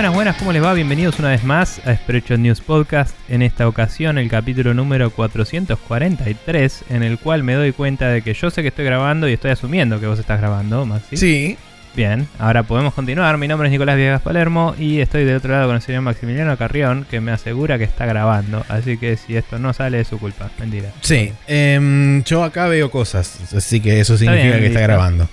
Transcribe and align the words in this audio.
Buenas, 0.00 0.14
buenas, 0.14 0.36
¿cómo 0.38 0.52
les 0.54 0.64
va? 0.64 0.72
Bienvenidos 0.72 1.18
una 1.18 1.28
vez 1.28 1.44
más 1.44 1.78
a 1.86 1.94
Sprecho 1.94 2.38
News 2.38 2.62
Podcast. 2.62 3.14
En 3.28 3.42
esta 3.42 3.68
ocasión, 3.68 4.16
el 4.16 4.30
capítulo 4.30 4.72
número 4.72 5.10
443, 5.10 6.84
en 6.88 7.02
el 7.02 7.18
cual 7.18 7.42
me 7.42 7.52
doy 7.52 7.72
cuenta 7.72 8.08
de 8.08 8.22
que 8.22 8.32
yo 8.32 8.48
sé 8.48 8.62
que 8.62 8.68
estoy 8.68 8.86
grabando 8.86 9.28
y 9.28 9.34
estoy 9.34 9.50
asumiendo 9.50 10.00
que 10.00 10.06
vos 10.06 10.18
estás 10.18 10.40
grabando, 10.40 10.86
Maxi. 10.86 11.18
Sí. 11.18 11.58
Bien, 11.94 12.26
ahora 12.38 12.62
podemos 12.62 12.94
continuar. 12.94 13.36
Mi 13.36 13.46
nombre 13.46 13.68
es 13.68 13.72
Nicolás 13.72 13.98
Viegas 13.98 14.22
Palermo 14.22 14.74
y 14.78 15.00
estoy 15.00 15.26
del 15.26 15.36
otro 15.36 15.52
lado 15.52 15.66
con 15.66 15.76
el 15.76 15.82
señor 15.82 16.00
Maximiliano 16.00 16.56
Carrión, 16.56 17.04
que 17.10 17.20
me 17.20 17.30
asegura 17.30 17.76
que 17.76 17.84
está 17.84 18.06
grabando. 18.06 18.64
Así 18.70 18.96
que 18.96 19.18
si 19.18 19.36
esto 19.36 19.58
no 19.58 19.74
sale, 19.74 20.00
es 20.00 20.08
su 20.08 20.18
culpa. 20.18 20.48
Mentira. 20.58 20.92
Sí. 21.02 21.30
Em, 21.46 22.24
yo 22.24 22.42
acá 22.42 22.68
veo 22.68 22.90
cosas, 22.90 23.52
así 23.54 23.82
que 23.82 24.00
eso 24.00 24.16
significa 24.16 24.46
bien, 24.46 24.60
que 24.60 24.66
está 24.68 24.80
grabando. 24.80 25.28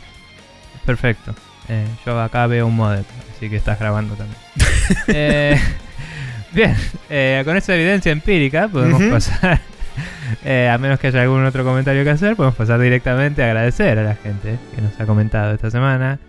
Perfecto. 0.86 1.34
Eh, 1.70 1.86
yo 2.06 2.20
acá 2.20 2.48
veo 2.48 2.68
un 2.68 2.76
modem, 2.76 3.06
así 3.38 3.50
que 3.50 3.56
estás 3.58 3.80
grabando 3.80 4.16
también. 4.16 4.38
Eh, 5.08 5.60
bien, 6.54 6.74
eh, 7.10 7.42
con 7.46 7.58
esa 7.58 7.76
evidencia 7.76 8.12
empírica 8.12 8.68
podemos 8.70 9.04
pasar, 9.04 9.60
eh, 10.46 10.70
a 10.72 10.78
menos 10.78 10.98
que 11.00 11.08
haya 11.08 11.22
algún 11.24 11.44
otro 11.46 11.64
comentario 11.66 12.04
que 12.06 12.10
hacer, 12.10 12.36
podemos 12.38 12.56
pasar 12.56 12.80
directamente 12.80 13.44
a 13.44 13.48
agradecer 13.48 14.00
a 14.00 14.04
la 14.04 14.16
gente 14.16 14.58
que 14.76 14.82
nos 14.82 14.98
ha 15.00 15.06
comentado 15.06 15.54
esta 15.54 15.70
semana. 15.72 16.20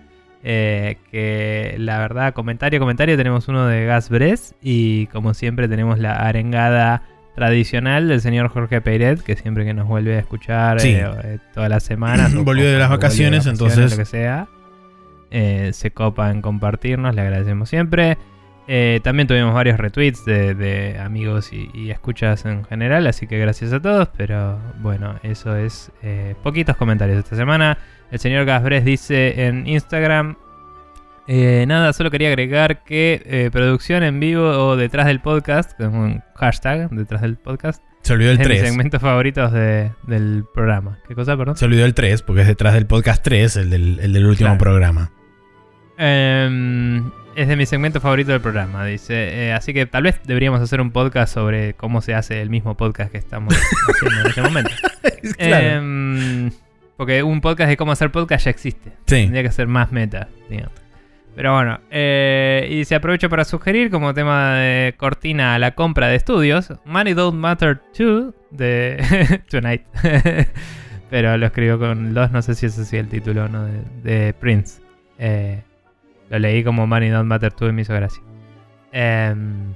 Eh, 0.44 0.96
que 1.10 1.74
la 1.78 1.98
verdad, 1.98 2.32
comentario, 2.32 2.78
comentario, 2.80 3.16
tenemos 3.16 3.48
uno 3.48 3.66
de 3.66 3.84
Gas 3.84 4.08
Bres 4.08 4.54
y 4.62 5.06
como 5.08 5.34
siempre 5.34 5.66
tenemos 5.68 5.98
la 5.98 6.12
arengada 6.14 7.02
tradicional 7.34 8.08
del 8.08 8.20
señor 8.20 8.48
Jorge 8.48 8.80
Peiret, 8.80 9.20
que 9.22 9.36
siempre 9.36 9.64
que 9.64 9.74
nos 9.74 9.86
vuelve 9.86 10.16
a 10.16 10.20
escuchar 10.20 10.80
Sí. 10.80 10.90
eh, 10.94 11.06
eh, 11.24 11.38
todas 11.54 11.68
las 11.70 11.82
semanas. 11.84 12.34
Volvió 12.44 12.70
de 12.70 12.78
las 12.78 12.88
vacaciones, 12.90 13.46
entonces- 13.46 13.90
Lo 13.92 13.96
que 13.96 14.04
sea. 14.04 14.46
Eh, 15.30 15.70
se 15.72 15.90
copa 15.90 16.30
en 16.30 16.42
compartirnos, 16.42 17.14
le 17.14 17.20
agradecemos 17.22 17.68
siempre. 17.68 18.18
Eh, 18.70 19.00
también 19.02 19.26
tuvimos 19.26 19.54
varios 19.54 19.78
retweets 19.78 20.26
de, 20.26 20.54
de 20.54 20.98
amigos 20.98 21.54
y, 21.54 21.70
y 21.72 21.90
escuchas 21.90 22.44
en 22.44 22.64
general, 22.66 23.06
así 23.06 23.26
que 23.26 23.38
gracias 23.38 23.72
a 23.72 23.80
todos. 23.80 24.08
Pero 24.16 24.58
bueno, 24.80 25.18
eso 25.22 25.56
es 25.56 25.90
eh, 26.02 26.34
poquitos 26.42 26.76
comentarios 26.76 27.18
esta 27.18 27.34
semana. 27.36 27.78
El 28.10 28.18
señor 28.18 28.44
Gasbres 28.44 28.84
dice 28.84 29.46
en 29.46 29.66
Instagram. 29.66 30.36
eh, 31.26 31.64
nada, 31.66 31.92
solo 31.94 32.10
quería 32.10 32.28
agregar 32.28 32.84
que 32.84 33.48
producción 33.52 34.02
en 34.02 34.20
vivo 34.20 34.44
o 34.44 34.76
detrás 34.76 35.06
del 35.06 35.20
podcast, 35.20 35.78
es 35.80 35.86
un 35.86 36.22
hashtag 36.36 36.90
detrás 36.90 37.20
del 37.22 37.36
podcast, 37.36 37.82
Se 38.02 38.12
olvidó 38.14 38.30
el 38.32 38.40
es 38.40 38.42
de 38.46 38.48
mis 38.48 38.58
3. 38.60 38.68
segmentos 38.70 39.00
favoritos 39.02 39.52
de- 39.52 39.92
del 40.06 40.44
programa. 40.54 40.98
¿Qué 41.08 41.14
cosa, 41.14 41.36
perdón? 41.38 41.56
Se 41.56 41.64
olvidó 41.64 41.84
el 41.86 41.94
3, 41.94 42.20
porque 42.22 42.42
es 42.42 42.48
detrás 42.48 42.74
del 42.74 42.86
podcast 42.86 43.22
3, 43.24 43.56
el 43.56 43.70
del, 43.70 44.00
el 44.00 44.12
del 44.12 44.26
último 44.26 44.48
Claro. 44.48 44.58
programa. 44.58 45.10
Em, 45.98 47.10
es 47.34 47.48
de 47.48 47.56
mis 47.56 47.68
segmentos 47.68 48.02
favoritos 48.02 48.32
del 48.32 48.40
programa, 48.40 48.84
dice. 48.86 49.14
Eh, 49.46 49.52
así 49.52 49.74
que 49.74 49.86
tal 49.86 50.04
vez 50.04 50.20
deberíamos 50.24 50.60
hacer 50.60 50.80
un 50.80 50.90
podcast 50.92 51.34
sobre 51.34 51.74
cómo 51.74 52.00
se 52.00 52.14
hace 52.14 52.40
el 52.40 52.50
mismo 52.50 52.76
podcast 52.76 53.10
que 53.12 53.18
estamos 53.18 53.54
haciendo 53.54 54.20
en 54.20 54.26
este 54.28 54.42
momento. 54.48 54.70
claro. 55.36 55.66
Em, 55.66 56.50
porque 56.96 57.22
un 57.22 57.40
podcast 57.40 57.68
de 57.68 57.76
cómo 57.76 57.92
hacer 57.92 58.10
podcast 58.10 58.44
ya 58.46 58.50
existe. 58.50 58.90
sí. 59.06 59.22
Tendría 59.22 59.42
que 59.42 59.52
ser 59.52 59.66
más 59.66 59.92
meta, 59.92 60.28
digamos. 60.48 60.72
Pero 61.36 61.54
bueno, 61.54 61.78
eh, 61.92 62.66
y 62.68 62.84
se 62.84 62.96
aprovecho 62.96 63.28
para 63.30 63.44
sugerir 63.44 63.90
como 63.92 64.12
tema 64.12 64.54
de 64.54 64.94
cortina 64.96 65.54
a 65.54 65.60
la 65.60 65.76
compra 65.76 66.08
de 66.08 66.16
estudios, 66.16 66.72
Money 66.84 67.14
Don't 67.14 67.38
Matter 67.38 67.80
2 67.96 68.34
de 68.50 69.40
Tonight. 69.48 69.82
Pero 71.10 71.36
lo 71.36 71.46
escribió 71.46 71.78
con 71.78 72.12
dos, 72.12 72.32
no 72.32 72.42
sé 72.42 72.56
si 72.56 72.66
ese 72.66 72.84
sí 72.84 72.96
es 72.96 73.04
el 73.04 73.08
título 73.08 73.44
o 73.44 73.48
no, 73.48 73.64
de, 73.64 73.82
de 74.02 74.32
Prince. 74.34 74.80
Eh, 75.18 75.62
lo 76.30 76.38
leí 76.38 76.62
como 76.64 76.86
Money 76.86 77.08
Don't 77.10 77.26
Matter 77.28 77.52
2 77.58 77.70
y 77.70 77.72
me 77.72 77.82
hizo 77.82 77.94
gracia. 77.94 78.22
Em, 78.92 79.74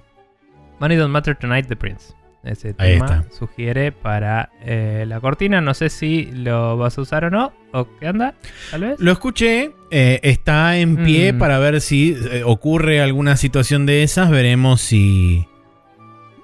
Money 0.81 0.97
Don't 0.97 1.13
Matter 1.13 1.37
Tonight 1.37 1.67
de 1.69 1.77
Prince. 1.77 2.15
Ese 2.45 2.75
Ahí 2.79 2.95
tema 2.95 3.05
está. 3.07 3.25
sugiere 3.39 3.93
para 3.93 4.51
eh, 4.65 5.05
la 5.07 5.21
cortina. 5.21 5.61
No 5.61 5.75
sé 5.75 5.89
si 5.91 6.25
lo 6.33 6.77
vas 6.77 6.99
a 6.99 7.03
usar 7.03 7.25
o 7.27 7.31
no. 7.31 7.53
¿O 7.73 7.87
qué 8.01 8.09
onda? 8.09 8.35
Tal 8.73 8.81
vez. 8.81 8.99
Lo 9.01 9.13
escuché, 9.13 9.71
eh, 9.93 10.19
está 10.25 10.77
en 10.79 11.05
pie 11.05 11.33
Mm. 11.33 11.39
para 11.39 11.59
ver 11.61 11.81
si 11.81 12.17
eh, 12.33 12.43
ocurre 12.45 13.01
alguna 13.01 13.37
situación 13.37 13.87
de 13.87 14.03
esas. 14.03 14.29
Veremos 14.31 14.81
si. 14.81 15.47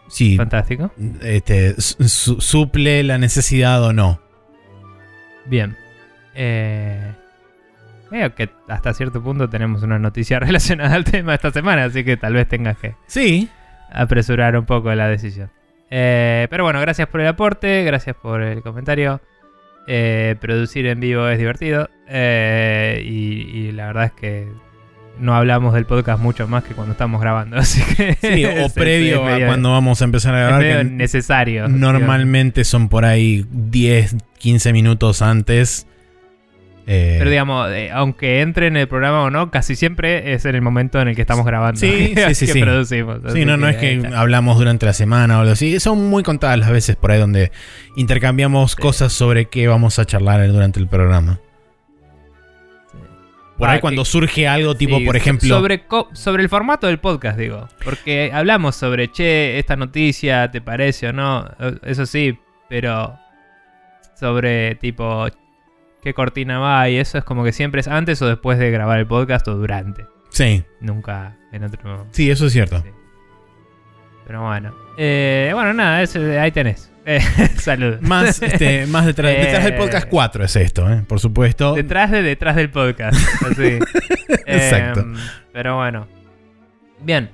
Si 0.09 0.37
Fantástico. 0.37 0.93
este, 1.21 1.79
su- 1.81 2.09
su- 2.09 2.41
suple 2.41 3.03
la 3.03 3.19
necesidad 3.19 3.83
o 3.83 3.93
no. 3.93 4.21
Bien. 5.47 5.77
Eh, 6.35 7.13
que 8.35 8.49
hasta 8.69 8.95
cierto 8.95 9.23
punto 9.23 9.49
tenemos 9.49 9.83
una 9.83 9.99
noticia 9.99 10.39
relacionada 10.41 10.95
al 10.95 11.05
tema 11.05 11.35
esta 11.35 11.51
semana, 11.51 11.85
así 11.85 12.05
que 12.05 12.17
tal 12.17 12.35
vez 12.35 12.49
tengas 12.49 12.77
que 12.79 12.95
Sí. 13.07 13.49
apresurar 13.93 14.57
un 14.59 14.65
poco 14.67 14.95
la 14.95 15.09
decisión. 15.09 15.51
Eh, 15.91 16.47
pero 16.51 16.65
bueno, 16.65 16.81
gracias 16.81 17.09
por 17.09 17.21
el 17.21 17.27
aporte, 17.29 17.83
gracias 17.85 18.15
por 18.17 18.43
el 18.43 18.63
comentario. 18.63 19.21
Eh, 19.87 20.37
producir 20.41 20.87
en 20.87 21.01
vivo 21.01 21.27
es 21.29 21.39
divertido. 21.39 21.89
eh, 22.09 23.03
y, 23.05 23.59
y 23.69 23.73
la 23.73 23.87
verdad 23.87 24.05
es 24.07 24.13
que 24.13 24.49
no 25.19 25.35
hablamos 25.35 25.75
del 25.75 25.85
podcast 25.87 26.21
mucho 26.23 26.47
más 26.47 26.63
que 26.63 26.75
cuando 26.75 26.93
estamos 26.93 27.21
grabando. 27.21 27.57
Así 27.59 27.83
que 27.97 28.15
Sí, 28.21 28.45
o 28.45 28.49
es- 28.67 28.73
previo 28.73 29.29
es 29.31 29.43
a 29.43 29.47
cuando 29.47 29.73
vamos 29.73 30.01
a 30.03 30.05
empezar 30.05 30.35
a 30.35 30.43
es 30.43 30.47
grabar. 30.49 30.63
que 30.63 30.85
necesario. 30.93 31.69
Normalmente 31.69 32.65
son 32.65 32.89
por 32.91 33.05
ahí 33.07 33.47
10, 33.51 34.17
15 34.39 34.73
minutos 34.75 35.23
antes. 35.23 35.87
Eh, 36.91 37.17
Pero 37.19 37.29
digamos, 37.29 37.71
eh, 37.71 37.91
aunque 37.93 38.41
entre 38.41 38.67
en 38.69 38.79
el 38.79 38.89
programa 38.89 39.23
o 39.25 39.31
no, 39.31 39.51
casi 39.51 39.77
siempre 39.77 40.33
es 40.33 40.47
en 40.47 40.55
el 40.55 40.63
momento 40.63 40.99
en 41.03 41.09
el 41.09 41.15
que 41.15 41.21
estamos 41.21 41.45
grabando. 41.45 41.79
Sí, 41.79 42.15
sí, 42.29 42.35
sí, 42.35 42.47
que 42.47 42.53
sí. 42.55 42.63
producimos. 42.63 43.19
sí, 43.35 43.45
no, 43.45 43.59
no 43.59 43.69
es 43.69 43.77
que 43.77 44.03
hablamos 44.15 44.57
durante 44.57 44.87
la 44.87 44.95
semana 44.95 45.37
o 45.37 45.41
algo 45.43 45.53
así. 45.53 45.79
Son 45.81 46.09
muy 46.09 46.23
contadas 46.23 46.59
las 46.59 46.71
veces 46.71 46.97
por 46.97 47.11
ahí 47.11 47.19
donde 47.21 47.53
intercambiamos 47.97 48.75
cosas 48.75 49.13
sobre 49.13 49.45
qué 49.51 49.69
vamos 49.69 49.99
a 49.99 50.07
charlar 50.07 50.47
durante 50.51 50.81
el 50.81 50.89
programa. 50.89 51.41
Por 53.59 53.69
Ah, 53.69 53.73
ahí 53.73 53.81
cuando 53.81 54.03
que- 54.05 54.09
surge 54.09 54.47
algo 54.47 54.77
tipo, 54.77 54.99
Sí, 54.99 55.05
por 55.05 55.17
ejemplo... 55.17 55.49
Sobre, 55.49 55.83
sobre 56.13 56.43
el 56.45 56.49
formato 56.49 56.87
del 56.87 56.99
podcast, 57.01 57.37
digo. 57.39 57.69
Porque 57.85 58.31
hablamos 58.33 58.77
sobre, 58.77 59.11
che, 59.11 59.59
esta 59.59 59.75
noticia, 59.75 60.51
¿te 60.51 60.61
parece 60.61 61.09
o 61.09 61.13
no? 61.13 61.45
Eh, 61.59 61.75
Eso 61.83 62.07
sí, 62.07 62.39
pero 62.69 63.19
sobre 64.15 64.77
tipo, 64.77 65.27
qué 66.03 66.15
cortina 66.15 66.59
va 66.59 66.89
y 66.89 66.97
eso 66.97 67.19
es 67.19 67.25
como 67.25 67.45
que 67.45 67.53
siempre 67.53 67.81
es 67.81 67.89
antes 67.89 68.21
o 68.23 68.27
después 68.29 68.59
de 68.59 68.71
grabar 68.71 68.99
el 68.99 69.07
podcast 69.07 69.47
o 69.49 69.55
durante. 69.55 70.07
Sí, 70.31 70.65
Nunca 70.81 71.37
en 71.53 71.65
otro... 71.65 72.07
sí, 72.13 72.31
eso 72.31 72.47
es 72.47 72.53
cierto. 72.53 72.81
Sí. 72.83 72.89
Pero 74.27 74.43
bueno. 74.43 74.75
Eh, 74.99 75.51
bueno, 75.55 75.73
nada, 75.73 76.03
eso, 76.03 76.21
ahí 76.41 76.53
tenés. 76.53 76.93
Eh, 77.11 77.21
Salud. 77.57 77.97
Más, 78.03 78.43
este, 78.43 78.87
más 78.87 79.07
detrás, 79.07 79.33
Eh, 79.33 79.39
detrás 79.47 79.65
del 79.65 79.77
podcast 79.77 80.09
4 80.11 80.45
es 80.45 80.57
esto, 80.57 80.93
¿eh? 80.93 81.03
por 81.09 81.21
supuesto. 81.21 81.73
Detrás 81.73 82.11
de 82.11 82.21
detrás 82.21 82.55
del 82.55 82.69
podcast. 82.69 83.19
Así. 83.51 83.79
Exacto. 84.45 85.07
Pero 85.55 85.77
bueno. 85.77 86.07
Bien. 87.01 87.31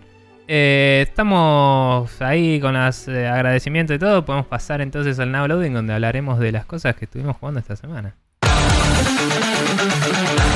Eh, 0.46 1.04
estamos 1.08 2.22
ahí 2.22 2.60
con 2.60 2.74
los 2.74 3.08
eh, 3.08 3.26
agradecimientos 3.26 3.96
y 3.96 3.98
todo. 3.98 4.24
Podemos 4.24 4.46
pasar 4.46 4.80
entonces 4.80 5.18
al 5.18 5.32
Now 5.32 5.48
Loading 5.48 5.72
donde 5.74 5.92
hablaremos 5.92 6.38
de 6.38 6.52
las 6.52 6.66
cosas 6.66 6.94
que 6.94 7.06
estuvimos 7.06 7.36
jugando 7.36 7.58
esta 7.58 7.74
semana. 7.74 8.14
Thank 9.86 10.48
you. 10.48 10.53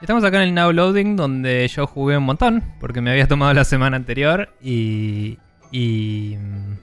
Estamos 0.00 0.24
acá 0.24 0.38
en 0.38 0.48
el 0.48 0.54
Now 0.54 0.72
Loading 0.72 1.14
donde 1.14 1.68
yo 1.68 1.86
jugué 1.86 2.16
un 2.16 2.24
montón 2.24 2.64
porque 2.80 3.02
me 3.02 3.10
había 3.10 3.28
tomado 3.28 3.52
la 3.52 3.64
semana 3.64 3.96
anterior 3.96 4.48
y, 4.62 5.38
y 5.70 6.36
mm, 6.38 6.78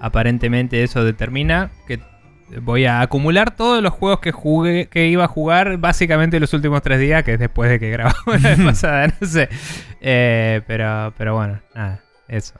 aparentemente 0.00 0.82
eso 0.82 1.04
determina 1.04 1.70
que 1.86 2.00
voy 2.60 2.86
a 2.86 3.02
acumular 3.02 3.54
todos 3.54 3.80
los 3.82 3.92
juegos 3.92 4.18
que 4.18 4.32
jugué, 4.32 4.88
que 4.88 5.06
iba 5.06 5.24
a 5.24 5.28
jugar 5.28 5.78
básicamente 5.78 6.40
los 6.40 6.52
últimos 6.52 6.82
tres 6.82 6.98
días, 6.98 7.22
que 7.22 7.34
es 7.34 7.38
después 7.38 7.70
de 7.70 7.78
que 7.78 7.90
grabamos 7.90 8.42
la 8.42 8.50
vez 8.50 8.60
pasada, 8.64 9.14
no 9.20 9.26
sé. 9.26 9.48
Eh, 10.00 10.60
pero, 10.66 11.14
pero 11.16 11.36
bueno, 11.36 11.60
nada, 11.72 12.00
eso. 12.26 12.54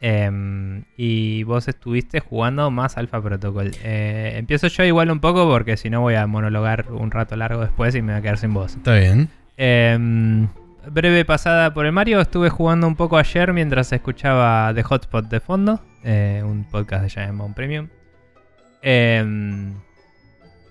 Em, 0.00 0.84
y 0.96 1.42
vos 1.42 1.66
estuviste 1.66 2.20
jugando 2.20 2.70
más 2.70 2.96
Alpha 2.96 3.20
Protocol. 3.20 3.72
Eh, 3.82 4.34
empiezo 4.36 4.68
yo 4.68 4.84
igual 4.84 5.10
un 5.10 5.20
poco 5.20 5.48
porque 5.48 5.76
si 5.76 5.90
no 5.90 6.00
voy 6.00 6.14
a 6.14 6.26
monologar 6.26 6.86
un 6.90 7.10
rato 7.10 7.34
largo 7.36 7.62
después 7.62 7.94
y 7.94 8.02
me 8.02 8.12
voy 8.12 8.20
a 8.20 8.22
quedar 8.22 8.38
sin 8.38 8.54
voz. 8.54 8.76
Está 8.76 8.94
bien. 8.94 9.28
Em, 9.56 10.48
breve 10.90 11.24
pasada 11.24 11.74
por 11.74 11.84
el 11.84 11.92
Mario. 11.92 12.20
Estuve 12.20 12.48
jugando 12.48 12.86
un 12.86 12.94
poco 12.94 13.18
ayer 13.18 13.52
mientras 13.52 13.92
escuchaba 13.92 14.72
The 14.72 14.84
Hotspot 14.84 15.26
de 15.26 15.40
fondo, 15.40 15.80
eh, 16.04 16.42
un 16.44 16.64
podcast 16.64 17.16
de 17.16 17.32
Bomb 17.32 17.54
Premium. 17.54 17.88
Em, 18.82 19.74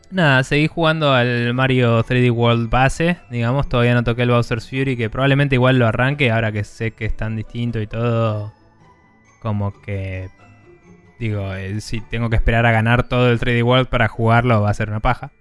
nada, 0.09 0.41
seguí 0.43 0.67
jugando 0.67 1.13
al 1.13 1.53
Mario 1.53 2.01
3D 2.01 2.31
World 2.31 2.69
base, 2.69 3.17
digamos. 3.29 3.67
Todavía 3.67 3.93
no 3.93 4.05
toqué 4.05 4.21
el 4.21 4.29
Bowser's 4.29 4.69
Fury, 4.69 4.95
que 4.95 5.09
probablemente 5.09 5.55
igual 5.55 5.77
lo 5.79 5.85
arranque 5.85 6.31
ahora 6.31 6.53
que 6.53 6.63
sé 6.63 6.91
que 6.91 7.03
es 7.03 7.17
tan 7.17 7.35
distinto 7.35 7.81
y 7.81 7.87
todo. 7.87 8.56
Como 9.39 9.79
que. 9.81 10.29
Digo, 11.19 11.53
eh, 11.55 11.81
si 11.81 12.01
tengo 12.01 12.29
que 12.29 12.35
esperar 12.35 12.65
a 12.65 12.71
ganar 12.71 13.07
todo 13.07 13.31
el 13.31 13.39
3D 13.39 13.63
World 13.63 13.87
para 13.87 14.07
jugarlo, 14.07 14.61
va 14.61 14.69
a 14.69 14.73
ser 14.73 14.89
una 14.89 14.99
paja. 14.99 15.31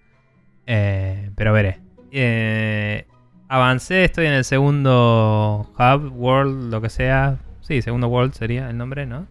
Eh, 0.66 1.30
pero 1.36 1.52
veré. 1.52 1.80
Eh, 2.12 3.06
avancé, 3.48 4.04
estoy 4.04 4.26
en 4.26 4.32
el 4.32 4.44
segundo 4.44 5.70
Hub, 5.78 6.12
World, 6.14 6.72
lo 6.72 6.80
que 6.80 6.88
sea. 6.88 7.38
Sí, 7.60 7.82
segundo 7.82 8.08
World 8.08 8.32
sería 8.32 8.70
el 8.70 8.78
nombre, 8.78 9.06
¿no? 9.06 9.26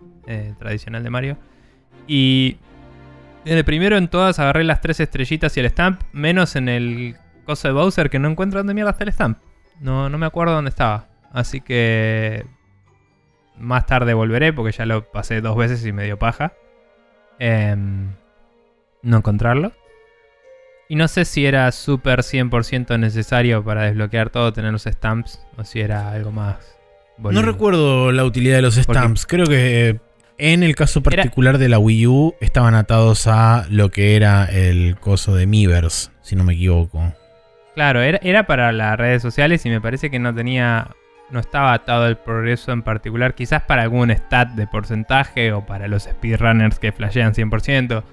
Tradicional 0.59 1.03
de 1.03 1.09
Mario. 1.09 1.37
Y 2.07 2.57
en 3.45 3.57
el 3.57 3.63
primero 3.63 3.95
en 3.97 4.07
todas 4.07 4.39
agarré 4.39 4.63
las 4.63 4.81
tres 4.81 4.99
estrellitas 4.99 5.55
y 5.55 5.59
el 5.59 5.67
stamp, 5.67 6.01
menos 6.13 6.55
en 6.55 6.67
el 6.67 7.15
coso 7.45 7.67
de 7.67 7.73
Bowser 7.73 8.09
que 8.09 8.19
no 8.19 8.27
encuentro 8.27 8.59
dónde 8.59 8.73
mierda 8.73 8.91
está 8.91 9.03
el 9.03 9.13
stamp. 9.13 9.37
No, 9.79 10.09
no 10.09 10.17
me 10.17 10.25
acuerdo 10.25 10.53
dónde 10.53 10.69
estaba. 10.69 11.07
Así 11.31 11.61
que 11.61 12.45
más 13.57 13.85
tarde 13.85 14.13
volveré 14.13 14.53
porque 14.53 14.71
ya 14.71 14.85
lo 14.85 15.11
pasé 15.11 15.41
dos 15.41 15.55
veces 15.55 15.85
y 15.85 15.91
me 15.91 16.03
dio 16.03 16.17
paja. 16.17 16.53
Em, 17.39 18.11
no 19.01 19.17
encontrarlo. 19.17 19.71
Y 20.87 20.95
no 20.95 21.07
sé 21.07 21.25
si 21.25 21.45
era 21.45 21.71
súper 21.71 22.19
100% 22.19 22.99
necesario 22.99 23.63
para 23.63 23.83
desbloquear 23.83 24.29
todo 24.29 24.53
tener 24.53 24.71
los 24.71 24.83
stamps 24.83 25.41
o 25.57 25.63
si 25.63 25.81
era 25.81 26.11
algo 26.11 26.31
más. 26.31 26.77
No 27.17 27.23
boludo. 27.23 27.41
recuerdo 27.41 28.11
la 28.11 28.23
utilidad 28.23 28.57
de 28.57 28.61
los 28.61 28.75
stamps. 28.75 29.25
Creo 29.25 29.45
que 29.47 29.89
eh, 29.89 29.99
en 30.37 30.63
el 30.63 30.75
caso 30.75 31.01
particular 31.01 31.57
de 31.57 31.69
la 31.69 31.79
Wii 31.79 32.07
U 32.07 32.35
estaban 32.41 32.75
atados 32.75 33.25
a 33.27 33.65
lo 33.69 33.89
que 33.89 34.15
era 34.15 34.45
el 34.45 34.97
coso 34.99 35.33
de 35.33 35.45
Miiverse, 35.47 36.11
si 36.21 36.35
no 36.35 36.43
me 36.43 36.53
equivoco. 36.53 37.13
Claro, 37.73 38.01
era, 38.01 38.19
era 38.21 38.45
para 38.45 38.71
las 38.71 38.97
redes 38.97 39.21
sociales 39.21 39.65
y 39.65 39.69
me 39.69 39.81
parece 39.81 40.09
que 40.09 40.19
no 40.19 40.33
tenía. 40.35 40.89
No 41.31 41.39
estaba 41.39 41.73
atado 41.73 42.05
al 42.05 42.17
progreso 42.17 42.71
en 42.71 42.83
particular. 42.83 43.33
Quizás 43.33 43.63
para 43.63 43.81
algún 43.83 44.11
stat 44.11 44.49
de 44.49 44.67
porcentaje 44.67 45.51
o 45.53 45.65
para 45.65 45.87
los 45.87 46.03
speedrunners 46.03 46.77
que 46.79 46.91
flashean 46.91 47.33
100%. 47.33 48.03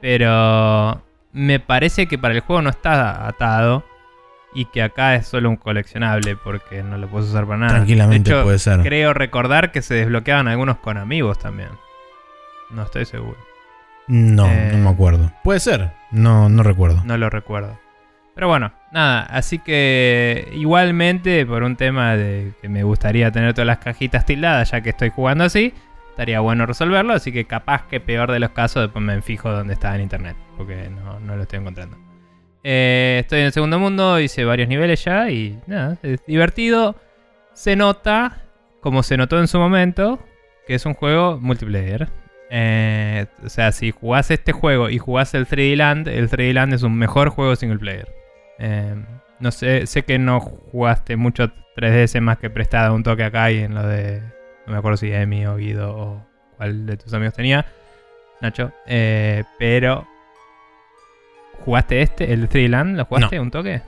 Pero 0.00 1.02
me 1.32 1.60
parece 1.60 2.06
que 2.06 2.18
para 2.18 2.34
el 2.34 2.40
juego 2.40 2.62
no 2.62 2.70
está 2.70 3.26
atado. 3.26 3.84
Y 4.54 4.64
que 4.64 4.82
acá 4.82 5.14
es 5.14 5.26
solo 5.26 5.50
un 5.50 5.56
coleccionable 5.56 6.34
porque 6.34 6.82
no 6.82 6.96
lo 6.96 7.06
puedes 7.08 7.28
usar 7.28 7.44
para 7.46 7.58
nada. 7.58 7.74
Tranquilamente 7.74 8.30
De 8.30 8.36
hecho, 8.36 8.44
puede 8.44 8.58
ser. 8.58 8.80
Creo 8.80 9.12
recordar 9.12 9.70
que 9.72 9.82
se 9.82 9.94
desbloqueaban 9.94 10.48
algunos 10.48 10.78
con 10.78 10.96
amigos 10.96 11.38
también. 11.38 11.68
No 12.70 12.82
estoy 12.82 13.04
seguro. 13.04 13.36
No, 14.06 14.46
Eh. 14.46 14.70
no 14.72 14.78
me 14.78 14.88
acuerdo. 14.90 15.30
Puede 15.44 15.60
ser. 15.60 15.92
No, 16.10 16.48
no 16.48 16.62
recuerdo. 16.62 17.02
No 17.04 17.18
lo 17.18 17.28
recuerdo. 17.28 17.78
Pero 18.38 18.46
bueno, 18.46 18.70
nada, 18.92 19.22
así 19.22 19.58
que 19.58 20.48
igualmente 20.52 21.44
por 21.44 21.64
un 21.64 21.74
tema 21.74 22.14
de 22.14 22.52
que 22.62 22.68
me 22.68 22.84
gustaría 22.84 23.32
tener 23.32 23.52
todas 23.52 23.66
las 23.66 23.78
cajitas 23.78 24.24
tildadas 24.24 24.70
ya 24.70 24.80
que 24.80 24.90
estoy 24.90 25.08
jugando 25.08 25.42
así, 25.42 25.74
estaría 26.10 26.38
bueno 26.38 26.64
resolverlo, 26.64 27.14
así 27.14 27.32
que 27.32 27.46
capaz 27.46 27.88
que 27.88 27.98
peor 27.98 28.30
de 28.30 28.38
los 28.38 28.50
casos 28.50 28.82
después 28.82 29.04
me 29.04 29.20
fijo 29.22 29.50
dónde 29.50 29.74
está 29.74 29.92
en 29.96 30.02
internet, 30.02 30.36
porque 30.56 30.88
no, 30.88 31.18
no 31.18 31.34
lo 31.34 31.42
estoy 31.42 31.58
encontrando. 31.58 31.96
Eh, 32.62 33.18
estoy 33.22 33.40
en 33.40 33.46
el 33.46 33.52
segundo 33.52 33.80
mundo, 33.80 34.20
hice 34.20 34.44
varios 34.44 34.68
niveles 34.68 35.04
ya 35.04 35.28
y 35.28 35.58
nada, 35.66 35.98
es 36.04 36.24
divertido. 36.24 36.94
Se 37.54 37.74
nota, 37.74 38.42
como 38.80 39.02
se 39.02 39.16
notó 39.16 39.40
en 39.40 39.48
su 39.48 39.58
momento, 39.58 40.20
que 40.64 40.76
es 40.76 40.86
un 40.86 40.94
juego 40.94 41.40
multiplayer. 41.40 42.08
Eh, 42.50 43.26
o 43.44 43.48
sea, 43.48 43.72
si 43.72 43.90
jugás 43.90 44.30
este 44.30 44.52
juego 44.52 44.90
y 44.90 44.98
jugás 44.98 45.34
el 45.34 45.44
3D 45.44 45.74
Land, 45.74 46.06
el 46.06 46.30
3D 46.30 46.52
Land 46.52 46.74
es 46.74 46.84
un 46.84 46.96
mejor 46.96 47.30
juego 47.30 47.56
single 47.56 47.80
player. 47.80 48.17
Eh, 48.58 48.96
no 49.40 49.50
sé, 49.52 49.86
sé 49.86 50.02
que 50.02 50.18
no 50.18 50.40
jugaste 50.40 51.16
mucho 51.16 51.52
3DS 51.76 52.20
más 52.20 52.38
que 52.38 52.50
prestada 52.50 52.92
un 52.92 53.02
toque 53.02 53.24
acá 53.24 53.50
y 53.50 53.58
en 53.58 53.74
lo 53.74 53.86
de. 53.86 54.20
No 54.66 54.72
me 54.72 54.78
acuerdo 54.78 54.96
si 54.96 55.12
Emi 55.12 55.46
o 55.46 55.56
Guido 55.56 55.96
o 55.96 56.26
cuál 56.56 56.86
de 56.86 56.96
tus 56.96 57.12
amigos 57.14 57.34
tenía. 57.34 57.66
Nacho. 58.40 58.72
Eh, 58.86 59.44
pero. 59.58 60.06
¿Jugaste 61.64 62.02
este? 62.02 62.32
¿El 62.32 62.48
3D 62.48 62.68
Land? 62.68 62.96
¿Lo 62.96 63.04
jugaste 63.04 63.40
un 63.40 63.50
toque? 63.50 63.82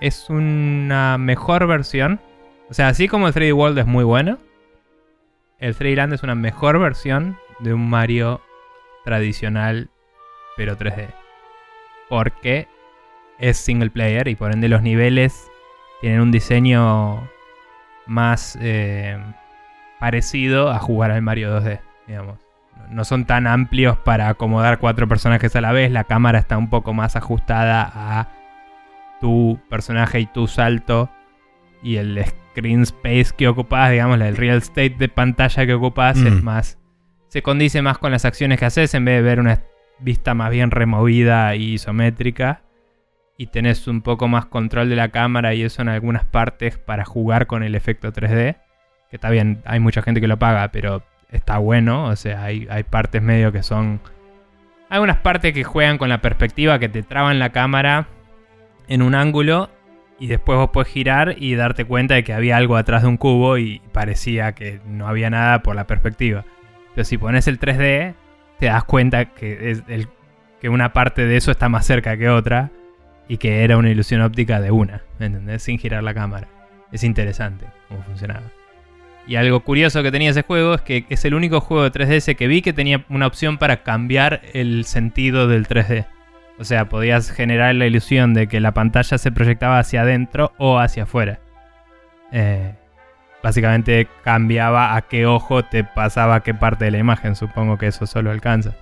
Es 0.00 0.28
una 0.30 1.16
mejor 1.18 1.66
versión. 1.66 2.20
O 2.70 2.74
sea, 2.74 2.88
así 2.88 3.08
como 3.08 3.28
el 3.28 3.34
3D 3.34 3.54
World 3.54 3.78
es 3.78 3.86
muy 3.86 4.04
bueno. 4.04 4.38
El 5.58 5.76
3D 5.76 5.96
Land 5.96 6.14
es 6.14 6.22
una 6.22 6.34
mejor 6.34 6.78
versión 6.78 7.38
de 7.60 7.72
un 7.72 7.88
Mario 7.88 8.40
tradicional, 9.04 9.90
pero 10.56 10.76
3D. 10.76 11.08
Porque 12.08 12.68
es 13.38 13.56
single 13.56 13.90
player 13.90 14.28
y 14.28 14.34
por 14.34 14.52
ende 14.52 14.68
los 14.68 14.82
niveles 14.82 15.48
tienen 16.00 16.20
un 16.20 16.30
diseño 16.32 17.28
más 18.06 18.58
eh, 18.60 19.18
parecido 20.00 20.70
a 20.70 20.78
jugar 20.78 21.10
al 21.10 21.22
Mario 21.22 21.60
2D, 21.60 21.80
digamos. 22.06 22.38
No 22.90 23.04
son 23.04 23.24
tan 23.24 23.46
amplios 23.46 23.96
para 23.98 24.28
acomodar 24.28 24.78
cuatro 24.78 25.06
personajes 25.08 25.54
a 25.56 25.60
la 25.60 25.72
vez. 25.72 25.90
La 25.92 26.04
cámara 26.04 26.38
está 26.40 26.58
un 26.58 26.68
poco 26.68 26.92
más 26.92 27.16
ajustada 27.16 27.90
a 27.94 28.28
tu 29.20 29.58
personaje 29.70 30.20
y 30.20 30.26
tu 30.26 30.46
salto. 30.46 31.08
Y 31.82 31.96
el 31.96 32.22
screen 32.24 32.82
space 32.82 33.28
que 33.36 33.48
ocupas, 33.48 33.90
digamos, 33.90 34.20
el 34.20 34.36
real 34.36 34.58
estate 34.58 34.90
de 34.98 35.08
pantalla 35.08 35.64
que 35.66 35.74
ocupas 35.74 36.16
Mm. 36.18 36.26
es 36.26 36.42
más. 36.42 36.78
Se 37.28 37.42
condice 37.42 37.80
más 37.82 37.98
con 37.98 38.10
las 38.12 38.24
acciones 38.24 38.58
que 38.58 38.66
haces 38.66 38.92
en 38.94 39.04
vez 39.04 39.16
de 39.16 39.22
ver 39.22 39.40
una 39.40 39.62
vista 40.00 40.34
más 40.34 40.50
bien 40.50 40.70
removida 40.70 41.54
y 41.54 41.74
isométrica. 41.74 42.62
Y 43.42 43.46
tenés 43.48 43.88
un 43.88 44.02
poco 44.02 44.28
más 44.28 44.46
control 44.46 44.88
de 44.88 44.94
la 44.94 45.08
cámara 45.08 45.52
y 45.52 45.64
eso 45.64 45.82
en 45.82 45.88
algunas 45.88 46.24
partes 46.24 46.78
para 46.78 47.04
jugar 47.04 47.48
con 47.48 47.64
el 47.64 47.74
efecto 47.74 48.12
3D. 48.12 48.54
Que 49.10 49.16
está 49.16 49.30
bien, 49.30 49.62
hay 49.64 49.80
mucha 49.80 50.00
gente 50.00 50.20
que 50.20 50.28
lo 50.28 50.38
paga, 50.38 50.68
pero 50.70 51.02
está 51.28 51.58
bueno. 51.58 52.04
O 52.04 52.14
sea, 52.14 52.44
hay, 52.44 52.68
hay 52.70 52.84
partes 52.84 53.20
medio 53.20 53.50
que 53.50 53.64
son. 53.64 54.00
Hay 54.88 55.00
unas 55.00 55.16
partes 55.16 55.52
que 55.54 55.64
juegan 55.64 55.98
con 55.98 56.08
la 56.08 56.20
perspectiva 56.22 56.78
que 56.78 56.88
te 56.88 57.02
traban 57.02 57.40
la 57.40 57.50
cámara 57.50 58.06
en 58.86 59.02
un 59.02 59.16
ángulo 59.16 59.70
y 60.20 60.28
después 60.28 60.56
vos 60.56 60.70
podés 60.70 60.92
girar 60.92 61.34
y 61.36 61.56
darte 61.56 61.84
cuenta 61.84 62.14
de 62.14 62.22
que 62.22 62.32
había 62.34 62.56
algo 62.56 62.76
atrás 62.76 63.02
de 63.02 63.08
un 63.08 63.16
cubo 63.16 63.58
y 63.58 63.80
parecía 63.90 64.52
que 64.52 64.78
no 64.86 65.08
había 65.08 65.30
nada 65.30 65.64
por 65.64 65.74
la 65.74 65.88
perspectiva. 65.88 66.44
Pero 66.94 67.04
si 67.04 67.18
pones 67.18 67.48
el 67.48 67.58
3D, 67.58 68.14
te 68.60 68.66
das 68.66 68.84
cuenta 68.84 69.24
que, 69.34 69.72
es 69.72 69.82
el- 69.88 70.06
que 70.60 70.68
una 70.68 70.92
parte 70.92 71.26
de 71.26 71.36
eso 71.38 71.50
está 71.50 71.68
más 71.68 71.84
cerca 71.84 72.16
que 72.16 72.28
otra 72.28 72.70
y 73.28 73.38
que 73.38 73.64
era 73.64 73.76
una 73.76 73.90
ilusión 73.90 74.20
óptica 74.20 74.60
de 74.60 74.70
una, 74.70 75.02
¿me 75.18 75.26
entendés? 75.26 75.62
Sin 75.62 75.78
girar 75.78 76.02
la 76.02 76.14
cámara. 76.14 76.48
Es 76.90 77.04
interesante 77.04 77.66
cómo 77.88 78.02
funcionaba. 78.02 78.42
Y 79.26 79.36
algo 79.36 79.60
curioso 79.60 80.02
que 80.02 80.10
tenía 80.10 80.30
ese 80.30 80.42
juego 80.42 80.74
es 80.74 80.80
que 80.80 81.06
es 81.08 81.24
el 81.24 81.34
único 81.34 81.60
juego 81.60 81.84
de 81.84 81.92
3DS 81.92 82.36
que 82.36 82.48
vi 82.48 82.60
que 82.60 82.72
tenía 82.72 83.04
una 83.08 83.26
opción 83.26 83.56
para 83.56 83.82
cambiar 83.82 84.42
el 84.52 84.84
sentido 84.84 85.46
del 85.46 85.66
3D. 85.66 86.06
O 86.58 86.64
sea, 86.64 86.88
podías 86.88 87.30
generar 87.30 87.74
la 87.74 87.86
ilusión 87.86 88.34
de 88.34 88.46
que 88.48 88.60
la 88.60 88.72
pantalla 88.72 89.18
se 89.18 89.32
proyectaba 89.32 89.78
hacia 89.78 90.02
adentro 90.02 90.52
o 90.58 90.78
hacia 90.78 91.04
afuera. 91.04 91.38
Eh, 92.32 92.74
básicamente 93.42 94.08
cambiaba 94.22 94.96
a 94.96 95.02
qué 95.02 95.26
ojo 95.26 95.64
te 95.64 95.84
pasaba 95.84 96.42
qué 96.42 96.54
parte 96.54 96.84
de 96.86 96.90
la 96.90 96.98
imagen. 96.98 97.36
Supongo 97.36 97.78
que 97.78 97.86
eso 97.86 98.06
solo 98.06 98.30
alcanza. 98.30 98.74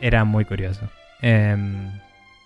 Era 0.00 0.24
muy 0.24 0.44
curioso. 0.44 0.88
Em, 1.20 1.90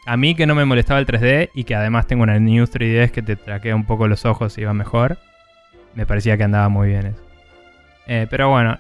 a 0.07 0.17
mí 0.17 0.35
que 0.37 0.47
no 0.47 0.55
me 0.55 0.65
molestaba 0.65 1.01
el 1.01 1.07
3D 1.07 1.51
y 1.53 1.65
que 1.65 1.75
además 1.75 2.07
tengo 2.07 2.23
una 2.23 2.39
News 2.39 2.73
3DS 2.73 3.11
que 3.11 3.23
te 3.23 3.37
traquea 3.37 3.75
un 3.75 3.85
poco 3.85 4.07
los 4.07 4.25
ojos 4.25 4.57
y 4.57 4.65
va 4.65 4.73
mejor, 4.73 5.19
me 5.95 6.07
parecía 6.07 6.37
que 6.37 6.45
andaba 6.45 6.69
muy 6.69 6.89
bien 6.89 7.07
eso. 7.07 7.23
Eh, 8.07 8.27
pero 8.31 8.49
bueno, 8.49 8.79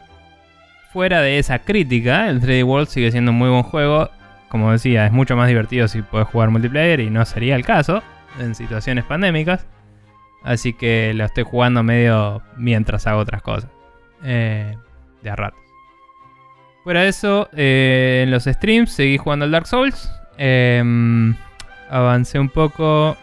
fuera 0.92 1.20
de 1.20 1.38
esa 1.38 1.58
crítica, 1.58 2.30
el 2.30 2.40
3D 2.40 2.64
World 2.64 2.88
sigue 2.88 3.10
siendo 3.10 3.32
un 3.32 3.38
muy 3.38 3.50
buen 3.50 3.64
juego. 3.64 4.08
Como 4.48 4.70
decía, 4.70 5.04
es 5.04 5.12
mucho 5.12 5.36
más 5.36 5.48
divertido 5.48 5.88
si 5.88 6.02
puedes 6.02 6.28
jugar 6.28 6.50
multiplayer 6.50 7.00
y 7.00 7.10
no 7.10 7.24
sería 7.24 7.56
el 7.56 7.64
caso 7.64 8.02
en 8.38 8.54
situaciones 8.54 9.04
pandémicas. 9.04 9.66
Así 10.44 10.74
que 10.74 11.12
lo 11.12 11.24
estoy 11.24 11.42
jugando 11.42 11.82
medio 11.82 12.40
mientras 12.56 13.08
hago 13.08 13.18
otras 13.18 13.42
cosas. 13.42 13.68
Eh, 14.22 14.76
de 15.22 15.30
a 15.30 15.34
ratos. 15.36 15.60
Fuera 16.84 17.02
de 17.02 17.08
eso, 17.08 17.48
eh, 17.52 18.20
en 18.22 18.30
los 18.30 18.44
streams 18.44 18.92
seguí 18.92 19.18
jugando 19.18 19.44
al 19.44 19.50
Dark 19.50 19.66
Souls. 19.66 20.08
Em, 20.38 21.34
avancé 21.90 22.38
un 22.38 22.48
poco. 22.48 23.16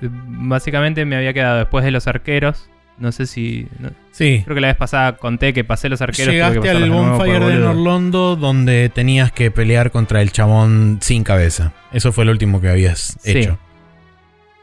Básicamente 0.00 1.04
me 1.04 1.16
había 1.16 1.32
quedado 1.32 1.58
después 1.58 1.84
de 1.84 1.90
los 1.90 2.06
arqueros. 2.06 2.68
No 2.98 3.10
sé 3.10 3.26
si. 3.26 3.66
no- 3.80 3.90
Sí. 4.12 4.42
creo 4.44 4.54
que 4.54 4.60
la 4.60 4.68
vez 4.68 4.76
pasada 4.76 5.16
conté 5.16 5.52
que 5.52 5.64
pasé 5.64 5.88
los 5.88 6.00
arqueros. 6.00 6.28
que 6.30 6.32
Llegaste 6.36 6.70
al 6.70 6.82
de 6.82 6.88
bonfire 6.90 7.40
de. 7.40 7.58
Norlondo 7.58 8.36
donde 8.36 8.88
tenías 8.88 9.32
que 9.32 9.50
pelear 9.50 9.90
contra 9.90 10.22
el 10.22 10.30
chabón 10.30 10.98
sin 11.00 11.24
cabeza. 11.24 11.72
Eso 11.92 12.12
fue 12.12 12.24
lo 12.24 12.30
último 12.30 12.60
que 12.60 12.68
habías 12.68 13.16
Sí. 13.20 13.38
hecho. 13.38 13.58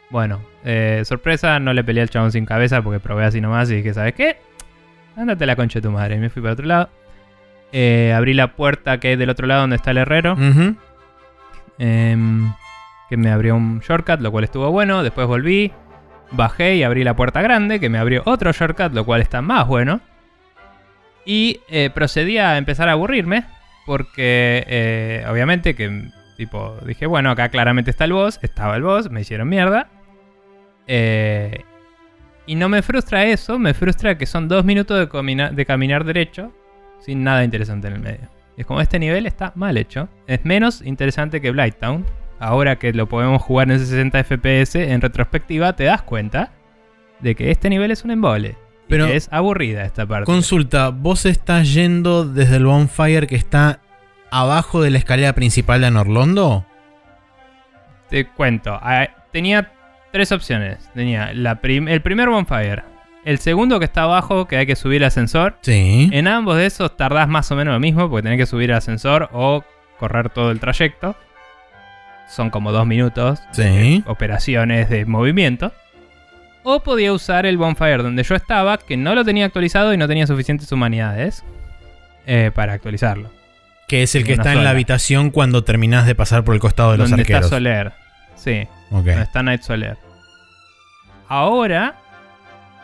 Bueno, 0.09 0.41
Eh, 0.63 1.01
sorpresa, 1.05 1.57
no 1.59 1.73
le 1.73 1.83
peleé 1.83 2.03
al 2.03 2.09
chabón 2.11 2.31
sin 2.31 2.45
cabeza 2.45 2.83
porque 2.83 2.99
probé 2.99 3.25
así 3.25 3.41
nomás 3.41 3.71
y 3.71 3.77
dije, 3.77 3.95
¿sabes 3.95 4.13
qué? 4.13 4.37
Ándate 5.17 5.47
la 5.47 5.55
concha 5.55 5.79
de 5.79 5.81
tu 5.81 5.89
madre. 5.91 6.17
Y 6.17 6.19
me 6.19 6.29
fui 6.29 6.39
para 6.39 6.53
otro 6.53 6.67
lado. 6.67 6.89
Eh, 7.71 8.13
abrí 8.15 8.35
la 8.35 8.53
puerta 8.55 8.99
que 8.99 9.13
es 9.13 9.17
del 9.17 9.31
otro 9.31 9.47
lado 9.47 9.61
donde 9.61 9.77
está 9.77 9.89
el 9.89 9.97
herrero. 9.97 10.33
Ujú. 10.33 10.75
Em, 11.83 12.53
que 13.09 13.17
me 13.17 13.31
abrió 13.31 13.55
un 13.55 13.79
shortcut, 13.79 14.21
lo 14.21 14.31
cual 14.31 14.43
estuvo 14.43 14.69
bueno. 14.69 15.01
Después 15.01 15.25
volví, 15.25 15.71
bajé 16.29 16.75
y 16.75 16.83
abrí 16.83 17.03
la 17.03 17.15
puerta 17.15 17.41
grande, 17.41 17.79
que 17.79 17.89
me 17.89 17.97
abrió 17.97 18.21
otro 18.25 18.51
shortcut, 18.51 18.93
lo 18.93 19.03
cual 19.03 19.21
está 19.21 19.41
más 19.41 19.67
bueno. 19.67 19.99
Y 21.25 21.59
eh, 21.69 21.89
procedí 21.91 22.37
a 22.37 22.59
empezar 22.59 22.87
a 22.87 22.91
aburrirme, 22.91 23.45
porque 23.87 24.63
eh, 24.67 25.25
obviamente 25.27 25.73
que 25.73 26.09
tipo 26.37 26.77
dije, 26.85 27.07
bueno, 27.07 27.31
acá 27.31 27.49
claramente 27.49 27.89
está 27.89 28.05
el 28.05 28.13
boss, 28.13 28.37
estaba 28.43 28.75
el 28.75 28.83
boss, 28.83 29.09
me 29.09 29.21
hicieron 29.21 29.49
mierda. 29.49 29.87
Eh, 30.85 31.63
y 32.45 32.53
no 32.53 32.69
me 32.69 32.83
frustra 32.83 33.25
eso, 33.25 33.57
me 33.57 33.73
frustra 33.73 34.19
que 34.19 34.27
son 34.27 34.47
dos 34.47 34.65
minutos 34.65 34.99
de, 34.99 35.65
caminar 35.65 36.03
derecho 36.03 36.53
sin 36.99 37.23
nada 37.23 37.43
interesante 37.43 37.87
en 37.87 37.93
el 37.93 37.99
medio. 38.01 38.40
Y 38.57 38.61
es 38.61 38.67
como 38.67 38.81
este 38.81 38.99
nivel 38.99 39.25
está 39.25 39.51
mal 39.55 39.77
hecho. 39.77 40.09
Es 40.27 40.43
menos 40.45 40.81
interesante 40.81 41.41
que 41.41 41.51
Blighttown. 41.51 42.05
Ahora 42.39 42.77
que 42.77 42.91
lo 42.93 43.07
podemos 43.07 43.41
jugar 43.41 43.69
en 43.71 43.79
60 43.79 44.23
FPS 44.23 44.75
en 44.91 44.99
retrospectiva, 45.01 45.73
te 45.75 45.83
das 45.85 46.01
cuenta 46.01 46.51
de 47.19 47.35
que 47.35 47.51
este 47.51 47.69
nivel 47.69 47.91
es 47.91 48.03
un 48.03 48.11
embole. 48.11 48.57
Pero- 48.87 49.05
y 49.05 49.11
que 49.11 49.15
es 49.17 49.29
aburrida 49.31 49.83
esta 49.85 50.05
parte. 50.05 50.25
Consulta, 50.25 50.89
vos 50.89 51.25
estás 51.25 51.71
yendo 51.73 52.25
desde 52.25 52.57
el 52.57 52.65
bonfire 52.65 53.27
que 53.27 53.35
está 53.35 53.79
abajo 54.31 54.81
de 54.81 54.89
la 54.89 54.97
escalera 54.97 55.33
principal 55.33 55.81
de 55.81 55.87
Anorlondo? 55.87 56.65
Te 58.09 58.27
cuento. 58.27 58.77
ah, 58.81 59.07
Tenía 59.31 59.71
tres 60.11 60.31
opciones. 60.33 60.89
Tenía 60.93 61.33
la 61.33 61.61
prim- 61.61 61.87
el 61.87 62.01
primer 62.01 62.27
bonfire. 62.29 62.83
El 63.23 63.37
segundo 63.39 63.77
que 63.79 63.85
está 63.85 64.03
abajo, 64.03 64.47
que 64.47 64.57
hay 64.57 64.65
que 64.65 64.75
subir 64.75 64.97
el 65.01 65.07
ascensor. 65.07 65.57
Sí. 65.61 66.09
En 66.11 66.27
ambos 66.27 66.57
de 66.57 66.65
esos 66.65 66.95
tardás 66.97 67.27
más 67.27 67.51
o 67.51 67.55
menos 67.55 67.73
lo 67.73 67.79
mismo, 67.79 68.09
porque 68.09 68.23
tenés 68.23 68.39
que 68.39 68.45
subir 68.47 68.71
el 68.71 68.77
ascensor 68.77 69.29
o 69.31 69.63
correr 69.99 70.29
todo 70.29 70.49
el 70.51 70.59
trayecto. 70.59 71.15
Son 72.27 72.49
como 72.49 72.71
dos 72.71 72.87
minutos. 72.87 73.39
Sí. 73.51 74.03
operaciones 74.07 74.89
de 74.89 75.05
movimiento. 75.05 75.71
O 76.63 76.81
podía 76.81 77.11
usar 77.13 77.45
el 77.45 77.57
bonfire 77.57 77.97
donde 78.03 78.23
yo 78.23 78.35
estaba, 78.35 78.77
que 78.77 78.95
no 78.97 79.13
lo 79.15 79.25
tenía 79.25 79.45
actualizado 79.45 79.93
y 79.93 79.97
no 79.97 80.07
tenía 80.07 80.25
suficientes 80.27 80.71
humanidades 80.71 81.43
eh, 82.25 82.51
para 82.53 82.73
actualizarlo. 82.73 83.29
Que 83.87 84.03
es 84.03 84.15
el 84.15 84.23
que 84.23 84.33
está 84.33 84.53
en 84.53 84.63
la 84.63 84.69
habitación 84.69 85.31
cuando 85.31 85.63
terminás 85.63 86.05
de 86.05 86.15
pasar 86.15 86.43
por 86.43 86.53
el 86.55 86.61
costado 86.61 86.91
de 86.93 86.97
los 86.99 87.09
donde 87.09 87.23
está 87.23 87.35
arqueros. 87.37 87.49
Soler. 87.49 87.91
Sí, 88.35 88.67
Ok. 88.91 89.05
donde 89.05 89.21
está 89.23 89.43
Night 89.43 89.61
Soler. 89.63 89.97
Ahora, 91.27 91.95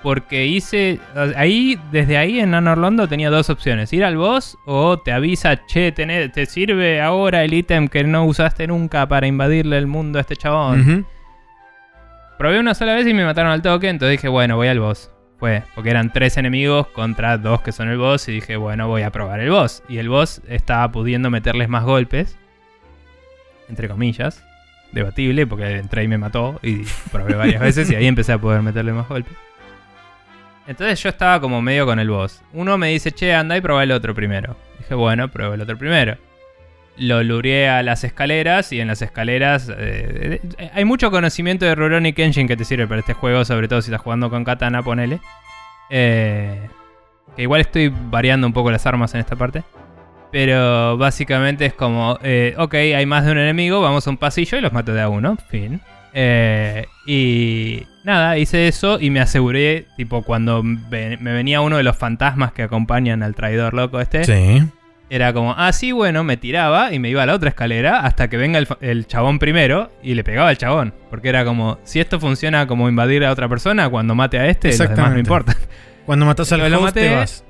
porque 0.04 0.46
hice. 0.46 1.00
Ahí, 1.36 1.80
desde 1.92 2.18
ahí 2.18 2.39
en 2.39 2.54
Anorlondo 2.54 3.08
tenía 3.08 3.30
dos 3.30 3.50
opciones: 3.50 3.92
ir 3.94 4.06
al 4.06 4.18
boss 4.18 4.58
o 4.66 5.00
te 5.00 5.12
avisa, 5.12 5.66
che, 5.66 5.92
te 5.92 6.46
sirve 6.46 7.01
ahora 7.01 7.44
el 7.44 7.54
ítem 7.54 7.88
que 7.88 8.04
no 8.04 8.25
usaste 8.25 8.68
nunca 8.68 9.08
para 9.08 9.27
invadirle 9.27 9.77
el 9.77 9.88
mundo 9.88 10.20
a 10.20 10.22
este 10.22 10.36
chabón. 10.36 11.06
Probé 12.38 12.60
una 12.60 12.75
sola 12.75 12.94
vez 12.94 13.08
y 13.08 13.13
me 13.13 13.25
mataron 13.25 13.51
al 13.51 13.63
toque, 13.63 13.89
entonces 13.89 14.18
dije, 14.18 14.27
bueno, 14.27 14.56
voy 14.56 14.68
al 14.68 14.80
boss. 14.80 15.12
Fue, 15.39 15.63
porque 15.75 15.89
eran 15.92 16.13
tres 16.13 16.38
enemigos 16.38 16.88
contra 16.88 17.38
dos 17.38 17.62
que 17.62 17.72
son 17.72 17.89
el 17.89 17.98
boss 17.98 18.27
y 18.27 18.34
dije, 18.34 18.58
bueno, 18.58 18.88
voy 18.88 19.04
a 19.04 19.12
probar 19.12 19.39
el 19.39 19.50
boss. 19.50 19.84
Y 19.89 19.98
el 19.98 20.10
boss 20.10 20.42
estaba 20.48 20.92
pudiendo 20.92 21.30
meterles 21.30 21.70
más 21.70 21.84
golpes, 21.84 22.38
entre 23.70 23.88
comillas, 23.88 24.44
debatible, 24.92 25.46
porque 25.46 25.77
entré 25.77 26.04
y 26.04 26.08
me 26.08 26.18
mató 26.18 26.60
y 26.63 26.84
probé 27.12 27.36
varias 27.36 27.62
veces 27.62 27.89
y 27.92 27.96
ahí 27.96 28.08
empecé 28.08 28.34
a 28.34 28.38
poder 28.38 28.62
meterle 28.62 28.94
más 28.94 29.08
golpes. 29.08 29.34
Entonces 30.67 31.01
yo 31.01 31.09
estaba 31.09 31.39
como 31.39 31.62
medio 31.62 31.86
con 31.86 31.97
el 32.00 32.09
boss. 32.09 32.41
Uno 32.53 32.77
me 32.77 32.89
dice, 32.89 33.12
che, 33.12 33.33
anda 33.33 33.55
y 33.55 33.62
probá 33.62 33.83
el 33.83 33.91
otro 33.91 34.13
primero. 34.13 34.57
Dije, 34.79 34.93
bueno, 34.95 35.29
pruebo 35.29 35.53
el 35.53 35.62
otro 35.62 35.77
primero. 35.77 36.17
Lo 36.97 37.24
lureé 37.24 37.69
a 37.69 37.83
las 37.83 38.03
escaleras 38.03 38.74
y 38.74 38.81
en 38.81 38.88
las 38.88 39.01
escaleras 39.01 39.71
eh, 39.75 40.41
hay 40.74 40.83
mucho 40.83 41.12
conocimiento 41.12 41.65
de 41.65 41.75
Rurouni 41.75 42.12
Kenshin 42.12 42.47
que 42.47 42.57
te 42.57 42.65
sirve 42.65 42.88
para 42.88 43.00
este 43.00 43.13
juego, 43.13 43.45
sobre 43.45 43.67
todo 43.67 43.81
si 43.81 43.91
estás 43.91 44.01
jugando 44.01 44.29
con 44.29 44.43
Katana, 44.43 44.83
ponele. 44.83 45.21
Eh, 45.89 46.67
que 47.36 47.43
igual 47.43 47.62
estoy 47.62 47.93
variando 48.09 48.47
un 48.47 48.53
poco 48.53 48.71
las 48.71 48.86
armas 48.86 49.13
en 49.13 49.21
esta 49.21 49.36
parte. 49.36 49.63
Pero 50.31 50.97
básicamente 50.97 51.65
es 51.65 51.74
como, 51.74 52.19
eh, 52.21 52.55
ok, 52.57 52.74
hay 52.74 53.05
más 53.05 53.25
de 53.25 53.31
un 53.31 53.38
enemigo, 53.38 53.79
vamos 53.79 54.05
a 54.07 54.09
un 54.09 54.17
pasillo 54.17 54.57
y 54.57 54.62
los 54.62 54.74
mato 54.74 54.93
de 54.93 55.01
a 55.01 55.07
uno, 55.07 55.38
fin. 55.50 55.79
Eh, 56.19 56.88
y 57.05 57.83
nada, 58.03 58.39
hice 58.39 58.67
eso 58.67 58.97
y 59.00 59.12
me 59.12 59.19
aseguré, 59.19 59.86
tipo, 59.97 60.24
cuando 60.24 60.63
me 60.63 61.15
venía 61.19 61.62
uno 61.62 61.77
de 61.77 61.83
los 61.83 61.95
fantasmas 61.95 62.53
que 62.53 62.63
acompañan 62.63 63.21
al 63.21 63.36
traidor 63.36 63.75
loco 63.75 64.00
este. 64.00 64.24
Sí. 64.24 64.63
Era 65.12 65.31
como, 65.31 65.53
ah, 65.55 65.71
sí, 65.71 65.91
bueno, 65.91 66.24
me 66.24 66.36
tiraba 66.36 66.91
y 66.91 66.97
me 66.97 67.09
iba 67.09 67.21
a 67.21 67.27
la 67.27 67.36
otra 67.36 67.50
escalera 67.50 68.00
hasta 68.00 68.29
que 68.29 68.38
venga 68.38 68.59
el, 68.81 69.05
chabón 69.05 69.38
primero 69.38 69.91
y 70.01 70.15
le 70.15 70.24
pegaba 70.24 70.50
al 70.50 70.57
chabón. 70.57 70.91
Porque 71.12 71.29
era 71.29 71.45
como, 71.45 71.77
si 71.83 72.00
esto 72.00 72.19
funciona 72.19 72.65
como 72.65 72.89
invadir 72.89 73.24
a 73.24 73.31
otra 73.31 73.47
persona, 73.47 73.88
cuando 73.88 74.15
mate 74.15 74.39
a 74.39 74.47
este, 74.47 74.69
los 74.69 74.89
demás 74.89 75.12
no 75.12 75.19
importa. 75.19 75.55
Cuando 76.07 76.25
matas 76.25 76.51
al 76.51 76.62
Lo- 76.62 76.77
te 76.77 76.83
maté. 76.83 77.15
vas. 77.15 77.45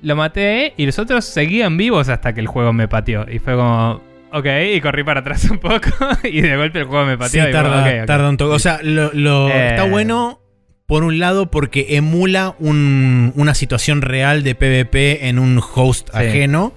Lo 0.00 0.16
maté 0.16 0.72
y 0.78 0.86
los 0.86 0.98
otros 0.98 1.26
seguían 1.26 1.76
vivos 1.76 2.08
hasta 2.08 2.32
que 2.32 2.40
el 2.40 2.46
juego 2.46 2.72
me 2.72 2.88
pateó. 2.88 3.26
Y 3.30 3.38
fue 3.38 3.54
como, 3.54 4.00
ok, 4.38 4.46
y 4.74 4.80
corrí 4.80 5.04
para 5.04 5.20
atrás 5.20 5.44
un 5.50 5.58
poco 5.58 5.88
y 6.24 6.40
de 6.40 6.56
golpe 6.56 6.80
el 6.80 6.84
juego 6.86 7.04
me 7.06 7.12
Sí, 7.12 7.18
pateó. 7.18 7.42
fue, 7.42 7.52
tarda, 7.52 8.06
tarda 8.06 8.28
un 8.28 8.36
toque. 8.36 8.54
O 8.54 8.58
sea, 8.58 8.80
lo, 8.82 9.12
lo- 9.12 9.48
Eh. 9.50 9.68
está 9.70 9.84
bueno 9.84 10.40
por 10.86 11.02
un 11.04 11.18
lado 11.18 11.50
porque 11.50 11.96
emula 11.96 12.54
un- 12.60 13.32
una 13.36 13.54
situación 13.54 14.02
real 14.02 14.42
de 14.44 14.54
PvP 14.54 15.28
en 15.28 15.38
un 15.38 15.60
host 15.74 16.08
Sí. 16.12 16.18
ajeno. 16.18 16.72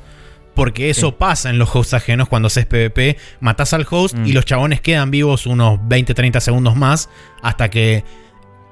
Porque 0.56 0.90
eso 0.90 1.10
Sí. 1.10 1.16
pasa 1.18 1.50
en 1.52 1.58
los 1.58 1.74
hosts 1.74 1.94
ajenos 1.94 2.28
cuando 2.28 2.48
haces 2.48 2.66
PvP. 2.66 3.16
Matas 3.40 3.74
al 3.74 3.86
host 3.90 4.18
Mm. 4.18 4.26
y 4.26 4.34
los 4.34 4.44
chabones 4.46 4.82
quedan 4.82 5.10
vivos 5.10 5.46
unos 5.46 5.80
20-30 5.88 6.42
segundos 6.42 6.76
más. 6.76 7.10
Hasta 7.42 7.70
que 7.70 8.04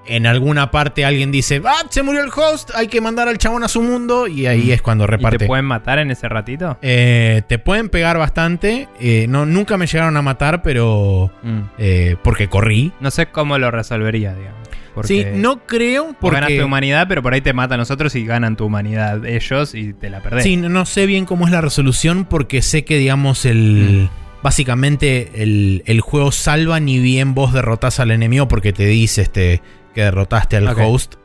en 0.07 0.25
alguna 0.25 0.71
parte 0.71 1.05
alguien 1.05 1.31
dice: 1.31 1.61
¡Ah! 1.65 1.83
Se 1.89 2.03
murió 2.03 2.23
el 2.23 2.29
host, 2.35 2.71
hay 2.75 2.87
que 2.87 3.01
mandar 3.01 3.27
al 3.27 3.37
chabón 3.37 3.63
a 3.63 3.67
su 3.67 3.81
mundo. 3.81 4.27
Y 4.27 4.45
ahí 4.45 4.71
es 4.71 4.81
cuando 4.81 5.03
¿Y 5.05 5.07
reparte. 5.07 5.37
te 5.39 5.47
pueden 5.47 5.65
matar 5.65 5.99
en 5.99 6.11
ese 6.11 6.27
ratito? 6.29 6.77
Eh, 6.81 7.41
te 7.47 7.59
pueden 7.59 7.89
pegar 7.89 8.17
bastante. 8.17 8.87
eh, 8.99 9.25
no, 9.29 9.45
nunca 9.45 9.77
me 9.77 9.87
llegaron 9.87 10.17
a 10.17 10.21
matar, 10.21 10.61
pero. 10.61 11.31
Mm. 11.43 11.59
eh, 11.77 12.15
porque 12.23 12.47
corrí. 12.47 12.91
No 12.99 13.11
sé 13.11 13.27
cómo 13.27 13.57
lo 13.57 13.71
resolvería, 13.71 14.33
digamos. 14.33 14.57
Sí, 15.03 15.23
no 15.35 15.59
creo 15.67 16.15
porque... 16.19 16.37
ganaste 16.37 16.63
humanidad, 16.63 17.07
pero 17.07 17.21
por 17.21 17.31
ahí 17.31 17.41
te 17.41 17.53
matan 17.53 17.77
nosotros 17.77 18.15
y 18.15 18.25
ganan 18.25 18.55
tu 18.55 18.65
humanidad 18.65 19.25
ellos 19.27 19.75
y 19.75 19.93
te 19.93 20.09
la 20.09 20.21
perdés. 20.21 20.43
Sí, 20.43 20.57
no, 20.57 20.69
no 20.69 20.87
sé 20.87 21.05
bien 21.05 21.25
cómo 21.25 21.45
es 21.45 21.51
la 21.51 21.61
resolución 21.61 22.25
porque 22.25 22.63
sé 22.63 22.83
que, 22.83 22.97
digamos, 22.97 23.45
el... 23.45 24.09
Mm. 24.11 24.27
Básicamente 24.43 25.31
el, 25.43 25.83
el 25.87 25.99
juego 25.99 26.31
salva 26.31 26.79
ni 26.79 26.99
bien 26.99 27.33
vos 27.33 27.53
derrotás 27.53 27.99
al 27.99 28.11
enemigo 28.11 28.47
porque 28.47 28.71
te 28.71 28.85
dice 28.85 29.23
este, 29.23 29.61
que 29.97 30.03
derrotaste 30.03 30.55
al 30.57 30.67
Ok. 30.67 30.79
host. 30.83 31.15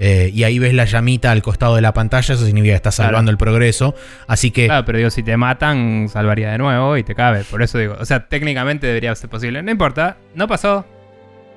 eh, 0.00 0.30
y 0.32 0.44
ahí 0.44 0.60
ves 0.60 0.74
la 0.74 0.84
llamita 0.84 1.32
al 1.32 1.42
costado 1.42 1.74
de 1.74 1.80
la 1.82 1.92
pantalla, 1.92 2.32
eso 2.34 2.44
significa 2.46 2.70
que 2.74 2.76
estás 2.76 2.94
Claro. 2.94 3.08
salvando 3.08 3.32
el 3.32 3.36
progreso. 3.36 3.96
Así 4.28 4.52
que... 4.52 4.66
Claro, 4.66 4.84
pero 4.84 4.98
digo, 4.98 5.10
si 5.10 5.24
te 5.24 5.36
matan, 5.36 6.08
salvaría 6.08 6.52
de 6.52 6.58
nuevo 6.58 6.96
y 6.96 7.02
te 7.02 7.16
cabe. 7.16 7.42
Por 7.42 7.62
eso 7.62 7.78
digo, 7.78 7.96
o 7.98 8.04
sea, 8.04 8.28
técnicamente 8.28 8.86
debería 8.86 9.12
ser 9.16 9.28
posible. 9.28 9.60
No 9.60 9.72
importa, 9.72 10.18
no 10.36 10.46
pasó. 10.46 10.86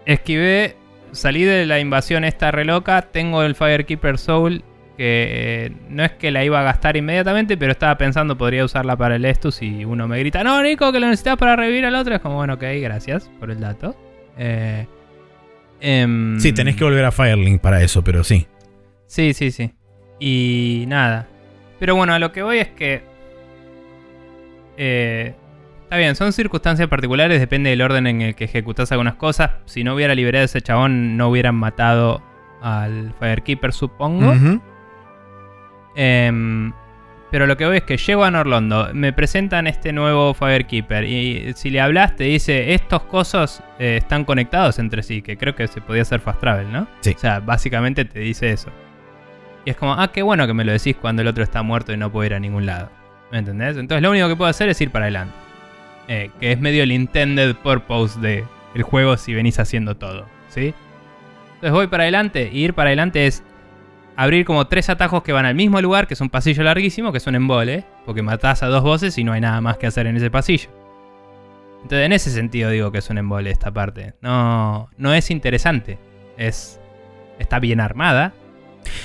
Esquivé, 0.07 0.75
salí 1.11 1.43
de 1.43 1.65
la 1.67 1.79
invasión 1.79 2.23
esta 2.23 2.49
re 2.49 2.65
loca. 2.65 3.03
Tengo 3.11 3.43
el 3.43 3.53
Firekeeper 3.53 4.17
Soul, 4.17 4.63
que 4.97 5.65
eh, 5.67 5.71
no 5.89 6.03
es 6.03 6.11
que 6.13 6.31
la 6.31 6.43
iba 6.43 6.59
a 6.59 6.63
gastar 6.63 6.97
inmediatamente, 6.97 7.57
pero 7.57 7.73
estaba 7.73 7.95
pensando 7.97 8.37
podría 8.39 8.65
usarla 8.65 8.95
para 8.97 9.17
el 9.17 9.25
Estus. 9.25 9.61
Y 9.61 9.85
uno 9.85 10.07
me 10.07 10.17
grita, 10.17 10.43
no, 10.43 10.63
Nico, 10.63 10.91
que 10.91 10.99
lo 10.99 11.05
necesitas 11.07 11.37
para 11.37 11.55
revivir 11.55 11.85
al 11.85 11.93
otro. 11.93 12.15
Es 12.15 12.21
como, 12.21 12.37
bueno, 12.37 12.55
ok, 12.55 12.63
gracias 12.81 13.29
por 13.39 13.51
el 13.51 13.59
dato. 13.59 13.95
Eh, 14.37 14.87
em, 15.81 16.39
Sí, 16.39 16.53
tenés 16.53 16.75
que 16.75 16.83
volver 16.83 17.03
a 17.05 17.11
Firelink 17.11 17.59
para 17.61 17.81
eso, 17.83 18.03
pero 18.03 18.23
sí. 18.23 18.47
Sí, 19.07 19.33
sí, 19.33 19.51
sí. 19.51 19.73
Y 20.19 20.85
nada. 20.87 21.27
Pero 21.79 21.95
bueno, 21.95 22.13
a 22.13 22.19
lo 22.19 22.31
que 22.31 22.43
voy 22.43 22.59
es 22.59 22.69
que. 22.69 23.03
eh, 24.77 25.33
está 25.83 25.97
bien, 25.97 26.15
son 26.15 26.31
circunstancias 26.31 26.87
particulares, 26.87 27.39
depende 27.39 27.69
del 27.71 27.81
orden 27.81 28.07
en 28.07 28.21
el 28.21 28.35
que 28.35 28.45
ejecutas 28.45 28.91
algunas 28.91 29.15
cosas. 29.15 29.51
Si 29.65 29.83
no 29.83 29.95
hubiera 29.95 30.15
liberado 30.15 30.43
a 30.43 30.45
ese 30.45 30.61
chabón, 30.61 31.17
no 31.17 31.29
hubieran 31.29 31.55
matado 31.55 32.21
al 32.61 33.13
Firekeeper, 33.19 33.73
supongo. 33.73 34.33
Em, 35.95 36.71
pero 37.31 37.47
lo 37.47 37.55
que 37.55 37.65
voy 37.65 37.77
es 37.77 37.83
que 37.83 37.97
llego 37.97 38.25
a 38.25 38.31
Norlondo, 38.31 38.89
me 38.93 39.13
presentan 39.13 39.65
este 39.65 39.93
nuevo 39.93 40.33
Firekeeper 40.33 41.05
y 41.05 41.53
si 41.55 41.69
le 41.69 41.79
hablas 41.79 42.15
te 42.17 42.25
dice 42.25 42.73
estos 42.73 43.03
cosos 43.03 43.63
eh, 43.79 43.97
están 43.97 44.25
conectados 44.25 44.77
entre 44.79 45.01
sí, 45.01 45.21
que 45.21 45.37
creo 45.37 45.55
que 45.55 45.67
se 45.67 45.79
podía 45.79 46.01
hacer 46.01 46.19
fast 46.19 46.41
travel, 46.41 46.71
¿no? 46.71 46.87
Sí. 46.99 47.13
O 47.15 47.19
sea, 47.19 47.39
básicamente 47.39 48.03
te 48.03 48.19
dice 48.19 48.51
eso. 48.51 48.69
Y 49.63 49.69
es 49.69 49.77
como, 49.77 49.93
ah, 49.93 50.11
qué 50.11 50.21
bueno 50.21 50.45
que 50.45 50.53
me 50.53 50.65
lo 50.65 50.73
decís 50.73 50.95
cuando 50.99 51.21
el 51.21 51.27
otro 51.27 51.43
está 51.43 51.63
muerto 51.63 51.93
y 51.93 51.97
no 51.97 52.11
puedo 52.11 52.25
ir 52.25 52.33
a 52.33 52.39
ningún 52.39 52.65
lado. 52.65 52.89
¿Me 53.31 53.37
entendés? 53.37 53.77
Entonces 53.77 54.01
lo 54.01 54.11
único 54.11 54.27
que 54.27 54.35
puedo 54.35 54.49
hacer 54.49 54.67
es 54.69 54.81
ir 54.81 54.91
para 54.91 55.05
adelante. 55.05 55.33
Eh, 56.07 56.29
que 56.39 56.51
es 56.51 56.59
medio 56.59 56.83
el 56.83 56.91
intended 56.91 57.55
purpose 57.55 58.19
de 58.19 58.43
el 58.73 58.83
juego 58.83 59.15
si 59.15 59.33
venís 59.33 59.57
haciendo 59.59 59.95
todo. 59.95 60.25
¿sí? 60.49 60.73
Entonces 61.55 61.71
voy 61.71 61.87
para 61.87 62.03
adelante, 62.03 62.49
y 62.51 62.63
ir 62.63 62.73
para 62.73 62.89
adelante 62.89 63.27
es 63.27 63.43
abrir 64.15 64.45
como 64.45 64.67
tres 64.67 64.89
atajos 64.89 65.23
que 65.23 65.31
van 65.31 65.45
al 65.45 65.55
mismo 65.55 65.81
lugar, 65.81 66.07
que 66.07 66.13
es 66.13 66.21
un 66.21 66.29
pasillo 66.29 66.63
larguísimo, 66.63 67.11
que 67.11 67.17
es 67.17 67.27
un 67.27 67.35
embole, 67.35 67.85
porque 68.05 68.21
matás 68.21 68.63
a 68.63 68.67
dos 68.67 68.83
voces 68.83 69.17
y 69.17 69.23
no 69.23 69.33
hay 69.33 69.41
nada 69.41 69.61
más 69.61 69.77
que 69.77 69.87
hacer 69.87 70.07
en 70.07 70.17
ese 70.17 70.29
pasillo. 70.29 70.69
Entonces, 71.83 72.05
en 72.05 72.13
ese 72.13 72.29
sentido 72.29 72.69
digo 72.69 72.91
que 72.91 72.99
es 72.99 73.09
un 73.09 73.17
embole 73.17 73.49
esta 73.49 73.71
parte. 73.71 74.13
No, 74.21 74.89
no 74.97 75.13
es 75.13 75.31
interesante. 75.31 75.97
Es. 76.37 76.79
Está 77.39 77.59
bien 77.59 77.79
armada. 77.79 78.33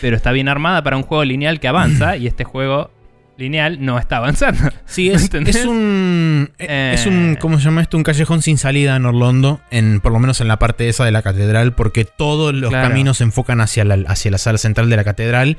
Pero 0.00 0.16
está 0.16 0.32
bien 0.32 0.48
armada 0.48 0.82
para 0.82 0.96
un 0.96 1.02
juego 1.02 1.24
lineal 1.24 1.58
que 1.58 1.68
avanza. 1.68 2.16
y 2.18 2.26
este 2.26 2.44
juego 2.44 2.90
lineal 3.36 3.84
no 3.84 3.98
está 3.98 4.16
avanzando. 4.18 4.70
Sí, 4.86 5.10
es, 5.12 5.30
es 5.32 5.64
un. 5.66 6.50
Eh. 6.58 6.92
Es 6.94 7.06
un. 7.06 7.36
¿Cómo 7.40 7.58
se 7.58 7.64
llama 7.64 7.82
esto? 7.82 7.96
Un 7.96 8.02
callejón 8.02 8.42
sin 8.42 8.58
salida 8.58 8.96
en 8.96 9.06
Orlando. 9.06 9.60
En, 9.70 10.00
por 10.00 10.12
lo 10.12 10.18
menos 10.18 10.40
en 10.40 10.48
la 10.48 10.58
parte 10.58 10.88
esa 10.88 11.04
de 11.04 11.10
la 11.12 11.22
catedral. 11.22 11.74
Porque 11.74 12.04
todos 12.04 12.54
los 12.54 12.70
Claro. 12.70 12.88
caminos 12.88 13.18
se 13.18 13.24
enfocan 13.24 13.60
hacia 13.60 13.84
la, 13.84 13.94
hacia 14.08 14.30
la 14.30 14.38
sala 14.38 14.58
central 14.58 14.88
de 14.90 14.96
la 14.96 15.04
catedral. 15.04 15.58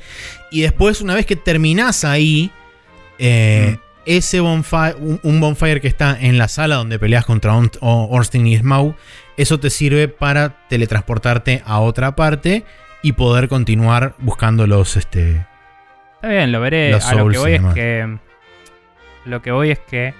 Y 0.50 0.62
después, 0.62 1.00
una 1.00 1.14
vez 1.14 1.26
que 1.26 1.36
terminás 1.36 2.04
ahí. 2.04 2.50
eh, 3.18 3.76
Mm. 3.78 3.88
Ese 4.10 4.40
bonfire, 4.40 4.94
un, 5.00 5.20
un 5.22 5.38
bonfire 5.38 5.82
que 5.82 5.88
está 5.88 6.16
en 6.18 6.38
la 6.38 6.48
sala 6.48 6.76
donde 6.76 6.98
peleas 6.98 7.26
contra 7.26 7.52
Orn- 7.52 7.76
Ornstein 7.82 8.46
y 8.46 8.56
Smaug, 8.56 8.94
eso 9.36 9.60
te 9.60 9.68
sirve 9.68 10.08
para 10.08 10.66
teletransportarte 10.70 11.62
a 11.66 11.80
otra 11.80 12.16
parte 12.16 12.64
y 13.02 13.12
poder 13.12 13.48
continuar 13.48 14.14
buscando 14.18 14.66
los, 14.66 14.96
este, 14.96 15.44
Está 16.18 16.28
bien, 16.28 16.50
lo 16.52 16.60
veré. 16.60 16.90
Los 16.92 17.06
a 17.06 17.14
lo 17.14 17.28
que 17.28 17.38
voy 17.38 17.52
es 17.54 17.62
que. 17.74 18.18
Lo 19.24 19.42
que 19.42 19.50
voy 19.52 19.70
es 19.70 19.78
que. 19.80 20.14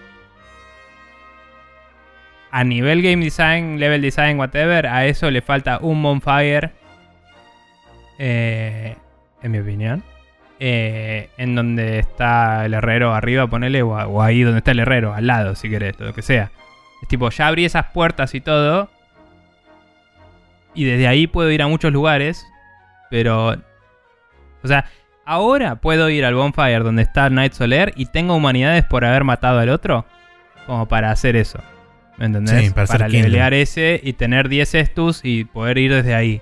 A 2.51 2.65
nivel 2.65 3.03
game 3.03 3.23
design, 3.25 3.79
level 3.79 4.01
design, 4.01 4.39
whatever, 4.39 4.87
a 4.87 5.05
eso 5.07 5.31
le 5.31 5.43
falta 5.43 5.79
un 5.83 6.03
bonfire. 6.03 6.73
eh, 8.19 8.97
en 9.43 9.51
mi 9.53 9.59
opinión. 9.59 10.03
eh, 10.61 11.29
en 11.37 11.55
donde 11.55 11.99
está 12.01 12.65
el 12.65 12.75
herrero 12.75 13.15
arriba, 13.15 13.47
ponele, 13.47 13.83
o, 13.83 13.91
o 13.91 14.23
ahí 14.23 14.43
donde 14.43 14.59
está 14.59 14.73
el 14.73 14.81
herrero, 14.81 15.15
al 15.15 15.27
lado, 15.27 15.55
si 15.55 15.69
querés, 15.71 15.99
lo 16.01 16.13
que 16.15 16.23
sea. 16.23 16.51
Es 17.03 17.07
tipo, 17.09 17.31
ya 17.31 17.47
abrí 17.47 17.65
esas 17.65 17.87
puertas 17.93 18.35
y 18.35 18.41
todo. 18.41 18.91
Y 20.75 20.85
desde 20.85 21.07
ahí 21.07 21.27
puedo 21.29 21.51
ir 21.51 21.63
a 21.63 21.69
muchos 21.69 21.93
lugares. 21.93 22.45
Pero. 23.11 23.57
O 24.63 24.67
sea, 24.69 24.87
ahora 25.29 25.77
puedo 25.77 26.09
ir 26.09 26.25
al 26.25 26.35
bonfire 26.35 26.79
donde 26.79 27.03
está 27.03 27.29
Night 27.29 27.53
Soler 27.53 27.93
y 27.97 28.07
tengo 28.07 28.35
humanidades 28.35 28.85
por 28.85 29.05
haber 29.05 29.25
matado 29.25 29.59
al 29.61 29.69
otro. 29.69 30.07
Como 30.67 30.89
para 30.89 31.11
hacer 31.11 31.37
eso. 31.37 31.61
¿Me 32.17 32.27
entendés? 32.27 32.67
Sí, 32.67 32.71
para 32.71 32.87
kindle. 32.87 33.11
levelear 33.11 33.55
ese 33.55 34.01
y 34.03 34.15
tener 34.15 34.49
10 34.49 34.75
estus 34.75 35.21
y 35.23 35.45
poder 35.45 35.79
ir 35.79 35.93
desde 35.93 36.15
ahí. 36.15 36.41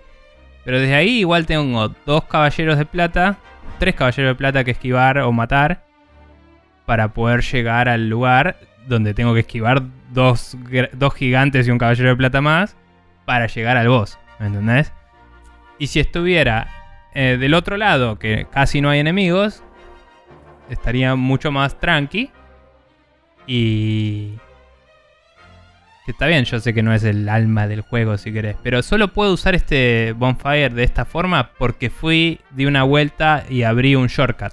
Pero 0.64 0.80
desde 0.80 0.94
ahí 0.94 1.18
igual 1.18 1.46
tengo 1.46 1.88
dos 2.06 2.24
caballeros 2.24 2.78
de 2.78 2.86
plata, 2.86 3.38
tres 3.78 3.94
caballeros 3.96 4.30
de 4.30 4.34
plata 4.36 4.64
que 4.64 4.70
esquivar 4.70 5.18
o 5.18 5.32
matar 5.32 5.84
para 6.86 7.08
poder 7.08 7.42
llegar 7.42 7.88
al 7.88 8.08
lugar 8.08 8.56
donde 8.86 9.14
tengo 9.14 9.34
que 9.34 9.40
esquivar 9.40 9.82
dos, 10.12 10.56
dos 10.92 11.14
gigantes 11.14 11.66
y 11.66 11.72
un 11.72 11.78
caballero 11.78 12.10
de 12.10 12.16
plata 12.16 12.40
más 12.40 12.76
para 13.24 13.48
llegar 13.48 13.76
al 13.76 13.88
boss. 13.88 14.16
¿Me 14.38 14.46
entendés? 14.46 14.92
Y 15.78 15.88
si 15.88 16.00
estuviera 16.00 16.68
eh, 17.18 17.38
del 17.38 17.54
otro 17.54 17.78
lado, 17.78 18.18
que 18.18 18.46
casi 18.52 18.82
no 18.82 18.90
hay 18.90 19.00
enemigos, 19.00 19.62
estaría 20.68 21.14
mucho 21.14 21.50
más 21.50 21.80
tranqui. 21.80 22.30
Y... 23.46 24.34
Que 26.04 26.12
está 26.12 26.26
bien, 26.26 26.44
yo 26.44 26.60
sé 26.60 26.74
que 26.74 26.82
no 26.82 26.92
es 26.92 27.04
el 27.04 27.30
alma 27.30 27.68
del 27.68 27.80
juego 27.80 28.18
si 28.18 28.34
querés, 28.34 28.56
pero 28.62 28.82
solo 28.82 29.14
puedo 29.14 29.32
usar 29.32 29.54
este 29.54 30.12
bonfire 30.12 30.68
de 30.68 30.84
esta 30.84 31.06
forma 31.06 31.52
porque 31.56 31.88
fui, 31.88 32.38
di 32.50 32.66
una 32.66 32.82
vuelta 32.82 33.44
y 33.48 33.62
abrí 33.62 33.96
un 33.96 34.08
shortcut. 34.08 34.52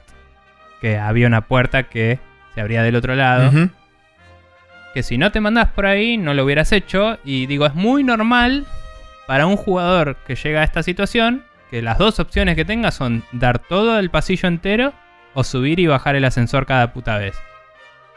Que 0.80 0.98
había 0.98 1.28
una 1.28 1.42
puerta 1.42 1.84
que 1.84 2.20
se 2.56 2.62
abría 2.62 2.82
del 2.82 2.96
otro 2.96 3.14
lado. 3.16 3.52
Que 4.94 5.04
si 5.04 5.18
no 5.18 5.34
te 5.34 5.42
mandás 5.42 5.68
por 5.68 5.86
ahí, 5.86 6.18
no 6.18 6.34
lo 6.34 6.46
hubieras 6.46 6.72
hecho. 6.72 7.20
Y 7.26 7.46
digo, 7.46 7.66
es 7.66 7.76
muy 7.76 8.06
normal 8.06 8.66
para 9.28 9.48
un 9.48 9.58
jugador 9.58 10.16
que 10.26 10.36
llega 10.36 10.62
a 10.62 10.64
esta 10.64 10.82
situación 10.82 11.44
que 11.74 11.82
las 11.82 11.98
dos 11.98 12.20
opciones 12.20 12.56
que 12.56 12.66
tenga 12.66 12.92
son 12.92 13.24
dar 13.32 13.58
todo 13.58 13.98
el 13.98 14.12
pasillo 14.12 14.48
entero 14.48 14.94
o 15.34 15.44
subir 15.44 15.80
y 15.80 15.88
bajar 15.88 16.16
el 16.16 16.24
ascensor 16.24 16.68
cada 16.68 16.94
puta 16.94 17.18
vez. 17.18 17.36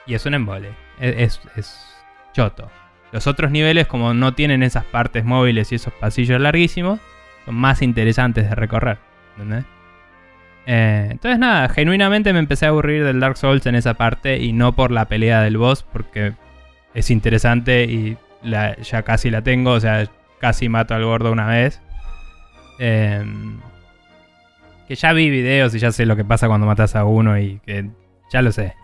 Y 0.07 0.13
es 0.13 0.27
un 0.27 0.35
embole. 0.35 0.73
Es, 1.01 1.41
es- 1.57 1.97
choto. 2.35 2.71
Los 3.13 3.27
otros 3.27 3.51
niveles, 3.51 3.87
como 3.87 4.13
no 4.13 4.35
tienen 4.35 4.63
esas 4.63 4.85
partes 4.85 5.25
móviles 5.25 5.73
y 5.73 5.77
esos 5.77 5.95
pasillos 5.95 6.39
larguísimos, 6.39 7.01
son 7.47 7.55
más 7.55 7.81
interesantes 7.81 8.47
de 8.47 8.55
recorrer. 8.55 8.99
¿Entendés? 9.39 9.65
Eh, 10.67 11.09
entonces 11.13 11.39
nada, 11.39 11.71
genuinamente 11.71 12.35
me 12.35 12.41
empecé 12.41 12.67
a 12.67 12.69
aburrir 12.69 13.05
del 13.05 13.21
Dark 13.21 13.39
Souls 13.39 13.65
en 13.65 13.75
esa 13.75 13.95
parte 13.95 14.37
y 14.37 14.53
no 14.53 14.75
por 14.77 14.91
la 14.91 15.07
pelea 15.07 15.41
del 15.41 15.57
boss, 15.57 15.83
porque 15.83 16.35
es 16.93 17.11
interesante 17.11 17.85
y 17.85 18.19
ya 18.43 19.03
casi 19.03 19.31
la 19.31 19.41
tengo, 19.41 19.71
o 19.71 19.81
sea, 19.81 20.07
casi 20.41 20.69
mato 20.69 20.95
al 20.95 21.07
gordo 21.07 21.33
una 21.33 21.47
vez. 21.47 21.81
Eh, 22.79 23.25
que 24.87 24.95
ya 24.95 25.13
vi 25.13 25.31
videos 25.31 25.75
y 25.75 25.79
ya 25.79 25.91
sé 25.91 26.07
lo 26.07 26.17
que 26.17 26.25
pasa 26.25 26.47
cuando 26.49 26.67
matas 26.67 26.95
a 26.95 27.05
uno 27.05 27.39
y 27.39 27.61
que 27.61 27.91
ya 28.33 28.43
lo 28.43 28.53
sé. 28.53 28.75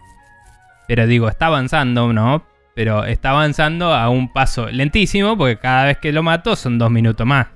Pero 0.89 1.07
digo, 1.07 1.29
está 1.29 1.47
avanzando, 1.47 2.13
¿no? 2.13 2.45
Pero 2.75 3.05
está 3.05 3.31
avanzando 3.31 3.93
a 3.95 4.09
un 4.09 4.33
paso 4.33 4.69
lentísimo 4.69 5.37
porque 5.37 5.59
cada 5.59 5.85
vez 5.85 5.99
que 5.99 6.13
lo 6.13 6.23
mato 6.23 6.57
son 6.57 6.79
dos 6.79 6.91
minutos 6.91 7.27
más 7.27 7.49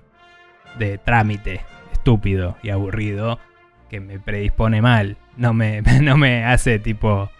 de 0.79 0.99
trámite 0.99 1.63
estúpido 1.93 2.57
y 2.63 2.71
aburrido 2.71 3.39
que 3.91 4.01
me 4.01 4.19
predispone 4.21 4.83
mal. 4.83 5.17
No 5.37 5.53
me, 5.53 5.83
no 6.03 6.17
me 6.17 6.45
hace 6.45 6.79
tipo 6.79 7.31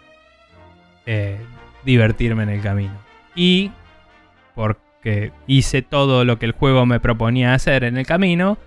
eh, 1.05 1.39
divertirme 1.85 2.43
en 2.43 2.49
el 2.49 2.61
camino. 2.61 2.97
Y 3.35 3.71
porque 4.55 5.31
hice 5.45 5.81
todo 5.83 6.25
lo 6.25 6.39
que 6.39 6.47
el 6.47 6.51
juego 6.51 6.85
me 6.85 6.99
proponía 6.99 7.53
hacer 7.53 7.83
en 7.83 7.97
el 7.97 8.05
camino, 8.05 8.57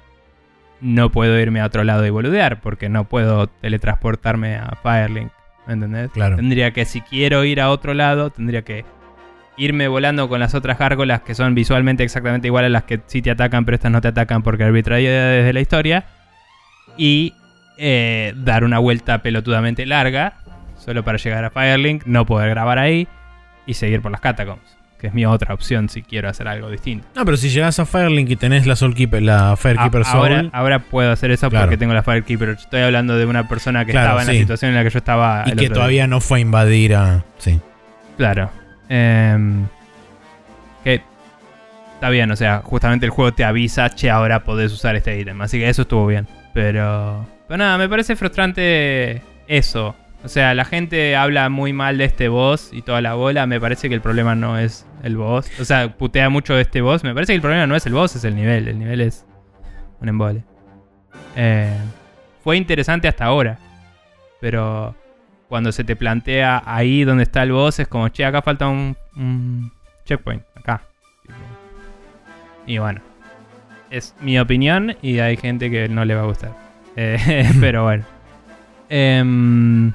no 0.81 1.11
puedo 1.11 1.39
irme 1.39 1.61
a 1.61 1.67
otro 1.67 1.85
lado 1.85 2.07
y 2.07 2.11
boludear 2.11 2.61
porque 2.61 2.89
no 2.89 3.05
puedo 3.05 3.47
teletransportarme 3.47 4.57
a 4.57 4.77
Firelink. 4.83 5.31
¿Me 5.67 5.75
entendés? 5.75 6.11
Claro. 6.11 6.37
Tendría 6.37 6.73
que, 6.73 6.85
si 6.85 7.01
quiero 7.01 7.45
ir 7.45 7.61
a 7.61 7.71
otro 7.71 7.95
lado, 7.95 8.31
tendría 8.31 8.63
que 8.63 8.85
irme 9.57 9.89
volando 9.89 10.29
con 10.29 10.41
las 10.41 10.55
otras 10.55 10.79
gárgolas 10.79 11.21
que 11.21 11.35
son 11.35 11.55
visualmente 11.55 12.03
exactamente 12.03 12.49
igual 12.49 12.65
a 12.65 12.69
las 12.71 12.85
que 12.85 13.01
sí 13.07 13.21
te 13.21 13.31
atacan, 13.31 13.65
pero 13.65 13.75
estas 13.75 13.93
no 13.93 14.01
te 14.01 14.09
atacan 14.09 14.43
porque 14.43 14.65
arbitraria 14.65 15.11
desde 15.11 15.53
la 15.53 15.61
historia. 15.61 16.05
Y 16.97 17.35
eh, 17.79 18.33
dar 18.37 18.65
una 18.65 18.79
vuelta 18.79 19.23
pelotudamente 19.23 19.87
larga, 19.87 20.35
solo 20.77 21.05
para 21.05 21.19
llegar 21.19 21.45
a 21.45 21.51
Firelink, 21.51 22.05
no 22.07 22.27
poder 22.27 22.51
grabar 22.51 22.79
ahí 22.79 23.07
y 23.67 23.75
seguir 23.75 24.01
por 24.01 24.11
las 24.11 24.21
catacombs, 24.21 24.77
que 25.01 25.07
es 25.09 25.15
mi 25.15 25.25
otra 25.27 25.55
opción 25.55 25.89
si 25.89 26.03
quiero 26.03 26.29
hacer 26.29 26.47
algo 26.47 26.71
distinto. 26.71 27.07
No, 27.17 27.25
pero 27.25 27.37
si 27.37 27.49
llegas 27.49 27.79
a 27.79 27.87
Firelink 27.87 28.29
y 28.31 28.37
tenés 28.37 28.67
la 28.67 28.77
Soulkeeper, 28.77 29.23
la 29.23 29.57
Firekeeper 29.57 30.03
ahora, 30.07 30.39
Soul 30.41 30.51
ahora 30.53 30.79
puedo 30.81 31.11
hacer 31.11 31.31
eso 31.31 31.49
Claro. 31.51 31.67
porque 31.67 31.77
tengo 31.79 31.95
la 31.95 32.03
Firekeeper. 32.03 32.51
Estoy 32.51 32.83
hablando 32.83 33.17
de 33.17 33.25
una 33.27 33.49
persona 33.49 33.85
que 33.85 33.93
Claro, 33.93 34.11
estaba 34.11 34.23
en 34.23 34.27
la 34.29 34.35
situación 34.35 34.71
en 34.71 34.77
la 34.77 34.85
que 34.85 34.91
yo 34.91 34.99
estaba. 34.99 35.45
y 35.47 35.51
el 35.51 35.57
que 35.59 35.65
otro 35.67 35.75
todavía 35.77 36.07
no 36.07 36.21
fue 36.21 36.39
a 36.39 36.41
invadir 36.43 36.95
a. 36.95 37.25
Sí. 37.39 37.59
Claro. 38.17 38.51
Em, 38.89 39.67
que 40.85 41.01
está 41.95 42.11
bien, 42.11 42.31
o 42.31 42.37
sea, 42.37 42.61
justamente 42.65 43.07
el 43.07 43.11
juego 43.11 43.33
te 43.33 43.45
avisa, 43.45 43.91
che, 43.91 44.11
ahora 44.11 44.45
podés 44.45 44.73
usar 44.73 44.97
este 44.97 45.19
ítem. 45.19 45.41
Así 45.41 45.59
que 45.59 45.69
eso 45.69 45.83
estuvo 45.83 46.07
bien. 46.07 46.27
Pero. 46.55 47.27
Pero 47.49 47.59
nada, 47.59 47.79
me 47.79 47.89
parece 47.89 48.15
frustrante 48.17 49.23
eso. 49.49 49.97
O 50.23 50.29
sea, 50.29 50.55
la 50.55 50.65
gente 50.65 51.17
habla 51.17 51.49
muy 51.49 51.73
mal 51.73 51.97
de 51.97 52.05
este 52.05 52.29
boss 52.29 52.71
y 52.73 52.83
toda 52.83 53.01
la 53.01 53.15
bola. 53.15 53.47
Me 53.47 53.59
parece 53.61 53.89
que 53.89 53.95
el 53.95 54.03
problema 54.03 54.35
no 54.35 54.59
es 54.59 54.87
el 55.03 55.17
boss. 55.17 55.51
O 55.61 55.65
sea, 55.65 55.97
putea 55.97 56.29
mucho 56.29 56.59
este 56.59 56.83
boss. 56.83 57.03
Me 57.05 57.15
parece 57.15 57.33
que 57.33 57.37
el 57.37 57.41
problema 57.43 57.67
no 57.67 57.75
es 57.75 57.87
el 57.87 57.95
boss, 57.95 58.17
es 58.17 58.25
el 58.25 58.35
nivel. 58.35 58.69
El 58.69 58.79
nivel 58.79 59.01
es 59.01 59.25
un 60.01 60.09
embole. 60.09 60.45
Eh, 61.37 61.75
fue 62.45 62.59
interesante 62.59 63.09
hasta 63.09 63.25
ahora. 63.25 63.59
Pero 64.41 64.95
cuando 65.49 65.73
se 65.73 65.85
te 65.85 65.97
plantea 65.97 66.63
ahí 66.67 67.05
donde 67.05 67.23
está 67.23 67.43
el 67.43 67.53
boss, 67.53 67.79
es 67.81 67.89
como, 67.89 68.09
che, 68.11 68.25
acá 68.25 68.43
falta 68.43 68.69
un, 68.69 69.73
checkpoint. 70.05 70.43
Acá. 70.55 70.83
Y 72.67 72.77
bueno. 72.79 73.01
Es 73.91 74.15
mi 74.21 74.39
opinión 74.39 74.97
y 75.03 75.19
hay 75.19 75.37
gente 75.37 75.71
que 75.71 75.89
no 75.89 76.05
le 76.05 76.15
va 76.15 76.23
a 76.23 76.27
gustar. 76.27 76.55
Eh, 76.95 77.51
pero 77.61 77.85
bueno. 77.85 78.05
Em, 78.91 79.93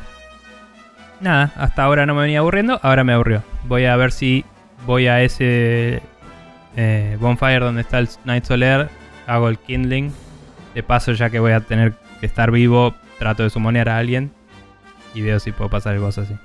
nada, 1.19 1.51
hasta 1.55 1.83
ahora 1.83 2.05
no 2.05 2.15
me 2.15 2.21
venía 2.21 2.39
aburriendo, 2.39 2.79
ahora 2.83 3.03
me 3.03 3.13
aburrió. 3.13 3.43
Voy 3.65 3.85
a 3.85 3.95
ver 3.95 4.11
si 4.11 4.45
voy 4.85 5.07
a 5.07 5.21
ese 5.21 6.01
eh, 6.75 7.17
bonfire 7.19 7.59
donde 7.59 7.81
está 7.81 7.99
el 7.99 8.09
Night 8.25 8.45
Soler, 8.45 8.89
hago 9.27 9.49
el 9.49 9.57
kindling. 9.57 10.13
De 10.73 10.83
paso, 10.83 11.13
ya 11.13 11.29
que 11.29 11.39
voy 11.39 11.53
a 11.53 11.61
tener 11.61 11.93
que 12.19 12.25
estar 12.25 12.51
vivo, 12.51 12.95
trato 13.17 13.43
de 13.43 13.49
sumonear 13.49 13.87
a 13.87 13.97
alguien 13.97 14.31
y 15.13 15.21
veo 15.21 15.39
si 15.39 15.51
puedo 15.51 15.69
pasar 15.69 15.95
el 15.95 16.01
boss 16.01 16.17
así. 16.17 16.35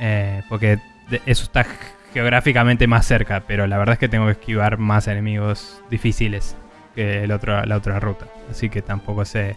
Eh, 0.00 0.42
porque 0.48 0.78
eso 1.26 1.44
está 1.44 1.66
geográficamente 2.12 2.86
más 2.86 3.06
cerca, 3.06 3.42
pero 3.46 3.66
la 3.66 3.78
verdad 3.78 3.94
es 3.94 3.98
que 3.98 4.08
tengo 4.08 4.26
que 4.26 4.32
esquivar 4.32 4.78
más 4.78 5.08
enemigos 5.08 5.82
difíciles 5.90 6.56
que 6.94 7.24
el 7.24 7.32
otro, 7.32 7.64
la 7.64 7.76
otra 7.76 7.98
ruta. 8.00 8.26
Así 8.50 8.68
que 8.68 8.82
tampoco 8.82 9.24
sé 9.24 9.56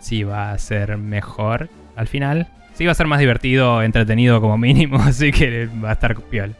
si 0.00 0.24
va 0.24 0.52
a 0.52 0.58
ser 0.58 0.98
mejor 0.98 1.70
al 1.96 2.06
final. 2.06 2.48
Sí 2.74 2.86
va 2.86 2.92
a 2.92 2.94
ser 2.94 3.06
más 3.06 3.20
divertido, 3.20 3.82
entretenido 3.82 4.40
como 4.40 4.58
mínimo, 4.58 4.98
así 5.02 5.32
que 5.32 5.68
va 5.82 5.90
a 5.90 5.92
estar 5.92 6.14
piol. 6.22 6.54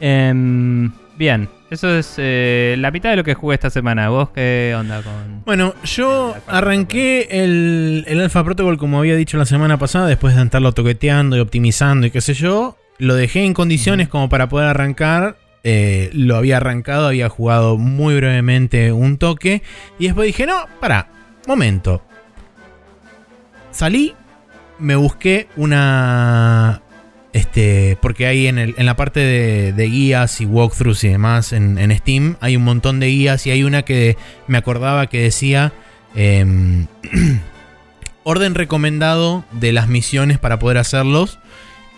Em, 0.00 0.90
bien, 1.16 1.48
eso 1.70 1.94
es 1.94 2.14
eh, 2.16 2.74
la 2.78 2.90
mitad 2.90 3.10
de 3.10 3.16
lo 3.16 3.24
que 3.24 3.34
jugué 3.34 3.54
esta 3.54 3.70
semana. 3.70 4.08
¿Vos 4.08 4.30
qué 4.30 4.74
onda 4.78 5.02
con...? 5.02 5.44
Bueno, 5.44 5.74
yo 5.84 6.34
arranqué 6.46 7.28
el, 7.30 8.04
el 8.08 8.20
Alpha 8.20 8.42
Protocol 8.42 8.78
como 8.78 8.98
había 8.98 9.16
dicho 9.16 9.36
la 9.36 9.44
semana 9.44 9.78
pasada, 9.78 10.06
después 10.06 10.34
de 10.34 10.42
estarlo 10.42 10.72
toqueteando 10.72 11.36
y 11.36 11.40
optimizando 11.40 12.06
y 12.06 12.10
qué 12.10 12.20
sé 12.20 12.34
yo. 12.34 12.76
Lo 12.98 13.14
dejé 13.14 13.44
en 13.44 13.54
condiciones 13.54 14.08
como 14.08 14.28
para 14.28 14.48
poder 14.48 14.68
arrancar. 14.68 15.36
Eh, 15.62 16.10
lo 16.12 16.36
había 16.36 16.56
arrancado, 16.56 17.06
había 17.06 17.28
jugado 17.28 17.76
muy 17.76 18.14
brevemente 18.16 18.92
un 18.92 19.18
toque. 19.18 19.62
Y 19.98 20.06
después 20.06 20.26
dije, 20.26 20.46
no, 20.46 20.66
para, 20.80 21.08
momento. 21.46 22.02
Salí, 23.70 24.14
me 24.80 24.96
busqué 24.96 25.48
una... 25.56 26.82
Este, 27.32 27.96
porque 28.02 28.26
hay 28.26 28.48
en, 28.48 28.58
el, 28.58 28.74
en 28.76 28.86
la 28.86 28.96
parte 28.96 29.20
de, 29.20 29.72
de, 29.72 29.86
guías 29.86 30.40
y 30.40 30.46
walkthroughs 30.46 31.04
y 31.04 31.10
demás 31.10 31.52
en, 31.52 31.78
en, 31.78 31.96
Steam, 31.96 32.36
hay 32.40 32.56
un 32.56 32.64
montón 32.64 32.98
de 32.98 33.06
guías 33.06 33.46
y 33.46 33.52
hay 33.52 33.62
una 33.62 33.84
que 33.84 34.16
me 34.48 34.58
acordaba 34.58 35.06
que 35.06 35.22
decía 35.22 35.72
eh, 36.16 36.44
orden 38.24 38.54
recomendado 38.54 39.44
de 39.52 39.72
las 39.72 39.88
misiones 39.88 40.38
para 40.38 40.58
poder 40.58 40.78
hacerlos. 40.78 41.38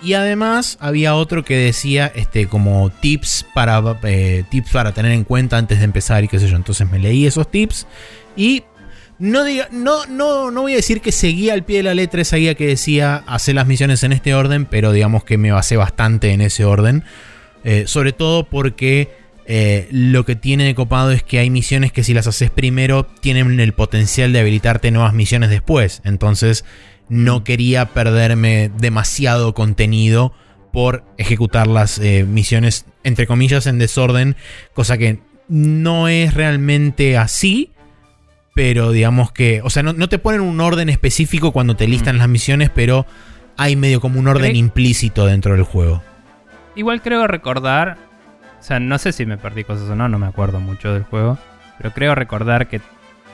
Y 0.03 0.15
además 0.15 0.79
había 0.81 1.15
otro 1.15 1.45
que 1.45 1.57
decía 1.57 2.11
este, 2.15 2.49
como 2.49 2.91
tips 2.91 3.47
para, 3.55 3.81
eh, 4.03 4.43
tips 4.51 4.71
para 4.73 4.93
tener 4.93 5.13
en 5.13 5.23
cuenta 5.23 5.59
antes 5.59 5.79
de 5.79 5.85
empezar 5.85 6.25
y 6.25 6.29
qué 6.29 6.41
sé 6.41 6.49
yo. 6.49 6.57
Entonces 6.57 6.91
me 6.91 6.99
leí 6.99 7.25
esos 7.25 7.49
tips 7.51 7.87
y 8.37 8.65
no, 9.23 9.45
no, 9.71 10.07
no, 10.07 10.51
no 10.51 10.63
voy 10.63 10.73
a 10.73 10.77
decir 10.77 11.01
que 11.01 11.13
seguía 11.13 11.55
al 11.55 11.65
pie 11.65 11.77
de 11.77 11.83
la 11.85 11.95
letra 11.95 12.23
esa 12.23 12.39
guía 12.39 12.57
que 12.57 12.67
decía 12.67 13.23
hacer 13.29 13.55
las 13.55 13.69
misiones 13.69 14.03
en 14.03 14.11
este 14.11 14.35
orden, 14.35 14.67
pero 14.67 14.91
digamos 14.91 15.23
que 15.23 15.39
me 15.39 15.53
basé 15.53 15.77
bastante 15.77 16.33
en 16.33 16.41
ese 16.41 16.65
orden. 16.65 17.05
Eh, 17.63 17.85
sobre 17.87 18.13
todo 18.13 18.43
porque 18.43 19.11
eh, 19.47 19.87
lo 19.93 20.25
que 20.25 20.35
tiene 20.35 20.65
de 20.65 20.75
copado 20.75 21.13
es 21.13 21.23
que 21.23 21.39
hay 21.39 21.51
misiones 21.51 21.93
que 21.93 22.03
si 22.03 22.15
las 22.15 22.27
haces 22.27 22.51
primero 22.51 23.07
tienen 23.07 23.61
el 23.61 23.73
potencial 23.75 24.33
de 24.33 24.41
habilitarte 24.41 24.91
nuevas 24.91 25.15
misiones 25.15 25.51
después. 25.51 26.03
Entonces 26.05 26.65
no 27.09 27.45
quería 27.45 27.91
perderme 27.91 28.73
demasiado 28.77 29.55
contenido 29.55 30.33
por 30.73 31.05
ejecutar 31.17 31.69
las 31.69 32.01
eh, 32.01 32.25
misiones 32.29 32.87
entre 33.05 33.29
comillas 33.29 33.69
en 33.69 33.79
desorden, 33.79 34.35
cosa 34.75 34.99
que 34.99 35.21
no 35.47 36.09
es 36.09 36.35
realmente 36.35 37.17
así 37.17 37.71
pero 38.55 38.93
digamos 38.93 39.33
que, 39.33 39.61
o 39.63 39.71
sea, 39.71 39.83
no, 39.83 39.93
no, 39.93 40.09
te 40.09 40.19
ponen 40.19 40.41
un 40.41 40.61
orden 40.61 40.89
específico 40.89 41.53
cuando 41.53 41.77
te 41.77 41.89
listan 41.89 42.17
mm. 42.17 42.19
las 42.19 42.29
misiones, 42.29 42.71
pero 42.71 43.07
hay 43.57 43.77
medio 43.77 44.01
como 44.01 44.19
un 44.19 44.29
orden 44.29 44.57
implícito 44.57 45.27
dentro 45.27 45.55
del 45.55 45.65
juego. 45.65 46.03
Igual 46.75 47.03
creo 47.03 47.27
recordar, 47.27 47.99
o 48.61 48.63
sea, 48.63 48.81
no 48.81 48.99
sé 48.99 49.13
si 49.13 49.27
me 49.27 49.39
perdí 49.39 49.65
cosas 49.65 49.89
o 49.91 49.97
no, 49.97 50.09
no 50.09 50.19
me 50.19 50.27
acuerdo 50.27 50.61
mucho 50.61 50.93
del 50.93 51.05
juego, 51.05 51.39
pero 51.79 51.93
creo 51.93 52.15
recordar 52.15 52.69
que 52.69 52.81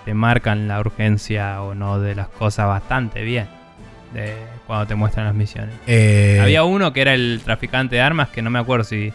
te 0.04 0.14
marcan 0.14 0.68
la 0.68 0.80
urgencia 0.80 1.62
o 1.62 1.74
no 1.74 2.00
de 2.00 2.14
las 2.14 2.28
cosas 2.28 2.66
bastante 2.66 3.22
bien. 3.22 3.46
De 4.14 4.34
cuando 4.66 4.86
te 4.86 4.94
muestran 4.94 5.26
las 5.26 5.34
misiones. 5.34 5.74
Eh... 5.86 6.38
Había 6.40 6.64
uno 6.64 6.92
que 6.92 7.02
era 7.02 7.12
el 7.12 7.42
traficante 7.44 7.96
de 7.96 8.02
armas, 8.02 8.28
que 8.28 8.40
no 8.40 8.48
me 8.48 8.58
acuerdo 8.58 8.84
si 8.84 9.12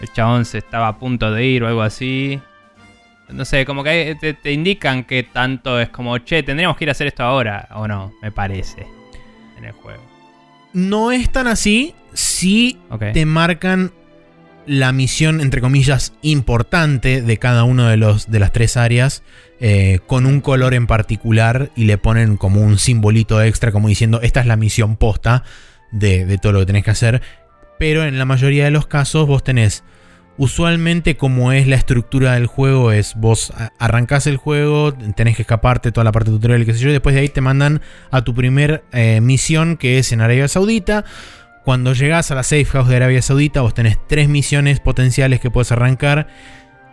el 0.00 0.12
chabón 0.12 0.44
se 0.44 0.58
estaba 0.58 0.88
a 0.88 0.98
punto 0.98 1.32
de 1.32 1.44
ir 1.44 1.64
o 1.64 1.68
algo 1.68 1.82
así. 1.82 2.40
No 3.28 3.44
sé, 3.44 3.64
como 3.64 3.82
que 3.82 4.16
te, 4.20 4.34
te, 4.34 4.52
indican 4.52 5.04
que 5.04 5.22
tanto 5.22 5.80
es 5.80 5.88
como, 5.88 6.18
che, 6.18 6.42
tendríamos 6.42 6.76
que 6.76 6.84
ir 6.84 6.90
a 6.90 6.92
hacer 6.92 7.06
esto 7.06 7.22
ahora, 7.22 7.68
o 7.74 7.88
no, 7.88 8.12
me 8.22 8.30
parece, 8.30 8.86
en 9.56 9.64
el 9.64 9.72
juego. 9.72 10.02
No 10.72 11.10
es 11.10 11.30
tan 11.30 11.46
así, 11.46 11.94
si 12.12 12.78
okay. 12.90 13.12
te 13.12 13.24
marcan 13.26 13.92
la 14.66 14.92
misión, 14.92 15.40
entre 15.40 15.60
comillas, 15.60 16.12
importante 16.22 17.22
de 17.22 17.38
cada 17.38 17.64
uno 17.64 17.88
de, 17.88 17.96
los, 17.96 18.30
de 18.30 18.38
las 18.38 18.52
tres 18.52 18.76
áreas, 18.76 19.22
eh, 19.60 20.00
con 20.06 20.26
un 20.26 20.40
color 20.40 20.74
en 20.74 20.86
particular, 20.86 21.70
y 21.76 21.84
le 21.84 21.98
ponen 21.98 22.36
como 22.36 22.60
un 22.60 22.78
simbolito 22.78 23.42
extra, 23.42 23.72
como 23.72 23.88
diciendo, 23.88 24.20
esta 24.22 24.40
es 24.40 24.46
la 24.46 24.56
misión 24.56 24.96
posta 24.96 25.44
de, 25.92 26.26
de 26.26 26.38
todo 26.38 26.52
lo 26.52 26.60
que 26.60 26.66
tenés 26.66 26.84
que 26.84 26.90
hacer. 26.90 27.22
Pero 27.78 28.04
en 28.04 28.18
la 28.18 28.24
mayoría 28.24 28.64
de 28.64 28.70
los 28.70 28.86
casos 28.86 29.26
vos 29.26 29.42
tenés 29.42 29.82
Usualmente 30.36 31.16
como 31.16 31.52
es 31.52 31.68
la 31.68 31.76
estructura 31.76 32.32
del 32.32 32.46
juego 32.46 32.90
es 32.90 33.14
vos 33.14 33.52
arrancás 33.78 34.26
el 34.26 34.36
juego, 34.36 34.92
tenés 34.92 35.36
que 35.36 35.42
escaparte 35.42 35.92
toda 35.92 36.02
la 36.02 36.10
parte 36.10 36.32
tutorial 36.32 36.62
y 36.62 36.66
qué 36.66 36.72
sé 36.74 36.80
yo, 36.80 36.88
y 36.88 36.92
después 36.92 37.14
de 37.14 37.20
ahí 37.20 37.28
te 37.28 37.40
mandan 37.40 37.80
a 38.10 38.22
tu 38.24 38.34
primer 38.34 38.82
eh, 38.92 39.20
misión 39.20 39.76
que 39.76 39.98
es 39.98 40.10
en 40.10 40.20
Arabia 40.20 40.48
Saudita. 40.48 41.04
Cuando 41.64 41.92
llegás 41.92 42.32
a 42.32 42.34
la 42.34 42.42
safe 42.42 42.64
house 42.64 42.88
de 42.88 42.96
Arabia 42.96 43.22
Saudita 43.22 43.60
vos 43.60 43.74
tenés 43.74 43.96
tres 44.08 44.28
misiones 44.28 44.80
potenciales 44.80 45.40
que 45.40 45.50
puedes 45.50 45.70
arrancar. 45.70 46.26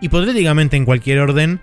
Hipotéticamente 0.01 0.77
en 0.77 0.85
cualquier 0.85 1.19
orden, 1.19 1.61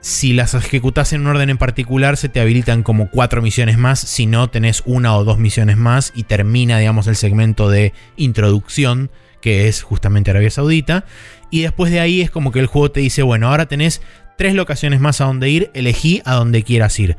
si 0.00 0.32
las 0.32 0.54
ejecutás 0.54 1.12
en 1.12 1.20
un 1.20 1.28
orden 1.28 1.50
en 1.50 1.58
particular 1.58 2.16
se 2.16 2.28
te 2.28 2.40
habilitan 2.40 2.82
como 2.82 3.08
cuatro 3.08 3.40
misiones 3.40 3.78
más, 3.78 4.00
si 4.00 4.26
no 4.26 4.50
tenés 4.50 4.82
una 4.84 5.16
o 5.16 5.24
dos 5.24 5.38
misiones 5.38 5.76
más 5.76 6.12
y 6.16 6.24
termina 6.24 6.78
digamos 6.78 7.06
el 7.06 7.16
segmento 7.16 7.70
de 7.70 7.92
introducción 8.16 9.10
que 9.40 9.68
es 9.68 9.82
justamente 9.82 10.30
Arabia 10.30 10.50
Saudita. 10.50 11.04
Y 11.50 11.62
después 11.62 11.90
de 11.90 12.00
ahí 12.00 12.20
es 12.20 12.30
como 12.30 12.52
que 12.52 12.60
el 12.60 12.66
juego 12.66 12.90
te 12.90 13.00
dice, 13.00 13.22
bueno, 13.22 13.48
ahora 13.48 13.66
tenés 13.66 14.02
tres 14.36 14.54
locaciones 14.54 15.00
más 15.00 15.20
a 15.20 15.24
donde 15.24 15.50
ir, 15.50 15.70
elegí 15.74 16.22
a 16.24 16.34
donde 16.34 16.62
quieras 16.62 16.98
ir. 16.98 17.16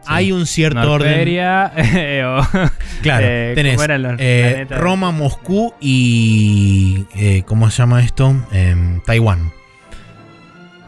Sí. 0.00 0.06
Hay 0.08 0.32
un 0.32 0.46
cierto 0.46 0.80
Norteria, 0.80 1.72
orden. 1.74 1.86
Eh, 1.96 2.70
claro, 3.02 3.26
eh, 3.28 3.52
tenés 3.54 3.80
eh, 4.18 4.66
Roma, 4.70 5.10
Moscú 5.10 5.74
y. 5.80 7.06
Eh, 7.16 7.42
¿Cómo 7.46 7.70
se 7.70 7.78
llama 7.78 8.02
esto? 8.02 8.34
Em, 8.52 9.00
Taiwán. 9.02 9.52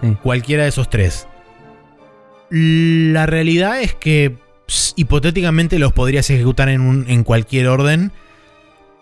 Sí. 0.01 0.17
Cualquiera 0.23 0.63
de 0.65 0.69
esos 0.69 0.89
tres. 0.89 1.27
La 2.51 3.27
realidad 3.27 3.81
es 3.81 3.95
que 3.95 4.37
pss, 4.67 4.95
hipotéticamente 4.97 5.79
los 5.79 5.93
podrías 5.93 6.31
ejecutar 6.31 6.69
en, 6.69 6.81
un, 6.81 7.05
en 7.09 7.25
cualquier 7.25 7.67
orden 7.67 8.13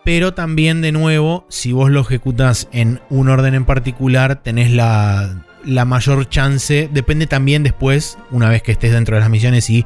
pero 0.07 0.35
también 0.35 0.83
de 0.83 0.93
nuevo, 0.93 1.45
si 1.49 1.73
vos 1.73 1.91
lo 1.91 2.01
ejecutas 2.01 2.69
en 2.71 3.01
un 3.11 3.29
orden 3.29 3.55
en 3.57 3.65
particular, 3.65 4.41
tenés 4.41 4.71
la, 4.71 5.43
la, 5.65 5.85
mayor 5.85 6.29
chance, 6.29 6.89
depende 6.93 7.27
también 7.27 7.65
después, 7.65 8.17
una 8.31 8.49
vez 8.49 8.63
que 8.63 8.71
estés 8.71 8.93
dentro 8.93 9.17
de 9.17 9.21
las 9.23 9.31
misiones 9.31 9.69
y 9.69 9.85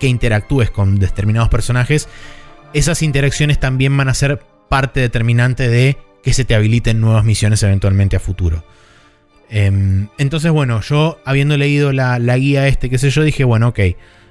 que 0.00 0.06
interactúes 0.06 0.70
con 0.70 0.98
determinados 0.98 1.50
personajes, 1.50 2.08
esas 2.72 3.02
interacciones 3.02 3.60
también 3.60 3.94
van 3.94 4.08
a 4.08 4.14
ser 4.14 4.40
parte 4.70 5.00
determinante 5.00 5.68
de 5.68 5.98
que 6.22 6.32
se 6.32 6.46
te 6.46 6.54
habiliten 6.54 7.02
nuevas 7.02 7.26
misiones 7.26 7.62
eventualmente 7.62 8.16
a 8.16 8.20
futuro. 8.20 8.64
Eh, 9.50 10.06
entonces, 10.16 10.50
bueno, 10.50 10.80
yo 10.80 11.20
habiendo 11.26 11.58
leído 11.58 11.92
la, 11.92 12.18
la, 12.18 12.38
guía 12.38 12.68
este, 12.68 12.88
qué 12.88 12.96
sé 12.96 13.10
yo, 13.10 13.22
dije, 13.22 13.44
bueno, 13.44 13.68
ok, 13.68 13.80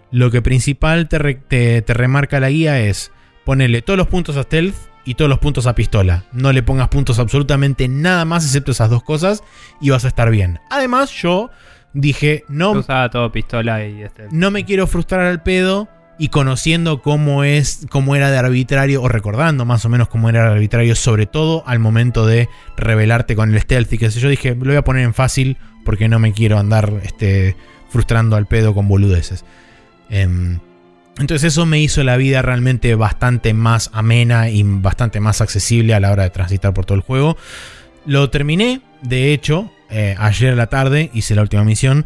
lo 0.09 0.31
que 0.31 0.41
principal 0.41 1.07
te, 1.07 1.35
te, 1.35 1.83
te 1.83 1.93
remarca 1.93 2.39
la 2.39 2.49
guía 2.49 2.79
es 2.79 3.11
ponerle 3.45 3.83
todos 3.83 3.97
los 3.97 4.07
puntos 4.07 4.35
a 4.35 4.41
stealth 4.41 4.96
y 5.07 5.15
todos 5.15 5.29
los 5.29 5.39
puntos 5.39 5.65
a 5.67 5.73
pistola. 5.73 6.25
No 6.33 6.51
le 6.51 6.61
pongas 6.63 6.89
puntos 6.89 7.17
absolutamente 7.17 7.87
nada 7.87 8.25
más 8.25 8.43
excepto 8.43 8.71
esas 8.71 8.89
dos 8.89 9.03
cosas 9.03 9.41
y 9.79 9.89
vas 9.89 10.03
a 10.03 10.09
estar 10.09 10.29
bien. 10.29 10.59
Además, 10.69 11.11
yo 11.11 11.49
dije, 11.93 12.43
no. 12.49 12.71
usaba 12.71 13.09
todo 13.09 13.31
pistola 13.31 13.85
y 13.85 14.03
este. 14.03 14.27
No 14.31 14.51
me 14.51 14.65
quiero 14.65 14.85
frustrar 14.85 15.21
al 15.21 15.41
pedo. 15.41 15.87
Y 16.19 16.29
conociendo 16.29 17.03
cómo 17.03 17.43
es, 17.43 17.85
cómo 17.91 18.15
era 18.15 18.31
de 18.31 18.39
arbitrario, 18.39 19.03
o 19.03 19.07
recordando 19.07 19.65
más 19.65 19.85
o 19.85 19.89
menos 19.89 20.07
cómo 20.07 20.29
era 20.29 20.45
de 20.45 20.55
arbitrario, 20.55 20.95
sobre 20.95 21.27
todo 21.27 21.61
al 21.67 21.77
momento 21.77 22.25
de 22.25 22.49
revelarte 22.75 23.35
con 23.35 23.53
el 23.53 23.61
stealth 23.61 23.93
y 23.93 23.99
qué 23.99 24.09
sé 24.09 24.19
yo, 24.19 24.27
dije, 24.27 24.55
lo 24.55 24.65
voy 24.65 24.77
a 24.77 24.83
poner 24.83 25.03
en 25.03 25.13
fácil 25.13 25.57
porque 25.85 26.09
no 26.09 26.17
me 26.17 26.33
quiero 26.33 26.57
andar 26.57 26.91
este, 27.03 27.55
frustrando 27.89 28.35
al 28.35 28.47
pedo 28.47 28.73
con 28.73 28.87
boludeces. 28.87 29.45
Eh, 30.09 30.57
entonces 31.19 31.53
eso 31.53 31.65
me 31.65 31.79
hizo 31.79 32.03
la 32.03 32.17
vida 32.17 32.41
realmente 32.41 32.93
bastante 32.95 33.53
más 33.53 33.89
amena 33.93 34.49
y 34.49 34.63
bastante 34.63 35.19
más 35.19 35.41
accesible 35.41 35.93
a 35.93 35.99
la 35.99 36.11
hora 36.11 36.23
de 36.23 36.29
transitar 36.29 36.73
por 36.73 36.85
todo 36.85 36.95
el 36.95 37.01
juego. 37.01 37.37
Lo 38.05 38.29
terminé, 38.29 38.81
de 39.01 39.33
hecho, 39.33 39.71
eh, 39.89 40.15
ayer 40.17 40.53
a 40.53 40.55
la 40.55 40.67
tarde 40.67 41.09
hice 41.13 41.35
la 41.35 41.41
última 41.41 41.63
misión. 41.63 42.05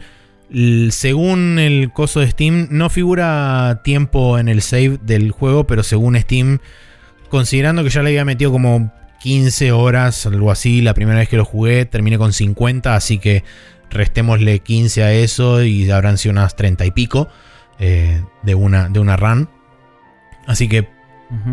Según 0.90 1.60
el 1.60 1.92
coso 1.92 2.20
de 2.20 2.30
Steam, 2.30 2.68
no 2.72 2.90
figura 2.90 3.82
tiempo 3.84 4.38
en 4.38 4.50
el 4.50 4.62
save 4.62 4.98
del 5.02 5.32
juego, 5.32 5.66
pero 5.66 5.84
según 5.84 6.18
Steam, 6.20 6.60
considerando 7.30 7.84
que 7.84 7.90
ya 7.90 8.04
le 8.04 8.10
había 8.10 8.26
metido 8.26 8.52
como 8.52 8.94
15 9.22 9.72
horas, 9.72 10.26
algo 10.26 10.52
así, 10.52 10.82
la 10.82 10.94
primera 10.94 11.20
vez 11.20 11.30
que 11.30 11.38
lo 11.38 11.46
jugué, 11.46 11.86
terminé 11.86 12.18
con 12.18 12.34
50, 12.34 12.96
así 12.96 13.18
que 13.18 13.44
restémosle 13.90 14.60
15 14.60 15.04
a 15.04 15.14
eso 15.14 15.64
y 15.64 15.90
habrán 15.92 16.18
sido 16.18 16.32
unas 16.32 16.56
30 16.56 16.86
y 16.86 16.92
pico 16.92 17.30
eh, 17.82 18.24
de, 18.44 18.56
una, 18.56 18.88
de 18.88 19.00
una 19.00 19.18
run. 19.18 19.50
Así 20.48 20.70
que. 20.70 20.88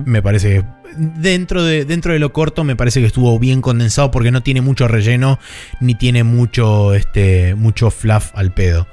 Me 0.05 0.23
parece 0.23 0.49
que 0.55 0.65
dentro 0.97 1.63
de, 1.63 1.85
dentro 1.85 2.13
de 2.13 2.19
lo 2.19 2.33
corto 2.33 2.65
me 2.65 2.75
parece 2.75 3.01
que 3.01 3.07
estuvo 3.07 3.39
bien 3.39 3.61
condensado 3.63 4.11
porque 4.11 4.33
no 4.33 4.43
tiene 4.43 4.61
mucho 4.61 4.89
relleno 4.89 5.39
ni 5.81 5.95
tiene 5.95 6.25
mucho, 6.25 6.95
este, 6.95 7.55
mucho 7.55 7.91
fluff 7.91 8.33
al 8.35 8.53
pedo. 8.53 8.89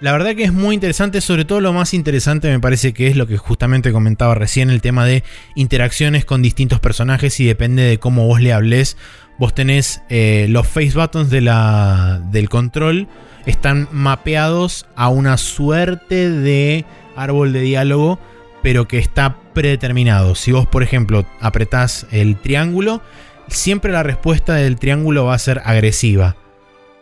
La 0.00 0.12
verdad 0.12 0.36
que 0.36 0.44
es 0.44 0.52
muy 0.52 0.76
interesante, 0.76 1.20
sobre 1.20 1.44
todo 1.44 1.60
lo 1.60 1.72
más 1.72 1.92
interesante 1.92 2.48
me 2.48 2.60
parece 2.60 2.92
que 2.92 3.08
es 3.08 3.16
lo 3.16 3.26
que 3.26 3.36
justamente 3.36 3.90
comentaba 3.90 4.36
recién, 4.36 4.70
el 4.70 4.80
tema 4.80 5.04
de 5.04 5.24
interacciones 5.56 6.24
con 6.24 6.40
distintos 6.40 6.78
personajes 6.78 7.40
y 7.40 7.46
depende 7.46 7.82
de 7.82 7.98
cómo 7.98 8.24
vos 8.24 8.40
le 8.40 8.52
hables. 8.52 8.96
Vos 9.38 9.56
tenés 9.56 10.02
eh, 10.08 10.46
los 10.50 10.68
face 10.68 10.92
buttons 10.94 11.30
del 11.30 12.48
control, 12.48 13.08
están 13.44 13.88
mapeados 13.90 14.86
a 14.94 15.08
una 15.08 15.36
suerte 15.36 16.30
de 16.30 16.84
árbol 17.16 17.52
de 17.52 17.62
diálogo, 17.62 18.20
pero 18.62 18.86
que 18.86 18.98
está 18.98 19.40
predeterminado. 19.52 20.36
Si 20.36 20.52
vos, 20.52 20.68
por 20.68 20.84
ejemplo, 20.84 21.26
apretás 21.40 22.06
el 22.12 22.36
triángulo, 22.36 23.02
siempre 23.48 23.90
la 23.90 24.04
respuesta 24.04 24.54
del 24.54 24.76
triángulo 24.76 25.24
va 25.24 25.34
a 25.34 25.38
ser 25.40 25.60
agresiva. 25.64 26.36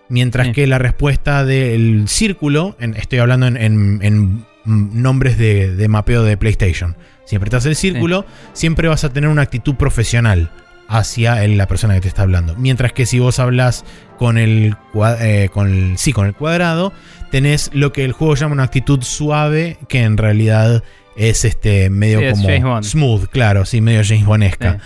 Mientras 0.08 0.48
Sí. 0.48 0.52
que 0.52 0.66
la 0.66 0.78
respuesta 0.78 1.44
del 1.44 2.04
círculo, 2.08 2.76
en- 2.80 2.94
estoy 2.96 3.18
hablando 3.18 3.46
en, 3.46 3.56
en- 3.56 3.98
en, 4.02 4.44
nombres 4.64 5.38
de, 5.38 5.74
de 5.74 5.88
mapeo 5.88 6.22
de 6.24 6.36
PlayStation. 6.36 6.96
Si 7.24 7.36
apretás 7.36 7.66
el 7.66 7.76
círculo, 7.76 8.24
siempre 8.52 8.88
vas 8.88 9.04
a 9.04 9.12
tener 9.12 9.30
una 9.30 9.42
actitud 9.42 9.74
profesional 9.76 10.50
hacia 10.88 11.42
el- 11.44 11.56
la 11.56 11.66
persona 11.66 11.94
que 11.94 12.00
te 12.02 12.08
está 12.08 12.22
hablando. 12.22 12.54
Mientras 12.56 12.92
que 12.92 13.06
si 13.06 13.18
vos 13.18 13.38
hablas 13.40 13.84
con 14.18 14.38
el, 14.38 14.76
eh, 15.20 15.48
con 15.52 15.68
el, 15.72 15.98
sí, 15.98 16.12
con 16.12 16.26
el 16.26 16.34
cuadrado, 16.34 16.92
tenés 17.30 17.70
lo 17.74 17.92
que 17.92 18.04
el 18.04 18.12
juego 18.12 18.34
llama 18.36 18.52
una 18.54 18.62
actitud 18.64 19.02
suave, 19.02 19.78
que 19.88 20.02
en 20.02 20.16
realidad 20.16 20.82
es 21.16 21.44
este 21.44 21.88
medio 21.90 22.20
Sí, 22.36 22.42
como 22.60 22.82
smooth, 22.82 23.26
claro, 23.28 23.64
sí, 23.64 23.80
medio 23.80 24.02
James 24.04 24.26
Bondesca. 24.26 24.72
Sí. 24.74 24.78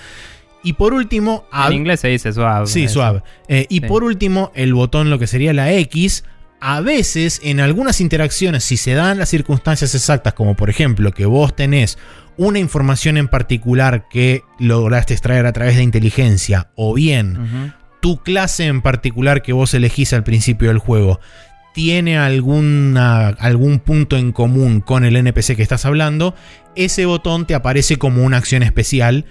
Y 0.62 0.74
por 0.74 0.92
último, 0.92 1.46
En 1.66 1.72
inglés 1.72 2.00
se 2.00 2.08
dice 2.08 2.32
suave. 2.32 2.66
Sí, 2.66 2.86
suave. 2.88 3.22
Eh, 3.48 3.66
y 3.68 3.76
Sí. 3.80 3.86
por 3.86 4.04
último, 4.04 4.52
el 4.54 4.74
botón, 4.74 5.08
lo 5.10 5.18
que 5.18 5.26
sería 5.26 5.52
la 5.52 5.72
X, 5.72 6.24
a 6.60 6.80
veces 6.80 7.40
en 7.42 7.60
algunas 7.60 8.00
interacciones, 8.02 8.64
si 8.64 8.76
se 8.76 8.92
dan 8.92 9.18
las 9.18 9.30
circunstancias 9.30 9.94
exactas, 9.94 10.34
como 10.34 10.56
por 10.56 10.68
ejemplo 10.68 11.12
que 11.12 11.24
vos 11.24 11.56
tenés 11.56 11.96
una 12.36 12.58
información 12.58 13.16
en 13.16 13.28
particular 13.28 14.06
que 14.10 14.42
lograste 14.58 15.14
extraer 15.14 15.46
a 15.46 15.52
través 15.52 15.76
de 15.76 15.82
inteligencia, 15.82 16.68
o 16.74 16.92
bien 16.94 17.72
tu 18.00 18.18
clase 18.22 18.64
en 18.66 18.82
particular 18.82 19.42
que 19.42 19.52
vos 19.52 19.72
elegís 19.74 20.12
al 20.12 20.24
principio 20.24 20.68
del 20.68 20.78
juego 20.78 21.20
tiene 21.72 22.18
alguna, 22.18 23.28
algún 23.28 23.78
punto 23.78 24.16
en 24.16 24.32
común 24.32 24.80
con 24.80 25.04
el 25.04 25.16
NPC 25.16 25.54
que 25.56 25.62
estás 25.62 25.84
hablando, 25.86 26.34
ese 26.76 27.06
botón 27.06 27.46
te 27.46 27.54
aparece 27.54 27.96
como 27.96 28.24
una 28.24 28.38
acción 28.38 28.62
especial. 28.62 29.24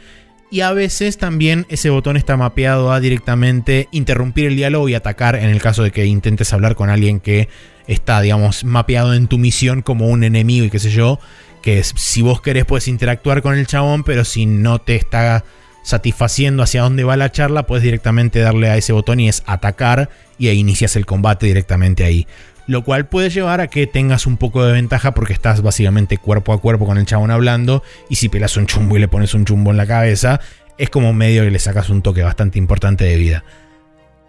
Y 0.51 0.62
a 0.62 0.73
veces 0.73 1.17
también 1.17 1.67
ese 1.69 1.91
botón 1.91 2.17
está 2.17 2.35
mapeado 2.35 2.91
a 2.91 2.99
directamente 2.99 3.88
interrumpir 3.91 4.47
el 4.47 4.55
diálogo 4.55 4.89
y 4.89 4.95
atacar 4.95 5.35
en 5.35 5.49
el 5.49 5.62
caso 5.62 5.83
de 5.83 5.91
que 5.91 6.05
intentes 6.05 6.53
hablar 6.53 6.75
con 6.75 6.89
alguien 6.89 7.19
que 7.19 7.49
está, 7.85 8.19
digamos, 8.21 8.63
mapeado 8.63 9.13
en 9.13 9.27
tu 9.27 9.38
misión 9.38 9.83
como 9.83 10.07
un 10.07 10.23
enemigo 10.23 10.65
y 10.65 10.69
qué 10.71 10.79
sé 10.79 10.89
yo. 10.89 11.19
Que 11.62 11.83
si 11.83 12.21
vos 12.23 12.41
querés 12.41 12.65
puedes 12.65 12.88
interactuar 12.88 13.43
con 13.43 13.57
el 13.57 13.67
chabón, 13.67 14.03
pero 14.03 14.25
si 14.25 14.47
no 14.47 14.79
te 14.79 14.95
está 14.95 15.43
satisfaciendo 15.83 16.63
hacia 16.63 16.81
dónde 16.81 17.03
va 17.03 17.15
la 17.15 17.31
charla, 17.31 17.67
puedes 17.67 17.83
directamente 17.83 18.39
darle 18.39 18.69
a 18.69 18.77
ese 18.77 18.93
botón 18.93 19.19
y 19.19 19.29
es 19.29 19.43
atacar 19.45 20.09
y 20.38 20.47
ahí 20.47 20.59
inicias 20.59 20.95
el 20.95 21.05
combate 21.05 21.45
directamente 21.45 22.03
ahí. 22.05 22.27
Lo 22.69 22.84
cual 22.84 23.08
puede 23.08 23.32
llevar 23.32 23.62
a 23.62 23.67
que 23.67 23.88
tengas 23.88 24.27
un 24.27 24.38
poco 24.38 24.63
de 24.63 24.73
ventaja 24.73 25.15
porque 25.15 25.34
estás 25.34 25.63
básicamente 25.63 26.19
cuerpo 26.19 26.53
a 26.53 26.62
cuerpo 26.62 26.86
con 26.86 26.99
el 26.99 27.08
chabón 27.08 27.32
hablando 27.32 27.82
y 28.10 28.17
si 28.17 28.29
pelas 28.29 28.55
un 28.58 28.67
chumbo 28.67 28.95
y 28.95 28.99
le 28.99 29.08
pones 29.08 29.34
un 29.34 29.43
chumbo 29.43 29.71
en 29.71 29.77
la 29.77 29.88
cabeza, 29.88 30.39
es 30.77 30.91
como 30.91 31.12
medio 31.12 31.43
que 31.43 31.49
le 31.49 31.58
sacas 31.58 31.89
un 31.89 32.03
toque 32.03 32.21
bastante 32.21 32.60
importante 32.60 33.05
de 33.05 33.15
vida. 33.15 33.43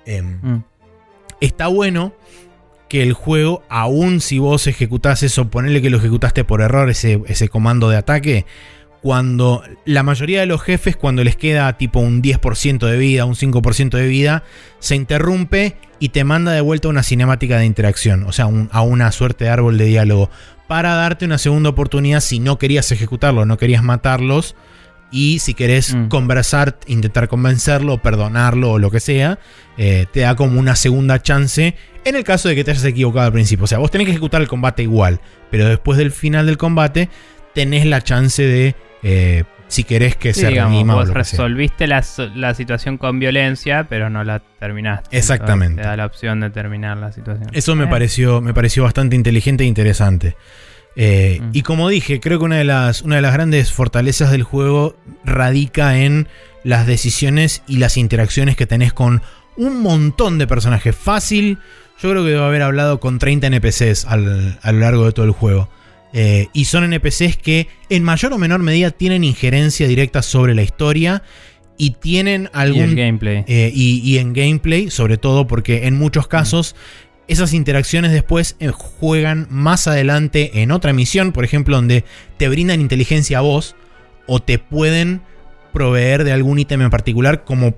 Em, 0.07 0.39
Mm. 0.41 0.65
está 1.43 1.67
bueno 1.67 2.15
que 2.89 3.03
el 3.03 3.13
juego, 3.13 3.63
aun 3.69 4.23
si 4.23 4.39
vos 4.39 4.67
ejecutás 4.67 5.23
eso, 5.23 5.51
ponele 5.51 5.83
que 5.83 5.91
lo 5.91 5.99
ejecutaste 5.99 6.43
por 6.43 6.63
error, 6.63 6.89
ese, 6.89 7.21
ese 7.27 7.51
comando 7.51 7.91
de 7.91 7.99
ataque, 7.99 8.47
cuando 9.03 9.63
la 9.87 10.03
mayoría 10.03 10.41
de 10.41 10.47
los 10.47 10.61
jefes, 10.63 10.97
cuando 10.97 11.25
les 11.25 11.37
queda 11.37 11.77
tipo 11.79 12.01
un 12.01 12.21
10% 12.23 12.87
de 12.87 12.97
vida, 12.99 13.25
un 13.25 13.35
5% 13.35 13.97
de 13.97 14.07
vida, 14.07 14.43
se 14.79 14.95
interrumpe 14.95 15.77
y 15.99 16.11
te 16.11 16.25
manda 16.25 16.53
de 16.53 16.61
vuelta 16.61 16.89
una 16.89 17.03
cinemática 17.03 17.59
de 17.59 17.65
interacción, 17.67 18.25
o 18.25 18.33
sea, 18.33 18.47
un- 18.47 18.69
a 18.73 18.83
una 18.83 19.11
suerte 19.13 19.45
de 19.45 19.51
árbol 19.51 19.79
de 19.79 19.87
diálogo, 19.87 20.31
para 20.69 20.95
darte 20.95 21.25
una 21.25 21.39
segunda 21.39 21.71
oportunidad 21.71 22.21
si 22.21 22.39
no 22.41 22.59
querías 22.59 22.93
ejecutarlo, 22.93 23.45
no 23.47 23.57
querías 23.59 23.83
matarlos, 23.83 24.55
y 25.13 25.41
si 25.41 25.55
querés 25.55 25.93
Mm. 25.95 26.07
conversar, 26.09 26.79
intentar 26.87 27.27
convencerlo, 27.27 27.99
perdonarlo 28.01 28.73
o 28.73 28.79
lo 28.79 28.91
que 28.93 29.01
sea, 29.01 29.41
eh, 29.77 30.07
te 30.13 30.21
da 30.21 30.37
como 30.37 30.61
una 30.61 30.77
segunda 30.77 31.21
chance 31.21 31.75
en 32.05 32.15
el 32.17 32.23
caso 32.23 32.49
de 32.49 32.55
que 32.55 32.63
te 32.65 32.71
hayas 32.71 32.85
equivocado 32.85 33.27
al 33.27 33.33
principio. 33.33 33.65
O 33.65 33.67
sea, 33.67 33.79
vos 33.79 33.91
tenés 33.91 34.05
que 34.05 34.13
ejecutar 34.13 34.41
el 34.41 34.47
combate 34.47 34.83
igual, 34.85 35.21
pero 35.51 35.67
después 35.69 35.99
del 35.99 36.13
final 36.13 36.47
del 36.47 36.59
combate 36.59 37.09
tenés 37.55 37.87
la 37.87 38.03
chance 38.03 38.43
de, 38.43 38.75
eh, 39.03 39.45
si 39.69 39.85
querés 39.85 40.17
que 40.17 40.35
Sí, 40.35 40.41
se 40.41 40.49
digamos, 40.49 40.73
redima 40.75 40.95
o 40.95 40.97
vos 40.97 41.09
lo 41.09 41.13
sea. 41.15 41.19
resolviste 41.23 41.87
la, 41.87 42.05
la 42.35 42.55
situación 42.55 42.99
con 42.99 43.19
violencia, 43.21 43.87
pero 43.89 44.11
no 44.11 44.25
la 44.25 44.41
terminaste. 44.59 45.17
Exactamente. 45.17 45.83
Te 45.83 45.89
da 45.89 45.97
la 45.97 46.07
opción 46.07 46.41
de 46.41 46.51
terminar 46.51 46.97
la 46.97 47.13
situación. 47.13 47.49
Eso 47.53 47.75
me 47.77 47.85
Eh, 47.85 47.89
pareció, 47.89 48.41
me 48.41 48.53
pareció 48.55 48.83
bastante 48.85 49.15
inteligente 49.17 49.65
e 49.65 49.67
interesante. 49.67 50.37
Eh, 50.97 51.39
Mm. 51.41 51.51
Y 51.53 51.63
como 51.63 51.89
dije, 51.89 52.19
creo 52.19 52.39
que 52.41 52.45
una 52.47 52.57
de, 52.57 52.65
las, 52.65 53.03
una 53.03 53.17
de 53.17 53.23
las 53.23 53.33
grandes 53.33 53.73
fortalezas 53.73 54.31
del 54.33 54.43
juego 54.43 54.97
radica 55.25 55.99
en 55.99 56.27
las 56.65 56.87
decisiones 56.87 57.63
y 57.69 57.79
las 57.79 57.97
interacciones 57.97 58.57
que 58.57 58.67
tenés 58.67 58.93
con 58.93 59.23
un 59.57 59.83
montón 59.83 60.39
de 60.39 60.47
personajes. 60.49 60.97
Fácil, 60.97 61.59
yo 62.03 62.11
creo 62.11 62.25
que 62.25 62.31
debo 62.31 62.45
haber 62.45 62.63
hablado 62.63 62.99
con 62.99 63.19
30 63.21 63.47
NPCs 63.47 64.05
al- 64.07 64.59
a 64.63 64.73
lo 64.73 64.81
largo 64.81 65.07
de 65.07 65.13
todo 65.13 65.27
el 65.27 65.33
juego. 65.33 65.69
Eh, 66.13 66.49
y 66.53 66.65
son 66.65 66.85
NPCs 66.85 67.37
que 67.37 67.69
en 67.89 68.03
mayor 68.03 68.33
o 68.33 68.39
menor 68.39 68.61
medida 68.61 68.91
tienen 68.91 69.23
injerencia 69.23 69.87
directa 69.87 70.23
sobre 70.23 70.55
la 70.55 70.63
historia 70.63 71.23
y 71.79 71.91
tienen 71.93 72.43
Y 72.43 72.45
el 72.45 72.61
algún 72.61 72.97
gameplay. 72.97 73.45
eh, 73.47 73.71
y, 73.73 74.01
y 74.05 74.19
en 74.19 74.33
gameplay, 74.33 74.91
sobre 74.91 75.19
todo 75.19 75.47
porque 75.47 75.87
en 75.87 75.97
muchos 75.97 76.27
casos 76.27 76.75
esas 77.31 77.55
interacciones 77.55 78.11
después 78.11 78.57
eh, 78.59 78.71
juegan 78.71 79.47
más 79.51 79.87
adelante 79.87 80.63
en 80.63 80.73
otra 80.73 80.93
misión, 80.93 81.31
por 81.31 81.45
ejemplo, 81.45 81.77
donde 81.77 82.05
te 82.39 82.49
brindan 82.49 82.81
inteligencia 82.81 83.39
a 83.39 83.43
vos 83.43 83.77
o 84.27 84.41
te 84.41 84.59
pueden 84.59 85.23
proveer 85.73 86.25
de 86.25 86.33
algún 86.33 86.59
ítem 86.59 86.83
en 86.83 86.91
particular, 86.91 87.45
como 87.45 87.77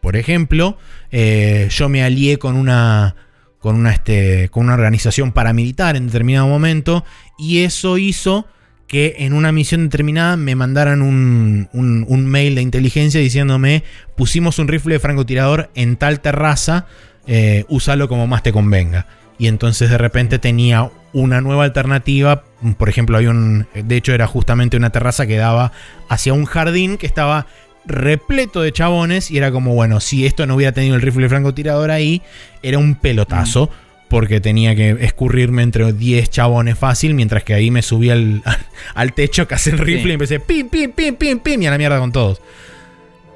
por 0.00 0.16
ejemplo, 0.16 0.78
eh, 1.12 1.68
yo 1.70 1.88
me 1.88 2.02
alié 2.02 2.38
con 2.38 2.56
una 2.56 3.16
con 3.58 3.76
una, 3.76 3.92
este, 3.92 4.50
con 4.50 4.64
una 4.64 4.74
organización 4.74 5.32
paramilitar 5.32 5.96
en 5.96 6.06
determinado 6.06 6.46
momento 6.46 7.02
y 7.38 7.58
eso 7.60 7.98
hizo 7.98 8.46
que 8.86 9.16
en 9.20 9.32
una 9.32 9.50
misión 9.50 9.84
determinada 9.84 10.36
me 10.36 10.54
mandaran 10.54 11.02
un, 11.02 11.68
un- 11.72 12.26
mail 12.26 12.54
de 12.54 12.62
inteligencia 12.62 13.20
diciéndome 13.20 13.82
pusimos 14.16 14.58
un 14.58 14.68
rifle 14.68 14.94
de 14.94 15.00
francotirador 15.00 15.70
en 15.74 15.96
tal 15.96 16.20
terraza, 16.20 16.86
eh, 17.26 17.64
úsalo 17.68 18.08
como 18.08 18.26
más 18.26 18.42
te 18.42 18.52
convenga. 18.52 19.06
Y 19.38 19.48
entonces 19.48 19.90
de 19.90 19.98
repente 19.98 20.38
tenía 20.38 20.90
una 21.12 21.40
nueva 21.40 21.64
alternativa, 21.64 22.44
por 22.78 22.88
ejemplo, 22.88 23.16
había 23.16 23.30
un, 23.30 23.66
de 23.74 23.96
hecho 23.96 24.12
era 24.12 24.26
justamente 24.28 24.76
una 24.76 24.90
terraza 24.90 25.26
que 25.26 25.36
daba 25.36 25.72
hacia 26.08 26.32
un 26.34 26.44
jardín 26.44 26.98
que 26.98 27.06
estaba 27.06 27.46
repleto 27.86 28.62
de 28.62 28.72
chabones 28.72 29.30
y 29.30 29.38
era 29.38 29.50
como, 29.50 29.74
bueno, 29.74 30.00
si 30.00 30.24
esto 30.26 30.46
no 30.46 30.54
hubiera 30.54 30.72
tenido 30.72 30.94
el 30.94 31.02
rifle 31.02 31.24
de 31.24 31.28
francotirador 31.30 31.90
ahí, 31.90 32.22
era 32.62 32.78
un 32.78 32.94
pelotazo. 32.94 33.70
Porque 34.14 34.40
tenía 34.40 34.76
que 34.76 34.90
escurrirme 35.00 35.62
entre 35.62 35.92
10 35.92 36.30
chabones 36.30 36.78
fácil, 36.78 37.14
mientras 37.14 37.42
que 37.42 37.52
ahí 37.52 37.70
me 37.72 37.82
subí 37.82 38.10
al, 38.10 38.42
al 38.94 39.12
techo, 39.12 39.48
casé 39.48 39.70
el 39.70 39.78
rifle 39.78 40.02
Sí. 40.02 40.08
y 40.08 40.12
empecé 40.12 40.40
pim, 40.40 40.68
pim, 40.68 40.92
pim, 40.92 41.16
pim, 41.16 41.38
pim, 41.40 41.62
y 41.62 41.66
a 41.66 41.70
la 41.72 41.78
mierda 41.78 41.98
con 41.98 42.12
todos. 42.12 42.40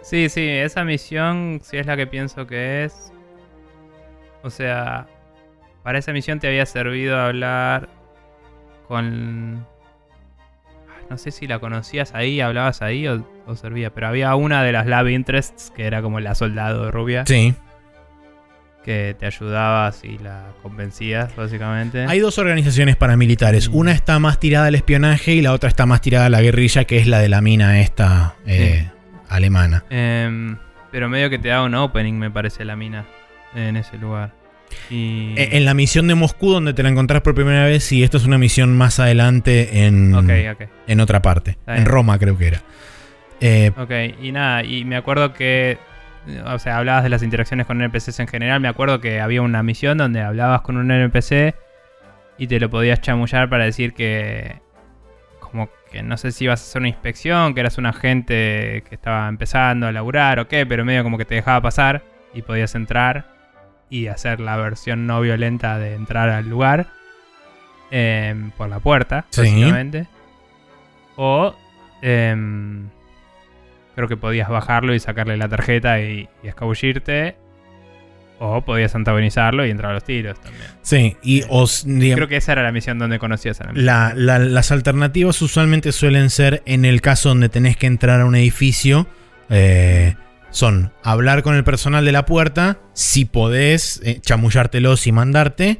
Sí, 0.03 0.29
sí, 0.29 0.41
esa 0.47 0.85
misión, 0.85 1.61
si 1.65 1.79
es 1.79 1.87
la 1.87 1.97
que 1.97 2.07
pienso 2.07 2.47
que 2.47 2.85
es. 2.85 3.13
O 4.43 4.51
sea, 4.51 5.07
para 5.83 5.99
esa 5.99 6.13
misión 6.13 6.39
te 6.39 6.47
había 6.47 6.65
servido 6.65 7.19
hablar 7.19 7.89
con. 8.87 9.67
No 11.11 11.19
sé 11.19 11.31
si 11.31 11.47
la 11.47 11.59
conocías 11.59 12.15
ahí, 12.15 12.41
hablabas 12.41 12.83
ahí 12.83 13.09
o, 13.09 13.27
o 13.47 13.57
servía, 13.57 13.91
pero 13.91 14.07
había 14.09 14.35
una 14.37 14.63
de 14.63 14.73
las 14.73 14.87
Love 14.87 15.09
Interests 15.11 15.73
que 15.75 15.87
era 15.87 16.03
como 16.03 16.21
la 16.21 16.35
soldado 16.35 16.85
de 16.85 16.91
rubia 16.91 17.25
Sí. 17.27 17.55
Que 18.85 19.15
te 19.19 19.27
ayudaba 19.27 19.91
si 19.93 20.19
la 20.19 20.47
convencías, 20.63 21.35
básicamente. 21.37 22.07
Hay 22.09 22.21
dos 22.21 22.39
organizaciones 22.39 22.97
paramilitares. 22.97 23.69
Mm. 23.69 23.75
Una 23.77 23.93
está 23.93 24.19
más 24.19 24.39
tirada 24.41 24.67
al 24.67 24.75
espionaje 24.75 25.33
y 25.35 25.43
la 25.43 25.53
otra 25.53 25.69
está 25.69 25.85
más 25.87 26.01
tirada 26.01 26.27
a 26.27 26.31
la 26.31 26.41
guerrilla, 26.41 26.85
que 26.85 26.99
es 26.99 27.07
la 27.07 27.19
de 27.19 27.29
la 27.29 27.41
mina 27.41 27.81
esta 27.81 28.37
eh, 28.47 28.89
alemana. 29.29 29.85
Em, 29.91 30.57
pero 30.91 31.09
medio 31.09 31.29
que 31.29 31.39
te 31.39 31.49
da 31.49 31.63
un 31.63 31.75
opening, 31.75 32.15
me 32.15 32.31
parece, 32.31 32.65
la 32.65 32.77
mina 32.77 33.05
en 33.55 33.77
ese 33.77 33.99
lugar. 33.99 34.33
Y... 34.91 35.35
Eh, 35.37 35.57
En 35.57 35.65
la 35.65 35.75
misión 35.75 36.09
de 36.09 36.15
Moscú, 36.15 36.53
donde 36.53 36.75
te 36.75 36.83
la 36.83 36.89
encontrás 36.89 37.23
por 37.23 37.35
primera 37.35 37.65
vez, 37.65 37.91
y 37.93 38.03
esto 38.03 38.17
es 38.17 38.25
una 38.25 38.39
misión 38.39 38.77
más 38.77 39.01
adelante 39.01 39.87
en, 39.87 40.15
en 40.87 41.01
otra 41.01 41.23
parte. 41.23 41.57
En. 41.67 41.85
Roma, 41.85 42.19
creo 42.19 42.37
que 42.39 42.47
era. 42.49 42.63
Eh, 43.41 43.71
Ok, 43.77 43.91
y 44.23 44.33
nada, 44.33 44.65
y 44.65 44.85
me 44.85 44.97
acuerdo 44.97 45.33
que. 45.35 45.79
O 46.47 46.59
sea, 46.59 46.77
hablabas 46.79 47.05
de 47.05 47.09
las 47.09 47.23
interacciones 47.23 47.67
con 47.67 47.81
NPCs 47.81 48.21
en 48.21 48.29
general. 48.29 48.61
Me 48.61 48.69
acuerdo 48.69 49.01
que 49.01 49.21
había 49.21 49.41
una 49.43 49.63
misión 49.63 49.99
donde 49.99 50.21
hablabas 50.23 50.61
con 50.63 50.77
un 50.77 50.91
NPC 50.91 51.55
y 52.39 52.47
te 52.47 52.61
lo 52.61 52.69
podías 52.71 53.01
chamullar 53.01 53.49
para 53.49 53.65
decir 53.65 53.95
que. 53.95 54.61
Como 55.41 55.71
que 55.91 56.03
no 56.03 56.19
sé 56.19 56.33
si 56.33 56.45
ibas 56.45 56.61
a 56.61 56.65
hacer 56.65 56.81
una 56.81 56.89
inspección, 56.89 57.55
que 57.55 57.61
eras 57.61 57.79
un 57.79 57.87
agente 57.87 58.85
que 58.87 58.95
estaba 58.95 59.27
empezando 59.29 59.87
a 59.87 59.93
laburar 59.93 60.39
o 60.39 60.47
qué, 60.47 60.67
pero 60.67 60.85
medio 60.85 61.03
como 61.03 61.17
que 61.17 61.25
te 61.25 61.37
dejaba 61.37 61.63
pasar 61.63 62.03
y 62.35 62.43
podías 62.43 62.75
entrar 62.75 63.25
y 63.89 64.09
hacer 64.09 64.39
la 64.41 64.59
versión 64.59 65.07
no 65.07 65.23
violenta 65.23 65.79
de 65.79 65.95
entrar 65.95 66.29
al 66.29 66.47
lugar 66.47 66.89
em, 67.91 68.51
por 68.51 68.69
la 68.69 68.81
puerta, 68.81 69.25
Sí. 69.31 69.41
básicamente. 69.41 70.07
O 71.17 71.55
em, 72.03 72.91
creo 73.99 74.07
que 74.09 74.17
podías 74.17 74.49
bajarlo 74.49 74.95
y 74.95 75.01
sacarle 75.01 75.37
la 75.37 75.49
tarjeta 75.49 76.01
y, 76.01 76.29
y 76.45 76.47
escabullirte. 76.47 77.35
O 78.39 78.63
podías 78.65 78.95
antagonizarlo 78.95 79.67
y 79.67 79.71
entrar 79.71 79.91
a 79.91 79.95
los 79.95 80.05
tiros 80.05 80.41
también. 80.41 80.63
sí, 80.83 81.17
y 81.25 81.43
os, 81.49 81.83
digamos, 81.85 82.15
Creo 82.15 82.29
que 82.29 82.37
esa 82.37 82.53
era 82.53 82.63
la 82.63 82.71
misión 82.71 82.97
donde 83.01 83.19
conocías 83.19 83.61
a 83.61 83.65
la 83.65 83.73
La- 83.75 84.13
la- 84.15 84.39
las 84.39 84.71
alternativas 84.71 85.43
usualmente 85.43 85.91
suelen 85.91 86.31
ser 86.31 86.63
en 86.65 86.85
el 86.85 87.01
caso 87.01 87.31
donde 87.31 87.49
tenés 87.49 87.77
que 87.77 87.89
entrar 87.89 88.21
a 88.21 88.25
un 88.25 88.37
edificio. 88.37 89.09
eh, 89.51 90.15
son 90.51 90.93
hablar 91.03 91.43
con 91.43 91.57
el 91.57 91.65
personal 91.65 92.05
de 92.05 92.13
la 92.13 92.25
puerta, 92.27 92.79
si 92.93 93.25
podés, 93.25 94.01
eh, 94.05 94.21
chamullártelos 94.21 95.07
y 95.09 95.13
mandarte. 95.13 95.79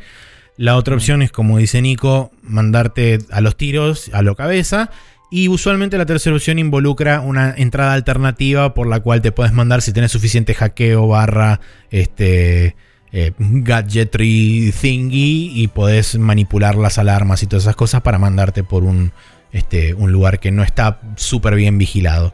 La 0.57 0.75
otra 0.77 0.95
Mm. 0.95 0.99
opción 0.99 1.23
es, 1.23 1.31
como 1.31 1.59
dice 1.59 1.81
Nico, 1.81 2.33
mandarte 2.43 3.19
a 3.31 3.41
los 3.41 3.57
tiros, 3.57 4.11
a 4.13 4.23
lo 4.23 4.35
cabeza. 4.35 4.91
Y 5.31 5.49
usualmente 5.49 5.99
la 5.99 6.07
tercera 6.07 6.35
opción 6.35 6.59
involucra 6.59 7.21
una 7.21 7.55
entrada 7.57 7.93
alternativa 7.93 8.73
por 8.73 8.87
la 8.87 9.01
cual 9.01 9.21
te 9.21 9.31
puedes 9.31 9.53
mandar 9.53 9.83
si 9.83 9.93
tenés 9.93 10.11
suficiente 10.11 10.55
hackeo 10.55 11.07
barra 11.07 11.61
este 11.91 12.77
eh, 13.13 13.33
gadgetry 13.39 14.73
thingy 14.79 15.53
y 15.55 15.69
podés 15.69 16.19
manipular 16.19 16.77
las 16.77 16.99
alarmas 16.99 17.43
y 17.43 17.47
todas 17.47 17.65
esas 17.65 17.77
cosas 17.77 18.01
para 18.01 18.19
mandarte 18.19 18.65
por 18.65 18.85
un, 18.85 19.13
este, 19.53 19.93
un 19.93 20.13
lugar 20.13 20.41
que 20.41 20.51
no 20.51 20.63
está 20.63 21.01
súper 21.17 21.57
bien 21.57 21.77
vigilado. 21.77 22.33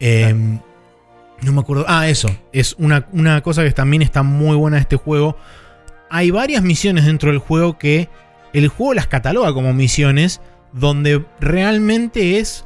Eh, 0.00 0.58
no 1.42 1.52
me 1.52 1.60
acuerdo. 1.60 1.84
Ah, 1.86 2.08
eso. 2.08 2.34
Es 2.52 2.74
una, 2.78 3.06
una 3.12 3.42
cosa 3.42 3.62
que 3.62 3.70
también 3.72 4.02
está 4.02 4.22
muy 4.22 4.56
buena 4.56 4.76
de 4.76 4.82
este 4.82 4.96
juego. 4.96 5.36
Hay 6.10 6.30
varias 6.30 6.62
misiones 6.62 7.04
dentro 7.04 7.30
del 7.30 7.38
juego 7.38 7.78
que 7.78 8.08
el 8.52 8.68
juego 8.68 8.94
las 8.94 9.06
cataloga 9.06 9.52
como 9.52 9.74
misiones 9.74 10.40
donde 10.76 11.24
realmente 11.40 12.38
es 12.38 12.64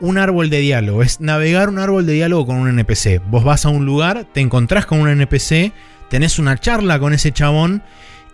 un 0.00 0.18
árbol 0.18 0.48
de 0.50 0.58
diálogo. 0.58 1.02
Es 1.02 1.20
navegar 1.20 1.68
un 1.68 1.78
árbol 1.78 2.06
de 2.06 2.14
diálogo 2.14 2.46
con 2.46 2.56
un 2.56 2.68
NPC. 2.68 3.20
Vos 3.28 3.44
vas 3.44 3.66
a 3.66 3.68
un 3.68 3.84
lugar, 3.84 4.26
te 4.32 4.40
encontrás 4.40 4.86
con 4.86 5.00
un 5.00 5.08
NPC, 5.08 5.72
tenés 6.08 6.38
una 6.38 6.56
charla 6.58 6.98
con 6.98 7.12
ese 7.12 7.32
chabón 7.32 7.82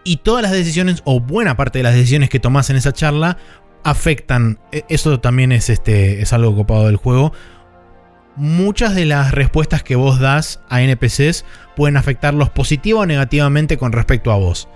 y 0.04 0.18
todas 0.18 0.42
las 0.42 0.52
decisiones, 0.52 1.00
o 1.04 1.20
buena 1.20 1.56
parte 1.56 1.78
de 1.78 1.84
las 1.84 1.94
decisiones 1.94 2.28
que 2.28 2.40
tomás 2.40 2.70
en 2.70 2.76
esa 2.76 2.92
charla, 2.92 3.38
afectan. 3.84 4.58
e- 4.72 4.84
Eso 4.88 5.20
también 5.20 5.52
es, 5.52 5.70
este, 5.70 6.20
es 6.20 6.32
algo 6.32 6.54
copado 6.54 6.86
del 6.86 6.96
juego. 6.96 7.32
Muchas 8.34 8.94
de 8.94 9.04
las 9.04 9.32
respuestas 9.32 9.82
que 9.82 9.94
vos 9.94 10.18
das 10.18 10.60
a 10.68 10.82
NPCs 10.82 11.44
pueden 11.76 11.96
afectarlos 11.96 12.50
positiva 12.50 13.00
o 13.00 13.06
negativamente 13.06 13.76
con 13.78 13.92
respecto 13.92 14.32
a 14.32 14.36
vos. 14.36 14.68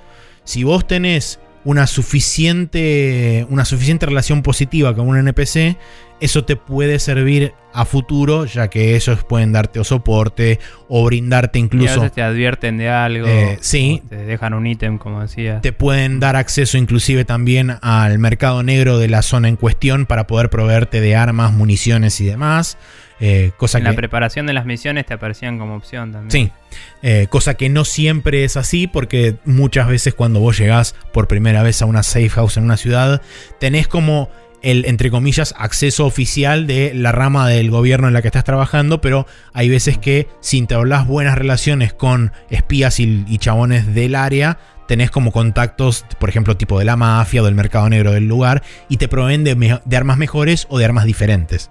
Si 0.45 0.63
vos 0.63 0.87
tenés 0.87 1.41
una 1.67 1.89
suficiente, 1.89 3.45
una 3.51 3.65
suficiente 3.65 4.07
relación 4.07 4.43
positiva 4.43 4.95
con 4.95 5.09
un 5.09 5.19
NPC, 5.19 5.77
eso 6.21 6.45
te 6.45 6.55
puede 6.55 7.01
servir 7.01 7.55
a 7.73 7.85
futuro, 7.85 8.47
ya 8.47 8.69
que 8.69 8.95
ellos 8.95 9.25
pueden 9.25 9.53
darte 9.53 9.81
o 9.81 9.85
soporte 9.85 10.61
o 10.89 11.05
brindarte 11.05 11.59
Y 11.59 11.63
a 11.63 11.65
incluso 11.65 12.01
veces 12.03 12.13
te 12.13 12.23
advierten 12.23 12.79
de 12.79 12.89
algo. 12.89 13.27
Eh, 13.27 13.59
sí. 13.61 14.01
Te 14.09 14.15
dejan 14.15 14.55
un 14.55 14.65
ítem, 14.65 14.97
como 14.97 15.21
decía. 15.23 15.61
te 15.61 15.73
pueden 15.73 16.21
dar 16.21 16.37
acceso 16.37 16.79
inclusive 16.79 17.25
también 17.25 17.73
al 17.83 18.21
mercado 18.21 18.63
negro 18.63 18.99
de 18.99 19.09
la 19.09 19.23
zona 19.23 19.49
en 19.49 19.57
cuestión 19.57 20.07
para 20.07 20.29
poder 20.29 20.51
proveerte 20.51 21.01
de 21.01 21.17
armas, 21.17 21.53
municiones 21.53 22.21
y 22.21 22.27
demás. 22.27 22.79
Eh, 23.21 23.53
cosa 23.57 23.79
en 23.79 23.85
que, 23.85 23.91
la 23.91 23.97
preparación 23.97 24.47
de 24.47 24.53
las 24.53 24.67
misiones 24.67 25.07
te 25.07 25.15
aparecían 25.15 25.59
como 25.59 25.77
opción 25.77 26.13
también. 26.13 26.31
Sí, 26.31 26.53
eh, 27.03 27.27
cosa 27.31 27.55
que 27.55 27.69
no 27.69 27.85
siempre 27.85 28.45
es 28.45 28.57
así 28.57 28.87
porque 28.87 29.37
muchas 29.45 29.89
veces 29.89 30.15
cuando 30.15 30.41
vos 30.41 30.59
llegás 30.59 30.95
por 31.13 31.27
primera 31.27 31.63
vez 31.63 31.81
a 31.81 31.87
una 31.87 32.03
safe 32.03 32.29
house 32.31 32.57
en 32.59 32.65
una 32.65 32.77
ciudad, 32.77 33.23
tenés 33.59 33.89
como 33.89 34.29
el, 34.63 34.85
entre 34.85 35.11
comillas, 35.11 35.55
acceso 35.57 36.05
oficial 36.07 36.67
de 36.67 36.93
la 36.93 37.13
rama 37.13 37.49
del 37.49 37.71
gobierno 37.71 38.09
en 38.09 38.15
la 38.15 38.21
que 38.21 38.29
estás 38.29 38.45
trabajando, 38.45 39.01
pero 39.01 39.27
hay 39.53 39.69
veces 39.69 39.97
que 39.97 40.29
si 40.41 40.59
entablas 40.59 41.07
buenas 41.07 41.39
relaciones 41.39 41.95
con 41.95 42.33
espías 42.51 43.01
y, 43.01 43.25
y 43.29 43.39
chabones 43.39 43.95
del 43.95 44.15
área, 44.15 44.59
tenés 44.89 45.11
como 45.11 45.33
contactos, 45.33 46.05
por 46.19 46.29
ejemplo, 46.29 46.57
tipo 46.57 46.79
de 46.79 46.85
la 46.85 46.97
mafia 46.97 47.43
o 47.43 47.45
del 47.45 47.55
mercado 47.55 47.89
negro 47.89 48.13
del 48.13 48.29
lugar, 48.29 48.63
y 48.89 48.97
te 48.97 49.09
proveen 49.09 49.45
de 49.45 49.97
armas 49.97 50.19
mejores 50.19 50.67
o 50.69 50.79
de 50.79 50.85
armas 50.85 51.05
diferentes. 51.05 51.71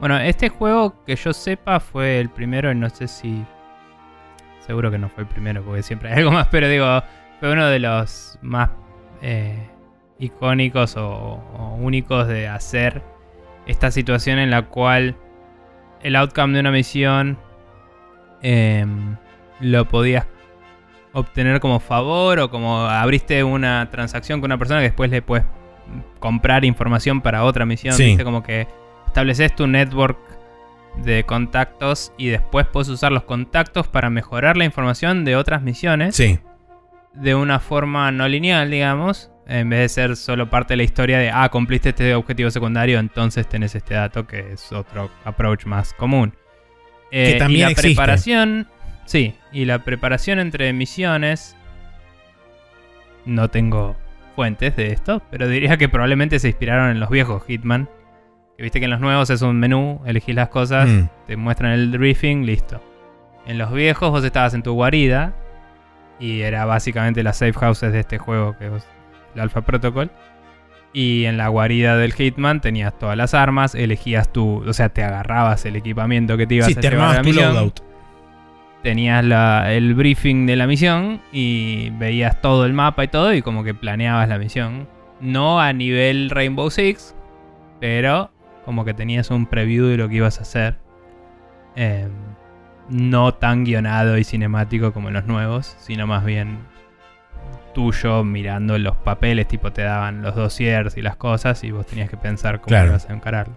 Bueno, 0.00 0.18
este 0.18 0.48
juego 0.48 1.04
que 1.04 1.16
yo 1.16 1.32
sepa 1.32 1.80
fue 1.80 2.20
el 2.20 2.28
primero, 2.28 2.70
y 2.70 2.74
no 2.74 2.88
sé 2.90 3.08
si. 3.08 3.44
Seguro 4.60 4.90
que 4.90 4.98
no 4.98 5.08
fue 5.08 5.22
el 5.22 5.28
primero, 5.28 5.62
porque 5.64 5.82
siempre 5.82 6.10
hay 6.10 6.18
algo 6.18 6.32
más, 6.32 6.48
pero 6.48 6.68
digo, 6.68 6.86
fue 7.38 7.52
uno 7.52 7.66
de 7.66 7.78
los 7.78 8.38
más 8.42 8.70
eh, 9.22 9.70
icónicos 10.18 10.96
o, 10.96 11.08
o 11.08 11.74
únicos 11.76 12.26
de 12.26 12.48
hacer 12.48 13.02
esta 13.66 13.90
situación 13.90 14.38
en 14.38 14.50
la 14.50 14.62
cual 14.62 15.16
el 16.02 16.16
outcome 16.16 16.54
de 16.54 16.60
una 16.60 16.70
misión 16.70 17.38
em, 18.42 19.16
lo 19.60 19.88
podías 19.88 20.26
obtener 21.12 21.60
como 21.60 21.80
favor 21.80 22.38
o 22.38 22.50
como 22.50 22.80
abriste 22.86 23.42
una 23.42 23.88
transacción 23.90 24.40
con 24.40 24.48
una 24.48 24.58
persona 24.58 24.80
que 24.80 24.88
después 24.88 25.10
le 25.10 25.22
puedes 25.22 25.46
comprar 26.18 26.64
información 26.64 27.20
para 27.20 27.44
otra 27.44 27.64
misión. 27.64 27.94
Sí. 27.94 28.04
¿viste? 28.04 28.24
Como 28.24 28.42
que 28.42 28.68
estableces 29.16 29.56
tu 29.56 29.66
network 29.66 30.18
de 30.98 31.24
contactos 31.24 32.12
y 32.18 32.28
después 32.28 32.66
puedes 32.66 32.90
usar 32.90 33.12
los 33.12 33.22
contactos 33.22 33.88
para 33.88 34.10
mejorar 34.10 34.58
la 34.58 34.66
información 34.66 35.24
de 35.24 35.36
otras 35.36 35.62
misiones 35.62 36.14
Sí, 36.14 36.38
de 37.14 37.34
una 37.34 37.58
forma 37.58 38.12
no 38.12 38.28
lineal, 38.28 38.70
digamos, 38.70 39.30
en 39.46 39.70
vez 39.70 39.80
de 39.80 39.88
ser 39.88 40.16
solo 40.16 40.50
parte 40.50 40.74
de 40.74 40.76
la 40.76 40.82
historia 40.82 41.18
de, 41.18 41.30
ah, 41.30 41.48
cumpliste 41.48 41.88
este 41.90 42.14
objetivo 42.14 42.50
secundario, 42.50 42.98
entonces 42.98 43.48
tenés 43.48 43.74
este 43.74 43.94
dato, 43.94 44.26
que 44.26 44.52
es 44.52 44.70
otro 44.70 45.08
approach 45.24 45.64
más 45.64 45.94
común. 45.94 46.34
Eh, 47.10 47.32
Que 47.32 47.38
también 47.38 47.60
y 47.60 47.62
la 47.62 47.70
existe. 47.70 47.94
preparación, 47.94 48.68
sí, 49.06 49.34
y 49.50 49.64
la 49.64 49.78
preparación 49.82 50.40
entre 50.40 50.70
misiones, 50.74 51.56
no 53.24 53.48
tengo 53.48 53.96
fuentes 54.34 54.76
de 54.76 54.92
esto, 54.92 55.22
pero 55.30 55.48
diría 55.48 55.78
que 55.78 55.88
probablemente 55.88 56.38
se 56.38 56.48
inspiraron 56.48 56.90
en 56.90 57.00
los 57.00 57.08
viejos 57.08 57.42
Hitman. 57.46 57.88
Viste 58.58 58.78
que 58.78 58.86
en 58.86 58.90
los 58.90 59.00
nuevos 59.00 59.28
es 59.30 59.42
un 59.42 59.58
menú, 59.60 60.00
elegís 60.06 60.34
las 60.34 60.48
cosas, 60.48 60.88
Mm. 60.88 61.08
te 61.26 61.36
muestran 61.36 61.72
el 61.72 61.90
briefing, 61.98 62.44
listo. 62.46 62.80
En 63.46 63.58
los 63.58 63.72
viejos 63.72 64.10
vos 64.10 64.24
estabas 64.24 64.54
en 64.54 64.62
tu 64.62 64.72
guarida 64.72 65.34
y 66.18 66.40
era 66.40 66.64
básicamente 66.64 67.22
las 67.22 67.36
safe 67.36 67.52
houses 67.52 67.92
de 67.92 68.00
este 68.00 68.18
juego 68.18 68.56
que 68.58 68.66
es 68.74 68.86
el 69.34 69.40
Alpha 69.42 69.60
Protocol. 69.60 70.10
Y 70.94 71.26
en 71.26 71.36
la 71.36 71.48
guarida 71.48 71.96
del 71.98 72.14
Hitman 72.14 72.62
tenías 72.62 72.98
todas 72.98 73.16
las 73.18 73.34
armas, 73.34 73.74
elegías 73.74 74.32
tu, 74.32 74.64
o 74.66 74.72
sea, 74.72 74.88
te 74.88 75.04
agarrabas 75.04 75.66
el 75.66 75.76
equipamiento 75.76 76.38
que 76.38 76.46
te 76.46 76.54
ibas 76.54 76.68
sí 76.68 76.72
a 76.78 76.80
te 76.80 76.88
llevar 76.90 77.10
a 77.10 77.12
la 77.16 77.22
tu 77.22 77.28
misión, 77.28 77.52
loadout. 77.52 77.80
tenías 78.82 79.22
la- 79.24 79.72
el 79.74 79.94
briefing 79.94 80.46
de 80.46 80.56
la 80.56 80.66
misión 80.66 81.20
y 81.32 81.90
veías 81.98 82.40
todo 82.40 82.64
el 82.64 82.72
mapa 82.72 83.04
y 83.04 83.08
todo 83.08 83.34
y 83.34 83.42
como 83.42 83.62
que 83.64 83.74
planeabas 83.74 84.28
la 84.28 84.38
misión. 84.38 84.88
No 85.20 85.60
a 85.60 85.72
nivel 85.74 86.30
Rainbow 86.30 86.70
Six, 86.70 87.14
pero 87.80 88.30
como 88.66 88.84
que 88.84 88.92
tenías 88.92 89.30
un 89.30 89.46
preview 89.46 89.86
de 89.86 89.96
lo 89.96 90.08
que 90.10 90.16
ibas 90.16 90.38
a 90.38 90.42
hacer. 90.42 90.76
Eh, 91.76 92.08
no 92.90 93.32
tan 93.34 93.64
guionado 93.64 94.18
y 94.18 94.24
cinemático 94.24 94.92
como 94.92 95.08
en 95.08 95.14
los 95.14 95.24
nuevos, 95.26 95.74
sino 95.80 96.06
más 96.06 96.24
bien 96.24 96.58
tuyo 97.74 98.24
mirando 98.24 98.78
los 98.78 98.96
papeles, 98.96 99.48
tipo 99.48 99.72
te 99.72 99.82
daban 99.82 100.22
los 100.22 100.34
dossiers 100.34 100.96
y 100.96 101.02
las 101.02 101.16
cosas 101.16 101.62
y 101.64 101.70
vos 101.70 101.86
tenías 101.86 102.08
que 102.08 102.16
pensar 102.16 102.56
cómo 102.60 102.68
Claro. 102.68 102.88
ibas 102.90 103.08
a 103.10 103.12
encararlo. 103.12 103.54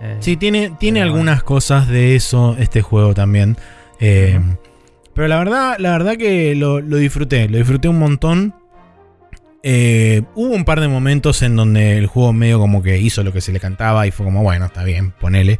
Eh, 0.00 0.16
Sí, 0.20 0.36
tiene, 0.36 0.70
tiene 0.78 1.00
Pero 1.00 1.12
algunas 1.12 1.42
cosas 1.42 1.88
de 1.88 2.14
eso 2.14 2.56
este 2.58 2.82
juego 2.82 3.14
también. 3.14 3.56
Eh, 4.00 4.38
Pero 5.14 5.28
la 5.28 5.38
verdad, 5.38 5.76
la 5.78 5.92
verdad 5.92 6.16
que 6.16 6.54
lo, 6.54 6.80
lo 6.80 6.96
disfruté, 6.98 7.48
lo 7.48 7.56
disfruté 7.56 7.88
un 7.88 7.98
montón. 7.98 8.54
Eh, 9.68 10.22
hubo 10.36 10.54
un 10.54 10.64
par 10.64 10.80
de 10.80 10.86
momentos 10.86 11.42
en 11.42 11.56
donde 11.56 11.98
el 11.98 12.06
juego 12.06 12.32
medio 12.32 12.60
como 12.60 12.84
que 12.84 12.98
hizo 13.00 13.24
lo 13.24 13.32
que 13.32 13.40
se 13.40 13.50
le 13.52 13.58
cantaba 13.58 14.06
y 14.06 14.12
fue 14.12 14.24
como, 14.24 14.44
bueno, 14.44 14.66
está 14.66 14.84
bien, 14.84 15.10
ponele. 15.10 15.58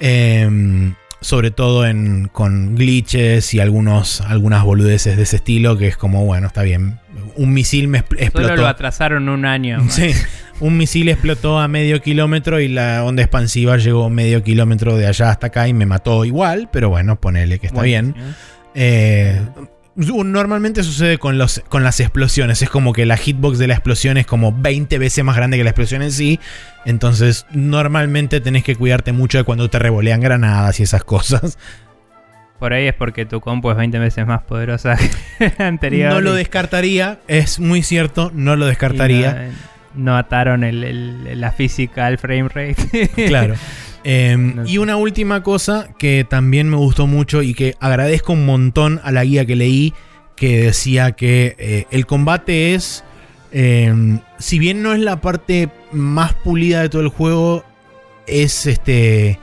Eh, 0.00 0.92
sobre 1.20 1.50
todo 1.52 1.86
en, 1.86 2.28
con 2.32 2.74
glitches 2.74 3.54
y 3.54 3.60
algunos, 3.60 4.20
algunas 4.22 4.64
boludeces 4.64 5.16
de 5.16 5.22
ese 5.22 5.36
estilo, 5.36 5.76
que 5.78 5.86
es 5.86 5.96
como, 5.96 6.24
bueno, 6.24 6.48
está 6.48 6.62
bien. 6.62 6.98
Un 7.36 7.52
misil 7.52 7.86
me 7.86 7.98
expl- 8.00 8.16
Solo 8.16 8.22
explotó. 8.24 8.56
lo 8.56 8.66
atrasaron 8.66 9.28
un 9.28 9.44
año. 9.44 9.84
Sí, 9.88 10.10
un 10.58 10.76
misil 10.76 11.08
explotó 11.08 11.60
a 11.60 11.68
medio 11.68 12.02
kilómetro 12.02 12.58
y 12.60 12.66
la 12.66 13.04
onda 13.04 13.22
expansiva 13.22 13.76
llegó 13.76 14.10
medio 14.10 14.42
kilómetro 14.42 14.96
de 14.96 15.06
allá 15.06 15.30
hasta 15.30 15.48
acá 15.48 15.68
y 15.68 15.74
me 15.74 15.86
mató 15.86 16.24
igual, 16.24 16.68
pero 16.72 16.88
bueno, 16.88 17.20
ponele 17.20 17.60
que 17.60 17.68
está 17.68 17.82
bien. 17.82 18.14
Eh, 18.74 19.40
normalmente 19.98 20.82
sucede 20.84 21.18
con, 21.18 21.38
los, 21.38 21.62
con 21.68 21.82
las 21.82 22.00
explosiones. 22.00 22.62
Es 22.62 22.70
como 22.70 22.92
que 22.92 23.04
la 23.04 23.16
hitbox 23.16 23.58
de 23.58 23.66
la 23.66 23.74
explosión 23.74 24.16
es 24.16 24.26
como 24.26 24.52
20 24.52 24.96
veces 24.98 25.24
más 25.24 25.36
grande 25.36 25.56
que 25.56 25.64
la 25.64 25.70
explosión 25.70 26.02
en 26.02 26.12
sí. 26.12 26.38
Entonces, 26.84 27.46
normalmente 27.50 28.40
tenés 28.40 28.62
que 28.62 28.76
cuidarte 28.76 29.12
mucho 29.12 29.38
de 29.38 29.44
cuando 29.44 29.68
te 29.68 29.78
revolean 29.78 30.20
granadas 30.20 30.78
y 30.80 30.84
esas 30.84 31.02
cosas. 31.04 31.58
Por 32.58 32.72
ahí 32.72 32.86
es 32.86 32.94
porque 32.94 33.24
tu 33.24 33.40
compu 33.40 33.70
es 33.70 33.76
20 33.76 33.98
veces 33.98 34.26
más 34.26 34.42
poderosa 34.42 34.96
que 35.38 35.52
la 35.58 35.66
anterior. 35.66 36.12
No 36.12 36.20
lo 36.20 36.34
descartaría, 36.34 37.18
es 37.28 37.60
muy 37.60 37.82
cierto, 37.82 38.30
no 38.34 38.56
lo 38.56 38.66
descartaría. 38.66 39.50
No, 39.94 40.16
ataron 40.16 40.64
la 41.40 41.52
física 41.52 42.06
al 42.06 42.18
frame 42.18 42.48
rate. 42.48 43.08
claro. 43.26 43.54
Em, 44.04 44.66
y 44.66 44.78
una 44.78 44.96
última 44.96 45.42
cosa 45.42 45.88
que 45.98 46.24
también 46.28 46.68
me 46.68 46.76
gustó 46.76 47.06
mucho 47.06 47.42
y 47.42 47.54
que 47.54 47.74
agradezco 47.80 48.32
un 48.32 48.46
montón 48.46 49.00
a 49.02 49.12
la 49.12 49.24
guía 49.24 49.44
que 49.44 49.56
leí, 49.56 49.92
que 50.36 50.62
decía 50.62 51.12
que 51.12 51.56
eh, 51.58 51.86
el 51.90 52.06
combate 52.06 52.74
es, 52.74 53.04
em, 53.50 54.20
si 54.38 54.58
bien 54.58 54.82
no 54.82 54.94
es 54.94 55.00
la 55.00 55.20
parte 55.20 55.68
más 55.92 56.32
pulida 56.34 56.80
de 56.80 56.88
todo 56.88 57.02
el 57.02 57.08
juego, 57.08 57.64
es 58.26 58.66
este, 58.66 59.38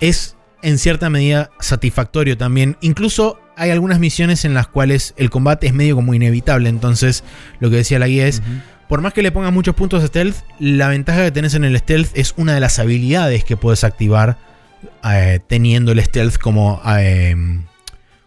es 0.00 0.36
en 0.62 0.78
cierta 0.78 1.10
medida 1.10 1.50
satisfactorio 1.60 2.36
también. 2.36 2.76
Incluso 2.80 3.40
hay 3.56 3.70
algunas 3.70 3.98
misiones 3.98 4.44
en 4.44 4.54
las 4.54 4.68
cuales 4.68 5.14
el 5.16 5.30
combate 5.30 5.66
es 5.66 5.74
medio 5.74 5.96
como 5.96 6.14
inevitable. 6.14 6.68
Entonces, 6.68 7.24
lo 7.58 7.70
que 7.70 7.76
decía 7.76 7.98
la 7.98 8.06
guía 8.06 8.26
es 8.26 8.42
por 8.88 9.00
más 9.00 9.12
que 9.12 9.22
le 9.22 9.32
pongas 9.32 9.52
muchos 9.52 9.74
puntos 9.74 10.02
de 10.02 10.08
stealth, 10.08 10.36
la 10.58 10.88
ventaja 10.88 11.24
que 11.24 11.32
tenés 11.32 11.54
en 11.54 11.64
el 11.64 11.76
stealth 11.78 12.10
es 12.14 12.34
una 12.36 12.54
de 12.54 12.60
las 12.60 12.78
habilidades 12.78 13.44
que 13.44 13.56
puedes 13.56 13.84
activar 13.84 14.38
eh, 15.04 15.40
teniendo 15.46 15.92
el 15.92 16.02
stealth 16.02 16.36
como, 16.38 16.80
eh, 16.98 17.34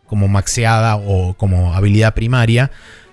como 0.05 0.28
maxeada 0.28 0.95
o 0.97 1.34
como 1.36 1.74
habilidad 1.74 2.14
primaria. 2.14 2.72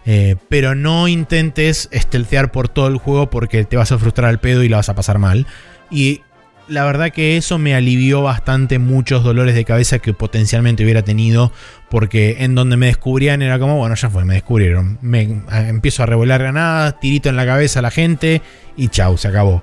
Eh, 0.08 0.36
pero 0.48 0.76
no 0.76 1.08
intentes 1.08 1.88
stealthear 1.92 2.52
por 2.52 2.68
todo 2.68 2.86
el 2.86 2.96
juego 2.96 3.28
porque 3.28 3.64
te 3.64 3.76
vas 3.76 3.90
a 3.90 3.98
frustrar 3.98 4.30
al 4.30 4.38
pedo 4.38 4.62
y 4.62 4.68
la 4.68 4.76
vas 4.76 4.88
a 4.88 4.94
pasar 4.94 5.18
mal. 5.18 5.46
Y 5.90 6.22
la 6.68 6.84
verdad 6.84 7.10
que 7.10 7.36
eso 7.36 7.58
me 7.58 7.74
alivió 7.74 8.22
bastante 8.22 8.78
muchos 8.78 9.22
dolores 9.22 9.54
de 9.54 9.64
cabeza 9.64 9.98
que 9.98 10.12
potencialmente 10.12 10.82
hubiera 10.84 11.02
tenido. 11.02 11.52
Porque 11.88 12.38
en 12.40 12.54
donde 12.54 12.76
me 12.76 12.86
descubrían 12.86 13.42
era 13.42 13.58
como, 13.58 13.76
bueno, 13.76 13.94
ya 13.94 14.10
fue, 14.10 14.24
me 14.24 14.34
descubrieron. 14.34 14.98
Me, 15.02 15.42
empiezo 15.68 16.02
a 16.02 16.06
revolar 16.06 16.40
granadas, 16.40 16.98
tirito 16.98 17.28
en 17.28 17.36
la 17.36 17.46
cabeza 17.46 17.78
a 17.78 17.82
la 17.82 17.90
gente 17.90 18.42
y 18.76 18.88
chau, 18.88 19.16
se 19.16 19.28
acabó. 19.28 19.62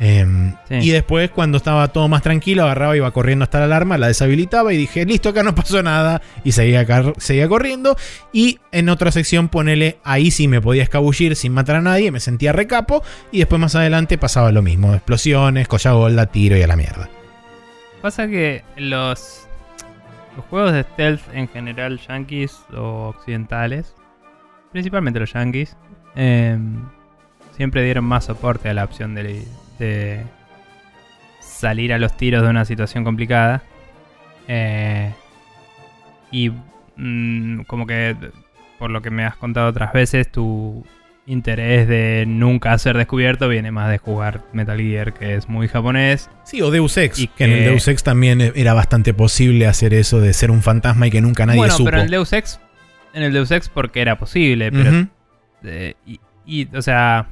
Em, 0.00 0.54
y 0.70 0.90
después, 0.90 1.30
cuando 1.30 1.56
estaba 1.56 1.88
todo 1.88 2.08
más 2.08 2.22
tranquilo, 2.22 2.64
agarraba, 2.64 2.96
iba 2.96 3.10
corriendo 3.12 3.44
hasta 3.44 3.60
la 3.60 3.66
alarma, 3.66 3.96
la 3.96 4.08
deshabilitaba 4.08 4.72
y 4.72 4.76
dije, 4.76 5.04
listo, 5.06 5.28
acá 5.28 5.42
no 5.42 5.54
pasó 5.54 5.82
nada. 5.82 6.20
Y 6.42 6.52
seguía, 6.52 6.86
seguía 7.18 7.48
corriendo. 7.48 7.96
Y 8.32 8.58
en 8.72 8.88
otra 8.88 9.12
sección, 9.12 9.48
ponele, 9.48 9.98
ahí 10.02 10.30
sí 10.30 10.48
me 10.48 10.60
podía 10.60 10.82
escabullir 10.82 11.36
sin 11.36 11.52
matar 11.52 11.76
a 11.76 11.80
nadie, 11.80 12.10
me 12.10 12.20
sentía 12.20 12.52
recapo. 12.52 13.02
Y 13.30 13.38
después 13.38 13.60
más 13.60 13.74
adelante 13.76 14.18
pasaba 14.18 14.50
lo 14.52 14.62
mismo: 14.62 14.94
explosiones, 14.94 15.68
colla 15.68 16.26
tiro 16.26 16.56
y 16.56 16.62
a 16.62 16.66
la 16.66 16.76
mierda. 16.76 17.08
Pasa 18.02 18.26
que 18.26 18.62
los, 18.76 19.46
los 20.36 20.44
juegos 20.46 20.72
de 20.72 20.82
stealth 20.82 21.22
en 21.32 21.48
general, 21.48 22.00
yankees 22.06 22.58
o 22.76 23.14
occidentales, 23.16 23.94
principalmente 24.72 25.20
los 25.20 25.32
yankees, 25.32 25.76
em, 26.16 26.82
siempre 27.56 27.82
dieron 27.82 28.04
más 28.04 28.24
soporte 28.24 28.68
a 28.68 28.74
la 28.74 28.84
opción 28.84 29.14
de 29.14 29.44
de 29.78 30.22
salir 31.40 31.92
a 31.92 31.98
los 31.98 32.16
tiros 32.16 32.42
de 32.42 32.48
una 32.48 32.64
situación 32.64 33.04
complicada. 33.04 33.62
Eh, 34.48 35.12
y 36.30 36.50
mm, 36.96 37.62
como 37.62 37.86
que, 37.86 38.16
por 38.78 38.90
lo 38.90 39.02
que 39.02 39.10
me 39.10 39.24
has 39.24 39.36
contado 39.36 39.68
otras 39.68 39.92
veces, 39.92 40.30
tu 40.30 40.84
interés 41.26 41.88
de 41.88 42.24
nunca 42.26 42.76
ser 42.76 42.96
descubierto 42.96 43.48
viene 43.48 43.70
más 43.70 43.90
de 43.90 43.98
jugar 43.98 44.42
Metal 44.52 44.78
Gear, 44.78 45.14
que 45.14 45.36
es 45.36 45.48
muy 45.48 45.68
japonés. 45.68 46.28
Sí, 46.44 46.60
o 46.60 46.70
Deus 46.70 46.96
Ex. 46.96 47.18
Y 47.18 47.28
que 47.28 47.44
en 47.44 47.52
el 47.52 47.64
Deus 47.64 47.88
Ex 47.88 48.02
también 48.02 48.40
era 48.40 48.74
bastante 48.74 49.14
posible 49.14 49.66
hacer 49.66 49.94
eso 49.94 50.20
de 50.20 50.32
ser 50.32 50.50
un 50.50 50.62
fantasma 50.62 51.06
y 51.06 51.10
que 51.10 51.20
nunca 51.20 51.46
nadie 51.46 51.58
bueno, 51.58 51.76
Pero 51.84 51.98
en 51.98 52.04
el 52.04 52.10
Deus 52.10 52.32
Ex, 52.32 52.60
en 53.14 53.22
el 53.22 53.32
Deus 53.32 53.50
Ex 53.50 53.68
porque 53.68 54.00
era 54.00 54.18
posible, 54.18 54.70
pero. 54.70 55.08
Eh, 55.66 55.94
y, 56.46 56.68
o 56.76 56.82
sea, 56.82 57.28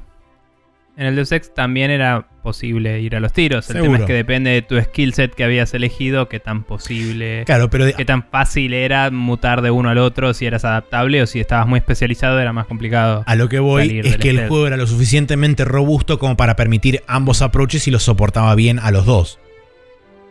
en 0.97 1.07
el 1.07 1.17
Deus 1.17 1.33
Ex 1.33 1.55
también 1.55 1.91
era 1.91 2.27
posible 2.43 3.01
ir 3.01 3.17
a 3.17 3.21
los 3.21 3.33
tiros. 3.33 3.71
El 3.71 3.81
tema 3.81 3.99
es 3.99 4.05
que 4.05 4.13
depende 4.13 4.51
de 4.51 4.63
tu 4.63 4.79
skill 4.79 5.15
set 5.15 5.35
que 5.35 5.45
habías 5.45 5.73
elegido, 5.73 6.29
qué 6.29 6.39
tan 6.39 6.65
posible, 6.65 7.45
claro, 7.47 7.71
pero 7.71 7.87
qué 7.97 8.05
tan 8.05 8.25
fácil 8.25 8.75
era 8.75 9.11
mutar 9.11 9.63
de 9.63 9.71
uno 9.71 9.89
al 9.89 9.99
otro, 9.99 10.35
si 10.35 10.45
eras 10.45 10.65
adaptable 10.65 11.23
o 11.23 11.27
si 11.27 11.41
estabas 11.41 11.67
muy 11.67 11.79
especializado 11.79 12.39
era 12.41 12.53
más 12.53 12.67
complicado. 12.67 13.23
A 13.27 13.37
lo 13.37 13.49
que 13.49 13.59
voy 13.59 14.01
es 14.05 14.19
que 14.19 14.31
el 14.31 14.49
juego 14.49 14.67
era 14.67 14.77
lo 14.77 14.87
suficientemente 14.87 15.65
robusto 15.65 16.19
como 16.19 16.37
para 16.37 16.57
permitir 16.57 17.03
ambos 17.07 17.41
approaches 17.41 17.89
y 17.89 17.91
los 17.91 18.03
soportaba 18.03 18.55
bien 18.55 18.79
a 18.79 18.91
los 18.91 19.07
dos. 19.07 19.39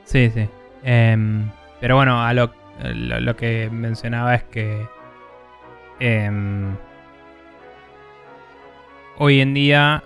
Sí, 0.05 0.29
sí. 0.33 0.47
Em, 0.83 1.49
pero 1.79 1.95
bueno, 1.95 2.23
a 2.23 2.33
lo, 2.33 2.53
lo, 2.83 3.35
que 3.35 3.69
mencionaba 3.71 4.35
es 4.35 4.43
que 4.43 4.85
em, 5.99 6.75
hoy 9.17 9.39
en 9.39 9.53
día 9.53 10.03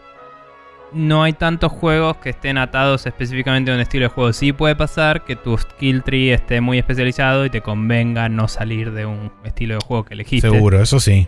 no 0.91 1.23
hay 1.23 1.33
tantos 1.33 1.71
juegos 1.71 2.17
que 2.17 2.29
estén 2.29 2.57
atados 2.57 3.05
específicamente 3.05 3.71
a 3.71 3.75
un 3.75 3.81
estilo 3.81 4.05
de 4.05 4.09
juego. 4.09 4.33
Sí 4.33 4.53
puede 4.53 4.75
pasar 4.75 5.25
que 5.25 5.35
tu 5.35 5.57
skill 5.57 6.03
tree 6.03 6.33
esté 6.33 6.61
muy 6.61 6.77
especializado 6.77 7.45
y 7.45 7.49
te 7.49 7.61
convenga 7.61 8.29
no 8.29 8.47
salir 8.47 8.91
de 8.91 9.05
un 9.05 9.31
estilo 9.43 9.75
de 9.75 9.79
juego 9.85 10.05
que 10.05 10.13
elegiste. 10.13 10.49
Seguro, 10.49 10.81
eso 10.81 10.99
sí. 10.99 11.27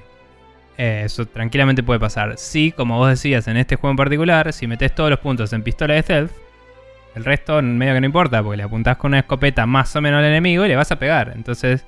Eh, 0.78 1.02
eso 1.06 1.26
tranquilamente 1.26 1.84
puede 1.84 2.00
pasar. 2.00 2.36
Sí, 2.38 2.72
como 2.72 2.98
vos 2.98 3.10
decías, 3.10 3.48
en 3.48 3.58
este 3.58 3.76
juego 3.76 3.92
en 3.92 3.98
particular, 3.98 4.54
si 4.54 4.68
metes 4.68 4.94
todos 4.94 5.10
los 5.10 5.20
puntos 5.20 5.52
en 5.54 5.64
pistola 5.64 5.96
de 5.96 6.04
stealth, 6.04 6.32
el 7.16 7.26
resto 7.26 7.62
medio 7.64 7.96
que 7.96 8.02
no 8.02 8.06
importa, 8.06 8.44
porque 8.44 8.58
le 8.58 8.64
apuntás 8.64 8.98
con 8.98 9.10
una 9.10 9.20
escopeta 9.20 9.66
más 9.66 9.96
o 9.96 10.02
menos 10.02 10.20
al 10.20 10.26
enemigo 10.26 10.66
y 10.66 10.68
le 10.68 10.76
vas 10.76 10.92
a 10.92 11.00
pegar. 11.00 11.34
Entonces, 11.36 11.84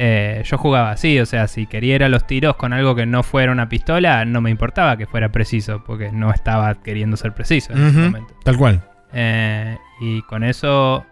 eh, 0.00 0.42
yo 0.44 0.56
jugaba 0.58 0.92
así, 0.92 1.18
o 1.18 1.26
sea, 1.26 1.48
si 1.48 1.66
quería 1.66 1.96
ir 1.96 2.04
a 2.04 2.08
los 2.08 2.24
tiros 2.24 2.54
con 2.54 2.72
algo 2.72 2.94
que 2.94 3.04
no 3.04 3.24
fuera 3.24 3.50
una 3.50 3.68
pistola, 3.68 4.24
no 4.24 4.40
me 4.40 4.48
importaba 4.48 4.96
que 4.96 5.06
fuera 5.06 5.32
preciso, 5.32 5.82
porque 5.84 6.12
no 6.12 6.30
estaba 6.30 6.72
queriendo 6.76 7.16
ser 7.16 7.34
preciso 7.34 7.72
en 7.72 7.84
ese 7.84 7.98
momento. 7.98 8.32
Tal 8.44 8.56
cual. 8.56 8.80
Eh, 9.12 9.76
y 10.00 10.22
con 10.22 10.44
eso, 10.44 11.04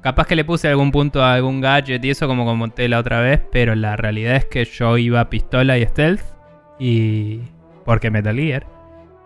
capaz 0.00 0.26
que 0.26 0.34
le 0.34 0.44
puse 0.44 0.66
algún 0.66 0.90
punto 0.90 1.22
a 1.22 1.34
algún 1.34 1.60
gadget 1.60 2.04
y 2.04 2.10
eso 2.10 2.26
como 2.26 2.44
comenté 2.44 2.88
la 2.88 2.98
otra 2.98 3.20
vez, 3.20 3.40
pero 3.52 3.76
la 3.76 3.94
realidad 3.94 4.34
es 4.34 4.46
que 4.46 4.64
yo 4.64 4.98
iba 4.98 5.20
a 5.20 5.30
pistola 5.30 5.78
y 5.78 5.86
stealth, 5.86 6.22
y... 6.80 7.42
porque 7.84 8.10
Metal 8.10 8.34
Gear, 8.34 8.66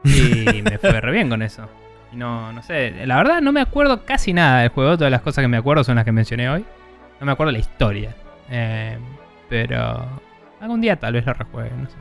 y 0.05 0.61
me 0.63 0.77
fue 0.77 1.01
re 1.01 1.11
bien 1.11 1.31
con 1.31 1.41
eso. 1.41 1.67
Y 2.13 2.17
no, 2.17 2.53
no 2.53 2.63
sé, 2.63 3.07
la 3.07 3.17
verdad 3.17 3.41
no 3.41 3.51
me 3.51 3.63
acuerdo 3.63 4.05
casi 4.05 4.35
nada 4.35 4.61
del 4.61 4.69
juego, 4.69 4.99
todas 4.99 5.11
las 5.11 5.23
cosas 5.23 5.41
que 5.41 5.49
me 5.49 5.57
acuerdo 5.57 5.85
son 5.85 5.97
las 5.97 6.05
que 6.05 6.13
mencioné 6.13 6.51
hoy. 6.51 6.67
No 7.19 7.25
me 7.25 7.33
acuerdo 7.33 7.53
la 7.53 7.59
historia. 7.59 8.15
Eh, 8.51 8.99
pero 9.49 10.21
algún 10.61 10.81
día 10.81 10.97
tal 10.97 11.15
vez 11.15 11.27
lo 11.27 11.35
rejuegue, 11.35 11.71
no 11.71 11.89
sé. 11.89 11.97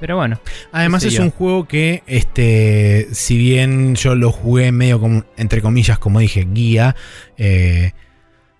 Pero 0.00 0.16
bueno. 0.16 0.38
Además 0.72 1.04
es 1.04 1.18
un 1.18 1.30
juego 1.30 1.66
que, 1.66 2.02
este, 2.06 3.08
si 3.12 3.38
bien 3.38 3.94
yo 3.94 4.14
lo 4.14 4.30
jugué 4.30 4.70
medio 4.70 5.00
como, 5.00 5.24
entre 5.36 5.62
comillas, 5.62 5.98
como 5.98 6.20
dije, 6.20 6.46
guía, 6.50 6.94
eh, 7.38 7.92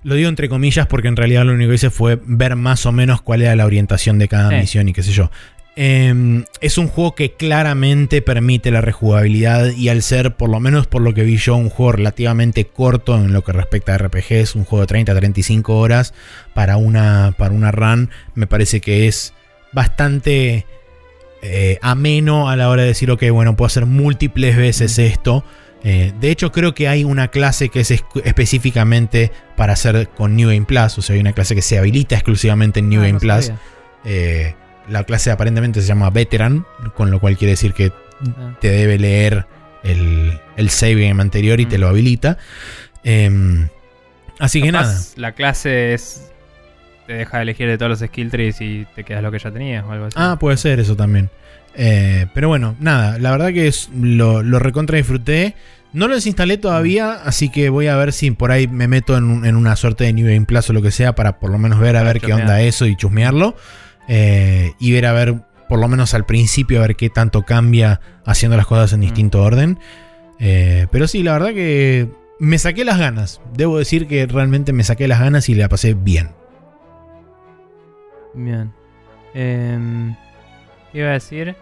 lo 0.03 0.15
digo 0.15 0.29
entre 0.29 0.49
comillas 0.49 0.87
porque 0.87 1.09
en 1.09 1.17
realidad 1.17 1.45
lo 1.45 1.53
único 1.53 1.71
que 1.71 1.75
hice 1.75 1.91
fue 1.91 2.19
ver 2.25 2.57
más 2.57 2.87
o 2.87 2.93
menos 2.93 3.23
cuál 3.23 3.43
era 3.43 3.57
la 3.57 3.67
orientación 3.67 4.19
de 4.19 4.29
cada 4.29 4.51
misión 4.51 4.89
y 4.89 4.93
qué 4.93 5.03
sé 5.03 5.13
yo. 5.13 5.31
Em, 5.79 6.47
es 6.63 6.79
un 6.79 6.89
juego 6.89 7.15
que 7.15 7.35
claramente 7.35 8.23
permite 8.23 8.71
la 8.71 8.81
rejugabilidad 8.81 9.73
y 9.73 9.91
al 9.91 10.03
ser, 10.03 10.35
por 10.35 10.49
lo 10.49 10.59
menos 10.59 10.87
por 10.87 11.03
lo 11.03 11.13
que 11.13 11.23
vi 11.23 11.37
yo, 11.37 11.55
un 11.55 11.69
juego 11.69 11.93
relativamente 11.93 12.65
corto 12.65 13.15
en 13.15 13.35
lo 13.35 13.45
que 13.45 13.53
respecta 13.53 13.95
a 13.95 13.99
RPGs, 13.99 14.55
un 14.55 14.65
juego 14.65 14.81
de 14.81 14.87
30 14.87 15.13
a 15.13 15.15
35 15.17 15.77
horas 15.77 16.15
para 16.55 16.79
una, 16.79 17.35
para 17.37 17.53
una 17.53 17.73
run, 17.73 18.09
me 18.35 18.47
parece 18.47 18.81
que 18.81 19.07
es 19.07 19.35
bastante 19.73 20.65
eh, 21.43 21.79
ameno 21.83 22.49
a 22.49 22.57
la 22.57 22.71
hora 22.71 22.81
de 22.81 22.89
decir, 22.89 23.11
ok, 23.11 23.25
bueno, 23.31 23.55
puedo 23.55 23.67
hacer 23.67 23.85
múltiples 23.85 24.57
veces 24.57 24.99
esto. 24.99 25.45
Eh, 25.85 26.15
de 26.19 26.31
hecho, 26.31 26.53
creo 26.53 26.75
que 26.75 26.89
hay 26.89 27.05
una 27.05 27.29
clase 27.29 27.69
que 27.69 27.81
es 27.81 27.91
específicamente 28.25 29.31
para 29.57 29.75
hacer 29.75 30.09
con 30.09 30.37
New 30.37 30.49
Game 30.49 30.65
Plus, 30.65 30.97
o 30.97 31.03
sea, 31.03 31.15
hay 31.15 31.21
una 31.21 31.35
clase 31.35 31.55
que 31.55 31.61
se 31.61 31.79
habilita 31.79 32.15
exclusivamente 32.15 32.81
en 32.81 32.89
New 32.89 33.03
ah, 33.03 33.07
Game 33.07 33.21
Plus. 33.21 33.53
Eh, 34.07 34.55
la 34.89 35.05
clase 35.05 35.31
aparentemente 35.31 35.81
se 35.81 35.87
llama 35.87 36.11
Veteran, 36.11 36.65
con 36.95 37.11
lo 37.11 37.21
cual 37.21 37.37
quiere 37.37 37.53
decir 37.53 37.73
que 37.73 37.93
ah. 38.27 38.57
te 38.61 38.71
debe 38.71 38.99
leer 38.99 39.47
el, 39.83 40.41
el 40.57 40.71
save 40.71 41.09
game 41.09 41.23
anterior 41.23 41.61
y 41.61 41.67
te 41.67 41.79
mm. 41.79 41.81
lo 41.81 41.89
habilita. 41.89 42.39
Em, 43.05 43.69
así 44.39 44.61
que 44.61 44.73
nada. 44.73 44.99
La 45.17 45.33
clase 45.33 45.95
es. 45.95 46.31
Te 47.07 47.13
deja 47.13 47.41
elegir 47.41 47.69
de 47.69 47.79
todos 47.79 47.91
los 47.91 47.99
skill 48.01 48.31
trees 48.31 48.61
y 48.61 48.85
te 48.97 49.05
quedas 49.05 49.23
lo 49.23 49.31
que 49.31 49.39
ya 49.39 49.53
tenías 49.53 49.85
o 49.85 49.93
algo 49.93 50.07
así. 50.07 50.17
Ah, 50.19 50.37
puede 50.41 50.57
ser 50.57 50.81
eso 50.81 50.97
también. 50.97 51.31
Eh, 51.77 52.27
pero 52.35 52.49
bueno, 52.49 52.75
nada, 52.81 53.19
la 53.19 53.31
verdad 53.31 53.53
que 53.53 53.69
es, 53.69 53.91
lo, 53.95 54.43
lo 54.43 54.59
recontra 54.59 54.97
disfruté. 54.97 55.55
No 55.93 56.09
lo 56.09 56.15
desinstalé 56.15 56.59
todavía, 56.59 57.13
así 57.13 57.49
que 57.49 57.69
voy 57.69 57.87
a 57.87 57.97
ver 57.97 58.13
si 58.13 58.31
por 58.33 58.51
ahí 58.51 58.67
me 58.67 58.89
meto 58.89 59.17
en, 59.17 59.45
en 59.45 59.57
una 59.57 59.77
suerte 59.77 60.05
de 60.05 60.13
New 60.13 60.27
Game 60.27 60.47
Plus 60.47 60.69
o 60.69 60.73
lo 60.73 60.83
que 60.83 60.91
sea 60.91 61.15
para 61.15 61.39
por 61.39 61.51
lo 61.51 61.59
menos 61.59 61.79
ver 61.79 61.97
a 61.97 62.03
ver 62.03 62.21
qué 62.21 62.35
onda 62.35 62.61
eso 62.61 62.87
y 62.87 62.97
chusmearlo. 62.97 63.57
Eh, 64.09 64.73
y 64.79 64.93
ver 64.93 65.07
a 65.07 65.13
ver, 65.13 65.35
por 65.69 65.79
lo 65.81 65.89
menos 65.89 66.15
al 66.15 66.25
principio, 66.27 66.79
a 66.79 66.83
ver 66.87 66.97
qué 66.97 67.11
tanto 67.11 67.43
cambia 67.43 68.01
haciendo 68.25 68.57
las 68.57 68.67
cosas 68.67 68.93
en 68.93 69.01
distinto 69.01 69.43
orden. 69.43 69.79
Eh, 70.39 70.87
pero 70.91 71.09
sí, 71.09 71.23
la 71.23 71.33
verdad 71.33 71.55
que 71.55 72.09
me 72.39 72.59
saqué 72.59 72.85
las 72.85 72.99
ganas. 72.99 73.41
Debo 73.55 73.79
decir 73.79 74.07
que 74.07 74.27
realmente 74.27 74.73
me 74.73 74.85
saqué 74.85 75.09
las 75.09 75.21
ganas 75.21 75.49
y 75.49 75.55
la 75.55 75.69
pasé 75.69 75.95
bien. 75.95 76.31
Bien. 78.35 78.73
Em, 79.35 80.15
¿Qué 80.93 80.99
iba 80.99 81.09
a 81.11 81.13
decir? 81.13 81.57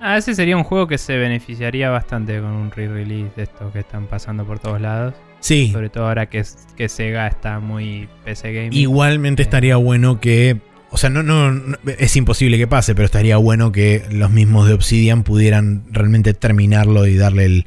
Ah, 0.00 0.16
ese 0.16 0.34
sería 0.34 0.56
un 0.56 0.64
juego 0.64 0.86
que 0.88 0.98
se 0.98 1.16
beneficiaría 1.16 1.90
bastante 1.90 2.40
con 2.40 2.50
un 2.50 2.70
re-release 2.70 3.32
de 3.36 3.44
estos 3.44 3.72
que 3.72 3.80
están 3.80 4.06
pasando 4.06 4.44
por 4.44 4.58
todos 4.58 4.80
lados. 4.80 5.14
Sí, 5.40 5.70
Sobre 5.72 5.88
todo 5.90 6.06
ahora 6.06 6.26
que, 6.26 6.44
que 6.76 6.88
Sega 6.88 7.26
está 7.26 7.58
muy 7.60 8.08
PC 8.24 8.52
gaming. 8.52 8.72
Igualmente 8.72 9.42
Sí. 9.42 9.46
estaría 9.48 9.76
bueno 9.76 10.20
que. 10.20 10.58
O 10.94 10.98
sea, 10.98 11.10
no, 11.10 11.22
no, 11.22 11.50
no- 11.52 11.76
es 11.98 12.14
imposible 12.16 12.58
que 12.58 12.66
pase, 12.66 12.94
pero 12.94 13.06
estaría 13.06 13.36
bueno 13.38 13.72
que 13.72 14.04
los 14.12 14.30
mismos 14.30 14.68
de 14.68 14.74
Obsidian 14.74 15.22
pudieran 15.24 15.82
realmente 15.90 16.34
terminarlo 16.34 17.06
y 17.06 17.16
darle 17.16 17.46
el, 17.46 17.66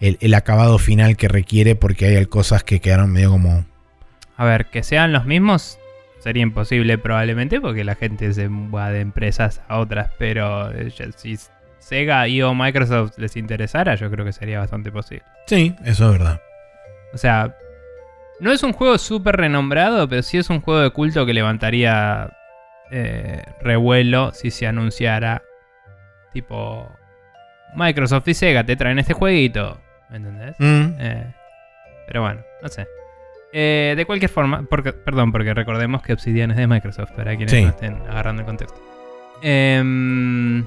el- 0.00 0.18
el 0.20 0.34
acabado 0.34 0.78
final 0.78 1.16
que 1.16 1.26
requiere, 1.28 1.74
porque 1.74 2.06
hay 2.18 2.26
cosas 2.26 2.62
que 2.64 2.80
quedaron 2.80 3.10
medio 3.10 3.30
como. 3.30 3.64
A 4.36 4.44
ver, 4.44 4.66
que 4.66 4.82
sean 4.82 5.12
los 5.12 5.24
mismos 5.24 5.78
sería 6.20 6.42
imposible 6.42 6.98
probablemente 6.98 7.60
porque 7.60 7.84
la 7.84 7.94
gente 7.94 8.32
se 8.34 8.48
va 8.48 8.90
de 8.90 9.00
empresas 9.00 9.62
a 9.68 9.78
otras, 9.78 10.10
pero 10.18 10.70
eh, 10.72 10.90
si 11.16 11.38
Sega 11.78 12.26
y 12.28 12.42
o 12.42 12.52
Microsoft 12.52 13.12
les 13.16 13.36
interesara, 13.36 13.94
yo 13.94 14.10
creo 14.10 14.24
que 14.24 14.32
sería 14.32 14.58
bastante 14.58 14.90
posible. 14.92 15.22
Sí, 15.46 15.74
eso 15.84 16.06
es 16.06 16.18
verdad. 16.18 16.40
O 17.14 17.16
sea, 17.18 17.54
no 18.40 18.52
es 18.52 18.62
un 18.64 18.72
juego 18.72 18.98
súper 18.98 19.36
renombrado, 19.36 20.08
pero 20.08 20.22
sí 20.22 20.36
es 20.36 20.50
un 20.50 20.60
juego 20.60 20.80
de 20.80 20.90
culto 20.90 21.24
que 21.24 21.32
levantaría 21.32 22.28
eh, 22.90 23.42
revuelo 23.60 24.32
si 24.32 24.50
se 24.50 24.66
anunciara. 24.66 25.42
Tipo, 26.32 26.90
Microsoft 27.74 28.28
y 28.28 28.34
Sega 28.34 28.64
te 28.64 28.76
traen 28.76 28.98
este 28.98 29.14
jueguito. 29.14 29.80
¿Me 30.10 30.16
entendés? 30.18 30.54
Mm, 30.58 30.94
Eh, 31.00 31.34
pero 32.06 32.22
bueno, 32.22 32.40
no 32.62 32.68
sé. 32.68 32.86
Eh, 33.52 33.94
de 33.96 34.04
cualquier 34.04 34.30
forma, 34.30 34.64
porque, 34.68 34.92
perdón, 34.92 35.32
porque 35.32 35.54
recordemos 35.54 36.02
que 36.02 36.12
Obsidian 36.12 36.50
es 36.50 36.56
de 36.58 36.66
Microsoft, 36.66 37.12
para 37.12 37.34
quienes 37.36 37.50
Sí. 37.52 37.62
no 37.62 37.68
estén 37.70 37.94
agarrando 38.08 38.42
el 38.42 38.46
contexto. 38.46 38.78
Em, 39.42 40.64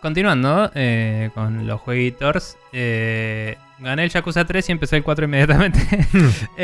continuando 0.00 0.70
eh, 0.74 1.30
con 1.34 1.66
los 1.66 1.80
jueguitos, 1.80 2.56
eh, 2.72 3.56
gané 3.80 4.04
el 4.04 4.10
Yakuza 4.10 4.44
3 4.46 4.68
y 4.68 4.72
empecé 4.72 4.96
el 4.96 5.02
4 5.02 5.24
inmediatamente. 5.26 5.78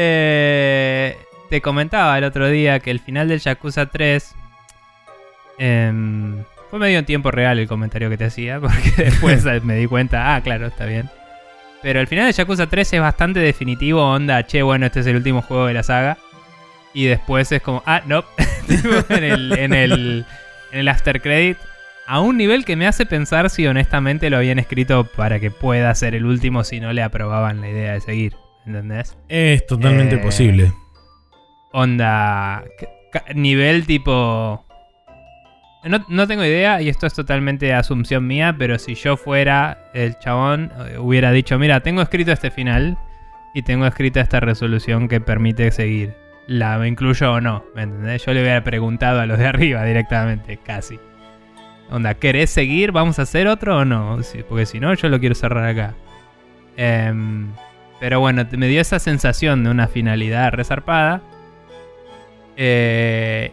Te 1.50 1.60
comentaba 1.60 2.16
el 2.18 2.24
otro 2.24 2.48
día 2.48 2.80
que 2.80 2.90
el 2.90 3.00
final 3.00 3.28
del 3.28 3.38
Yakuza 3.40 3.86
3 3.86 4.34
em, 5.58 6.42
fue 6.70 6.78
medio 6.78 6.98
en 6.98 7.04
tiempo 7.04 7.30
real 7.30 7.58
el 7.58 7.68
comentario 7.68 8.10
que 8.10 8.16
te 8.16 8.24
hacía, 8.24 8.60
porque 8.60 8.92
después 8.96 9.44
me 9.64 9.76
di 9.76 9.86
cuenta, 9.86 10.34
ah, 10.34 10.40
claro, 10.42 10.66
está 10.66 10.86
bien. 10.86 11.08
Pero 11.82 12.00
el 12.00 12.06
final 12.06 12.26
de 12.26 12.32
Yakuza 12.32 12.66
3 12.66 12.94
es 12.94 13.00
bastante 13.00 13.40
definitivo, 13.40 14.02
onda, 14.02 14.46
che, 14.46 14.62
bueno, 14.62 14.86
este 14.86 15.00
es 15.00 15.06
el 15.06 15.16
último 15.16 15.42
juego 15.42 15.66
de 15.66 15.74
la 15.74 15.82
saga. 15.82 16.16
Y 16.94 17.06
después 17.06 17.50
es 17.52 17.60
como, 17.60 17.82
ah, 17.86 18.02
no, 18.06 18.24
en, 19.10 19.24
el, 19.24 19.58
en, 19.58 19.72
el, 19.74 20.24
en 20.72 20.78
el 20.78 20.88
after 20.88 21.20
credit. 21.20 21.58
A 22.06 22.20
un 22.20 22.36
nivel 22.36 22.64
que 22.64 22.76
me 22.76 22.86
hace 22.86 23.04
pensar 23.06 23.50
si 23.50 23.66
honestamente 23.66 24.30
lo 24.30 24.36
habían 24.36 24.58
escrito 24.58 25.04
para 25.04 25.40
que 25.40 25.50
pueda 25.50 25.94
ser 25.94 26.14
el 26.14 26.24
último 26.24 26.62
si 26.62 26.78
no 26.80 26.92
le 26.92 27.02
aprobaban 27.02 27.60
la 27.60 27.68
idea 27.68 27.92
de 27.94 28.00
seguir. 28.00 28.34
¿Entendés? 28.66 29.16
es 29.28 29.66
totalmente 29.66 30.14
Eh, 30.16 30.18
posible. 30.18 30.72
Onda. 31.74 32.64
Nivel 33.34 33.84
tipo. 33.84 34.64
No, 35.82 36.06
no 36.08 36.26
tengo 36.28 36.44
idea, 36.44 36.80
y 36.80 36.88
esto 36.88 37.06
es 37.06 37.14
totalmente 37.14 37.74
asunción 37.74 38.26
mía, 38.26 38.54
pero 38.56 38.78
si 38.78 38.94
yo 38.94 39.16
fuera 39.16 39.90
el 39.92 40.16
chabón, 40.18 40.70
eh, 40.88 40.98
hubiera 40.98 41.32
dicho: 41.32 41.58
Mira, 41.58 41.80
tengo 41.80 42.00
escrito 42.00 42.30
este 42.30 42.52
final 42.52 42.96
y 43.54 43.62
tengo 43.62 43.86
escrita 43.86 44.20
esta 44.20 44.38
resolución 44.38 45.08
que 45.08 45.20
permite 45.20 45.72
seguir. 45.72 46.14
¿La 46.46 46.86
incluyo 46.86 47.32
o 47.32 47.40
no? 47.40 47.64
¿Me 47.74 47.82
entendés? 47.82 48.24
Yo 48.24 48.32
le 48.32 48.42
hubiera 48.42 48.62
preguntado 48.62 49.20
a 49.20 49.26
los 49.26 49.36
de 49.36 49.46
arriba 49.48 49.84
directamente, 49.84 50.58
casi. 50.58 51.00
Onda, 51.90 52.14
¿querés 52.14 52.50
seguir? 52.50 52.92
¿Vamos 52.92 53.18
a 53.18 53.22
hacer 53.22 53.48
otro 53.48 53.78
o 53.78 53.84
no? 53.84 54.20
Porque 54.48 54.66
si 54.66 54.78
no, 54.78 54.94
yo 54.94 55.08
lo 55.08 55.18
quiero 55.18 55.34
cerrar 55.34 55.66
acá. 55.66 55.94
Em, 56.76 57.48
pero 57.98 58.20
bueno, 58.20 58.46
me 58.56 58.68
dio 58.68 58.80
esa 58.80 59.00
sensación 59.00 59.64
de 59.64 59.70
una 59.70 59.88
finalidad 59.88 60.52
resarpada. 60.52 61.20
Eh, 62.56 63.52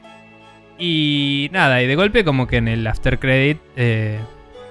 y 0.78 1.50
nada, 1.52 1.82
y 1.82 1.88
de 1.88 1.96
golpe 1.96 2.24
como 2.24 2.48
que 2.48 2.58
en 2.58 2.68
el 2.68 2.86
after 2.88 3.20
credit 3.20 3.60
eh, 3.76 4.20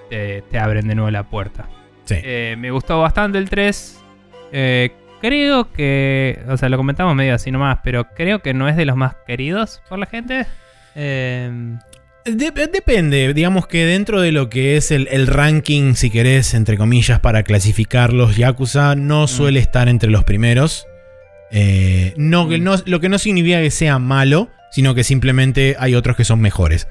te, 0.09 0.43
te 0.51 0.59
abren 0.59 0.89
de 0.89 0.95
nuevo 0.95 1.11
la 1.11 1.25
puerta. 1.25 1.69
Sí. 2.05 2.17
Eh, 2.23 2.57
me 2.59 2.71
gustó 2.71 3.01
bastante 3.01 3.39
el 3.39 3.49
3. 3.49 4.01
Eh, 4.53 4.91
creo 5.21 5.71
que, 5.73 6.41
o 6.49 6.57
sea, 6.57 6.69
lo 6.69 6.77
comentamos 6.77 7.15
medio 7.15 7.35
así 7.35 7.51
nomás, 7.53 7.79
pero 7.85 8.09
creo 8.17 8.41
que 8.41 8.55
no 8.55 8.69
es 8.69 8.77
de 8.77 8.85
los 8.87 8.97
más 8.97 9.15
queridos 9.27 9.83
por 9.89 9.99
la 10.01 10.07
gente. 10.07 10.47
Eh, 10.97 11.51
De- 12.25 12.51
depende, 12.73 13.33
digamos 13.33 13.69
que 13.69 13.85
dentro 13.87 14.21
de 14.21 14.33
lo 14.33 14.51
que 14.51 14.77
es 14.77 14.91
el, 14.91 15.07
el 15.13 15.29
ranking, 15.29 15.95
si 15.95 16.11
querés, 16.11 16.55
entre 16.55 16.77
comillas, 16.77 17.21
para 17.21 17.45
clasificar 17.45 18.13
los 18.13 18.37
Yakuza, 18.37 18.97
no 18.97 19.29
suele 19.29 19.61
estar 19.61 19.89
entre 19.89 20.11
los 20.11 20.25
primeros. 20.25 20.87
Eh, 21.53 22.15
no, 22.17 22.47
Mm. 22.47 22.63
no, 22.63 22.77
lo 22.87 23.01
que 23.01 23.09
no 23.09 23.19
significa 23.19 23.61
que 23.61 23.71
sea 23.71 23.99
malo, 23.99 24.49
sino 24.71 24.95
que 24.95 25.03
simplemente 25.05 25.77
hay 25.79 25.95
otros 25.95 26.17
que 26.17 26.25
son 26.25 26.41
mejores. 26.41 26.87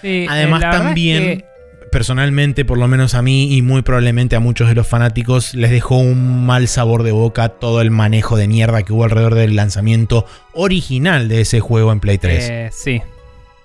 sí, 0.00 0.26
Además, 0.28 0.62
eh, 0.62 0.66
es 0.66 0.72
también, 0.72 1.22
que- 1.38 1.44
personalmente, 1.92 2.64
por 2.64 2.78
lo 2.78 2.88
menos 2.88 3.14
a 3.14 3.22
mí 3.22 3.54
y 3.54 3.62
muy 3.62 3.82
probablemente 3.82 4.34
a 4.34 4.40
muchos 4.40 4.68
de 4.68 4.74
los 4.74 4.86
fanáticos, 4.88 5.54
les 5.54 5.70
dejó 5.70 5.98
un 5.98 6.44
mal 6.46 6.66
sabor 6.66 7.02
de 7.02 7.12
boca 7.12 7.50
todo 7.50 7.80
el 7.82 7.90
manejo 7.90 8.36
de 8.36 8.48
mierda 8.48 8.82
que 8.82 8.92
hubo 8.92 9.04
alrededor 9.04 9.34
del 9.34 9.54
lanzamiento 9.56 10.26
original 10.54 11.28
de 11.28 11.42
ese 11.42 11.60
juego 11.60 11.92
en 11.92 12.00
Play 12.00 12.18
3. 12.18 12.48
eh, 12.50 12.70
sí, 12.72 13.02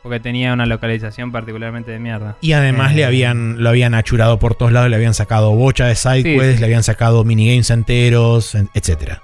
porque 0.03 0.20
tenía 0.20 0.53
una 0.53 0.66
localización 0.66 1.32
particularmente 1.32 1.89
de 1.91 1.99
mierda. 1.99 2.38
Y 2.41 2.51
además 2.51 2.91
Eh. 2.91 2.95
le 2.97 3.05
habían, 3.05 3.64
lo 3.64 3.70
habían 3.70 3.95
achurado 3.95 4.38
por 4.39 4.55
todos 4.55 4.72
lados, 4.72 4.89
le 4.89 4.95
habían 4.97 5.14
sacado 5.16 5.55
bocha 5.55 5.86
de 5.88 5.95
sidequests, 5.95 6.47
Sí, 6.49 6.53
sí. 6.55 6.60
le 6.60 6.66
habían 6.66 6.84
sacado 6.84 7.24
minigames 7.24 7.70
enteros, 7.72 8.53
en- 8.55 8.70
etcétera. 8.76 9.22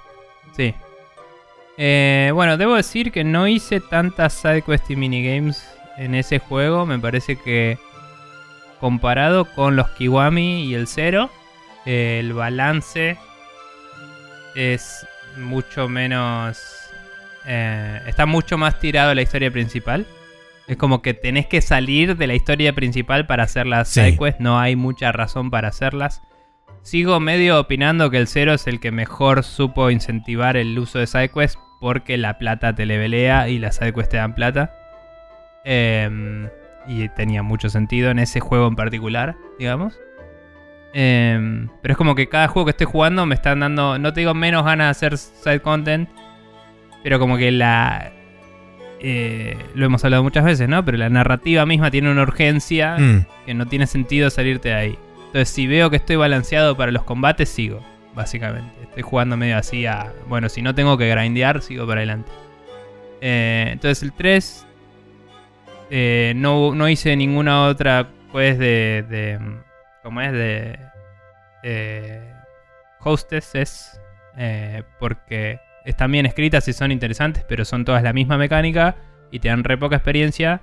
Sí. 0.56 0.74
Eh, 1.76 2.30
bueno, 2.34 2.56
debo 2.56 2.74
decir 2.76 3.10
que 3.10 3.24
no 3.24 3.48
hice 3.48 3.80
tantas 3.80 4.32
sidequests 4.34 4.90
y 4.90 4.96
minigames 4.96 5.68
en 5.96 6.14
ese 6.14 6.38
juego. 6.38 6.86
Me 6.86 6.98
parece 6.98 7.36
que 7.36 7.78
comparado 8.80 9.44
con 9.46 9.76
los 9.76 9.88
Kiwami 9.90 10.64
y 10.64 10.74
el 10.74 10.86
Zero, 10.86 11.30
eh, 11.86 12.18
el 12.20 12.32
balance 12.32 13.16
es 14.54 15.06
mucho 15.38 15.88
menos... 15.88 16.60
eh, 17.46 18.00
está 18.06 18.26
mucho 18.26 18.56
más 18.56 18.78
tirado 18.78 19.10
a 19.10 19.14
la 19.14 19.22
historia 19.22 19.50
principal. 19.50 20.06
Es 20.66 20.76
como 20.76 21.02
que 21.02 21.12
tenés 21.12 21.46
que 21.46 21.60
salir 21.60 22.16
de 22.16 22.26
la 22.26 22.34
historia 22.34 22.72
principal 22.72 23.26
para 23.26 23.42
hacer 23.44 23.66
las 23.66 23.88
Sí. 23.88 24.00
sidequests. 24.00 24.40
No 24.40 24.58
hay 24.60 24.76
mucha 24.76 25.12
razón 25.12 25.50
para 25.50 25.68
hacerlas. 25.68 26.22
Sigo 26.84 27.18
medio 27.18 27.58
opinando 27.58 28.10
que 28.10 28.18
el 28.18 28.28
Zero 28.28 28.52
es 28.52 28.66
el 28.66 28.78
que 28.78 28.92
mejor 28.92 29.42
supo 29.42 29.90
incentivar 29.90 30.56
el 30.58 30.78
uso 30.78 30.98
de 30.98 31.06
sidequests 31.06 31.58
porque 31.80 32.18
la 32.18 32.36
plata 32.38 32.74
te 32.74 32.84
levelea 32.84 33.48
y 33.48 33.58
las 33.58 33.76
sidequests 33.76 34.10
te 34.10 34.18
dan 34.18 34.34
plata. 34.34 34.70
Em, 35.64 36.48
y 36.86 37.08
tenía 37.08 37.42
mucho 37.42 37.70
sentido 37.70 38.10
en 38.10 38.18
ese 38.18 38.40
juego 38.40 38.68
en 38.68 38.76
particular, 38.76 39.34
digamos. 39.58 39.98
Em, 40.92 41.68
pero 41.80 41.92
es 41.92 41.98
como 41.98 42.14
que 42.14 42.28
cada 42.28 42.48
juego 42.48 42.66
que 42.66 42.70
estoy 42.72 42.86
jugando 42.86 43.24
me 43.24 43.34
están 43.34 43.60
dando, 43.60 43.98
no 43.98 44.12
te 44.12 44.20
digo 44.20 44.34
menos 44.34 44.64
ganas 44.64 44.86
de 44.86 44.90
hacer 45.06 45.18
side 45.18 45.60
content, 45.60 46.08
pero 47.02 47.18
como 47.18 47.38
que 47.38 47.50
la... 47.50 48.12
eh, 49.00 49.56
lo 49.74 49.86
hemos 49.86 50.04
hablado 50.04 50.22
muchas 50.22 50.44
veces, 50.44 50.68
¿no? 50.68 50.84
Pero 50.84 50.98
la 50.98 51.08
narrativa 51.08 51.64
misma 51.64 51.90
tiene 51.90 52.10
una 52.10 52.22
urgencia 52.22 52.96
Mm, 52.98 53.26
que 53.46 53.54
no 53.54 53.66
tiene 53.66 53.86
sentido 53.86 54.28
salirte 54.28 54.68
de 54.68 54.74
ahí. 54.74 54.98
Entonces, 55.34 55.52
si 55.52 55.66
veo 55.66 55.90
que 55.90 55.96
estoy 55.96 56.14
balanceado 56.14 56.76
para 56.76 56.92
los 56.92 57.02
combates, 57.02 57.48
sigo, 57.48 57.80
básicamente. 58.14 58.72
Estoy 58.82 59.02
jugando 59.02 59.36
medio 59.36 59.56
así 59.58 59.84
a. 59.84 60.12
Bueno, 60.28 60.48
si 60.48 60.62
no 60.62 60.76
tengo 60.76 60.96
que 60.96 61.08
grindear, 61.10 61.60
sigo 61.60 61.88
para 61.88 62.02
adelante. 62.02 62.30
Eh, 63.20 63.70
entonces, 63.72 64.04
el 64.04 64.12
3. 64.12 64.64
eh, 65.90 66.34
no, 66.36 66.72
no 66.76 66.88
hice 66.88 67.16
ninguna 67.16 67.64
otra 67.66 68.10
quest 68.32 68.60
de. 68.60 69.04
de 69.08 69.40
¿Cómo 70.04 70.20
es? 70.20 70.30
De. 70.30 70.78
Eh, 71.64 72.32
hostesses. 73.00 74.00
eh, 74.36 74.84
porque 75.00 75.58
están 75.84 76.12
bien 76.12 76.26
escritas 76.26 76.68
y 76.68 76.72
son 76.72 76.92
interesantes, 76.92 77.44
pero 77.48 77.64
son 77.64 77.84
todas 77.84 78.04
la 78.04 78.12
misma 78.12 78.38
mecánica 78.38 78.94
y 79.32 79.40
te 79.40 79.48
dan 79.48 79.64
re 79.64 79.76
poca 79.78 79.96
experiencia. 79.96 80.62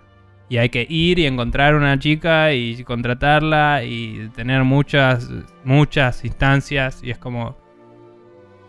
Y 0.52 0.58
hay 0.58 0.68
que 0.68 0.86
ir 0.90 1.18
y 1.18 1.28
encontrar 1.28 1.76
una 1.76 1.98
chica 1.98 2.52
y 2.52 2.84
contratarla 2.84 3.86
y 3.86 4.30
tener 4.36 4.66
muchas, 4.66 5.30
muchas 5.64 6.26
instancias. 6.26 7.02
Y 7.02 7.12
es 7.12 7.18
como. 7.18 7.58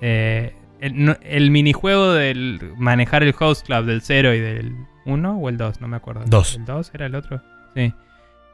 eh, 0.01 0.55
el, 0.79 1.51
minijuego 1.51 2.13
del 2.13 2.61
manejar 2.77 3.25
el 3.25 3.35
host 3.37 3.67
club 3.67 3.85
del 3.87 4.01
0 4.01 4.33
y 4.33 4.39
del 4.39 4.77
1 5.07 5.37
o 5.37 5.49
el 5.49 5.57
2, 5.57 5.81
no 5.81 5.89
me 5.89 5.97
acuerdo. 5.97 6.23
Dos. 6.25 6.55
¿El 6.55 6.67
2 6.67 6.93
era 6.95 7.07
el 7.07 7.17
otro? 7.17 7.43
Sí. 7.75 7.93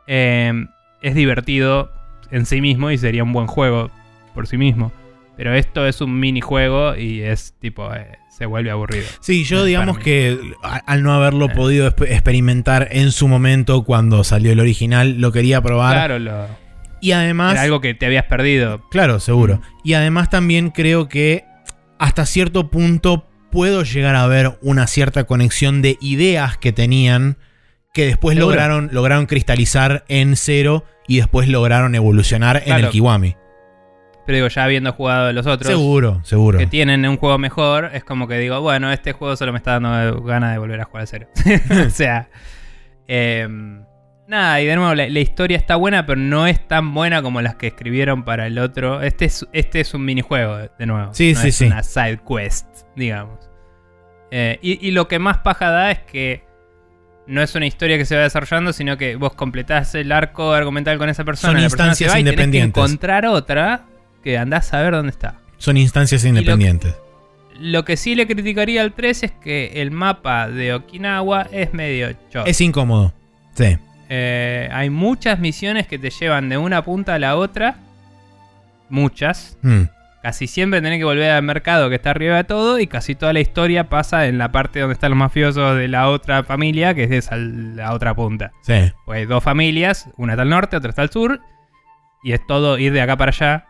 Eh, 0.07 0.67
es 1.03 1.15
divertido 1.15 1.93
en 2.31 2.47
sí 2.47 2.63
mismo 2.63 2.91
y 2.91 2.97
sería 2.97 3.25
un 3.25 3.35
buen 3.35 3.47
juego 3.47 3.91
por 4.35 4.47
sí 4.47 4.57
mismo. 4.57 4.91
Pero 5.39 5.55
esto 5.55 5.87
es 5.87 6.03
un 6.03 6.21
minijuego 6.21 6.95
y 6.97 7.23
es 7.23 7.55
tipo. 7.61 7.91
eh, 7.95 8.19
se 8.29 8.45
vuelve 8.47 8.71
aburrido. 8.71 9.05
Sí, 9.21 9.43
yo 9.45 9.65
digamos 9.65 9.99
que 9.99 10.39
a- 10.63 10.77
al 10.87 11.03
no 11.03 11.13
haberlo 11.13 11.47
Eh. 11.47 11.55
podido 11.57 11.91
exp- 11.91 12.09
experimentar 12.11 12.87
en 12.93 13.11
su 13.11 13.27
momento 13.27 13.83
cuando 13.85 14.23
salió 14.23 14.53
el 14.53 14.61
original, 14.61 15.21
lo 15.21 15.33
quería 15.33 15.61
probar. 15.63 15.95
Claro, 15.95 16.19
lo, 16.21 16.47
Y 17.01 17.13
además... 17.13 17.53
era 17.55 17.63
algo 17.63 17.81
que 17.81 17.95
te 17.95 18.07
habías 18.07 18.25
perdido. 18.27 18.83
Claro, 18.91 19.19
seguro. 19.19 19.61
Y 19.83 19.95
además 19.95 20.31
también 20.31 20.71
creo 20.71 21.09
que 21.09 21.45
hasta 21.99 22.27
cierto 22.27 22.71
punto 22.71 23.27
puedo 23.51 23.83
llegar 23.83 24.15
a 24.15 24.27
ver 24.29 24.59
una 24.63 24.87
cierta 24.87 25.25
conexión 25.25 25.81
de 25.83 25.97
ideas 26.01 26.59
que 26.59 26.73
tenían 26.73 27.39
que 27.95 28.05
después 28.07 28.37
Seguro. 28.37 28.53
lograron, 28.55 28.89
lograron 28.93 29.27
cristalizar 29.27 30.05
en 30.09 30.37
cero 30.37 30.85
y 31.09 31.17
después 31.17 31.49
lograron 31.49 31.95
evolucionar 31.97 32.63
en 32.67 32.75
el 32.77 32.91
Kiwami. 32.91 33.35
Pero 34.29 34.37
digo, 34.37 34.49
ya 34.49 34.65
habiendo 34.65 34.93
jugado 34.93 35.33
los 35.33 35.47
otros 35.47 35.73
Seguro, 35.73 36.21
seguro. 36.23 36.59
que 36.59 36.67
tienen 36.67 37.09
un 37.09 37.17
juego 37.17 37.39
mejor, 37.39 37.93
es 37.95 38.05
como 38.05 38.29
que 38.29 38.37
digo, 38.37 38.61
bueno, 38.61 38.93
este 38.93 39.13
juego 39.13 39.37
solo 39.37 39.53
me 39.53 39.57
está 39.57 39.81
dando 39.81 40.21
ganas 40.21 40.53
de 40.53 40.59
volver 40.59 40.79
a 40.83 40.85
jugar 40.85 41.05
a 41.05 41.07
cero. 41.07 41.29
o 41.87 41.89
sea. 41.89 42.29
em, 43.07 43.87
nada, 44.27 44.61
y 44.61 44.67
de 44.67 44.77
nuevo, 44.77 44.95
la, 44.95 45.09
la 45.09 45.21
historia 45.21 45.57
está 45.57 45.77
buena, 45.77 46.05
pero 46.05 46.21
no 46.21 46.47
es 46.47 46.69
tan 46.69 46.93
buena 46.93 47.23
como 47.23 47.41
las 47.41 47.55
que 47.55 47.69
escribieron 47.69 48.23
para 48.23 48.47
el 48.47 48.59
otro. 48.59 49.01
Este 49.01 49.25
es, 49.25 49.47
este 49.55 49.81
es 49.81 49.95
un 49.95 50.05
minijuego, 50.05 50.59
de 50.79 50.85
nuevo. 50.85 51.15
Sí, 51.15 51.33
no 51.33 51.41
sí, 51.41 51.49
es 51.49 51.57
sí. 51.57 51.65
una 51.65 51.83
side 51.83 52.21
quest, 52.29 52.67
digamos. 52.97 53.49
Eh, 54.31 54.59
y, 54.61 54.87
y 54.87 54.91
lo 54.91 55.09
que 55.09 55.19
más 55.19 55.39
paja 55.39 55.71
da 55.71 55.91
es 55.91 56.01
que 56.01 56.45
no 57.27 57.41
es 57.41 57.55
una 57.55 57.65
historia 57.65 57.97
que 57.97 58.05
se 58.05 58.15
va 58.15 58.25
desarrollando, 58.25 58.75
sino 58.75 58.99
que 58.99 59.17
vos 59.17 59.33
completás 59.33 59.95
el 59.95 60.13
arco 60.13 60.53
argumental 60.53 60.99
con 60.99 61.09
esa 61.09 61.25
persona. 61.25 61.55
Son 61.55 61.63
la 61.63 61.69
persona 61.71 61.95
se 61.95 62.05
instancias 62.05 62.15
va 62.15 62.21
y 62.21 62.25
tenés 62.25 62.35
que 62.37 62.43
independientes. 62.43 62.79
encontrar 62.79 63.25
otra 63.25 63.87
que 64.23 64.39
andás 64.39 64.73
a 64.75 64.81
ver 64.83 64.93
dónde 64.93 65.11
está. 65.11 65.37
Son 65.59 65.77
instancias 65.77 66.23
lo- 66.23 66.31
independientes. 66.31 66.95
Lo 67.61 67.85
que 67.85 67.97
sí 67.97 68.15
le 68.15 68.27
criticaría 68.29 68.83
al 68.83 68.93
3 68.93 69.23
es 69.25 69.33
que 69.33 69.83
el 69.83 69.91
mapa 69.91 70.49
de 70.49 70.75
Okinawa 70.75 71.49
es 71.51 71.73
medio 71.75 72.13
chorro. 72.31 72.47
Es 72.47 72.61
incómodo. 72.61 73.13
Sí. 73.55 73.77
Eh, 74.09 74.69
hay 74.73 74.91
muchas 74.91 75.41
misiones 75.41 75.87
que 75.89 75.99
te 75.99 76.11
llevan 76.11 76.49
de 76.49 76.57
una 76.57 76.85
punta 76.85 77.15
a 77.15 77.19
la 77.19 77.37
otra. 77.37 77.77
Muchas. 78.89 79.59
Mm. 79.63 79.83
Casi 80.23 80.47
siempre 80.47 80.81
tenés 80.81 80.99
que 80.99 81.05
volver 81.05 81.31
al 81.31 81.43
mercado 81.43 81.89
que 81.89 81.97
está 81.97 82.11
arriba 82.11 82.37
de 82.37 82.45
todo. 82.45 82.79
Y 82.79 82.87
casi 82.87 83.15
toda 83.15 83.33
la 83.33 83.41
historia 83.41 83.89
pasa 83.89 84.27
en 84.27 84.39
la 84.39 84.51
parte 84.53 84.81
donde 84.81 84.95
están 84.95 85.11
los 85.11 85.19
mafiosos 85.19 85.77
de 85.77 85.89
la 85.89 86.09
otra 86.11 86.45
familia, 86.45 86.95
que 86.95 87.05
es 87.05 87.11
esa 87.11 87.37
la 87.37 87.93
otra 87.93 88.15
punta. 88.15 88.53
Sí. 88.63 88.93
Pues 89.05 89.19
hay 89.19 89.27
dos 89.27 89.43
familias, 89.43 90.09
una 90.17 90.35
está 90.35 90.43
al 90.43 90.51
norte, 90.51 90.77
otra 90.77 90.91
está 90.91 91.03
al 91.03 91.11
sur. 91.11 91.41
Y 92.23 92.33
es 92.33 92.47
todo 92.47 92.79
ir 92.79 92.93
de 92.93 93.01
acá 93.01 93.17
para 93.17 93.31
allá. 93.31 93.65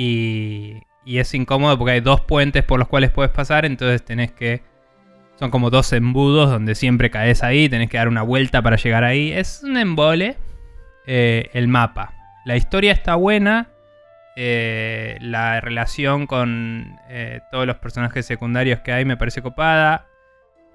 Y, 0.00 0.82
y 1.04 1.18
es 1.18 1.34
incómodo 1.34 1.76
porque 1.76 1.92
hay 1.92 2.00
dos 2.00 2.22
puentes 2.22 2.64
por 2.64 2.78
los 2.78 2.88
cuales 2.88 3.10
puedes 3.10 3.30
pasar. 3.32 3.66
Entonces 3.66 4.02
tenés 4.02 4.32
que. 4.32 4.62
Son 5.38 5.50
como 5.50 5.68
dos 5.70 5.92
embudos 5.92 6.50
donde 6.50 6.74
siempre 6.74 7.10
caes 7.10 7.42
ahí. 7.42 7.68
Tenés 7.68 7.90
que 7.90 7.96
dar 7.98 8.08
una 8.08 8.22
vuelta 8.22 8.62
para 8.62 8.76
llegar 8.76 9.04
ahí. 9.04 9.30
Es 9.32 9.62
un 9.62 9.76
embole. 9.76 10.36
eh, 11.06 11.50
el 11.52 11.68
mapa. 11.68 12.14
La 12.46 12.56
historia 12.56 12.92
está 12.92 13.14
buena. 13.16 13.68
eh, 14.36 15.18
la 15.20 15.60
relación 15.60 16.26
con 16.26 16.96
eh, 17.10 17.40
todos 17.50 17.66
los 17.66 17.76
personajes 17.76 18.24
secundarios 18.24 18.80
que 18.80 18.92
hay 18.92 19.04
me 19.04 19.16
parece 19.18 19.42
copada. 19.42 20.06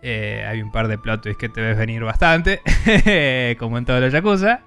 Hay 0.04 0.62
un 0.62 0.72
par 0.72 0.88
de 0.88 1.00
plot 1.00 1.24
twists 1.24 1.40
que 1.40 1.50
te 1.50 1.62
ves 1.62 1.76
venir 1.78 2.04
bastante. 2.04 2.60
como 3.58 3.80
en 3.80 3.86
todos 3.86 4.02
los 4.02 4.14
Yakuza. 4.14 4.60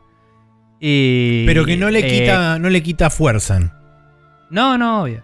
Y, 0.81 1.45
Pero 1.47 1.65
que 1.65 1.77
no 1.77 1.91
le 1.91 2.05
quita, 2.05 2.59
no 2.59 2.71
le 2.71 2.83
quita 2.83 3.09
fuerza. 3.11 3.78
No, 4.51 4.79
no, 4.79 5.03
obvio. 5.03 5.23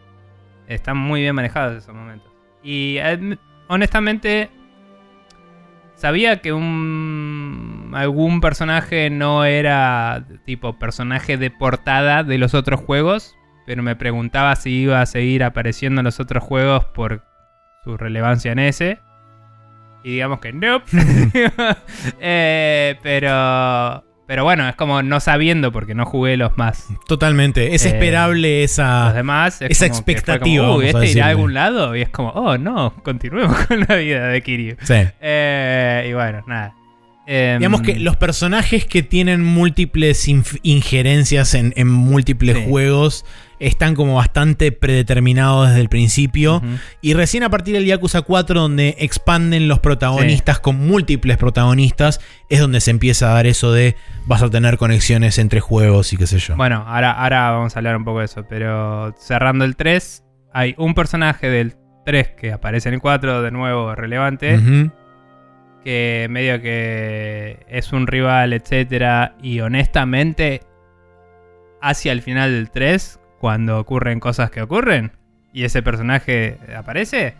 Están 0.66 0.96
muy 0.96 1.20
bien 1.20 1.34
manejados 1.34 1.82
esos 1.82 1.94
momentos. 1.94 2.30
Y 2.62 2.96
eh, 2.98 3.38
honestamente, 3.68 4.50
sabía 5.94 6.40
que 6.40 6.52
un 6.52 7.92
algún 7.94 8.40
personaje 8.40 9.10
no 9.10 9.44
era 9.44 10.26
tipo 10.44 10.78
personaje 10.78 11.36
de 11.36 11.50
portada 11.50 12.24
de 12.24 12.38
los 12.38 12.54
otros 12.54 12.80
juegos, 12.80 13.36
pero 13.66 13.82
me 13.82 13.96
preguntaba 13.96 14.56
si 14.56 14.70
iba 14.70 15.00
a 15.00 15.06
seguir 15.06 15.44
apareciendo 15.44 16.00
en 16.00 16.04
los 16.04 16.20
otros 16.20 16.42
juegos 16.42 16.84
por 16.86 17.22
su 17.84 17.96
relevancia 17.96 18.52
en 18.52 18.58
ese. 18.58 19.00
Y 20.02 20.12
digamos 20.12 20.40
que 20.40 20.52
no. 20.52 20.82
Eh, 22.20 22.98
pero 23.02 24.04
pero 24.26 24.44
bueno, 24.44 24.68
es 24.68 24.74
como 24.76 25.02
no 25.02 25.20
sabiendo 25.20 25.70
porque 25.72 25.94
no 25.94 26.06
jugué 26.06 26.36
los 26.36 26.56
más. 26.56 26.86
Totalmente. 27.06 27.74
Es 27.74 27.84
Eh, 27.84 27.88
esperable 27.90 28.64
esa. 28.64 29.06
Los 29.06 29.14
demás 29.14 29.60
es 29.62 29.70
esa 29.72 29.86
expectativa, 29.86 30.64
Como, 30.66 30.78
Uy, 30.78 30.86
este 30.86 30.90
irá 30.92 30.98
a 30.98 31.02
decirle". 31.02 31.22
algún 31.22 31.54
lado 31.54 31.94
y 31.96 32.02
es 32.02 32.08
como, 32.08 32.30
oh 32.30 32.56
no, 32.58 32.94
continuemos 33.02 33.56
con 33.66 33.80
la 33.88 33.96
vida 33.96 34.28
de 34.28 34.42
Kiryu. 34.42 34.76
Sí. 34.82 34.94
Eh, 35.20 36.06
y 36.08 36.12
bueno, 36.14 36.42
nada. 36.46 36.74
Em, 37.26 37.58
Digamos 37.58 37.80
que 37.80 37.98
los 37.98 38.16
personajes 38.16 38.84
que 38.84 39.02
tienen 39.02 39.42
múltiples 39.42 40.28
injerencias 40.62 41.54
en, 41.54 41.72
en 41.76 41.88
múltiples 41.88 42.56
Sí. 42.58 42.64
juegos 42.68 43.24
están 43.66 43.94
como 43.94 44.16
bastante 44.16 44.72
predeterminados 44.72 45.68
desde 45.68 45.80
el 45.80 45.88
principio. 45.88 46.62
Y 47.00 47.14
recién 47.14 47.42
a 47.42 47.50
partir 47.50 47.74
del 47.74 47.86
Yakuza 47.86 48.22
4, 48.22 48.60
donde 48.60 48.96
expanden 48.98 49.68
los 49.68 49.78
protagonistas 49.78 50.60
con 50.60 50.86
múltiples 50.86 51.36
protagonistas, 51.36 52.20
es 52.48 52.60
donde 52.60 52.80
se 52.80 52.90
empieza 52.90 53.30
a 53.30 53.34
dar 53.34 53.46
eso 53.46 53.72
de 53.72 53.96
vas 54.26 54.42
a 54.42 54.50
tener 54.50 54.76
conexiones 54.78 55.38
entre 55.38 55.60
juegos 55.60 56.12
y 56.12 56.16
qué 56.16 56.26
sé 56.26 56.38
yo. 56.38 56.56
Bueno, 56.56 56.84
ahora, 56.86 57.12
ahora 57.12 57.50
vamos 57.50 57.74
a 57.74 57.78
hablar 57.78 57.96
un 57.96 58.04
poco 58.04 58.20
de 58.20 58.26
eso. 58.26 58.44
Pero 58.48 59.14
cerrando 59.18 59.64
el 59.64 59.76
3, 59.76 60.24
hay 60.52 60.74
un 60.78 60.94
personaje 60.94 61.48
del 61.48 61.74
3 62.04 62.28
que 62.36 62.52
aparece 62.52 62.88
en 62.88 62.96
el 62.96 63.00
4, 63.00 63.42
de 63.42 63.50
nuevo 63.50 63.94
relevante. 63.94 64.90
Que 65.82 66.28
medio 66.30 66.62
que 66.62 67.66
es 67.68 67.92
un 67.92 68.06
rival, 68.06 68.54
etcétera, 68.54 69.36
y 69.42 69.60
honestamente 69.60 70.62
hacia 71.82 72.12
el 72.12 72.22
final 72.22 72.52
del 72.52 72.70
3, 72.70 73.20
cuando 73.44 73.78
ocurren 73.78 74.20
cosas 74.20 74.50
que 74.50 74.62
ocurren 74.62 75.12
y 75.52 75.64
ese 75.64 75.82
personaje 75.82 76.56
aparece, 76.74 77.34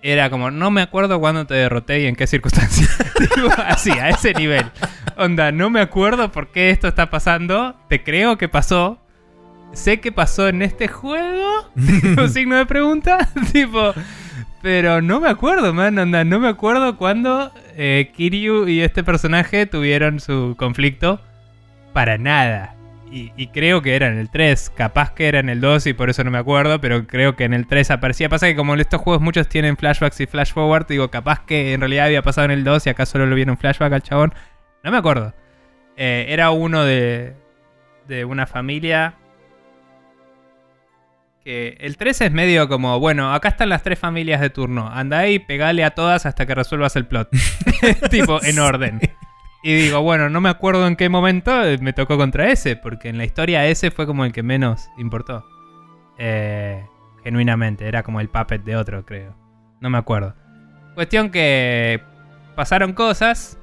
era 0.00 0.30
como 0.30 0.52
no 0.52 0.70
me 0.70 0.82
acuerdo 0.82 1.18
cuándo 1.18 1.46
te 1.46 1.54
derroté 1.54 1.98
y 1.98 2.06
en 2.06 2.14
qué 2.14 2.28
circunstancias. 2.28 2.96
Así, 3.66 3.90
a 3.90 4.10
ese 4.10 4.34
nivel. 4.34 4.64
Onda, 5.16 5.50
no 5.50 5.68
me 5.68 5.80
acuerdo 5.80 6.30
por 6.30 6.52
qué 6.52 6.70
esto 6.70 6.86
está 6.86 7.10
pasando, 7.10 7.74
te 7.88 8.04
creo 8.04 8.38
que 8.38 8.48
pasó. 8.48 9.00
Sé 9.72 9.98
que 9.98 10.12
pasó 10.12 10.46
en 10.46 10.62
este 10.62 10.86
juego. 10.86 11.72
Un 11.74 12.28
signo 12.32 12.54
de 12.54 12.64
pregunta. 12.64 13.28
tipo, 13.52 13.94
pero 14.62 15.02
no 15.02 15.18
me 15.18 15.28
acuerdo, 15.28 15.74
man. 15.74 15.98
Onda, 15.98 16.22
no 16.22 16.38
me 16.38 16.46
acuerdo 16.46 16.96
cuándo 16.96 17.50
eh, 17.76 18.12
Kiryu 18.14 18.68
y 18.68 18.82
este 18.82 19.02
personaje 19.02 19.66
tuvieron 19.66 20.20
su 20.20 20.54
conflicto. 20.56 21.20
Para 21.92 22.16
nada. 22.16 22.76
Y, 23.12 23.32
y 23.36 23.48
creo 23.48 23.82
que 23.82 23.94
era 23.94 24.08
en 24.08 24.18
el 24.18 24.30
3. 24.30 24.72
Capaz 24.74 25.12
que 25.12 25.28
era 25.28 25.38
en 25.38 25.50
el 25.50 25.60
2 25.60 25.86
y 25.88 25.92
por 25.92 26.08
eso 26.08 26.24
no 26.24 26.30
me 26.30 26.38
acuerdo. 26.38 26.80
Pero 26.80 27.06
creo 27.06 27.36
que 27.36 27.44
en 27.44 27.52
el 27.52 27.66
3 27.66 27.90
aparecía. 27.90 28.28
Pasa 28.28 28.46
que 28.46 28.56
como 28.56 28.74
en 28.74 28.80
estos 28.80 29.00
juegos 29.00 29.22
muchos 29.22 29.48
tienen 29.48 29.76
flashbacks 29.76 30.20
y 30.20 30.26
flash 30.26 30.52
forward. 30.52 30.86
Digo, 30.86 31.10
capaz 31.10 31.44
que 31.44 31.74
en 31.74 31.80
realidad 31.80 32.06
había 32.06 32.22
pasado 32.22 32.46
en 32.46 32.52
el 32.52 32.64
2 32.64 32.86
y 32.86 32.90
acá 32.90 33.04
solo 33.04 33.26
lo 33.26 33.34
vieron 33.36 33.58
flashback 33.58 33.92
al 33.92 34.02
chabón. 34.02 34.32
No 34.82 34.90
me 34.90 34.96
acuerdo. 34.96 35.34
Eh, 35.96 36.26
era 36.28 36.50
uno 36.50 36.84
de, 36.84 37.34
de 38.08 38.24
una 38.24 38.46
familia 38.46 39.14
que 41.44 41.76
el 41.80 41.96
3 41.96 42.20
es 42.22 42.32
medio 42.32 42.68
como, 42.68 43.00
bueno, 43.00 43.34
acá 43.34 43.48
están 43.48 43.68
las 43.68 43.82
tres 43.82 43.98
familias 43.98 44.40
de 44.40 44.50
turno. 44.50 44.88
Anda 44.88 45.18
ahí, 45.18 45.38
pegale 45.38 45.84
a 45.84 45.90
todas 45.90 46.24
hasta 46.24 46.46
que 46.46 46.54
resuelvas 46.54 46.94
el 46.96 47.06
plot. 47.06 47.30
tipo, 48.10 48.42
en 48.42 48.58
orden. 48.60 49.00
Y 49.62 49.74
digo, 49.74 50.02
bueno, 50.02 50.28
no 50.28 50.40
me 50.40 50.48
acuerdo 50.48 50.86
en 50.86 50.96
qué 50.96 51.08
momento 51.08 51.64
eh, 51.64 51.78
me 51.80 51.92
tocó 51.92 52.16
contra 52.16 52.50
ese, 52.50 52.76
porque 52.76 53.08
en 53.08 53.18
la 53.18 53.24
historia 53.24 53.66
ese 53.66 53.90
fue 53.90 54.06
como 54.06 54.24
el 54.24 54.32
que 54.32 54.42
menos 54.42 54.88
importó. 54.98 55.46
Eh, 56.18 56.84
genuinamente, 57.22 57.86
era 57.86 58.02
como 58.02 58.20
el 58.20 58.28
puppet 58.28 58.64
de 58.64 58.76
otro, 58.76 59.04
creo. 59.04 59.36
No 59.80 59.88
me 59.88 59.98
acuerdo. 59.98 60.34
Cuestión 60.94 61.30
que 61.30 62.02
pasaron 62.56 62.92
cosas 62.92 63.58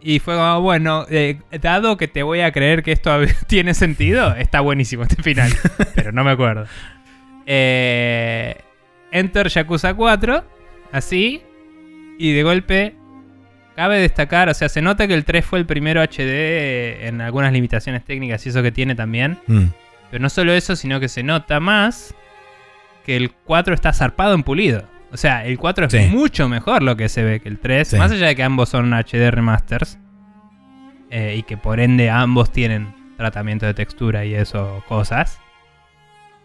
y 0.00 0.18
fue 0.18 0.34
como, 0.34 0.60
bueno, 0.62 1.06
eh, 1.10 1.38
dado 1.60 1.96
que 1.96 2.08
te 2.08 2.22
voy 2.22 2.40
a 2.40 2.52
creer 2.52 2.82
que 2.82 2.92
esto 2.92 3.10
tiene 3.46 3.74
sentido, 3.74 4.34
está 4.34 4.60
buenísimo 4.60 5.02
este 5.02 5.22
final, 5.22 5.52
pero 5.94 6.12
no 6.12 6.24
me 6.24 6.30
acuerdo. 6.30 6.66
Eh, 7.46 8.56
Enter 9.12 9.48
Yakuza 9.48 9.94
4, 9.94 10.44
así, 10.92 11.42
y 12.18 12.32
de 12.32 12.42
golpe 12.42 12.94
cabe 13.80 13.98
destacar, 13.98 14.50
o 14.50 14.54
sea, 14.54 14.68
se 14.68 14.82
nota 14.82 15.06
que 15.08 15.14
el 15.14 15.24
3 15.24 15.42
fue 15.42 15.58
el 15.58 15.64
primero 15.64 16.02
HD 16.02 17.06
en 17.08 17.22
algunas 17.22 17.50
limitaciones 17.50 18.04
técnicas 18.04 18.44
y 18.44 18.50
eso 18.50 18.62
que 18.62 18.70
tiene 18.72 18.94
también. 18.94 19.38
Mm. 19.46 19.64
Pero 20.10 20.22
no 20.22 20.28
solo 20.28 20.52
eso, 20.52 20.76
sino 20.76 21.00
que 21.00 21.08
se 21.08 21.22
nota 21.22 21.60
más 21.60 22.14
que 23.06 23.16
el 23.16 23.32
4 23.32 23.72
está 23.72 23.94
zarpado 23.94 24.34
en 24.34 24.42
pulido. 24.42 24.84
O 25.12 25.16
sea, 25.16 25.46
el 25.46 25.58
4 25.58 25.86
es 25.86 25.92
Sí. 25.92 25.98
mucho 26.10 26.46
mejor 26.48 26.82
lo 26.82 26.94
que 26.96 27.08
se 27.08 27.24
ve 27.24 27.40
que 27.40 27.48
el 27.48 27.58
3. 27.58 27.88
Sí. 27.88 27.96
Más 27.96 28.12
allá 28.12 28.26
de 28.26 28.36
que 28.36 28.42
ambos 28.42 28.68
son 28.68 28.92
HD 28.92 29.30
remasters. 29.30 29.98
eh, 31.12 31.34
y 31.38 31.42
que 31.42 31.56
por 31.56 31.80
ende 31.80 32.08
ambos 32.10 32.52
tienen 32.52 32.94
tratamiento 33.16 33.64
de 33.66 33.74
textura 33.74 34.24
y 34.26 34.34
eso, 34.34 34.84
cosas. 34.88 35.40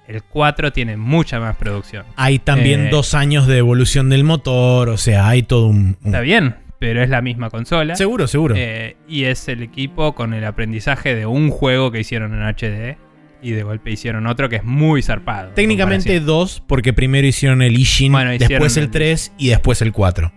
El 0.07 0.23
4 0.23 0.71
tiene 0.71 0.97
mucha 0.97 1.39
más 1.39 1.55
producción. 1.55 2.05
Hay 2.15 2.39
también 2.39 2.87
Eh, 2.87 2.89
dos 2.91 3.13
años 3.13 3.45
de 3.45 3.57
evolución 3.59 4.09
del 4.09 4.23
motor, 4.23 4.89
o 4.89 4.97
sea, 4.97 5.27
hay 5.27 5.43
todo 5.43 5.67
un... 5.67 5.97
un- 6.01 6.05
Está 6.05 6.21
bien, 6.21 6.55
pero 6.79 7.01
es 7.01 7.09
la 7.09 7.21
misma 7.21 7.49
consola. 7.49 7.95
Seguro, 7.95 8.27
seguro. 8.27 8.55
Eh, 8.57 8.97
y 9.07 9.23
es 9.25 9.47
el 9.47 9.61
equipo 9.63 10.13
con 10.15 10.33
el 10.33 10.43
aprendizaje 10.45 11.15
de 11.15 11.25
un 11.25 11.49
juego 11.49 11.91
que 11.91 11.99
hicieron 11.99 12.33
en 12.33 12.41
HD. 12.43 12.97
Y 13.41 13.51
de 13.51 13.61
golpe 13.63 13.91
hicieron 13.91 14.25
otro 14.25 14.49
que 14.49 14.55
es 14.55 14.63
muy 14.63 15.03
zarpado. 15.03 15.49
en 15.49 15.53
Técnicamente 15.55 16.19
dos, 16.19 16.63
porque 16.65 16.93
primero 16.93 17.27
hicieron 17.27 17.61
el 17.61 17.77
Ishin, 17.77 18.11
Bueno, 18.11 18.33
hicieron 18.33 18.49
después 18.49 18.77
el 18.77 18.83
el- 18.85 18.91
3 18.91 19.33
y 19.37 19.49
después 19.49 19.81
el 19.83 19.91
4. 19.91 20.31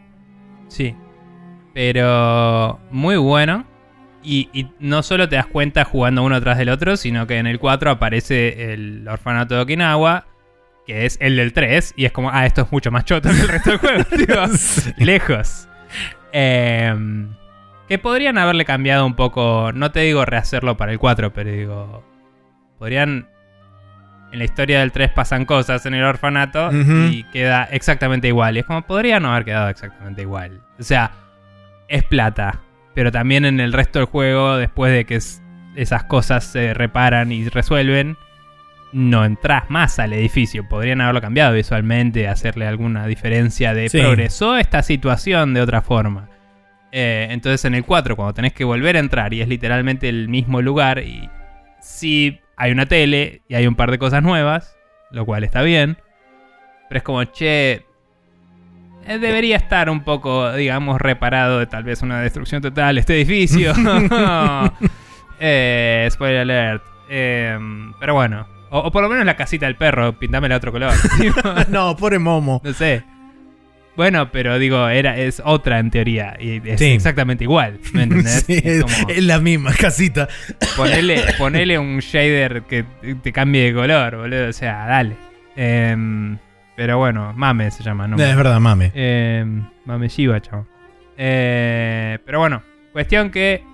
Sí. 0.68 0.94
Pero 1.74 2.80
muy 2.90 3.16
bueno. 3.16 3.66
Y, 4.22 4.48
y 4.52 4.66
no 4.80 5.02
solo 5.02 5.28
te 5.28 5.36
das 5.36 5.46
cuenta 5.46 5.84
jugando 5.84 6.22
uno 6.22 6.40
tras 6.42 6.58
del 6.58 6.68
otro, 6.70 6.96
sino 6.96 7.26
que 7.26 7.38
en 7.38 7.46
el 7.46 7.58
4 7.58 7.90
aparece 7.92 8.72
el 8.74 9.06
orfanato 9.08 9.54
de 9.54 9.60
Okinawa, 9.62 10.26
que 10.86 11.06
es 11.06 11.16
el 11.20 11.36
del 11.36 11.52
3, 11.52 11.94
y 11.96 12.04
es 12.04 12.12
como, 12.12 12.30
ah, 12.30 12.44
esto 12.44 12.62
es 12.62 12.72
mucho 12.72 12.90
más 12.90 13.04
choto 13.04 13.30
que 13.30 13.40
el 13.40 13.48
resto 13.48 13.70
del 13.70 13.78
juego, 13.78 14.04
tipo, 14.16 14.34
lejos. 14.98 15.68
Em, 16.32 17.34
que 17.88 17.98
podrían 17.98 18.36
haberle 18.38 18.64
cambiado 18.64 19.06
un 19.06 19.14
poco, 19.14 19.70
no 19.72 19.90
te 19.92 20.00
digo 20.00 20.24
rehacerlo 20.24 20.76
para 20.76 20.92
el 20.92 20.98
4, 20.98 21.32
pero 21.32 21.50
digo, 21.50 22.04
podrían... 22.78 23.28
En 24.30 24.40
la 24.40 24.44
historia 24.44 24.80
del 24.80 24.92
3 24.92 25.10
pasan 25.12 25.46
cosas 25.46 25.86
en 25.86 25.94
el 25.94 26.04
orfanato 26.04 26.68
y 27.10 27.24
queda 27.32 27.64
exactamente 27.64 28.28
igual. 28.28 28.56
Y 28.56 28.60
es 28.60 28.66
como, 28.66 28.82
podría 28.82 29.20
no 29.20 29.30
haber 29.32 29.46
quedado 29.46 29.70
exactamente 29.70 30.20
igual. 30.20 30.60
O 30.78 30.82
sea, 30.82 31.12
es 31.88 32.04
plata. 32.04 32.60
Pero 32.94 33.10
también 33.10 33.46
en 33.46 33.58
el 33.58 33.72
resto 33.72 34.00
del 34.00 34.06
juego, 34.06 34.58
después 34.58 34.92
de 34.92 35.06
que 35.06 35.14
es- 35.14 35.42
esas 35.76 36.04
cosas 36.04 36.44
se 36.44 36.74
reparan 36.74 37.32
y 37.32 37.48
resuelven, 37.48 38.18
no 38.92 39.24
entras 39.24 39.64
más 39.68 39.98
al 39.98 40.12
edificio. 40.12 40.66
Podrían 40.68 41.00
haberlo 41.00 41.20
cambiado 41.20 41.54
visualmente, 41.54 42.28
hacerle 42.28 42.66
alguna 42.66 43.06
diferencia 43.06 43.74
de 43.74 43.88
Sí. 43.88 43.98
progresó 43.98 44.56
esta 44.56 44.82
situación 44.82 45.54
de 45.54 45.60
otra 45.60 45.82
forma. 45.82 46.28
Eh, 46.90 47.28
entonces 47.30 47.64
en 47.66 47.74
el 47.74 47.84
4, 47.84 48.16
cuando 48.16 48.32
tenés 48.34 48.54
que 48.54 48.64
volver 48.64 48.96
a 48.96 49.00
entrar 49.00 49.34
y 49.34 49.42
es 49.42 49.48
literalmente 49.48 50.08
el 50.08 50.28
mismo 50.28 50.62
lugar 50.62 51.00
y 51.00 51.28
sí 51.80 52.40
hay 52.56 52.72
una 52.72 52.86
tele 52.86 53.42
y 53.48 53.54
hay 53.56 53.66
un 53.66 53.74
par 53.74 53.90
de 53.90 53.98
cosas 53.98 54.22
nuevas, 54.22 54.76
lo 55.10 55.26
cual 55.26 55.44
está 55.44 55.60
bien, 55.62 55.98
pero 56.88 56.98
es 56.98 57.02
como, 57.04 57.22
che, 57.24 57.72
eh, 59.06 59.18
debería 59.20 59.56
estar 59.56 59.90
un 59.90 60.00
poco, 60.02 60.50
digamos, 60.54 60.98
reparado 61.00 61.58
de 61.58 61.66
tal 61.66 61.84
vez 61.84 62.00
una 62.02 62.20
destrucción 62.20 62.62
total 62.62 62.96
este 62.96 63.14
edificio. 63.16 63.72
eh, 65.40 66.08
spoiler 66.10 66.40
alert. 66.40 66.82
Eh, 67.10 67.58
pero 68.00 68.14
bueno, 68.14 68.46
o, 68.70 68.78
o 68.80 68.90
por 68.92 69.02
lo 69.02 69.08
menos 69.08 69.24
la 69.26 69.36
casita 69.36 69.66
del 69.66 69.76
perro, 69.76 70.18
pintámela 70.18 70.56
otro 70.56 70.72
color. 70.72 70.92
no, 71.68 71.96
pobre 71.96 72.18
Momo. 72.18 72.60
No 72.64 72.72
sé. 72.72 73.02
Bueno, 73.96 74.30
pero 74.30 74.60
digo, 74.60 74.88
era, 74.88 75.16
es 75.18 75.42
otra 75.44 75.80
en 75.80 75.90
teoría. 75.90 76.36
Y 76.38 76.60
es 76.64 76.78
Sí. 76.78 76.84
exactamente 76.92 77.42
igual. 77.44 77.80
¿Me 77.92 78.04
entendés? 78.04 78.44
Sí, 78.46 78.54
Es 78.54 78.64
es, 78.64 78.82
como 78.84 79.08
es 79.08 79.24
la 79.24 79.40
misma 79.40 79.72
casita. 79.74 80.28
ponele, 80.76 81.20
ponele 81.38 81.78
un 81.80 81.98
shader 81.98 82.62
que 82.62 82.84
te 83.22 83.32
cambie 83.32 83.64
de 83.64 83.74
color, 83.74 84.16
boludo. 84.18 84.48
O 84.48 84.52
sea, 84.52 84.86
dale. 84.86 85.16
Em, 85.56 86.38
pero 86.76 86.98
bueno, 86.98 87.32
Mame 87.34 87.72
se 87.72 87.82
llama, 87.82 88.06
¿no? 88.06 88.16
es 88.22 88.36
verdad, 88.36 88.60
mame. 88.60 88.92
Em, 88.94 89.64
Mame 89.84 90.06
Shiva, 90.08 90.40
chavo. 90.40 90.64
Eh, 91.16 92.18
pero 92.24 92.38
bueno, 92.38 92.62
cuestión 92.92 93.30
que 93.32 93.64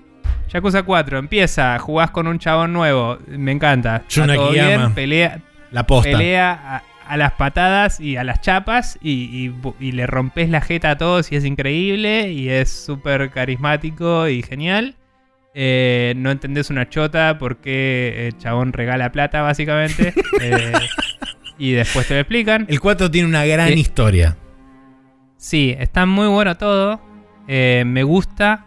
Yakuza 0.52 0.82
4 0.84 1.18
empieza, 1.18 1.78
jugás 1.78 2.10
con 2.10 2.26
un 2.26 2.38
chabón 2.38 2.72
nuevo. 2.72 3.18
Me 3.26 3.52
encanta. 3.52 4.02
Todo 4.12 4.24
Akiyama. 4.48 4.50
bien, 4.78 4.94
pelea, 4.94 5.40
La 5.70 5.86
posta. 5.86 6.10
pelea 6.12 6.52
a, 6.52 6.82
a 7.12 7.16
las 7.16 7.32
patadas 7.32 7.98
y 8.00 8.16
a 8.16 8.24
las 8.24 8.40
chapas 8.40 8.98
y, 9.02 9.24
y 9.44 9.48
bu- 9.50 9.74
y 9.80 9.92
le 9.92 10.06
rompes 10.06 10.48
la 10.50 10.60
jeta 10.60 10.90
a 10.92 10.96
todos 10.98 11.32
y 11.32 11.36
es 11.36 11.44
increíble 11.44 12.30
y 12.30 12.48
es 12.50 12.70
súper 12.70 13.30
carismático 13.30 14.28
y 14.28 14.42
genial. 14.42 14.94
Eh, 15.56 16.14
no 16.16 16.30
entendés 16.30 16.70
una 16.70 16.88
chota 16.88 17.36
porque 17.38 18.26
el 18.28 18.38
chabón 18.38 18.72
regala 18.72 19.10
plata 19.12 19.42
básicamente. 19.42 20.12
Eh, 20.40 20.72
y 21.58 21.72
después 21.72 22.06
te 22.08 22.14
lo 22.14 22.20
explican. 22.20 22.66
El 22.68 22.80
4 22.80 23.10
tiene 23.10 23.28
una 23.28 23.44
gran 23.46 23.68
Eh, 23.68 23.74
historia. 23.74 24.36
Sí, 25.36 25.74
está 25.78 26.04
muy 26.06 26.26
bueno 26.26 26.56
todo. 26.56 27.00
Eh, 27.46 27.84
me 27.86 28.02
gusta. 28.02 28.66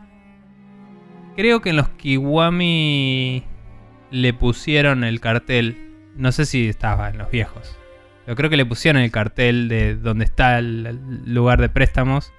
Creo 1.38 1.62
que 1.62 1.70
en 1.70 1.76
los 1.76 1.90
Kiwami 1.90 3.44
le 4.10 4.34
pusieron 4.34 5.04
el 5.04 5.20
cartel. 5.22 5.78
No 6.16 6.32
sé 6.32 6.48
si 6.48 6.68
estaba 6.68 7.10
en 7.10 7.20
los 7.20 7.30
viejos. 7.30 7.78
Pero 8.26 8.36
creo 8.36 8.50
que 8.50 8.58
le 8.58 8.66
pusieron 8.66 9.04
el 9.04 9.12
cartel 9.12 9.70
de 9.70 9.96
donde 9.96 10.26
está 10.26 10.58
el, 10.58 11.00
lugar 11.28 11.62
de 11.62 11.70
préstamos. 11.70 12.34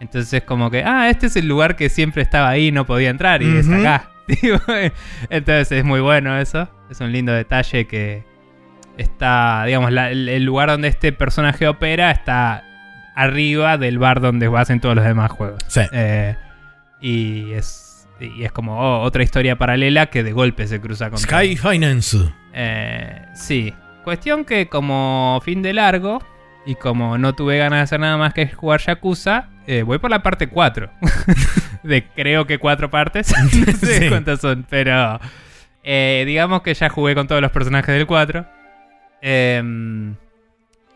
Entonces 0.00 0.32
es 0.32 0.42
como 0.44 0.70
que, 0.70 0.82
ah, 0.82 1.10
este 1.10 1.26
es 1.26 1.36
el 1.36 1.46
lugar 1.46 1.76
que 1.76 1.90
siempre 1.90 2.22
estaba 2.22 2.48
ahí 2.48 2.68
y 2.68 2.72
no 2.72 2.86
podía 2.86 3.10
entrar 3.10 3.42
y 3.42 3.54
es 3.54 3.68
acá. 3.68 4.10
Entonces 5.28 5.70
es 5.70 5.84
muy 5.84 6.00
bueno 6.00 6.36
eso. 6.38 6.70
Es 6.90 7.00
un 7.02 7.12
lindo 7.12 7.32
detalle 7.32 7.86
que 7.86 8.24
está, 8.96 9.64
digamos, 9.66 9.92
la- 9.92 10.10
el, 10.10 10.42
lugar 10.42 10.70
donde 10.70 10.88
este 10.88 11.12
personaje 11.12 11.68
opera 11.68 12.10
está 12.10 12.64
arriba 13.14 13.76
del 13.76 13.98
bar 13.98 14.22
donde 14.22 14.50
hacen 14.56 14.80
todos 14.80 14.96
los 14.96 15.04
demás 15.04 15.30
juegos. 15.30 15.62
Sí. 15.68 15.82
Eh, 15.92 16.34
y 17.02 17.52
es 17.52 17.91
y 18.22 18.44
es 18.44 18.52
como 18.52 18.78
oh, 18.78 19.02
otra 19.02 19.22
historia 19.22 19.56
paralela 19.56 20.06
que 20.06 20.22
de 20.22 20.32
golpe 20.32 20.66
se 20.66 20.80
cruza 20.80 21.10
con 21.10 21.18
Sky 21.18 21.56
Finance. 21.56 22.18
eh, 22.52 23.22
sí. 23.34 23.72
Cuestión 24.04 24.44
que 24.44 24.68
como 24.68 25.40
fin 25.44 25.62
de 25.62 25.72
largo 25.72 26.20
y 26.66 26.74
como 26.74 27.18
no 27.18 27.34
tuve 27.34 27.58
ganas 27.58 27.78
de 27.78 27.82
hacer 27.82 28.00
nada 28.00 28.16
más 28.16 28.34
que 28.34 28.48
jugar 28.48 28.80
Yakuza, 28.80 29.48
eh, 29.66 29.82
voy 29.82 29.98
por 29.98 30.10
la 30.10 30.22
parte 30.24 30.48
4. 30.48 30.90
de 31.84 32.04
creo 32.08 32.46
que 32.46 32.58
cuatro 32.58 32.90
partes. 32.90 33.32
no 33.54 33.72
sé 33.72 34.00
Sí. 34.02 34.08
cuántas 34.08 34.40
son, 34.40 34.66
pero 34.68 35.20
eh, 35.84 36.24
digamos 36.26 36.62
que 36.62 36.74
ya 36.74 36.88
jugué 36.88 37.14
con 37.14 37.28
todos 37.28 37.40
los 37.40 37.52
personajes 37.52 37.94
del 37.94 38.06
4. 38.06 38.44
Em, 39.20 40.16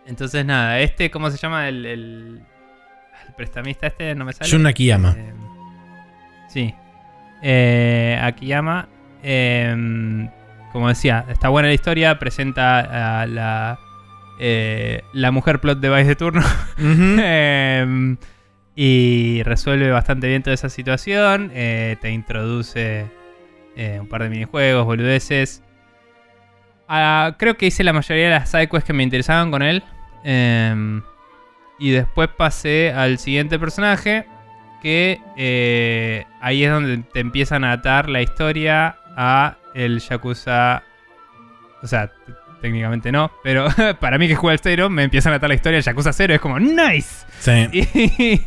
entonces 0.06 0.44
nada, 0.44 0.80
este, 0.80 1.10
¿cómo 1.10 1.30
se 1.30 1.36
llama? 1.38 1.68
El, 1.68 1.86
el, 1.86 2.40
el 3.28 3.34
prestamista 3.36 3.86
este, 3.86 4.14
no 4.16 4.24
me 4.24 4.32
sale. 4.32 4.50
Jun 4.50 4.66
Akiyama. 4.66 5.14
Eh, 5.16 5.32
sí. 6.48 6.74
Eh, 7.42 8.18
Akiyama. 8.22 8.88
eh, 9.22 10.28
como 10.72 10.88
decía, 10.88 11.24
está 11.28 11.48
buena 11.48 11.68
la 11.68 11.74
historia. 11.74 12.18
Presenta 12.18 13.20
a 13.22 13.26
la, 13.26 13.78
eh, 14.38 15.02
la 15.12 15.30
mujer 15.30 15.60
plot 15.60 15.80
device 15.80 16.04
de 16.08 16.16
turno. 16.16 16.42
Eh, 16.78 18.16
y 18.78 19.42
resuelve 19.44 19.90
bastante 19.90 20.28
bien 20.28 20.42
toda 20.42 20.52
esa 20.54 20.68
situación. 20.68 21.50
eh, 21.54 21.96
te 22.00 22.10
introduce 22.10 23.06
eh, 23.74 23.98
un 24.00 24.06
par 24.08 24.22
de 24.22 24.28
minijuegos, 24.28 24.84
boludeces. 24.84 25.62
Ah, 26.88 27.34
creo 27.38 27.56
que 27.56 27.66
hice 27.66 27.82
la 27.84 27.92
mayoría 27.94 28.24
de 28.26 28.30
las 28.30 28.50
sidequests 28.50 28.86
que 28.86 28.92
me 28.92 29.02
interesaban 29.02 29.50
con 29.50 29.62
él. 29.62 29.82
eh, 30.24 31.00
y 31.78 31.90
después 31.90 32.28
pasé 32.36 32.90
al 32.92 33.18
siguiente 33.18 33.58
personaje. 33.58 34.26
Que 34.82 35.20
eh, 35.36 36.24
ahí 36.40 36.64
es 36.64 36.70
donde 36.70 36.98
te 37.12 37.20
empiezan 37.20 37.64
a 37.64 37.72
atar 37.72 38.08
la 38.08 38.22
historia 38.22 38.96
a 39.16 39.56
el 39.74 40.00
Yakuza. 40.00 40.82
O 41.82 41.86
sea, 41.86 42.10
técnicamente 42.60 43.12
no, 43.12 43.30
pero 43.42 43.68
para 44.00 44.18
mí 44.18 44.28
que 44.28 44.34
juega 44.36 44.54
el 44.54 44.60
0, 44.62 44.88
me 44.90 45.02
empiezan 45.04 45.32
a 45.32 45.36
atar 45.36 45.48
la 45.48 45.54
historia 45.54 45.78
al 45.78 45.84
Yakuza 45.84 46.12
0. 46.12 46.34
Es 46.34 46.40
como, 46.40 46.58
¡nice! 46.58 47.26
Sí. 47.40 48.42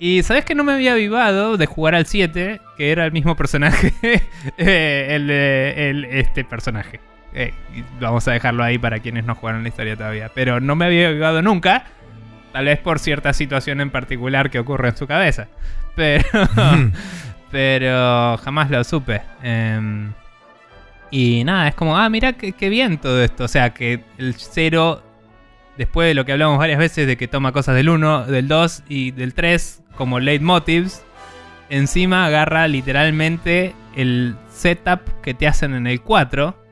Y, 0.00 0.16
y 0.18 0.22
sabes 0.22 0.44
que 0.44 0.54
no 0.54 0.62
me 0.62 0.72
había 0.72 0.92
avivado 0.92 1.56
de 1.56 1.66
jugar 1.66 1.96
al 1.96 2.06
7, 2.06 2.60
que 2.76 2.92
era 2.92 3.04
el 3.04 3.10
mismo 3.10 3.34
personaje, 3.34 3.92
eh, 4.56 5.06
el, 5.10 5.28
el- 5.30 6.04
este 6.04 6.44
personaje. 6.44 7.00
Eh, 7.34 7.52
vamos 8.00 8.26
a 8.28 8.32
dejarlo 8.32 8.62
ahí 8.62 8.78
para 8.78 9.00
quienes 9.00 9.24
no 9.24 9.34
jugaron 9.34 9.62
la 9.64 9.68
historia 9.70 9.96
todavía. 9.96 10.30
Pero 10.34 10.60
no 10.60 10.76
me 10.76 10.84
había 10.86 11.08
avivado 11.08 11.42
nunca, 11.42 11.84
tal 12.52 12.66
vez 12.66 12.78
por 12.78 12.98
cierta 12.98 13.32
situación 13.32 13.80
en 13.80 13.90
particular 13.90 14.50
que 14.50 14.58
ocurre 14.58 14.90
en 14.90 14.96
su 14.96 15.06
cabeza. 15.06 15.48
Pero, 15.96 16.24
pero 17.50 18.36
jamás 18.38 18.70
lo 18.70 18.84
supe. 18.84 19.20
Em, 19.42 20.12
y 21.10 21.42
nada, 21.44 21.68
es 21.68 21.74
como, 21.74 21.96
ah, 21.96 22.08
mira 22.08 22.34
qué, 22.34 22.52
qué 22.52 22.68
bien 22.68 22.98
todo 22.98 23.20
esto. 23.22 23.44
O 23.44 23.48
sea, 23.48 23.70
que 23.70 24.04
el 24.16 24.34
0 24.34 25.02
después 25.78 26.08
de 26.08 26.14
lo 26.14 26.26
que 26.26 26.32
hablamos 26.32 26.58
varias 26.58 26.78
veces 26.78 27.06
de 27.06 27.16
que 27.16 27.28
toma 27.28 27.52
cosas 27.52 27.74
del 27.76 27.88
1, 27.88 28.26
del 28.26 28.48
2 28.48 28.82
y 28.88 29.12
del 29.12 29.32
3 29.32 29.82
como 29.96 30.20
leitmotivs, 30.20 31.02
encima 31.70 32.26
agarra 32.26 32.68
literalmente 32.68 33.74
el 33.96 34.36
setup 34.50 35.00
que 35.22 35.34
te 35.34 35.46
hacen 35.46 35.74
en 35.74 35.86
el 35.86 36.02
4. 36.02 36.64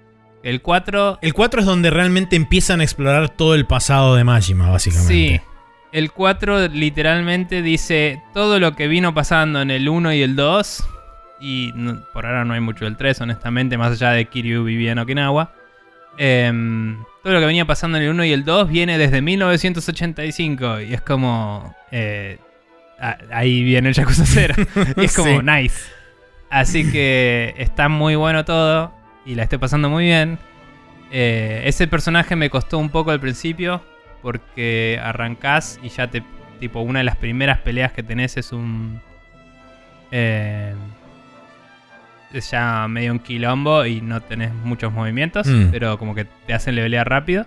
El 0.42 0.60
4. 0.60 1.18
El 1.22 1.34
4 1.34 1.60
es 1.60 1.66
donde 1.66 1.90
realmente 1.90 2.36
empiezan 2.36 2.80
a 2.80 2.84
explorar 2.84 3.30
todo 3.30 3.54
el 3.54 3.66
pasado 3.66 4.16
de 4.16 4.24
Majima, 4.24 4.70
básicamente. 4.70 5.12
Sí. 5.12 5.40
El 5.92 6.12
4 6.12 6.68
literalmente 6.68 7.62
dice 7.62 8.22
todo 8.34 8.58
lo 8.58 8.74
que 8.76 8.88
vino 8.88 9.14
pasando 9.14 9.62
en 9.62 9.70
el 9.70 9.88
1 9.88 10.12
y 10.12 10.22
el 10.22 10.36
2. 10.36 10.84
Y 11.40 11.72
no- 11.74 12.00
por 12.12 12.26
ahora 12.26 12.44
no 12.44 12.54
hay 12.54 12.60
mucho 12.60 12.84
del 12.84 12.96
3, 12.96 13.20
honestamente, 13.20 13.76
más 13.78 13.92
allá 13.92 14.10
de 14.12 14.24
Kiryu 14.26 14.64
vivía 14.64 14.92
en 14.92 14.98
Okinawa. 14.98 15.52
Em, 16.18 16.98
todo 17.22 17.34
lo 17.34 17.40
que 17.40 17.46
venía 17.46 17.66
pasando 17.66 17.98
en 17.98 18.04
el 18.04 18.10
1 18.10 18.24
y 18.24 18.32
el 18.32 18.44
2 18.44 18.68
viene 18.68 18.98
desde 18.98 19.20
1985. 19.22 20.80
Y 20.80 20.94
es 20.94 21.00
como. 21.02 21.74
eh, 21.90 22.38
a- 22.98 23.18
ahí 23.32 23.62
viene 23.62 23.88
el 23.90 23.94
Yakuza 23.94 24.24
0. 24.26 24.54
y 24.96 25.04
es 25.04 25.14
como 25.14 25.40
Sí. 25.40 25.44
nice. 25.44 25.90
Así 26.50 26.90
que 26.90 27.54
está 27.58 27.88
muy 27.88 28.14
bueno 28.16 28.44
todo. 28.44 28.92
Y 29.24 29.34
la 29.34 29.42
estoy 29.44 29.58
pasando 29.58 29.88
muy 29.90 30.04
bien. 30.04 30.38
Eh, 31.10 31.62
ese 31.66 31.86
personaje 31.86 32.34
me 32.36 32.48
costó 32.50 32.78
un 32.78 32.88
poco 32.90 33.10
al 33.10 33.20
principio. 33.20 33.82
Porque 34.26 34.98
arrancás 35.00 35.78
y 35.84 35.88
ya 35.88 36.10
te. 36.10 36.24
Tipo, 36.58 36.80
una 36.80 36.98
de 36.98 37.04
las 37.04 37.16
primeras 37.16 37.60
peleas 37.60 37.92
que 37.92 38.02
tenés 38.02 38.36
es 38.36 38.52
un. 38.52 39.00
eh, 40.10 40.74
es 42.32 42.50
ya 42.50 42.88
medio 42.88 43.12
un 43.12 43.20
quilombo 43.20 43.86
y 43.86 44.00
no 44.00 44.20
tenés 44.20 44.52
muchos 44.52 44.92
movimientos. 44.92 45.46
Mm. 45.46 45.68
Pero 45.70 45.96
como 45.96 46.16
que 46.16 46.24
te 46.24 46.54
hacen 46.54 46.74
levelear 46.74 47.08
rápido. 47.08 47.46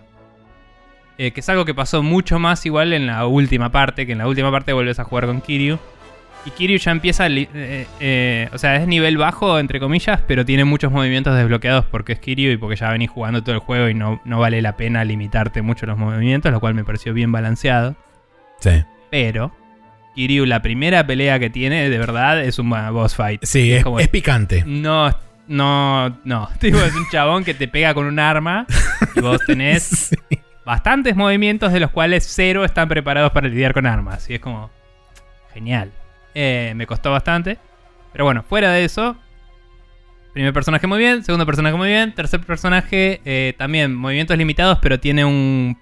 Eh, 1.17 1.31
que 1.31 1.41
es 1.41 1.49
algo 1.49 1.65
que 1.65 1.73
pasó 1.75 2.01
mucho 2.01 2.39
más 2.39 2.65
igual 2.65 2.93
en 2.93 3.07
la 3.07 3.25
última 3.25 3.73
parte. 3.73 4.05
Que 4.05 4.13
en 4.13 4.19
la 4.19 4.27
última 4.29 4.49
parte 4.49 4.71
vuelves 4.71 4.99
a 4.99 5.03
jugar 5.03 5.25
con 5.25 5.41
Kiryu. 5.41 5.79
Y 6.45 6.51
Kiryu 6.51 6.77
ya 6.77 6.91
empieza, 6.91 7.27
li- 7.27 7.49
eh, 7.53 7.85
eh, 7.99 8.49
o 8.53 8.57
sea, 8.57 8.77
es 8.77 8.87
nivel 8.87 9.17
bajo, 9.17 9.59
entre 9.59 9.79
comillas, 9.79 10.21
pero 10.25 10.45
tiene 10.45 10.63
muchos 10.63 10.91
movimientos 10.91 11.35
desbloqueados 11.35 11.85
porque 11.85 12.13
es 12.13 12.19
Kiryu 12.19 12.51
y 12.51 12.57
porque 12.57 12.77
ya 12.77 12.89
venís 12.91 13.09
jugando 13.09 13.43
todo 13.43 13.53
el 13.55 13.59
juego 13.59 13.89
y 13.89 13.93
no, 13.93 14.21
no 14.25 14.39
vale 14.39 14.61
la 14.61 14.77
pena 14.77 15.03
limitarte 15.03 15.61
mucho 15.61 15.85
los 15.85 15.97
movimientos, 15.97 16.51
lo 16.51 16.59
cual 16.59 16.73
me 16.75 16.83
pareció 16.85 17.13
bien 17.13 17.31
balanceado. 17.31 17.95
Sí. 18.61 18.83
Pero 19.11 19.51
Kiryu, 20.15 20.45
la 20.45 20.61
primera 20.61 21.05
pelea 21.05 21.39
que 21.39 21.49
tiene, 21.49 21.89
de 21.89 21.97
verdad, 21.97 22.41
es 22.41 22.57
un 22.57 22.69
boss 22.69 23.15
fight. 23.15 23.43
Sí, 23.43 23.73
es, 23.73 23.83
como- 23.83 23.99
es 23.99 24.07
picante. 24.07 24.63
No, 24.65 25.13
no, 25.47 26.17
no. 26.23 26.49
Tipo, 26.59 26.77
es 26.79 26.95
un 26.95 27.05
chabón 27.11 27.43
que 27.43 27.53
te 27.53 27.67
pega 27.67 27.93
con 27.93 28.05
un 28.05 28.17
arma 28.17 28.65
y 29.13 29.19
vos 29.19 29.39
tenés 29.45 29.83
Sí. 30.29 30.39
bastantes 30.65 31.15
movimientos 31.17 31.73
de 31.73 31.81
los 31.81 31.91
cuales 31.91 32.25
cero 32.25 32.63
están 32.63 32.87
preparados 32.87 33.31
para 33.33 33.49
lidiar 33.49 33.73
con 33.73 33.85
armas. 33.85 34.29
Y 34.29 34.35
es 34.35 34.39
como. 34.39 34.71
Genial. 35.53 35.91
Eh, 36.33 36.73
me 36.75 36.87
costó 36.87 37.11
bastante. 37.11 37.57
Pero 38.11 38.25
bueno, 38.25 38.43
fuera 38.43 38.71
de 38.71 38.85
eso. 38.85 39.15
Primer 40.33 40.53
personaje 40.53 40.85
muy 40.85 40.99
bien, 40.99 41.23
segundo 41.23 41.45
personaje 41.45 41.75
muy 41.75 41.89
bien, 41.89 42.13
tercer 42.13 42.39
personaje 42.41 43.19
eh, 43.25 43.55
también 43.57 43.95
movimientos 43.95 44.37
limitados, 44.37 44.77
pero 44.79 44.99
tiene 44.99 45.25
un, 45.25 45.75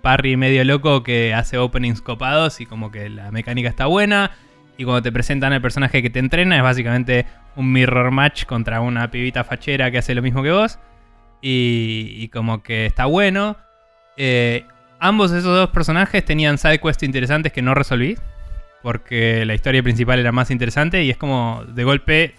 parry 0.00 0.36
medio 0.36 0.64
loco 0.64 1.02
que 1.02 1.34
hace 1.34 1.58
openings 1.58 2.00
copados 2.00 2.60
y 2.60 2.66
como 2.66 2.92
que 2.92 3.08
la 3.10 3.32
mecánica 3.32 3.68
está 3.68 3.86
buena. 3.86 4.30
Y 4.76 4.84
cuando 4.84 5.02
te 5.02 5.12
presentan 5.12 5.52
al 5.52 5.60
personaje 5.60 6.02
que 6.02 6.10
te 6.10 6.18
entrena 6.18 6.56
es 6.56 6.62
básicamente 6.62 7.26
un 7.56 7.72
mirror 7.72 8.10
match 8.10 8.44
contra 8.44 8.80
una 8.80 9.10
pibita 9.10 9.44
fachera 9.44 9.90
que 9.90 9.98
hace 9.98 10.14
lo 10.14 10.22
mismo 10.22 10.42
que 10.42 10.50
vos. 10.50 10.78
Y, 11.42 12.14
y 12.16 12.28
como 12.28 12.62
que 12.62 12.86
está 12.86 13.06
bueno. 13.06 13.56
Eh, 14.16 14.64
ambos 14.98 15.32
esos 15.32 15.54
dos 15.54 15.70
personajes 15.70 16.24
tenían 16.24 16.58
side 16.58 16.78
quests 16.78 17.02
interesantes 17.02 17.52
que 17.52 17.60
no 17.60 17.74
resolví. 17.74 18.16
Porque 18.84 19.46
la 19.46 19.54
historia 19.54 19.82
principal 19.82 20.18
era 20.18 20.30
más 20.30 20.50
interesante. 20.50 21.02
Y 21.02 21.10
es 21.10 21.16
como 21.16 21.64
de 21.66 21.84
golpe 21.84 22.34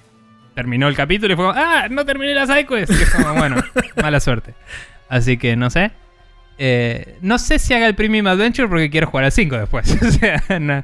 terminó 0.53 0.87
el 0.87 0.95
capítulo 0.95 1.33
y 1.33 1.35
fue 1.35 1.45
como, 1.47 1.57
¡Ah! 1.59 1.87
No 1.89 2.05
terminé 2.05 2.35
la 2.35 2.45
side 2.45 2.67
quest. 2.67 2.91
Y 2.91 3.01
es 3.01 3.09
como, 3.09 3.33
bueno, 3.37 3.57
mala 4.01 4.19
suerte. 4.19 4.53
Así 5.09 5.37
que 5.37 5.55
no 5.55 5.71
sé. 5.71 5.91
Eh, 6.59 7.17
no 7.21 7.39
sé 7.39 7.57
si 7.57 7.73
haga 7.73 7.87
el 7.87 7.95
Premium 7.95 8.27
Adventure 8.27 8.67
porque 8.69 8.91
quiero 8.91 9.07
jugar 9.07 9.25
al 9.25 9.31
5 9.31 9.57
después. 9.57 9.91
o 10.01 10.11
sea, 10.11 10.59
no. 10.59 10.83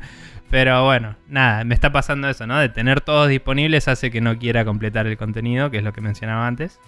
Pero 0.49 0.83
bueno, 0.83 1.15
nada, 1.29 1.63
me 1.63 1.75
está 1.75 1.91
pasando 1.91 2.27
eso, 2.27 2.47
¿no? 2.47 2.57
De 2.57 2.67
tener 2.67 2.99
todos 2.99 3.29
disponibles 3.29 3.87
hace 3.87 4.09
que 4.09 4.19
no 4.19 4.39
quiera 4.39 4.65
completar 4.65 5.05
el 5.05 5.15
contenido, 5.15 5.69
que 5.69 5.77
es 5.77 5.83
lo 5.83 5.93
que 5.93 6.01
mencionaba 6.01 6.47
antes. 6.47 6.79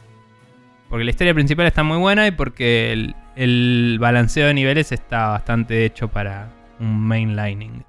Porque 0.90 1.06
la 1.06 1.12
historia 1.12 1.36
principal 1.36 1.68
está 1.68 1.84
muy 1.84 1.98
buena 1.98 2.26
y 2.26 2.32
porque 2.32 2.92
el, 2.92 3.16
el 3.36 3.98
balanceo 4.00 4.48
de 4.48 4.56
niveles 4.56 4.92
está 4.92 5.28
bastante 5.28 5.86
hecho 5.86 6.08
para 6.10 6.50
un 6.80 7.00
mainlining. 7.08 7.86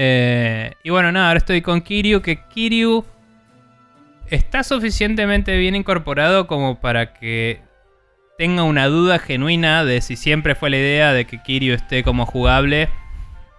Eh, 0.00 0.74
y 0.84 0.90
bueno, 0.90 1.10
nada, 1.10 1.26
ahora 1.26 1.38
estoy 1.38 1.60
con 1.60 1.80
Kiryu, 1.80 2.22
que 2.22 2.36
Kiryu 2.36 3.04
está 4.28 4.62
suficientemente 4.62 5.56
bien 5.56 5.74
incorporado 5.74 6.46
como 6.46 6.80
para 6.80 7.14
que 7.14 7.60
tenga 8.38 8.62
una 8.62 8.86
duda 8.86 9.18
genuina 9.18 9.84
de 9.84 10.00
si 10.00 10.14
siempre 10.14 10.54
fue 10.54 10.70
la 10.70 10.76
idea 10.76 11.12
de 11.12 11.24
que 11.24 11.42
Kiryu 11.42 11.74
esté 11.74 12.04
como 12.04 12.26
jugable 12.26 12.88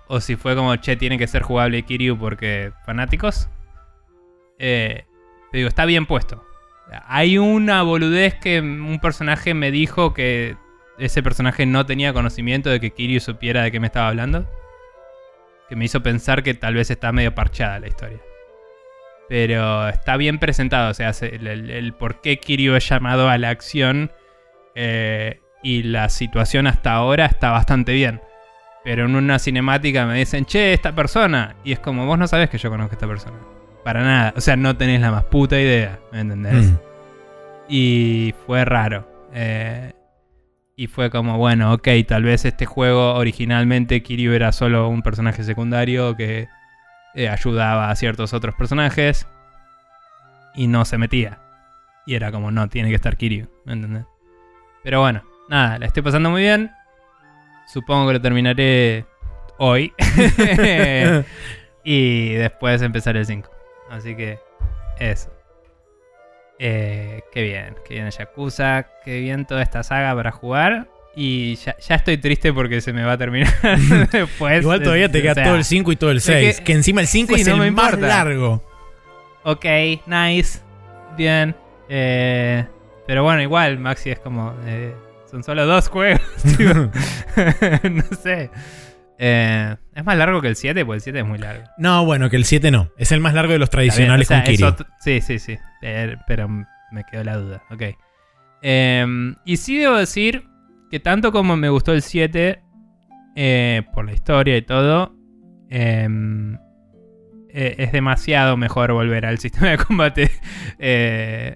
o 0.08 0.22
si 0.22 0.38
fue 0.38 0.56
como, 0.56 0.74
che, 0.78 0.96
tiene 0.96 1.18
que 1.18 1.28
ser 1.28 1.42
jugable 1.42 1.84
Kiryu 1.84 2.18
porque 2.18 2.72
fanáticos. 2.86 3.50
Eh, 4.60 5.04
te 5.52 5.58
digo, 5.58 5.68
está 5.68 5.84
bien 5.84 6.06
puesto. 6.06 6.42
Hay 7.06 7.38
una 7.38 7.82
boludez 7.84 8.36
que 8.36 8.62
un 8.62 9.00
personaje 9.02 9.54
me 9.54 9.72
dijo 9.72 10.14
que 10.14 10.56
ese 11.00 11.22
personaje 11.22 11.66
no 11.66 11.86
tenía 11.86 12.14
conocimiento 12.14 12.70
de 12.70 12.80
que 12.80 12.92
Kiryu 12.92 13.20
supiera 13.20 13.64
de 13.64 13.72
qué 13.74 13.82
me 13.82 13.88
estaba 13.88 14.08
hablando. 14.08 14.48
Que 15.70 15.76
me 15.76 15.86
hizo 15.86 16.02
pensar 16.02 16.42
que 16.44 16.54
tal 16.56 16.74
vez 16.74 16.90
está 16.90 17.12
medio 17.12 17.34
parchada 17.36 17.80
la 17.80 17.88
historia. 17.88 18.20
Pero 19.28 19.88
está 19.90 20.18
bien 20.18 20.40
presentado, 20.40 20.90
o 20.90 20.94
sea, 20.94 21.14
se- 21.14 21.36
el, 21.36 21.46
el- 21.48 21.70
el 21.70 21.94
por 21.94 22.20
qué 22.22 22.38
Kiryu 22.40 22.76
es 22.76 22.90
llamado 22.90 23.30
a 23.30 23.38
la 23.38 23.50
acción 23.50 24.12
eh, 24.74 25.40
y 25.62 25.84
la 25.84 26.10
situación 26.10 26.66
hasta 26.66 26.94
ahora 26.94 27.26
está 27.28 27.52
bastante 27.52 27.94
bien. 27.94 28.22
Pero 28.84 29.06
en 29.06 29.16
una 29.16 29.38
cinemática 29.38 30.06
me 30.08 30.18
dicen, 30.18 30.46
che, 30.46 30.74
esta 30.74 30.96
persona. 30.96 31.56
Y 31.64 31.74
es 31.74 31.80
como, 31.80 32.06
vos 32.08 32.18
no 32.18 32.28
sabés 32.28 32.50
que 32.50 32.58
yo 32.58 32.70
conozco 32.72 32.94
a 32.94 32.96
esta 32.96 33.08
persona. 33.08 33.38
Para 33.84 34.02
nada. 34.04 34.34
O 34.36 34.42
sea, 34.42 34.56
no 34.56 34.76
tenés 34.78 35.02
la 35.02 35.12
más 35.12 35.26
puta 35.26 35.60
idea. 35.60 36.00
¿Me 36.12 36.22
entendés? 36.22 36.72
Mm. 36.72 36.76
Y 37.68 38.34
fue 38.48 38.66
raro. 38.66 39.08
Eh, 39.34 39.92
y 40.80 40.88
fue 40.88 41.10
como, 41.10 41.38
bueno, 41.38 41.74
ok, 41.74 41.90
tal 42.08 42.24
vez 42.24 42.46
este 42.46 42.66
juego 42.66 43.16
originalmente 43.16 44.02
Kiryu 44.02 44.32
era 44.32 44.54
solo 44.54 44.88
un 44.88 45.02
personaje 45.02 45.44
secundario 45.44 46.16
que 46.16 46.48
eh, 47.16 47.28
ayudaba 47.28 47.92
a 47.92 47.96
ciertos 47.98 48.34
otros 48.34 48.56
personajes. 48.56 49.28
Y 50.56 50.68
no 50.68 50.86
se 50.86 50.98
metía. 50.98 51.38
Y 52.06 52.16
era 52.16 52.32
como, 52.32 52.50
no, 52.50 52.70
tiene 52.70 52.88
que 52.88 52.96
estar 52.96 53.18
Kiryu. 53.18 53.50
¿Me 53.66 53.74
entendés? 53.74 54.06
Pero 54.82 55.02
bueno, 55.02 55.22
nada, 55.50 55.80
la 55.80 55.86
estoy 55.86 56.02
pasando 56.02 56.30
muy 56.30 56.44
bien. 56.44 56.72
Supongo 57.68 58.08
que 58.08 58.14
lo 58.14 58.22
terminaré 58.22 59.06
hoy. 59.58 59.92
y 61.84 62.30
después 62.36 62.82
empezar 62.82 63.18
el 63.18 63.26
5. 63.26 63.50
Así 63.90 64.16
que 64.16 64.40
eso. 64.98 65.30
Eh, 66.60 67.22
qué 67.32 67.42
bien, 67.44 67.76
qué 67.88 67.94
bien 67.96 68.10
Yakuza, 68.10 68.88
qué 69.06 69.20
bien 69.22 69.46
toda 69.46 69.62
esta 69.64 69.82
saga 69.84 70.14
para 70.16 70.32
jugar. 70.32 70.88
Y 71.16 71.56
ya, 71.56 71.76
ya 71.80 71.96
estoy 71.96 72.18
triste 72.18 72.54
porque 72.54 72.82
se 72.82 72.94
me 72.94 73.04
va 73.04 73.14
a 73.14 73.18
terminar 73.18 73.52
después. 74.12 74.62
Igual 74.62 74.84
todavía 74.84 75.10
te 75.10 75.20
O 75.20 75.22
queda 75.22 75.34
sea, 75.36 75.44
todo 75.46 75.56
el 75.56 75.64
5 75.64 75.92
y 75.92 75.96
todo 75.96 76.12
el 76.12 76.18
es 76.18 76.24
6. 76.24 76.58
que- 76.60 76.64
Que, 76.66 76.74
encima 76.74 77.02
el 77.02 77.08
5 77.08 77.36
sí, 77.36 77.42
es 77.42 77.48
no 77.48 77.54
el 77.56 77.60
me 77.60 77.72
más 77.72 77.94
importa. 77.94 78.08
largo. 78.08 78.64
Ok, 79.44 79.66
nice, 80.06 80.60
bien. 81.18 81.56
eh, 81.90 82.66
pero 83.08 83.24
bueno, 83.24 83.42
igual, 83.42 83.80
Maxi 83.80 84.12
es 84.12 84.20
como. 84.20 84.54
eh, 84.66 84.94
son 85.32 85.44
solo 85.44 85.66
dos 85.66 85.88
juegos. 85.90 86.22
tipo, 86.58 86.74
no 87.90 88.04
sé. 88.22 88.50
Eh, 89.22 89.76
es 89.94 90.06
más 90.06 90.18
largo 90.18 90.42
que 90.42 90.48
el 90.48 90.56
7, 90.56 90.86
porque 90.86 90.96
el 90.96 91.02
7 91.02 91.20
es 91.20 91.26
muy 91.26 91.38
largo. 91.38 91.66
No, 91.78 92.06
bueno, 92.06 92.30
que 92.30 92.38
el 92.38 92.46
7 92.46 92.72
no. 92.72 92.90
Es 92.98 93.12
el 93.12 93.20
más 93.20 93.34
largo 93.34 93.52
de 93.52 93.60
los 93.60 93.70
bien, 93.70 93.72
tradicionales 93.90 94.28
o 94.28 94.34
sea, 94.34 94.44
con 94.46 94.64
otro- 94.64 94.88
sí, 95.02 95.20
sí, 95.20 95.40
sí. 95.40 95.58
Eh, 95.82 96.16
pero 96.26 96.48
me 96.48 97.04
quedó 97.12 97.24
la 97.26 97.36
duda. 97.38 97.64
Ok. 97.70 97.84
Eh, 98.62 99.06
y 99.46 99.58
sí 99.58 99.78
debo 99.78 99.98
decir 99.98 100.44
que 100.90 101.00
tanto 101.02 101.32
como 101.34 101.58
me 101.58 101.68
gustó 101.70 101.92
el 101.94 102.02
7, 102.02 102.62
eh, 103.36 103.84
por 103.94 104.06
la 104.06 104.14
historia 104.14 104.56
y 104.56 104.62
todo, 104.62 105.14
eh, 105.70 106.08
eh, 107.50 107.76
es 107.78 107.92
demasiado 107.92 108.56
mejor 108.58 108.94
volver 108.94 109.26
al 109.26 109.38
sistema 109.40 109.72
de 109.72 109.78
combate 109.78 110.32
eh, 110.78 111.56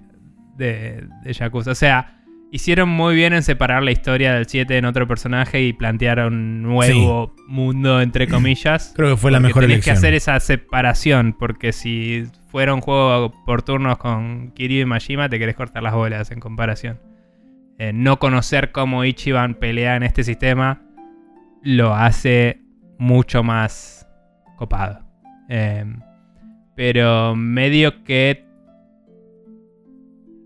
de, 0.57 1.07
de 1.23 1.33
Yakuza. 1.33 1.71
O 1.71 1.75
sea, 1.75 2.22
hicieron 2.53 2.87
muy 2.87 3.15
bien 3.15 3.33
en 3.33 3.41
separar 3.41 3.81
la 3.81 3.89
historia 3.89 4.35
del 4.35 4.45
7 4.45 4.77
en 4.77 4.85
otro 4.85 5.07
personaje 5.07 5.63
y 5.63 5.73
plantear 5.73 6.19
un 6.19 6.61
nuevo 6.61 7.33
mundo, 7.47 7.99
entre 7.99 8.27
comillas. 8.27 8.93
Creo 8.95 9.09
que 9.09 9.17
fue 9.17 9.31
la 9.31 9.39
mejor 9.39 9.63
tenés 9.63 9.77
elección. 9.77 9.95
que 9.95 9.97
hacer 9.97 10.13
esa 10.13 10.39
separación, 10.39 11.33
porque 11.33 11.73
si 11.73 12.25
fuera 12.51 12.75
un 12.75 12.81
juego 12.81 13.33
por 13.47 13.63
turnos 13.63 13.97
con 13.97 14.51
Kiryu 14.51 14.81
y 14.81 14.85
Majima, 14.85 15.29
te 15.29 15.39
querés 15.39 15.55
cortar 15.55 15.81
las 15.81 15.95
bolas 15.95 16.29
en 16.29 16.39
comparación. 16.39 16.99
Eh, 17.79 17.91
no 17.91 18.19
conocer 18.19 18.71
cómo 18.71 19.03
Ichiban 19.03 19.55
pelea 19.55 19.95
en 19.95 20.03
este 20.03 20.23
sistema 20.23 20.79
lo 21.63 21.95
hace 21.95 22.61
mucho 22.99 23.41
más 23.41 24.07
copado. 24.57 24.99
Eh, 25.49 25.85
pero 26.75 27.35
medio 27.35 28.03
que 28.03 28.45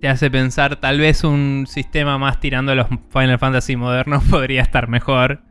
te 0.07 0.11
hace 0.11 0.31
pensar 0.31 0.77
tal 0.77 1.01
vez 1.01 1.25
un 1.25 1.65
sistema 1.67 2.17
más 2.17 2.39
tirando 2.39 2.71
a 2.71 2.75
los 2.75 2.87
Final 3.09 3.37
Fantasy 3.39 3.75
modernos 3.75 4.23
podría 4.29 4.61
estar 4.61 4.87
mejor 4.87 5.41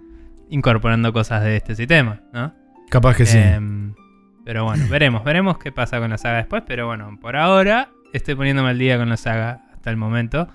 incorporando 0.48 1.12
cosas 1.12 1.44
de 1.44 1.56
este 1.56 1.74
sistema, 1.74 2.22
¿no? 2.32 2.54
Capaz 2.88 3.18
que 3.18 3.26
sí. 3.26 3.36
Em, 3.36 3.92
pero 4.46 4.64
bueno, 4.64 4.86
veremos, 4.90 5.24
veremos 5.24 5.58
qué 5.58 5.72
pasa 5.72 5.98
con 6.00 6.08
la 6.08 6.16
saga 6.16 6.38
después. 6.38 6.62
Pero 6.66 6.86
bueno, 6.86 7.18
por 7.20 7.36
ahora 7.36 7.90
estoy 8.14 8.34
poniéndome 8.34 8.70
al 8.70 8.78
día 8.78 8.96
con 8.96 9.10
la 9.10 9.18
saga 9.18 9.60
hasta 9.74 9.90
el 9.90 9.98
momento. 9.98 10.48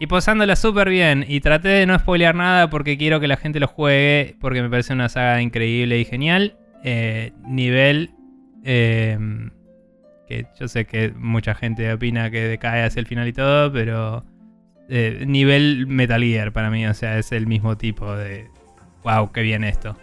Y 0.00 0.08
posándola 0.08 0.56
súper 0.56 0.88
bien. 0.88 1.24
Y 1.28 1.38
traté 1.38 1.68
de 1.68 1.86
no 1.86 1.96
spoilear 1.96 2.34
nada 2.34 2.68
porque 2.68 2.98
quiero 2.98 3.20
que 3.20 3.28
la 3.28 3.36
gente 3.36 3.60
lo 3.60 3.68
juegue. 3.68 4.38
Porque 4.40 4.60
me 4.60 4.68
parece 4.68 4.92
una 4.92 5.08
saga 5.08 5.40
increíble 5.40 6.00
y 6.00 6.04
genial. 6.04 6.56
Eh, 6.82 7.32
nivel. 7.46 8.10
em, 8.64 9.52
que 10.30 10.46
yo 10.58 10.68
sé 10.68 10.84
que 10.86 11.12
mucha 11.16 11.54
gente 11.54 11.92
opina 11.92 12.30
que 12.30 12.40
decae 12.44 12.84
hacia 12.84 13.00
el 13.00 13.06
final 13.06 13.26
y 13.28 13.32
todo. 13.32 13.72
Pero. 13.72 14.24
eh, 14.88 15.24
nivel 15.26 15.86
Metal 15.86 16.22
Gear 16.22 16.52
para 16.52 16.70
mí. 16.70 16.86
O 16.86 16.94
sea, 16.94 17.18
es 17.18 17.32
el 17.32 17.46
mismo 17.46 17.76
tipo 17.76 18.14
de. 18.16 18.48
Wow, 19.02 19.32
qué 19.32 19.42
bien 19.42 19.64
esto. 19.64 19.96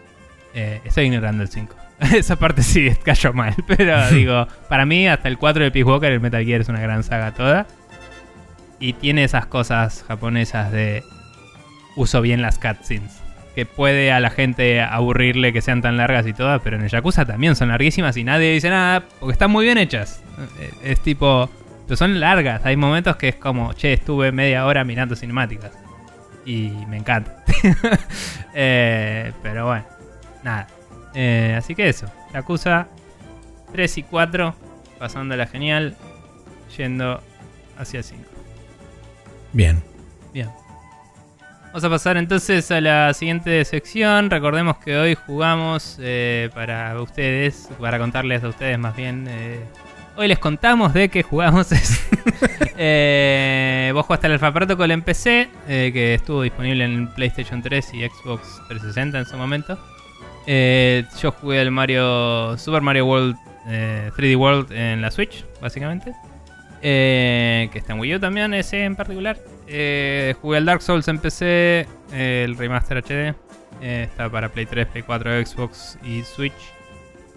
Eh, 0.53 0.81
estoy 0.85 1.05
ignorando 1.05 1.43
el 1.43 1.49
5. 1.49 1.75
Esa 2.15 2.35
parte 2.35 2.63
sí 2.63 2.89
cayó 3.03 3.31
mal. 3.33 3.55
Pero 3.67 4.09
digo, 4.11 4.47
para 4.69 4.85
mí, 4.85 5.07
hasta 5.07 5.27
el 5.27 5.37
4 5.37 5.63
de 5.65 5.71
Peace 5.71 5.83
Walker, 5.83 6.11
el 6.11 6.19
Metal 6.19 6.43
Gear 6.43 6.61
es 6.61 6.69
una 6.69 6.81
gran 6.81 7.03
saga 7.03 7.33
toda. 7.33 7.67
Y 8.79 8.93
tiene 8.93 9.23
esas 9.23 9.45
cosas 9.47 10.03
japonesas 10.07 10.71
de 10.71 11.03
uso 11.95 12.21
bien 12.21 12.41
las 12.41 12.59
cutscenes. 12.59 13.21
Que 13.57 13.65
puede 13.65 14.11
a 14.11 14.19
la 14.19 14.29
gente 14.29 14.81
aburrirle 14.81 15.51
que 15.51 15.63
sean 15.63 15.81
tan 15.81 15.97
largas 15.97 16.27
y 16.27 16.33
todas, 16.33 16.61
pero 16.63 16.75
en 16.75 16.83
el 16.83 16.89
Yakuza 16.89 17.25
también 17.25 17.55
son 17.55 17.69
larguísimas 17.69 18.15
y 18.15 18.23
nadie 18.23 18.51
dice 18.53 18.69
nada 18.69 19.05
porque 19.19 19.31
están 19.33 19.49
muy 19.49 19.65
bien 19.65 19.79
hechas. 19.79 20.21
Eh, 20.59 20.69
Es 20.83 20.99
tipo. 20.99 21.49
Pero 21.87 21.97
son 21.97 22.19
largas. 22.19 22.63
Hay 22.67 22.77
momentos 22.77 23.15
que 23.15 23.29
es 23.29 23.35
como, 23.35 23.73
che, 23.73 23.93
estuve 23.93 24.31
media 24.31 24.63
hora 24.67 24.83
mirando 24.83 25.15
cinemáticas. 25.15 25.71
Y 26.45 26.69
me 26.87 26.97
encanta. 26.97 27.35
Eh, 28.59 29.33
pero 29.41 29.65
bueno, 29.65 29.85
nada. 30.43 30.67
Eh, 31.15 31.55
así 31.57 31.73
que 31.73 31.89
eso. 31.89 32.05
Yakuza 32.35 32.87
3 33.71 33.97
y 33.97 34.03
4. 34.03 34.55
Pasándola 34.99 35.47
genial. 35.47 35.95
Yendo 36.77 37.23
hacia 37.79 37.97
el 37.99 38.03
5. 38.03 38.23
Bien. 39.51 39.81
Bien. 40.31 40.49
Vamos 41.77 41.85
a 41.85 41.89
pasar 41.91 42.17
entonces 42.17 42.71
a 42.71 42.81
la 42.81 43.13
siguiente 43.13 43.63
sección. 43.63 44.31
Recordemos 44.31 44.77
que 44.77 44.97
hoy 44.97 45.13
jugamos 45.13 45.99
eh, 46.01 46.49
para 46.55 46.99
ustedes, 46.99 47.69
para 47.79 47.99
contarles 47.99 48.43
a 48.43 48.47
ustedes 48.47 48.79
más 48.79 48.95
bien. 48.95 49.27
eh, 49.29 49.63
hoy 50.15 50.27
les 50.27 50.39
contamos 50.39 50.91
de 50.95 51.09
que 51.09 51.21
jugamos. 51.21 51.67
eh, 52.79 53.91
vos 53.93 54.07
jugaste 54.07 54.25
el 54.25 54.33
Alpha 54.33 54.51
Protocol 54.51 54.89
en 54.89 55.03
PC, 55.03 55.49
eh, 55.67 55.91
que 55.93 56.15
estuvo 56.15 56.41
disponible 56.41 56.83
en 56.83 57.09
PlayStation 57.09 57.61
3 57.61 57.93
y 57.93 58.07
Xbox 58.07 58.59
360 58.69 59.19
en 59.19 59.25
su 59.27 59.37
momento. 59.37 59.77
Yo 61.21 61.31
jugué 61.31 61.61
el 61.61 61.69
Mario 61.69 62.57
Super 62.57 62.81
Mario 62.81 63.05
World 63.05 63.37
eh, 63.67 64.09
3D 64.17 64.35
World 64.35 64.71
en 64.71 65.03
la 65.03 65.11
Switch, 65.11 65.45
básicamente. 65.61 66.15
Eh, 66.81 67.69
que 67.71 67.79
está 67.79 67.93
en 67.93 67.99
Wii 67.99 68.15
U 68.15 68.19
también, 68.19 68.53
ese 68.53 68.83
en 68.83 68.95
particular. 68.95 69.37
Eh, 69.67 70.35
jugué 70.41 70.59
el 70.59 70.65
Dark 70.65 70.81
Souls 70.81 71.07
en 71.07 71.19
PC, 71.19 71.87
eh, 72.13 72.43
el 72.45 72.57
Remaster 72.57 72.97
HD. 72.97 73.35
está 73.81 74.29
para 74.29 74.49
Play 74.49 74.65
3, 74.65 74.87
Play 74.87 75.03
4, 75.03 75.45
Xbox 75.45 75.97
y 76.03 76.23
Switch. 76.23 76.53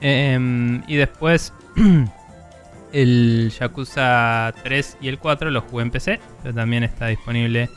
Em, 0.01 0.83
y 0.87 0.97
después 0.97 1.53
el 2.93 3.53
Yakuza 3.59 4.55
3 4.63 4.99
y 5.01 5.09
el 5.09 5.19
4 5.19 5.51
los 5.51 5.65
jugué 5.65 5.83
en 5.83 5.91
PC, 5.91 6.21
pero 6.43 6.55
también 6.55 6.85
está 6.85 7.07
disponible 7.09 7.69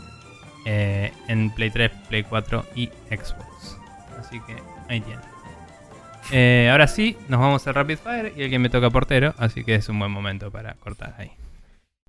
en 0.66 1.50
Play 1.52 1.70
3, 1.72 1.92
Play 2.08 2.24
4 2.24 2.66
y 2.76 2.88
Xbox. 3.10 3.78
Así 4.18 4.40
que 4.42 4.56
ahí 4.88 5.02
tienen. 5.02 5.34
Eh, 6.32 6.70
ahora 6.72 6.88
sí, 6.88 7.18
nos 7.28 7.40
vamos 7.40 7.68
al 7.68 7.76
Rapid 7.76 7.98
Fire 7.98 8.34
y 8.36 8.44
el 8.44 8.50
que 8.50 8.60
me 8.60 8.70
toca 8.70 8.90
portero, 8.90 9.34
así 9.38 9.64
que 9.64 9.76
es 9.76 9.90
un 9.90 10.00
buen 10.00 10.12
momento 10.12 10.52
para 10.52 10.76
cortar 10.76 11.16
ahí. 11.18 11.32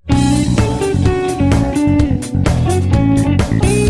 Thank 0.07 0.59
you. 3.65 3.84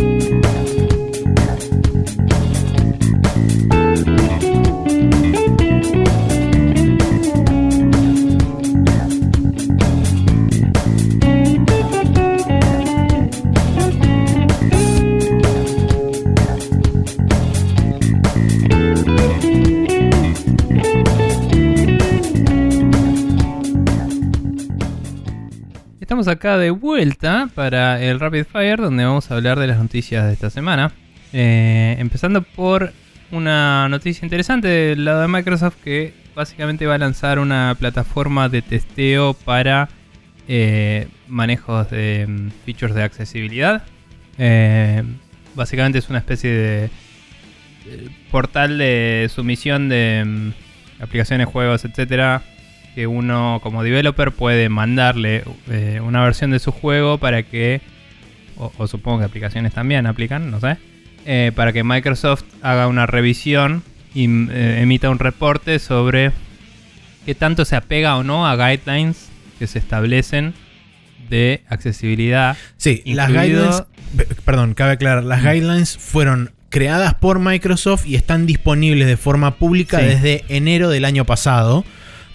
Estamos 26.26 26.38
acá 26.38 26.58
de 26.58 26.72
vuelta 26.72 27.50
para 27.54 28.02
el 28.02 28.20
Rapid 28.20 28.46
Fire, 28.46 28.82
donde 28.82 29.06
vamos 29.06 29.30
a 29.30 29.36
hablar 29.36 29.60
de 29.60 29.68
las 29.68 29.78
noticias 29.78 30.26
de 30.26 30.34
esta 30.34 30.50
semana. 30.50 30.92
Eh, 31.34 31.98
empezando 32.00 32.42
por 32.42 32.94
una 33.30 33.88
noticia 33.90 34.26
interesante 34.26 34.68
del 34.68 35.06
lado 35.06 35.22
de 35.22 35.28
Microsoft 35.28 35.76
que 35.84 36.16
básicamente 36.34 36.88
va 36.88 36.96
a 36.96 36.98
lanzar 36.98 37.38
una 37.38 37.76
plataforma 37.78 38.50
de 38.50 38.64
testeo 38.64 39.36
para 39.36 39.88
eh, 40.48 41.10
manejos 41.28 41.92
de 41.92 42.26
mm, 42.28 42.50
features 42.66 42.96
de 42.96 43.04
accesibilidad. 43.04 43.84
Eh, 44.40 45.04
básicamente 45.54 46.00
es 46.00 46.10
una 46.10 46.18
especie 46.18 46.50
de 46.50 46.90
portal 48.32 48.80
de 48.80 49.30
sumisión 49.30 49.90
de 49.90 50.24
mm, 50.26 51.04
aplicaciones, 51.04 51.46
juegos, 51.46 51.86
etcétera, 51.86 52.42
que 52.96 53.06
uno 53.08 53.60
como 53.62 53.84
developer 53.84 54.32
puede 54.32 54.70
mandarle 54.70 55.44
eh, 55.70 56.00
una 56.04 56.24
versión 56.24 56.52
de 56.52 56.60
su 56.60 56.72
juego 56.72 57.18
para 57.18 57.44
que, 57.44 57.82
o, 58.58 58.72
o 58.78 58.88
supongo 58.88 59.20
que 59.20 59.26
aplicaciones 59.26 59.74
también 59.74 60.08
aplican, 60.08 60.50
no 60.50 60.60
sé, 60.62 60.78
eh, 61.26 61.52
para 61.56 61.74
que 61.74 61.84
Microsoft 61.84 62.44
haga 62.62 62.88
una 62.88 63.06
revisión 63.06 63.84
y 64.14 64.28
mm, 64.28 64.50
eh, 64.52 64.82
emita 64.82 65.10
un 65.10 65.20
reporte 65.20 65.78
sobre 65.80 66.32
qué 67.26 67.36
tanto 67.36 67.66
se 67.66 67.76
apega 67.76 68.16
o 68.16 68.24
no 68.24 68.48
a 68.48 68.56
guidelines 68.56 69.30
que 69.60 69.68
se 69.68 69.80
establecen 69.80 70.54
de 71.30 71.64
accesibilidad. 71.70 72.56
Sí, 72.78 73.02
las 73.06 73.30
guidelines. 73.30 73.84
pe- 74.16 74.28
Perdón, 74.46 74.74
cabe 74.74 74.92
aclarar. 74.94 75.24
Las 75.24 75.42
Mm. 75.42 75.48
guidelines 75.48 75.98
fueron 75.98 76.52
creadas 76.70 77.14
por 77.16 77.40
Microsoft 77.40 78.06
y 78.06 78.16
están 78.16 78.46
disponibles 78.46 79.08
de 79.08 79.18
forma 79.18 79.56
pública 79.56 80.00
Sí. 80.00 80.06
desde 80.06 80.46
enero 80.50 80.90
del 80.90 81.04
año 81.06 81.26
pasado. 81.26 81.84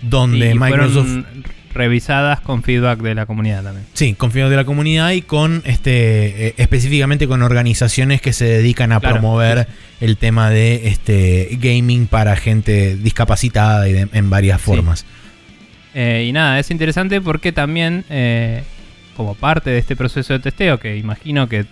Donde 0.03 0.51
y 0.51 0.55
Microsoft. 0.59 1.25
revisadas 1.73 2.41
con 2.41 2.63
feedback 2.63 3.01
de 3.01 3.15
la 3.15 3.27
comunidad 3.27 3.63
también. 3.63 3.87
Sí, 3.93 4.15
con 4.15 4.33
fines 4.33 4.51
de 4.51 4.57
la 4.57 4.65
comunidad 4.65 5.11
y 5.13 5.23
con 5.23 5.63
este 5.67 6.49
eh, 6.49 6.55
específicamente 6.57 7.29
con 7.29 7.43
organizaciones 7.43 8.21
que 8.21 8.33
se 8.33 8.45
dedican 8.47 8.91
a 8.93 8.99
Claro, 9.01 9.17
promover 9.17 9.69
el 10.01 10.17
tema 10.17 10.51
de 10.51 10.89
este 10.89 11.49
gaming 11.61 12.07
para 12.07 12.35
gente 12.37 12.97
discapacitada 12.97 13.89
y 13.89 13.93
de- 13.93 14.09
en 14.13 14.31
varias 14.31 14.61
Sí. 14.61 14.67
formas. 14.67 15.07
Eh, 15.95 16.25
y 16.29 16.33
nada, 16.33 16.59
es 16.59 16.71
interesante 16.71 17.21
porque 17.21 17.53
también, 17.53 18.05
eh, 18.11 18.63
como 19.17 19.35
parte 19.35 19.71
de 19.71 19.79
este 19.79 19.95
proceso 19.97 20.33
de 20.33 20.39
testeo, 20.41 20.79
que 20.81 20.97
imagino 20.97 21.49
que 21.49 21.67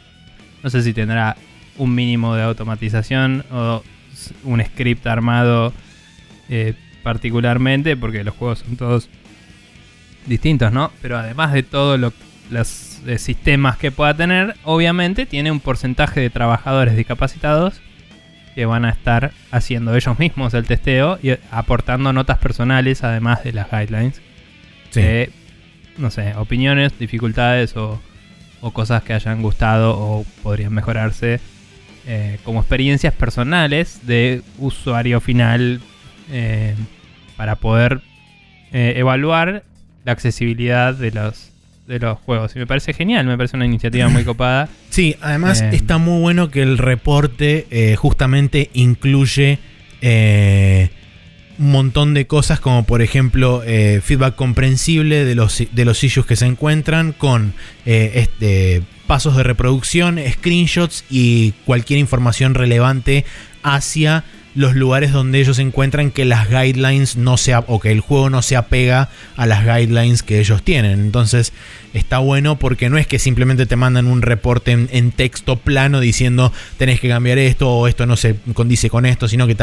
no 0.63 0.71
sé 0.71 0.83
si 0.83 0.93
tendrá 0.93 1.37
un 1.77 1.95
mínimo 1.95 2.35
de 2.35 2.43
automatización 2.43 3.45
o 3.51 3.83
un 4.45 4.63
script 4.65 5.07
armado 5.07 5.73
eh, 6.49 6.75
particularmente, 7.03 7.97
porque 7.97 8.25
los 8.25 8.35
juegos 8.35 8.61
son 8.61 8.77
todos 8.77 9.09
distintos, 10.27 10.73
¿no? 10.73 10.93
Pero 11.01 11.19
además 11.19 11.53
de 11.53 11.63
todos 11.63 11.99
los 12.51 13.03
eh, 13.07 13.19
sistemas 13.19 13.77
que 13.77 13.91
pueda 13.91 14.15
tener, 14.15 14.57
obviamente 14.65 15.27
tiene 15.27 15.51
un 15.51 15.61
porcentaje 15.61 16.21
de 16.21 16.31
trabajadores 16.31 16.97
discapacitados 16.97 17.81
que 18.55 18.67
van 18.67 18.85
a 18.85 18.91
estar 18.91 19.33
haciendo 19.51 19.95
ellos 19.95 20.19
mismos 20.19 20.53
el 20.55 20.65
testeo 20.65 21.19
y 21.23 21.31
aportando 21.51 22.13
notas 22.13 22.39
personales 22.39 23.05
además 23.05 23.45
de 23.45 23.53
las 23.53 23.71
guidelines. 23.71 24.21
Sí. 24.91 25.03
de, 25.03 25.31
no 25.99 26.11
sé, 26.11 26.35
opiniones, 26.35 26.99
dificultades 26.99 27.77
o, 27.77 28.01
o 28.61 28.71
cosas 28.73 29.03
que 29.03 29.13
hayan 29.13 29.43
gustado 29.43 29.97
o 29.99 30.25
podrían 30.43 30.73
mejorarse 30.73 31.41
eh, 32.07 32.39
como 32.43 32.61
experiencias 32.61 33.13
personales 33.13 34.01
de 34.07 34.43
usuario 34.57 35.21
final 35.21 35.81
eh, 36.31 36.75
para 37.37 37.57
poder 37.57 38.01
eh, 38.73 38.95
evaluar 38.97 39.63
la 40.05 40.13
accesibilidad 40.13 40.95
de 40.95 41.11
los, 41.13 41.51
de 41.87 41.99
los 41.99 42.19
juegos. 42.19 42.55
Y 42.57 42.59
me 42.59 42.67
parece 42.67 42.93
genial, 42.93 43.27
me 43.27 43.37
parece 43.37 43.57
una 43.57 43.67
iniciativa 43.67 44.09
muy 44.09 44.25
copada. 44.33 44.69
Sí, 44.91 45.17
además 45.21 45.61
Eh. 45.63 45.71
está 45.73 45.99
muy 45.99 46.21
bueno 46.21 46.51
que 46.51 46.63
el 46.63 46.79
reporte 46.79 47.67
eh, 47.71 47.97
justamente 47.97 48.71
incluye 48.75 49.59
eh, 50.01 50.91
un 51.59 51.73
montón 51.73 52.15
de 52.15 52.27
cosas 52.27 52.61
como 52.61 52.85
por 52.85 53.03
ejemplo 53.03 53.63
feedback 53.65 54.37
comprensible 54.37 55.25
de 55.25 55.35
los, 55.35 55.61
de 55.73 55.85
los 55.85 56.05
issues 56.05 56.25
que 56.25 56.37
se 56.37 56.47
encuentran 56.47 57.11
con 57.13 57.53
este, 57.85 58.83
pasos 59.09 59.37
de 59.37 59.43
reproducción, 59.43 60.21
screenshots 60.31 61.05
y 61.11 61.53
cualquier 61.65 61.99
información 61.99 62.55
relevante 62.55 63.25
hacia 63.65 64.23
los 64.59 64.75
lugares 64.75 65.13
donde 65.13 65.39
ellos 65.39 65.61
encuentran 65.61 66.11
que 66.11 66.25
las 66.25 66.49
guidelines 66.51 67.17
no 67.17 67.37
se 67.37 67.55
o 67.55 67.79
que 67.79 67.93
el 67.93 68.01
juego 68.01 68.29
no 68.29 68.43
se 68.43 68.57
apega 68.57 69.09
a 69.37 69.47
las 69.47 69.65
guidelines 69.65 70.25
que 70.25 70.41
ellos 70.41 70.65
tienen. 70.65 70.99
Entonces 70.99 71.53
está 71.95 72.19
bueno 72.19 72.59
porque 72.59 72.91
no 72.91 72.99
es 72.99 73.07
que 73.07 73.21
simplemente 73.21 73.67
te 73.67 73.77
mandan 73.77 74.09
un 74.09 74.21
reporte 74.21 74.73
en, 74.73 75.13
texto 75.13 75.57
plano 75.57 76.01
diciendo 76.01 76.53
tenés 76.77 76.99
que 76.99 77.09
cambiar 77.09 77.39
esto 77.39 77.71
o 77.71 77.87
esto 77.87 78.05
no 78.05 78.17
se 78.17 78.35
condice 78.53 78.91
con 78.91 79.07
esto, 79.07 79.29
sino 79.29 79.47
que 79.47 79.57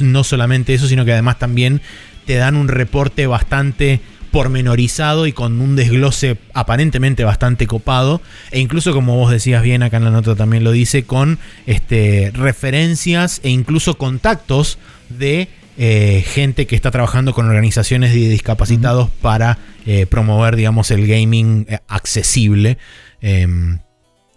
no 0.00 0.24
solamente 0.24 0.74
eso, 0.74 0.88
sino 0.88 1.04
que 1.04 1.12
además 1.12 1.38
también 1.38 1.80
te 2.26 2.34
dan 2.34 2.56
un 2.56 2.66
reporte 2.66 3.28
bastante 3.28 4.00
pormenorizado 4.32 5.26
y 5.26 5.32
con 5.32 5.60
un 5.60 5.76
desglose 5.76 6.38
aparentemente 6.54 7.22
bastante 7.22 7.68
copado. 7.68 8.20
E 8.50 8.58
incluso, 8.58 8.92
como 8.92 9.16
vos 9.16 9.30
decías 9.30 9.62
bien, 9.62 9.84
acá 9.84 9.98
en 9.98 10.04
la 10.04 10.10
nota 10.10 10.34
también 10.34 10.64
lo 10.64 10.72
dice, 10.72 11.04
con 11.04 11.38
este, 11.66 12.32
referencias 12.34 13.40
e 13.44 13.50
incluso 13.50 13.96
contactos 13.98 14.78
de 15.10 15.48
eh, 15.78 16.24
gente 16.26 16.66
que 16.66 16.74
está 16.74 16.90
trabajando 16.90 17.34
con 17.34 17.46
organizaciones 17.46 18.12
de 18.12 18.28
discapacitados 18.28 19.10
para 19.20 19.58
eh, 19.86 20.06
promover, 20.06 20.56
digamos, 20.56 20.90
el 20.90 21.06
gaming 21.06 21.66
eh, 21.68 21.78
accesible. 21.86 22.78
Em, 23.20 23.80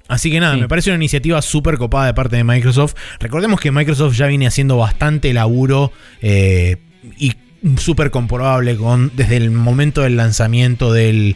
así 0.10 0.30
que 0.30 0.42
nada, 0.42 0.58
me 0.58 0.68
parece 0.68 0.90
una 0.90 0.98
iniciativa 0.98 1.42
súper 1.42 1.78
copada 1.78 2.08
de 2.08 2.14
parte 2.14 2.36
de 2.36 2.44
Microsoft. 2.44 2.96
Recordemos 3.20 3.62
que 3.62 3.72
Microsoft 3.72 4.16
ya 4.18 4.28
viene 4.28 4.46
haciendo 4.46 4.76
bastante 4.78 5.34
laburo 5.34 5.94
y 6.22 7.34
súper 7.78 8.12
comprobable 8.12 8.76
con, 8.78 9.12
desde 9.16 9.38
el 9.38 9.52
momento 9.52 10.02
del 10.02 10.18
lanzamiento 10.18 10.94
del 10.94 11.36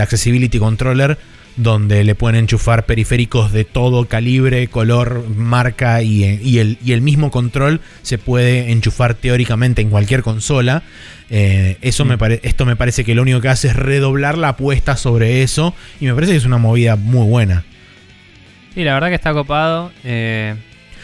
Accessibility 0.00 0.58
Controller, 0.58 1.18
donde 1.58 2.04
le 2.04 2.14
pueden 2.14 2.36
enchufar 2.36 2.86
periféricos 2.86 3.52
de 3.52 3.64
todo 3.64 4.06
calibre, 4.06 4.68
color, 4.68 5.28
marca 5.28 6.02
y, 6.02 6.58
el, 6.58 7.02
mismo 7.02 7.30
control 7.32 7.80
se 8.02 8.16
puede 8.16 8.70
enchufar 8.70 9.14
teóricamente 9.14 9.82
en 9.82 9.90
cualquier 9.90 10.22
consola. 10.22 10.84
Eh, 11.30 11.76
eso 11.82 12.04
me 12.04 12.16
mm. 12.16 12.38
esto 12.42 12.64
me 12.64 12.76
parece 12.76 13.04
que 13.04 13.14
lo 13.14 13.22
único 13.22 13.40
que 13.40 13.48
hace 13.48 13.68
es 13.68 13.76
redoblar 13.76 14.38
la 14.38 14.50
apuesta 14.50 14.96
sobre 14.96 15.42
eso 15.42 15.74
y 16.00 16.06
me 16.06 16.14
parece 16.14 16.32
que 16.32 16.38
es 16.38 16.46
una 16.46 16.58
movida 16.58 16.94
muy 16.94 17.26
buena. 17.26 17.64
Sí, 18.74 18.84
la 18.84 18.94
verdad 18.94 19.08
que 19.08 19.16
está 19.16 19.32
copado. 19.32 19.90
Eh, 20.04 20.54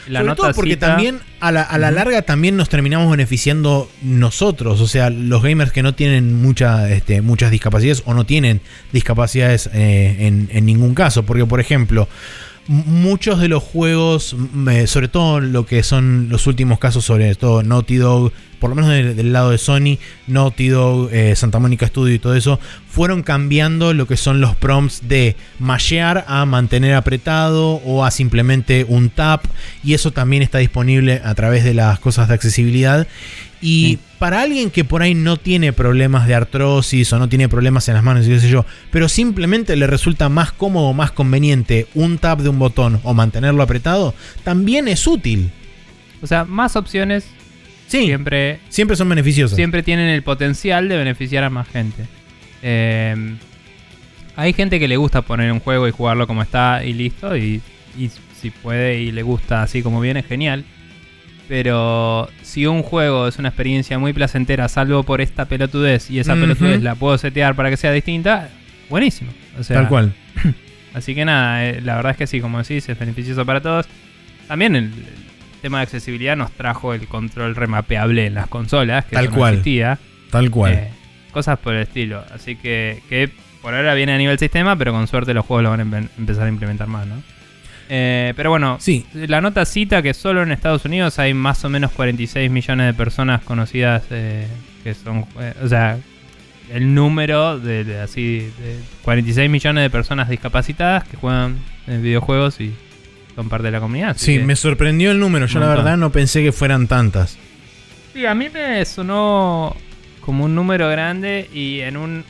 sobre 0.07 0.35
todo 0.35 0.53
porque 0.53 0.77
también 0.77 1.21
a 1.41 1.53
la, 1.53 1.91
larga 1.91 2.23
también 2.23 2.57
nos 2.57 2.69
terminamos 2.69 3.11
beneficiando 3.11 3.91
nosotros, 4.03 4.81
o 4.81 4.87
sea, 4.87 5.11
los 5.11 5.43
gamers 5.43 5.73
que 5.73 5.83
no 5.83 5.95
tienen 5.95 6.41
mucha, 6.41 6.91
este, 6.91 7.23
muchas 7.23 7.51
discapacidades 7.51 8.03
o 8.07 8.15
no 8.15 8.25
tienen 8.25 8.61
discapacidades 8.93 9.69
eh, 9.73 10.17
en, 10.21 10.49
en 10.53 10.67
ningún 10.67 10.95
caso, 10.95 11.25
porque 11.25 11.47
por 11.47 11.61
ejemplo, 11.61 12.09
muchos 12.67 13.41
de 13.41 13.49
los 13.49 13.63
juegos, 13.63 14.37
sobre 14.87 15.09
todo 15.09 15.41
lo 15.41 15.67
que 15.67 15.83
son 15.83 16.29
los 16.31 16.47
últimos 16.47 16.79
casos, 16.79 17.05
sobre 17.05 17.35
todo 17.35 17.63
Naughty 17.63 17.97
Dog, 17.97 18.33
por 18.65 18.71
lo 18.71 18.77
menos 18.77 19.15
del, 19.15 19.31
lado 19.31 19.51
de 19.51 19.59
Sony, 19.59 19.99
Naughty 20.27 20.69
Dog, 20.69 21.11
eh, 21.13 21.37
Santa 21.37 21.59
Mónica 21.59 21.87
Studio 21.87 22.15
y 22.15 22.19
todo 22.19 22.35
eso, 22.35 22.59
fueron 22.89 23.23
cambiando 23.23 23.93
lo 23.93 24.07
que 24.07 24.17
son 24.17 24.41
los 24.41 24.57
prompts 24.57 25.07
de 25.07 25.37
mashear 25.59 26.25
a 26.29 26.47
mantener 26.47 26.95
apretado 26.95 27.73
o 27.85 28.07
a 28.07 28.11
simplemente 28.11 28.87
un 28.89 29.11
tap. 29.11 29.45
Y 29.83 29.93
eso 29.93 30.13
también 30.13 30.43
está 30.43 30.57
disponible 30.61 31.21
a 31.23 31.35
través 31.35 31.63
de 31.63 31.75
las 31.75 31.99
cosas 31.99 32.29
de 32.29 32.35
accesibilidad. 32.37 33.07
Y 33.61 33.99
para 34.19 34.41
alguien 34.41 34.71
que 34.71 34.83
por 34.83 35.03
ahí 35.03 35.15
no 35.15 35.37
tiene 35.37 35.75
problemas 35.75 36.27
de 36.27 36.35
artrosis 36.35 37.13
o 37.13 37.19
no 37.19 37.29
tiene 37.29 37.51
problemas 37.51 37.87
en 37.89 37.97
las 37.97 38.03
manos 38.03 38.25
y 38.27 38.31
qué 38.31 38.41
sé 38.41 38.49
yo, 38.49 38.65
pero 38.91 39.11
simplemente 39.11 39.77
le 39.77 39.87
resulta 39.87 40.31
más 40.31 40.53
cómodo, 40.53 40.95
más 40.95 41.13
conveniente 41.13 41.87
un 41.93 42.17
tap 42.17 42.41
de 42.41 42.49
un 42.49 42.59
botón 42.59 42.99
o 43.03 43.13
mantenerlo 43.13 43.63
apretado, 43.63 44.15
también 44.43 44.89
es 44.89 45.07
útil. 45.07 45.51
O 46.23 46.27
sea, 46.27 46.47
más 46.47 46.77
opciones 46.77 47.27
siempre, 47.87 48.61
siempre 48.69 48.97
son 48.97 49.09
beneficiosas. 49.09 49.57
Siempre 49.57 49.83
tienen 49.83 50.09
el 50.09 50.23
potencial 50.23 50.89
de 50.89 50.97
beneficiar 50.97 51.45
a 51.45 51.51
más 51.51 51.69
gente. 51.69 52.05
Em, 52.63 53.39
hay 54.37 54.53
gente 54.53 54.79
que 54.79 54.89
le 54.89 54.97
gusta 54.97 55.23
poner 55.23 55.53
un 55.53 55.61
juego 55.61 55.87
y 55.89 55.91
jugarlo 55.91 56.27
como 56.27 56.43
está 56.43 56.85
y 56.85 56.93
listo. 56.93 57.37
Y, 57.37 57.61
y 57.99 58.11
si 58.41 58.51
puede 58.51 59.01
y 59.01 59.13
le 59.13 59.23
gusta 59.23 59.63
así 59.63 59.83
como 59.83 60.01
viene, 60.01 60.23
genial. 60.23 60.65
Pero 61.49 62.29
si 62.43 62.67
un 62.67 62.83
juego 62.83 63.29
es 63.29 63.39
una 63.39 63.49
experiencia 63.49 63.99
muy 63.99 64.13
placentera, 64.13 64.69
salvo 64.69 65.03
por 65.03 65.21
esta 65.21 65.45
pelotudez, 65.45 66.11
y 66.11 66.19
esa 66.19 66.35
pelotudez 66.35 66.83
la 66.83 66.95
puedo 66.95 67.19
setear 67.19 67.55
para 67.55 67.69
que 67.69 67.77
sea 67.77 67.93
distinta, 67.93 68.49
buenísimo. 68.89 69.31
Tal 69.69 69.89
cual. 69.89 70.15
Así 70.95 71.15
que 71.15 71.25
nada, 71.25 71.67
eh, 71.67 71.81
la 71.83 71.97
verdad 71.97 72.13
es 72.13 72.17
que 72.17 72.27
sí, 72.27 72.41
como 72.41 72.59
decís, 72.59 72.89
es 72.89 72.99
beneficioso 72.99 73.45
para 73.45 73.61
todos. 73.61 73.87
También 74.49 74.77
el, 74.77 74.93
tema 75.65 75.79
de 75.79 75.85
accesibilidad 75.85 76.37
nos 76.37 76.53
trajo 76.53 76.93
el 76.93 77.09
control 77.09 77.57
remapeable 77.57 78.27
en 78.27 78.35
las 78.35 78.49
consolas, 78.49 79.07
que 79.07 79.17
Tal 79.17 79.31
cual. 79.31 79.55
existía. 79.55 79.99
Tal 80.31 80.51
cual. 80.51 80.75
Eh, 80.75 80.91
cosas 81.33 81.59
por 81.59 81.75
el 81.75 81.85
estilo. 81.85 82.23
Así 82.35 82.55
que, 82.55 83.03
que 83.09 83.31
por 83.63 83.75
ahora 83.75 83.95
viene 83.95 84.13
a 84.13 84.19
nivel 84.19 84.39
sistema, 84.39 84.77
pero 84.77 84.93
con 84.93 85.07
suerte 85.09 85.33
los 85.33 85.47
juegos 85.47 85.63
lo 85.63 85.71
van 85.71 85.81
a 85.81 85.99
empezar 86.19 86.45
a 86.45 86.49
implementar 86.51 86.87
más, 86.87 87.07
¿no? 87.07 87.23
Eh, 87.89 88.35
pero 88.37 88.51
bueno, 88.51 88.77
sí. 88.79 89.07
la 89.15 89.41
nota 89.41 89.65
cita 89.65 90.03
que 90.03 90.13
solo 90.13 90.43
en 90.43 90.53
Estados 90.53 90.85
Unidos 90.85 91.19
hay 91.19 91.33
más 91.33 91.65
o 91.65 91.71
menos 91.71 91.93
46 91.93 92.51
millones 92.51 92.87
de 92.87 92.93
personas 92.93 93.41
conocidas 93.43 94.05
eh, 94.11 94.47
que 94.83 94.93
son, 94.93 95.25
o 95.63 95.69
sea, 95.69 95.97
el 96.71 96.95
número 96.95 97.59
de, 97.59 98.01
así 98.01 98.53
de 98.59 98.81
46 99.03 99.49
millones 99.49 99.83
de 99.83 99.89
personas 99.89 100.29
discapacitadas 100.29 101.05
que 101.05 101.17
juegan 101.17 101.57
en 101.87 102.03
videojuegos 102.03 102.61
y 102.61 102.75
son 103.35 103.49
parte 103.49 103.67
de 103.67 103.73
la 103.73 103.81
comunidad. 103.81 104.17
Sí, 104.19 104.39
me 104.39 104.57
sorprendió 104.57 105.11
el 105.11 105.19
número. 105.19 105.47
Yo 105.47 105.61
la 105.61 105.69
verdad 105.69 105.97
no 105.97 106.11
pensé 106.11 106.43
que 106.43 106.53
fueran 106.53 106.87
tantas. 106.87 107.39
Sí, 108.13 108.27
a 108.27 108.35
mí 108.35 108.49
me 108.49 108.85
sonó 108.85 109.77
como 110.21 110.45
un 110.45 110.55
número 110.55 110.89
grande 110.89 111.49
y 111.53 111.81
en 111.81 111.97
un 111.97 112.25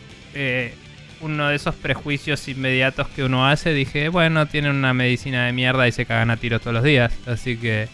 uno 1.24 1.48
de 1.48 1.56
esos 1.56 1.74
prejuicios 1.74 2.46
inmediatos 2.48 3.08
que 3.08 3.24
uno 3.24 3.46
hace, 3.46 3.72
dije, 3.72 4.08
bueno, 4.08 4.46
tienen 4.46 4.72
una 4.76 4.94
medicina 4.94 5.46
de 5.46 5.52
mierda 5.52 5.88
y 5.88 5.92
se 5.92 6.06
cagan 6.06 6.30
a 6.30 6.36
tiros 6.36 6.60
todos 6.60 6.74
los 6.74 6.84
días. 6.84 7.12
Así 7.26 7.56
que. 7.56 7.88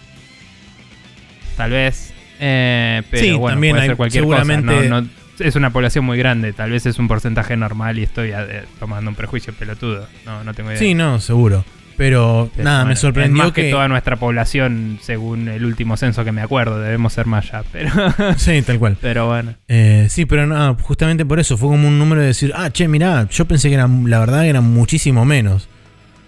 Tal 1.57 1.71
vez. 1.71 2.13
Eh, 2.41 3.03
pero 3.11 3.39
bueno, 3.39 3.55
también 3.55 3.77
puede 3.77 3.87
ser 3.87 3.97
cualquier 3.97 4.23
seguramente... 4.23 4.89
cosa. 4.89 5.07
es 5.41 5.57
una 5.57 5.71
población 5.71 6.05
muy 6.05 6.19
grande. 6.19 6.53
Tal 6.53 6.71
vez 6.71 6.87
es 6.87 6.99
un 6.99 7.09
porcentaje 7.09 7.57
normal 7.57 7.99
y 7.99 8.03
estoy 8.03 8.33
eh, 8.33 8.65
tomando 8.79 9.11
un 9.11 9.15
prejuicio 9.15 9.53
pelotudo. 9.53 10.09
No, 10.27 10.43
no 10.43 10.55
tengo 10.55 10.71
idea. 10.71 10.79
Sí, 10.79 10.95
no, 10.95 11.21
seguro. 11.21 11.65
Pero, 12.01 12.51
nada, 12.57 12.87
me 12.87 12.97
sorprendió 12.97 13.45
más 13.45 13.53
que... 13.53 13.71
toda 13.71 13.87
nuestra 13.87 14.17
población, 14.17 14.99
según 15.03 15.49
el 15.49 15.67
último 15.67 15.99
censo 15.99 16.25
que 16.25 16.33
me 16.33 16.41
acuerdo, 16.41 16.81
debemos 16.81 17.13
ser 17.13 17.27
más 17.27 17.51
ya. 17.51 17.63
Pero 17.71 17.93
sí, 18.39 18.63
tal 18.63 18.79
cual. 18.79 18.97
Pero 19.03 19.27
bueno. 19.27 19.53
Eh, 19.69 20.07
sí, 20.09 20.25
pero 20.25 20.47
nada, 20.47 20.75
justamente 20.81 21.27
por 21.27 21.41
eso 21.41 21.59
fue 21.59 21.69
como 21.69 21.89
un 21.89 21.99
número 21.99 22.23
de 22.23 22.29
decir, 22.29 22.55
ah, 22.57 22.71
che, 22.71 22.89
mirá, 22.89 23.29
yo 23.29 23.45
pensé 23.45 23.69
que 23.69 23.75
eran, 23.75 24.09
la 24.09 24.19
verdad, 24.19 24.47
eran 24.47 24.65
muchísimo 24.65 25.27
menos. 25.27 25.69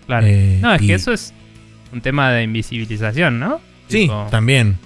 Claro. 0.05 0.27
Eh, 0.27 0.59
no, 0.61 0.75
es 0.75 0.83
que 0.83 0.93
eso 0.93 1.11
es 1.11 1.33
un 1.91 2.03
tema 2.03 2.31
de 2.33 2.43
invisibilización, 2.43 3.41
¿no? 3.41 3.59
Sí, 3.89 4.11
también. 4.31 4.77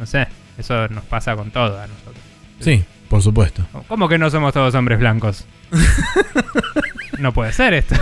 No 0.00 0.06
sé, 0.06 0.26
eso 0.58 0.88
nos 0.88 1.04
pasa 1.04 1.36
con 1.36 1.52
todo 1.52 1.80
a 1.80 1.86
nosotros. 1.86 2.16
Sí, 2.58 2.82
por 3.08 3.22
supuesto. 3.22 3.64
¿Cómo 3.86 4.08
que 4.08 4.18
no 4.18 4.28
somos 4.28 4.52
todos 4.52 4.74
hombres 4.74 4.98
blancos? 4.98 5.46
no 7.18 7.32
puede 7.32 7.52
ser 7.52 7.74
esto. 7.74 7.94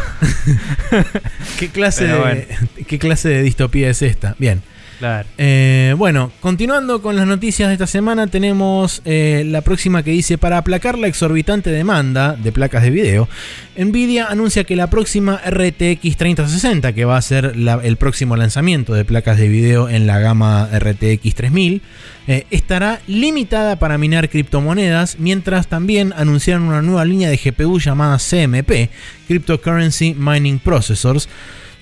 ¿Qué 1.59 1.69
clase, 1.69 2.07
de, 2.07 2.47
¿Qué 2.86 2.99
clase 2.99 3.28
de 3.28 3.43
distopía 3.43 3.90
es 3.90 4.03
esta? 4.03 4.35
Bien. 4.39 4.62
Eh, 5.38 5.94
bueno, 5.98 6.30
continuando 6.40 7.02
con 7.02 7.16
las 7.16 7.26
noticias 7.26 7.68
de 7.68 7.74
esta 7.74 7.86
semana, 7.86 8.26
tenemos 8.26 9.02
eh, 9.04 9.42
la 9.46 9.60
próxima 9.62 10.02
que 10.02 10.12
dice: 10.12 10.38
Para 10.38 10.58
aplacar 10.58 10.98
la 10.98 11.08
exorbitante 11.08 11.70
demanda 11.70 12.34
de 12.34 12.52
placas 12.52 12.82
de 12.82 12.90
video, 12.90 13.28
Nvidia 13.76 14.26
anuncia 14.26 14.64
que 14.64 14.76
la 14.76 14.88
próxima 14.88 15.40
RTX 15.44 16.16
3060, 16.16 16.92
que 16.92 17.04
va 17.04 17.16
a 17.16 17.22
ser 17.22 17.54
el 17.82 17.96
próximo 17.96 18.36
lanzamiento 18.36 18.94
de 18.94 19.04
placas 19.04 19.38
de 19.38 19.48
video 19.48 19.88
en 19.88 20.06
la 20.06 20.18
gama 20.18 20.68
RTX 20.72 21.34
3000, 21.34 21.82
eh, 22.28 22.46
estará 22.50 23.00
limitada 23.06 23.76
para 23.76 23.98
minar 23.98 24.28
criptomonedas, 24.28 25.18
mientras 25.18 25.66
también 25.66 26.12
anunciaron 26.16 26.64
una 26.64 26.82
nueva 26.82 27.04
línea 27.04 27.28
de 27.28 27.36
GPU 27.36 27.80
llamada 27.80 28.18
CMP, 28.18 28.90
Cryptocurrency 29.26 30.14
Mining 30.14 30.60
Processors. 30.60 31.28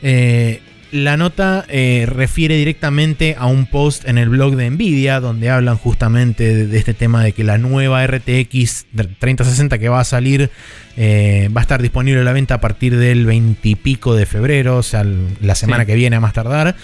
Eh, 0.03 0.63
la 0.93 1.17
nota 1.17 1.65
eh, 1.69 2.07
refiere 2.09 2.57
directamente 2.57 3.37
a 3.39 3.47
un 3.47 3.67
post 3.67 4.09
en 4.09 4.19
el 4.19 4.29
blog 4.29 4.57
de 4.57 4.69
Nvidia 4.71 5.21
donde 5.21 5.51
hablan 5.51 5.77
justamente 5.77 6.67
de, 6.67 6.79
este 6.79 6.95
tema 6.95 7.23
de 7.23 7.33
que 7.33 7.45
la 7.45 7.59
nueva 7.59 8.07
RTX 8.07 8.87
3060 9.19 9.79
que 9.79 9.89
va 9.89 10.01
a 10.01 10.05
salir 10.05 10.51
va 10.99 11.61
a 11.61 11.63
estar 11.63 11.81
disponible 11.81 12.21
a 12.21 12.25
la 12.25 12.33
venta 12.33 12.55
a 12.55 12.61
partir 12.61 12.97
del 12.99 13.25
20 13.25 13.67
y 13.67 13.75
pico 13.75 14.15
de 14.15 14.27
febrero, 14.27 14.77
o 14.77 14.83
sea, 14.83 15.03
la 15.41 15.55
semana 15.55 15.87
que 15.87 15.95
viene 15.95 16.17
a 16.17 16.21
más 16.21 16.35
tardar. 16.35 16.77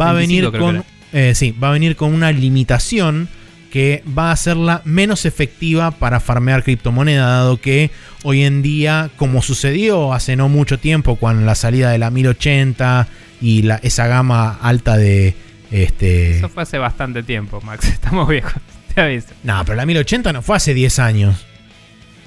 Va 0.00 0.10
a 0.10 0.12
venir 0.14 0.50
con... 0.52 0.84
Eh, 1.12 1.34
sí, 1.34 1.52
va 1.52 1.70
a 1.70 1.72
venir 1.72 1.96
con 1.96 2.12
una 2.12 2.32
limitación 2.32 3.28
que 3.70 4.02
va 4.16 4.30
a 4.30 4.32
hacerla 4.32 4.82
menos 4.84 5.24
efectiva 5.26 5.90
para 5.90 6.20
farmear 6.20 6.64
criptomoneda, 6.64 7.26
dado 7.26 7.60
que 7.60 7.90
hoy 8.22 8.42
en 8.42 8.62
día, 8.62 9.10
como 9.16 9.42
sucedió 9.42 10.12
hace 10.12 10.36
no 10.36 10.48
mucho 10.48 10.78
tiempo 10.78 11.16
con 11.16 11.44
la 11.46 11.54
salida 11.54 11.90
de 11.90 11.98
la 11.98 12.10
1080 12.10 13.08
y 13.40 13.62
la, 13.62 13.76
esa 13.76 14.06
gama 14.06 14.58
alta 14.60 14.96
de... 14.96 15.34
Este... 15.70 16.38
Eso 16.38 16.48
fue 16.48 16.62
hace 16.62 16.78
bastante 16.78 17.22
tiempo, 17.22 17.60
Max. 17.60 17.86
Estamos 17.88 18.28
viejos, 18.28 18.54
te 18.94 19.00
aviso. 19.00 19.28
No, 19.42 19.62
pero 19.64 19.76
la 19.76 19.86
1080 19.86 20.32
no 20.32 20.42
fue 20.42 20.56
hace 20.56 20.74
10 20.74 20.98
años. 20.98 21.46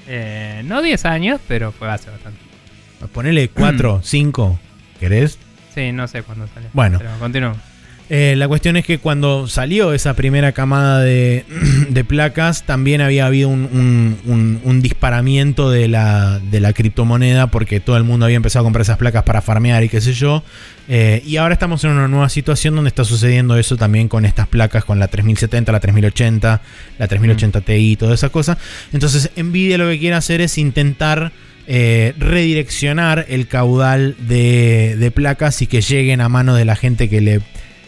Eh, 0.06 0.62
no 0.64 0.82
10 0.82 1.04
años, 1.06 1.40
pero 1.46 1.72
fue 1.72 1.90
hace 1.90 2.10
bastante. 2.10 2.40
Ponele 3.12 3.48
4, 3.48 4.00
5, 4.02 4.60
¿querés? 5.00 5.38
Sí, 5.74 5.92
no 5.92 6.06
sé 6.06 6.22
cuándo 6.22 6.46
salió. 6.52 6.68
Bueno. 6.72 6.98
Pero 6.98 7.10
continuamos. 7.18 7.58
Eh, 8.14 8.34
la 8.36 8.46
cuestión 8.46 8.76
es 8.76 8.84
que 8.84 8.98
cuando 8.98 9.48
salió 9.48 9.94
esa 9.94 10.12
primera 10.12 10.52
camada 10.52 11.00
de, 11.00 11.46
de 11.88 12.04
placas, 12.04 12.64
también 12.66 13.00
había 13.00 13.24
habido 13.24 13.48
un, 13.48 14.18
un- 14.26 14.60
un 14.62 14.82
disparamiento 14.82 15.70
de 15.70 15.88
la, 15.88 16.38
de 16.38 16.60
la 16.60 16.74
criptomoneda 16.74 17.46
porque 17.46 17.80
todo 17.80 17.96
el 17.96 18.04
mundo 18.04 18.26
había 18.26 18.36
empezado 18.36 18.64
a 18.64 18.66
comprar 18.66 18.82
esas 18.82 18.98
placas 18.98 19.22
para 19.22 19.40
farmear 19.40 19.82
y 19.82 19.88
qué 19.88 20.02
sé 20.02 20.12
yo. 20.12 20.44
Eh, 20.88 21.22
y 21.24 21.38
ahora 21.38 21.54
estamos 21.54 21.82
en 21.84 21.92
una 21.92 22.06
nueva 22.06 22.28
situación 22.28 22.74
donde 22.74 22.88
está 22.88 23.02
sucediendo 23.06 23.56
eso 23.56 23.78
también 23.78 24.08
con 24.08 24.26
estas 24.26 24.46
placas, 24.46 24.84
con 24.84 24.98
la 24.98 25.08
3070, 25.08 25.72
la 25.72 25.80
3080, 25.80 26.60
la 26.98 27.08
3080 27.08 27.60
Ti 27.62 27.72
y 27.72 27.96
toda 27.96 28.12
esa 28.14 28.28
cosa. 28.28 28.58
Entonces, 28.92 29.30
Nvidia 29.36 29.78
lo 29.78 29.88
que 29.88 29.98
quiere 29.98 30.16
hacer 30.16 30.42
es 30.42 30.58
intentar 30.58 31.32
eh, 31.66 32.12
redireccionar 32.18 33.24
el 33.30 33.46
caudal 33.46 34.16
de, 34.18 34.96
de 34.98 35.10
placas 35.10 35.62
y 35.62 35.66
que 35.66 35.80
lleguen 35.80 36.20
a 36.20 36.28
mano 36.28 36.54
de 36.54 36.66
la 36.66 36.76
gente 36.76 37.08
que 37.08 37.22
le 37.22 37.40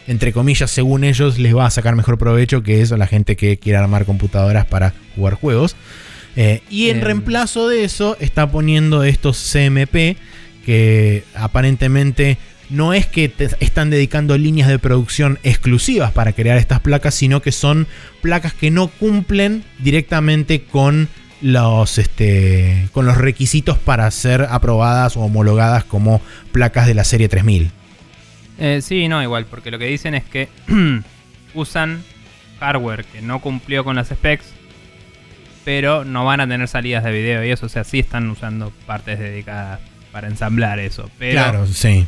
entre 0.06 0.32
comillas, 0.32 0.70
según 0.70 1.04
ellos, 1.04 1.38
les 1.38 1.54
va 1.56 1.66
a 1.66 1.70
sacar 1.70 1.96
mejor 1.96 2.18
provecho 2.18 2.62
que 2.62 2.80
eso 2.80 2.96
la 2.96 3.06
gente 3.06 3.36
que 3.36 3.56
quiere 3.56 3.78
armar 3.78 4.04
computadoras 4.04 4.66
para 4.66 4.92
jugar 5.16 5.34
juegos. 5.34 5.76
Eh, 6.36 6.62
y 6.68 6.88
en 6.90 6.98
Em. 6.98 7.04
reemplazo 7.04 7.68
de 7.68 7.84
eso, 7.84 8.16
está 8.20 8.50
poniendo 8.50 9.04
estos 9.04 9.38
CMP 9.38 10.16
que 10.64 11.24
aparentemente 11.34 12.38
no 12.70 12.94
es 12.94 13.06
que 13.06 13.28
te 13.28 13.48
están 13.60 13.90
dedicando 13.90 14.36
líneas 14.38 14.68
de 14.68 14.78
producción 14.78 15.38
exclusivas 15.42 16.12
para 16.12 16.32
crear 16.32 16.56
estas 16.58 16.80
placas, 16.80 17.14
sino 17.14 17.42
que 17.42 17.52
son 17.52 17.86
placas 18.22 18.54
que 18.54 18.70
no 18.70 18.88
cumplen 18.88 19.64
directamente 19.78 20.64
con 20.64 21.08
los, 21.42 21.98
este, 21.98 22.88
con 22.92 23.04
los 23.04 23.18
requisitos 23.18 23.78
para 23.78 24.10
ser 24.10 24.46
aprobadas 24.50 25.16
o 25.16 25.20
homologadas 25.20 25.84
como 25.84 26.22
placas 26.52 26.86
de 26.86 26.94
la 26.94 27.04
serie 27.04 27.28
3000. 27.28 27.70
Eh, 28.58 28.80
sí, 28.82 29.08
no, 29.08 29.22
igual, 29.22 29.46
porque 29.46 29.70
lo 29.70 29.78
que 29.78 29.86
dicen 29.86 30.14
es 30.14 30.24
que 30.24 30.48
usan 31.54 32.02
hardware 32.60 33.04
que 33.04 33.20
no 33.20 33.40
cumplió 33.40 33.84
con 33.84 33.96
las 33.96 34.08
specs, 34.08 34.52
pero 35.64 36.04
no 36.04 36.24
van 36.24 36.40
a 36.40 36.48
tener 36.48 36.68
salidas 36.68 37.04
de 37.04 37.12
video 37.12 37.44
y 37.44 37.50
eso, 37.50 37.66
o 37.66 37.68
sea, 37.68 37.84
sí 37.84 37.98
están 37.98 38.28
usando 38.30 38.72
partes 38.86 39.18
dedicadas 39.18 39.80
para 40.12 40.28
ensamblar 40.28 40.78
eso, 40.78 41.10
pero... 41.18 41.32
Claro, 41.32 41.66
sí. 41.66 42.06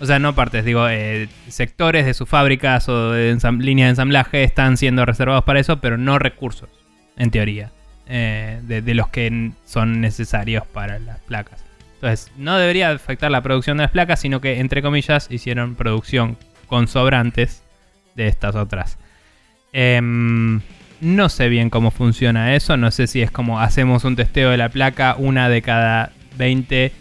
O 0.00 0.06
sea, 0.06 0.18
no 0.18 0.34
partes, 0.34 0.64
digo, 0.64 0.88
eh, 0.88 1.28
sectores 1.48 2.04
de 2.04 2.12
sus 2.12 2.28
fábricas 2.28 2.88
o 2.88 3.12
de 3.12 3.38
líneas 3.58 3.86
de 3.86 3.90
ensamblaje 3.90 4.44
están 4.44 4.76
siendo 4.76 5.06
reservados 5.06 5.44
para 5.44 5.60
eso, 5.60 5.80
pero 5.80 5.96
no 5.96 6.18
recursos, 6.18 6.68
en 7.16 7.30
teoría, 7.30 7.72
eh, 8.06 8.60
de, 8.64 8.82
de 8.82 8.94
los 8.94 9.08
que 9.08 9.52
son 9.64 10.00
necesarios 10.00 10.66
para 10.66 10.98
las 10.98 11.20
placas. 11.20 11.65
Entonces, 11.96 12.30
no 12.36 12.56
debería 12.58 12.90
afectar 12.90 13.30
la 13.30 13.42
producción 13.42 13.76
de 13.78 13.84
las 13.84 13.90
placas, 13.90 14.20
sino 14.20 14.40
que, 14.40 14.60
entre 14.60 14.82
comillas, 14.82 15.28
hicieron 15.30 15.74
producción 15.74 16.36
con 16.66 16.88
sobrantes 16.88 17.62
de 18.14 18.28
estas 18.28 18.54
otras. 18.54 18.98
Em, 19.72 20.60
no 21.00 21.28
sé 21.28 21.48
bien 21.48 21.68
cómo 21.70 21.90
funciona 21.90 22.54
eso, 22.54 22.76
no 22.76 22.90
sé 22.90 23.06
si 23.06 23.20
es 23.22 23.30
como 23.30 23.60
hacemos 23.60 24.04
un 24.04 24.16
testeo 24.16 24.50
de 24.50 24.56
la 24.56 24.68
placa, 24.70 25.16
una 25.18 25.48
de 25.48 25.60
cada 25.62 26.12
20 26.38 26.92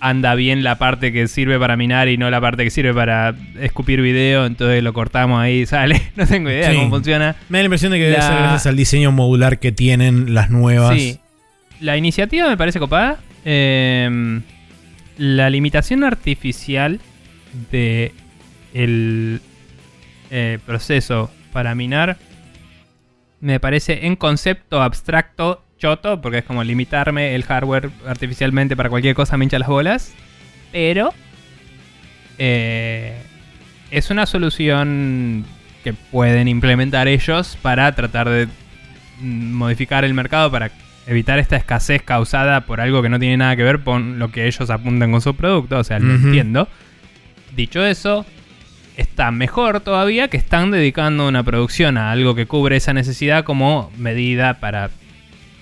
anda 0.00 0.36
bien 0.36 0.62
la 0.62 0.78
parte 0.78 1.12
que 1.12 1.26
sirve 1.26 1.58
para 1.58 1.76
minar 1.76 2.08
y 2.08 2.16
no 2.16 2.30
la 2.30 2.40
parte 2.40 2.62
que 2.62 2.70
sirve 2.70 2.94
para 2.94 3.34
escupir 3.60 4.00
video, 4.00 4.46
entonces 4.46 4.80
lo 4.82 4.92
cortamos 4.92 5.40
ahí 5.40 5.62
y 5.62 5.66
sale. 5.66 6.00
No 6.16 6.24
tengo 6.26 6.50
idea 6.50 6.70
Sí. 6.70 6.76
cómo 6.76 6.90
funciona. 6.90 7.34
Me 7.48 7.58
da 7.58 7.62
la 7.62 7.66
impresión 7.66 7.90
de 7.92 7.98
que 7.98 8.04
debe 8.04 8.22
ser 8.22 8.34
gracias 8.36 8.66
al 8.66 8.76
diseño 8.76 9.10
modular 9.10 9.58
que 9.58 9.72
tienen 9.72 10.34
las 10.34 10.50
nuevas. 10.50 10.94
Sí. 10.94 11.18
La 11.80 11.96
iniciativa 11.96 12.48
me 12.48 12.56
parece 12.56 12.78
copada. 12.78 13.18
Em, 13.44 14.42
la 15.16 15.50
limitación 15.50 16.04
artificial 16.04 17.00
de 17.70 18.12
el 18.74 19.40
eh, 20.30 20.58
proceso 20.64 21.30
para 21.52 21.74
minar 21.74 22.18
me 23.40 23.60
parece 23.60 24.06
en 24.06 24.16
concepto 24.16 24.82
abstracto 24.82 25.62
choto, 25.78 26.20
porque 26.20 26.38
es 26.38 26.44
como 26.44 26.62
limitarme 26.64 27.34
el 27.34 27.44
hardware 27.44 27.90
artificialmente 28.06 28.76
para 28.76 28.90
cualquier 28.90 29.14
cosa 29.14 29.36
me 29.36 29.44
hincha 29.44 29.58
las 29.58 29.68
bolas. 29.68 30.12
Pero 30.72 31.14
eh, 32.38 33.16
es 33.90 34.10
una 34.10 34.26
solución 34.26 35.44
que 35.84 35.94
pueden 35.94 36.48
implementar 36.48 37.08
ellos 37.08 37.56
para 37.62 37.94
tratar 37.94 38.28
de 38.28 38.46
mm, 39.20 39.52
modificar 39.52 40.04
el 40.04 40.14
mercado 40.14 40.50
para 40.50 40.70
evitar 41.08 41.38
esta 41.38 41.56
escasez 41.56 42.02
causada 42.02 42.66
por 42.66 42.80
algo 42.80 43.02
que 43.02 43.08
no 43.08 43.18
tiene 43.18 43.38
nada 43.38 43.56
que 43.56 43.62
ver 43.62 43.80
con 43.80 44.18
lo 44.18 44.30
que 44.30 44.46
ellos 44.46 44.68
apuntan 44.68 45.10
con 45.10 45.20
su 45.20 45.34
producto. 45.34 45.78
O 45.78 45.84
sea, 45.84 45.98
lo 45.98 46.14
entiendo. 46.14 46.68
Dicho 47.56 47.84
eso, 47.84 48.26
está 48.96 49.30
mejor 49.30 49.80
todavía 49.80 50.28
que 50.28 50.36
están 50.36 50.70
dedicando 50.70 51.26
una 51.26 51.42
producción 51.42 51.96
a 51.96 52.12
algo 52.12 52.34
que 52.34 52.46
cubre 52.46 52.76
esa 52.76 52.92
necesidad 52.92 53.44
como 53.44 53.90
medida 53.96 54.60
para 54.60 54.90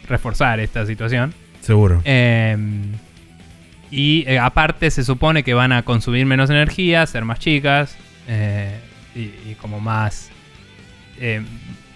reforzar 0.08 0.58
esta 0.58 0.84
situación. 0.84 1.32
Seguro. 1.60 2.02
Eh, 2.04 2.56
y 3.90 4.24
eh, 4.26 4.40
aparte 4.40 4.90
se 4.90 5.04
supone 5.04 5.44
que 5.44 5.54
van 5.54 5.70
a 5.70 5.82
consumir 5.82 6.26
menos 6.26 6.50
energía, 6.50 7.06
ser 7.06 7.24
más 7.24 7.38
chicas 7.38 7.96
eh, 8.26 8.80
y, 9.14 9.20
y 9.50 9.56
como 9.60 9.78
más 9.78 10.30
eh, 11.20 11.42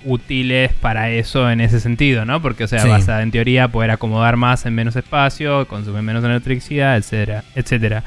útiles 0.05 0.72
para 0.74 1.10
eso 1.10 1.51
en 1.51 1.60
ese 1.60 1.81
sentido, 1.81 2.24
¿no? 2.24 2.40
Porque, 2.43 2.64
o 2.64 2.68
sea, 2.68 2.81
Sí. 2.81 2.89
vas 2.89 3.09
a 3.09 3.22
en 3.22 3.31
teoría 3.31 3.68
poder 3.68 3.90
acomodar 3.90 4.36
más 4.36 4.64
en 4.66 4.74
menos 4.74 4.97
espacio, 4.97 5.66
consumir 5.68 6.02
menos 6.02 6.24
electricidad, 6.24 6.97
etcétera, 6.97 7.44
etcétera. 7.55 8.02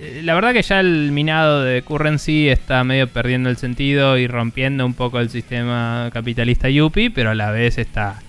Eh, 0.00 0.20
La 0.24 0.34
verdad 0.34 0.52
que 0.52 0.62
ya 0.62 0.80
el 0.80 1.10
minado 1.12 1.62
de 1.64 1.82
currency 1.82 2.48
está 2.48 2.82
medio 2.84 3.08
perdiendo 3.08 3.50
el 3.50 3.56
sentido 3.56 4.16
y 4.16 4.26
rompiendo 4.26 4.86
un 4.86 4.94
poco 4.94 5.20
el 5.20 5.28
sistema 5.30 6.08
capitalista 6.12 6.68
yuppie, 6.70 7.10
pero 7.10 7.30
a 7.30 7.34
la 7.34 7.50
vez 7.50 7.78
está, 7.78 8.20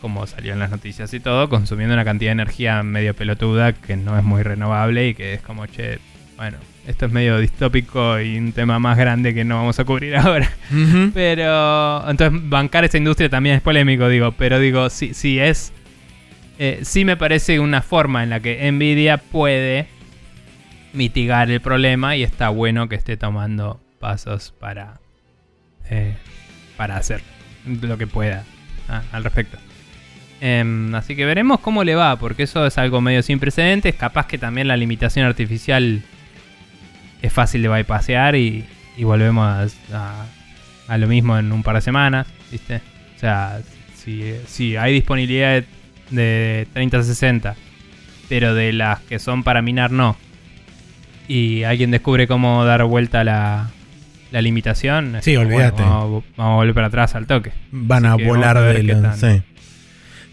como 0.00 0.26
salió 0.26 0.52
en 0.54 0.58
las 0.58 0.70
noticias 0.70 1.12
y 1.14 1.20
todo, 1.20 1.48
consumiendo 1.48 1.94
una 1.94 2.04
cantidad 2.04 2.30
de 2.30 2.42
energía 2.42 2.82
medio 2.82 3.14
pelotuda 3.14 3.72
que 3.72 3.96
no 3.96 4.18
es 4.18 4.24
muy 4.24 4.42
renovable 4.42 5.08
y 5.08 5.14
que 5.14 5.34
es 5.34 5.42
como, 5.42 5.66
che, 5.66 5.98
bueno, 6.42 6.58
esto 6.88 7.06
es 7.06 7.12
medio 7.12 7.38
distópico 7.38 8.18
y 8.20 8.36
un 8.36 8.52
tema 8.52 8.80
más 8.80 8.98
grande 8.98 9.32
que 9.32 9.44
no 9.44 9.54
vamos 9.58 9.78
a 9.78 9.84
cubrir 9.84 10.16
ahora. 10.18 10.50
Pero 11.14 12.10
entonces 12.10 12.48
bancar 12.48 12.84
esa 12.84 12.98
industria 12.98 13.30
también 13.30 13.54
es 13.54 13.62
polémico, 13.62 14.08
digo, 14.08 14.32
pero 14.32 14.58
digo, 14.58 14.90
sí, 14.90 15.14
sí 15.14 15.38
es... 15.38 15.72
eh, 16.58 16.80
sí 16.82 17.04
me 17.04 17.16
parece 17.16 17.60
una 17.60 17.80
forma 17.80 18.24
en 18.24 18.30
la 18.30 18.40
que 18.40 18.68
Nvidia 18.72 19.18
puede 19.18 19.86
mitigar 20.92 21.48
el 21.48 21.60
problema 21.60 22.16
y 22.16 22.24
está 22.24 22.48
bueno 22.48 22.88
que 22.88 22.96
esté 22.96 23.16
tomando 23.16 23.80
pasos 24.00 24.52
para, 24.58 24.98
eh, 25.90 26.16
para 26.76 26.96
hacer 26.96 27.22
lo 27.82 27.96
que 27.96 28.08
pueda 28.08 28.42
ah, 28.88 29.02
al 29.12 29.22
respecto. 29.22 29.58
Em, 30.40 30.92
así 30.96 31.14
que 31.14 31.24
veremos 31.24 31.60
cómo 31.60 31.84
le 31.84 31.94
va, 31.94 32.16
porque 32.16 32.42
eso 32.42 32.66
es 32.66 32.78
algo 32.78 33.00
medio 33.00 33.22
sin 33.22 33.38
precedentes. 33.38 33.94
Capaz 33.94 34.26
que 34.26 34.38
también 34.38 34.66
la 34.66 34.76
limitación 34.76 35.24
artificial 35.24 36.02
es 37.22 37.32
fácil 37.32 37.62
de 37.62 37.68
bypassear 37.68 38.34
y, 38.36 38.64
y 38.96 39.04
volvemos 39.04 39.46
a, 39.92 40.26
a- 40.88 40.98
lo 40.98 41.06
mismo 41.06 41.38
en 41.38 41.52
un 41.52 41.62
par 41.62 41.76
de 41.76 41.80
semanas, 41.80 42.26
¿viste? 42.50 42.82
O 43.16 43.18
sea, 43.20 43.60
si, 43.94 44.34
si 44.46 44.76
hay 44.76 44.92
disponibilidad 44.92 45.62
de, 45.62 45.66
de 46.10 46.66
30-60, 46.74 47.54
pero 48.28 48.54
de 48.54 48.72
las 48.72 49.00
que 49.00 49.18
son 49.18 49.42
para 49.44 49.62
minar 49.62 49.90
no, 49.90 50.16
y 51.28 51.62
alguien 51.62 51.90
descubre 51.90 52.26
cómo 52.26 52.64
dar 52.64 52.84
vuelta 52.84 53.20
a 53.20 53.24
la, 53.24 53.70
la 54.32 54.42
limitación, 54.42 55.18
Sí, 55.22 55.36
olvídate. 55.36 55.82
bueno, 55.82 56.00
vamos, 56.00 56.24
vamos 56.36 56.52
a 56.52 56.56
volver 56.56 56.74
para 56.74 56.86
atrás 56.88 57.14
al 57.14 57.26
toque. 57.26 57.52
Van 57.70 58.04
Así 58.06 58.22
a 58.22 58.26
volar 58.26 58.58
de 58.60 59.14
sí. 59.16 59.42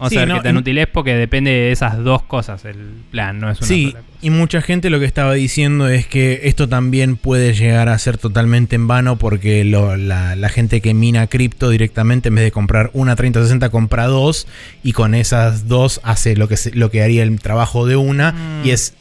Vamos 0.00 0.10
Sí, 0.12 0.16
a 0.16 0.20
ver 0.20 0.28
no, 0.30 0.34
qué 0.36 0.40
tan 0.44 0.56
útil 0.56 0.78
es 0.78 0.86
porque 0.86 1.14
depende 1.14 1.50
de 1.50 1.72
esas 1.72 2.02
dos 2.02 2.22
cosas 2.22 2.64
el 2.64 2.76
plan, 3.10 3.38
no 3.38 3.50
es 3.50 3.58
una 3.58 3.66
Sí, 3.68 3.90
sola 3.90 4.00
cosa. 4.02 4.12
y 4.22 4.30
mucha 4.30 4.62
gente 4.62 4.88
lo 4.88 4.98
que 4.98 5.04
estaba 5.04 5.34
diciendo 5.34 5.88
es 5.88 6.06
que 6.06 6.40
esto 6.44 6.68
también 6.70 7.16
puede 7.16 7.52
llegar 7.52 7.90
a 7.90 7.98
ser 7.98 8.16
totalmente 8.16 8.76
en 8.76 8.86
vano 8.88 9.16
porque 9.16 9.62
lo- 9.64 9.98
la, 9.98 10.36
la 10.36 10.48
gente 10.48 10.80
que 10.80 10.94
mina 10.94 11.26
cripto 11.26 11.68
directamente 11.68 12.28
en 12.30 12.34
vez 12.36 12.44
de 12.44 12.50
comprar 12.50 12.88
una 12.94 13.14
3060 13.14 13.68
compra 13.68 14.06
dos 14.06 14.48
y 14.82 14.92
con 14.94 15.14
esas 15.14 15.68
dos 15.68 16.00
hace 16.02 16.34
lo 16.34 16.48
que, 16.48 16.56
se- 16.56 16.74
lo 16.74 16.90
que 16.90 17.02
haría 17.02 17.22
el 17.22 17.38
trabajo 17.38 17.86
de 17.86 17.96
una 17.96 18.32
Mm. 18.32 18.66
y 18.66 18.70
es 18.70 18.94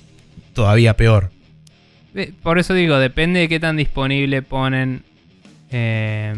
todavía 0.54 0.98
peor. 0.98 1.32
Por 2.44 2.60
eso 2.60 2.74
digo, 2.74 2.98
depende 3.00 3.40
de 3.40 3.48
qué 3.48 3.62
tan 3.62 3.78
disponible 3.78 4.42
ponen 4.42 5.04
eh, 5.72 6.34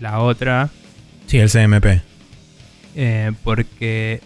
la 0.00 0.18
otra. 0.20 0.68
Sí, 1.26 1.38
el 1.38 1.48
CMP. 1.48 2.02
Eh, 3.00 3.30
porque 3.44 4.20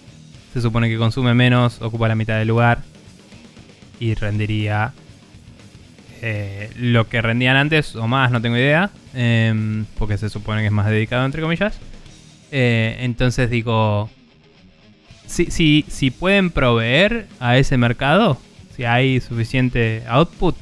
se 0.55 0.63
supone 0.63 0.89
que 0.89 0.97
consume 0.97 1.35
menos, 1.35 1.83
ocupa 1.83 2.09
la 2.09 2.15
mitad 2.15 2.39
del 2.39 2.49
lugar 2.49 2.79
y 4.01 4.15
rendiría 4.15 4.95
eh, 6.23 6.71
lo 6.77 7.09
que 7.09 7.21
rendían 7.21 7.57
antes 7.57 7.97
o 7.97 8.09
más, 8.09 8.31
no 8.31 8.41
tengo 8.41 8.57
idea, 8.57 8.91
em, 9.13 9.85
porque 9.99 10.17
se 10.17 10.31
supone 10.31 10.63
que 10.63 10.69
es 10.69 10.73
más 10.73 10.87
dedicado, 10.87 11.27
entre 11.27 11.43
comillas. 11.43 11.79
Eh, 12.51 12.97
entonces 13.01 13.51
digo, 13.51 14.09
si, 15.27 15.51
si, 15.51 15.85
si 15.89 16.11
pueden 16.11 16.51
proveer 16.51 17.27
a 17.41 17.59
ese 17.59 17.77
mercado, 17.77 18.39
si 18.75 18.85
hay 18.85 19.21
suficiente 19.21 20.05
output, 20.07 20.57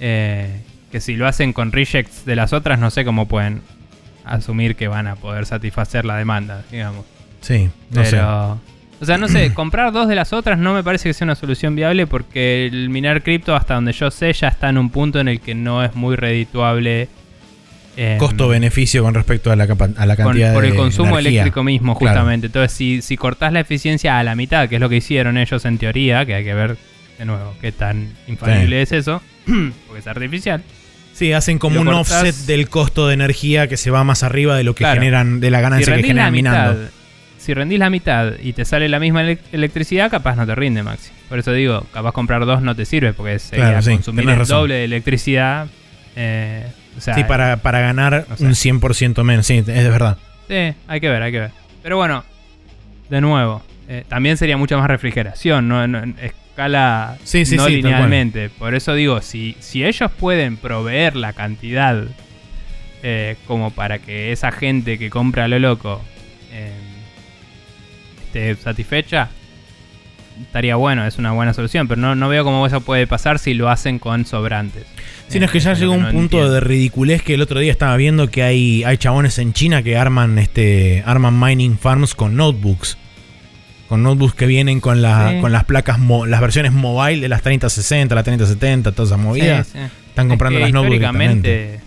eh, 0.00 0.60
que 0.90 1.00
si 1.00 1.16
lo 1.16 1.26
hacen 1.26 1.52
con 1.52 1.72
rejects 1.72 2.24
de 2.24 2.36
las 2.36 2.52
otras, 2.52 2.78
no 2.78 2.90
sé 2.90 3.04
cómo 3.04 3.26
pueden 3.26 3.62
asumir 4.24 4.76
que 4.76 4.88
van 4.88 5.06
a 5.06 5.16
poder 5.16 5.46
satisfacer 5.46 6.04
la 6.04 6.16
demanda, 6.16 6.64
digamos. 6.70 7.06
Sí, 7.42 7.68
no 7.90 8.04
sé. 8.04 8.10
Pero, 8.12 8.60
o 9.00 9.04
sea, 9.04 9.18
no 9.18 9.28
sé, 9.28 9.52
comprar 9.54 9.92
dos 9.92 10.08
de 10.08 10.14
las 10.14 10.32
otras 10.32 10.58
no 10.58 10.72
me 10.74 10.82
parece 10.82 11.08
que 11.10 11.12
sea 11.14 11.24
una 11.26 11.34
solución 11.34 11.76
viable 11.76 12.06
porque 12.06 12.66
el 12.66 12.88
minar 12.88 13.22
cripto, 13.22 13.54
hasta 13.54 13.74
donde 13.74 13.92
yo 13.92 14.10
sé, 14.10 14.32
ya 14.32 14.48
está 14.48 14.68
en 14.70 14.78
un 14.78 14.88
punto 14.90 15.20
en 15.20 15.28
el 15.28 15.40
que 15.40 15.54
no 15.54 15.84
es 15.84 15.94
muy 15.94 16.16
redituable. 16.16 17.08
em, 17.96 18.16
Costo-beneficio 18.18 19.02
con 19.02 19.12
respecto 19.14 19.52
a 19.52 19.56
la, 19.56 19.64
a 19.64 19.66
la 19.66 19.76
con- 20.16 20.24
cantidad 20.26 20.54
por 20.54 20.62
de 20.62 20.70
el 20.70 20.76
consumo 20.76 21.18
energía. 21.18 21.42
eléctrico 21.42 21.62
mismo, 21.62 21.98
Claro. 21.98 22.16
justamente. 22.16 22.46
Entonces, 22.46 22.72
si, 22.72 23.02
si 23.02 23.16
cortás 23.18 23.52
la 23.52 23.60
eficiencia 23.60 24.18
a 24.18 24.24
la 24.24 24.34
mitad, 24.34 24.68
que 24.68 24.76
es 24.76 24.80
lo 24.80 24.88
que 24.88 24.96
hicieron 24.96 25.36
ellos 25.36 25.64
en 25.66 25.76
teoría, 25.78 26.24
que 26.24 26.34
hay 26.34 26.44
que 26.44 26.54
ver 26.54 26.76
de 27.18 27.24
nuevo 27.26 27.54
qué 27.60 27.70
tan 27.72 28.08
infalible 28.28 28.80
es 28.82 28.92
eso, 28.92 29.20
porque 29.86 29.98
es 30.00 30.06
artificial. 30.06 30.62
Sí, 31.12 31.32
hacen 31.34 31.58
como 31.58 31.78
un 31.80 31.86
cortás- 31.86 32.22
offset 32.22 32.34
del 32.46 32.70
costo 32.70 33.06
de 33.08 33.14
energía 33.14 33.68
que 33.68 33.76
se 33.76 33.90
va 33.90 34.02
más 34.04 34.22
arriba 34.22 34.56
de 34.56 34.64
lo 34.64 34.74
que 34.74 34.78
Claro. 34.84 34.94
generan, 35.00 35.40
de 35.40 35.50
la 35.50 35.58
Si 35.58 35.62
ganancia 35.62 35.96
que 35.96 36.02
generan 36.02 36.32
mitad, 36.32 36.52
minando. 36.72 36.88
Si 37.42 37.54
rendís 37.54 37.78
la 37.78 37.90
mitad 37.90 38.32
y 38.42 38.52
te 38.52 38.64
sale 38.64 38.88
la 38.88 38.98
misma 39.00 39.22
ele- 39.22 39.38
electricidad, 39.52 40.10
capaz 40.10 40.36
no 40.36 40.46
te 40.46 40.54
rinde, 40.54 40.82
Maxi. 40.82 41.10
Por 41.28 41.38
eso 41.38 41.52
digo, 41.52 41.86
capaz 41.92 42.12
comprar 42.12 42.46
dos 42.46 42.62
no 42.62 42.74
te 42.76 42.84
sirve, 42.84 43.12
porque 43.12 43.38
sería 43.38 43.64
Claro, 43.66 43.82
sí, 43.82 43.90
consumir 43.92 44.28
el 44.28 44.36
razón. 44.38 44.58
doble 44.58 44.74
de 44.74 44.84
electricidad. 44.84 45.66
eh, 46.16 46.66
o 46.96 47.00
sea, 47.00 47.14
Sí, 47.14 47.24
para, 47.24 47.56
para 47.58 47.80
ganar 47.80 48.26
no 48.28 48.36
sé. 48.36 48.44
un 48.44 48.54
100% 48.54 49.24
menos. 49.24 49.46
Sí, 49.46 49.58
es 49.58 49.66
de 49.66 49.88
verdad. 49.90 50.18
Sí, 50.48 50.74
hay 50.86 51.00
que 51.00 51.08
ver, 51.08 51.22
hay 51.22 51.32
que 51.32 51.40
ver. 51.40 51.50
Pero 51.82 51.96
bueno, 51.96 52.22
de 53.08 53.20
nuevo, 53.22 53.62
eh, 53.88 54.04
también 54.08 54.36
sería 54.36 54.56
mucha 54.58 54.76
más 54.76 54.86
refrigeración, 54.88 55.68
no, 55.68 55.82
escala 56.20 57.16
Sí, 57.24 57.44
sí, 57.46 57.56
no 57.56 57.66
sí, 57.66 57.76
linealmente. 57.76 58.50
Por 58.50 58.74
eso 58.74 58.94
digo, 58.94 59.22
si, 59.22 59.56
si 59.60 59.84
ellos 59.84 60.10
pueden 60.12 60.58
proveer 60.58 61.16
la 61.16 61.32
cantidad 61.32 62.04
eh, 63.02 63.36
como 63.46 63.70
para 63.70 63.98
que 63.98 64.32
esa 64.32 64.52
gente 64.52 64.98
que 64.98 65.08
compra 65.10 65.44
a 65.44 65.48
lo 65.48 65.58
loco 65.58 66.02
eh, 66.52 66.70
satisfecha, 68.62 69.28
estaría 70.40 70.76
bueno, 70.76 71.06
es 71.06 71.18
una 71.18 71.32
buena 71.32 71.52
solución. 71.54 71.88
Pero 71.88 72.00
no, 72.00 72.14
no 72.14 72.28
veo 72.28 72.44
cómo 72.44 72.66
eso 72.66 72.80
puede 72.80 73.06
pasar 73.06 73.38
si 73.38 73.54
lo 73.54 73.68
hacen 73.68 73.98
con 73.98 74.24
sobrantes. 74.26 74.84
Sí, 75.28 75.38
no, 75.38 75.46
es 75.46 75.50
que 75.50 75.60
ya 75.60 75.72
llegó 75.74 75.92
un 75.92 76.02
no 76.02 76.10
punto 76.10 76.36
entiendo. 76.38 76.52
de 76.52 76.60
ridiculez 76.60 77.22
que 77.22 77.34
el 77.34 77.42
otro 77.42 77.58
día 77.60 77.72
estaba 77.72 77.96
viendo 77.96 78.28
que 78.30 78.42
hay, 78.42 78.84
hay 78.84 78.98
chabones 78.98 79.38
en 79.38 79.52
China 79.54 79.82
que 79.82 79.96
arman 79.96 80.38
este 80.38 81.02
arman 81.06 81.38
mining 81.38 81.78
farms 81.78 82.14
con 82.14 82.36
notebooks. 82.36 82.98
Con 83.88 84.02
notebooks 84.02 84.34
que 84.34 84.46
vienen 84.46 84.80
con, 84.80 85.00
la, 85.02 85.32
Sí. 85.32 85.40
con 85.40 85.52
las 85.52 85.64
placas, 85.64 85.98
mo- 85.98 86.26
las 86.26 86.40
versiones 86.40 86.72
mobile 86.72 87.20
de 87.20 87.28
las 87.28 87.42
3060, 87.42 88.14
las 88.14 88.24
3070, 88.24 88.92
todas 88.92 89.10
esas 89.10 89.18
movidas. 89.20 89.68
Sí. 89.68 89.78
Están 90.08 90.28
comprando 90.28 90.58
Es 90.58 90.66
que 90.66 90.72
las 90.72 90.72
notebooks 90.74 90.94
históricamente, 91.02 91.80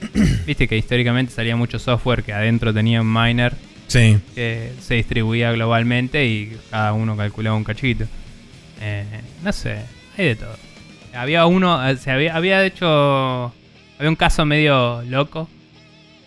viste 0.46 0.66
que 0.68 0.76
históricamente 0.76 1.32
salía 1.32 1.56
mucho 1.56 1.78
software 1.78 2.22
que 2.22 2.32
adentro 2.32 2.72
tenía 2.72 3.00
un 3.02 3.12
miner 3.12 3.52
Sí. 3.90 4.18
que 4.36 4.72
se 4.80 4.94
distribuía 4.94 5.50
globalmente 5.50 6.24
y 6.26 6.56
cada 6.70 6.92
uno 6.92 7.16
calculaba 7.16 7.56
un 7.56 7.64
cachito. 7.64 8.04
Eh, 8.80 9.04
no 9.42 9.52
sé, 9.52 9.80
hay 10.16 10.26
de 10.26 10.36
todo. 10.36 10.56
Había 11.12 11.44
uno, 11.46 11.88
eh, 11.88 11.96
se 11.96 12.12
había, 12.12 12.36
había 12.36 12.64
hecho, 12.64 13.52
había 13.98 14.08
un 14.08 14.16
caso 14.16 14.44
medio 14.44 15.02
loco. 15.02 15.48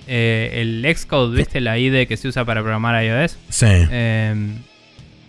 Eh, 0.07 0.51
el 0.55 0.85
Xcode, 0.93 1.37
viste 1.37 1.61
la 1.61 1.77
IDE 1.77 2.05
que 2.05 2.17
se 2.17 2.27
usa 2.27 2.43
para 2.43 2.61
programar 2.61 3.01
iOS. 3.01 3.37
Sí. 3.47 3.65
Eh, 3.69 4.35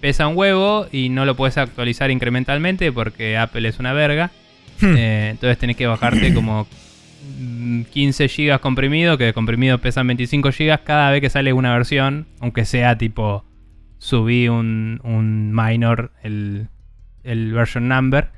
pesa 0.00 0.26
un 0.26 0.36
huevo 0.36 0.86
y 0.90 1.08
no 1.08 1.24
lo 1.24 1.36
puedes 1.36 1.56
actualizar 1.56 2.10
incrementalmente 2.10 2.90
porque 2.90 3.38
Apple 3.38 3.68
es 3.68 3.78
una 3.78 3.92
verga. 3.92 4.32
Hmm. 4.80 4.96
Eh, 4.96 5.28
entonces 5.30 5.56
tenés 5.56 5.76
que 5.76 5.86
bajarte 5.86 6.34
como 6.34 6.66
15 7.92 8.28
gigas 8.28 8.60
comprimido, 8.60 9.18
que 9.18 9.24
de 9.24 9.32
comprimido 9.32 9.78
pesan 9.78 10.06
25 10.06 10.52
gigas 10.52 10.80
cada 10.84 11.10
vez 11.10 11.20
que 11.20 11.30
sale 11.30 11.52
una 11.52 11.72
versión, 11.72 12.26
aunque 12.40 12.64
sea 12.64 12.96
tipo 12.98 13.44
subí 13.98 14.48
un, 14.48 15.00
un 15.02 15.52
minor, 15.54 16.12
el, 16.22 16.68
el 17.22 17.52
version 17.52 17.88
number. 17.88 18.28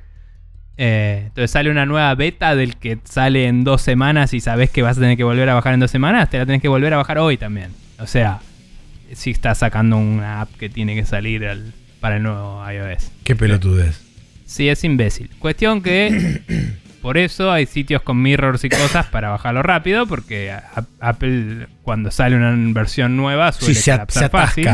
Eh, 0.79 1.23
entonces 1.27 1.49
sale 1.51 1.71
una 1.71 1.85
nueva 1.87 2.13
beta 2.15 2.55
del 2.55 2.77
que 2.77 2.99
sale 3.03 3.47
en 3.47 3.63
dos 3.63 3.81
semanas 3.81 4.33
y 4.33 4.39
sabes 4.39 4.69
que 4.69 4.83
vas 4.83 4.97
a 4.97 5.01
tener 5.01 5.17
que 5.17 5.23
volver 5.23 5.49
a 5.49 5.55
bajar 5.55 5.73
en 5.73 5.79
dos 5.79 5.89
semanas, 5.91 6.29
te 6.29 6.37
la 6.37 6.45
tenés 6.45 6.61
que 6.61 6.67
volver 6.67 6.93
a 6.93 6.97
bajar 6.97 7.17
hoy 7.17 7.35
también. 7.37 7.71
O 7.99 8.05
sea, 8.05 8.39
si 9.13 9.31
estás 9.31 9.57
sacando 9.57 9.97
una 9.97 10.41
app 10.41 10.51
que 10.57 10.69
tiene 10.69 10.93
que 10.95 11.03
salir 11.05 11.45
al- 11.45 11.73
para 11.99 12.17
el 12.17 12.23
nuevo 12.23 12.63
iOS. 12.71 13.11
Qué 13.23 13.35
pelotudez. 13.35 14.03
Sí, 14.45 14.69
es 14.69 14.83
imbécil. 14.83 15.31
Cuestión 15.39 15.81
que 15.81 16.41
por 17.07 17.17
eso 17.17 17.53
hay 17.53 17.65
sitios 17.67 18.01
con 18.01 18.21
mirrors 18.21 18.65
y 18.65 18.69
cosas 18.69 19.05
para 19.05 19.29
bajarlo 19.29 19.63
rápido, 19.63 20.05
porque 20.07 20.51
a- 20.51 20.83
Apple 20.99 21.67
cuando 21.81 22.11
sale 22.11 22.35
una 22.35 22.53
versión 22.73 23.15
nueva 23.15 23.53
Sí, 23.53 23.59
suele 23.61 23.75
se, 23.75 23.91
colapsar 23.91 24.19
se 24.19 24.25
atasca. 24.25 24.45
fácil. 24.47 24.69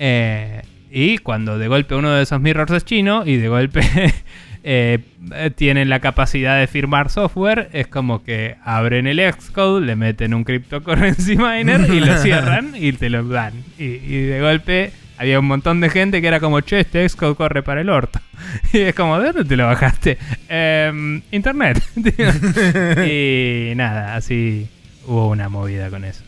Eh, 0.00 0.62
y 0.90 1.18
cuando 1.18 1.58
de 1.58 1.68
golpe 1.68 1.94
uno 1.94 2.10
de 2.10 2.24
esos 2.24 2.40
mirrors 2.40 2.72
es 2.72 2.84
chino 2.84 3.22
y 3.24 3.36
de 3.36 3.46
golpe 3.46 3.82
eh, 4.64 4.98
eh, 5.32 5.50
tienen 5.54 5.88
la 5.90 6.00
capacidad 6.00 6.58
de 6.58 6.66
firmar 6.66 7.08
software, 7.08 7.70
es 7.72 7.86
como 7.86 8.24
que 8.24 8.56
abren 8.64 9.06
el 9.06 9.20
Xcode, 9.32 9.86
le 9.86 9.94
meten 9.94 10.34
un 10.34 10.42
cryptocurrency 10.42 11.36
miner 11.36 11.88
y 11.88 12.00
lo 12.00 12.18
cierran 12.18 12.72
y 12.74 12.90
te 12.94 13.10
lo 13.10 13.22
dan. 13.28 13.52
Y, 13.78 13.84
y 13.84 14.22
de 14.22 14.40
golpe 14.40 14.92
había 15.22 15.38
un 15.40 15.46
montón 15.46 15.80
de 15.80 15.88
gente 15.88 16.20
que 16.20 16.26
era 16.28 16.40
como, 16.40 16.60
che, 16.60 16.80
este 16.80 17.08
Xcode 17.08 17.34
corre 17.36 17.62
para 17.62 17.80
el 17.80 17.88
orto. 17.90 18.20
Y 18.72 18.78
es 18.80 18.94
como, 18.94 19.18
¿de 19.20 19.26
dónde 19.32 19.44
te 19.44 19.56
lo 19.56 19.66
bajaste? 19.66 20.18
"Em, 20.48 21.22
internet. 21.30 21.82
y 23.06 23.72
nada, 23.76 24.16
así 24.16 24.68
hubo 25.06 25.28
una 25.28 25.48
movida 25.48 25.90
con 25.90 26.04
eso. 26.04 26.22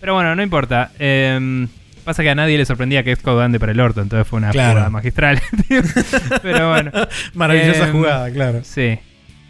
Pero 0.00 0.14
bueno, 0.14 0.34
no 0.34 0.42
importa. 0.42 0.90
Em, 0.98 1.68
pasa 2.04 2.22
que 2.22 2.30
a 2.30 2.34
nadie 2.34 2.56
le 2.56 2.64
sorprendía 2.64 3.02
que 3.02 3.14
Xcode 3.14 3.44
ande 3.44 3.60
para 3.60 3.72
el 3.72 3.80
orto, 3.80 4.00
entonces 4.00 4.26
fue 4.26 4.38
una 4.38 4.50
Claro. 4.50 4.72
jugada 4.72 4.90
magistral. 4.90 5.40
Pero 6.42 6.70
bueno. 6.70 6.90
Maravillosa 7.34 7.86
Em, 7.86 7.92
jugada, 7.92 8.30
claro. 8.32 8.60
Sí. 8.64 8.98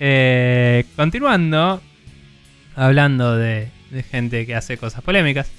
Eh, 0.01 0.85
continuando, 0.97 1.81
hablando 2.77 3.37
de, 3.37 3.69
de 3.91 4.03
gente 4.03 4.47
que 4.47 4.55
hace 4.55 4.77
cosas 4.77 5.03
polémicas, 5.03 5.51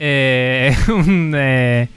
eh, 0.00 0.74
un, 0.88 1.32
eh, 1.36 1.88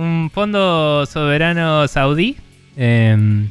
un 0.00 0.30
fondo 0.30 1.06
soberano 1.06 1.86
saudí, 1.88 2.36
em, 2.76 3.48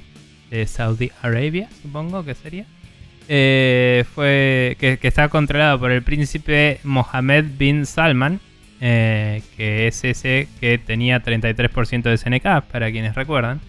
de 0.49 0.65
Saudi 0.65 1.11
Arabia, 1.21 1.69
supongo 1.81 2.25
que 2.25 2.35
sería, 2.35 2.65
eh, 3.27 4.03
fue 4.15 4.75
que, 4.79 4.97
que 4.97 5.07
está 5.07 5.29
controlado 5.29 5.79
por 5.79 5.91
el 5.91 6.01
príncipe 6.01 6.79
Mohammed 6.83 7.45
bin 7.57 7.85
Salman, 7.85 8.39
eh, 8.81 9.41
que 9.57 9.87
es 9.87 10.03
ese 10.03 10.47
que 10.59 10.77
tenía 10.77 11.21
33% 11.21 12.09
de 12.09 12.17
SNK, 12.17 12.61
para 12.71 12.91
quienes 12.91 13.13
recuerdan. 13.15 13.59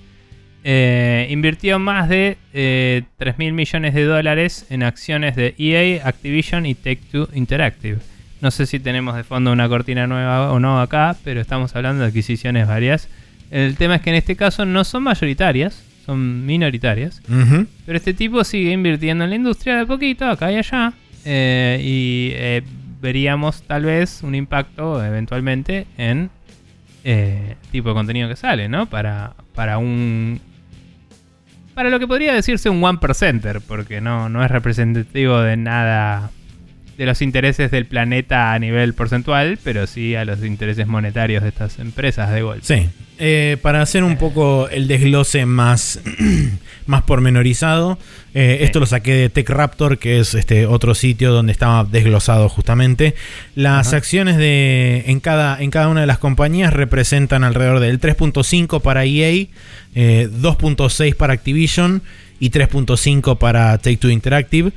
Eh, 0.62 1.27
invirtió 1.31 1.78
más 1.78 2.09
de 2.09 2.36
eh, 2.52 3.02
3 3.16 3.39
mil 3.39 3.52
millones 3.55 3.94
de 3.94 4.05
dólares 4.05 4.66
en 4.69 4.82
acciones 4.82 5.35
de 5.35 5.55
EA, 5.59 6.07
Activision 6.07 6.66
y 6.66 6.74
Take 6.74 7.01
Two 7.11 7.28
Interactive. 7.35 7.98
No 8.40 8.50
sé 8.50 8.66
si 8.66 8.80
tenemos 8.80 9.16
de 9.16 9.24
fondo 9.24 9.52
una 9.52 9.68
cortina 9.68 10.06
nueva 10.06 10.52
o 10.52 10.58
no 10.58 10.80
acá, 10.80 11.16
pero 11.24 11.40
estamos 11.40 11.76
hablando 11.76 12.02
de 12.02 12.08
adquisiciones 12.08 12.66
varias. 12.66 13.08
El 13.50 13.76
tema 13.76 13.96
es 13.96 14.02
que 14.02 14.10
en 14.10 14.16
este 14.16 14.36
caso 14.36 14.64
no 14.64 14.84
son 14.84 15.02
mayoritarias, 15.02 15.82
son 16.06 16.46
minoritarias. 16.46 17.20
Pero 17.84 17.96
este 17.96 18.14
tipo 18.14 18.42
sigue 18.44 18.72
invirtiendo 18.72 19.24
en 19.24 19.30
la 19.30 19.36
industria 19.36 19.76
de 19.76 19.86
poquito, 19.86 20.26
acá 20.26 20.50
y 20.52 20.56
allá. 20.56 20.92
eh, 21.24 21.80
y 21.82 22.30
eh, 22.34 22.62
veríamos 23.00 23.62
tal 23.62 23.84
vez 23.84 24.22
un 24.22 24.34
impacto 24.34 25.04
eventualmente 25.04 25.86
en 25.98 26.30
eh, 27.04 27.56
tipo 27.70 27.90
de 27.90 27.94
contenido 27.94 28.28
que 28.28 28.36
sale, 28.36 28.68
¿no? 28.68 28.86
Para, 28.86 29.34
para 29.54 29.78
un... 29.78 30.40
Para 31.74 31.88
lo 31.88 31.98
que 31.98 32.06
podría 32.06 32.34
decirse 32.34 32.68
un 32.68 32.82
one 32.82 32.98
percenter, 32.98 33.60
porque 33.60 34.00
no, 34.00 34.28
no 34.28 34.44
es 34.44 34.50
representativo 34.50 35.40
de 35.40 35.56
nada 35.56 36.30
de 37.01 37.06
los 37.06 37.22
intereses 37.22 37.70
del 37.70 37.86
planeta 37.86 38.52
a 38.52 38.59
nivel 38.59 38.93
porcentual, 38.93 39.59
pero 39.64 39.86
sí 39.86 40.14
a 40.16 40.27
los 40.27 40.44
intereses 40.44 40.86
monetarios 40.86 41.43
de 41.43 41.48
estas 41.48 41.78
empresas 41.78 42.31
de 42.31 42.43
golpe. 42.43 42.62
Sí. 42.62 42.90
Eh, 43.18 43.56
para 43.62 43.81
hacer 43.81 44.05
un 44.05 44.18
poco 44.18 44.68
el 44.68 44.86
desglose 44.86 45.47
más, 45.47 45.98
más 46.86 47.01
pormenorizado, 47.05 47.98
eh, 48.35 48.56
Sí. 48.59 48.64
esto 48.66 48.81
lo 48.81 48.86
saqué 48.86 49.14
de 49.14 49.28
TechRaptor, 49.31 49.97
que 49.97 50.20
es 50.20 50.35
este 50.35 50.66
otro 50.66 50.94
sitio 50.94 51.32
donde 51.32 51.52
estaba 51.52 51.85
desglosado 51.85 52.51
justamente. 52.51 53.14
Las 53.55 53.94
acciones 53.94 54.36
de 54.36 55.05
en 55.06 55.20
cada, 55.20 55.59
en 55.62 55.70
cada 55.70 55.89
una 55.89 56.02
de 56.02 56.06
las 56.06 56.18
compañías 56.18 56.70
representan 56.74 57.44
alrededor 57.44 57.81
del 57.81 57.98
3.5 57.98 58.82
para 58.82 59.06
EA, 59.06 59.47
eh, 59.94 60.28
2.6 60.31 61.14
para 61.14 61.32
Activision 61.32 62.02
y 62.39 62.51
3.5 62.51 63.39
para 63.39 63.78
Take 63.78 63.97
Two 63.97 64.10
Interactive. 64.10 64.72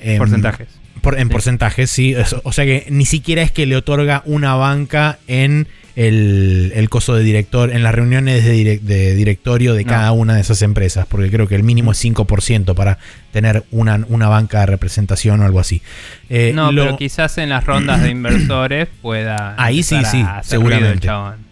Em, 0.00 0.16
Porcentajes. 0.16 0.68
Por- 1.10 1.18
en 1.18 1.28
Sí. 1.28 1.32
porcentajes, 1.32 1.90
sí. 1.90 2.14
O 2.44 2.52
sea 2.52 2.64
que 2.64 2.86
ni 2.90 3.06
siquiera 3.06 3.42
es 3.42 3.50
que 3.50 3.66
le 3.66 3.76
otorga 3.76 4.22
una 4.26 4.54
banca 4.54 5.18
en 5.26 5.66
el, 5.96 6.72
el 6.74 6.88
coso 6.90 7.14
de 7.14 7.22
director, 7.22 7.70
en 7.70 7.82
las 7.82 7.94
reuniones 7.94 8.44
de, 8.44 8.54
direc- 8.54 8.80
de 8.82 9.14
directorio 9.14 9.72
de 9.72 9.84
No. 9.84 9.88
cada 9.90 10.12
una 10.12 10.34
de 10.34 10.42
esas 10.42 10.60
empresas, 10.60 11.06
porque 11.08 11.30
creo 11.30 11.48
que 11.48 11.54
el 11.54 11.62
mínimo 11.62 11.92
es 11.92 11.98
5% 12.04 12.74
para 12.74 12.98
tener 13.32 13.64
una, 13.70 14.04
una 14.08 14.28
banca 14.28 14.60
de 14.60 14.66
representación 14.66 15.40
o 15.40 15.44
algo 15.46 15.58
así. 15.58 15.80
Eh, 16.28 16.52
no, 16.54 16.70
lo- 16.70 16.84
pero 16.84 16.96
quizás 16.98 17.38
en 17.38 17.48
las 17.48 17.64
rondas 17.64 18.02
de 18.02 18.10
inversores 18.10 18.88
pueda. 19.00 19.54
Ahí 19.56 19.82
sí, 19.82 19.96
sí, 20.04 20.20
el 20.20 20.44
seguramente. 20.44 21.06
chabón. 21.06 21.46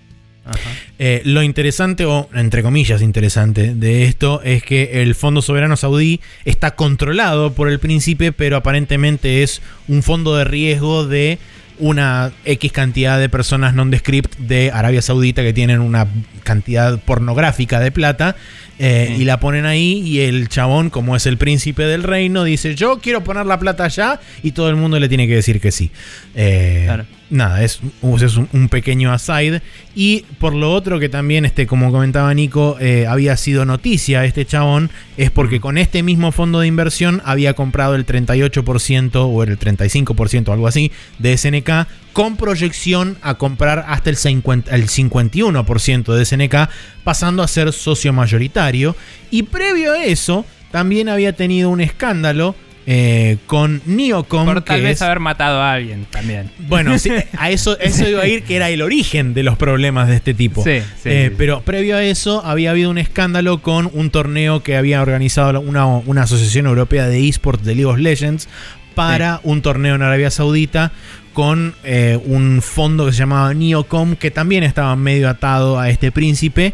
Ajá. 0.44 0.58
Eh, 0.98 1.22
lo 1.24 1.42
interesante, 1.42 2.04
o 2.04 2.28
entre 2.34 2.62
comillas 2.62 3.02
interesante, 3.02 3.74
de 3.74 4.04
esto 4.04 4.40
es 4.42 4.62
que 4.62 5.02
el 5.02 5.14
Fondo 5.16 5.42
Soberano 5.42 5.76
Saudí 5.76 6.20
está 6.44 6.76
controlado 6.76 7.52
por 7.52 7.68
el 7.68 7.80
príncipe, 7.80 8.30
pero 8.30 8.56
aparentemente 8.56 9.42
es 9.42 9.60
un 9.88 10.02
fondo 10.04 10.36
de 10.36 10.44
riesgo 10.44 11.06
de 11.06 11.38
una 11.80 12.30
X 12.44 12.70
cantidad 12.70 13.18
de 13.18 13.28
personas 13.28 13.74
non-descript 13.74 14.38
de 14.38 14.70
Arabia 14.72 15.02
Saudita 15.02 15.42
que 15.42 15.52
tienen 15.52 15.80
una 15.80 16.06
cantidad 16.44 17.00
pornográfica 17.00 17.80
de 17.80 17.90
plata 17.90 18.36
eh, 18.78 19.06
Sí. 19.16 19.22
y 19.22 19.24
la 19.24 19.40
ponen 19.40 19.66
ahí 19.66 20.00
y 20.04 20.20
el 20.20 20.48
chabón, 20.48 20.90
como 20.90 21.16
es 21.16 21.26
el 21.26 21.36
príncipe 21.36 21.82
del 21.82 22.04
reino, 22.04 22.44
dice 22.44 22.76
yo 22.76 23.00
quiero 23.00 23.24
poner 23.24 23.46
la 23.46 23.58
plata 23.58 23.84
allá 23.84 24.20
y 24.44 24.52
todo 24.52 24.68
el 24.68 24.76
mundo 24.76 25.00
le 25.00 25.08
tiene 25.08 25.26
que 25.26 25.34
decir 25.34 25.60
que 25.60 25.72
sí. 25.72 25.90
Eh, 26.36 26.82
Claro. 26.84 27.06
Nada, 27.34 27.64
es, 27.64 27.80
un, 28.00 28.68
pequeño 28.68 29.12
aside. 29.12 29.60
Y 29.96 30.24
por 30.38 30.54
lo 30.54 30.72
otro 30.72 31.00
que 31.00 31.08
también, 31.08 31.44
este, 31.44 31.66
como 31.66 31.90
comentaba 31.90 32.32
Nico, 32.32 32.76
eh, 32.78 33.08
había 33.08 33.36
sido 33.36 33.64
noticia 33.64 34.24
este 34.24 34.44
chabón, 34.44 34.88
es 35.16 35.32
porque 35.32 35.60
con 35.60 35.76
este 35.76 36.04
mismo 36.04 36.30
fondo 36.30 36.60
de 36.60 36.68
inversión 36.68 37.20
había 37.24 37.54
comprado 37.54 37.96
el 37.96 38.06
38% 38.06 39.16
o 39.16 39.42
el 39.42 39.58
35% 39.58 40.46
o 40.46 40.52
algo 40.52 40.68
así 40.68 40.92
de 41.18 41.36
SNK 41.36 41.88
con 42.12 42.36
proyección 42.36 43.18
a 43.20 43.34
comprar 43.34 43.84
hasta 43.88 44.10
el, 44.10 44.16
50 44.16 44.72
el 44.72 44.86
51% 44.86 46.14
de 46.14 46.24
SNK, 46.24 46.70
pasando 47.02 47.42
a 47.42 47.48
ser 47.48 47.72
socio 47.72 48.12
mayoritario. 48.12 48.94
Y 49.32 49.42
previo 49.42 49.94
a 49.94 50.04
eso, 50.04 50.46
también 50.70 51.08
había 51.08 51.32
tenido 51.32 51.68
un 51.70 51.80
escándalo 51.80 52.54
eh, 52.86 53.38
con 53.46 53.80
Neocom. 53.86 54.44
Por 54.46 54.62
tal 54.62 54.76
que 54.78 54.82
vez 54.82 54.92
es- 54.96 55.02
haber 55.02 55.20
matado 55.20 55.60
a 55.62 55.72
alguien 55.72 56.06
también. 56.10 56.50
bueno, 56.68 56.98
sí, 56.98 57.10
a 57.38 57.50
eso, 57.50 57.78
eso 57.80 58.08
iba 58.08 58.22
a 58.22 58.26
ir, 58.26 58.42
que 58.42 58.56
era 58.56 58.68
el 58.70 58.82
origen 58.82 59.32
de 59.34 59.42
los 59.42 59.56
problemas 59.56 60.08
de 60.08 60.16
este 60.16 60.34
tipo. 60.34 60.62
Sí, 60.64 60.80
sí, 61.02 61.08
Eh, 61.08 61.26
sí. 61.30 61.34
Pero 61.38 61.62
previo 61.62 61.96
a 61.96 62.02
eso 62.04 62.44
había 62.44 62.70
habido 62.72 62.90
un 62.90 62.98
escándalo 62.98 63.62
con 63.62 63.90
un 63.92 64.10
torneo 64.10 64.62
que 64.62 64.76
había 64.76 65.00
organizado 65.02 65.60
una, 65.60 65.86
una 65.86 66.22
asociación 66.24 66.66
europea 66.66 67.06
de 67.06 67.28
esports 67.28 67.64
de 67.64 67.74
League 67.74 67.86
of 67.90 67.98
Legends 67.98 68.48
para 68.94 69.40
un 69.42 69.60
torneo 69.62 69.96
en 69.96 70.02
Arabia 70.02 70.30
Saudita 70.30 70.92
con 71.34 71.74
eh, 71.84 72.18
un 72.24 72.62
fondo 72.62 73.04
que 73.04 73.12
se 73.12 73.18
llamaba 73.18 73.52
Neocom 73.52 74.16
que 74.16 74.30
también 74.30 74.64
estaba 74.64 74.96
medio 74.96 75.28
atado 75.28 75.78
a 75.78 75.90
este 75.90 76.10
príncipe 76.10 76.72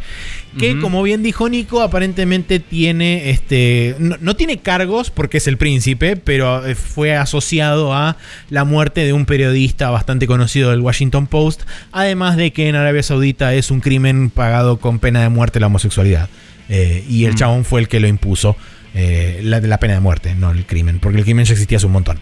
que 0.58 0.78
como 0.80 1.02
bien 1.02 1.22
dijo 1.22 1.48
Nico 1.48 1.80
aparentemente 1.80 2.58
tiene 2.60 3.30
este 3.30 3.96
no, 3.98 4.16
no 4.20 4.34
tiene 4.36 4.58
cargos 4.58 5.10
porque 5.10 5.38
es 5.38 5.46
el 5.46 5.56
príncipe 5.56 6.16
pero 6.16 6.66
eh, 6.66 6.74
fue 6.74 7.16
asociado 7.16 7.94
a 7.94 8.16
la 8.50 8.64
muerte 8.64 9.04
de 9.04 9.12
un 9.12 9.26
periodista 9.26 9.90
bastante 9.90 10.26
conocido 10.26 10.70
del 10.70 10.80
Washington 10.80 11.26
Post 11.26 11.62
además 11.92 12.36
de 12.36 12.52
que 12.52 12.68
en 12.68 12.74
Arabia 12.76 13.02
Saudita 13.02 13.54
es 13.54 13.70
un 13.70 13.80
crimen 13.80 14.30
pagado 14.30 14.78
con 14.78 14.98
pena 14.98 15.22
de 15.22 15.28
muerte 15.30 15.58
la 15.60 15.66
homosexualidad. 15.68 16.28
Eh, 16.68 17.04
y 17.08 17.24
el 17.24 17.32
Mm. 17.32 17.36
chabón 17.36 17.64
fue 17.64 17.80
el 17.80 17.88
que 17.88 17.98
lo 17.98 18.06
impuso 18.06 18.56
eh, 18.94 19.40
la, 19.42 19.58
la 19.60 19.78
pena 19.80 19.94
de 19.94 20.00
muerte 20.00 20.34
no 20.36 20.50
el 20.52 20.66
crimen 20.66 20.98
porque 21.00 21.18
el 21.18 21.24
crimen 21.24 21.44
ya 21.44 21.52
existía 21.54 21.78
hace 21.78 21.86
un 21.86 21.92
montón 21.92 22.18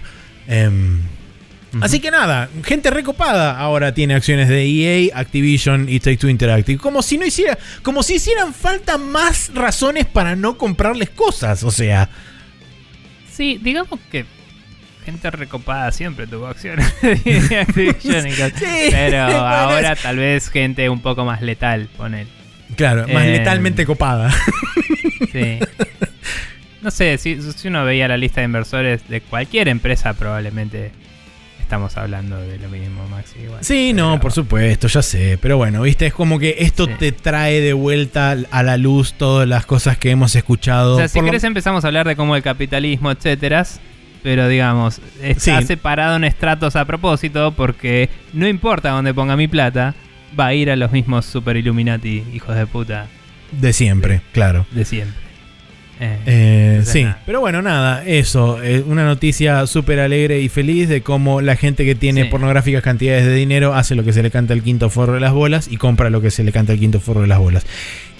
Así 1.82 2.00
que 2.00 2.10
nada, 2.10 2.48
gente 2.64 2.90
recopada 2.90 3.58
ahora 3.58 3.92
tiene 3.92 4.14
acciones 4.14 4.48
de 4.48 4.64
EA, 4.64 5.10
Activision 5.18 5.86
y 5.88 6.00
Take 6.00 6.16
Two 6.16 6.30
Interactive. 6.30 6.78
Como 6.78 7.02
si 7.02 7.18
no 7.18 7.26
hiciera, 7.26 7.58
como 7.82 8.02
si 8.02 8.14
hicieran 8.14 8.54
falta 8.54 8.96
más 8.96 9.50
razones 9.54 10.06
para 10.06 10.34
no 10.34 10.56
comprarles 10.56 11.10
cosas. 11.10 11.62
O 11.64 11.70
sea, 11.70 12.08
Sí, 13.30 13.60
digamos 13.62 14.00
que 14.10 14.24
gente 15.04 15.30
recopada 15.30 15.92
siempre 15.92 16.26
tuvo 16.26 16.46
acciones 16.48 16.86
de 17.02 17.58
Activision. 17.60 18.24
Sí, 18.56 18.88
Pero 18.90 19.24
bueno, 19.26 19.38
ahora 19.46 19.94
tal 19.96 20.16
vez 20.16 20.48
gente 20.50 20.88
un 20.88 21.00
poco 21.00 21.24
más 21.24 21.40
letal, 21.42 21.88
poner. 21.96 22.26
claro, 22.76 23.06
más 23.08 23.24
Em. 23.24 23.32
letalmente 23.32 23.84
copada. 23.86 24.32
Sí. 25.32 25.58
No 26.80 26.90
sé, 26.90 27.18
si, 27.18 27.38
si 27.42 27.68
uno 27.68 27.84
veía 27.84 28.08
la 28.08 28.16
lista 28.16 28.40
de 28.40 28.46
inversores 28.46 29.06
de 29.08 29.20
cualquier 29.20 29.68
empresa, 29.68 30.14
probablemente 30.14 30.90
estamos 31.68 31.98
hablando 31.98 32.38
de 32.40 32.58
lo 32.58 32.70
mismo, 32.70 33.06
Maxi. 33.08 33.40
igual. 33.44 33.58
Sí, 33.62 33.92
no, 33.92 34.18
por 34.18 34.32
supuesto, 34.32 34.88
ya 34.88 35.02
sé. 35.02 35.38
Pero 35.40 35.58
bueno, 35.58 35.82
viste, 35.82 36.06
es 36.06 36.14
como 36.14 36.38
que 36.38 36.56
esto 36.60 36.86
Sí. 36.86 36.92
te 36.98 37.12
trae 37.12 37.60
de 37.60 37.74
vuelta 37.74 38.34
a 38.50 38.62
la 38.62 38.78
luz 38.78 39.12
todas 39.12 39.46
las 39.46 39.66
cosas 39.66 39.98
que 39.98 40.10
hemos 40.10 40.34
escuchado. 40.34 40.94
O 40.94 40.98
sea, 40.98 41.08
si 41.08 41.18
lo- 41.18 41.26
querés 41.26 41.44
empezamos 41.44 41.84
a 41.84 41.88
hablar 41.88 42.08
de 42.08 42.16
cómo 42.16 42.34
el 42.36 42.42
capitalismo, 42.42 43.10
etcétera. 43.10 43.66
Pero 44.22 44.48
digamos, 44.48 45.00
está 45.22 45.60
Sí. 45.60 45.66
separado 45.66 46.16
en 46.16 46.24
estratos 46.24 46.74
a 46.74 46.86
propósito 46.86 47.52
porque 47.52 48.08
no 48.32 48.48
importa 48.48 48.88
dónde 48.90 49.12
ponga 49.12 49.36
mi 49.36 49.46
plata, 49.46 49.94
va 50.40 50.46
a 50.46 50.54
ir 50.54 50.70
a 50.70 50.76
los 50.76 50.90
mismos 50.90 51.26
super 51.26 51.56
Illuminati, 51.58 52.24
hijos 52.32 52.56
de 52.56 52.66
puta, 52.66 53.06
de 53.52 53.72
siempre, 53.74 54.22
claro. 54.32 54.66
de 54.72 54.84
siempre. 54.86 55.27
Eh, 56.00 56.18
Eh, 56.26 56.82
sí, 56.84 57.02
nada. 57.04 57.18
pero 57.26 57.40
bueno, 57.40 57.60
nada, 57.62 58.04
eso, 58.06 58.62
eh, 58.62 58.84
una 58.86 59.04
noticia 59.04 59.66
súper 59.66 59.98
alegre 60.00 60.40
y 60.40 60.48
feliz 60.48 60.88
de 60.88 61.00
cómo 61.02 61.40
la 61.40 61.56
gente 61.56 61.84
que 61.84 61.94
tiene 61.94 62.24
Sí. 62.24 62.28
pornográficas 62.30 62.82
cantidades 62.82 63.24
de 63.26 63.34
dinero 63.34 63.74
hace 63.74 63.94
lo 63.94 64.04
que 64.04 64.12
se 64.12 64.22
le 64.22 64.30
canta 64.30 64.52
el 64.54 64.62
quinto 64.62 64.90
forro 64.90 65.14
de 65.14 65.20
las 65.20 65.32
bolas 65.32 65.68
y 65.70 65.76
compra 65.76 66.10
lo 66.10 66.20
que 66.20 66.30
se 66.30 66.44
le 66.44 66.52
canta 66.52 66.72
el 66.72 66.78
quinto 66.78 67.00
forro 67.00 67.22
de 67.22 67.26
las 67.26 67.38
bolas. 67.38 67.66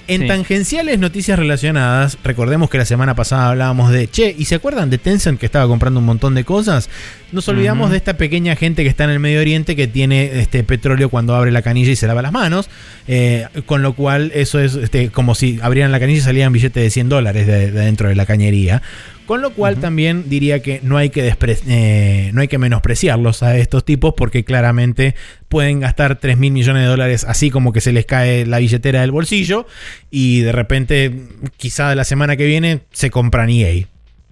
En 0.09 0.21
Sí. 0.21 0.27
tangenciales 0.27 0.99
noticias 0.99 1.37
relacionadas, 1.37 2.17
recordemos 2.23 2.69
que 2.69 2.77
la 2.77 2.85
semana 2.85 3.15
pasada 3.15 3.49
hablábamos 3.49 3.91
de, 3.91 4.07
che, 4.09 4.35
¿y 4.37 4.45
se 4.45 4.55
acuerdan 4.55 4.89
de 4.89 4.97
Tencent 4.97 5.39
que 5.39 5.45
estaba 5.45 5.67
comprando 5.67 5.99
un 5.99 6.05
montón 6.05 6.35
de 6.35 6.43
cosas? 6.43 6.89
Nos 7.31 7.47
olvidamos 7.47 7.91
de 7.91 7.97
esta 7.97 8.17
pequeña 8.17 8.55
gente 8.55 8.83
que 8.83 8.89
está 8.89 9.03
en 9.03 9.11
el 9.11 9.19
Medio 9.19 9.39
Oriente 9.39 9.75
que 9.75 9.87
tiene 9.87 10.39
este 10.41 10.63
petróleo 10.63 11.09
cuando 11.09 11.35
abre 11.35 11.51
la 11.51 11.61
canilla 11.61 11.91
y 11.91 11.95
se 11.95 12.07
lava 12.07 12.21
las 12.23 12.31
manos, 12.31 12.69
eh, 13.07 13.45
con 13.67 13.81
lo 13.83 13.93
cual 13.93 14.31
eso 14.33 14.59
es 14.59 14.75
este, 14.75 15.09
como 15.09 15.35
si 15.35 15.59
abrieran 15.61 15.91
la 15.91 15.99
canilla 15.99 16.17
y 16.19 16.21
salían 16.23 16.51
billetes 16.51 16.81
de 16.83 16.89
100 16.89 17.07
dólares 17.09 17.45
de, 17.47 17.71
de 17.71 17.81
dentro 17.85 18.09
de 18.09 18.15
la 18.15 18.25
cañería. 18.25 18.81
Con 19.29 19.43
lo 19.43 19.51
cual 19.51 19.75
también 19.77 20.27
diría 20.27 20.59
que 20.63 20.79
no 20.81 20.97
hay 20.97 21.11
que, 21.11 21.31
eh, 21.67 22.31
no 22.33 22.41
hay 22.41 22.47
que 22.47 22.57
menospreciarlos 22.57 23.43
a 23.43 23.55
estos 23.57 23.85
tipos 23.85 24.15
porque 24.17 24.43
claramente 24.43 25.13
pueden 25.49 25.81
gastar 25.81 26.15
3 26.15 26.35
mil 26.35 26.51
millones 26.51 26.81
de 26.81 26.87
dólares 26.89 27.25
así 27.29 27.51
como 27.51 27.71
que 27.71 27.79
se 27.79 27.91
les 27.93 28.07
cae 28.07 28.47
la 28.47 28.57
billetera 28.57 29.01
del 29.01 29.11
bolsillo 29.11 29.67
y 30.09 30.39
de 30.41 30.51
repente 30.51 31.13
quizá 31.57 31.93
la 31.93 32.05
semana 32.05 32.37
que 32.37 32.47
viene 32.47 32.79
se 32.91 33.11
compran 33.11 33.51
EA, 33.51 33.85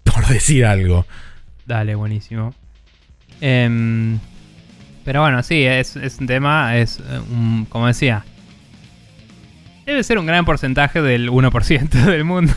por 0.03 0.25
decir 0.33 0.65
algo. 0.65 1.05
Dale, 1.67 1.93
buenísimo. 1.93 2.55
Em, 3.39 4.17
pero 5.05 5.21
bueno, 5.21 5.43
sí, 5.43 5.63
es, 5.63 5.95
es 5.95 6.17
un 6.17 6.25
tema, 6.25 6.75
es 6.75 6.97
eh, 6.97 7.19
un- 7.31 7.67
como 7.69 7.85
decía, 7.85 8.25
debe 9.85 10.03
ser 10.03 10.17
un 10.17 10.25
gran 10.25 10.43
porcentaje 10.43 11.03
del 11.03 11.29
1% 11.29 11.89
del 12.05 12.23
mundo 12.23 12.51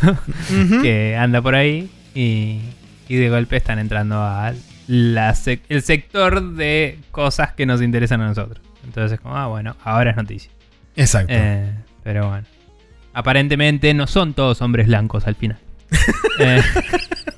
que 0.80 1.16
anda 1.16 1.42
por 1.42 1.54
ahí 1.54 1.90
y, 2.14 2.60
y 3.08 3.16
de 3.16 3.28
golpe 3.30 3.56
están 3.56 3.78
entrando 3.78 4.16
a 4.22 4.52
la 4.86 5.32
sec- 5.34 5.62
el 5.68 5.82
sector 5.82 6.54
de 6.54 6.98
cosas 7.10 7.52
que 7.52 7.66
nos 7.66 7.80
interesan 7.82 8.20
a 8.20 8.26
nosotros. 8.28 8.60
Entonces 8.84 9.12
es 9.12 9.20
como, 9.20 9.36
ah, 9.36 9.46
bueno, 9.46 9.76
ahora 9.84 10.10
es 10.10 10.16
noticia. 10.16 10.50
Exacto. 10.96 11.32
Eh, 11.36 11.70
pero 12.02 12.28
bueno. 12.28 12.46
Aparentemente 13.12 13.92
no 13.94 14.06
son 14.06 14.34
todos 14.34 14.60
hombres 14.62 14.86
blancos 14.86 15.26
al 15.26 15.34
final. 15.34 15.58
Eh, 16.38 16.62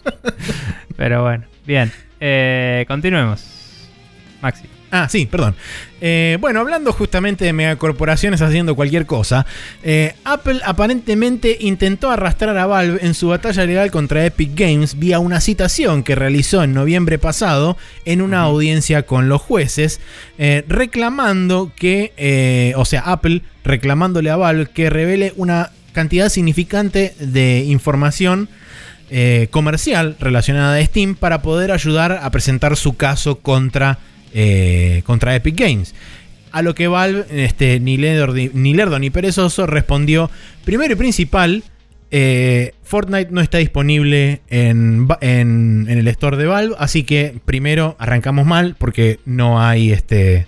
pero 0.97 1.23
bueno, 1.23 1.45
bien. 1.67 1.91
Eh, 2.21 2.85
continuemos. 2.87 3.89
Maxi. 4.41 4.69
Ah, 4.95 5.09
sí, 5.09 5.25
perdón. 5.25 5.55
Eh, 6.03 6.37
bueno, 6.39 6.61
hablando 6.61 6.93
justamente 6.93 7.47
de 7.47 7.55
megacorporaciones 7.55 8.43
haciendo 8.43 8.77
cualquier 8.77 9.07
cosa, 9.07 9.47
eh, 9.83 10.15
Apple 10.23 10.61
aparentemente 10.67 11.57
intentó 11.61 12.11
arrastrar 12.11 12.59
a 12.59 12.67
Valve 12.67 12.99
en 13.01 13.15
su 13.15 13.29
batalla 13.29 13.65
legal 13.65 13.91
contra 13.91 14.27
Epic 14.27 14.51
Games 14.55 14.99
vía 14.99 15.19
una 15.19 15.41
citación 15.41 16.03
que 16.03 16.15
realizó 16.15 16.63
en 16.63 16.75
noviembre 16.75 17.19
pasado 17.19 17.79
en 18.05 18.21
una 18.21 18.43
audiencia 18.43 19.05
con 19.05 19.31
los 19.31 19.41
jueces, 19.41 19.99
eh, 20.37 20.63
reclamando 20.69 21.73
que, 21.75 22.75
o 22.77 22.85
sea, 22.85 23.01
Apple 23.01 23.41
reclamándole 23.65 24.29
a 24.29 24.37
Valve 24.37 24.67
que 24.75 24.91
revele 24.91 25.33
una 25.37 25.71
cantidad 25.95 26.29
significante 26.29 27.15
de 27.19 27.65
información 27.65 28.51
comercial 29.51 30.17
relacionada 30.21 30.77
a 30.77 30.85
Steam 30.85 31.15
para 31.15 31.43
poder 31.43 31.71
ayudar 31.71 32.21
a 32.23 32.31
presentar 32.31 32.77
su 32.77 32.97
caso 32.97 33.41
contra 33.41 33.99
eh, 34.35 35.03
contra 35.05 35.35
Epic 35.35 35.57
Games. 35.57 35.95
A 36.51 36.63
lo 36.63 36.75
que 36.75 36.87
Valve, 36.89 37.25
este, 37.31 37.81
ni, 37.81 37.97
lerdo, 37.97 38.99
ni, 38.99 39.11
perezoso, 39.11 39.67
respondió, 39.67 40.31
primero 40.65 40.93
y 40.93 40.97
principal, 40.97 41.65
eh, 42.11 42.75
Fortnite 42.83 43.31
no 43.31 43.41
está 43.41 43.57
disponible 43.57 44.43
en, 44.49 45.09
en, 45.23 45.87
el 45.89 46.07
store 46.09 46.37
de 46.37 46.45
Valve, 46.45 46.75
así 46.79 47.05
que 47.05 47.41
primero 47.47 47.97
arrancamos 47.99 48.45
mal 48.45 48.77
porque 48.79 49.19
no 49.25 49.63
hay 49.63 49.93
este 49.93 50.47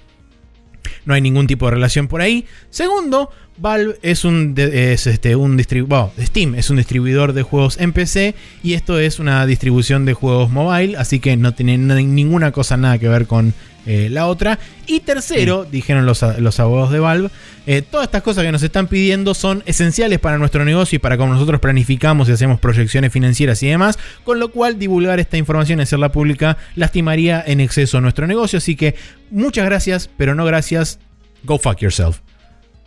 no 1.06 1.14
hay 1.14 1.22
ningún 1.22 1.46
tipo 1.46 1.66
de 1.66 1.72
relación 1.72 2.08
por 2.08 2.20
ahí. 2.20 2.44
Segundo, 2.70 3.30
Valve 3.56 3.96
es 4.02 4.24
un, 4.24 4.54
es 4.56 5.06
este, 5.06 5.36
un 5.36 5.56
distribuidor. 5.56 6.10
Steam 6.20 6.54
es 6.54 6.70
un 6.70 6.76
distribuidor 6.76 7.32
de 7.32 7.42
juegos 7.42 7.78
en 7.78 7.92
PC 7.92 8.34
y 8.62 8.74
esto 8.74 8.98
es 8.98 9.18
una 9.18 9.46
distribución 9.46 10.04
de 10.04 10.14
juegos 10.14 10.50
mobile, 10.50 10.96
así 10.96 11.20
que 11.20 11.36
no 11.36 11.54
tiene 11.54 11.78
ninguna 11.78 12.52
cosa 12.52 12.76
nada 12.76 12.98
que 12.98 13.08
ver 13.08 13.26
con 13.26 13.54
eh, 13.86 14.08
la 14.10 14.26
otra. 14.26 14.58
Y 14.86 15.00
tercero, 15.00 15.64
dijeron 15.64 16.06
los, 16.06 16.22
abogados 16.22 16.90
de 16.90 16.98
Valve, 16.98 17.30
eh, 17.66 17.82
todas 17.82 18.06
estas 18.06 18.22
cosas 18.22 18.44
que 18.44 18.52
nos 18.52 18.62
están 18.62 18.86
pidiendo 18.86 19.34
son 19.34 19.62
esenciales 19.66 20.18
para 20.18 20.38
nuestro 20.38 20.64
negocio 20.64 20.96
y 20.96 20.98
para 20.98 21.16
cómo 21.16 21.32
nosotros 21.32 21.60
planificamos 21.60 22.28
y 22.28 22.32
hacemos 22.32 22.60
proyecciones 22.60 23.12
financieras 23.12 23.62
y 23.62 23.68
demás, 23.68 23.98
con 24.24 24.38
lo 24.38 24.50
cual 24.50 24.78
divulgar 24.78 25.20
esta 25.20 25.36
información 25.36 25.80
y 25.80 25.82
hacerla 25.82 26.12
pública 26.12 26.56
lastimaría 26.76 27.42
en 27.46 27.60
exceso 27.60 28.00
nuestro 28.00 28.26
negocio. 28.26 28.58
Así 28.58 28.76
que 28.76 28.94
muchas 29.30 29.64
gracias, 29.66 30.10
pero 30.16 30.34
no 30.34 30.44
gracias. 30.44 30.98
Go 31.44 31.58
fuck 31.58 31.78
yourself. 31.78 32.20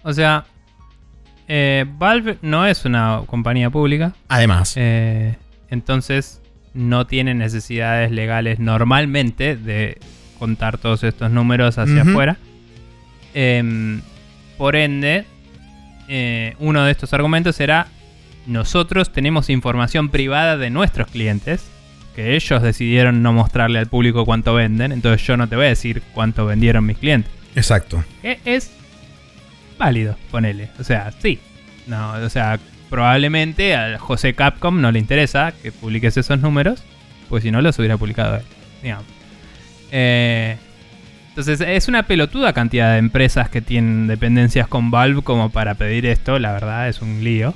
O 0.03 0.13
sea, 0.13 0.45
eh, 1.47 1.85
Valve 1.87 2.37
no 2.41 2.65
es 2.65 2.85
una 2.85 3.21
compañía 3.27 3.69
pública. 3.69 4.13
Además. 4.29 4.75
entonces 5.69 6.41
no 6.73 7.07
tiene 7.07 7.33
necesidades 7.33 8.11
legales 8.11 8.59
normalmente 8.59 9.55
de 9.55 9.97
contar 10.37 10.77
todos 10.77 11.03
estos 11.03 11.31
números 11.31 11.77
hacia 11.77 12.01
afuera. 12.01 12.37
Em, 13.33 14.01
por 14.57 14.75
ende, 14.75 15.25
eh, 16.07 16.55
uno 16.59 16.83
de 16.83 16.91
estos 16.91 17.13
argumentos 17.13 17.55
será, 17.55 17.87
nosotros 18.45 19.11
tenemos 19.11 19.49
información 19.49 20.09
privada 20.09 20.57
de 20.57 20.69
nuestros 20.69 21.07
clientes, 21.07 21.69
que 22.15 22.35
ellos 22.35 22.61
decidieron 22.61 23.21
no 23.21 23.33
mostrarle 23.33 23.79
al 23.79 23.87
público 23.87 24.25
cuánto 24.25 24.53
venden, 24.53 24.91
entonces 24.91 25.25
yo 25.27 25.37
no 25.37 25.47
te 25.47 25.55
voy 25.55 25.65
a 25.65 25.69
decir 25.69 26.01
cuánto 26.13 26.45
vendieron 26.45 26.85
mis 26.85 26.97
clientes. 26.97 27.31
Exacto. 27.55 28.03
es 28.23 28.71
válido, 29.77 30.17
ponele. 30.31 30.69
O 30.79 30.83
sea, 30.83 31.11
sí. 31.19 31.39
No, 31.85 32.13
o 32.13 32.29
sea, 32.29 32.59
probablemente 32.89 33.75
a 33.75 33.97
José 33.99 34.33
Capcom 34.33 34.81
no 34.81 34.91
le 34.91 34.99
interesa 34.99 35.53
que 35.61 35.71
publiques 35.71 36.17
esos 36.17 36.39
números, 36.39 36.83
pues 37.29 37.43
si 37.43 37.51
no 37.51 37.61
los 37.61 37.77
hubiera 37.79 37.97
publicado 37.97 38.37
él. 38.37 38.43
Digamos. 38.81 39.16
Eh, 39.91 40.57
entonces 41.29 41.61
es 41.61 41.87
una 41.87 42.03
pelotuda 42.03 42.53
cantidad 42.53 42.93
de 42.93 42.97
empresas 42.97 43.49
que 43.49 43.61
tienen 43.61 44.07
dependencias 44.07 44.67
con 44.67 44.89
Valve 44.89 45.21
como 45.21 45.51
para 45.51 45.75
pedir 45.75 46.05
esto, 46.05 46.39
la 46.39 46.51
verdad 46.51 46.89
es 46.89 47.01
un 47.01 47.23
lío, 47.23 47.53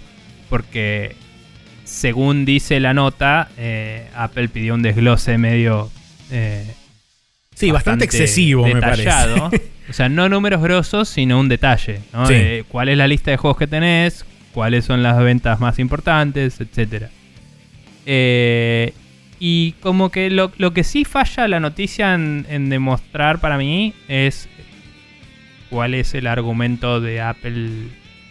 porque 0.49 1.15
según 1.83 2.45
dice 2.45 2.79
la 2.79 2.93
nota, 2.93 3.49
eh, 3.57 4.07
Apple 4.15 4.49
pidió 4.49 4.75
un 4.75 4.81
desglose 4.81 5.37
medio... 5.37 5.89
Eh, 6.29 6.73
sí, 7.55 7.71
bastante, 7.71 8.05
excesivo, 8.05 8.65
detallado. 8.65 9.35
me 9.35 9.49
parece. 9.49 9.71
O 9.89 9.93
sea, 9.93 10.07
no 10.07 10.29
números 10.29 10.61
grosos, 10.61 11.09
sino 11.09 11.37
un 11.37 11.49
detalle. 11.49 11.99
¿Cuál 12.69 12.87
es 12.87 12.97
la 12.97 13.09
lista 13.09 13.31
de 13.31 13.35
juegos 13.35 13.57
que 13.57 13.67
tenés? 13.67 14.25
¿Cuáles 14.53 14.85
son 14.85 15.03
las 15.03 15.19
ventas 15.19 15.59
más 15.59 15.79
importantes? 15.79 16.61
Etcétera. 16.61 17.09
Eh, 18.05 18.93
y 19.43 19.71
como 19.81 20.11
que 20.11 20.29
lo, 20.29 20.51
que 20.51 20.83
sí 20.83 21.03
falla 21.03 21.47
la 21.47 21.59
noticia 21.59 22.13
en, 22.13 22.69
demostrar 22.69 23.39
para 23.39 23.57
mí 23.57 23.91
es 24.07 24.47
cuál 25.71 25.95
es 25.95 26.13
el 26.13 26.27
argumento 26.27 27.01
de 27.01 27.21
Apple 27.21 27.87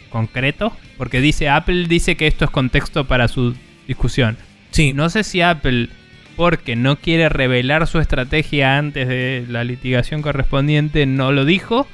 concreto. 0.09 0.71
Porque 0.97 1.19
dice, 1.19 1.49
Apple 1.49 1.87
dice 1.89 2.15
que 2.15 2.27
esto 2.27 2.45
es 2.45 2.51
contexto 2.51 3.07
para 3.07 3.27
su 3.27 3.57
discusión. 3.89 4.37
Sí. 4.69 4.93
No 4.93 5.09
sé 5.09 5.25
si 5.25 5.41
Apple, 5.41 5.89
porque 6.37 6.77
no 6.77 6.95
quiere 6.95 7.27
revelar 7.27 7.87
su 7.87 7.99
estrategia 7.99 8.77
antes 8.77 9.09
de 9.09 9.45
la 9.49 9.65
litigación 9.65 10.21
correspondiente, 10.21 11.05
no 11.07 11.33
lo 11.33 11.43
dijo. 11.43 11.87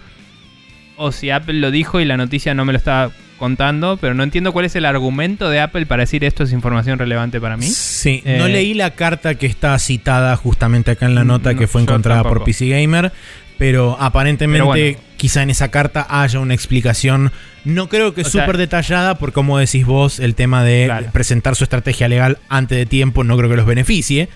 O 0.98 1.11
si 1.11 1.30
Apple 1.30 1.56
lo 1.56 1.72
dijo 1.72 1.99
y 1.99 2.06
la 2.06 2.18
noticia 2.18 2.53
no 2.53 2.65
me 2.65 2.74
lo 2.74 2.78
está 2.78 3.11
contando, 3.38 3.98
pero 3.98 4.14
no 4.14 4.24
entiendo 4.24 4.52
cuál 4.52 4.65
es 4.65 4.76
el 4.76 4.86
argumento 4.86 5.49
de 5.49 5.60
Apple 5.60 5.86
para 5.86 6.03
decir 6.03 6.24
esto 6.24 6.44
es 6.44 6.52
información 6.52 6.99
relevante 6.99 7.40
para 7.40 7.56
mí. 7.56 7.68
Sí, 7.68 8.22
no 8.26 8.48
eh, 8.48 8.49
leí 8.49 8.74
la 8.74 8.95
carta 8.95 9.36
que 9.36 9.45
está 9.45 9.78
citada 9.80 10.36
justamente 10.36 10.91
acá 10.91 11.06
en 11.06 11.15
la 11.15 11.24
nota 11.24 11.56
que 11.56 11.68
fue 11.68 11.82
encontrada 11.82 12.24
por 12.24 12.44
PC 12.44 12.68
Gamer, 12.68 13.11
pero 13.57 13.95
aparentemente 13.99 14.98
quizá 15.18 15.44
en 15.44 15.49
esa 15.49 15.69
carta 15.69 16.06
haya 16.10 16.40
una 16.40 16.53
explicación, 16.53 17.32
no 17.64 17.90
creo 17.90 18.14
que 18.14 18.24
súper 18.24 18.57
detallada, 18.57 19.18
por 19.18 19.34
como 19.34 19.57
decís 19.57 19.86
vos, 19.86 20.19
el 20.19 20.36
tema 20.36 20.64
de 20.64 20.91
presentar 21.14 21.56
su 21.56 21.64
estrategia 21.64 22.07
legal 22.07 22.40
antes 22.49 22.78
de 22.78 22.86
tiempo, 22.86 23.24
no 23.24 23.38
creo 23.38 23.49
que 23.49 23.56
los 23.56 23.65
beneficie. 23.65 24.30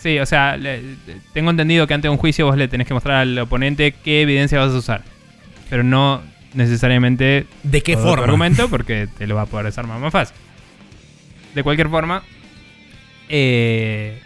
Sí, 0.00 0.18
o 0.18 0.24
sea, 0.24 0.58
tengo 1.34 1.50
entendido 1.50 1.86
que 1.86 1.92
antes 1.92 2.04
de 2.04 2.10
un 2.10 2.16
juicio 2.16 2.46
vos 2.46 2.56
le 2.56 2.68
tenés 2.68 2.86
que 2.86 2.94
mostrar 2.94 3.16
al 3.16 3.38
oponente 3.38 3.92
qué 3.92 4.22
evidencia 4.22 4.58
vas 4.58 4.72
a 4.72 4.78
usar. 4.78 5.09
Pero 5.70 5.82
no, 5.82 6.20
necesariamente 6.54 7.46
de 7.62 7.82
qué 7.82 7.96
forma 7.96 8.24
argumento 8.24 8.68
porque 8.68 9.08
te 9.16 9.26
lo 9.26 9.36
va 9.36 9.42
a 9.42 9.46
poder 9.46 9.66
desarmar 9.66 9.98
más 9.98 10.12
fácil. 10.12 10.36
De 11.54 11.62
cualquier 11.62 11.88
forma, 11.88 12.22
eh, 13.28 14.18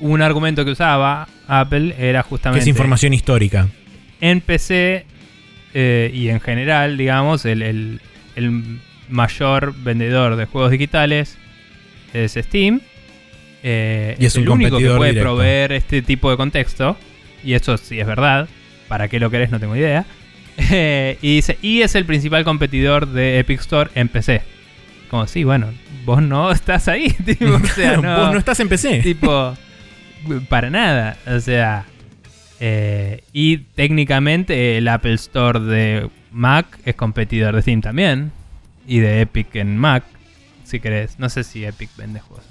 un 0.00 0.22
argumento 0.22 0.64
que 0.64 0.70
usaba 0.70 1.28
Apple 1.48 1.94
era 1.98 2.22
justamente... 2.22 2.62
es 2.62 2.68
información 2.68 3.12
histórica. 3.12 3.68
En 4.20 4.40
PC 4.40 5.06
eh, 5.74 6.10
y 6.14 6.28
en 6.28 6.40
general, 6.40 6.96
digamos, 6.96 7.44
el, 7.44 8.00
mayor 9.08 9.74
vendedor 9.76 10.36
de 10.36 10.46
juegos 10.46 10.70
digitales 10.70 11.36
es 12.12 12.32
Steam. 12.32 12.80
Eh, 13.62 14.16
y 14.18 14.26
es, 14.26 14.36
el 14.36 14.48
único 14.48 14.78
que 14.78 14.90
puede 14.90 15.20
proveer 15.20 15.72
este 15.72 16.02
tipo 16.02 16.30
de 16.30 16.36
contexto. 16.36 16.96
Y 17.42 17.54
eso 17.54 17.76
sí 17.76 18.00
es 18.00 18.06
verdad. 18.06 18.48
¿Para 18.88 19.08
qué 19.08 19.20
lo 19.20 19.30
querés? 19.30 19.50
No 19.50 19.60
tengo 19.60 19.76
idea. 19.76 20.04
y 21.22 21.36
dice, 21.36 21.58
y 21.62 21.82
es 21.82 21.94
el 21.94 22.04
principal 22.04 22.44
competidor 22.44 23.08
de 23.08 23.38
Epic 23.38 23.60
Store 23.60 23.90
en 23.94 24.08
PC. 24.08 24.42
Como, 25.10 25.26
sí, 25.26 25.44
bueno, 25.44 25.72
vos 26.04 26.22
no 26.22 26.50
estás 26.52 26.88
ahí. 26.88 27.14
no, 27.40 27.52
vos 27.52 28.32
no 28.32 28.38
estás 28.38 28.60
en 28.60 28.68
PC. 28.68 29.00
Tipo, 29.00 29.54
para 30.48 30.70
nada. 30.70 31.16
O 31.26 31.40
sea, 31.40 31.86
eh, 32.60 33.22
y 33.32 33.58
técnicamente 33.58 34.78
el 34.78 34.88
Apple 34.88 35.14
Store 35.14 35.60
de 35.60 36.08
Mac 36.30 36.66
es 36.84 36.94
competidor 36.94 37.54
de 37.54 37.62
Steam 37.62 37.80
también. 37.80 38.32
Y 38.86 38.98
de 38.98 39.22
Epic 39.22 39.54
en 39.56 39.78
Mac, 39.78 40.04
si 40.64 40.78
querés. 40.78 41.18
No 41.18 41.28
sé 41.30 41.42
si 41.42 41.64
Epic 41.64 41.90
vende 41.96 42.20
juegos. 42.20 42.44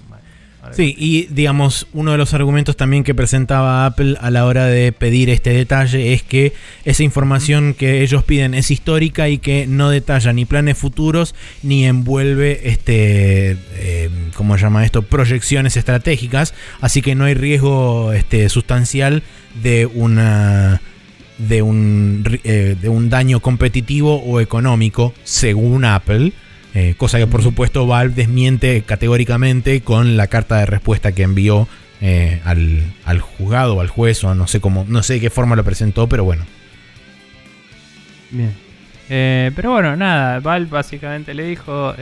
Sí, 0.71 0.95
y 0.97 1.27
digamos, 1.29 1.87
uno 1.93 2.13
de 2.13 2.17
los 2.17 2.33
argumentos 2.33 2.77
también 2.77 3.03
que 3.03 3.13
presentaba 3.13 3.85
Apple 3.85 4.15
a 4.21 4.31
la 4.31 4.45
hora 4.45 4.65
de 4.65 4.91
pedir 4.91 5.29
este 5.29 5.51
detalle 5.51 6.13
es 6.13 6.23
que 6.23 6.53
esa 6.85 7.03
información 7.03 7.73
que 7.73 8.01
ellos 8.01 8.23
piden 8.23 8.53
es 8.53 8.71
histórica 8.71 9.29
y 9.29 9.39
que 9.39 9.67
no 9.67 9.89
detalla 9.89 10.31
ni 10.31 10.45
planes 10.45 10.77
futuros 10.77 11.35
ni 11.63 11.85
envuelve, 11.85 12.69
este, 12.69 13.57
eh, 13.75 14.09
¿cómo 14.35 14.57
se 14.57 14.63
llama 14.63 14.85
esto? 14.85 15.01
Proyecciones 15.01 15.75
estratégicas, 15.75 16.53
así 16.79 17.01
que 17.01 17.13
no 17.13 17.25
hay 17.25 17.33
riesgo 17.33 18.13
este, 18.13 18.47
sustancial 18.49 19.21
de 19.61 19.85
una 19.85 20.81
de 21.37 21.61
un, 21.61 22.39
eh, 22.43 22.75
de 22.79 22.89
un 22.89 23.09
daño 23.09 23.39
competitivo 23.39 24.21
o 24.23 24.39
económico, 24.39 25.13
según 25.23 25.83
Apple. 25.83 26.31
Eh, 26.75 26.95
cosa 26.97 27.19
que 27.19 27.27
por 27.27 27.43
supuesto 27.43 27.85
Valve 27.85 28.15
desmiente 28.15 28.81
categóricamente 28.81 29.81
con 29.81 30.17
la 30.17 30.27
carta 30.27 30.57
de 30.57 30.65
respuesta 30.65 31.11
que 31.11 31.21
envió 31.21 31.67
eh, 32.01 32.41
al, 32.45 33.19
juzgado 33.19 33.75
o 33.75 33.81
al 33.81 33.89
juez 33.89 34.23
o 34.23 34.33
no 34.33 34.47
sé 34.47 34.59
cómo, 34.59 34.85
no 34.87 35.03
sé 35.03 35.15
de 35.15 35.19
qué 35.21 35.29
forma 35.29 35.55
lo 35.55 35.63
presentó, 35.63 36.09
pero 36.09 36.23
bueno. 36.23 36.45
Bien. 38.31 38.53
Eh, 39.09 39.51
pero 39.55 39.71
bueno, 39.71 39.95
nada, 39.95 40.39
Valve 40.39 40.69
básicamente 40.71 41.35
le 41.35 41.43
dijo, 41.43 41.93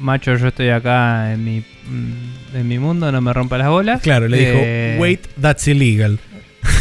macho, 0.00 0.36
yo 0.36 0.48
estoy 0.48 0.68
acá 0.68 1.32
en 1.32 1.44
mi, 1.44 1.60
mm, 1.60 2.56
en 2.56 2.68
mi 2.68 2.78
mundo, 2.78 3.10
no 3.10 3.20
me 3.20 3.32
rompa 3.32 3.58
las 3.58 3.68
bolas. 3.68 4.02
Claro, 4.02 4.28
le 4.28 4.38
dijo, 4.38 5.00
wait, 5.02 5.26
that's 5.40 5.66
illegal. 5.66 6.18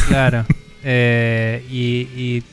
Claro. 0.08 0.46
Y, 0.88 2.08
y 2.16 2.44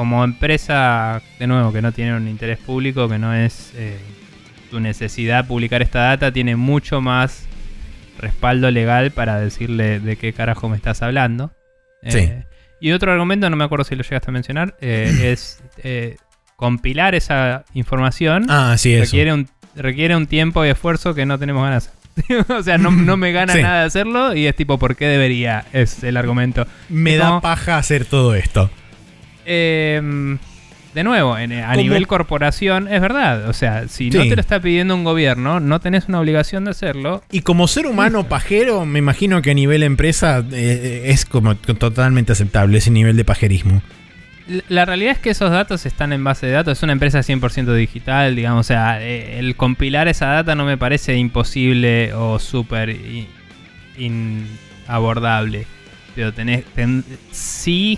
como 0.00 0.24
empresa, 0.24 1.20
de 1.38 1.46
nuevo, 1.46 1.74
que 1.74 1.82
no 1.82 1.92
tiene 1.92 2.16
un 2.16 2.26
interés 2.26 2.56
público, 2.56 3.06
que 3.06 3.18
no 3.18 3.34
es 3.34 3.74
eh, 3.76 3.98
tu 4.70 4.80
necesidad 4.80 5.46
publicar 5.46 5.82
esta 5.82 6.00
data, 6.00 6.32
tiene 6.32 6.56
mucho 6.56 7.02
más 7.02 7.44
respaldo 8.18 8.70
legal 8.70 9.10
para 9.10 9.38
decirle 9.38 10.00
de 10.00 10.16
qué 10.16 10.32
carajo 10.32 10.70
me 10.70 10.76
estás 10.78 11.02
hablando. 11.02 11.52
Sí. 12.08 12.16
Eh, 12.20 12.44
y 12.80 12.92
otro 12.92 13.12
argumento, 13.12 13.50
no 13.50 13.56
me 13.56 13.64
acuerdo 13.64 13.84
si 13.84 13.94
lo 13.94 14.02
llegaste 14.02 14.30
a 14.30 14.32
mencionar, 14.32 14.74
eh, 14.80 15.12
es 15.32 15.62
eh, 15.84 16.16
compilar 16.56 17.14
esa 17.14 17.66
información 17.74 18.46
Ah, 18.48 18.76
sí, 18.78 18.94
eso. 18.94 19.02
requiere 19.04 19.34
un, 19.34 19.50
requiere 19.76 20.16
un 20.16 20.26
tiempo 20.26 20.64
y 20.64 20.70
esfuerzo 20.70 21.12
que 21.14 21.26
no 21.26 21.38
tenemos 21.38 21.62
ganas. 21.62 21.92
o 22.48 22.62
sea, 22.62 22.78
no, 22.78 22.90
no 22.90 23.18
me 23.18 23.32
gana 23.32 23.52
Sí. 23.56 23.60
nada 23.60 23.80
de 23.80 23.86
hacerlo 23.88 24.34
y 24.34 24.46
es 24.46 24.56
tipo, 24.56 24.78
¿por 24.78 24.96
qué 24.96 25.08
debería? 25.08 25.66
Es 25.74 26.02
el 26.04 26.16
argumento. 26.16 26.66
Me 26.88 27.18
da 27.18 27.38
paja 27.42 27.76
hacer 27.76 28.06
todo 28.06 28.34
esto. 28.34 28.70
Eh, 29.52 30.38
de 30.94 31.04
nuevo, 31.04 31.38
en- 31.38 31.52
a 31.52 31.76
nivel 31.76 32.06
corporación, 32.08 32.88
es 32.88 33.00
verdad. 33.00 33.48
O 33.48 33.52
sea, 33.52 33.86
si 33.88 34.10
no 34.10 34.22
te 34.28 34.34
lo 34.36 34.40
está 34.40 34.60
pidiendo 34.60 34.94
un 34.94 35.04
gobierno, 35.04 35.60
no 35.60 35.78
tenés 35.80 36.08
una 36.08 36.18
obligación 36.20 36.64
de 36.64 36.72
hacerlo. 36.72 37.22
Y 37.30 37.42
como 37.42 37.68
ser 37.68 37.86
humano 37.86 38.24
pajero, 38.28 38.84
me 38.86 38.98
imagino 38.98 39.40
que 39.40 39.52
a 39.52 39.54
nivel 39.54 39.82
empresa 39.84 40.44
eh, 40.52 41.02
es 41.06 41.24
como 41.24 41.54
totalmente 41.54 42.32
aceptable 42.32 42.78
ese 42.78 42.90
nivel 42.90 43.16
de 43.16 43.24
pajerismo. 43.24 43.82
La 44.68 44.84
realidad 44.84 45.12
es 45.12 45.18
que 45.20 45.30
esos 45.30 45.52
datos 45.52 45.86
están 45.86 46.12
en 46.12 46.24
base 46.24 46.46
de 46.46 46.52
datos. 46.54 46.76
Es 46.78 46.82
una 46.82 46.92
empresa 46.92 47.20
100% 47.22 47.72
digital, 47.72 48.34
digamos. 48.34 48.66
O 48.66 48.68
sea, 48.68 49.00
eh, 49.00 49.38
el 49.38 49.54
compilar 49.54 50.08
esa 50.08 50.26
data 50.26 50.56
no 50.56 50.64
me 50.64 50.76
parece 50.76 51.14
imposible 51.16 52.12
o 52.14 52.40
súper 52.40 52.96
inabordable. 53.96 55.66
Pero 56.16 56.32
tenés. 56.32 56.64
ten- 56.74 57.04
sí. 57.30 57.96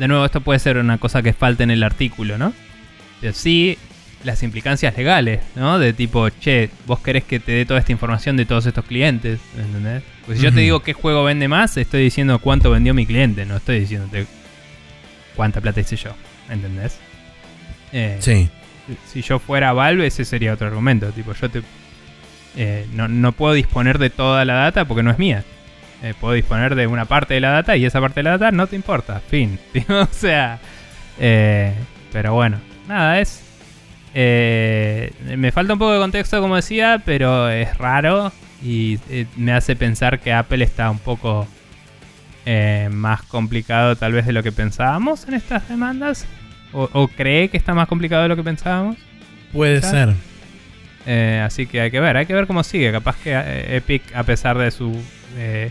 De 0.00 0.08
nuevo, 0.08 0.24
esto 0.24 0.40
puede 0.40 0.58
ser 0.58 0.78
una 0.78 0.98
cosa 0.98 1.22
que 1.22 1.32
falte 1.32 1.62
en 1.62 1.70
el 1.70 1.82
artículo, 1.82 2.38
¿no? 2.38 2.52
Pero 3.20 3.32
sí, 3.34 3.76
las 4.24 4.42
implicancias 4.42 4.96
legales, 4.96 5.40
¿no? 5.54 5.78
De 5.78 5.92
tipo, 5.92 6.28
che, 6.30 6.70
vos 6.86 7.00
querés 7.00 7.24
que 7.24 7.38
te 7.38 7.52
dé 7.52 7.66
toda 7.66 7.78
esta 7.80 7.92
información 7.92 8.36
de 8.36 8.46
todos 8.46 8.64
estos 8.66 8.84
clientes, 8.86 9.40
¿entendés? 9.56 10.02
Pues 10.26 10.38
si 10.38 10.44
yo 10.44 10.52
te 10.52 10.60
digo 10.60 10.80
qué 10.80 10.94
juego 10.94 11.22
vende 11.24 11.48
más, 11.48 11.76
estoy 11.76 12.02
diciendo 12.02 12.38
cuánto 12.38 12.70
vendió 12.70 12.94
mi 12.94 13.04
cliente, 13.06 13.44
no 13.44 13.56
estoy 13.56 13.80
diciéndote 13.80 14.26
cuánta 15.36 15.60
plata 15.60 15.80
hice 15.80 15.96
yo, 15.96 16.10
¿entendés? 16.48 16.98
Eh, 17.92 18.16
Sí. 18.20 18.48
Si 19.06 19.22
yo 19.22 19.38
fuera 19.38 19.72
Valve, 19.72 20.06
ese 20.06 20.24
sería 20.24 20.52
otro 20.54 20.66
argumento. 20.66 21.06
Tipo, 21.12 21.32
yo 21.34 21.48
te. 21.48 21.62
eh, 22.56 22.86
no, 22.92 23.06
no 23.06 23.30
puedo 23.32 23.52
disponer 23.54 23.98
de 23.98 24.10
toda 24.10 24.44
la 24.44 24.54
data 24.54 24.84
porque 24.84 25.02
no 25.04 25.10
es 25.12 25.18
mía. 25.18 25.44
Eh, 26.02 26.14
puedo 26.18 26.34
disponer 26.34 26.74
de 26.74 26.86
una 26.86 27.04
parte 27.04 27.34
de 27.34 27.40
la 27.40 27.50
data 27.50 27.76
y 27.76 27.84
esa 27.84 28.00
parte 28.00 28.20
de 28.20 28.24
la 28.24 28.30
data 28.38 28.50
no 28.52 28.66
te 28.66 28.76
importa. 28.76 29.20
Fin. 29.28 29.58
o 29.88 30.06
sea. 30.10 30.58
eh, 31.18 31.74
pero 32.12 32.34
bueno, 32.34 32.58
nada, 32.88 33.20
es. 33.20 33.42
eh, 34.14 35.12
me 35.36 35.52
falta 35.52 35.72
un 35.74 35.78
poco 35.78 35.92
de 35.92 35.98
contexto, 36.00 36.40
como 36.40 36.56
decía, 36.56 37.00
pero 37.04 37.48
es 37.48 37.76
raro 37.78 38.32
y 38.62 38.98
eh, 39.10 39.26
me 39.36 39.52
hace 39.52 39.76
pensar 39.76 40.20
que 40.20 40.32
Apple 40.32 40.64
está 40.64 40.90
un 40.90 40.98
poco 40.98 41.46
eh, 42.46 42.88
más 42.90 43.22
complicado, 43.22 43.96
tal 43.96 44.12
vez, 44.12 44.26
de 44.26 44.32
lo 44.32 44.42
que 44.42 44.52
pensábamos 44.52 45.26
en 45.28 45.34
estas 45.34 45.68
demandas. 45.68 46.26
O, 46.72 46.88
o 46.92 47.08
cree 47.08 47.48
que 47.48 47.56
está 47.56 47.74
más 47.74 47.88
complicado 47.88 48.22
de 48.22 48.28
lo 48.28 48.36
que 48.36 48.42
pensábamos. 48.44 48.96
Puede 49.52 49.80
¿Sabes? 49.80 50.14
ser. 50.14 50.14
Eh, 51.06 51.42
así 51.44 51.66
que 51.66 51.80
hay 51.80 51.90
que 51.90 51.98
ver, 52.00 52.16
hay 52.16 52.26
que 52.26 52.34
ver 52.34 52.46
cómo 52.46 52.62
sigue. 52.62 52.92
Capaz 52.92 53.16
que 53.16 53.76
Epic, 53.76 54.02
a 54.14 54.22
pesar 54.22 54.56
de 54.58 54.70
su 54.70 54.96
eh, 55.36 55.70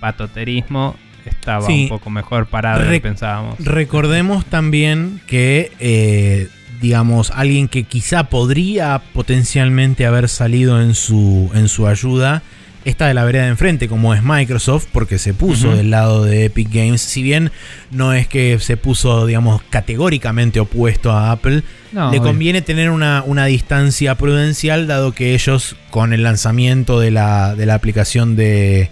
patoterismo, 0.00 0.96
estaba 1.26 1.66
Sí. 1.66 1.82
un 1.84 1.88
poco 1.90 2.10
mejor 2.10 2.46
parado 2.46 2.78
de 2.80 2.84
lo 2.86 2.90
Re- 2.90 2.96
que 3.00 3.08
pensábamos. 3.08 3.58
Recordemos 3.58 4.44
también 4.46 5.20
que, 5.26 5.70
eh, 5.78 6.48
digamos, 6.80 7.30
alguien 7.34 7.68
que 7.68 7.84
quizá 7.84 8.24
podría 8.24 9.00
potencialmente 9.12 10.06
haber 10.06 10.28
salido 10.28 10.80
en 10.80 10.94
su, 10.94 11.50
en 11.54 11.68
su 11.68 11.86
ayuda 11.86 12.42
está 12.86 13.06
de 13.08 13.12
la 13.12 13.24
vereda 13.24 13.42
de 13.42 13.50
enfrente, 13.50 13.88
como 13.88 14.14
es 14.14 14.22
Microsoft, 14.22 14.86
porque 14.90 15.18
se 15.18 15.34
puso 15.34 15.76
del 15.76 15.90
lado 15.90 16.24
de 16.24 16.46
Epic 16.46 16.68
Games. 16.72 17.02
Si 17.02 17.22
bien 17.22 17.52
no 17.90 18.14
es 18.14 18.26
que 18.26 18.58
se 18.58 18.78
puso, 18.78 19.26
digamos, 19.26 19.60
categóricamente 19.68 20.60
opuesto 20.60 21.12
a 21.12 21.30
Apple, 21.30 21.62
No, 21.92 22.10
le 22.10 22.18
obvio. 22.20 22.30
conviene 22.30 22.62
tener 22.62 22.88
una, 22.88 23.22
una 23.26 23.44
distancia 23.44 24.14
prudencial, 24.14 24.86
dado 24.86 25.12
que 25.12 25.34
ellos, 25.34 25.76
con 25.90 26.14
el 26.14 26.22
lanzamiento 26.22 26.98
de 26.98 27.10
la, 27.10 27.54
de 27.54 27.66
la 27.66 27.74
aplicación 27.74 28.34
de, 28.34 28.88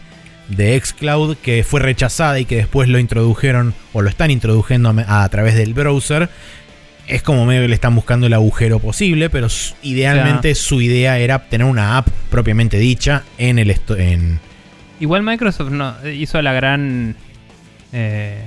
de 0.48 0.80
Xcloud, 0.80 1.36
que 1.36 1.62
fue 1.64 1.80
rechazada 1.80 2.38
y 2.40 2.44
que 2.44 2.56
después 2.56 2.88
lo 2.88 2.98
introdujeron 2.98 3.74
o 3.92 4.02
lo 4.02 4.08
están 4.08 4.30
introduciendo 4.30 4.94
a, 5.06 5.24
a 5.24 5.28
través 5.28 5.54
del 5.54 5.74
browser, 5.74 6.28
es 7.06 7.22
como 7.22 7.46
medio 7.46 7.62
que 7.62 7.68
le 7.68 7.74
están 7.74 7.94
buscando 7.94 8.26
el 8.26 8.34
agujero 8.34 8.78
posible, 8.80 9.30
pero 9.30 9.48
idealmente 9.82 10.54
su 10.54 10.80
idea 10.82 11.18
era 11.18 11.38
tener 11.48 11.66
una 11.66 11.96
app 11.96 12.08
propiamente 12.30 12.78
dicha 12.78 13.24
en 13.38 13.58
el 13.58 13.74
en 13.96 14.40
Igual 15.00 15.22
Microsoft 15.22 15.70
no, 15.70 15.94
hizo 16.08 16.42
la 16.42 16.52
gran... 16.52 17.14
eh, 17.92 18.42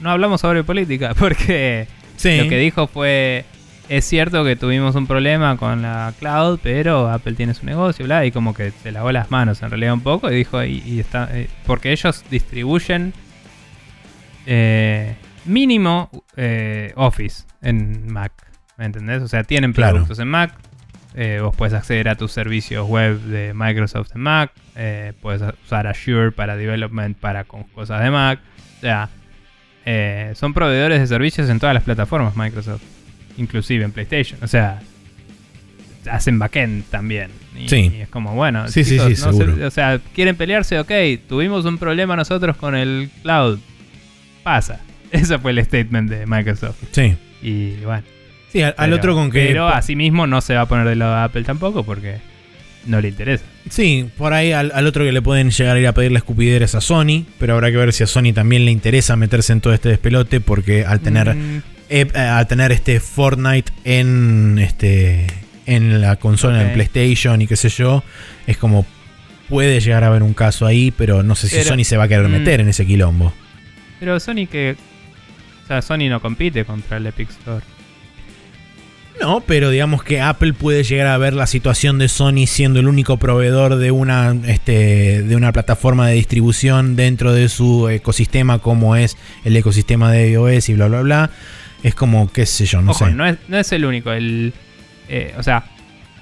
no 0.00 0.10
hablamos 0.10 0.40
sobre 0.40 0.64
política, 0.64 1.14
porque 1.18 1.86
Sí. 2.16 2.36
lo 2.38 2.48
que 2.48 2.58
dijo 2.58 2.86
fue... 2.86 3.44
Es 3.88 4.04
cierto 4.06 4.44
que 4.44 4.56
tuvimos 4.56 4.94
un 4.94 5.06
problema 5.06 5.56
con 5.56 5.82
la 5.82 6.14
cloud, 6.18 6.60
pero 6.62 7.10
Apple 7.10 7.34
tiene 7.34 7.52
su 7.52 7.66
negocio, 7.66 8.04
bla, 8.06 8.24
y 8.24 8.30
como 8.32 8.54
que 8.54 8.70
se 8.70 8.90
lavó 8.92 9.12
las 9.12 9.30
manos 9.30 9.62
en 9.62 9.68
realidad 9.70 9.92
un 9.92 10.00
poco 10.00 10.30
y 10.30 10.36
dijo, 10.36 10.62
y, 10.64 10.82
y 10.86 11.00
está, 11.00 11.28
eh, 11.32 11.48
porque 11.66 11.92
ellos 11.92 12.24
distribuyen 12.30 13.12
eh, 14.46 15.14
mínimo 15.44 16.10
eh, 16.36 16.92
Office 16.96 17.44
en 17.60 18.10
Mac, 18.10 18.32
¿me 18.78 18.86
entendés? 18.86 19.22
O 19.22 19.28
sea, 19.28 19.44
tienen 19.44 19.72
Claro. 19.72 19.94
productos 19.94 20.18
en 20.20 20.28
Mac, 20.28 20.54
vos 21.42 21.54
puedes 21.54 21.74
acceder 21.74 22.08
a 22.08 22.14
tus 22.14 22.32
servicios 22.32 22.88
web 22.88 23.20
de 23.20 23.52
Microsoft 23.52 24.12
en 24.14 24.22
Mac, 24.22 24.52
puedes 25.20 25.42
usar 25.66 25.86
Azure 25.86 26.32
para 26.32 26.56
development 26.56 27.18
para 27.18 27.44
con 27.44 27.64
cosas 27.64 28.02
de 28.02 28.10
Mac, 28.10 28.38
o 28.78 28.80
sea, 28.80 29.10
son 30.34 30.54
proveedores 30.54 31.00
de 31.00 31.06
servicios 31.06 31.50
en 31.50 31.58
todas 31.60 31.74
las 31.74 31.82
plataformas 31.82 32.36
Microsoft, 32.36 32.82
inclusive 33.38 33.84
en 33.84 33.92
PlayStation, 33.92 34.38
o 34.42 34.46
sea, 34.46 34.80
hacen 36.10 36.38
backend 36.38 36.84
también. 36.90 37.30
Y, 37.58 37.68
Sí. 37.68 37.92
y 37.96 38.00
es 38.00 38.08
como, 38.08 38.34
bueno, 38.34 38.66
Sí, 38.68 38.82
sí, 38.84 38.92
chicos, 38.98 39.18
sí, 39.18 39.24
no 39.26 39.32
se- 39.56 39.64
o 39.64 39.70
sea, 39.70 40.00
quieren 40.14 40.36
pelearse, 40.36 40.78
ok, 40.78 40.90
tuvimos 41.28 41.64
un 41.64 41.78
problema 41.78 42.16
nosotros 42.16 42.56
con 42.56 42.74
el 42.74 43.10
cloud, 43.22 43.58
pasa. 44.42 44.80
Ese 45.12 45.38
fue 45.38 45.50
el 45.52 45.62
statement 45.64 46.10
de 46.10 46.26
Microsoft. 46.26 46.76
Sí. 46.92 47.14
Y 47.42 47.72
bueno. 47.84 48.02
Sí, 48.50 48.62
al, 48.62 48.74
al 48.76 48.90
pero- 48.90 48.96
otro 48.96 49.14
con 49.14 49.30
que. 49.30 49.46
Pero 49.46 49.68
asimismo 49.68 50.26
no 50.26 50.40
se 50.40 50.54
va 50.54 50.62
a 50.62 50.66
poner 50.66 50.86
del 50.88 50.98
lado 50.98 51.14
de 51.16 51.22
Apple 51.22 51.42
tampoco 51.44 51.84
porque 51.84 52.16
no 52.86 53.00
le 53.00 53.08
interesa. 53.08 53.44
Sí, 53.70 54.08
por 54.18 54.32
ahí 54.32 54.52
al, 54.52 54.72
al 54.74 54.86
otro 54.86 55.04
que 55.04 55.12
le 55.12 55.22
pueden 55.22 55.50
llegar 55.50 55.76
a 55.76 55.80
ir 55.80 55.86
a 55.86 55.92
pedir 55.92 56.12
la 56.12 56.18
escupidera 56.18 56.64
es 56.64 56.74
a 56.74 56.80
Sony, 56.80 57.24
pero 57.38 57.54
habrá 57.54 57.70
que 57.70 57.76
ver 57.76 57.92
si 57.92 58.02
a 58.02 58.06
Sony 58.06 58.32
también 58.34 58.64
le 58.64 58.70
interesa 58.72 59.14
meterse 59.16 59.52
en 59.52 59.60
todo 59.60 59.72
este 59.72 59.88
despelote, 59.90 60.40
porque 60.40 60.84
al 60.84 61.00
tener, 61.00 61.34
Mm, 61.34 61.62
eh, 61.92 62.08
eh, 62.14 62.18
al 62.18 62.46
tener 62.46 62.72
este 62.72 62.98
Fortnite 63.00 63.70
en 63.84 64.58
este 64.58 65.26
en 65.66 66.00
la 66.00 66.16
consola, 66.16 66.58
Ok. 66.58 66.64
en 66.68 66.72
PlayStation 66.72 67.42
y 67.42 67.46
qué 67.46 67.56
sé 67.56 67.68
yo, 67.68 68.02
es 68.46 68.56
como 68.56 68.86
puede 69.48 69.80
llegar 69.80 70.02
a 70.02 70.06
haber 70.06 70.22
un 70.22 70.32
caso 70.32 70.66
ahí, 70.66 70.90
pero 70.90 71.22
no 71.22 71.34
sé 71.34 71.48
si 71.48 71.56
Pero- 71.56 71.68
Sony 71.68 71.84
se 71.84 71.96
va 71.98 72.04
a 72.04 72.08
querer 72.08 72.28
mm. 72.28 72.32
meter 72.32 72.60
en 72.60 72.68
ese 72.68 72.86
quilombo. 72.86 73.32
pero 74.00 74.18
Sony 74.18 74.46
que. 74.50 74.76
O 75.64 75.66
sea, 75.66 75.82
Sony 75.82 76.08
no 76.08 76.20
compite 76.20 76.64
contra 76.64 76.96
el 76.96 77.06
Epic 77.06 77.30
Store. 77.30 77.64
No, 79.20 79.40
pero 79.40 79.70
digamos 79.70 80.02
que 80.02 80.20
Apple 80.20 80.54
puede 80.54 80.82
llegar 80.82 81.06
a 81.06 81.18
ver 81.18 81.34
la 81.34 81.46
situación 81.46 81.98
de 81.98 82.08
Sony 82.08 82.46
siendo 82.46 82.80
el 82.80 82.88
único 82.88 83.18
proveedor 83.18 83.76
de 83.76 83.90
una, 83.90 84.34
este, 84.46 85.22
de 85.22 85.36
una 85.36 85.52
plataforma 85.52 86.08
de 86.08 86.14
distribución 86.14 86.96
dentro 86.96 87.32
de 87.32 87.48
su 87.48 87.88
ecosistema 87.88 88.58
como 88.58 88.96
es 88.96 89.16
el 89.44 89.54
ecosistema 89.56 90.10
de 90.10 90.30
iOS 90.30 90.70
y 90.70 90.74
bla 90.74 90.88
bla 90.88 91.02
bla. 91.02 91.30
Es 91.82 91.94
como, 91.94 92.30
qué 92.30 92.46
sé 92.46 92.64
yo, 92.66 92.80
no 92.82 92.92
Ojo, 92.92 93.06
sé. 93.06 93.12
no, 93.12 93.26
es, 93.26 93.36
no 93.48 93.58
es 93.58 93.72
el 93.72 93.84
único. 93.84 94.12
El, 94.12 94.52
eh, 95.08 95.34
o 95.38 95.42
sea, 95.42 95.64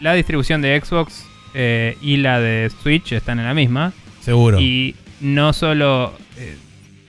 la 0.01 0.15
distribución 0.15 0.63
de 0.63 0.81
Xbox 0.81 1.25
eh, 1.55 1.97
y 2.01 2.17
la 2.19 2.41
de 2.41 2.71
Switch 2.83 3.13
están 3.13 3.39
en 3.39 3.45
la 3.45 3.55
misma. 3.55 3.93
Seguro. 4.21 4.61
Y 4.61 4.95
no 5.21 5.53
solo 5.53 6.15
eh, 6.39 6.57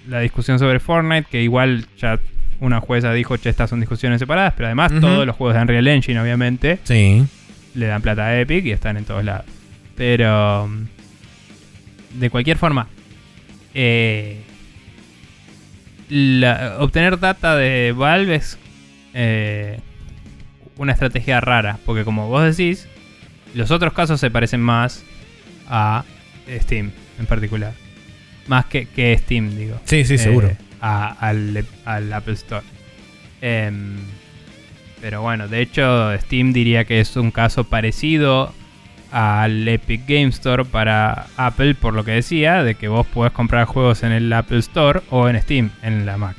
la 0.09 0.19
discusión 0.19 0.59
sobre 0.59 0.79
Fortnite, 0.79 1.27
que 1.29 1.41
igual 1.41 1.85
ya 1.97 2.19
una 2.59 2.79
jueza 2.79 3.11
dijo, 3.13 3.37
che, 3.37 3.49
estas 3.49 3.69
son 3.69 3.79
discusiones 3.79 4.19
separadas, 4.19 4.53
pero 4.55 4.67
además 4.67 4.91
todos 4.99 5.25
los 5.25 5.35
juegos 5.35 5.55
de 5.55 5.61
Unreal 5.61 5.87
Engine, 5.87 6.19
obviamente, 6.19 6.77
Sí. 6.83 7.23
le 7.73 7.85
dan 7.87 8.01
plata 8.01 8.25
a 8.27 8.39
Epic 8.39 8.65
y 8.65 8.71
están 8.71 8.97
en 8.97 9.05
todos 9.05 9.23
lados. 9.23 9.45
Pero, 9.95 10.67
mm, 10.67 12.19
de 12.19 12.29
cualquier 12.29 12.57
forma, 12.57 12.87
eh, 13.73 14.41
la- 16.11 16.75
obtener 16.79 17.19
data 17.19 17.55
de 17.55 17.93
Valve 17.93 18.35
es 18.35 18.57
eh, 19.13 19.79
una 20.77 20.91
estrategia 20.91 21.39
rara, 21.41 21.79
porque 21.85 22.03
como 22.03 22.27
vos 22.27 22.43
decís, 22.55 22.87
los 23.55 23.71
otros 23.71 23.93
casos 23.93 24.19
se 24.19 24.29
parecen 24.29 24.61
más 24.61 25.03
a 25.67 26.03
Steam 26.49 26.91
en 27.19 27.25
particular. 27.25 27.73
Más 28.47 28.65
que, 28.65 28.85
que 28.87 29.17
Steam, 29.17 29.55
digo. 29.55 29.79
Sí, 29.85 30.03
sí, 30.05 30.15
Eh, 30.15 30.17
seguro. 30.17 30.51
a- 30.81 31.07
al, 31.27 31.65
al 31.85 32.11
Apple 32.13 32.33
Store. 32.33 32.65
Em, 33.41 33.95
pero 34.99 35.21
bueno, 35.21 35.47
de 35.47 35.61
hecho, 35.61 36.15
Steam 36.19 36.51
diría 36.53 36.83
que 36.85 36.99
es 36.99 37.15
un 37.15 37.31
caso 37.31 37.63
parecido 37.63 38.53
al 39.11 39.67
Epic 39.67 40.01
Game 40.07 40.27
Store 40.29 40.63
para 40.65 41.27
Apple, 41.37 41.75
por 41.75 41.93
lo 41.93 42.03
que 42.05 42.11
decía, 42.11 42.63
de 42.63 42.75
que 42.75 42.87
vos 42.87 43.05
podés 43.07 43.33
comprar 43.33 43.65
juegos 43.65 44.03
en 44.03 44.11
el 44.11 44.31
Apple 44.31 44.59
Store 44.59 45.01
o 45.09 45.27
en 45.29 45.41
Steam, 45.41 45.69
en 45.83 46.05
la 46.05 46.17
Mac. 46.17 46.35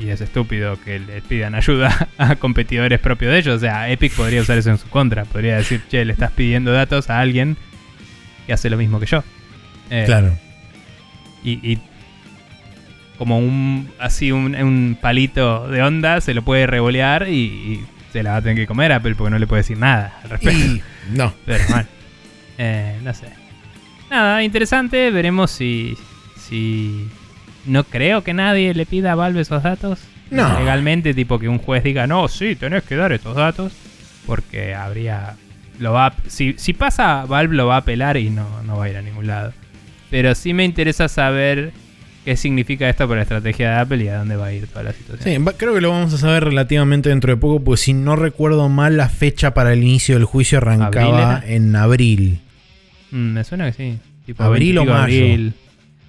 Y 0.00 0.10
es 0.10 0.20
estúpido 0.20 0.78
que 0.84 0.98
le 1.00 1.20
pidan 1.22 1.54
ayuda 1.54 2.08
a 2.18 2.36
competidores 2.36 3.00
propios 3.00 3.32
de 3.32 3.38
ellos. 3.38 3.56
O 3.56 3.60
sea, 3.60 3.90
Epic 3.90 4.12
podría 4.14 4.42
usar 4.42 4.58
eso 4.58 4.70
en 4.70 4.78
su 4.78 4.88
contra. 4.88 5.24
Podría 5.24 5.56
decir, 5.56 5.82
che, 5.88 6.04
le 6.04 6.12
estás 6.12 6.30
pidiendo 6.30 6.70
datos 6.72 7.10
a 7.10 7.18
alguien 7.18 7.56
que 8.46 8.52
hace 8.52 8.70
lo 8.70 8.76
mismo 8.76 9.00
que 9.00 9.06
yo. 9.06 9.24
Eh, 9.90 10.04
Claro. 10.06 10.36
y, 11.42 11.52
y 11.72 11.78
como 13.16 13.38
un 13.40 13.90
así 13.98 14.30
un, 14.30 14.54
un 14.54 14.96
palito 15.00 15.66
de 15.68 15.82
onda 15.82 16.20
se 16.20 16.34
lo 16.34 16.42
puede 16.42 16.68
revolear 16.68 17.28
y, 17.28 17.32
y 17.34 17.84
se 18.12 18.22
la 18.22 18.32
va 18.32 18.36
a 18.38 18.42
tener 18.42 18.56
que 18.56 18.66
comer 18.66 18.92
Apple 18.92 19.14
porque 19.14 19.30
no 19.30 19.38
le 19.38 19.46
puede 19.46 19.60
decir 19.60 19.78
nada 19.78 20.18
al 20.22 20.30
respecto. 20.30 20.58
Y 20.58 20.82
no. 21.12 21.32
Pero 21.46 21.64
mal. 21.70 21.86
Eh, 22.58 22.98
no 23.02 23.12
sé. 23.14 23.26
Nada, 24.10 24.42
interesante. 24.42 25.10
Veremos 25.10 25.50
si. 25.50 25.96
si. 26.36 27.08
No 27.66 27.84
creo 27.84 28.22
que 28.24 28.32
nadie 28.34 28.72
le 28.74 28.86
pida 28.86 29.12
a 29.12 29.14
Valve 29.14 29.40
esos 29.42 29.62
datos. 29.62 30.00
No. 30.30 30.58
Legalmente, 30.58 31.14
tipo 31.14 31.38
que 31.38 31.48
un 31.48 31.58
juez 31.58 31.82
diga, 31.84 32.06
no, 32.06 32.28
sí, 32.28 32.54
tenés 32.56 32.82
que 32.84 32.96
dar 32.96 33.12
estos 33.12 33.36
datos. 33.36 33.72
Porque 34.26 34.74
habría. 34.74 35.36
Lo 35.78 35.92
va 35.92 36.06
a- 36.08 36.14
si, 36.26 36.54
si 36.58 36.72
pasa, 36.72 37.24
Valve 37.26 37.54
lo 37.54 37.66
va 37.66 37.76
a 37.76 37.78
apelar 37.78 38.16
y 38.16 38.30
no, 38.30 38.62
no 38.64 38.76
va 38.78 38.86
a 38.86 38.88
ir 38.90 38.96
a 38.96 39.02
ningún 39.02 39.26
lado. 39.26 39.52
Pero 40.10 40.34
sí 40.34 40.52
me 40.54 40.64
interesa 40.64 41.06
saber 41.08 41.72
qué 42.28 42.36
significa 42.36 42.86
esto 42.90 43.08
para 43.08 43.16
la 43.20 43.22
estrategia 43.22 43.70
de 43.70 43.76
Apple 43.76 44.04
y 44.04 44.08
a 44.08 44.18
dónde 44.18 44.36
va 44.36 44.46
a 44.46 44.52
ir 44.52 44.66
toda 44.66 44.82
la 44.82 44.92
situación. 44.92 45.46
Sí, 45.46 45.52
creo 45.56 45.72
que 45.72 45.80
lo 45.80 45.90
vamos 45.90 46.12
a 46.12 46.18
saber 46.18 46.44
relativamente 46.44 47.08
dentro 47.08 47.32
de 47.32 47.38
poco, 47.40 47.64
porque 47.64 47.80
si 47.80 47.94
no 47.94 48.16
recuerdo 48.16 48.68
mal, 48.68 48.98
la 48.98 49.08
fecha 49.08 49.54
para 49.54 49.72
el 49.72 49.82
inicio 49.82 50.14
del 50.16 50.24
juicio 50.26 50.58
arrancaba 50.58 51.42
en 51.46 51.74
abril. 51.74 52.40
Mm, 53.12 53.16
me 53.32 53.44
suena 53.44 53.64
que 53.64 53.72
sí. 53.72 53.98
Tipo 54.26 54.42
Abril 54.42 54.74
20 54.76 54.84
y 54.84 54.92
o 54.92 54.94
mayo. 54.94 55.02
abril. 55.24 55.54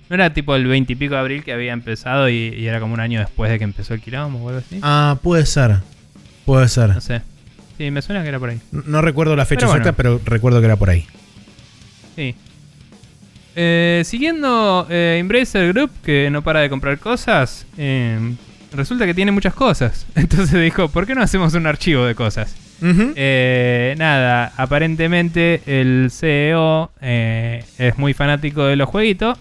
No 0.10 0.16
era 0.16 0.34
tipo 0.34 0.56
el 0.58 0.68
20 0.68 0.92
y 0.92 0.96
pico 0.98 1.14
de 1.14 1.20
abril 1.22 1.44
que 1.46 1.54
había 1.54 1.72
empezado 1.72 2.28
y, 2.30 2.34
y 2.36 2.68
era 2.68 2.82
como 2.82 2.94
un 2.96 3.00
año 3.00 3.22
después 3.22 3.50
de 3.50 3.58
que 3.58 3.64
empezó 3.64 3.94
el 3.94 4.02
quilombo 4.02 4.40
o 4.44 4.50
algo 4.50 4.60
así. 4.60 4.80
Ah, 4.82 5.18
puede 5.24 5.46
ser. 5.46 5.78
Puede 6.46 6.68
ser. 6.68 6.90
No 6.90 7.00
sé. 7.00 7.22
Sí, 7.78 7.90
me 7.92 8.02
suena 8.02 8.24
que 8.24 8.28
era 8.30 8.40
por 8.40 8.50
ahí. 8.50 8.60
No- 8.74 8.84
No 8.86 9.02
recuerdo 9.02 9.38
la 9.38 9.46
fecha 9.46 9.60
Pero 9.62 9.70
bueno. 9.70 9.82
exacta, 9.84 9.96
pero 9.96 10.20
recuerdo 10.26 10.60
que 10.60 10.66
era 10.66 10.76
por 10.76 10.90
ahí. 10.90 11.06
Sí. 12.18 12.36
Eh, 13.62 14.04
siguiendo 14.06 14.88
eh, 14.90 15.18
Embracer 15.20 15.74
Group, 15.74 15.92
que 16.02 16.30
no 16.32 16.42
para 16.42 16.62
de 16.62 16.70
comprar 16.70 16.98
cosas, 16.98 17.66
eh, 17.78 18.18
resulta 18.72 19.06
que 19.06 19.14
tiene 19.14 19.34
muchas 19.34 19.54
cosas. 19.54 20.06
Entonces 20.16 20.62
dijo, 20.62 20.88
¿por 20.88 21.06
qué 21.06 21.14
no 21.14 21.22
hacemos 21.22 21.54
un 21.56 21.68
archivo 21.68 22.06
de 22.06 22.16
cosas? 22.16 22.56
Eh, 22.82 23.96
nada, 23.98 24.54
aparentemente 24.56 25.62
el 25.66 26.10
CEO 26.10 26.90
eh, 27.02 27.66
es 27.78 27.98
muy 27.98 28.14
fanático 28.14 28.64
de 28.64 28.78
los 28.78 28.88
jueguitos 28.88 29.38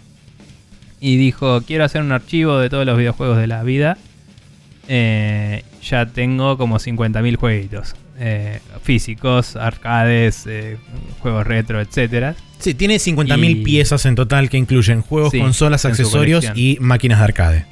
y 0.98 1.16
dijo, 1.16 1.62
quiero 1.62 1.84
hacer 1.84 2.02
un 2.02 2.10
archivo 2.10 2.58
de 2.58 2.70
todos 2.70 2.84
los 2.84 2.98
videojuegos 2.98 3.38
de 3.38 3.46
la 3.46 3.62
vida. 3.62 3.98
Ya 4.88 6.06
tengo 6.12 6.58
como 6.58 6.80
50.000 6.80 7.36
jueguitos. 7.36 7.94
físicos, 8.82 9.54
arcades, 9.54 10.44
juegos 11.20 11.46
retro, 11.46 11.80
etcétera. 11.80 12.34
Sí, 12.58 12.74
tiene 12.74 12.96
50.000 12.98 13.50
Y- 13.50 13.54
piezas 13.64 14.04
en 14.06 14.14
total 14.16 14.50
que 14.50 14.56
incluyen 14.56 15.02
juegos, 15.02 15.30
Sí, 15.32 15.38
consolas, 15.38 15.84
en 15.84 15.92
accesorios 15.92 16.46
y 16.54 16.76
máquinas 16.80 17.18
de 17.18 17.24
arcade. 17.24 17.66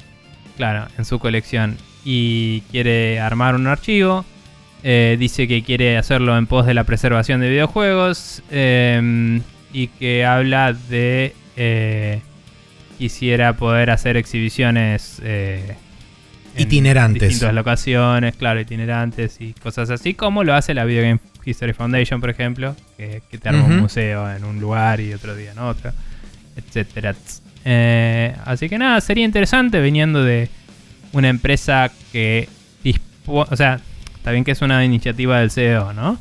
Claro, 0.55 0.87
en 0.97 1.05
su 1.05 1.19
colección. 1.19 1.77
Y 2.05 2.61
quiere 2.71 3.19
armar 3.19 3.55
un 3.55 3.67
archivo. 3.67 4.25
eh, 4.83 5.17
dice 5.19 5.47
que 5.47 5.63
quiere 5.63 5.97
hacerlo 5.97 6.37
en 6.37 6.45
pos 6.47 6.65
de 6.65 6.73
la 6.73 6.83
preservación 6.85 7.41
de 7.41 7.49
videojuegos. 7.49 8.41
eh, 8.51 9.41
y 9.73 9.87
que 9.87 10.23
habla 10.25 10.71
de. 10.73 11.33
eh, 11.57 12.21
quisiera 12.97 13.57
poder 13.57 13.89
hacer 13.89 14.15
exhibiciones. 14.17 15.19
eh, 15.23 15.75
en 16.55 16.61
Itinerantes. 16.63 17.29
distintas 17.29 17.53
locaciones, 17.53 18.35
claro, 18.35 18.59
itinerantes 18.61 19.37
y 19.41 19.53
cosas 19.53 19.89
así. 19.89 20.13
Como 20.13 20.43
lo 20.43 20.53
hace 20.55 20.73
la 20.73 20.85
Video 20.85 21.03
Game 21.03 21.19
History 21.49 21.73
Foundation, 21.73 22.19
por 22.19 22.29
ejemplo. 22.29 22.75
Que, 22.97 23.21
que 23.29 23.37
te 23.37 23.49
arma 23.49 23.65
un 23.65 23.79
museo 23.79 24.29
en 24.31 24.43
un 24.43 24.59
lugar 24.59 24.99
y 24.99 25.13
otro 25.13 25.35
día 25.35 25.51
en 25.51 25.59
otro. 25.59 25.91
Etcétera. 26.55 27.15
Eh, 27.65 28.35
así 28.45 28.69
que 28.69 28.77
nada, 28.77 29.01
sería 29.01 29.25
interesante 29.25 29.81
viniendo 29.81 30.23
de 30.23 30.49
una 31.13 31.29
empresa 31.29 31.91
que 32.11 32.49
o 33.27 33.55
sea, 33.55 33.79
está 34.15 34.31
bien 34.31 34.43
que 34.43 34.51
es 34.51 34.61
una 34.61 34.83
iniciativa 34.85 35.39
del 35.39 35.51
CEO, 35.51 35.93
¿no? 35.93 36.17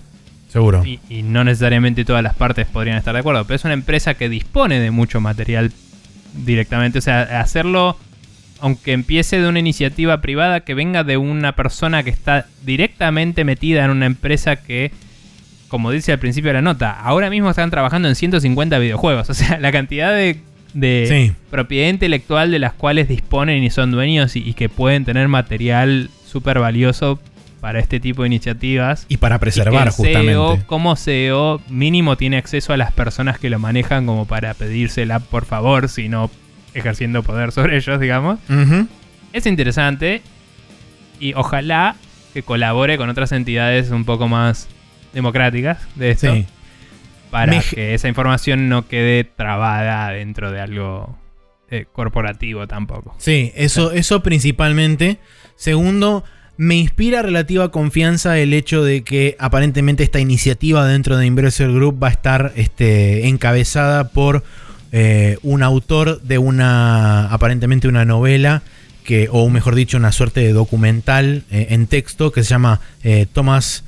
Seguro. 0.48 0.84
Y, 0.84 1.00
y 1.08 1.22
no 1.22 1.44
necesariamente 1.44 2.04
todas 2.04 2.22
las 2.22 2.34
partes 2.34 2.66
podrían 2.66 2.96
estar 2.96 3.14
de 3.14 3.20
acuerdo, 3.20 3.44
pero 3.44 3.56
es 3.56 3.64
una 3.64 3.74
empresa 3.74 4.14
que 4.14 4.28
dispone 4.28 4.80
de 4.80 4.90
mucho 4.90 5.20
material 5.20 5.72
directamente, 6.44 6.98
o 6.98 7.02
sea, 7.02 7.40
hacerlo 7.40 7.96
aunque 8.60 8.92
empiece 8.92 9.38
de 9.38 9.48
una 9.48 9.58
iniciativa 9.58 10.20
privada 10.22 10.60
que 10.60 10.74
venga 10.74 11.04
de 11.04 11.18
una 11.18 11.52
persona 11.52 12.02
que 12.02 12.10
está 12.10 12.46
directamente 12.64 13.44
metida 13.44 13.84
en 13.84 13.90
una 13.90 14.06
empresa 14.06 14.56
que 14.56 14.92
como 15.68 15.90
dice 15.90 16.12
al 16.12 16.18
principio 16.18 16.48
de 16.50 16.54
la 16.54 16.62
nota, 16.62 16.92
ahora 17.00 17.28
mismo 17.30 17.50
están 17.50 17.70
trabajando 17.70 18.08
en 18.08 18.14
150 18.14 18.78
videojuegos, 18.78 19.28
o 19.30 19.34
sea, 19.34 19.58
la 19.58 19.72
cantidad 19.72 20.12
de 20.14 20.40
de 20.74 21.06
Sí. 21.08 21.32
propiedad 21.50 21.88
intelectual 21.88 22.50
de 22.50 22.58
las 22.58 22.74
cuales 22.74 23.08
disponen 23.08 23.64
y 23.64 23.70
son 23.70 23.90
dueños 23.92 24.36
y, 24.36 24.40
y 24.46 24.52
que 24.52 24.68
pueden 24.68 25.06
tener 25.06 25.26
material 25.26 26.10
súper 26.26 26.58
valioso 26.58 27.18
para 27.62 27.78
este 27.80 27.98
tipo 27.98 28.22
de 28.22 28.26
iniciativas. 28.26 29.06
Y 29.08 29.16
para 29.16 29.36
Y 29.36 29.38
que 29.38 29.40
preservar, 29.40 29.86
el 29.86 29.92
CEO, 29.94 30.42
justamente. 30.48 30.66
como 30.66 30.94
CEO, 30.96 31.62
mínimo 31.70 32.18
tiene 32.18 32.36
acceso 32.36 32.74
a 32.74 32.76
las 32.76 32.92
personas 32.92 33.38
que 33.38 33.48
lo 33.48 33.58
manejan 33.58 34.04
como 34.04 34.26
para 34.26 34.52
pedírsela 34.52 35.18
por 35.20 35.46
favor, 35.46 35.88
si 35.88 36.10
no 36.10 36.30
ejerciendo 36.74 37.22
poder 37.22 37.52
sobre 37.52 37.78
ellos, 37.78 37.98
digamos. 37.98 38.38
Es 39.32 39.46
interesante 39.46 40.20
y 41.18 41.32
ojalá 41.32 41.96
que 42.34 42.42
colabore 42.42 42.98
con 42.98 43.08
otras 43.08 43.32
entidades 43.32 43.90
un 43.90 44.04
poco 44.04 44.28
más 44.28 44.68
democráticas 45.12 45.78
de 45.94 46.10
esto 46.10 46.34
Sí. 46.34 46.46
para 47.30 47.52
Me- 47.52 47.62
que 47.62 47.94
esa 47.94 48.08
información 48.08 48.68
no 48.68 48.86
quede 48.88 49.24
trabada 49.24 50.10
dentro 50.10 50.50
de 50.52 50.60
algo 50.60 51.18
eh, 51.70 51.84
corporativo 51.92 52.66
tampoco. 52.68 53.14
Sí, 53.18 53.52
eso, 53.56 53.90
eso 53.92 54.22
principalmente. 54.22 55.18
Segundo, 55.56 56.22
me 56.56 56.76
inspira 56.76 57.22
relativa 57.22 57.70
confianza 57.72 58.38
el 58.38 58.54
hecho 58.54 58.84
de 58.84 59.02
que 59.02 59.36
aparentemente 59.40 60.04
esta 60.04 60.20
iniciativa 60.20 60.86
dentro 60.86 61.16
de 61.16 61.26
Embracer 61.26 61.72
Group 61.72 62.02
va 62.02 62.08
a 62.08 62.12
estar 62.12 62.52
este, 62.56 63.26
encabezada 63.26 64.08
por 64.10 64.44
eh, 64.92 65.38
un 65.42 65.62
autor 65.64 66.22
de 66.22 66.38
una, 66.38 67.26
aparentemente 67.32 67.88
una 67.88 68.04
novela, 68.04 68.62
que, 69.04 69.28
o 69.30 69.48
mejor 69.50 69.74
dicho, 69.74 69.96
una 69.96 70.12
suerte 70.12 70.40
de 70.40 70.52
documental 70.52 71.42
eh, 71.50 71.66
en 71.70 71.86
texto 71.88 72.30
que 72.32 72.42
se 72.44 72.50
llama 72.50 72.80
eh, 73.04 73.26
Thomas 73.32 73.84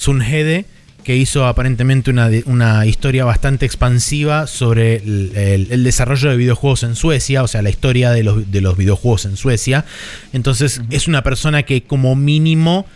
Sunhede, 0.00 0.64
que 1.04 1.14
hizo 1.16 1.46
aparentemente 1.46 2.10
una, 2.10 2.30
una 2.46 2.86
historia 2.86 3.24
bastante 3.26 3.66
expansiva 3.66 4.46
sobre 4.46 4.96
el, 4.96 5.32
el- 5.36 5.66
el 5.70 5.84
desarrollo 5.84 6.30
de 6.30 6.36
videojuegos 6.38 6.82
en 6.84 6.94
Suecia, 6.96 7.42
o 7.42 7.48
sea, 7.48 7.60
la 7.60 7.68
historia 7.70 8.10
de 8.10 8.22
los, 8.22 8.50
de 8.50 8.60
los 8.62 8.76
videojuegos 8.78 9.26
en 9.26 9.36
Suecia. 9.36 9.84
Entonces, 10.32 10.80
es 10.90 11.06
una 11.06 11.22
persona 11.22 11.62
que 11.64 11.82
como 11.82 12.16
mínimo 12.16 12.86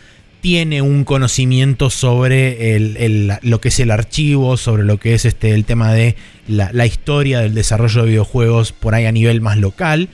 tiene 0.40 0.80
un 0.82 1.04
conocimiento 1.04 1.88
sobre 1.90 2.74
el- 2.76 2.96
el- 2.98 3.32
lo 3.42 3.60
que 3.60 3.68
es 3.68 3.80
el 3.80 3.90
archivo, 3.90 4.56
sobre 4.56 4.84
lo 4.84 4.98
que 4.98 5.14
es 5.14 5.26
este, 5.26 5.50
el 5.52 5.64
tema 5.66 5.92
de 5.92 6.16
la, 6.48 6.70
la 6.72 6.86
historia 6.86 7.40
del 7.40 7.54
desarrollo 7.54 8.02
de 8.02 8.08
videojuegos 8.08 8.72
por 8.72 8.94
ahí 8.94 9.04
a 9.06 9.12
nivel 9.12 9.40
más 9.42 9.56
local, 9.58 10.08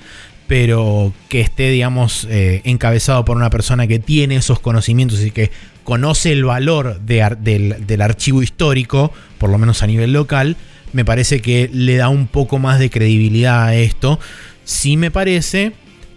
pero 0.47 1.13
que 1.29 1.41
esté, 1.41 1.71
digamos, 1.71 2.27
eh, 2.31 2.61
encabezado 2.65 3.25
por 3.25 3.37
una 3.37 3.51
persona 3.51 3.87
que 3.87 3.99
tiene 4.01 4.37
esos 4.37 4.59
conocimientos 4.61 5.21
y 5.25 5.31
que 5.31 5.51
conoce 5.91 6.31
el 6.31 6.45
valor 6.45 7.01
del, 7.01 7.85
del 7.85 8.01
archivo 8.01 8.45
histórico, 8.45 9.13
por 9.39 9.51
lo 9.51 9.59
menos 9.59 9.83
a 9.83 9.89
nivel 9.89 10.13
local, 10.13 10.57
me 10.93 11.05
parece 11.05 11.43
que 11.43 11.69
le 11.73 11.97
da 11.97 12.09
un 12.09 12.29
poco 12.29 12.61
más 12.61 12.79
de 12.79 12.91
credibilidad 12.91 13.65
a 13.65 13.75
esto. 13.75 14.21
Sí 14.63 14.97
me 14.97 15.11
parece 15.11 15.73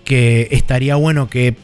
que 0.05 0.47
estaría 0.51 0.93
bueno 0.93 1.27
que 1.27 1.55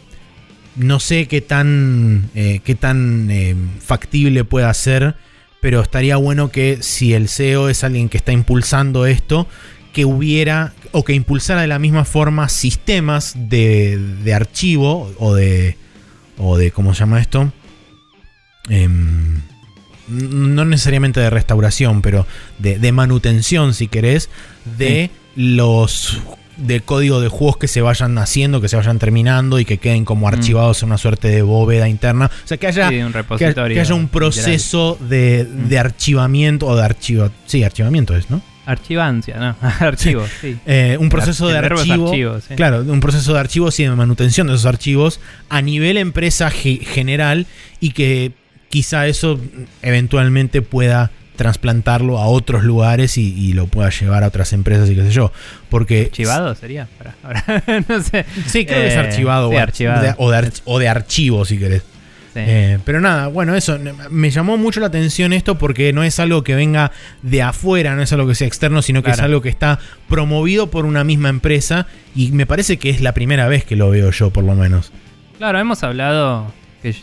no 0.75 0.99
sé 0.99 1.27
qué 1.27 1.41
tan, 1.41 2.31
eh, 2.33 2.61
qué 2.63 2.73
tan 2.73 3.29
eh, 3.29 3.55
factible 3.79 4.43
pueda 4.43 4.73
ser, 4.73 5.13
pero 5.61 5.79
estaría 5.79 6.15
bueno 6.15 6.49
que 6.49 6.79
si 6.81 7.13
el 7.13 7.29
CEO 7.29 7.69
es 7.69 7.83
alguien 7.83 8.09
que 8.09 8.17
está 8.17 8.31
impulsando 8.31 9.05
esto, 9.05 9.45
que 9.93 10.05
hubiera 10.05 10.73
o 10.93 11.05
que 11.05 11.13
impulsara 11.13 11.61
de 11.61 11.67
la 11.67 11.77
misma 11.77 12.05
forma 12.05 12.49
sistemas 12.49 13.35
de, 13.37 13.99
de 14.23 14.33
archivo 14.33 15.13
o 15.19 15.35
de, 15.35 15.77
o 16.39 16.57
de, 16.57 16.71
¿cómo 16.71 16.95
se 16.95 17.01
llama 17.01 17.21
esto? 17.21 17.53
Em, 18.67 19.41
no 20.07 20.65
necesariamente 20.65 21.19
de 21.19 21.29
restauración, 21.29 22.01
pero 22.01 22.25
de, 22.57 22.79
de 22.79 22.91
manutención, 22.91 23.73
si 23.73 23.87
querés, 23.87 24.29
de 24.77 25.11
los 25.35 26.19
de 26.57 26.81
código 26.81 27.21
de 27.21 27.29
juegos 27.29 27.55
que 27.55 27.69
se 27.69 27.79
vayan 27.79 28.17
haciendo, 28.17 28.59
que 28.59 28.67
se 28.67 28.75
vayan 28.75 28.99
terminando 28.99 29.59
y 29.59 29.65
que 29.65 29.77
queden 29.77 30.03
como 30.03 30.25
Mm. 30.25 30.33
archivados 30.33 30.83
en 30.83 30.89
una 30.89 30.97
suerte 30.97 31.29
de 31.29 31.41
bóveda 31.41 31.87
interna. 31.87 32.25
O 32.43 32.47
sea, 32.47 32.57
que 32.57 32.67
haya, 32.67 32.89
Sí, 32.89 32.97
un 32.97 33.13
que, 33.13 33.17
repositorio. 33.19 33.75
que 33.75 33.79
haya 33.79 33.93
un 33.95 34.09
proceso 34.09 34.97
de, 34.99 35.45
de 35.45 35.77
Mm. 35.77 35.79
archivamiento 35.79 36.65
o 36.67 36.75
de 36.75 36.83
archivo. 36.83 37.29
Sí, 37.45 37.63
archivamiento 37.63 38.13
es, 38.17 38.29
¿no? 38.29 38.41
Archivancia, 38.65 39.37
¿no? 39.37 39.55
Archivos, 39.79 40.29
sí. 40.41 40.57
Eh, 40.65 40.97
un 40.99 41.07
proceso 41.09 41.47
de 41.47 41.57
archivo. 41.59 42.09
archivo, 42.09 42.39
sí. 42.41 42.55
Claro, 42.55 42.81
un 42.81 42.99
proceso 42.99 43.33
de 43.33 43.39
archivos 43.39 43.79
y 43.79 43.83
de 43.83 43.91
manutención 43.91 44.47
de 44.47 44.53
esos 44.53 44.65
archivos 44.65 45.21
a 45.49 45.61
nivel 45.61 45.97
empresa 45.97 46.51
ge- 46.51 46.81
general 46.83 47.47
y 47.79 47.91
que 47.91 48.33
quizá 48.69 49.07
eso 49.07 49.39
eventualmente 49.81 50.61
pueda 50.61 51.11
trasplantarlo 51.35 52.17
a 52.19 52.25
otros 52.27 52.63
lugares 52.63 53.17
y, 53.17 53.33
y 53.33 53.53
lo 53.53 53.67
pueda 53.67 53.89
llevar 53.89 54.23
a 54.23 54.27
otras 54.27 54.51
empresas 54.53 54.89
y 54.89 54.95
qué 54.95 55.03
sé 55.03 55.11
yo. 55.11 55.31
Porque 55.69 56.03
¿Archivado 56.07 56.53
sería? 56.55 56.87
Ahora, 57.23 57.45
no 57.87 58.01
sé. 58.03 58.25
Sí, 58.45 58.65
creo 58.65 58.81
que 58.81 58.87
es 58.87 58.93
Eh, 58.95 58.97
archivado, 58.99 59.49
sí, 59.49 59.55
o, 59.55 59.59
archivado. 59.59 60.01
de- 60.03 60.13
o, 60.17 60.31
de, 60.31 60.37
arch- 60.37 60.61
o 60.65 60.79
de 60.79 60.87
archivo, 60.89 61.45
si 61.45 61.57
querés. 61.57 61.83
Sí. 62.33 62.41
Eh, 62.45 62.77
pero 62.85 63.01
nada, 63.01 63.27
bueno, 63.27 63.55
eso 63.55 63.79
me 64.11 64.29
llamó 64.29 64.55
mucho 64.57 64.79
la 64.81 64.85
atención 64.87 65.33
esto 65.33 65.57
porque 65.57 65.93
no 65.93 66.03
es 66.03 66.19
algo 66.19 66.43
que 66.43 66.53
venga 66.55 66.91
de 67.23 67.41
afuera, 67.41 67.95
no 67.95 68.03
es 68.03 68.13
algo 68.13 68.27
que 68.27 68.35
sea 68.35 68.45
externo, 68.47 68.81
sino 68.83 69.01
que 69.01 69.09
es 69.11 69.19
algo 69.19 69.41
que 69.41 69.49
está 69.49 69.79
promovido 70.07 70.69
por 70.69 70.85
una 70.85 71.03
misma 71.03 71.29
empresa 71.29 71.87
y 72.15 72.31
me 72.33 72.45
parece 72.45 72.77
que 72.77 72.91
es 72.91 73.01
la 73.01 73.13
primera 73.13 73.47
vez 73.47 73.63
que 73.65 73.75
lo 73.75 73.89
veo 73.89 74.11
yo, 74.11 74.29
por 74.29 74.43
lo 74.43 74.53
menos. 74.53 74.91
Claro, 75.39 75.57
hemos 75.57 75.81
hablado, 75.83 76.53
que, 76.83 76.93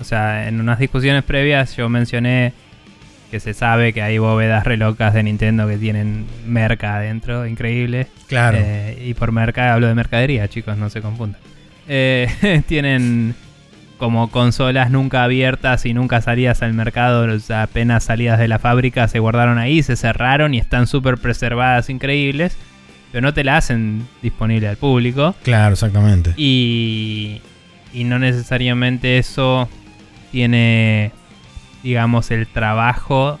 o 0.00 0.04
sea, 0.04 0.48
en 0.48 0.60
unas 0.60 0.78
discusiones 0.78 1.24
previas 1.24 1.76
yo 1.76 1.88
mencioné 1.88 2.52
que 3.30 3.40
se 3.40 3.54
sabe 3.54 3.92
que 3.92 4.02
hay 4.02 4.18
bóvedas 4.18 4.64
re 4.64 4.76
locas 4.76 5.14
de 5.14 5.22
Nintendo 5.22 5.66
que 5.66 5.78
tienen 5.78 6.26
merca 6.46 6.96
adentro, 6.96 7.46
increíble. 7.46 8.06
Claro. 8.28 8.58
Eh, 8.60 9.04
y 9.06 9.14
por 9.14 9.32
merca 9.32 9.72
hablo 9.72 9.88
de 9.88 9.94
mercadería, 9.94 10.48
chicos, 10.48 10.76
no 10.76 10.90
se 10.90 11.02
confundan. 11.02 11.40
Eh, 11.88 12.62
tienen 12.68 13.34
como 13.98 14.30
consolas 14.30 14.90
nunca 14.90 15.24
abiertas 15.24 15.86
y 15.86 15.94
nunca 15.94 16.20
salidas 16.20 16.62
al 16.62 16.74
mercado, 16.74 17.34
o 17.34 17.38
sea, 17.40 17.62
apenas 17.62 18.04
salidas 18.04 18.38
de 18.38 18.46
la 18.46 18.58
fábrica, 18.58 19.08
se 19.08 19.18
guardaron 19.18 19.58
ahí, 19.58 19.82
se 19.82 19.96
cerraron 19.96 20.54
y 20.54 20.58
están 20.58 20.86
súper 20.86 21.16
preservadas, 21.16 21.88
increíbles, 21.88 22.56
pero 23.10 23.22
no 23.22 23.32
te 23.32 23.42
la 23.42 23.56
hacen 23.56 24.06
disponible 24.22 24.68
al 24.68 24.76
público. 24.76 25.34
Claro, 25.42 25.72
exactamente. 25.72 26.34
Y, 26.36 27.40
y 27.94 28.04
no 28.04 28.18
necesariamente 28.18 29.16
eso 29.16 29.68
tiene, 30.36 31.12
digamos, 31.82 32.30
el 32.30 32.46
trabajo 32.46 33.40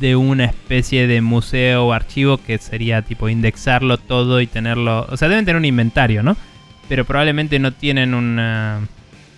de 0.00 0.16
una 0.16 0.44
especie 0.44 1.06
de 1.06 1.20
museo 1.20 1.86
o 1.86 1.92
archivo 1.92 2.38
que 2.38 2.58
sería 2.58 3.02
tipo 3.02 3.28
indexarlo 3.28 3.96
todo 3.96 4.40
y 4.40 4.48
tenerlo... 4.48 5.06
O 5.08 5.16
sea, 5.16 5.28
deben 5.28 5.44
tener 5.44 5.56
un 5.56 5.64
inventario, 5.64 6.24
¿no? 6.24 6.36
Pero 6.88 7.04
probablemente 7.04 7.60
no 7.60 7.72
tienen 7.72 8.12
una- 8.12 8.80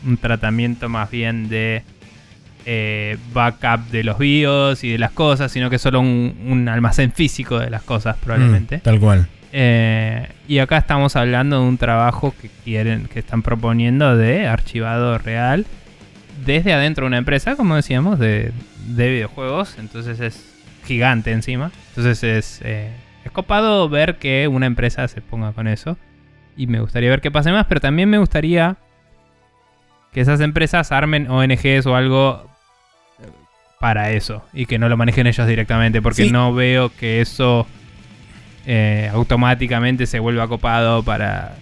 un 0.07 0.17
tratamiento 0.17 0.89
más 0.89 1.11
bien 1.11 1.51
de 1.51 1.83
eh, 2.65 3.19
backup 3.35 3.91
de 3.91 4.03
los 4.05 4.17
BIOS 4.17 4.85
y 4.85 4.93
de 4.93 4.99
las 4.99 5.11
cosas, 5.11 5.53
sino 5.53 5.69
que 5.69 5.79
solo 5.79 6.01
un, 6.01 6.35
un 6.47 6.69
almacén 6.71 7.13
físico 7.13 7.59
de 7.59 7.69
las 7.69 7.83
cosas 7.83 8.17
probablemente. 8.17 8.79
Mm, 8.79 8.81
tal 8.81 8.99
cual. 8.99 9.29
Eh, 9.53 10.27
y 10.49 10.59
acá 10.59 10.79
estamos 10.79 11.17
hablando 11.17 11.61
de 11.61 11.69
un 11.69 11.77
trabajo 11.77 12.35
que 12.41 12.49
quieren, 12.65 13.09
que 13.13 13.19
están 13.19 13.43
proponiendo 13.43 14.17
de 14.17 14.47
archivado 14.47 15.19
real 15.19 15.67
desde 16.49 16.73
adentro 16.73 17.05
de 17.05 17.09
una 17.09 17.19
empresa, 17.19 17.55
como 17.57 17.77
decíamos, 17.77 18.19
de, 18.19 18.53
de 18.87 19.09
videojuegos. 19.11 19.77
Entonces 19.79 20.19
es 20.21 20.45
gigante 20.85 21.31
encima. 21.31 21.71
Entonces 21.91 22.25
es, 22.25 22.61
eh, 22.65 22.91
es 23.25 23.31
copado 23.31 23.89
ver 23.89 24.17
que 24.17 24.49
una 24.49 24.67
empresa 24.67 25.07
se 25.09 25.21
ponga 25.21 25.53
con 25.53 25.69
eso. 25.69 25.97
Y 26.57 26.67
me 26.67 26.81
gustaría 26.81 27.11
ver 27.11 27.21
qué 27.21 27.31
pase 27.31 27.53
más, 27.53 27.67
pero 27.67 27.81
también 27.81 28.11
me 28.11 28.19
gustaría 28.19 28.77
que 30.13 30.21
esas 30.23 30.41
empresas 30.41 30.91
armen 30.91 31.31
ONGs 31.31 31.87
o 31.87 31.95
algo 31.95 32.49
eh, 33.23 33.27
para 33.79 34.11
eso 34.13 34.43
y 34.55 34.65
que 34.67 34.79
no 34.79 34.89
lo 34.89 34.97
manejen 34.97 35.27
ellos 35.27 35.47
directamente, 35.47 36.01
porque 36.03 36.25
Sí. 36.25 36.33
no 36.33 36.53
veo 36.55 36.89
que 36.97 37.21
eso 37.21 37.67
eh, 38.67 39.09
automáticamente 39.13 40.07
se 40.07 40.19
vuelva 40.19 40.49
copado 40.49 41.03
para, 41.03 41.55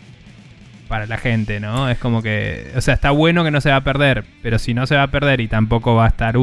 para 0.88 1.06
la 1.06 1.18
gente, 1.18 1.58
¿no? 1.60 1.88
Es 1.90 1.98
como 1.98 2.22
que, 2.22 2.70
o 2.76 2.80
sea, 2.80 2.94
está 2.94 3.10
bueno 3.10 3.42
que 3.44 3.50
no 3.50 3.60
se 3.60 3.70
va 3.70 3.76
a 3.76 3.84
perder, 3.84 4.24
pero 4.42 4.58
si 4.58 4.72
no 4.74 4.86
se 4.86 4.94
va 4.94 5.02
a 5.04 5.10
perder 5.10 5.40
y 5.40 5.48
tampoco 5.48 5.94
va 5.94 6.04
a 6.04 6.08
estar 6.08 6.36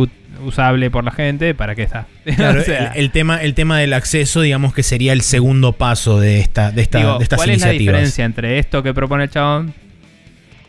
usable 0.44 0.90
por 0.91 1.03
la 1.03 1.11
gente, 1.11 1.53
¿para 1.56 1.76
qué 1.76 1.84
está? 1.84 2.07
Claro, 2.36 2.60
O 2.61 2.64
sea, 2.64 2.88
el, 2.95 3.06
el 3.06 3.11
tema, 3.11 3.41
el 3.41 3.53
tema 3.53 3.80
del 3.80 3.94
acceso, 3.94 4.41
digamos 4.41 4.74
que 4.74 4.84
sería 4.84 5.14
el 5.14 5.22
segundo 5.22 5.74
paso 5.74 6.20
de, 6.20 6.40
esta, 6.40 6.72
de, 6.72 6.82
esta, 6.82 6.98
digo, 6.99 7.18
de 7.20 7.24
estas 7.24 7.38
¿cuál 7.38 7.49
es 7.52 7.61
la 7.61 7.70
diferencia 7.70 8.26
entre 8.26 8.60
esto 8.60 8.84
que 8.84 8.94
propone 8.94 9.24
el 9.26 9.30
chabón 9.30 9.74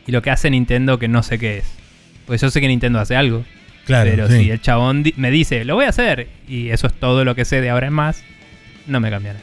y 0.06 0.12
lo 0.12 0.22
que 0.22 0.30
hace 0.30 0.50
Nintendo 0.50 0.98
que 0.98 1.08
no 1.08 1.22
sé 1.22 1.38
qué 1.38 1.58
es? 1.58 1.64
Pues 2.26 2.40
yo 2.40 2.50
sé 2.50 2.60
que 2.60 2.68
Nintendo 2.68 3.00
hace 3.00 3.16
algo, 3.16 3.44
Claro, 3.86 4.08
pero 4.10 4.28
sí. 4.28 4.44
si 4.44 4.50
el 4.50 4.60
chabón 4.60 5.02
di- 5.02 5.14
me 5.16 5.30
dice, 5.30 5.64
lo 5.64 5.74
voy 5.74 5.84
a 5.84 5.88
hacer, 5.90 6.28
y 6.48 6.70
eso 6.70 6.86
es 6.86 6.92
todo 6.94 7.24
lo 7.24 7.34
que 7.34 7.44
sé 7.44 7.60
de 7.60 7.70
ahora 7.70 7.88
en 7.88 7.92
más, 7.92 8.22
no 8.86 9.00
me 9.00 9.10
cambiará. 9.10 9.38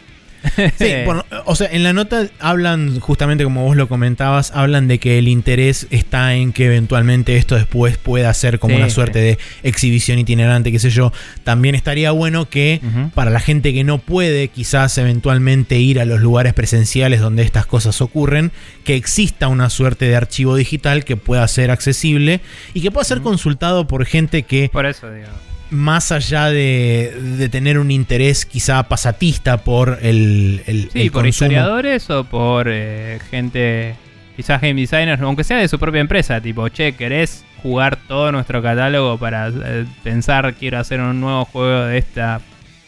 Sí, 0.77 0.91
o 1.45 1.55
sea, 1.55 1.67
en 1.71 1.83
la 1.83 1.93
nota 1.93 2.27
hablan, 2.39 2.99
justamente 2.99 3.43
como 3.43 3.63
vos 3.63 3.75
lo 3.75 3.87
comentabas, 3.87 4.51
hablan 4.55 4.87
de 4.87 4.99
que 4.99 5.17
el 5.19 5.27
interés 5.27 5.87
está 5.91 6.33
en 6.35 6.51
que 6.53 6.65
eventualmente 6.65 7.37
esto 7.37 7.55
después 7.55 7.97
pueda 7.97 8.33
ser 8.33 8.59
como 8.59 8.75
Sí, 8.75 8.81
una 8.81 8.89
suerte 8.89 9.19
sí. 9.19 9.25
de 9.25 9.69
exhibición 9.69 10.19
itinerante, 10.19 10.71
qué 10.71 10.79
sé 10.79 10.89
yo. 10.89 11.11
También 11.43 11.75
estaría 11.75 12.11
bueno 12.11 12.49
que 12.49 12.81
para 13.13 13.31
la 13.31 13.39
gente 13.39 13.73
que 13.73 13.83
no 13.83 13.97
puede 13.99 14.47
quizás 14.47 14.97
eventualmente 14.97 15.77
ir 15.79 15.99
a 15.99 16.05
los 16.05 16.21
lugares 16.21 16.53
presenciales 16.53 17.19
donde 17.19 17.43
estas 17.43 17.65
cosas 17.65 18.01
ocurren, 18.01 18.51
que 18.83 18.95
exista 18.95 19.47
una 19.47 19.69
suerte 19.69 20.05
de 20.05 20.15
archivo 20.15 20.55
digital 20.55 21.03
que 21.05 21.17
pueda 21.17 21.47
ser 21.47 21.71
accesible 21.71 22.41
y 22.73 22.81
que 22.81 22.91
pueda 22.91 23.03
ser 23.05 23.21
consultado 23.21 23.87
por 23.87 24.05
gente 24.05 24.43
que 24.43 24.69
Por 24.71 24.85
eso 24.85 25.11
digo. 25.11 25.27
Más 25.71 26.11
allá 26.11 26.49
de, 26.49 27.13
de 27.37 27.49
tener 27.49 27.79
un 27.79 27.89
interés 27.91 28.45
quizá 28.45 28.83
pasatista 28.83 29.57
por 29.63 29.97
el, 30.01 30.61
el, 30.67 30.89
Sí, 30.91 31.01
el 31.01 31.11
por 31.11 31.23
consumo. 31.23 31.47
historiadores 31.51 32.09
o 32.09 32.23
por 32.25 32.67
eh, 32.69 33.19
gente, 33.31 33.95
quizás 34.35 34.61
game 34.61 34.79
designers, 34.79 35.21
aunque 35.21 35.43
sea 35.43 35.57
de 35.57 35.67
su 35.67 35.79
propia 35.79 36.01
empresa, 36.01 36.39
tipo, 36.41 36.67
che, 36.69 36.93
¿querés 36.93 37.43
jugar 37.63 37.97
todo 38.07 38.31
nuestro 38.31 38.61
catálogo 38.61 39.17
para 39.17 39.47
eh, 39.49 39.85
pensar, 40.03 40.53
quiero 40.55 40.77
hacer 40.79 40.99
un 40.99 41.19
nuevo 41.21 41.45
juego 41.45 41.85
de 41.85 41.97
esta 41.97 42.41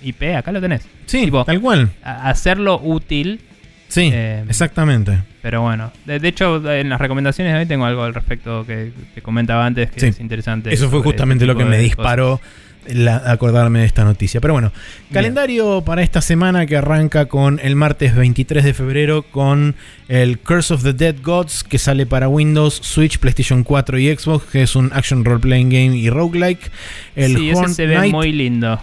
IP? 0.03 0.35
Acá 0.35 0.51
lo 0.51 0.59
tenés. 0.61 0.81
Sí, 1.05 1.25
Tipo, 1.25 1.43
tal 1.45 1.59
cual. 1.61 1.89
Hacerlo 2.03 2.79
útil, 2.83 3.39
Sí, 3.87 4.09
eh, 4.11 4.43
exactamente. 4.49 5.19
pero 5.41 5.61
bueno. 5.61 5.91
De, 6.05 6.19
de 6.19 6.27
hecho, 6.27 6.55
en 6.71 6.89
las 6.89 6.99
recomendaciones 6.99 7.53
de 7.53 7.59
hoy 7.59 7.65
tengo 7.67 7.85
algo 7.85 8.03
al 8.03 8.13
respecto 8.13 8.65
que 8.65 8.91
te 9.13 9.21
comentaba 9.21 9.65
antes 9.65 9.91
que 9.91 9.99
Sí. 9.99 10.07
es 10.07 10.19
interesante. 10.19 10.73
Eso 10.73 10.89
fue 10.89 11.01
justamente 11.01 11.43
este 11.45 11.53
lo 11.53 11.57
que 11.57 11.65
me 11.65 11.77
disparó 11.77 12.41
la- 12.87 13.23
acordarme 13.31 13.79
de 13.79 13.85
esta 13.85 14.03
noticia. 14.03 14.41
Pero 14.41 14.53
bueno, 14.53 14.71
Bien. 14.71 15.13
calendario 15.13 15.81
para 15.85 16.01
esta 16.03 16.21
semana 16.21 16.65
que 16.65 16.77
arranca 16.77 17.25
con 17.27 17.59
el 17.63 17.75
martes 17.75 18.15
23 18.15 18.63
de 18.63 18.73
febrero 18.73 19.23
con 19.23 19.75
el 20.07 20.39
Curse 20.39 20.73
of 20.73 20.83
the 20.83 20.93
Dead 20.93 21.15
Gods 21.23 21.63
que 21.63 21.77
sale 21.77 22.05
para 22.05 22.27
Windows, 22.27 22.75
Switch, 22.83 23.17
PlayStation 23.19 23.63
4 23.63 23.97
y 23.99 24.15
Xbox, 24.15 24.45
que 24.51 24.63
es 24.63 24.75
un 24.75 24.91
action 24.93 25.23
role 25.25 25.39
playing 25.39 25.69
game 25.69 25.97
y 25.97 26.09
roguelike. 26.09 26.71
El 27.15 27.35
sí, 27.37 27.49
ese 27.49 27.67
se 27.69 27.85
ve 27.85 27.95
Knight- 27.97 28.11
muy 28.11 28.31
lindo. 28.31 28.79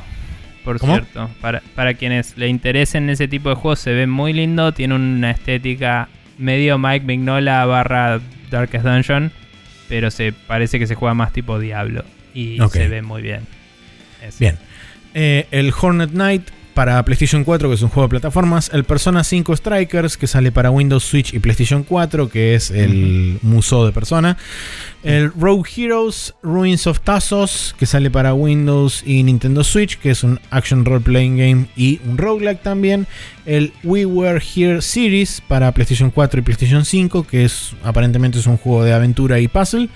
Por 0.65 0.79
¿Cómo? 0.79 0.93
cierto, 0.95 1.31
para, 1.41 1.63
para 1.75 1.95
quienes 1.95 2.37
le 2.37 2.47
interesen 2.49 3.09
ese 3.09 3.29
tipo 3.29 3.49
de 3.49 3.55
juegos, 3.55 3.79
se 3.81 3.93
ve 3.95 4.07
muy 4.07 4.33
lindo. 4.35 4.73
Tiene 4.73 4.95
una 4.95 5.31
estética 5.31 6.09
medio 6.37 6.79
Mike 6.79 7.07
Mignola 7.07 7.65
barra 7.65 8.21
Darkest 8.51 8.85
Dungeon, 8.85 9.33
pero 9.89 10.11
se 10.11 10.33
parece 10.33 10.79
que 10.79 10.87
se 10.87 10.95
juega 10.95 11.15
más 11.15 11.33
tipo 11.33 11.59
Diablo 11.59 12.05
y 12.35 12.59
se 12.71 12.89
ve 12.89 13.01
muy 13.01 13.23
bien. 13.23 13.41
Bien. 14.39 14.59
Eh, 15.15 15.47
el 15.51 15.73
Hornet 15.79 16.11
Knight 16.11 16.51
para 16.75 17.05
PlayStation 17.05 17.45
4, 17.45 17.69
que 17.69 17.75
es 17.75 17.83
un 17.83 17.89
juego 17.89 18.07
de 18.07 18.11
plataformas. 18.11 18.71
El 18.73 18.85
Persona 18.85 19.25
5 19.25 19.57
Strikers, 19.57 20.17
que 20.17 20.27
sale 20.27 20.53
para 20.53 20.71
Windows, 20.71 21.05
Switch 21.05 21.35
y 21.35 21.39
PlayStation 21.39 21.83
4, 21.83 22.29
que 22.29 22.55
es 22.55 22.71
el 22.71 23.39
muso 23.43 23.85
de 23.85 23.93
Persona. 23.93 24.37
El 25.03 25.33
Rogue 25.33 25.69
Heroes 25.77 26.35
Ruins 26.43 26.87
of 26.87 27.01
Tassos, 27.01 27.75
que 27.79 27.87
sale 27.87 28.11
para 28.11 28.35
Windows 28.35 29.03
y 29.05 29.23
Nintendo 29.23 29.65
Switch, 29.65 29.99
que 29.99 30.11
es 30.11 30.23
un 30.23 30.41
action 30.51 30.85
role 30.85 31.01
playing 31.01 31.37
game 31.37 31.67
y 31.77 32.01
un 32.07 32.17
roguelike 32.17 32.63
también. 32.63 33.07
El 33.47 33.73
We 33.83 34.07
Were 34.07 34.41
Here 34.41 34.81
Series 34.81 35.43
para 35.47 35.73
PlayStation 35.73 36.11
4 36.11 36.41
y 36.41 36.43
PlayStation 36.43 36.85
5, 36.85 37.27
que 37.27 37.45
es 37.45 37.73
aparentemente 37.83 38.39
es 38.39 38.47
un 38.47 38.57
juego 38.57 38.85
de 38.85 38.93
aventura 38.93 39.39
y 39.41 39.49
puzzle. 39.49 39.89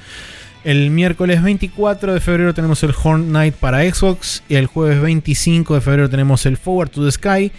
El 0.65 0.91
miércoles 0.91 1.43
24 1.43 2.15
de 2.15 2.21
febrero 2.21 2.55
tenemos 2.55 2.83
el 2.85 2.95
Horn 2.95 3.29
Knight 3.29 3.55
para 3.55 3.83
Xbox. 3.83 4.43
Y 4.49 4.55
el 4.55 4.67
jueves 4.67 4.99
25 5.03 5.75
de 5.75 5.81
febrero 5.83 6.09
tenemos 6.09 6.47
el 6.47 6.57
Forward 6.57 6.89
to 6.89 7.05
the 7.05 7.13
Sky, 7.13 7.53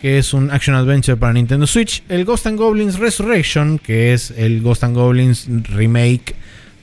que 0.00 0.18
es 0.18 0.32
un 0.32 0.48
action 0.52 0.76
adventure 0.76 1.16
para 1.16 1.32
Nintendo 1.32 1.66
Switch. 1.66 2.04
El 2.08 2.24
Ghost 2.24 2.46
and 2.46 2.56
Goblins 2.56 3.00
Resurrection, 3.00 3.80
que 3.80 4.12
es 4.12 4.30
el 4.30 4.62
Ghost 4.62 4.84
and 4.84 4.94
Goblins 4.94 5.48
remake 5.70 6.36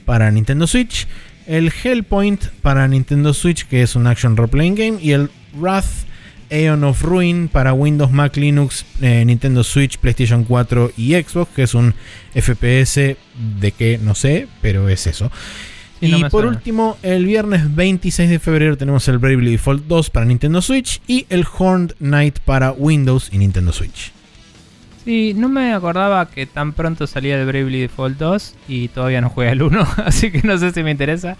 para 0.03 0.29
Nintendo 0.31 0.67
Switch. 0.67 1.07
El 1.47 1.71
Hellpoint 1.71 2.47
para 2.61 2.85
Nintendo 2.89 3.33
Switch, 3.33 3.65
que 3.65 3.81
es 3.81 3.95
un 3.95 4.05
action 4.05 4.35
role 4.35 4.49
playing 4.49 4.75
game. 4.75 4.97
Y 5.01 5.13
el 5.13 5.29
Wrath 5.53 6.09
Aeon 6.51 6.83
of 6.83 7.01
Ruin 7.03 7.47
para 7.47 7.73
Windows, 7.73 8.11
Mac, 8.11 8.35
Linux, 8.35 8.85
eh, 9.01 9.23
Nintendo 9.25 9.63
Switch, 9.63 9.97
PlayStation 9.97 10.43
4 10.43 10.91
y 10.97 11.13
Xbox, 11.13 11.53
que 11.55 11.63
es 11.63 11.73
un 11.73 11.93
FPS 12.33 13.15
de 13.61 13.71
que 13.71 13.97
no 13.97 14.15
sé, 14.15 14.47
pero 14.61 14.89
es 14.89 15.07
eso. 15.07 15.31
Sí, 15.99 16.05
y 16.07 16.11
no 16.11 16.29
por 16.29 16.43
suena. 16.43 16.49
último, 16.57 16.97
el 17.03 17.25
viernes 17.25 17.75
26 17.75 18.29
de 18.29 18.39
febrero 18.39 18.77
tenemos 18.77 19.07
el 19.07 19.17
Bravely 19.17 19.51
Default 19.51 19.85
2 19.87 20.09
para 20.09 20.25
Nintendo 20.25 20.61
Switch 20.61 21.01
y 21.07 21.25
el 21.29 21.45
Horned 21.57 21.93
Knight 21.99 22.39
para 22.39 22.71
Windows 22.71 23.29
y 23.33 23.37
Nintendo 23.37 23.71
Switch. 23.73 24.11
Sí, 25.03 25.33
no 25.35 25.49
me 25.49 25.73
acordaba 25.73 26.29
que 26.29 26.45
tan 26.45 26.73
pronto 26.73 27.07
salía 27.07 27.39
el 27.39 27.45
Bravely 27.45 27.81
Default 27.81 28.17
2 28.17 28.55
y 28.67 28.87
todavía 28.89 29.21
no 29.21 29.29
juega 29.29 29.51
el 29.51 29.61
1, 29.61 29.87
así 30.05 30.31
que 30.31 30.41
no 30.43 30.57
sé 30.57 30.71
si 30.71 30.83
me 30.83 30.91
interesa. 30.91 31.35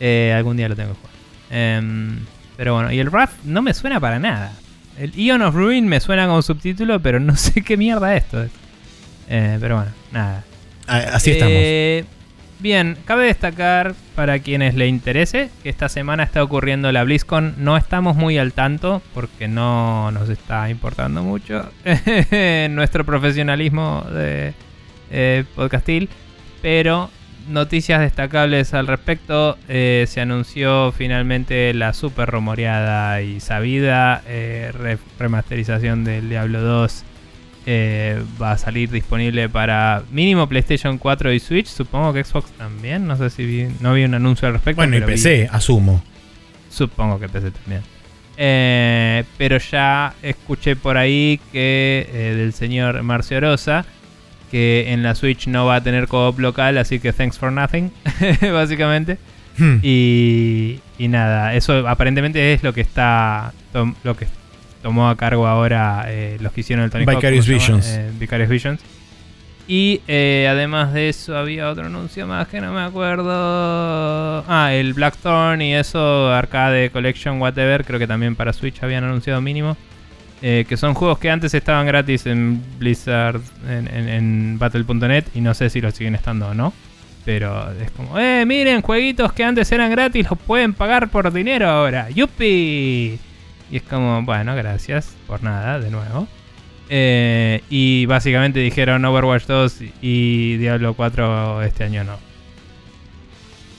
Eh, 0.00 0.32
algún 0.34 0.56
día 0.56 0.68
lo 0.68 0.76
tengo 0.76 0.90
que 0.92 0.96
jugar. 0.98 1.10
Em, 1.50 2.18
pero 2.56 2.74
bueno, 2.74 2.92
y 2.92 2.98
el 3.00 3.10
Wrath 3.10 3.32
no 3.44 3.60
me 3.62 3.74
suena 3.74 4.00
para 4.00 4.18
nada. 4.18 4.52
El 4.98 5.14
Ion 5.14 5.42
of 5.42 5.54
Ruin 5.54 5.86
me 5.88 5.98
suena 6.00 6.26
como 6.26 6.40
subtítulo, 6.42 7.00
pero 7.00 7.20
no 7.20 7.36
sé 7.36 7.62
qué 7.62 7.76
mierda 7.76 8.14
esto 8.16 8.42
es. 8.42 8.50
Eh, 9.28 9.58
pero 9.60 9.76
bueno, 9.76 9.90
nada. 10.12 10.44
Así 10.86 11.32
estamos. 11.32 11.54
Bien, 12.60 12.98
cabe 13.06 13.24
destacar 13.26 13.94
para 14.14 14.38
quienes 14.40 14.74
le 14.74 14.86
interese 14.86 15.48
que 15.62 15.70
esta 15.70 15.88
semana 15.88 16.24
está 16.24 16.42
ocurriendo 16.42 16.92
la 16.92 17.04
BlizzCon. 17.04 17.54
No 17.56 17.78
estamos 17.78 18.16
muy 18.16 18.36
al 18.36 18.52
tanto 18.52 19.00
porque 19.14 19.48
no 19.48 20.10
nos 20.10 20.28
está 20.28 20.68
importando 20.68 21.22
mucho 21.22 21.70
nuestro 22.70 23.06
profesionalismo 23.06 24.04
de 24.12 24.52
eh, 25.10 25.44
podcastil. 25.54 26.10
Pero 26.60 27.08
noticias 27.48 28.00
destacables 28.00 28.74
al 28.74 28.86
respecto. 28.86 29.56
eh, 29.68 30.04
se 30.06 30.20
anunció 30.20 30.92
finalmente 30.92 31.72
la 31.72 31.94
super 31.94 32.28
rumoreada 32.28 33.22
y 33.22 33.40
sabida 33.40 34.20
eh, 34.26 34.70
re- 34.78 34.98
remasterización 35.18 36.04
del 36.04 36.28
Diablo 36.28 36.60
2 36.60 37.04
eh, 37.66 38.22
va 38.40 38.52
a 38.52 38.58
salir 38.58 38.90
disponible 38.90 39.48
para 39.48 40.02
mínimo 40.10 40.48
PlayStation 40.48 40.98
4 40.98 41.32
y 41.32 41.40
Switch. 41.40 41.66
Supongo 41.66 42.12
que 42.12 42.24
Xbox 42.24 42.50
también. 42.52 43.06
No 43.06 43.16
sé 43.16 43.30
si 43.30 43.44
vi, 43.44 43.68
no 43.80 43.94
vi 43.94 44.04
un 44.04 44.14
anuncio 44.14 44.48
al 44.48 44.54
respecto. 44.54 44.76
Bueno, 44.80 44.96
y 44.96 45.00
vi- 45.00 45.06
PC, 45.06 45.48
asumo. 45.50 46.02
supongo 46.70 47.18
que 47.20 47.28
PC 47.28 47.50
también. 47.50 47.82
Eh, 48.36 49.24
pero 49.36 49.58
ya 49.58 50.14
escuché 50.22 50.74
por 50.76 50.96
ahí 50.96 51.38
que 51.52 52.08
eh, 52.12 52.34
del 52.36 52.52
señor 52.54 53.02
Marcio 53.02 53.38
Rosa 53.40 53.84
que 54.50 54.92
en 54.92 55.02
la 55.02 55.14
Switch 55.14 55.46
no 55.46 55.66
va 55.66 55.76
a 55.76 55.80
tener 55.82 56.08
co-op 56.08 56.38
local, 56.40 56.76
así 56.78 56.98
que 56.98 57.12
thanks 57.12 57.38
for 57.38 57.52
nothing, 57.52 57.92
básicamente. 58.52 59.16
Hmm. 59.58 59.76
Y, 59.82 60.80
y 60.98 61.06
nada, 61.08 61.54
eso 61.54 61.86
aparentemente 61.86 62.52
es 62.52 62.62
lo 62.64 62.72
que 62.72 62.80
está 62.80 63.52
lo 64.02 64.16
que 64.16 64.26
tomó 64.82 65.08
a 65.08 65.16
cargo 65.16 65.46
ahora 65.46 66.04
eh, 66.08 66.36
los 66.40 66.52
que 66.52 66.60
hicieron 66.62 66.84
el 66.84 66.90
Tony 66.90 67.04
Hawk, 67.04 67.16
Vicarious 67.16 67.46
¿cómo 67.46 67.58
se 67.60 67.66
llama? 67.66 67.76
Visions. 67.78 67.98
Eh, 67.98 68.10
Vicarious 68.18 68.50
Visions. 68.50 68.80
Y 69.68 70.00
eh, 70.08 70.48
además 70.50 70.92
de 70.92 71.08
eso 71.08 71.36
había 71.36 71.68
otro 71.70 71.86
anuncio 71.86 72.26
más 72.26 72.48
que 72.48 72.60
no 72.60 72.72
me 72.72 72.80
acuerdo. 72.80 74.44
Ah, 74.48 74.70
el 74.72 74.94
Blackthorn 74.94 75.62
y 75.62 75.74
eso, 75.74 76.32
Arcade 76.32 76.90
Collection, 76.90 77.40
whatever, 77.40 77.84
creo 77.84 77.98
que 77.98 78.06
también 78.08 78.34
para 78.34 78.52
Switch 78.52 78.82
habían 78.82 79.04
anunciado 79.04 79.40
mínimo. 79.40 79.76
Eh, 80.42 80.64
que 80.68 80.76
son 80.78 80.94
juegos 80.94 81.18
que 81.18 81.30
antes 81.30 81.52
estaban 81.52 81.86
gratis 81.86 82.24
en 82.26 82.62
Blizzard, 82.78 83.40
en, 83.68 83.86
en- 83.94 84.08
en 84.08 84.58
Battle.net 84.58 85.24
y 85.34 85.40
no 85.42 85.52
sé 85.52 85.68
si 85.68 85.80
los 85.82 85.94
siguen 85.94 86.14
estando 86.14 86.48
o 86.48 86.54
no. 86.54 86.72
Pero 87.26 87.70
es 87.72 87.90
como, 87.90 88.18
eh, 88.18 88.44
miren, 88.46 88.80
jueguitos 88.80 89.34
que 89.34 89.44
antes 89.44 89.70
eran 89.70 89.90
gratis 89.90 90.26
los 90.30 90.38
pueden 90.38 90.72
pagar 90.72 91.10
por 91.10 91.30
dinero 91.30 91.68
ahora. 91.68 92.08
¡Yupi! 92.10 93.18
Y 93.70 93.78
es 93.78 93.82
como, 93.82 94.22
bueno, 94.22 94.54
gracias 94.56 95.14
por 95.26 95.42
nada, 95.42 95.78
de 95.78 95.90
nuevo. 95.90 96.26
Eh, 96.88 97.62
y 97.70 98.06
básicamente 98.06 98.58
dijeron 98.58 99.04
Overwatch 99.04 99.46
2 99.46 99.80
y 100.02 100.56
Diablo 100.56 100.94
4 100.94 101.62
este 101.62 101.84
año 101.84 102.02
no. 102.02 102.18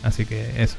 Así 0.04 0.26
que 0.26 0.62
eso. 0.62 0.78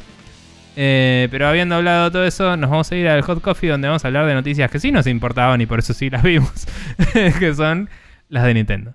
Eh, 0.75 1.29
pero 1.31 1.47
habiendo 1.47 1.75
hablado 1.75 2.07
de 2.07 2.11
todo 2.11 2.25
eso, 2.25 2.57
nos 2.57 2.71
vamos 2.71 2.91
a 2.91 2.97
ir 2.97 3.07
al 3.07 3.21
Hot 3.23 3.43
Coffee 3.43 3.69
donde 3.69 3.89
vamos 3.89 4.05
a 4.05 4.09
hablar 4.09 4.27
de 4.27 4.35
noticias 4.35 4.71
que 4.71 4.81
sí 4.81 4.91
nos 4.91 5.07
importaban 5.07 5.61
y 5.61 5.67
por 5.67 5.81
eso 5.81 5.93
sí 5.93 6.09
las 6.09 6.23
vimos. 6.23 6.67
que 7.39 7.55
son 7.55 7.91
las 8.29 8.45
de 8.45 8.55
Nintendo. 8.55 8.95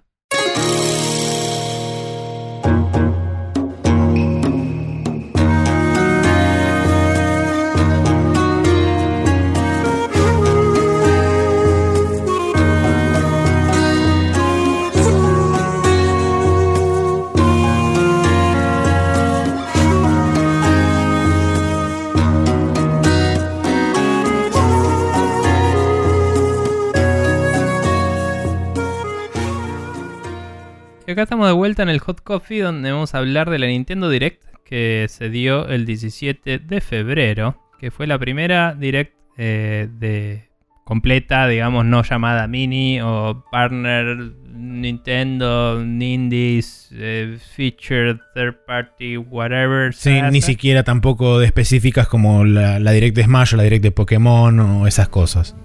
Acá 31.18 31.24
estamos 31.24 31.48
de 31.48 31.54
vuelta 31.54 31.82
en 31.82 31.90
el 31.90 31.98
Hot 31.98 32.22
Coffee 32.22 32.62
donde 32.62 32.92
vamos 32.92 33.16
a 33.16 33.18
hablar 33.18 33.50
de 33.50 33.58
la 33.58 33.66
Nintendo 33.66 34.08
Direct 34.08 34.44
que 34.64 35.08
se 35.10 35.32
dio 35.32 35.68
el 35.68 35.84
17 35.84 36.60
de 36.60 36.80
febrero, 36.80 37.60
que 37.80 37.90
fue 37.90 38.06
la 38.06 38.20
primera 38.20 38.76
Direct 38.76 39.16
eh, 39.36 39.90
de 39.92 40.48
completa, 40.84 41.48
digamos, 41.48 41.86
no 41.86 42.04
llamada 42.04 42.48
mini 42.48 43.02
o 43.02 43.44
partner 43.52 44.32
Nintendo, 44.46 45.82
Indies, 45.82 46.90
eh, 46.94 47.40
featured, 47.56 48.18
third 48.36 48.58
party, 48.68 49.18
whatever. 49.18 49.96
Sí, 49.96 50.22
ni 50.22 50.42
siquiera 50.42 50.84
tampoco 50.84 51.40
de 51.40 51.48
específicas 51.48 52.08
como 52.08 52.46
la, 52.46 52.80
la 52.80 52.92
Direct 52.92 53.16
de 53.16 53.24
Smash 53.24 53.56
o 53.56 53.58
la 53.58 53.64
Direct 53.64 53.82
de 53.82 53.92
Pokémon 53.92 54.60
o 54.60 54.86
esas 54.86 55.10
cosas. 55.10 55.56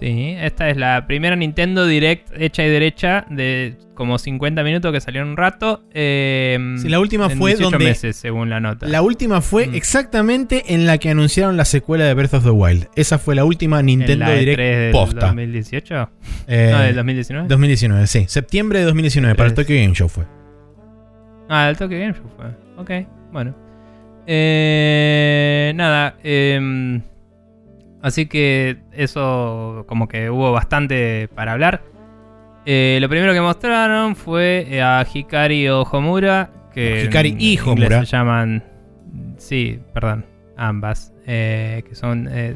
Sí, 0.00 0.34
esta 0.38 0.70
es 0.70 0.78
la 0.78 1.06
primera 1.06 1.36
Nintendo 1.36 1.86
Direct 1.86 2.28
hecha 2.34 2.64
y 2.64 2.70
derecha 2.70 3.26
de 3.28 3.76
como 3.94 4.16
50 4.18 4.62
minutos 4.64 4.92
que 4.92 5.00
salió 5.02 5.20
en 5.20 5.28
un 5.28 5.36
rato. 5.36 5.82
eh, 5.92 6.58
Sí, 6.78 6.88
la 6.88 6.98
última 7.00 7.26
en 7.30 7.36
fue 7.36 7.50
18 7.50 7.70
donde- 7.70 7.84
meses, 7.84 8.16
según 8.16 8.48
la 8.48 8.60
nota. 8.60 8.86
La 8.88 9.02
última 9.02 9.42
fue 9.42 9.66
Mm. 9.66 9.74
exactamente 9.74 10.72
en 10.74 10.86
la 10.86 10.96
que 10.96 11.10
anunciaron 11.10 11.58
la 11.58 11.66
secuela 11.66 12.06
de 12.06 12.14
Breath 12.14 12.32
of 12.32 12.44
the 12.44 12.50
Wild. 12.50 12.88
Esa 12.96 13.18
fue 13.18 13.34
la 13.34 13.44
última 13.44 13.80
¿En 13.80 13.86
Nintendo 13.86 14.24
la 14.24 14.32
E3 14.36 14.38
Direct 14.40 14.58
del 14.78 14.92
posta. 14.92 15.26
2018? 15.26 16.10
Eh, 16.48 16.70
no, 16.72 16.78
del 16.80 16.94
2019. 16.96 17.48
2019, 17.48 18.06
sí. 18.06 18.24
Septiembre 18.26 18.78
de 18.78 18.86
2019, 18.86 19.34
para 19.34 19.50
el. 19.50 19.54
Tokyo 19.54 19.74
Game 19.76 19.94
Show 19.94 20.08
fue. 20.08 20.24
Ah, 21.50 21.68
el 21.68 21.76
Tokyo 21.76 21.98
Game 21.98 22.14
Show 22.14 22.24
fue. 22.38 22.46
Ok, 22.78 23.06
bueno. 23.32 23.54
Eh, 24.26 25.72
nada, 25.74 26.14
em, 26.22 27.02
así 28.02 28.26
que 28.26 28.78
eso 28.92 29.84
como 29.88 30.08
que 30.08 30.30
hubo 30.30 30.52
bastante 30.52 31.28
para 31.34 31.52
hablar. 31.52 31.82
Eh, 32.66 32.98
lo 33.00 33.08
primero 33.08 33.32
que 33.32 33.40
mostraron 33.40 34.16
fue 34.16 34.66
eh, 34.68 34.82
a 34.82 35.04
Hikari 35.12 35.68
o 35.68 35.82
Homura, 35.82 36.50
que 36.74 37.04
Hikari 37.04 37.34
y 37.38 37.58
Homura. 37.58 38.00
se 38.00 38.06
llaman, 38.16 38.62
sí, 39.38 39.80
perdón, 39.94 40.26
ambas, 40.56 41.12
eh, 41.26 41.82
que 41.88 41.94
son 41.94 42.28
eh, 42.30 42.54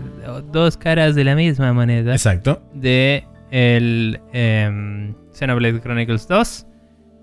dos 0.53 0.77
caras 0.77 1.15
de 1.15 1.25
la 1.25 1.35
misma 1.35 1.73
moneda 1.73 2.13
Exacto. 2.13 2.63
de 2.75 3.25
el 3.51 4.21
em, 4.33 5.15
Xenoblade 5.33 5.81
Chronicles 5.81 6.29
2. 6.29 6.67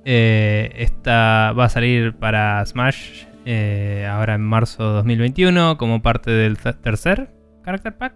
Eh, 0.03 0.72
esta 0.77 1.53
va 1.57 1.65
a 1.65 1.69
salir 1.69 2.14
para 2.15 2.65
Smash 2.65 3.26
ahora 4.10 4.35
en 4.35 4.41
marzo 4.41 4.88
de 4.88 4.93
2021 4.95 5.77
como 5.77 6.02
parte 6.02 6.31
del 6.31 6.57
te- 6.57 6.73
tercer 6.73 7.30
Character 7.64 7.98
Pack. 7.98 8.14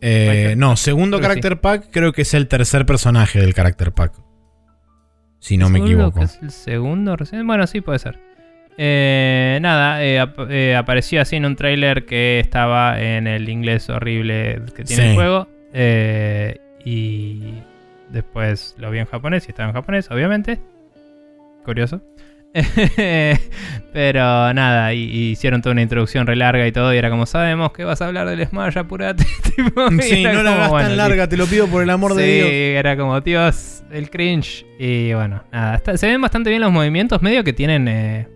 Eh, 0.00 0.54
no, 0.56 0.76
segundo 0.76 1.18
Creo 1.18 1.28
Character 1.28 1.60
Pack, 1.60 1.88
creo 1.92 2.12
que 2.12 2.22
es 2.22 2.34
el 2.34 2.48
tercer 2.48 2.84
personaje 2.86 3.40
del 3.40 3.54
Character 3.54 3.92
Pack. 3.92 4.14
Si 5.38 5.56
no 5.56 5.68
me 5.70 5.78
equivoco. 5.80 6.18
que 6.20 6.24
es 6.26 6.38
el 6.42 6.50
segundo 6.50 7.16
recién. 7.16 7.46
Bueno, 7.46 7.66
sí, 7.66 7.80
puede 7.80 7.98
ser. 7.98 8.18
Eh, 8.78 9.58
nada, 9.60 10.02
eh, 10.04 10.18
ap- 10.18 10.48
eh, 10.50 10.74
apareció 10.76 11.20
así 11.20 11.36
en 11.36 11.44
un 11.44 11.56
tráiler 11.56 12.04
que 12.06 12.40
estaba 12.40 13.00
en 13.00 13.26
el 13.26 13.48
inglés 13.48 13.88
horrible 13.90 14.62
que 14.74 14.84
tiene 14.84 15.02
Sí. 15.02 15.08
el 15.10 15.14
juego. 15.14 15.48
eh, 15.74 16.58
y 16.84 17.54
después 18.10 18.74
lo 18.78 18.90
vi 18.90 18.98
en 18.98 19.06
japonés 19.06 19.46
y 19.46 19.50
estaba 19.52 19.68
en 19.70 19.74
japonés, 19.74 20.10
obviamente. 20.10 20.60
Curioso. 21.64 22.02
Pero 23.92 24.52
nada, 24.54 24.94
y, 24.94 25.02
y 25.04 25.30
hicieron 25.32 25.60
toda 25.62 25.72
una 25.72 25.82
introducción 25.82 26.26
re 26.26 26.36
larga 26.36 26.66
y 26.66 26.72
todo. 26.72 26.92
Y 26.94 26.96
era 26.96 27.10
como, 27.10 27.26
sabemos 27.26 27.72
que 27.72 27.84
vas 27.84 28.00
a 28.02 28.06
hablar 28.06 28.28
del 28.28 28.46
Smash, 28.46 28.78
apurate. 28.78 29.24
tipo, 29.56 29.90
Sí, 30.00 30.24
no 30.24 30.42
la 30.42 30.52
hagas 30.54 30.70
bueno, 30.70 30.88
tan 30.88 30.96
larga, 30.96 31.28
te 31.28 31.36
lo 31.36 31.46
pido 31.46 31.66
por 31.66 31.82
el 31.82 31.90
amor 31.90 32.14
de 32.14 32.24
Sí, 32.24 32.30
Dios. 32.32 32.50
era 32.80 32.96
como, 32.96 33.20
Dios, 33.20 33.82
el 33.90 34.10
cringe. 34.10 34.64
Y 34.78 35.12
bueno, 35.12 35.42
nada, 35.52 35.76
está- 35.76 35.96
se 35.96 36.06
ven 36.06 36.20
bastante 36.20 36.50
bien 36.50 36.62
los 36.62 36.72
movimientos, 36.72 37.20
medio 37.22 37.44
que 37.44 37.52
tienen... 37.52 37.86
eh, 37.88 38.28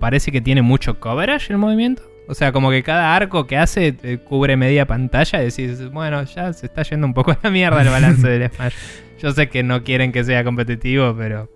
parece 0.00 0.30
que 0.32 0.40
tiene 0.40 0.60
mucho 0.62 0.98
coverage 1.00 1.50
el 1.52 1.58
movimiento, 1.58 2.02
O 2.28 2.34
sea, 2.34 2.52
como 2.52 2.70
que 2.70 2.82
cada 2.82 3.14
arco 3.16 3.46
que 3.46 3.56
hace 3.56 3.94
eh, 4.02 4.18
cubre 4.18 4.56
media 4.56 4.86
pantalla 4.86 5.40
y 5.42 5.46
decís, 5.46 5.88
bueno, 5.90 6.22
ya 6.24 6.52
se 6.52 6.66
está 6.66 6.82
yendo 6.82 7.06
un 7.06 7.14
poco 7.14 7.30
a 7.32 7.38
la 7.42 7.50
mierda 7.50 7.80
el 7.82 7.88
balance 7.88 8.26
del 8.28 8.50
Smash. 8.54 8.74
Yo 9.20 9.32
sé 9.32 9.48
que 9.48 9.62
no 9.62 9.82
quieren 9.82 10.12
que 10.12 10.24
sea 10.24 10.44
competitivo, 10.44 11.14
pero 11.16 11.48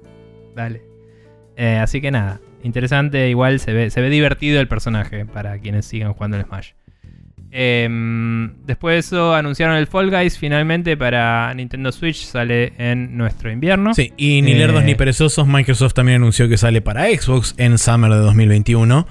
dale. 0.55 0.83
Eh, 1.61 1.77
así 1.77 2.01
que 2.01 2.11
nada, 2.13 2.41
interesante, 2.63 3.29
igual 3.29 3.59
se 3.61 3.73
ve, 3.73 3.91
se 3.91 4.01
ve 4.01 4.09
divertido 4.11 4.61
el 4.61 4.69
personaje 4.69 5.27
para 5.27 5.59
quienes 5.59 5.85
sigan 5.87 6.13
jugando 6.15 6.37
el 6.39 6.45
Smash. 6.45 6.71
Em, 7.51 8.53
después 8.67 8.95
de 8.95 8.99
eso 9.01 9.35
anunciaron 9.35 9.77
el 9.77 9.87
Fall 9.87 10.11
Guys 10.11 10.39
finalmente 10.39 10.97
para 10.97 11.53
Nintendo 11.55 11.91
Switch, 11.93 12.25
sale 12.27 12.73
en 12.79 13.17
nuestro 13.17 13.51
invierno. 13.51 13.95
Sí, 13.95 14.13
y 14.17 14.43
ni 14.43 14.55
lerdos 14.55 14.83
Eh, 14.83 14.87
ni 14.87 14.95
perezosos, 14.95 15.47
Microsoft 15.49 15.95
también 15.95 16.17
anunció 16.17 16.49
que 16.49 16.57
sale 16.59 16.81
para 16.83 17.07
Xbox 17.07 17.55
en 17.59 17.79
Summer 17.79 18.11
de 18.13 18.19
2021. 18.19 19.07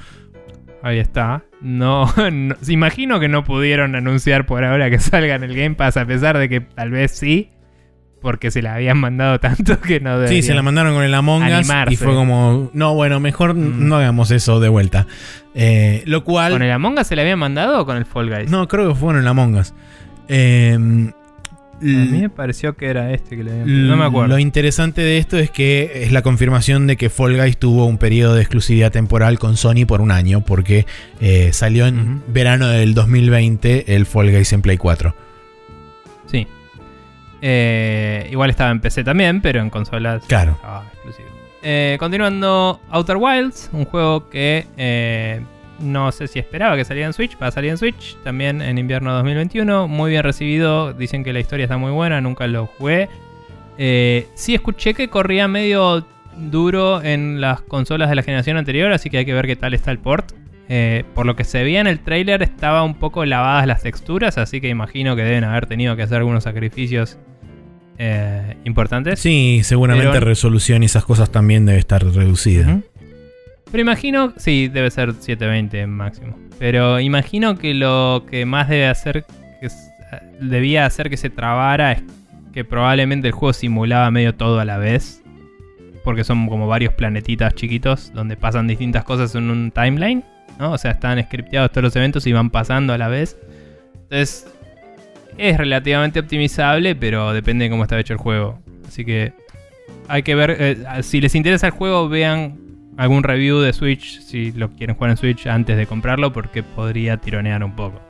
Ahí 0.83 0.99
está. 0.99 1.43
No, 1.61 2.05
no- 2.31 2.55
imagino 2.67 3.19
que 3.19 3.27
no 3.27 3.43
pudieron 3.43 3.95
anunciar 3.95 4.45
por 4.45 4.63
ahora 4.63 4.89
que 4.91 4.99
salga 4.99 5.35
en 5.35 5.43
el 5.43 5.55
Game 5.55 5.75
Pass, 5.75 5.97
a 5.97 6.05
pesar 6.05 6.37
de 6.37 6.47
que 6.47 6.61
tal 6.61 6.91
vez 6.91 7.11
sí, 7.11 7.49
porque 8.21 8.51
se 8.51 8.61
la 8.61 8.75
habían 8.75 8.97
mandado 8.97 9.39
tanto 9.41 9.79
que 9.79 9.99
no 9.99 10.27
Sí, 10.27 10.41
se 10.41 10.53
la 10.53 10.61
mandaron 10.61 10.93
con 10.93 11.03
el 11.03 11.13
Among 11.13 11.43
Us 11.43 11.51
Animarse. 11.53 11.93
y 11.93 11.97
fue 11.97 12.13
como, 12.13 12.69
no, 12.73 12.93
bueno, 12.95 13.19
mejor 13.19 13.53
Mm. 13.55 13.87
no 13.87 13.95
hagamos 13.97 14.31
eso 14.31 14.59
de 14.59 14.69
vuelta. 14.69 15.07
Eh, 15.55 16.03
lo 16.05 16.23
cual... 16.23 16.51
¿Con 16.53 16.61
el 16.61 16.71
Among 16.71 16.97
Us 16.99 17.07
se 17.07 17.15
la 17.15 17.21
habían 17.23 17.39
mandado 17.39 17.81
o 17.81 17.85
con 17.85 17.97
el 17.97 18.05
Fall 18.05 18.29
Guys? 18.29 18.49
No, 18.51 18.67
creo 18.67 18.89
que 18.89 18.95
fue 18.95 19.13
en 19.13 19.19
el 19.19 19.27
Among 19.27 19.55
Us. 19.55 19.73
Eh, 20.27 20.73
A 20.73 20.77
mí 21.79 22.21
me 22.21 22.29
pareció 22.29 22.75
que 22.75 22.87
era 22.87 23.11
este 23.13 23.37
que 23.37 23.43
le 23.43 23.51
habían 23.51 23.87
No 23.87 23.95
me 23.95 24.01
Lo 24.03 24.09
acuerdo. 24.09 24.39
interesante 24.39 25.01
de 25.01 25.19
esto 25.19 25.37
es 25.37 25.51
que 25.51 26.03
es 26.05 26.11
la 26.11 26.23
confirmación 26.23 26.87
de 26.87 26.97
que 26.97 27.09
Fall 27.11 27.37
Guys 27.37 27.57
tuvo 27.57 27.85
un 27.85 27.97
periodo 27.99 28.33
de 28.35 28.41
exclusividad 28.41 28.91
temporal 28.91 29.37
con 29.37 29.57
Sony 29.57 29.85
por 29.87 30.01
un 30.01 30.09
año, 30.11 30.41
porque 30.41 30.85
eh, 31.21 31.51
salió 31.53 31.85
en 31.85 32.23
verano 32.27 32.67
del 32.67 32.93
2020 32.95 33.95
el 33.95 34.05
Fall 34.07 34.31
Guys 34.31 34.53
en 34.53 34.61
Play 34.63 34.77
4. 34.77 35.15
Sí. 36.25 36.47
Eh, 37.41 38.27
igual 38.31 38.49
estaba 38.49 38.71
en 38.71 38.79
PC 38.79 39.03
también, 39.03 39.41
pero 39.41 39.59
en 39.61 39.69
consolas 39.69 40.23
Claro. 40.27 40.53
estaba 40.53 40.85
exclusivo. 40.93 41.27
Eh, 41.63 41.97
continuando, 41.99 42.79
Outer 42.91 43.17
Wilds, 43.17 43.69
un 43.73 43.85
juego 43.85 44.29
que 44.29 44.65
eh, 44.77 45.41
no 45.79 46.11
sé 46.11 46.27
si 46.27 46.39
esperaba 46.39 46.75
que 46.75 46.85
saliera 46.85 47.07
en 47.07 47.13
Switch, 47.13 47.37
va 47.41 47.47
a 47.47 47.51
salir 47.51 47.71
en 47.71 47.77
Switch, 47.77 48.15
también 48.23 48.61
en 48.61 48.77
invierno 48.77 49.13
2021, 49.13 49.87
muy 49.87 50.11
bien 50.11 50.23
recibido, 50.23 50.93
dicen 50.93 51.23
que 51.23 51.33
la 51.33 51.39
historia 51.39 51.63
está 51.65 51.77
muy 51.77 51.91
buena, 51.91 52.21
nunca 52.21 52.47
lo 52.47 52.67
jugué. 52.67 53.09
Sí 53.77 54.55
escuché 54.55 54.93
que 54.93 55.09
corría 55.09 55.47
medio 55.47 56.05
duro 56.37 57.01
en 57.03 57.41
las 57.41 57.61
consolas 57.61 58.09
de 58.09 58.15
la 58.15 58.23
generación 58.23 58.57
anterior, 58.57 58.91
así 58.91 59.09
que 59.09 59.17
hay 59.19 59.25
que 59.25 59.33
ver 59.33 59.45
qué 59.47 59.55
tal 59.55 59.73
está 59.73 59.91
el 59.91 59.99
port. 59.99 60.31
Eh, 60.69 61.05
por 61.15 61.25
lo 61.25 61.35
que 61.37 61.45
se 61.45 61.63
veía 61.63 61.79
en 61.79 61.87
el 61.87 61.99
trailer 61.99 62.43
estaba 62.43 62.83
un 62.83 62.95
poco 62.95 63.23
lavadas 63.25 63.65
las 63.67 63.83
texturas, 63.83 64.37
así 64.37 64.59
que 64.59 64.67
imagino 64.67 65.15
que 65.15 65.21
deben 65.23 65.45
haber 65.45 65.65
tenido 65.65 65.95
que 65.95 66.03
hacer 66.03 66.17
algunos 66.17 66.43
sacrificios 66.43 67.17
eh, 67.97 68.57
importantes. 68.65 69.19
Sí, 69.19 69.61
seguramente 69.63 70.11
Pero- 70.11 70.25
resolución 70.25 70.83
y 70.83 70.87
esas 70.87 71.05
cosas 71.05 71.31
también 71.31 71.65
debe 71.65 71.79
estar 71.79 72.03
reducida. 72.03 72.81
Pero 73.71 73.81
imagino, 73.81 74.33
sí, 74.37 74.67
debe 74.67 74.91
ser 74.91 75.13
720 75.13 75.87
máximo. 75.87 76.37
Pero 76.59 76.99
imagino 76.99 77.57
que 77.57 77.73
lo 77.73 78.25
que 78.29 78.45
más 78.45 78.69
debe 78.69 78.87
hacer, 78.87 79.25
que 79.59 79.67
s- 79.67 79.89
debía 80.39 80.85
hacer 80.85 81.09
que 81.09 81.17
se 81.17 81.29
trabara 81.29 81.93
es 81.93 82.03
que 82.53 82.63
probablemente 82.65 83.27
el 83.27 83.33
juego 83.33 83.53
simulaba 83.53 84.09
medio 84.11 84.35
todo 84.35 84.59
a 84.59 84.65
la 84.65 84.77
vez. 84.77 85.21
Porque 86.03 86.23
son 86.23 86.47
como 86.47 86.67
varios 86.67 86.93
planetitas 86.93 87.53
chiquitos 87.55 88.11
donde 88.13 88.37
pasan 88.37 88.67
distintas 88.67 89.03
cosas 89.03 89.35
en 89.35 89.49
un 89.49 89.71
timeline. 89.71 90.23
¿No? 90.59 90.71
O 90.73 90.77
sea, 90.77 90.91
están 90.91 91.21
scripteados 91.23 91.71
todos 91.71 91.83
los 91.83 91.95
eventos 91.95 92.25
y 92.27 92.33
van 92.33 92.49
pasando 92.49 92.93
a 92.93 92.97
la 92.97 93.07
vez. 93.07 93.37
Entonces, 93.93 94.47
es 95.37 95.57
relativamente 95.57 96.19
optimizable, 96.19 96.95
pero 96.95 97.33
depende 97.33 97.65
de 97.65 97.69
cómo 97.71 97.83
está 97.83 97.99
hecho 97.99 98.13
el 98.13 98.19
juego. 98.19 98.59
Así 98.87 99.05
que 99.05 99.33
hay 100.07 100.23
que 100.23 100.35
ver. 100.35 100.55
eh, 100.59 100.77
si 101.03 101.21
les 101.21 101.35
interesa 101.35 101.67
el 101.67 101.73
juego, 101.73 102.09
vean 102.09 102.57
algún 102.97 103.21
review 103.23 103.59
de 103.59 103.73
Switch 103.73 104.21
si 104.21 104.51
lo 104.53 104.69
quieren 104.69 104.95
jugar 104.95 105.11
en 105.11 105.17
Switch 105.17 105.45
antes 105.45 105.77
de 105.77 105.85
comprarlo, 105.85 106.33
porque 106.33 106.63
podría 106.63 107.17
tironear 107.17 107.63
un 107.63 107.75
poco. 107.75 108.01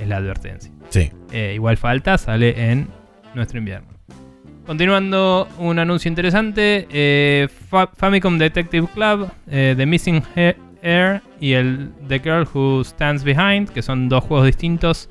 Es 0.00 0.06
la 0.08 0.16
advertencia. 0.18 0.70
Sí. 0.90 1.10
Eh, 1.32 1.52
igual 1.54 1.76
falta, 1.76 2.18
sale 2.18 2.70
en 2.70 2.88
nuestro 3.34 3.58
invierno. 3.58 3.88
Continuando, 4.66 5.48
un 5.58 5.78
anuncio 5.78 6.08
interesante: 6.10 6.86
eh, 6.90 7.48
Fa- 7.70 7.88
Famicom 7.96 8.36
Detective 8.38 8.86
Club, 8.92 9.28
The 9.48 9.86
Missing 9.86 10.22
He- 10.36 10.56
Air 10.82 11.22
y 11.40 11.52
el 11.52 11.90
The 12.08 12.20
Girl 12.20 12.46
Who 12.52 12.84
Stands 12.84 13.24
Behind, 13.24 13.68
que 13.70 13.82
son 13.82 14.08
dos 14.08 14.24
juegos 14.24 14.46
distintos. 14.46 15.08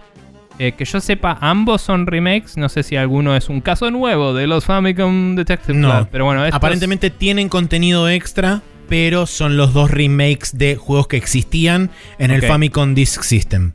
Eh, 0.60 0.72
que 0.72 0.86
yo 0.86 1.00
sepa, 1.00 1.38
ambos 1.42 1.82
son 1.84 2.08
remakes. 2.08 2.58
No 2.58 2.68
sé 2.68 2.82
si 2.82 2.96
alguno 2.96 3.36
es 3.36 3.48
un 3.50 3.62
caso 3.62 3.92
nuevo 3.92 4.34
de 4.34 4.48
los 4.48 4.66
Famicom 4.66 5.36
Detective 5.36 5.78
No. 5.78 5.92
Club. 5.92 6.08
Pero 6.12 6.26
bueno, 6.26 6.44
estos- 6.46 6.58
Aparentemente 6.58 7.10
tienen 7.12 7.48
contenido 7.48 8.10
extra, 8.10 8.62
pero 8.90 9.28
son 9.28 9.56
los 9.56 9.74
dos 9.74 9.92
remakes 9.92 10.58
de 10.58 10.76
juegos 10.76 11.08
que 11.08 11.18
existían 11.18 11.92
en 12.18 12.32
el. 12.32 12.42
Famicom 12.42 12.96
Disk 12.96 13.22
System. 13.22 13.74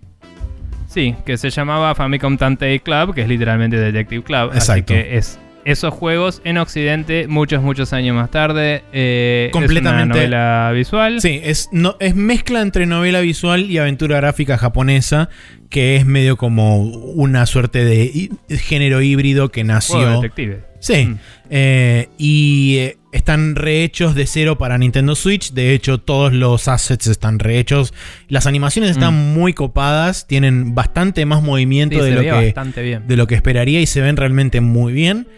Sí, 0.89 1.15
que 1.25 1.39
se 1.39 1.51
llamaba 1.51 1.95
Famicom 1.95 2.37
Tantei 2.37 2.81
Club, 2.81 3.15
que 3.15 3.23
es 3.23 3.29
literalmente 3.29 3.77
Detective 3.79 4.25
Club. 4.25 4.51
Así 4.51 4.59
Exacto. 4.59 4.93
que 4.95 5.17
es 5.17 5.39
esos 5.65 5.93
juegos 5.95 6.41
en 6.45 6.59
Occidente 6.59 7.27
muchos, 7.29 7.63
muchos 7.63 7.93
años 7.93 8.15
más 8.17 8.31
tarde. 8.31 8.83
Eh, 8.93 9.49
Completamente. 9.53 10.03
Es 10.03 10.07
una 10.07 10.15
novela 10.15 10.73
visual. 10.75 11.21
Sí, 11.21 11.41
es, 11.43 11.69
no, 11.73 11.97
es 12.01 12.15
mezcla 12.17 12.61
entre 12.63 12.87
novela 12.87 13.21
visual 13.21 13.71
y 13.71 13.79
aventura 13.79 14.17
gráfica 14.17 14.59
japonesa, 14.59 15.29
que 15.71 15.97
es 15.97 16.05
medio 16.07 16.37
como 16.37 16.83
una 16.83 17.47
suerte 17.47 17.85
de 17.85 18.31
género 18.51 19.01
híbrido 19.03 19.51
que 19.51 19.63
Juego 19.63 19.75
nació. 19.75 20.21
detective. 20.21 20.65
Sí, 20.81 21.05
Mm. 21.07 21.19
eh, 21.51 22.09
y 22.19 22.77
eh, 22.79 22.97
están 23.13 23.55
rehechos 23.55 24.17
de 24.17 24.27
cero 24.27 24.59
para 24.59 24.77
Nintendo 24.79 25.15
Switch. 25.15 25.53
De 25.53 25.75
hecho, 25.75 25.99
todos 25.99 26.33
los 26.33 26.67
assets 26.67 27.07
están 27.07 27.39
rehechos. 27.39 27.95
Las 28.29 28.47
animaciones 28.49 28.91
están 28.91 29.15
muy 29.33 29.53
copadas, 29.53 30.27
tienen 30.27 30.75
bastante 30.75 31.25
más 31.25 31.41
movimiento 31.41 31.99
Sí, 32.03 32.11
de, 32.11 32.17
lo 32.17 32.23
que, 32.23 32.83
bien. 32.83 33.07
de 33.07 33.17
lo 33.17 33.29
que 33.29 33.37
esperaría 33.37 33.81
y 33.81 33.87
se 33.87 34.01
ven 34.01 34.17
realmente 34.17 34.61
muy 34.61 34.93
bien. 34.93 35.29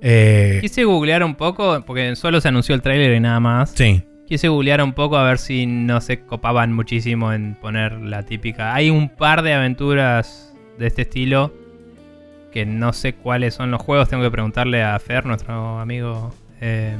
Eh, 0.00 0.58
Quise 0.60 0.84
googlear 0.84 1.24
un 1.24 1.34
poco, 1.34 1.82
porque 1.86 2.14
solo 2.16 2.40
se 2.40 2.48
anunció 2.48 2.74
el 2.74 2.82
tráiler 2.82 3.14
y 3.14 3.20
nada 3.20 3.40
más. 3.40 3.70
sí, 3.70 4.02
Quise 4.26 4.48
googlear 4.48 4.82
un 4.82 4.92
poco 4.92 5.16
a 5.16 5.22
ver 5.22 5.38
si 5.38 5.66
no 5.66 6.00
se 6.00 6.20
copaban 6.20 6.72
muchísimo 6.72 7.32
en 7.32 7.54
poner 7.54 7.92
la 7.92 8.24
típica. 8.24 8.74
Hay 8.74 8.90
un 8.90 9.08
par 9.08 9.42
de 9.42 9.54
aventuras 9.54 10.52
de 10.78 10.88
este 10.88 11.02
estilo 11.02 11.54
que 12.50 12.66
no 12.66 12.92
sé 12.92 13.14
cuáles 13.14 13.54
son 13.54 13.70
los 13.70 13.80
juegos. 13.80 14.08
Tengo 14.08 14.24
que 14.24 14.30
preguntarle 14.32 14.82
a 14.82 14.98
Fer, 14.98 15.26
nuestro 15.26 15.78
amigo 15.78 16.34
eh, 16.60 16.96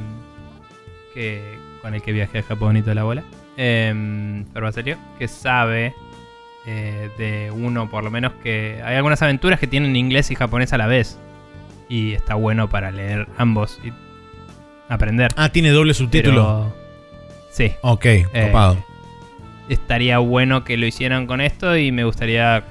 que, 1.13 1.41
con 1.81 1.93
el 1.93 2.01
que 2.01 2.13
viajé 2.13 2.39
a 2.39 2.43
Japón 2.43 2.77
y 2.77 2.81
toda 2.81 2.95
la 2.95 3.03
bola. 3.03 3.23
Eh, 3.57 4.43
Fer 4.53 4.61
Baselio, 4.61 4.97
que 5.19 5.27
sabe 5.27 5.93
eh, 6.65 7.09
de 7.17 7.51
uno 7.51 7.89
por 7.89 8.03
lo 8.03 8.11
menos 8.11 8.33
que 8.43 8.81
hay 8.85 8.95
algunas 8.95 9.21
aventuras 9.21 9.59
que 9.59 9.67
tienen 9.67 9.95
inglés 9.95 10.31
y 10.31 10.35
japonés 10.35 10.71
a 10.73 10.77
la 10.77 10.87
vez. 10.87 11.19
Y 11.89 12.13
está 12.13 12.35
bueno 12.35 12.69
para 12.69 12.91
leer 12.91 13.27
ambos 13.37 13.79
y 13.83 13.91
aprender. 14.89 15.31
Ah, 15.35 15.49
tiene 15.49 15.69
doble 15.71 15.93
subtítulo. 15.93 16.71
Pero- 16.73 16.87
Sí, 17.51 17.71
Ok, 17.81 18.05
copado. 18.45 18.77
estaría 19.67 20.19
bueno 20.19 20.63
que 20.63 20.77
lo 20.77 20.85
hicieran 20.85 21.25
con 21.25 21.41
esto 21.41 21.75
y 21.75 21.91
me 21.91 22.03
gustaría 22.03 22.63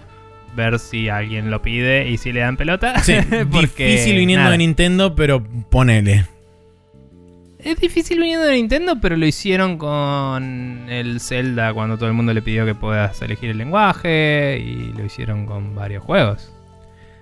ver 0.55 0.78
si 0.78 1.09
alguien 1.09 1.51
lo 1.51 1.60
pide 1.60 2.09
y 2.09 2.18
si 2.18 2.32
le 2.32 2.40
dan 2.40 2.56
pelota. 2.56 3.01
Sí, 3.01 3.14
Porque, 3.51 3.86
difícil 3.88 4.16
viniendo 4.16 4.43
nada, 4.44 4.52
de 4.52 4.59
Nintendo, 4.59 5.14
pero 5.16 5.43
ponele. 5.70 6.26
Es 7.59 7.80
difícil 7.80 8.20
viniendo 8.20 8.47
de 8.47 8.55
Nintendo, 8.55 9.01
pero 9.01 9.16
lo 9.16 9.26
hicieron 9.26 9.76
con 9.76 10.86
el 10.88 11.18
Zelda 11.20 11.74
cuando 11.74 11.97
todo 11.97 12.06
el 12.09 12.14
mundo 12.14 12.32
le 12.32 12.40
pidió 12.43 12.64
que 12.64 12.76
puedas 12.76 13.20
elegir 13.22 13.51
el 13.51 13.59
lenguaje 13.59 14.62
y 14.64 14.93
lo 14.97 15.05
hicieron 15.05 15.47
con 15.47 15.74
varios 15.74 16.05
juegos. 16.05 16.52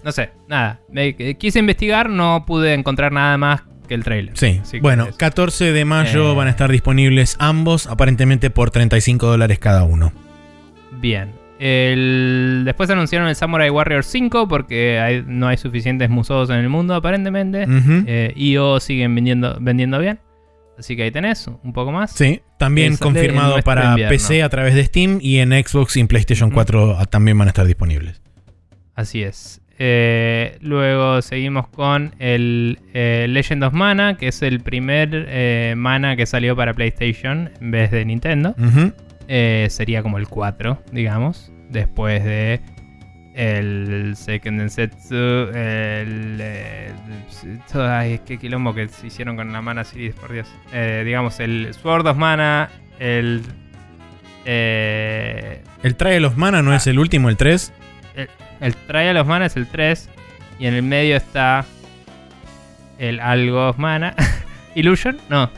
No 0.05 0.13
sé, 0.13 0.31
nada. 0.49 0.81
Me, 0.91 1.15
quise 1.37 1.59
investigar, 1.59 2.11
no 2.11 2.45
pude 2.47 2.75
encontrar 2.75 3.11
nada 3.11 3.39
más 3.39 3.63
que 3.89 3.95
el 3.95 4.05
trailer. 4.05 4.37
Sí. 4.37 4.61
Bueno, 4.81 5.05
eso. 5.09 5.17
14 5.17 5.73
de 5.73 5.85
mayo 5.85 6.33
Eh. 6.33 6.35
van 6.35 6.47
a 6.47 6.51
estar 6.51 6.71
disponibles 6.71 7.37
ambos, 7.39 7.87
aparentemente 7.87 8.51
por 8.51 8.71
35 8.71 9.27
dólares 9.27 9.59
cada 9.59 9.85
uno. 9.85 10.13
Bien. 10.93 11.33
El... 11.59 12.63
Después 12.65 12.91
anunciaron 12.91 13.29
el 13.29 13.37
Samurai 13.37 13.71
Warrior 13.71 14.05
5 14.05 14.49
porque 14.49 14.99
hay- 15.01 15.25
no 15.27 15.49
hay 15.49 15.57
suficientes 15.57 16.11
museos 16.11 16.51
en 16.51 16.57
el 16.57 16.69
mundo 16.69 16.95
aparentemente. 16.95 17.65
Ujú. 17.65 18.05
Eh, 18.07 18.33
IO 18.37 18.81
siguen 18.81 19.15
vendiendo, 19.15 19.57
vendiendo 19.61 19.99
bien. 19.99 20.19
Así 20.79 20.97
que 20.97 21.05
ahí 21.05 21.11
tenés 21.13 21.47
un 21.47 21.73
poco 21.73 21.93
más. 21.93 22.11
Sí, 22.11 22.43
también 22.59 22.97
confirmado 22.97 23.57
para 23.63 23.91
invierno. 23.91 24.11
PC 24.11 24.43
a 24.43 24.49
través 24.49 24.75
de 24.75 24.85
Steam 24.85 25.19
y 25.23 25.39
en 25.39 25.53
Xbox 25.53 25.97
y 25.97 26.01
en 26.01 26.09
PlayStation 26.09 26.49
Ujú. 26.49 26.55
4 26.55 26.99
a- 26.99 27.07
también 27.07 27.39
van 27.39 27.49
a 27.49 27.51
estar 27.51 27.67
disponibles. 27.67 28.21
Así 28.97 29.23
es. 29.23 29.61
Eh, 29.79 30.57
luego 30.61 31.21
seguimos 31.23 31.67
con 31.69 32.15
el 32.21 32.79
eh, 32.95 33.27
Legend 33.29 33.65
of 33.65 33.73
Mana, 33.73 34.17
que 34.17 34.29
es 34.29 34.41
el 34.43 34.61
primer 34.61 35.27
eh, 35.29 35.75
Mana 35.77 36.15
que 36.17 36.27
salió 36.27 36.55
para 36.55 36.75
PlayStation 36.75 37.51
en 37.61 37.71
vez 37.71 37.91
de 37.91 38.05
Nintendo. 38.05 38.55
Sería 39.27 40.03
como 40.03 40.19
el 40.19 40.29
4, 40.29 40.83
digamos. 40.93 41.51
Después 41.71 42.23
de 42.25 42.61
el 43.35 44.15
Seiken 44.17 44.59
Densetsu, 44.59 45.15
el... 45.55 46.41
ay, 47.75 48.21
qué 48.25 48.39
quilombo 48.39 48.75
que 48.75 48.87
se 48.89 49.09
hicieron 49.09 49.35
con 49.35 49.53
la 49.53 49.61
Mana 49.61 49.83
Series, 49.83 50.15
por 50.15 50.33
Dios. 50.33 50.47
Digamos, 51.05 51.41
el 51.41 51.75
Sword 51.75 52.07
of 52.07 52.17
Mana, 52.17 52.69
el... 53.01 53.43
El 54.45 55.97
Trial 55.97 56.25
of 56.27 56.37
Mana 56.37 56.63
no 56.63 56.73
Ah. 56.73 56.77
es 56.77 56.87
el 56.87 56.99
último, 56.99 57.29
el 57.29 57.37
3. 57.37 57.73
El 58.65 58.75
Trial 58.75 59.17
of 59.19 59.27
Mana 59.29 59.47
es 59.47 59.57
el 59.57 59.67
3. 59.67 60.09
Y 60.59 60.67
en 60.67 60.75
el 60.75 60.83
medio 60.83 61.17
está 61.17 61.65
el 62.99 63.21
Algo 63.21 63.69
of 63.69 63.79
Mana. 63.79 64.15
¿Illusion? 64.75 65.19
No. 65.29 65.51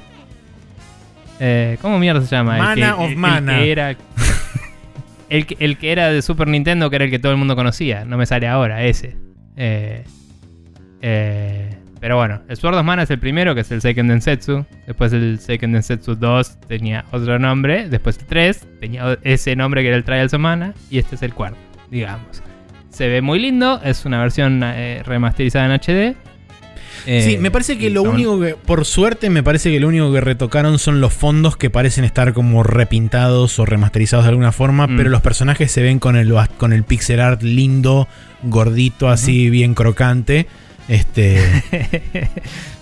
Eh, 1.41 1.77
¿Cómo 1.83 1.99
mierda 1.99 2.21
se 2.23 2.35
llama? 2.35 2.57
Mana 2.59 2.97
of 2.97 3.05
el- 3.07 3.11
el 3.13 3.17
Mana. 3.19 3.59
que 3.59 3.73
era, 3.73 3.91
el, 5.29 5.47
que- 5.47 5.57
el 5.61 5.77
que 5.79 5.93
era 5.93 6.11
de 6.11 6.23
Super 6.23 6.49
Nintendo, 6.49 6.89
que 6.91 6.97
era 6.97 7.05
el 7.05 7.11
que 7.11 7.19
todo 7.19 7.33
el 7.33 7.39
mundo 7.39 7.55
conocía. 7.57 8.05
No 8.05 8.17
me 8.17 8.27
sale 8.27 8.49
ahora, 8.49 8.83
ese. 8.85 9.17
Eh, 9.57 10.05
eh, 11.03 11.77
pero 12.01 12.17
bueno, 12.17 12.43
el 12.49 12.57
Sword 12.57 12.77
of 12.77 12.85
Mana 12.85 13.03
es 13.03 13.11
el 13.11 13.19
primero, 13.19 13.55
que 13.55 13.61
es 13.63 13.71
el 13.71 13.81
Seiken 13.83 14.07
Densetsu. 14.09 14.65
Después 14.87 15.13
el 15.13 15.39
Seiken 15.39 15.73
Densetsu 15.73 16.15
2 16.15 16.61
tenía 16.69 17.05
otro 17.11 17.39
nombre. 17.39 17.89
Después 17.89 18.19
el 18.19 18.27
3 18.27 18.67
tenía 18.81 19.19
ese 19.23 19.57
nombre 19.57 19.83
que 19.83 19.89
era 19.89 19.97
el 19.97 20.05
Trials 20.05 20.33
of 20.35 20.41
Mana. 20.41 20.73
Y 20.91 20.99
este 20.99 21.17
es 21.17 21.23
el 21.23 21.35
cuarto, 21.35 21.59
digamos. 21.91 22.43
Se 22.97 23.09
ve 23.09 23.21
muy 23.21 23.39
lindo, 23.39 23.81
es 23.85 24.05
una 24.07 24.21
versión 24.21 24.63
eh, 24.65 25.03
remasterizada 25.05 25.67
en 25.67 25.73
HD. 25.73 26.17
Eh, 27.07 27.23
Sí, 27.23 27.37
me 27.39 27.51
parece 27.51 27.77
que 27.79 27.91
lo 27.91 28.03
son- 28.03 28.15
único 28.15 28.41
que, 28.41 28.55
por 28.55 28.85
suerte, 28.87 29.29
me 29.31 29.43
parece 29.43 29.71
que 29.71 29.79
lo 29.79 29.89
único 29.89 30.11
que 30.13 30.21
retocaron 30.23 30.79
son 30.79 31.01
los 31.03 31.13
fondos 31.13 31.57
que 31.59 31.69
parecen 31.71 32.05
estar 32.05 32.33
como 32.33 32.63
repintados 32.63 33.59
o 33.59 33.67
remasterizados 33.67 34.25
de 34.25 34.31
alguna 34.31 34.51
forma, 34.51 34.87
Mm. 34.87 34.97
pero 34.97 35.11
los 35.11 35.21
personajes 35.21 35.71
se 35.71 35.83
ven 35.83 35.99
con 35.99 36.17
el, 36.17 36.35
con 36.57 36.73
el 36.73 36.85
pixel 36.85 37.21
art 37.21 37.43
lindo, 37.43 38.09
gordito, 38.43 39.09
así 39.11 39.51
bien 39.51 39.75
crocante. 39.75 40.47
Este. 40.89 41.39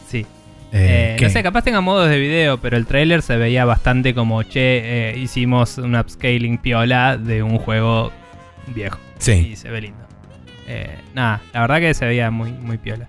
sí. 0.09 0.24
eh, 0.73 1.16
Eh, 1.19 1.23
no 1.23 1.28
sé, 1.31 1.43
capaz 1.43 1.62
tenga 1.65 1.81
modos 1.81 2.09
de 2.09 2.19
video, 2.19 2.59
pero 2.59 2.77
el 2.77 2.86
trailer 2.86 3.20
se 3.20 3.36
veía 3.36 3.65
bastante 3.65 4.15
como, 4.15 4.43
che, 4.45 5.11
eh, 5.11 5.19
hicimos 5.19 5.77
un 5.78 5.97
upscaling 5.97 6.59
piola 6.59 7.16
de 7.19 7.43
un 7.43 7.59
juego 7.59 8.12
viejo. 8.74 8.99
Sí. 9.19 9.51
Y 9.53 9.57
se 9.57 9.70
ve 9.70 9.81
lindo. 9.82 10.03
Eh, 10.66 10.97
nada, 11.15 11.41
la 11.53 11.61
verdad 11.62 11.81
que 11.81 11.95
se 11.95 12.07
veía 12.07 12.31
muy, 12.31 12.53
muy 12.53 12.78
piola. 12.78 13.07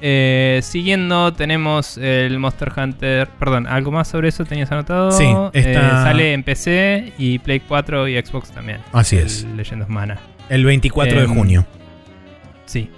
Eh, 0.00 0.60
siguiendo 0.62 1.32
tenemos 1.32 1.98
el 1.98 2.38
Monster 2.38 2.72
Hunter. 2.76 3.28
Perdón, 3.38 3.66
¿algo 3.66 3.90
más 3.90 4.06
sobre 4.08 4.28
eso 4.28 4.44
tenías 4.44 4.70
anotado? 4.70 5.10
Sí, 5.10 5.24
está- 5.52 5.80
Eh, 5.80 6.02
sale 6.04 6.32
en 6.34 6.42
PC 6.44 7.12
y 7.18 7.38
Play 7.40 7.60
4 7.60 8.06
y 8.08 8.16
Xbox 8.20 8.50
también. 8.52 8.78
Así 8.92 9.16
es. 9.16 9.44
Legend 9.56 9.82
of 9.82 9.88
Mana. 9.88 10.18
El 10.48 10.64
24 10.64 11.18
de 11.18 11.24
Em, 11.24 11.34
junio. 11.34 11.66
Sí. 12.66 12.90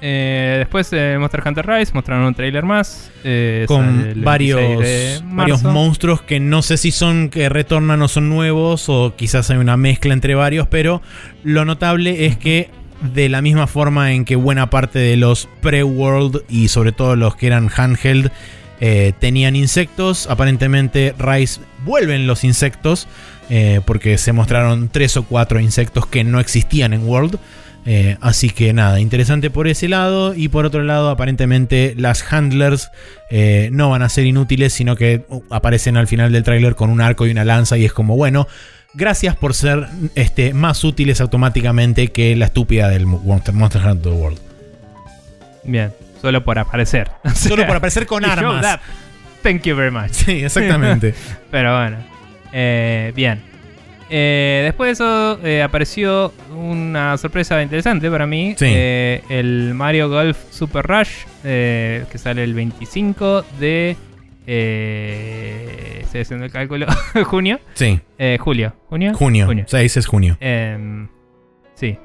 Después 0.00 0.88
de 0.90 1.16
Monster 1.18 1.42
Hunter 1.44 1.66
Rise 1.66 1.92
mostraron 1.92 2.26
un 2.26 2.34
trailer 2.34 2.64
más. 2.64 3.10
Con 3.66 4.00
el 4.00 4.14
26 4.14 4.24
varios, 4.24 5.22
varios 5.24 5.62
monstruos 5.64 6.22
que 6.22 6.38
no 6.38 6.62
sé 6.62 6.76
si 6.76 6.90
son 6.92 7.28
que 7.28 7.48
retornan 7.48 8.00
o 8.02 8.08
son 8.08 8.28
nuevos 8.28 8.88
o 8.88 9.14
quizás 9.16 9.50
hay 9.50 9.56
una 9.56 9.76
mezcla 9.76 10.12
entre 10.14 10.34
varios, 10.36 10.68
pero 10.68 11.02
lo 11.42 11.64
notable 11.64 12.26
es 12.26 12.36
que 12.36 12.70
de 13.00 13.28
la 13.28 13.42
misma 13.42 13.66
forma 13.66 14.12
en 14.12 14.24
que 14.24 14.36
buena 14.36 14.70
parte 14.70 14.98
de 14.98 15.16
los 15.16 15.48
pre-world 15.60 16.42
y 16.48 16.68
sobre 16.68 16.92
todo 16.92 17.16
los 17.16 17.36
que 17.36 17.46
eran 17.46 17.70
handheld 17.74 18.30
eh, 18.80 19.12
tenían 19.18 19.56
insectos, 19.56 20.26
aparentemente 20.28 21.14
Rise 21.18 21.60
vuelven 21.84 22.26
los 22.26 22.44
insectos 22.44 23.08
eh, 23.48 23.80
porque 23.86 24.18
se 24.18 24.32
mostraron 24.32 24.88
tres 24.88 25.16
o 25.16 25.22
cuatro 25.22 25.60
insectos 25.60 26.06
que 26.06 26.24
no 26.24 26.40
existían 26.40 26.92
en 26.92 27.06
World. 27.06 27.38
Eh, 27.88 28.16
así 28.20 28.50
que 28.50 28.72
nada, 28.72 28.98
interesante 28.98 29.48
por 29.48 29.68
ese 29.68 29.88
lado. 29.88 30.34
Y 30.34 30.48
por 30.48 30.66
otro 30.66 30.82
lado, 30.82 31.08
aparentemente 31.08 31.94
las 31.96 32.24
handlers 32.32 32.90
no 33.70 33.90
van 33.90 34.02
a 34.02 34.08
ser 34.08 34.26
inútiles, 34.26 34.72
sino 34.72 34.96
que 34.96 35.24
uh, 35.28 35.42
aparecen 35.50 35.96
al 35.96 36.08
final 36.08 36.32
del 36.32 36.42
tráiler 36.42 36.74
con 36.74 36.90
un 36.90 37.00
arco 37.00 37.26
y 37.26 37.30
una 37.30 37.44
lanza. 37.44 37.78
Y 37.78 37.84
es 37.84 37.92
como, 37.92 38.16
bueno, 38.16 38.48
gracias 38.96 39.36
por 39.36 39.54
ser 39.54 39.86
este, 40.14 40.54
más 40.54 40.82
útiles 40.82 41.20
automáticamente 41.20 42.08
que 42.08 42.34
la 42.34 42.46
estúpida 42.46 42.88
del 42.88 43.06
Monster, 43.06 43.54
Monster 43.54 43.82
Hunter 43.86 44.12
World. 44.12 44.38
Bien, 45.64 45.92
solo 46.20 46.42
por 46.42 46.58
aparecer. 46.58 47.10
O 47.24 47.30
Solo 47.30 47.66
por 47.66 47.76
aparecer 47.76 48.06
con 48.06 48.24
armas. 48.24 48.80
Thank 49.42 49.62
you 49.62 49.76
very 49.76 49.90
much. 49.90 50.10
Sí, 50.10 50.44
exactamente. 50.44 51.14
Pero 51.50 51.76
bueno. 51.76 51.98
Eh, 52.52 53.12
bien. 53.14 53.40
Eh, 54.08 54.62
después 54.64 54.88
de 54.88 54.92
eso 54.92 55.40
eh, 55.44 55.62
apareció 55.62 56.32
una 56.54 57.18
sorpresa 57.18 57.60
interesante 57.62 58.10
para 58.10 58.26
mí. 58.26 58.54
Sí. 58.58 58.66
Eh, 58.68 59.22
el 59.28 59.74
Mario 59.74 60.08
Golf 60.08 60.38
Super 60.50 60.86
Rush. 60.86 61.26
que 61.42 62.18
sale 62.18 62.42
el 62.44 62.54
25 62.54 63.44
de... 63.60 63.96
Eh, 64.46 65.98
estoy 66.02 66.20
haciendo 66.22 66.44
el 66.46 66.52
cálculo. 66.52 66.86
junio. 67.26 67.60
sí, 67.74 68.00
Eh, 68.18 68.38
julio. 68.40 68.74
¿Junio? 68.88 69.14
junio. 69.14 69.64
6 69.66 69.96
es 69.96 70.06
junio. 70.06 70.36
Em, 70.40 71.08
sí. 71.74 71.98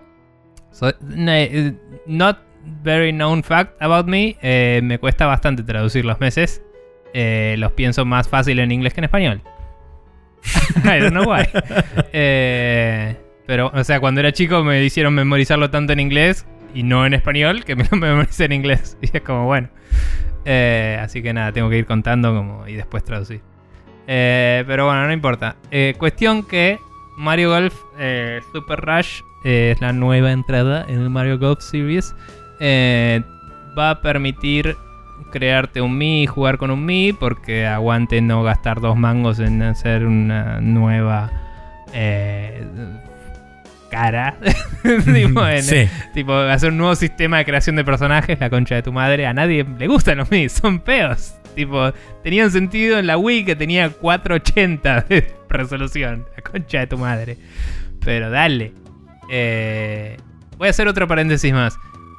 So, 0.71 0.89
eh, 0.89 1.73
not 2.05 2.39
very 2.83 3.11
known 3.11 3.43
fact 3.43 3.81
about 3.81 4.07
me. 4.07 4.37
eh, 4.41 4.81
me 4.83 4.97
cuesta 4.99 5.25
bastante 5.25 5.63
traducir 5.63 6.05
los 6.05 6.19
meses. 6.19 6.61
Eh, 7.13 7.55
los 7.57 7.73
pienso 7.73 8.05
más 8.05 8.27
fácil 8.29 8.59
en 8.59 8.71
inglés 8.71 8.93
que 8.93 9.01
en 9.01 9.05
español. 9.05 9.41
I 10.85 10.99
don't 10.99 11.11
know 11.11 11.25
why. 11.29 11.43
Pero, 13.47 13.69
o 13.73 13.83
sea, 13.83 13.99
cuando 13.99 14.21
era 14.21 14.31
chico 14.31 14.63
me 14.63 14.81
hicieron 14.83 15.13
memorizarlo 15.13 15.69
tanto 15.69 15.91
en 15.93 15.99
inglés 15.99 16.45
y 16.73 16.83
no 16.83 17.05
en 17.05 17.13
español 17.13 17.63
que 17.63 17.75
me 17.75 17.83
lo 17.91 18.21
en 18.37 18.51
inglés. 18.51 18.97
Y 19.01 19.17
es 19.17 19.21
como, 19.23 19.45
bueno. 19.45 19.69
Eh, 20.45 20.97
así 21.01 21.21
que 21.21 21.33
nada, 21.33 21.51
tengo 21.51 21.69
que 21.69 21.77
ir 21.77 21.85
contando 21.85 22.33
como, 22.33 22.67
y 22.67 22.73
después 22.75 23.03
traducir. 23.03 23.41
Eh, 24.07 24.63
pero 24.67 24.85
bueno, 24.85 25.05
no 25.05 25.13
importa. 25.13 25.55
Eh, 25.69 25.95
cuestión 25.97 26.43
que 26.43 26.79
Mario 27.17 27.49
Golf 27.49 27.75
Super 28.51 28.79
Rush 28.79 29.21
es 29.43 29.79
la 29.79 29.93
nueva 29.93 30.31
entrada 30.31 30.85
en 30.87 31.01
el 31.01 31.09
Mario 31.09 31.37
Golf 31.37 31.61
Series. 31.61 32.15
Va 33.77 33.89
a 33.91 34.01
permitir 34.01 34.75
crearte 35.31 35.81
un 35.81 35.97
Mi 35.97 36.23
y 36.23 36.27
jugar 36.27 36.57
con 36.57 36.71
un 36.71 36.85
Mi 36.85 37.13
porque 37.13 37.67
aguante 37.67 38.21
no 38.21 38.43
gastar 38.43 38.81
dos 38.81 38.97
mangos 38.97 39.39
en 39.39 39.61
hacer 39.61 40.05
una 40.05 40.59
nueva 40.59 41.31
cara. 43.91 44.35
tipo, 45.13 45.45
en- 45.47 45.61
sí. 45.63 45.87
tipo, 46.13 46.33
hacer 46.33 46.71
un 46.71 46.77
nuevo 46.77 46.95
sistema 46.95 47.37
de 47.37 47.45
creación 47.45 47.75
de 47.75 47.83
personajes, 47.83 48.39
la 48.39 48.49
concha 48.49 48.75
de 48.75 48.81
tu 48.81 48.91
madre. 48.91 49.27
A 49.27 49.33
nadie 49.33 49.63
le 49.77 49.87
gustan 49.87 50.17
los 50.17 50.31
Mi, 50.31 50.49
son 50.49 50.81
feos. 50.81 51.35
Tipo, 51.55 51.91
tenían 52.23 52.49
sentido 52.49 52.97
en 52.97 53.05
la 53.07 53.17
Wii 53.17 53.43
que 53.45 53.55
tenía 53.55 53.89
480 53.89 55.01
de 55.01 55.33
resolución. 55.49 56.25
La 56.35 56.41
concha 56.49 56.79
de 56.79 56.87
tu 56.87 56.97
madre. 56.97 57.37
Pero 58.03 58.29
dale. 58.31 58.73
Eh, 59.29 60.17
voy 60.57 60.67
a 60.67 60.71
hacer 60.71 60.87
otro 60.87 61.07
paréntesis 61.07 61.53
más. 61.53 61.77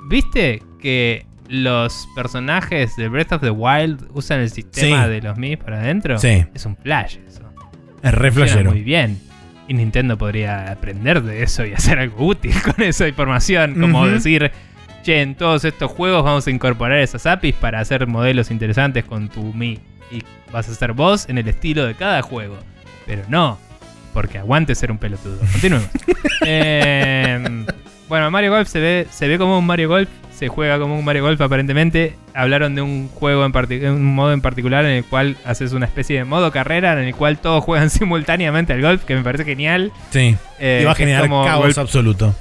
¿Viste 0.08 0.62
que 0.80 1.24
los 1.48 2.06
personajes 2.14 2.94
de 2.96 3.08
Breath 3.08 3.32
of 3.32 3.40
the 3.42 3.50
Wild 3.50 4.06
usan 4.14 4.40
el 4.40 4.50
sistema 4.50 5.04
Sí. 5.04 5.10
de 5.10 5.22
los 5.22 5.36
Mi 5.38 5.56
para 5.56 5.80
adentro? 5.80 6.18
Sí. 6.18 6.44
Es 6.54 6.66
un 6.66 6.76
flash 6.76 7.16
eso. 7.26 7.42
Es 8.02 8.12
re 8.14 8.30
flashero. 8.32 8.70
muy 8.70 8.82
bien. 8.82 9.18
Y 9.72 9.74
Nintendo 9.74 10.18
podría 10.18 10.70
aprender 10.70 11.22
de 11.22 11.42
eso 11.42 11.64
y 11.64 11.72
hacer 11.72 11.98
algo 11.98 12.26
útil 12.26 12.52
con 12.76 12.84
esa 12.84 13.08
información. 13.08 13.80
Como 13.80 14.06
decir, 14.06 14.52
che, 15.02 15.22
en 15.22 15.34
todos 15.34 15.64
estos 15.64 15.90
juegos 15.90 16.22
vamos 16.24 16.46
a 16.46 16.50
incorporar 16.50 16.98
esas 16.98 17.24
APIs 17.24 17.54
para 17.54 17.80
hacer 17.80 18.06
modelos 18.06 18.50
interesantes 18.50 19.02
con 19.02 19.30
tu 19.30 19.54
Mi. 19.54 19.80
Y 20.10 20.22
vas 20.52 20.68
a 20.68 20.74
ser 20.74 20.92
vos 20.92 21.26
en 21.30 21.38
el 21.38 21.48
estilo 21.48 21.86
de 21.86 21.94
cada 21.94 22.20
juego. 22.20 22.58
Pero 23.06 23.22
no, 23.28 23.58
porque 24.12 24.36
aguante 24.36 24.74
ser 24.74 24.92
un 24.92 24.98
pelotudo. 24.98 25.38
Continuemos. 25.38 25.88
Eh, 26.44 27.64
bueno, 28.08 28.28
Mario 28.32 28.50
Golf 28.50 28.68
se 28.68 28.80
ve, 28.80 29.06
se 29.10 29.28
ve 29.28 29.38
como 29.38 29.58
un 29.60 29.64
Mario 29.64 29.88
Golf. 29.88 30.08
Se 30.42 30.48
juega 30.48 30.76
como 30.80 30.98
un 30.98 31.04
Mario 31.04 31.22
Golf 31.22 31.40
aparentemente. 31.40 32.16
Hablaron 32.34 32.74
de 32.74 32.82
un 32.82 33.06
juego 33.06 33.44
en 33.46 33.88
un 33.92 34.12
modo 34.12 34.32
en 34.32 34.40
particular 34.40 34.84
en 34.84 34.90
el 34.90 35.04
cual 35.04 35.36
haces 35.44 35.72
una 35.72 35.86
especie 35.86 36.18
de 36.18 36.24
modo 36.24 36.50
carrera 36.50 36.94
en 36.94 37.06
el 37.06 37.14
cual 37.14 37.38
todos 37.38 37.62
juegan 37.62 37.90
simultáneamente 37.90 38.72
al 38.72 38.82
golf, 38.82 39.04
que 39.04 39.14
me 39.14 39.22
parece 39.22 39.44
genial. 39.44 39.92
Sí. 40.10 40.34
Eh, 40.58 40.80
y 40.82 40.84
va 40.84 40.90
a 40.90 40.94
generar 40.96 41.28
caos 41.28 41.78
absoluto. 41.78 42.34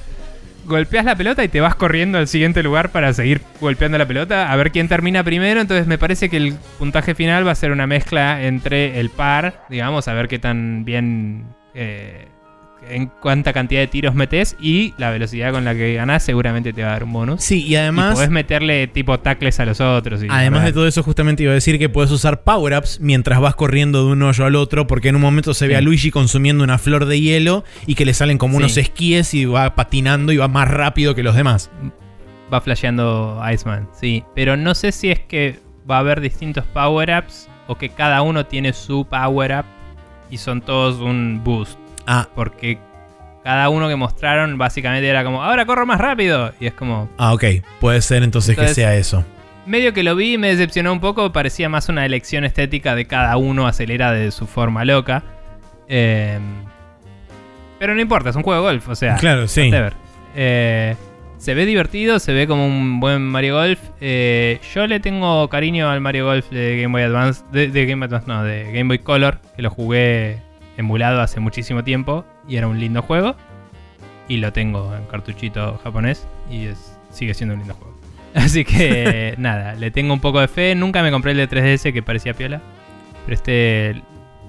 golpeas 0.65 1.05
la 1.05 1.15
pelota 1.15 1.43
y 1.43 1.47
te 1.47 1.61
vas 1.61 1.75
corriendo 1.75 2.17
al 2.17 2.27
siguiente 2.27 2.63
lugar 2.63 2.89
para 2.89 3.13
seguir 3.13 3.43
golpeando 3.59 3.99
la 3.99 4.07
pelota 4.07 4.51
a 4.51 4.55
ver 4.55 4.71
quién 4.71 4.87
termina 4.87 5.23
primero. 5.23 5.61
Entonces 5.61 5.85
me 5.85 5.99
parece 5.99 6.27
que 6.27 6.37
el 6.37 6.55
puntaje 6.79 7.13
final 7.13 7.45
va 7.45 7.51
a 7.51 7.55
ser 7.55 7.71
una 7.71 7.85
mezcla 7.85 8.41
entre 8.41 8.99
el 8.99 9.11
par, 9.11 9.63
digamos, 9.69 10.07
a 10.07 10.13
ver 10.15 10.27
qué 10.27 10.39
tan 10.39 10.85
bien 10.85 11.45
eh, 11.75 12.25
en 12.91 13.07
cuánta 13.07 13.53
cantidad 13.53 13.79
de 13.81 13.87
tiros 13.87 14.13
metes 14.13 14.55
y 14.59 14.93
la 14.97 15.09
velocidad 15.09 15.51
con 15.51 15.63
la 15.65 15.73
que 15.73 15.93
ganás 15.93 16.23
seguramente 16.23 16.73
te 16.73 16.81
va 16.83 16.89
a 16.89 16.91
dar 16.91 17.03
un 17.05 17.13
bonus. 17.13 17.41
Sí, 17.43 17.63
y 17.65 17.71
Y 17.71 17.75
además. 17.77 18.15
podés 18.15 18.29
meterle 18.29 18.87
tipo 18.87 19.19
tacles 19.19 19.59
a 19.59 19.65
los 19.65 19.79
otros. 19.81 20.23
y 20.23 20.27
Además 20.29 20.63
de 20.65 20.73
todo 20.73 20.87
eso, 20.87 21.01
justamente 21.03 21.43
iba 21.43 21.51
a 21.51 21.55
decir 21.55 21.79
que 21.79 21.89
puedes 21.89 22.11
usar 22.11 22.43
power-ups 22.43 22.99
mientras 22.99 23.39
vas 23.39 23.55
corriendo 23.55 24.05
de 24.05 24.11
un 24.11 24.21
hoyo 24.23 24.45
al 24.45 24.55
otro, 24.55 24.87
porque 24.87 25.09
en 25.09 25.15
un 25.15 25.21
momento 25.21 25.53
se 25.53 25.67
ve 25.67 25.73
Sí. 25.73 25.77
a 25.77 25.81
Luigi 25.81 26.11
consumiendo 26.11 26.63
una 26.63 26.77
flor 26.77 27.05
de 27.05 27.19
hielo 27.19 27.63
y 27.87 27.95
que 27.95 28.05
le 28.05 28.13
salen 28.13 28.37
como 28.37 28.57
unos 28.57 28.75
esquíes 28.77 29.33
y 29.33 29.45
va 29.45 29.73
patinando 29.75 30.31
y 30.31 30.37
va 30.37 30.47
más 30.47 30.67
rápido 30.69 31.15
que 31.15 31.23
los 31.23 31.35
demás. 31.35 31.71
va 32.53 32.59
flasheando 32.59 33.41
Iceman, 33.49 33.87
sí. 33.97 34.23
Pero 34.35 34.57
no 34.57 34.75
sé 34.75 34.91
si 34.91 35.09
es 35.09 35.19
que 35.21 35.59
va 35.89 35.95
a 35.95 35.99
haber 35.99 36.19
distintos 36.19 36.65
power-ups 36.73 37.47
o 37.67 37.75
que 37.77 37.87
cada 37.89 38.21
uno 38.21 38.45
tiene 38.45 38.73
su 38.73 39.05
power-up 39.05 39.63
y 40.29 40.37
son 40.37 40.59
todos 40.61 40.99
un 40.99 41.41
boost. 41.43 41.79
Ah, 42.05 42.27
Porque 42.35 42.77
cada 43.43 43.69
uno 43.69 43.87
que 43.89 43.95
mostraron 43.95 44.57
básicamente 44.57 45.07
era 45.07 45.23
como, 45.23 45.43
ahora 45.43 45.65
corro 45.65 45.85
más 45.85 45.99
rápido. 45.99 46.53
Y 46.59 46.67
es 46.67 46.73
como, 46.73 47.09
ah, 47.17 47.33
ok. 47.33 47.43
Puede 47.79 48.01
ser 48.01 48.23
entonces, 48.23 48.57
que 48.57 48.67
sea 48.67 48.95
eso. 48.95 49.23
medio 49.65 49.93
que 49.93 50.03
lo 50.03 50.15
vi 50.15 50.33
y 50.33 50.37
me 50.37 50.49
decepcionó 50.49 50.91
un 50.93 50.99
poco. 50.99 51.31
Parecía 51.31 51.69
más 51.69 51.89
una 51.89 52.05
elección 52.05 52.43
estética 52.43 52.95
de 52.95 53.05
cada 53.05 53.37
uno 53.37 53.67
acelera 53.67 54.11
de 54.11 54.31
su 54.31 54.47
forma 54.47 54.85
loca. 54.85 55.23
Eh, 55.87 56.39
pero 57.79 57.95
no 57.95 58.01
importa, 58.01 58.29
es 58.29 58.35
un 58.35 58.43
juego 58.43 58.61
de 58.61 58.67
golf, 58.73 58.89
o 58.89 58.95
sea. 58.95 59.15
Claro, 59.15 59.47
sí. 59.47 59.71
Eh, 60.35 60.95
se 61.37 61.55
ve 61.55 61.65
divertido, 61.65 62.19
se 62.19 62.31
ve 62.33 62.45
como 62.45 62.67
un 62.67 62.99
buen 62.99 63.23
Mario 63.23 63.55
Golf. 63.55 63.79
Eh, 63.99 64.59
yo 64.75 64.85
le 64.85 64.99
tengo 64.99 65.49
cariño 65.49 65.89
al 65.89 65.99
Mario 65.99 66.25
Golf 66.25 66.47
de 66.51 66.79
Game 66.79 66.91
Boy 66.91 67.01
Advance, 67.01 67.43
de, 67.51 67.69
de 67.69 67.85
Game 67.87 68.05
Advance, 68.05 68.27
no, 68.27 68.43
de 68.43 68.65
Game 68.71 68.83
Boy 68.83 68.99
Color, 68.99 69.39
que 69.55 69.63
lo 69.63 69.71
jugué 69.71 70.37
emulado 70.77 71.21
hace 71.21 71.39
muchísimo 71.39 71.83
tiempo 71.83 72.25
y 72.47 72.55
era 72.57 72.67
un 72.67 72.79
lindo 72.79 73.01
juego. 73.01 73.35
Y 74.27 74.37
lo 74.37 74.53
tengo 74.53 74.95
en 74.95 75.05
cartuchito 75.05 75.79
japonés 75.83 76.27
y 76.49 76.65
es- 76.67 76.97
sigue 77.09 77.33
siendo 77.33 77.53
un 77.55 77.59
lindo 77.61 77.73
juego. 77.75 77.91
Así 78.33 78.63
que 78.63 79.35
nada, 79.39 79.73
le 79.75 79.91
tengo 79.91 80.13
un 80.13 80.19
poco 80.21 80.39
de 80.39 80.47
fe. 80.47 80.73
Nunca 80.75 81.03
me 81.03 81.11
compré 81.11 81.31
el 81.31 81.37
de 81.37 81.49
3DS 81.49 81.91
que 81.91 82.01
parecía 82.03 82.33
piola. 82.33 82.61
Pero 83.25 83.35
este. 83.35 84.01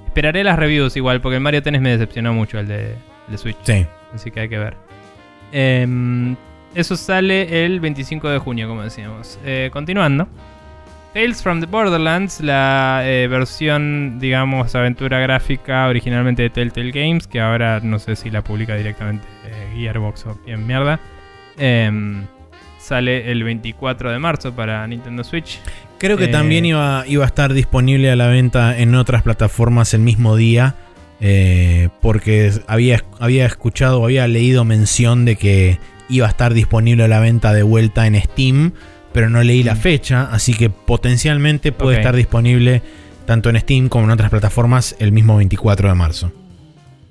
Esperaré 0.06 0.44
las 0.44 0.58
reviews 0.58 0.94
igual, 0.96 1.22
porque 1.22 1.36
el 1.36 1.42
Mario 1.42 1.62
Tennis 1.62 1.80
me 1.80 1.90
decepcionó 1.90 2.34
mucho 2.34 2.58
el 2.58 2.68
de, 2.68 2.90
el 2.92 2.96
de 3.30 3.38
Switch. 3.38 3.56
Sí. 3.62 3.86
Así 4.14 4.30
que 4.30 4.40
hay 4.40 4.48
que 4.50 4.58
ver. 4.58 4.76
Em, 5.52 6.36
eso 6.74 6.96
sale 6.96 7.64
el 7.64 7.80
25 7.80 8.28
de 8.28 8.38
junio, 8.38 8.68
como 8.68 8.82
decíamos. 8.82 9.38
Eh, 9.44 9.70
continuando. 9.72 10.28
Tales 11.14 11.42
from 11.42 11.60
the 11.60 11.66
Borderlands, 11.66 12.40
la 12.40 13.02
eh, 13.04 13.28
versión, 13.28 14.18
digamos, 14.18 14.74
aventura 14.74 15.18
gráfica 15.20 15.86
originalmente 15.88 16.42
de 16.42 16.50
Telltale 16.50 16.90
Games, 16.90 17.26
que 17.26 17.38
ahora 17.38 17.80
no 17.82 17.98
sé 17.98 18.16
si 18.16 18.30
la 18.30 18.42
publica 18.42 18.76
directamente 18.76 19.26
eh, 19.46 19.74
Gearbox 19.76 20.26
o 20.26 20.38
bien 20.46 20.66
mierda. 20.66 21.00
Em, 21.58 22.24
sale 22.78 23.30
el 23.30 23.44
24 23.44 24.10
de 24.10 24.18
marzo 24.18 24.54
para 24.54 24.86
Nintendo 24.86 25.22
Switch. 25.22 25.60
Creo 25.98 26.16
que 26.16 26.24
Eh, 26.24 26.28
también 26.28 26.64
iba, 26.64 27.04
iba 27.06 27.24
a 27.24 27.26
estar 27.26 27.52
disponible 27.52 28.10
a 28.10 28.16
la 28.16 28.28
venta 28.28 28.78
en 28.78 28.94
otras 28.94 29.22
plataformas 29.22 29.92
el 29.94 30.00
mismo 30.00 30.36
día. 30.36 30.74
eh, 31.24 31.88
porque 32.00 32.50
había, 32.66 33.04
había 33.20 33.46
escuchado 33.46 34.00
o 34.00 34.06
había 34.06 34.26
leído 34.26 34.64
mención 34.64 35.24
de 35.24 35.36
que 35.36 35.78
iba 36.08 36.26
a 36.26 36.30
estar 36.30 36.52
disponible 36.52 37.04
a 37.04 37.08
la 37.08 37.20
venta 37.20 37.52
de 37.52 37.62
vuelta 37.62 38.08
en 38.08 38.20
Steam. 38.20 38.72
Pero 39.12 39.28
no 39.30 39.42
leí 39.42 39.62
la 39.62 39.74
Mm. 39.74 39.78
fecha. 39.78 40.28
Así 40.32 40.54
que 40.54 40.70
potencialmente 40.70 41.72
puede 41.72 41.98
estar 41.98 42.14
disponible 42.16 42.82
tanto 43.26 43.50
en 43.50 43.60
Steam 43.60 43.88
como 43.88 44.04
en 44.04 44.10
otras 44.10 44.30
plataformas 44.30 44.96
el 44.98 45.12
mismo 45.12 45.36
24 45.36 45.88
de 45.88 45.94
marzo. 45.94 46.32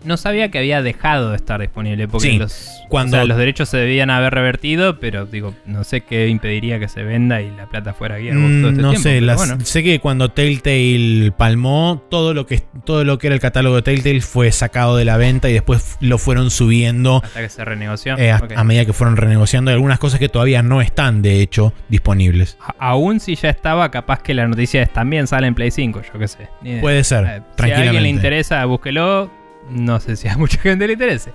No 0.04 0.18
sabía 0.18 0.50
que 0.50 0.58
había 0.58 0.82
dejado 0.82 1.30
de 1.30 1.36
estar 1.36 1.62
disponible 1.62 2.08
porque 2.08 2.32
Sí, 2.32 2.38
los, 2.38 2.70
cuando- 2.90 3.18
o 3.18 3.20
sea, 3.20 3.26
los 3.26 3.38
derechos 3.38 3.70
se 3.70 3.78
debían 3.78 4.10
haber 4.10 4.34
revertido, 4.34 5.00
pero 5.00 5.26
digo, 5.26 5.54
no 5.66 5.84
sé 5.84 6.02
qué 6.02 6.28
impediría 6.28 6.80
que 6.80 6.88
se 6.88 7.04
venda 7.04 7.42
y 7.42 7.52
la 7.52 7.68
plata 7.68 7.94
fuera 7.94 8.18
Gearbox 8.18 8.50
Mm, 8.50 8.62
todo 8.62 8.70
este 8.72 8.82
no 8.82 8.90
tiempo, 8.90 9.04
sé, 9.04 9.14
pero 9.16 9.26
las- 9.28 9.38
bueno. 9.38 9.58
sé 9.64 9.84
que 9.84 10.00
cuando 10.00 10.30
Telltale 10.32 11.32
palmó, 11.38 12.04
todo 12.10 12.34
lo 12.34 12.46
que 12.46 12.62
todo 12.86 13.04
lo 13.04 13.18
que 13.18 13.28
era 13.28 13.36
el 13.36 13.42
catálogo 13.42 13.76
de 13.78 13.82
Telltale 13.84 14.22
fue 14.22 14.52
sacado 14.52 14.98
de 14.98 15.06
la 15.06 15.18
venta 15.18 15.50
y 15.50 15.54
después 15.54 15.98
lo 16.02 16.18
fueron 16.18 16.50
subiendo 16.50 17.22
hasta 17.24 17.42
que 17.42 17.50
se 17.50 17.64
renegoció. 17.64 18.18
eh, 18.18 18.32
a, 18.32 18.64
medida 18.64 18.86
que 18.86 18.94
fueron 18.94 19.18
renegociando 19.18 19.70
Hay 19.72 19.76
algunas 19.76 20.00
cosas 20.00 20.20
que 20.20 20.30
todavía 20.30 20.64
no 20.64 20.82
están, 20.82 21.22
de 21.22 21.42
hecho, 21.42 21.74
disponibles. 21.90 22.58
A- 22.60 22.76
Aún 22.92 23.20
si 23.20 23.36
ya 23.36 23.50
estaba, 23.50 23.90
capaz 23.92 24.22
que 24.24 24.34
la 24.34 24.48
noticia 24.48 24.82
es 24.82 24.92
también 24.92 25.28
sale 25.28 25.48
en 25.48 25.54
Play 25.56 25.72
5, 25.72 26.02
yo 26.02 26.20
qué 26.20 26.28
sé. 26.28 26.48
Puede 26.82 27.04
ser, 27.04 27.20
Eh, 27.20 27.28
si 27.28 27.30
a 27.30 27.34
alguien 27.34 27.56
tranquilamente. 27.56 28.02
le 28.02 28.10
interesa, 28.10 28.66
búsquelo. 28.66 29.41
No 29.70 30.00
sé 30.00 30.16
si 30.16 30.28
a 30.28 30.38
mucha 30.38 30.60
gente 30.60 30.88
le 30.88 30.94
interese. 30.94 31.32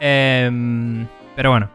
Em, 0.00 1.06
pero 1.34 1.50
bueno. 1.50 1.70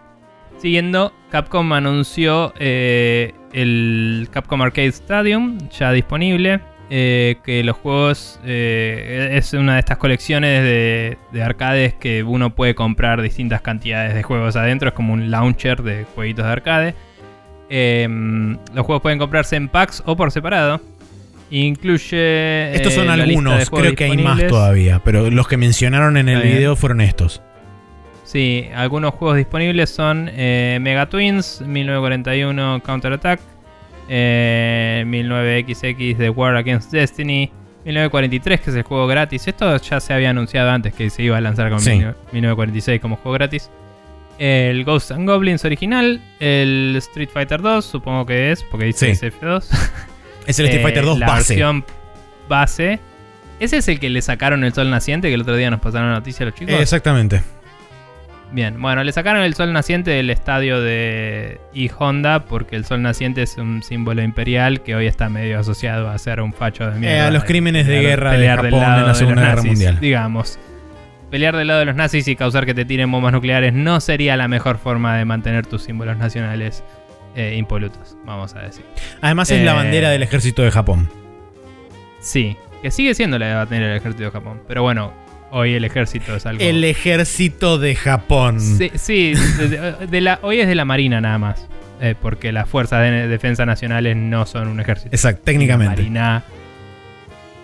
Siguiendo, 0.57 1.11
Capcom 1.31 1.73
anunció 1.73 2.53
eh, 2.59 3.33
el 3.51 4.27
Capcom 4.31 4.61
Arcade 4.61 4.87
Stadium, 4.89 5.57
ya 5.69 5.91
disponible. 5.91 6.61
eh, 6.93 7.37
que 7.43 7.63
los 7.63 7.77
juegos 7.77 8.37
eh, 8.43 9.29
es 9.31 9.53
una 9.53 9.75
de 9.75 9.79
estas 9.79 9.97
colecciones 9.97 10.61
de, 10.61 11.17
de 11.31 11.41
arcades 11.41 11.93
que 11.93 12.21
uno 12.21 12.53
puede 12.53 12.75
comprar 12.75 13.21
distintas 13.21 13.61
cantidades 13.61 14.13
de 14.13 14.23
juegos 14.23 14.55
adentro. 14.57 14.89
Es 14.89 14.93
como 14.93 15.13
un 15.13 15.31
launcher 15.31 15.81
de 15.83 16.03
jueguitos 16.13 16.45
de 16.45 16.51
arcade. 16.51 16.95
Em, 17.69 18.57
los 18.73 18.85
juegos 18.85 19.01
pueden 19.01 19.17
comprarse 19.19 19.55
en 19.55 19.69
packs 19.69 20.03
o 20.05 20.17
por 20.17 20.31
separado. 20.31 20.81
Incluye. 21.51 22.73
Estos 22.73 22.93
eh, 22.93 22.95
son 22.95 23.07
de 23.07 23.13
algunos, 23.13 23.69
creo 23.69 23.93
que 23.93 24.05
hay 24.05 24.17
más 24.17 24.47
todavía, 24.47 25.01
pero 25.03 25.29
los 25.29 25.47
que 25.47 25.57
mencionaron 25.57 26.17
en 26.17 26.29
el 26.29 26.41
video 26.41 26.75
fueron 26.75 27.01
estos. 27.01 27.41
Sí, 28.23 28.67
algunos 28.73 29.13
juegos 29.15 29.35
disponibles 29.37 29.89
son 29.89 30.29
eh, 30.33 30.79
Mega 30.81 31.07
Twins, 31.09 31.61
1941 31.67 32.81
Counter 32.85 33.11
Attack, 33.13 33.41
eh, 34.07 35.03
19XX 35.05 36.17
The 36.17 36.29
War 36.29 36.55
Against 36.55 36.91
Destiny, 36.93 37.51
1943 37.83 38.61
que 38.61 38.69
es 38.69 38.75
el 38.77 38.83
juego 38.83 39.05
gratis. 39.07 39.45
Esto 39.49 39.75
ya 39.75 39.99
se 39.99 40.13
había 40.13 40.29
anunciado 40.29 40.69
antes 40.71 40.93
que 40.93 41.09
se 41.09 41.23
iba 41.23 41.35
a 41.37 41.41
lanzar 41.41 41.69
con 41.69 41.81
Sí. 41.81 41.91
1946 42.31 43.01
como 43.01 43.17
juego 43.17 43.33
gratis. 43.33 43.69
El 44.39 44.85
Ghosts 44.85 45.11
and 45.11 45.27
Goblins 45.29 45.65
original, 45.65 46.21
el 46.39 46.95
Street 46.99 47.29
Fighter 47.31 47.61
2, 47.61 47.83
supongo 47.83 48.25
que 48.25 48.51
es, 48.53 48.63
porque 48.63 48.85
dice 48.85 49.13
Sí. 49.13 49.25
SF2. 49.27 49.67
Es 50.47 50.59
el 50.59 50.65
Street 50.65 50.79
Eh, 50.79 50.83
Fighter 50.83 51.05
2 51.05 51.19
la 51.19 51.27
base. 51.27 51.53
versión 51.53 51.85
base. 52.49 52.99
¿Ese 53.59 53.77
es 53.77 53.87
el 53.87 53.99
que 53.99 54.09
le 54.09 54.21
sacaron 54.21 54.63
el 54.63 54.73
sol 54.73 54.89
naciente 54.89 55.27
que 55.27 55.35
el 55.35 55.41
otro 55.41 55.55
día 55.55 55.69
nos 55.69 55.79
pasaron 55.79 56.09
la 56.09 56.15
noticia 56.15 56.43
a 56.45 56.49
los 56.49 56.55
chicos? 56.55 56.73
Exactamente. 56.79 57.41
Bien, 58.51 58.81
bueno, 58.81 59.01
le 59.03 59.13
sacaron 59.13 59.43
el 59.43 59.53
sol 59.53 59.71
naciente 59.71 60.11
del 60.11 60.29
estadio 60.29 60.81
de 60.81 61.61
Honda 61.97 62.43
porque 62.43 62.75
el 62.75 62.83
sol 62.83 63.01
naciente 63.01 63.43
es 63.43 63.55
un 63.57 63.81
símbolo 63.81 64.21
imperial 64.23 64.81
que 64.81 64.93
hoy 64.93 65.05
está 65.07 65.29
medio 65.29 65.57
asociado 65.59 66.09
a 66.09 66.17
ser 66.17 66.41
un 66.41 66.51
facho 66.51 66.89
de 66.91 66.99
mierda. 66.99 67.15
Eh, 67.15 67.21
a 67.21 67.31
los 67.31 67.45
crímenes 67.45 67.87
de 67.87 68.01
guerra 68.01 68.31
de 68.31 68.37
pelear 68.39 68.61
del 68.61 68.71
Japón 68.73 68.81
lado 68.81 68.99
en 68.99 69.05
la 69.05 69.13
de 69.13 69.15
Segunda 69.19 69.41
Guerra 69.43 69.55
nazis, 69.55 69.71
Mundial. 69.71 69.99
Digamos. 70.01 70.59
Pelear 71.29 71.55
del 71.55 71.67
lado 71.67 71.79
de 71.79 71.85
los 71.85 71.95
nazis 71.95 72.27
y 72.27 72.35
causar 72.35 72.65
que 72.65 72.73
te 72.73 72.83
tiren 72.83 73.09
bombas 73.09 73.31
nucleares 73.31 73.73
no 73.73 74.01
sería 74.01 74.35
la 74.35 74.49
mejor 74.49 74.77
forma 74.79 75.15
de 75.15 75.23
mantener 75.23 75.65
tus 75.65 75.83
símbolos 75.83 76.17
nacionales 76.17 76.83
eh, 77.35 77.55
impolutos, 77.57 78.17
vamos 78.25 78.53
a 78.55 78.59
decir. 78.59 78.83
Además 79.21 79.49
es 79.51 79.63
la 79.63 79.71
Eh, 79.71 79.75
bandera 79.75 80.09
del 80.09 80.23
ejército 80.23 80.61
de 80.61 80.71
Japón. 80.71 81.09
Sí, 82.19 82.55
que 82.81 82.91
sigue 82.91 83.15
siendo 83.15 83.39
la 83.39 83.47
de 83.47 83.53
bandera 83.55 83.87
del 83.87 83.97
ejército 83.97 84.23
de 84.25 84.31
Japón. 84.31 84.61
Pero 84.67 84.83
bueno, 84.83 85.13
hoy 85.51 85.73
el 85.73 85.83
ejército 85.85 86.35
es 86.35 86.45
algo. 86.45 86.61
El 86.63 86.83
ejército 86.83 87.77
de 87.77 87.95
Japón. 87.95 88.59
Sí, 88.59 88.91
sí, 88.95 89.33
de, 89.33 90.07
de 90.07 90.21
la, 90.21 90.39
hoy 90.43 90.59
es 90.59 90.67
de 90.67 90.75
la 90.75 90.85
Marina 90.85 91.19
nada 91.21 91.37
más. 91.37 91.67
eh, 92.01 92.15
porque 92.19 92.51
las 92.51 92.67
fuerzas 92.67 93.01
de 93.03 93.27
defensa 93.27 93.63
nacionales 93.65 94.15
no 94.15 94.45
son 94.47 94.67
un 94.67 94.79
ejército. 94.79 95.09
Exacto, 95.15 95.41
La 95.41 95.45
técnicamente. 95.45 95.95
Marina 95.97 96.43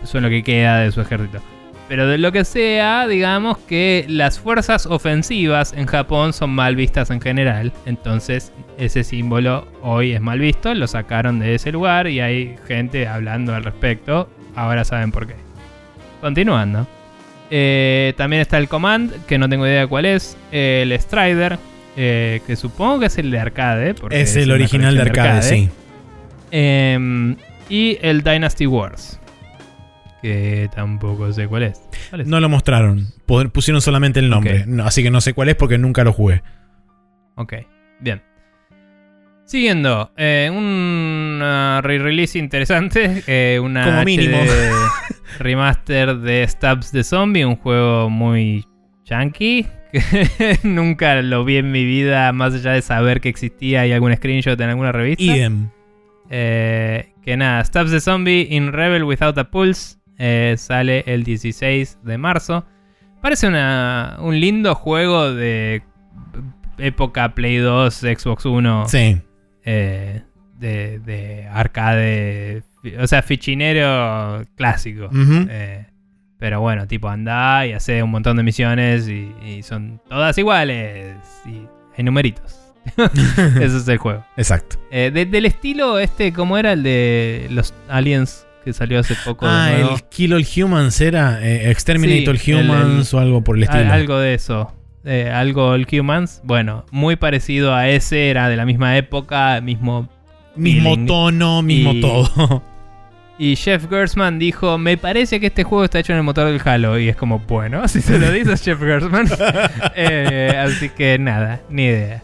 son 0.03 0.21
lo 0.23 0.29
que 0.29 0.43
queda 0.43 0.79
de 0.79 0.91
su 0.91 1.01
ejército. 1.01 1.39
Pero 1.87 2.07
de 2.07 2.17
lo 2.17 2.33
que 2.33 2.43
sea, 2.43 3.07
digamos 3.07 3.57
que 3.59 4.05
las 4.09 4.39
fuerzas 4.39 4.85
ofensivas 4.85 5.73
en 5.73 5.85
Japón 5.85 6.33
son 6.33 6.49
mal 6.49 6.75
vistas 6.75 7.11
en 7.11 7.21
general. 7.21 7.71
Entonces, 7.85 8.51
ese 8.77 9.05
símbolo 9.05 9.67
hoy 9.81 10.11
es 10.11 10.19
mal 10.19 10.39
visto. 10.39 10.73
Lo 10.73 10.87
sacaron 10.87 11.39
de 11.39 11.55
ese 11.55 11.71
lugar 11.71 12.07
y 12.07 12.19
hay 12.19 12.55
gente 12.67 13.07
hablando 13.07 13.55
al 13.55 13.63
respecto. 13.63 14.29
Ahora 14.55 14.83
saben 14.83 15.11
por 15.11 15.27
qué. 15.27 15.35
Continuando. 16.19 16.87
Eh, 17.49 18.13
también 18.17 18.41
está 18.41 18.57
el 18.57 18.67
Command, 18.67 19.25
que 19.25 19.37
no 19.37 19.47
tengo 19.47 19.65
idea 19.65 19.87
cuál 19.87 20.05
es. 20.05 20.35
El 20.51 20.91
Strider, 20.99 21.57
eh, 21.95 22.41
que 22.45 22.57
supongo 22.57 22.99
que 22.99 23.05
es 23.05 23.17
el 23.17 23.31
de 23.31 23.39
arcade. 23.39 23.93
porque 23.93 24.19
Es 24.21 24.35
el 24.35 24.51
original 24.51 24.95
de 24.95 25.01
arcade, 25.03 25.41
sí. 25.41 25.69
Em, 26.51 27.37
y 27.69 27.97
el 28.01 28.23
Dynasty 28.23 28.67
Wars. 28.67 29.19
Que 30.21 30.69
tampoco 30.75 31.31
sé 31.31 31.47
cuál 31.47 31.63
es. 31.63 31.81
¿Cuál 32.09 32.21
es? 32.21 32.27
No 32.27 32.39
lo 32.39 32.49
mostraron. 32.49 33.07
Pu- 33.27 33.51
Pusieron 33.51 33.81
solamente 33.81 34.19
el 34.19 34.29
nombre. 34.29 34.65
Así 34.83 35.03
que 35.03 35.11
no 35.11 35.21
sé 35.21 35.33
cuál 35.33 35.49
es 35.49 35.55
porque 35.55 35.77
nunca 35.77 36.03
lo 36.03 36.11
jugué. 36.13 36.41
Ok, 37.35 37.53
bien. 37.99 38.21
Siguiendo, 39.45 40.11
eh, 40.17 40.49
un 40.51 41.39
uh, 41.41 41.81
re-release 41.81 42.37
interesante. 42.37 43.23
eh, 43.27 43.59
una 43.61 43.85
Como 43.85 44.03
mínimo. 44.03 44.37
HD 44.37 44.71
remaster 45.39 46.17
de 46.17 46.45
Stabs 46.47 46.91
the 46.91 47.03
Zombie, 47.03 47.45
un 47.45 47.55
juego 47.55 48.09
muy 48.09 48.65
chunky 49.05 49.65
que 49.91 50.59
nunca 50.63 51.21
lo 51.21 51.45
vi 51.45 51.57
en 51.57 51.71
mi 51.71 51.85
vida, 51.85 52.33
más 52.33 52.55
allá 52.55 52.71
de 52.73 52.81
saber 52.81 53.21
que 53.21 53.29
existía 53.29 53.85
y 53.87 53.93
algún 53.93 54.13
screenshot 54.15 54.59
en 54.59 54.69
alguna 54.69 54.91
revista. 54.91 55.23
Idem. 55.23 55.69
Eh, 56.29 57.13
que 57.23 57.37
nada, 57.37 57.63
Stabs 57.63 57.91
the 57.91 58.01
Zombie 58.01 58.47
in 58.51 58.73
Rebel 58.73 59.03
Without 59.05 59.37
a 59.37 59.49
Pulse 59.49 59.96
eh, 60.17 60.55
sale 60.57 61.03
el 61.07 61.23
16 61.23 61.99
de 62.03 62.17
marzo. 62.17 62.65
Parece 63.21 63.47
una- 63.47 64.17
un 64.19 64.39
lindo 64.39 64.75
juego 64.75 65.33
de 65.33 65.81
época 66.77 67.33
Play 67.33 67.57
2, 67.57 67.93
Xbox 67.95 68.45
1, 68.45 68.87
Sí. 68.87 69.19
eh, 69.63 70.21
de, 70.59 70.99
de 70.99 71.47
arcade, 71.51 72.63
o 72.99 73.07
sea, 73.07 73.21
fichinero 73.21 74.43
clásico. 74.55 75.09
Eh, 75.13 75.85
pero 76.39 76.61
bueno, 76.61 76.87
tipo 76.87 77.09
anda 77.09 77.65
y 77.65 77.73
hace 77.73 78.01
un 78.03 78.11
montón 78.11 78.37
de 78.37 78.43
misiones 78.43 79.07
y, 79.09 79.31
y 79.45 79.63
son 79.63 79.99
todas 80.07 80.37
iguales 80.37 81.15
y 81.45 81.61
hay 81.97 82.03
numeritos. 82.03 82.59
Eso 82.97 83.77
es 83.77 83.87
el 83.87 83.97
juego. 83.97 84.23
Exacto. 84.37 84.77
Eh, 84.91 85.11
de- 85.13 85.25
del 85.25 85.45
estilo 85.45 85.99
este, 85.99 86.31
¿cómo 86.31 86.57
era 86.57 86.71
el 86.73 86.83
de 86.83 87.47
los 87.49 87.73
aliens 87.89 88.46
que 88.67 88.73
salió 88.73 88.99
hace 88.99 89.15
poco? 89.25 89.45
de 89.47 89.51
Ah, 89.51 89.69
nuevo? 89.71 89.95
el 89.95 90.03
Kill 90.09 90.33
All 90.33 90.45
Humans 90.45 90.99
era 91.01 91.39
eh, 91.41 91.71
Exterminate 91.71 92.37
Sí, 92.37 92.51
All 92.51 92.59
el- 92.59 92.69
Humans 92.69 93.13
o 93.13 93.19
algo 93.19 93.41
por 93.43 93.55
el 93.57 93.63
estilo. 93.63 93.83
Al- 93.83 93.91
algo 93.91 94.19
de 94.19 94.33
eso. 94.33 94.73
Eh, 95.05 95.31
algo 95.33 95.73
el 95.73 95.87
Humans. 95.89 96.41
Bueno, 96.43 96.85
muy 96.91 97.15
parecido 97.15 97.73
a 97.73 97.87
ese, 97.87 98.29
era 98.29 98.49
de 98.49 98.57
la 98.57 98.65
misma 98.65 98.97
época, 98.97 99.61
mismo. 99.61 100.09
mismo 100.55 100.89
feeling. 100.91 101.05
tono, 101.07 101.61
mismo 101.61 101.93
Y- 101.93 102.01
todo. 102.01 102.63
Y 103.39 103.55
Jeff 103.55 103.87
Gersman 103.87 104.39
dijo: 104.39 104.79
Me 104.79 104.97
parece 104.97 105.39
que 105.39 105.45
este 105.47 105.63
juego 105.63 105.83
está 105.85 105.99
hecho 105.99 106.11
en 106.11 106.17
el 106.17 106.23
motor 106.23 106.47
del 106.47 106.59
Halo. 106.65 106.97
Y 106.97 107.07
es 107.07 107.15
como, 107.15 107.37
bueno, 107.39 107.87
si 107.87 108.01
se 108.01 108.17
lo 108.17 108.31
dices 108.31 108.63
Jeff 108.63 108.79
Gersman. 108.79 109.27
Eh, 109.95 110.53
así 110.57 110.89
que 110.89 111.17
nada, 111.19 111.61
ni 111.69 111.83
idea. 111.85 112.23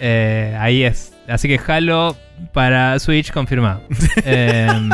Eh, 0.00 0.56
ahí 0.58 0.82
es. 0.82 1.12
Así 1.28 1.46
que 1.46 1.60
Halo 1.64 2.16
para 2.52 2.98
Switch 2.98 3.30
confirmado. 3.30 3.82
Em, 4.24 4.90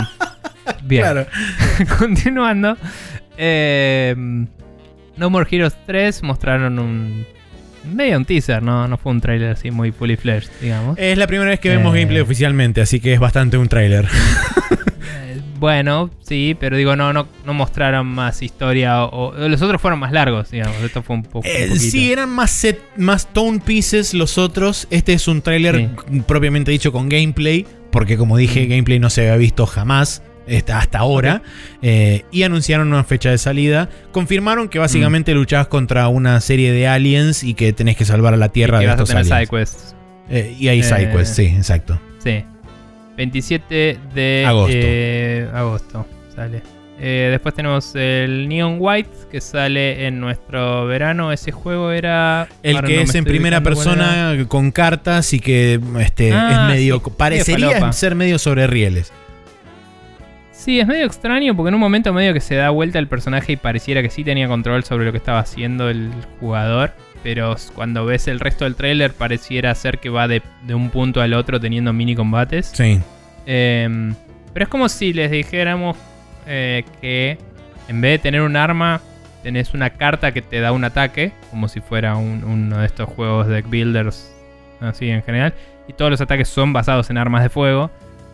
bien. 0.82 1.03
Claro. 1.03 1.27
Continuando. 1.99 2.77
eh, 3.36 4.15
no 5.16 5.31
More 5.31 5.47
Heroes 5.51 5.77
3 5.86 6.23
mostraron 6.23 6.78
un. 6.78 7.27
Medio 7.93 8.19
un 8.19 8.24
teaser, 8.24 8.62
¿no? 8.62 8.86
No 8.86 8.99
fue 8.99 9.12
un 9.12 9.20
trailer 9.20 9.51
así 9.53 9.70
muy 9.70 9.93
fully 9.93 10.16
fledged, 10.16 10.51
digamos. 10.61 10.99
Es 10.99 11.16
la 11.16 11.27
primera 11.27 11.51
vez 11.51 11.59
que 11.61 11.70
vemos 11.70 11.95
Eh. 11.95 12.01
gameplay 12.01 12.20
oficialmente, 12.20 12.81
así 12.82 13.01
que 13.01 13.15
es 13.15 13.20
bastante 13.20 13.57
un 13.57 13.66
tráiler. 13.69 14.05
Eh, 14.07 15.40
bueno, 15.59 16.11
sí, 16.20 16.55
pero 16.61 16.77
digo, 16.77 16.97
no, 16.97 17.12
no, 17.12 17.27
no 17.47 17.55
mostraron 17.55 18.07
más 18.07 18.43
historia. 18.43 19.05
O, 19.05 19.28
o 19.31 19.49
los 19.49 19.62
otros 19.62 19.81
fueron 19.81 19.99
más 20.01 20.12
largos, 20.12 20.51
digamos. 20.51 20.77
Esto 20.82 21.03
fue 21.03 21.16
un, 21.16 21.23
po- 21.23 21.39
un 21.39 21.47
Eh, 21.47 21.66
poquito. 21.69 21.77
sí, 21.90 22.12
eran 22.12 22.28
más 22.28 22.51
set, 22.51 22.78
más 22.97 23.32
tone 23.32 23.61
pieces 23.61 24.12
los 24.12 24.36
otros. 24.39 24.86
Este 24.90 25.15
es 25.15 25.27
un 25.27 25.40
tráiler 25.40 25.89
Sí. 26.11 26.20
propiamente 26.27 26.70
dicho 26.70 26.93
con 26.93 27.09
gameplay, 27.09 27.66
porque 27.90 28.16
como 28.19 28.36
dije, 28.36 28.66
Mm. 28.66 28.69
gameplay 28.70 28.99
no 28.99 29.09
se 29.09 29.23
había 29.23 29.36
visto 29.36 29.66
jamás 29.66 30.23
hasta 30.73 30.99
ahora. 30.99 31.43
Eh, 31.83 32.25
y 32.33 32.43
anunciaron 32.43 32.89
una 32.89 33.05
fecha 33.05 33.31
de 33.31 33.39
salida. 33.39 33.89
Confirmaron 34.12 34.69
que 34.69 34.79
básicamente 34.79 35.35
luchabas 35.35 35.69
contra 35.69 36.09
una 36.09 36.41
serie 36.41 36.73
de 36.73 36.87
aliens 36.89 37.43
y 37.45 37.55
que 37.55 37.73
tenés 37.73 37.97
que 37.97 38.05
salvar 38.05 38.35
a 38.35 38.37
la 38.37 38.47
Y 38.47 38.51
Tierra 38.51 38.79
que 38.79 38.85
de 38.85 38.91
vas 38.91 38.99
a 39.01 39.03
estos 39.03 39.09
tener 39.09 39.33
aliens. 39.33 39.95
Eh, 40.31 40.57
y 40.59 40.69
hay 40.69 40.81
Eh, 40.81 40.83
sidequests, 40.83 41.37
sí, 41.37 41.47
exacto. 41.47 42.01
Sí. 42.23 42.45
27 43.16 43.99
de 44.15 44.45
Agosto. 44.47 44.73
eh, 44.77 45.49
agosto 45.53 46.07
sale. 46.35 46.62
Eh, 47.01 47.29
después 47.31 47.55
tenemos 47.55 47.95
el 47.95 48.49
Neon 48.49 48.77
White 48.81 49.11
que 49.31 49.41
sale 49.41 50.07
en 50.07 50.19
nuestro 50.20 50.85
verano. 50.87 51.33
Ese 51.33 51.53
juego 51.53 51.93
era. 51.93 52.49
El 52.62 52.83
que 52.83 52.97
no 52.97 53.03
es 53.03 53.15
en 53.15 53.25
primera 53.25 53.62
persona 53.62 54.37
con 54.49 54.73
cartas 54.73 55.33
y 55.33 55.39
que 55.41 55.81
este, 56.01 56.33
Ah, 56.33 56.66
es 56.69 56.75
medio. 56.75 57.01
sí, 57.05 57.11
parecería 57.16 57.93
ser 57.93 58.15
medio 58.16 58.39
sobre 58.39 58.66
rieles. 58.66 59.12
Sí, 60.69 60.78
es 60.81 60.86
medio 60.86 61.07
extraño 61.07 61.57
porque 61.57 61.69
en 61.69 61.77
un 61.77 61.81
momento 61.81 62.12
medio 62.12 62.35
que 62.35 62.43
se 62.43 62.55
da 62.55 62.69
vuelta 62.69 62.99
el 62.99 63.09
personaje 63.09 63.53
y 63.53 63.57
pareciera 63.57 64.03
que 64.03 64.11
sí 64.11 64.23
tenía 64.23 64.49
control 64.49 64.85
sobre 64.85 65.07
lo 65.07 65.12
que 65.12 65.16
estaba 65.16 65.39
haciendo 65.39 65.89
el 65.89 66.11
jugador. 66.40 66.93
Pero 67.23 67.57
cuando 67.74 68.05
ves 68.05 68.28
el 68.28 68.39
resto 68.39 68.66
del 68.66 68.74
tráiler 68.74 69.15
pareciera 69.15 69.74
ser 69.74 69.99
que 69.99 70.11
va 70.11 70.28
de, 70.28 70.43
de 70.65 70.74
un 70.74 70.90
punto 70.90 71.23
al 71.23 71.32
otro 71.32 71.59
teniendo 71.59 71.95
mini 71.95 72.15
combates. 72.15 72.66
Sí. 72.74 73.01
Em, 73.47 74.15
pero 74.53 74.65
es 74.65 74.69
como 74.69 74.90
si 74.90 75.15
les 75.15 75.31
dijéramos 75.31 75.97
eh, 76.47 76.85
que 77.01 77.39
en 77.89 78.03
vez 78.03 78.11
de 78.11 78.19
tener 78.19 78.43
un 78.43 78.55
arma, 78.55 79.01
tenés 79.43 79.73
una 79.73 79.89
carta 79.89 80.32
que 80.32 80.43
te 80.43 80.61
da 80.61 80.73
un 80.73 80.85
ataque, 80.85 81.32
como 81.49 81.69
si 81.69 81.81
fuera 81.81 82.15
un- 82.16 82.45
uno 82.45 82.77
de 82.81 82.85
estos 82.85 83.09
juegos 83.09 83.47
de 83.47 83.55
deck 83.55 83.70
builders, 83.70 84.31
así 84.82 85.09
en 85.09 85.23
general. 85.23 85.55
Y 85.89 85.95
todos 85.95 86.11
los 86.11 86.20
ataques 86.20 86.47
son 86.47 86.74
basados 86.74 87.09
en 87.09 87.16
armas 87.16 87.43
de 87.43 87.49
fuego. 87.49 87.90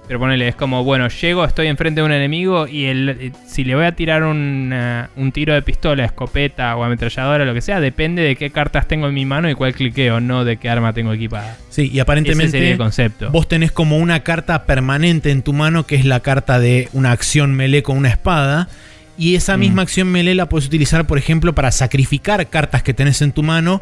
Pero 0.07 0.19
ponele, 0.19 0.47
es 0.49 0.55
como, 0.55 0.85
bueno, 0.85 1.09
llego, 1.09 1.47
estoy 1.47 1.67
enfrente 1.67 2.03
de 2.03 2.05
un 2.05 2.13
enemigo 2.13 2.69
y 2.69 2.85
el, 2.85 3.09
eh, 3.09 3.33
si 3.47 3.65
le 3.65 3.75
voy 3.75 3.87
a 3.87 3.93
tirar 3.93 4.23
un, 4.23 4.71
eh, 4.71 5.05
un 5.17 5.33
tiro 5.33 5.55
de 5.55 5.63
pistola, 5.63 6.05
escopeta 6.05 6.77
o 6.77 6.85
ametralladora, 6.85 7.47
lo 7.47 7.55
que 7.55 7.63
sea, 7.63 7.81
depende 7.81 8.21
de 8.21 8.37
qué 8.37 8.51
cartas 8.51 8.87
tengo 8.87 9.09
en 9.09 9.15
mi 9.15 9.25
mano 9.25 9.49
y 9.49 9.55
cuál 9.55 9.73
cliqueo, 9.73 10.21
no 10.21 10.45
de 10.45 10.59
qué 10.59 10.69
arma 10.69 10.93
tengo 10.93 11.15
equipada. 11.15 11.57
Sí, 11.71 11.83
y 11.83 11.85
Ese 11.85 11.89
sería 11.89 12.03
aparentemente 12.03 12.71
el 12.73 12.77
concepto. 12.77 13.31
vos 13.31 13.49
tenés 13.49 13.73
como 13.73 13.97
una 13.97 14.21
carta 14.21 14.67
permanente 14.67 15.31
en 15.31 15.41
tu 15.43 15.55
mano 15.55 15.87
que 15.87 15.97
es 15.97 16.05
la 16.05 16.21
carta 16.21 16.59
de 16.61 16.91
una 16.93 17.11
acción 17.13 17.55
melee 17.55 17.83
con 17.83 17.97
una 17.97 18.11
espada. 18.11 18.69
Y 19.17 19.37
esa 19.37 19.57
Mm. 19.57 19.61
misma 19.61 19.83
acción 19.83 20.09
melee 20.09 20.35
la 20.35 20.49
puedes 20.49 20.67
utilizar, 20.67 21.07
por 21.07 21.19
ejemplo, 21.19 21.55
para 21.55 21.71
sacrificar 21.71 22.47
cartas 22.51 22.83
que 22.83 22.93
tenés 22.93 23.23
en 23.23 23.31
tu 23.33 23.43
mano. 23.45 23.81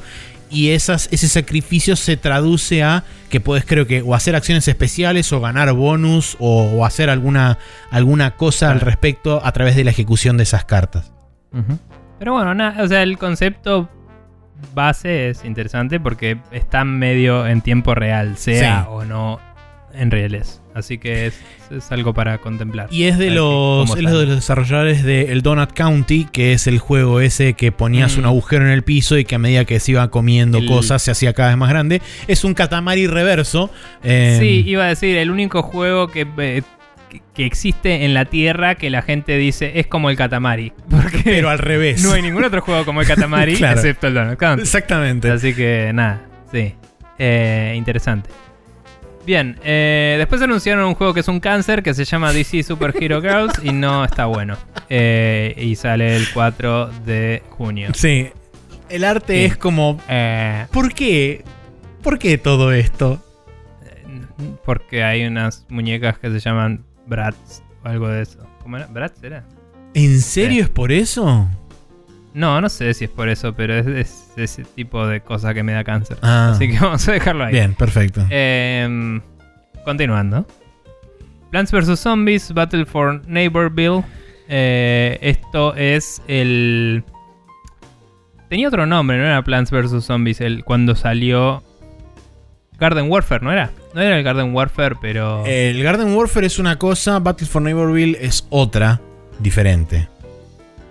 Y 0.53 0.71
esas, 0.71 1.09
ese 1.13 1.29
sacrificio 1.29 1.97
se 1.97 2.17
traduce 2.17 2.83
a 2.83 3.05
que 3.31 3.41
puedes, 3.41 3.65
creo 3.65 3.87
que, 3.87 4.03
o 4.03 4.15
hacer 4.15 4.37
acciones 4.37 4.69
especiales, 4.69 5.33
o 5.33 5.41
ganar 5.41 5.73
bonus, 5.73 6.37
o, 6.39 6.65
o 6.65 6.85
hacer 6.85 7.09
alguna, 7.11 7.59
alguna 7.91 8.37
cosa 8.37 8.71
al 8.71 8.81
respecto 8.81 9.41
a 9.45 9.53
través 9.53 9.75
de 9.77 9.85
la 9.85 9.91
ejecución 9.91 10.37
de 10.37 10.43
esas 10.45 10.65
cartas. 10.65 11.13
Pero 12.19 12.33
bueno, 12.35 12.55
nada, 12.55 12.83
o 12.83 12.87
sea, 12.89 13.03
el 13.03 13.19
concepto 13.19 13.89
base 14.75 15.31
es 15.31 15.45
interesante 15.45 15.99
porque 15.99 16.39
está 16.53 16.85
medio 16.85 17.47
en 17.47 17.63
tiempo 17.63 17.95
real, 17.95 18.37
sea 18.37 18.83
Sí. 18.85 18.89
o 18.91 19.05
no 19.05 19.41
en 19.93 20.11
reales. 20.11 20.62
Así 20.75 20.97
que 20.97 21.27
es, 21.27 21.35
es 21.71 21.93
algo 21.93 22.15
para 22.15 22.39
contemplar. 22.39 22.89
Y 22.91 23.05
es 23.05 23.19
de 23.19 23.31
los, 23.31 23.91
es 23.91 23.97
de 23.97 24.03
los 24.03 24.29
desarrolladores 24.37 25.03
de 25.05 25.31
el 25.33 25.43
Donut 25.43 25.73
County, 25.73 26.27
que 26.33 26.55
es 26.55 26.67
el 26.67 26.79
juego 26.79 27.21
ese 27.21 27.53
que 27.53 27.73
ponías 27.73 28.17
Mm. 28.17 28.21
un 28.21 28.25
agujero 28.27 28.65
en 28.65 28.71
el 28.71 28.83
piso 28.83 29.19
y 29.19 29.25
que 29.27 29.35
a 29.35 29.39
medida 29.39 29.65
que 29.67 29.79
se 29.81 29.93
iba 29.93 30.09
comiendo 30.11 30.59
El- 30.59 30.67
cosas 30.67 31.03
se 31.03 31.11
hacía 31.11 31.35
cada 31.35 31.51
vez 31.51 31.59
más 31.59 31.69
grande. 31.69 32.01
Es 32.27 32.45
un 32.45 32.55
Katamari 32.55 33.07
reverso. 33.07 33.71
eh, 34.03 34.39
Sí, 34.41 34.65
iba 34.67 34.85
a 34.85 34.89
decir, 34.89 35.17
el 35.19 35.31
único 35.31 35.63
juego 35.63 36.09
que, 36.09 36.27
eh, 36.39 36.63
que- 37.35 37.45
existe 37.45 38.07
en 38.07 38.15
la 38.15 38.25
Tierra 38.25 38.75
que 38.77 38.89
la 38.89 39.03
gente 39.03 39.37
dice 39.37 39.73
es 39.79 39.87
como 39.87 40.09
el 40.09 40.17
Katamari. 40.17 40.73
Porque 40.91 41.21
pero 41.23 41.51
al 41.51 41.59
revés. 41.59 42.03
no 42.03 42.13
hay 42.13 42.23
ningún 42.23 42.45
otro 42.45 42.63
juego 42.63 42.87
como 42.87 43.03
el 43.03 43.07
Katamari 43.07 43.55
Claro. 43.57 43.79
excepto 43.79 44.07
el 44.07 44.15
Donut 44.15 44.39
Country. 44.39 44.63
Exactamente. 44.63 45.31
Así 45.31 45.53
que 45.55 45.91
nada, 45.93 46.23
sí. 46.51 46.75
Eh, 47.19 47.75
interesante. 47.77 48.31
Bien, 49.25 49.57
eh, 49.63 50.17
después 50.19 50.43
anunciaron 50.43 50.85
un 50.85 50.95
juego 50.95 51.15
que 51.15 51.21
es 51.21 51.29
un 51.29 51.39
cáncer 51.39 51.83
que 51.83 51.95
se 51.95 52.05
llama 52.05 52.33
DC 52.33 52.63
Super 52.65 52.93
Hero 52.99 53.21
Girls 53.23 53.53
y 53.63 53.71
no 53.73 54.05
está 54.05 54.27
bueno. 54.27 54.57
Eh, 54.89 55.55
y 55.57 55.77
sale 55.77 56.17
el 56.17 56.27
4 56.35 56.89
de 57.07 57.43
junio. 57.51 57.91
Sí. 57.95 58.29
El 58.89 59.05
arte 59.05 59.35
Sí. 59.35 59.45
es 59.45 59.57
como. 59.57 60.01
Eh, 60.09 60.67
¿Por 60.73 60.93
qué? 60.93 61.45
¿Por 62.03 62.19
qué 62.19 62.37
todo 62.39 62.73
esto? 62.73 63.23
porque 64.65 65.05
hay 65.05 65.25
unas 65.25 65.65
muñecas 65.69 66.19
que 66.19 66.29
se 66.31 66.41
llaman 66.41 66.85
Bratz 67.07 67.63
o 67.85 67.89
algo 67.89 68.09
de 68.09 68.23
eso. 68.23 68.39
¿Cómo 68.63 68.77
era? 68.77 68.87
¿Bratz 68.87 69.23
era? 69.23 69.45
¿En 69.95 70.21
serio 70.21 70.63
es 70.65 70.69
por 70.69 70.91
eso? 70.91 71.49
No, 72.35 72.61
no 72.61 72.69
sé 72.69 72.95
si 72.95 73.05
es 73.05 73.11
por 73.11 73.29
eso, 73.29 73.55
pero 73.55 73.75
es, 73.75 73.87
es 73.87 74.33
ese 74.37 74.65
tipo 74.65 75.07
de 75.07 75.21
cosa 75.21 75.53
que 75.53 75.63
me 75.63 75.73
da 75.73 75.85
cáncer. 75.85 76.17
Ah. 76.23 76.53
Así 76.55 76.69
que 76.69 76.79
vamos 76.81 77.07
a 77.09 77.13
dejarlo 77.13 77.45
ahí. 77.45 77.53
Bien, 77.53 77.75
perfecto. 77.75 78.25
Em, 78.31 79.21
continuando. 79.85 80.47
Plants 81.51 81.71
vs. 81.71 82.01
Zombies, 82.01 82.53
Battle 82.55 82.87
for 82.87 83.27
Neighborville. 83.27 84.03
Eh, 84.49 85.19
esto 85.21 85.75
es 85.75 86.23
el... 86.27 87.05
Tenía 88.49 88.69
otro 88.69 88.87
nombre, 88.87 89.19
no 89.19 89.25
era 89.25 89.43
Plants 89.43 89.71
vs. 89.71 90.05
Zombies, 90.05 90.41
el, 90.41 90.65
cuando 90.65 90.95
salió... 90.95 91.63
Garden 92.79 93.11
Warfare, 93.11 93.45
¿no 93.45 93.53
era? 93.53 93.71
No 93.95 94.01
era 94.01 94.19
el 94.19 94.25
Garden 94.25 94.55
Warfare, 94.55 94.97
pero... 95.01 95.45
El 95.47 95.83
Garden 95.83 96.15
Warfare 96.17 96.47
es 96.47 96.59
una 96.59 96.79
cosa, 96.79 97.19
Battle 97.19 97.47
for 97.47 97.63
Neighborville 97.63 98.17
es 98.21 98.47
otra, 98.51 99.01
diferente. 99.39 100.09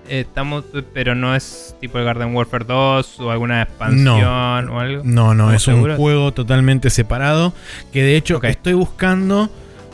Estamos, 0.09 0.65
pero 0.93 1.15
no 1.15 1.35
es 1.35 1.75
tipo 1.79 1.97
el 1.99 2.05
Garden 2.05 2.35
Warfare 2.35 2.65
2 2.65 3.19
o 3.19 3.31
alguna 3.31 3.61
expansión 3.61 4.69
o 4.69 4.79
algo. 4.79 5.03
No, 5.03 5.33
no, 5.33 5.51
¿Estamos 5.53 5.61
es 5.61 5.67
un 5.91 5.95
juego 5.97 6.31
totalmente 6.33 6.89
separado. 6.89 7.53
Que 7.93 8.03
de 8.03 8.15
hecho 8.17 8.37
Ok. 8.37 8.45
estoy 8.45 8.73
buscando 8.73 9.49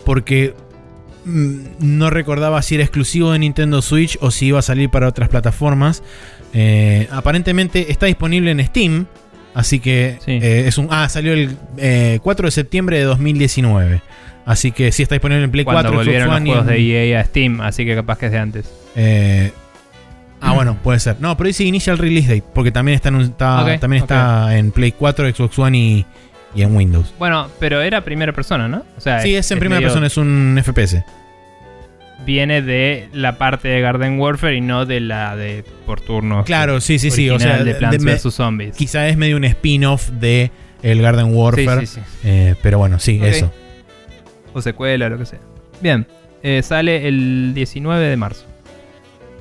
porque 0.05 0.53
mm, 1.25 1.59
no 1.79 2.09
recordaba 2.09 2.61
si 2.61 2.75
era 2.75 2.83
exclusivo 2.83 3.31
de 3.31 3.39
Nintendo 3.39 3.81
Switch 3.81 4.17
o 4.21 4.31
si 4.31 4.47
iba 4.47 4.59
a 4.59 4.63
salir 4.63 4.89
para 4.89 5.07
otras 5.07 5.29
plataformas. 5.29 6.03
Eh, 6.53 7.07
aparentemente 7.11 7.91
está 7.91 8.05
disponible 8.05 8.51
en 8.51 8.65
Steam. 8.65 9.05
Así 9.53 9.79
que 9.79 10.17
Sí. 10.23 10.31
eh, 10.41 10.65
es 10.67 10.77
un. 10.77 10.87
Ah, 10.91 11.09
salió 11.09 11.33
el 11.33 11.57
eh, 11.77 12.19
4 12.21 12.47
de 12.47 12.51
septiembre 12.51 12.97
de 12.97 13.03
2019. 13.05 14.01
Así 14.45 14.71
que 14.71 14.91
sí 14.93 15.03
está 15.03 15.15
disponible 15.15 15.43
en 15.43 15.51
Play 15.51 15.65
Cuando 15.65 15.81
4, 15.81 15.91
Xbox 15.91 16.05
volvieron 16.05 16.27
los 16.29 16.37
One 16.37 16.45
y 16.47 16.51
juegos 16.53 16.67
en- 16.69 16.73
de 16.75 17.09
EA 17.11 17.19
a 17.19 17.23
Steam, 17.25 17.59
así 17.61 17.83
que 17.85 17.95
capaz 17.95 18.17
que 18.17 18.27
es 18.27 18.31
de 18.31 18.37
antes. 18.37 18.71
Eh, 18.95 19.51
ah, 20.41 20.53
bueno, 20.53 20.77
puede 20.83 20.99
ser. 20.99 21.17
No, 21.19 21.35
pero 21.37 21.47
dice 21.47 21.63
Initial 21.63 21.97
Release 21.97 22.27
Date, 22.27 22.43
porque 22.53 22.71
también 22.71 22.95
está 22.95 23.09
en, 23.09 23.15
un- 23.15 23.21
está, 23.23 23.77
también 23.79 24.03
está 24.03 24.57
en 24.57 24.71
Play 24.71 24.91
4, 24.91 25.29
Xbox 25.33 25.59
One 25.59 25.77
y, 25.77 26.05
y 26.55 26.61
en 26.61 26.75
Windows. 26.75 27.13
Bueno, 27.19 27.47
pero 27.59 27.81
era 27.81 28.01
primera 28.03 28.31
persona, 28.33 28.67
¿no? 28.67 28.83
O 28.97 29.01
sea, 29.01 29.21
Sí, 29.21 29.35
es 29.35 29.49
en 29.51 29.59
primera 29.59 29.79
medio- 29.79 29.87
persona, 29.89 30.07
es 30.07 30.17
un 30.17 30.59
FPS. 30.63 31.03
Viene 32.25 32.61
de 32.61 33.07
la 33.13 33.37
parte 33.37 33.67
de 33.67 33.79
Garden 33.79 34.19
Warfare 34.19 34.55
y 34.57 34.61
no 34.61 34.85
de 34.85 34.99
la 34.99 35.35
de 35.35 35.63
por 35.85 36.01
turnos. 36.01 36.45
Claro, 36.45 36.81
sí, 36.81 36.97
sí, 36.99 37.11
sí. 37.11 37.29
O 37.29 37.39
sea, 37.39 37.63
de 37.63 37.75
Plants 37.75 38.03
vs 38.03 38.33
Zombies. 38.33 38.75
quizá 38.75 39.07
es 39.07 39.15
medio 39.17 39.37
un 39.37 39.45
spin-off 39.45 40.09
de 40.09 40.51
el 40.81 41.01
Garden 41.01 41.33
Warfare. 41.33 41.81
Sí, 41.85 41.85
sí, 41.95 42.01
sí. 42.03 42.17
eh, 42.25 42.55
pero 42.63 42.79
bueno, 42.79 42.97
sí, 42.99 43.19
eso. 43.23 43.53
O 44.53 44.61
secuela, 44.61 45.07
lo 45.09 45.17
que 45.19 45.25
sea. 45.25 45.39
Bien, 45.79 46.07
eh, 46.41 46.61
sale 46.63 47.07
el 47.07 47.51
19 47.53 48.07
de 48.07 48.17
marzo. 48.17 48.45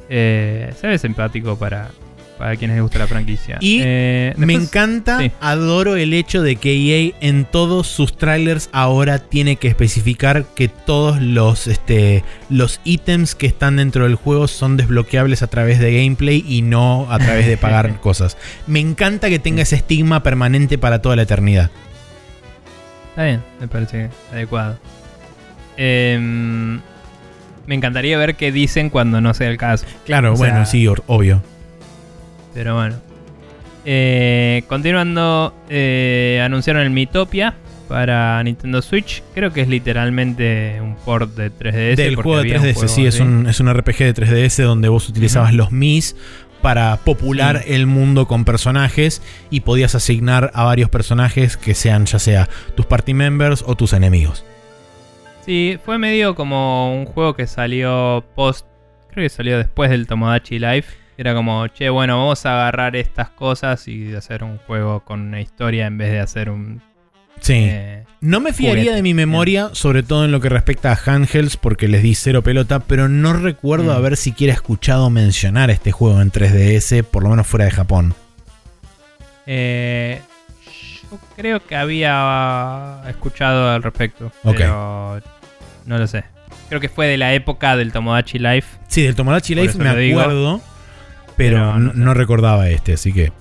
Eh, 0.08 0.72
se 0.80 0.86
ve 0.86 0.98
simpático 0.98 1.56
para, 1.58 1.90
para 2.38 2.54
quienes 2.56 2.76
les 2.76 2.82
gusta 2.82 2.98
la 3.00 3.06
franquicia. 3.06 3.58
Y 3.60 3.80
Eh, 3.82 4.34
Me 4.36 4.52
encanta, 4.54 5.18
sí. 5.18 5.32
adoro 5.40 5.96
el 5.96 6.12
hecho 6.14 6.42
de 6.42 6.56
que 6.56 6.74
EA 6.74 7.12
en 7.20 7.44
todos 7.44 7.86
sus 7.88 8.16
trailers 8.16 8.68
ahora 8.72 9.18
tiene 9.18 9.56
que 9.56 9.68
especificar 9.68 10.44
que 10.54 10.68
todos 10.68 11.20
los, 11.20 11.66
este, 11.66 12.22
los 12.50 12.80
ítems 12.84 13.34
que 13.34 13.46
están 13.46 13.76
dentro 13.76 14.04
del 14.04 14.14
juego 14.14 14.46
son 14.48 14.76
desbloqueables 14.76 15.42
a 15.42 15.46
través 15.48 15.78
de 15.80 15.92
gameplay 16.02 16.44
y 16.46 16.62
no 16.62 17.06
a 17.10 17.18
través 17.18 17.46
de 17.46 17.56
pagar 17.56 18.00
cosas. 18.00 18.36
Me 18.66 18.80
encanta 18.80 19.28
que 19.28 19.38
tenga 19.38 19.62
ese 19.62 19.76
estigma 19.76 20.22
permanente 20.22 20.78
para 20.78 21.00
toda 21.02 21.16
la 21.16 21.22
eternidad. 21.22 21.70
Está 23.10 23.24
bien, 23.24 23.42
me 23.60 23.66
parece 23.66 24.10
adecuado. 24.30 24.78
Em, 25.78 26.80
me 27.66 27.74
encantaría 27.74 28.16
ver 28.18 28.36
qué 28.36 28.52
dicen 28.52 28.90
cuando 28.90 29.20
no 29.20 29.34
sea 29.34 29.48
el 29.50 29.56
caso. 29.58 29.86
Claro, 30.04 30.32
O 30.32 30.36
bueno, 30.36 30.56
sea- 30.56 30.66
sí, 30.66 30.86
obvio. 31.06 31.42
Pero 32.54 32.74
bueno. 32.74 32.96
Eh, 33.84 34.64
continuando, 34.68 35.54
eh, 35.68 36.42
anunciaron 36.44 36.82
el 36.82 36.90
Mitopia 36.90 37.54
para 37.88 38.42
Nintendo 38.42 38.82
Switch. 38.82 39.22
Creo 39.34 39.52
que 39.52 39.60
es 39.60 39.68
literalmente 39.68 40.80
un 40.80 40.96
port 40.96 41.34
de 41.36 41.50
3DS. 41.50 41.96
Del 41.96 42.16
juego 42.16 42.34
de 42.36 42.40
había 42.40 42.56
un 42.56 42.62
3DS, 42.62 42.74
juego 42.74 42.88
sí, 42.88 43.06
es 43.06 43.20
un, 43.20 43.46
es 43.48 43.60
un 43.60 43.68
RPG 43.72 43.98
de 43.98 44.14
3DS 44.14 44.62
donde 44.64 44.88
vos 44.88 45.08
utilizabas 45.08 45.54
los 45.54 45.70
Mis 45.70 46.16
para 46.62 46.96
popular 46.96 47.62
Sí. 47.64 47.74
el 47.74 47.86
mundo 47.86 48.26
con 48.26 48.44
personajes 48.44 49.22
y 49.50 49.60
podías 49.60 49.94
asignar 49.94 50.50
a 50.54 50.64
varios 50.64 50.88
personajes 50.90 51.56
que 51.56 51.74
sean 51.74 52.06
ya 52.06 52.18
sea 52.18 52.48
tus 52.74 52.86
party 52.86 53.14
members 53.14 53.62
o 53.64 53.76
tus 53.76 53.92
enemigos. 53.92 54.44
Sí, 55.46 55.78
fue 55.84 55.96
medio 55.98 56.34
como 56.34 56.92
un 56.94 57.06
juego 57.06 57.34
que 57.34 57.46
salió 57.46 58.24
post. 58.34 58.66
Creo 59.10 59.24
que 59.24 59.28
salió 59.30 59.56
después 59.58 59.90
del 59.90 60.06
Tomodachi 60.06 60.58
Life. 60.58 60.94
Era 61.16 61.32
como, 61.34 61.66
che, 61.68 61.88
bueno, 61.88 62.18
vamos 62.18 62.44
a 62.44 62.52
agarrar 62.54 62.94
estas 62.96 63.30
cosas 63.30 63.88
y 63.88 64.14
hacer 64.14 64.44
un 64.44 64.58
juego 64.58 65.00
con 65.00 65.20
una 65.20 65.40
historia 65.40 65.86
en 65.86 65.96
vez 65.98 66.10
de 66.10 66.20
hacer 66.20 66.50
un. 66.50 66.82
Sí. 67.40 67.54
eh, 67.70 68.04
no 68.20 68.40
me 68.40 68.52
fiaría 68.52 68.80
juguete. 68.82 68.96
de 68.96 69.02
mi 69.02 69.14
memoria, 69.14 69.68
sobre 69.72 70.02
todo 70.02 70.24
en 70.24 70.32
lo 70.32 70.40
que 70.40 70.48
respecta 70.48 70.90
a 70.92 70.98
handhelds, 71.14 71.56
porque 71.56 71.86
les 71.86 72.02
di 72.02 72.14
cero 72.14 72.42
pelota, 72.42 72.80
pero 72.80 73.08
no 73.08 73.34
recuerdo 73.34 73.92
Mm. 73.92 73.96
haber 73.96 74.16
siquiera 74.16 74.52
escuchado 74.54 75.10
mencionar 75.10 75.70
este 75.70 75.92
juego 75.92 76.20
en 76.20 76.30
3DS, 76.32 77.02
por 77.04 77.22
lo 77.22 77.28
menos 77.30 77.46
fuera 77.46 77.66
de 77.66 77.70
Japón. 77.70 78.14
eh, 79.46 80.20
yo 81.10 81.18
creo 81.36 81.64
que 81.64 81.76
había 81.76 83.02
escuchado 83.08 83.70
al 83.70 83.82
respecto. 83.82 84.32
Ok. 84.42 84.56
Pero 84.56 85.20
no 85.86 85.98
lo 85.98 86.06
sé. 86.06 86.24
Creo 86.68 86.80
que 86.80 86.88
fue 86.88 87.06
de 87.06 87.16
la 87.16 87.32
época 87.34 87.76
del 87.76 87.92
Tomodachi 87.92 88.38
Life. 88.38 88.76
Sí, 88.88 89.02
del 89.02 89.14
Tomodachi 89.14 89.54
Life 89.54 89.78
me 89.78 89.88
acuerdo, 89.88 90.60
pero, 91.36 91.56
Pero 91.58 91.58
no, 91.74 91.78
no 91.78 91.92
sé. 91.92 91.98
no 91.98 92.14
recordaba 92.14 92.68
este, 92.68 92.94
así 92.94 93.12
que... 93.12 93.32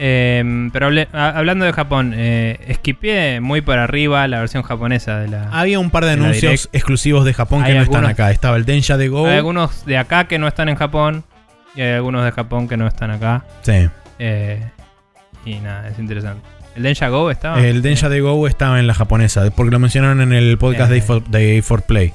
Eh, 0.00 0.68
pero 0.72 0.86
hable- 0.88 1.08
a- 1.12 1.30
hablando 1.36 1.64
de 1.64 1.72
Japón, 1.72 2.12
eh, 2.16 2.60
esquipié 2.68 3.40
muy 3.40 3.62
por 3.62 3.78
arriba 3.78 4.28
la 4.28 4.38
versión 4.38 4.62
japonesa 4.62 5.18
de 5.18 5.26
la. 5.28 5.48
Había 5.50 5.80
un 5.80 5.90
par 5.90 6.04
de 6.04 6.12
anuncios 6.12 6.68
exclusivos 6.72 7.24
de 7.24 7.34
Japón 7.34 7.64
que 7.64 7.74
no 7.74 7.82
están 7.82 8.04
acá. 8.06 8.30
Estaba 8.30 8.56
el 8.56 8.64
Densha 8.64 8.96
de 8.96 9.08
Go. 9.08 9.26
Hay 9.26 9.36
algunos 9.38 9.84
de 9.86 9.98
acá 9.98 10.28
que 10.28 10.38
no 10.38 10.46
están 10.46 10.68
en 10.68 10.76
Japón 10.76 11.24
y 11.74 11.80
hay 11.80 11.94
algunos 11.94 12.24
de 12.24 12.30
Japón 12.30 12.68
que 12.68 12.76
no 12.76 12.86
están 12.86 13.10
acá. 13.10 13.44
Sí. 13.62 13.88
Eh, 14.20 14.62
y 15.44 15.56
nada, 15.56 15.88
es 15.88 15.98
interesante. 15.98 16.46
¿El 16.78 16.84
Densha 16.84 17.08
Go 17.08 17.28
estaba? 17.32 17.60
El 17.60 17.82
Densha 17.82 18.08
de 18.08 18.20
Go 18.20 18.46
estaba 18.46 18.78
en 18.78 18.86
la 18.86 18.94
japonesa, 18.94 19.50
porque 19.50 19.72
lo 19.72 19.80
mencionaron 19.80 20.20
en 20.20 20.32
el 20.32 20.56
podcast 20.58 20.88
de 20.92 20.98
Eh. 20.98 21.02
A4 21.04 21.24
de 21.24 21.60
A4 21.60 21.82
Play. 21.82 22.12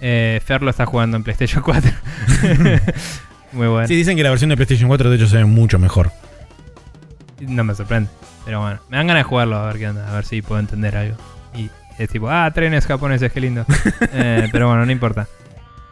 Eh, 0.00 0.40
Fer 0.44 0.62
lo 0.62 0.70
está 0.70 0.86
jugando 0.86 1.16
en 1.16 1.24
PlayStation 1.24 1.60
4. 1.60 1.90
muy 3.52 3.66
bueno. 3.66 3.88
Sí, 3.88 3.96
dicen 3.96 4.16
que 4.16 4.22
la 4.22 4.30
versión 4.30 4.50
de 4.50 4.54
PlayStation 4.54 4.86
4 4.86 5.10
de 5.10 5.16
hecho 5.16 5.26
se 5.26 5.38
ve 5.38 5.44
mucho 5.44 5.80
mejor. 5.80 6.12
No 7.40 7.64
me 7.64 7.74
sorprende. 7.74 8.10
Pero 8.44 8.60
bueno, 8.60 8.78
me 8.88 8.96
dan 8.96 9.08
ganas 9.08 9.24
de 9.24 9.28
jugarlo 9.28 9.56
a 9.56 9.66
ver 9.66 9.78
qué 9.78 9.88
onda, 9.88 10.08
a 10.08 10.14
ver 10.14 10.24
si 10.24 10.40
puedo 10.40 10.60
entender 10.60 10.96
algo. 10.96 11.16
Y 11.56 11.68
es 11.98 12.08
tipo, 12.10 12.30
ah, 12.30 12.48
trenes 12.54 12.86
japoneses, 12.86 13.32
qué 13.32 13.40
lindo. 13.40 13.66
Eh, 14.12 14.46
pero 14.52 14.68
bueno, 14.68 14.86
no 14.86 14.92
importa. 14.92 15.26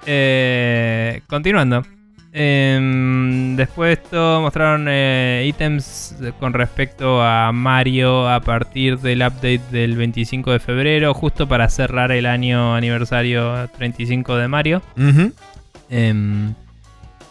Eh, 0.06 1.22
continuando. 1.26 1.82
Em, 2.32 3.56
después 3.56 3.88
de 3.88 3.92
esto 4.04 4.40
mostraron 4.40 4.86
eh, 4.88 5.44
ítems 5.48 6.14
con 6.38 6.52
respecto 6.52 7.22
a 7.22 7.50
Mario 7.52 8.28
a 8.28 8.40
partir 8.40 8.98
del 8.98 9.20
update 9.22 9.60
del 9.72 9.96
25 9.96 10.52
de 10.52 10.60
febrero, 10.60 11.12
justo 11.12 11.48
para 11.48 11.68
cerrar 11.68 12.12
el 12.12 12.26
año 12.26 12.74
aniversario 12.76 13.68
35 13.76 14.36
de 14.36 14.48
Mario. 14.48 14.82
Em, 15.88 16.54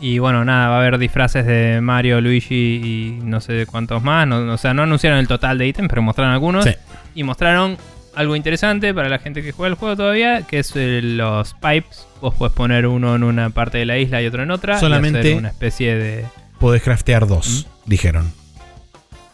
y 0.01 0.19
bueno, 0.19 0.43
nada, 0.45 0.69
va 0.69 0.75
a 0.75 0.79
haber 0.79 0.97
disfraces 0.97 1.45
de 1.45 1.79
Mario, 1.81 2.19
Luigi 2.21 2.81
y 2.83 3.19
no 3.23 3.39
sé 3.41 3.65
cuántos 3.65 4.03
más. 4.03 4.27
No- 4.27 4.51
o 4.53 4.57
sea, 4.57 4.73
no 4.73 4.83
anunciaron 4.83 5.19
el 5.19 5.27
total 5.27 5.57
de 5.57 5.67
ítems, 5.67 5.89
pero 5.89 6.01
mostraron 6.01 6.33
algunos. 6.33 6.65
Sí. 6.65 6.71
Y 7.15 7.23
mostraron 7.23 7.77
algo 8.15 8.35
interesante 8.35 8.93
para 8.93 9.09
la 9.09 9.19
gente 9.19 9.41
que 9.41 9.51
juega 9.51 9.69
el 9.69 9.75
juego 9.75 9.95
todavía, 9.95 10.41
que 10.43 10.59
es 10.59 10.71
eh, 10.75 11.01
los 11.03 11.53
pipes. 11.55 12.05
Vos 12.21 12.35
podés 12.35 12.53
poner 12.53 12.85
uno 12.87 13.15
en 13.15 13.23
una 13.23 13.49
parte 13.49 13.77
de 13.77 13.85
la 13.85 13.97
isla 13.97 14.21
y 14.21 14.27
otro 14.27 14.43
en 14.43 14.51
otra. 14.51 14.77
y 14.77 14.79
Solamente- 14.79 15.19
hacer 15.19 15.35
una 15.37 15.49
especie 15.49 15.95
de... 15.95 16.25
Podés 16.59 16.81
craftear 16.81 17.25
dos, 17.27 17.67
dijeron. 17.85 18.31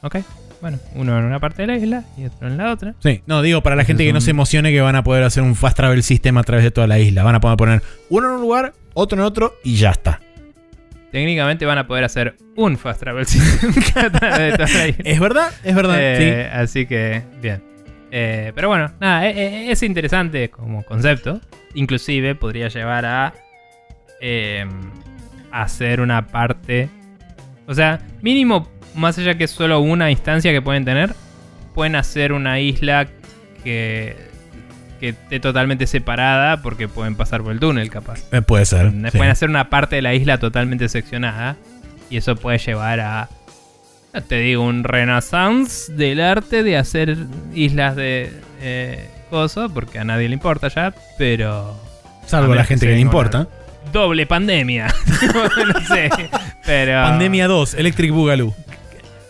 Ok, 0.01 0.17
bueno, 0.61 0.77
uno 0.93 1.17
en 1.17 1.25
una 1.25 1.39
parte 1.39 1.63
de 1.63 1.67
la 1.67 1.77
isla 1.77 2.03
y 2.17 2.25
otro 2.25 2.47
en 2.47 2.57
la 2.57 2.71
otra. 2.71 2.93
Sí, 2.99 3.21
no, 3.25 3.41
digo, 3.41 3.61
para 3.61 3.75
la 3.75 3.83
gente 3.85 4.05
que 4.05 4.13
no 4.13 4.21
se 4.21 4.29
emocione 4.31 4.71
que 4.71 4.81
van 4.81 4.95
a 4.95 5.03
poder 5.03 5.23
hacer 5.23 5.41
un 5.41 5.55
fast 5.55 5.75
travel 5.77 6.03
system 6.03 6.37
a 6.37 6.43
través 6.43 6.63
de 6.63 6.69
toda 6.71 6.85
la 6.85 6.99
isla. 6.99 7.23
Van 7.23 7.33
a 7.35 7.39
poder 7.39 7.57
poner 7.57 7.81
uno 8.09 8.27
en 8.27 8.33
un 8.35 8.41
lugar, 8.41 8.73
otro 8.93 9.17
en 9.17 9.23
otro 9.25 9.55
y 9.63 9.77
ya 9.77 9.89
está. 9.91 10.21
Técnicamente 11.11 11.65
van 11.65 11.77
a 11.77 11.87
poder 11.87 12.03
hacer 12.03 12.35
un 12.55 12.77
fast 12.77 12.99
travel 12.99 13.25
system 13.27 13.71
a 13.95 14.09
través 14.11 14.37
de 14.37 14.51
toda 14.51 14.69
la 14.79 14.87
isla. 14.87 15.03
¿Es 15.05 15.19
verdad? 15.19 15.51
Es 15.63 15.75
verdad. 15.75 15.95
Eh, 15.99 16.49
Así 16.53 16.85
que, 16.85 17.23
bien. 17.41 17.63
Eh, 18.11 18.51
pero 18.55 18.69
bueno, 18.69 18.91
nada, 18.99 19.27
eh, 19.27 19.33
eh, 19.37 19.71
es 19.71 19.83
interesante 19.83 20.49
como 20.49 20.83
concepto. 20.83 21.41
Inclusive 21.73 22.35
podría 22.35 22.67
llevar 22.69 23.05
a 23.05 23.33
eh, 24.21 24.65
hacer 25.51 26.01
una 26.01 26.27
parte... 26.27 26.89
O 27.67 27.73
sea, 27.73 27.99
mínimo, 28.21 28.69
más 28.93 29.17
allá 29.17 29.37
que 29.37 29.47
solo 29.47 29.79
una 29.79 30.11
instancia 30.11 30.51
que 30.51 30.61
pueden 30.61 30.85
tener, 30.85 31.13
pueden 31.73 31.95
hacer 31.95 32.31
una 32.31 32.59
isla 32.59 33.07
que, 33.63 34.15
que 34.99 35.09
esté 35.09 35.39
totalmente 35.39 35.87
separada 35.87 36.61
porque 36.61 36.87
pueden 36.87 37.15
pasar 37.15 37.41
por 37.41 37.51
el 37.51 37.59
túnel 37.59 37.89
capaz. 37.89 38.21
Eh, 38.31 38.41
puede 38.41 38.65
ser. 38.65 38.91
sí. 38.91 39.17
Pueden 39.17 39.31
hacer 39.31 39.49
una 39.49 39.69
parte 39.69 39.95
de 39.95 40.01
la 40.03 40.13
isla 40.13 40.37
totalmente 40.37 40.89
seccionada. 40.89 41.57
Y 42.09 42.17
eso 42.17 42.35
puede 42.35 42.59
llevar 42.59 42.99
a. 42.99 43.29
Te 44.21 44.39
digo, 44.39 44.63
un 44.63 44.83
renaissance 44.83 45.91
del 45.91 46.21
arte 46.21 46.63
de 46.63 46.77
hacer 46.77 47.17
islas 47.53 47.95
de. 47.95 48.31
Eh, 48.61 49.09
coso, 49.29 49.69
porque 49.69 49.99
a 49.99 50.03
nadie 50.03 50.27
le 50.29 50.33
importa 50.35 50.67
ya, 50.69 50.93
pero. 51.17 51.77
Salvo 52.25 52.53
a 52.53 52.55
la 52.55 52.61
que 52.63 52.69
gente 52.69 52.87
que 52.87 52.93
le 52.93 52.99
importa. 52.99 53.47
Doble 53.91 54.25
pandemia. 54.25 54.87
no 55.67 55.85
sé. 55.85 56.09
Pero. 56.65 57.03
Pandemia 57.03 57.47
2, 57.47 57.73
Electric 57.75 58.11
Boogaloo. 58.11 58.53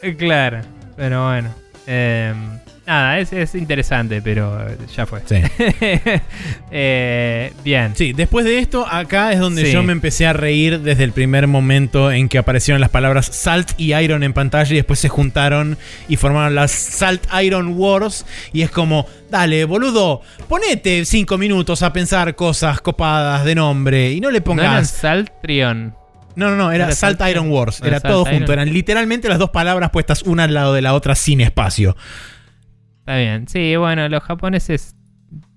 Eh, 0.02 0.16
Claro, 0.16 0.62
pero 0.96 1.26
bueno. 1.26 1.50
Em, 1.88 2.60
nada, 2.88 3.20
es, 3.20 3.34
es 3.34 3.56
interesante, 3.56 4.22
pero 4.22 4.66
ya 4.96 5.06
fue. 5.06 5.22
Sí. 5.26 5.36
Eh, 6.72 7.54
bien. 7.64 7.94
Sí, 7.96 8.14
después 8.14 8.46
de 8.46 8.60
esto, 8.60 8.86
acá 8.88 9.32
es 9.32 9.40
donde 9.40 9.66
Sí. 9.66 9.72
yo 9.72 9.84
me 9.84 9.94
empecé 9.94 10.28
a 10.28 10.34
reír 10.34 10.80
desde 10.82 11.04
el 11.04 11.12
primer 11.12 11.48
momento 11.48 12.12
en 12.12 12.28
que 12.28 12.38
aparecieron 12.38 12.82
las 12.82 12.90
palabras 12.90 13.28
Salt 13.28 13.72
y 13.78 13.94
Iron 13.94 14.24
en 14.24 14.34
pantalla 14.34 14.72
y 14.72 14.76
después 14.76 15.00
se 15.00 15.10
juntaron 15.10 15.78
y 16.10 16.18
formaron 16.18 16.56
las 16.56 16.72
Salt 16.72 17.24
Iron 17.42 17.76
Wars. 17.78 18.26
Y 18.52 18.62
es 18.64 18.72
como, 18.72 19.06
dale, 19.30 19.66
boludo, 19.66 20.22
ponete 20.50 21.06
cinco 21.06 21.38
minutos 21.38 21.82
a 21.82 21.94
pensar 21.94 22.36
cosas 22.36 22.82
copadas 22.82 23.46
de 23.46 23.56
nombre 23.56 24.12
y 24.12 24.20
no 24.20 24.32
le 24.32 24.40
No 24.42 24.54
eran 24.54 24.58
pongas. 24.74 24.90
Saltrion. 24.90 25.96
No, 26.36 26.50
no, 26.50 26.58
no, 26.58 26.72
era, 26.74 26.86
¿Era 26.88 26.96
Salt 26.96 27.20
Salt 27.20 27.32
Iron 27.32 27.50
Wars. 27.50 27.80
Era 27.82 28.00
Salt 28.02 28.12
todo 28.12 28.24
Iron. 28.24 28.36
junto. 28.40 28.52
Eran 28.54 28.74
literalmente 28.74 29.30
las 29.30 29.40
dos 29.40 29.52
palabras 29.52 29.92
puestas 29.92 30.24
una 30.24 30.44
al 30.44 30.54
lado 30.54 30.74
de 30.74 30.82
la 30.82 30.94
otra 30.94 31.16
sin 31.16 31.40
espacio. 31.40 31.96
Está 33.06 33.18
bien. 33.18 33.48
Sí, 33.48 33.76
bueno, 33.76 34.10
los 34.10 34.24
japoneses 34.24 34.96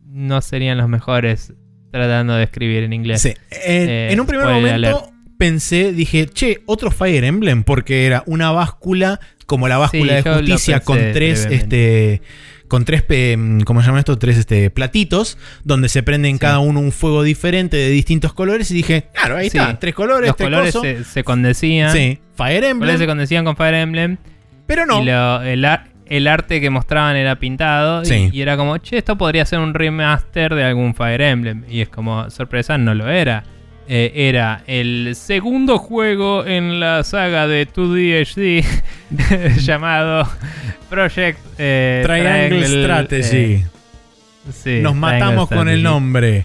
no 0.05 0.41
serían 0.43 0.77
los 0.79 0.89
mejores 0.89 1.55
tratando 1.91 2.35
de 2.35 2.45
escribir 2.45 2.83
en 2.83 2.93
inglés. 2.93 3.23
Sí. 3.23 3.31
En, 3.51 3.89
Eh, 3.89 4.13
en 4.13 4.21
un 4.21 4.27
primer 4.27 4.47
momento 4.47 5.11
pensé, 5.39 5.93
dije, 5.93 6.27
che, 6.27 6.63
otro 6.67 6.91
Fire 6.91 7.25
Emblem, 7.25 7.63
porque 7.63 8.05
era 8.07 8.23
una 8.27 8.51
báscula, 8.51 9.19
como 9.47 9.67
la 9.69 9.79
báscula 9.79 10.19
Sí, 10.23 10.29
de 10.29 10.35
justicia, 10.35 10.81
con 10.81 10.99
tres, 11.13 11.47
este. 11.51 12.21
Con 12.69 12.85
tres, 12.85 13.03
pe- 13.03 13.39
¿cómo 13.65 13.81
se 13.81 13.87
llaman 13.87 14.01
esto? 14.01 14.19
Tres 14.19 14.37
este, 14.37 14.69
platitos, 14.69 15.39
donde 15.65 15.89
se 15.89 16.03
prende 16.03 16.29
en 16.29 16.35
Sí. 16.35 16.41
cada 16.41 16.59
uno 16.59 16.81
un 16.81 16.93
fuego 16.93 17.23
diferente 17.23 17.79
de 17.79 17.89
distintos 17.89 18.35
colores. 18.35 18.71
Y 18.71 18.75
dije, 18.75 19.07
claro, 19.15 19.37
ahí 19.39 19.49
Sí. 19.49 19.57
está, 19.57 19.79
tres 19.79 19.95
colores, 19.95 20.29
Los 20.29 20.37
tres 20.37 20.47
colores 20.51 20.75
se, 20.79 21.05
se 21.05 21.25
condecían. 21.25 21.93
Sí, 21.95 22.19
Fire 22.37 22.61
Los 22.61 22.73
colores 22.75 22.89
se 22.99 23.05
Emblem. 23.05 23.09
condecían 23.09 23.45
con 23.47 23.57
Fire 23.57 23.75
Emblem. 23.77 24.19
Pero 24.67 24.85
no. 24.85 25.01
Y 25.03 25.07
lo- 25.07 25.41
el, 25.41 25.65
el 26.09 26.27
arte 26.27 26.61
que 26.61 26.71
mostraban 26.71 27.17
era 27.17 27.37
pintado. 27.37 28.03
y- 28.03 28.07
Sí. 28.07 28.31
Y, 28.33 28.41
era 28.43 28.57
como, 28.57 28.79
che, 28.79 28.99
esto 28.99 29.17
podría 29.17 29.45
ser 29.45 29.59
un 29.61 29.75
remaster 29.75 30.55
de 30.55 30.65
algún 30.65 30.95
Fire 30.95 31.21
Emblem. 31.21 31.65
Y 31.69 31.81
es 31.81 31.89
como, 31.89 32.31
sorpresa, 32.31 32.79
no 32.79 32.95
lo 32.95 33.09
era. 33.11 33.45
Eh, 33.91 34.13
era 34.29 34.63
el 34.67 35.15
segundo 35.17 35.79
juego 35.79 36.45
en 36.45 36.79
la 36.79 37.03
saga 37.05 37.47
de 37.47 37.67
2D 37.67 38.21
HD 38.21 38.63
llamado 39.63 40.29
Project 40.91 41.39
eh, 41.57 42.03
Triangle, 42.05 42.67
Strategy. 42.67 43.37
eh, 43.37 43.65
sí, 44.53 44.81
Nos 44.83 44.93
Triangle 44.93 44.95
matamos 44.95 45.49
con 45.49 45.69
el 45.71 45.83
nombre. 45.83 46.45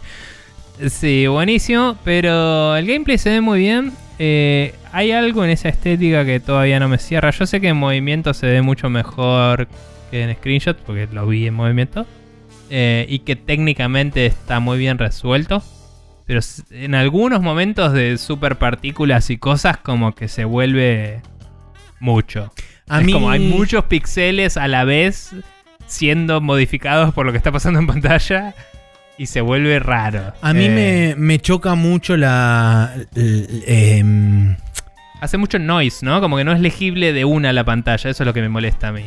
Sí, 0.90 1.27
buenísimo, 1.27 1.98
pero 2.06 2.76
el 2.77 2.85
gameplay 2.88 3.18
se 3.18 3.30
ve 3.30 3.41
muy 3.41 3.60
bien. 3.60 3.91
Eh, 4.19 4.73
hay 4.91 5.11
algo 5.11 5.44
en 5.44 5.49
esa 5.49 5.69
estética 5.69 6.26
que 6.26 6.40
todavía 6.40 6.80
no 6.80 6.88
me 6.88 6.98
cierra. 6.98 7.31
Yo 7.31 7.45
sé 7.45 7.61
que 7.61 7.69
en 7.69 7.77
movimiento 7.77 8.34
se 8.34 8.48
ve 8.48 8.61
mucho 8.61 8.90
mejor 8.90 9.68
que 10.11 10.23
en 10.23 10.35
screenshot, 10.35 10.77
porque 10.77 11.07
lo 11.11 11.27
vi 11.27 11.48
en 11.48 11.53
movimiento. 11.53 12.06
Eh, 12.69 13.06
y 13.10 13.19
que 13.19 13.35
técnicamente 13.35 14.26
está 14.26 14.60
muy 14.60 14.77
bien 14.77 14.98
resuelto. 14.98 15.64
Pero 16.26 16.40
en 16.72 16.95
algunos 16.95 17.41
momentos 17.41 17.91
de 17.94 18.18
super 18.18 18.57
partículas 18.57 19.30
y 19.30 19.38
cosas 19.38 19.77
como 19.77 20.15
que 20.15 20.27
se 20.27 20.45
vuelve 20.45 21.22
mucho. 21.99 22.53
A 22.88 22.99
es 22.99 23.06
mí, 23.06 23.14
como 23.14 23.30
hay 23.30 23.40
muchos 23.40 23.85
píxeles 23.85 24.57
a 24.57 24.68
la 24.68 24.85
vez 24.85 25.35
siendo 25.85 26.40
modificados 26.40 27.14
por 27.14 27.26
lo 27.26 27.31
que 27.31 27.38
está 27.38 27.52
pasando 27.52 27.80
en 27.80 27.88
pantalla 27.88 28.56
y 29.18 29.26
se 29.27 29.41
vuelve 29.41 29.80
raro. 29.80 30.34
A 30.41 30.53
mí 30.53 30.65
Eh, 30.65 31.14
me, 31.18 31.22
me 31.22 31.40
choca 31.40 31.76
mucho 31.76 32.18
la. 32.18 32.94
em, 33.15 34.56
Hace 35.22 35.38
mucho 35.38 35.57
noise, 35.57 36.06
¿no? 36.06 36.19
Como 36.19 36.35
que 36.35 36.44
no 36.44 36.52
es 36.52 36.60
legible 36.60 37.14
de 37.14 37.23
una 37.23 37.53
la 37.53 37.64
pantalla, 37.64 38.10
eso 38.10 38.23
es 38.23 38.27
lo 38.27 38.34
que 38.34 38.41
me 38.41 38.49
molesta 38.49 38.90
a 38.90 38.91
mí. 38.91 39.06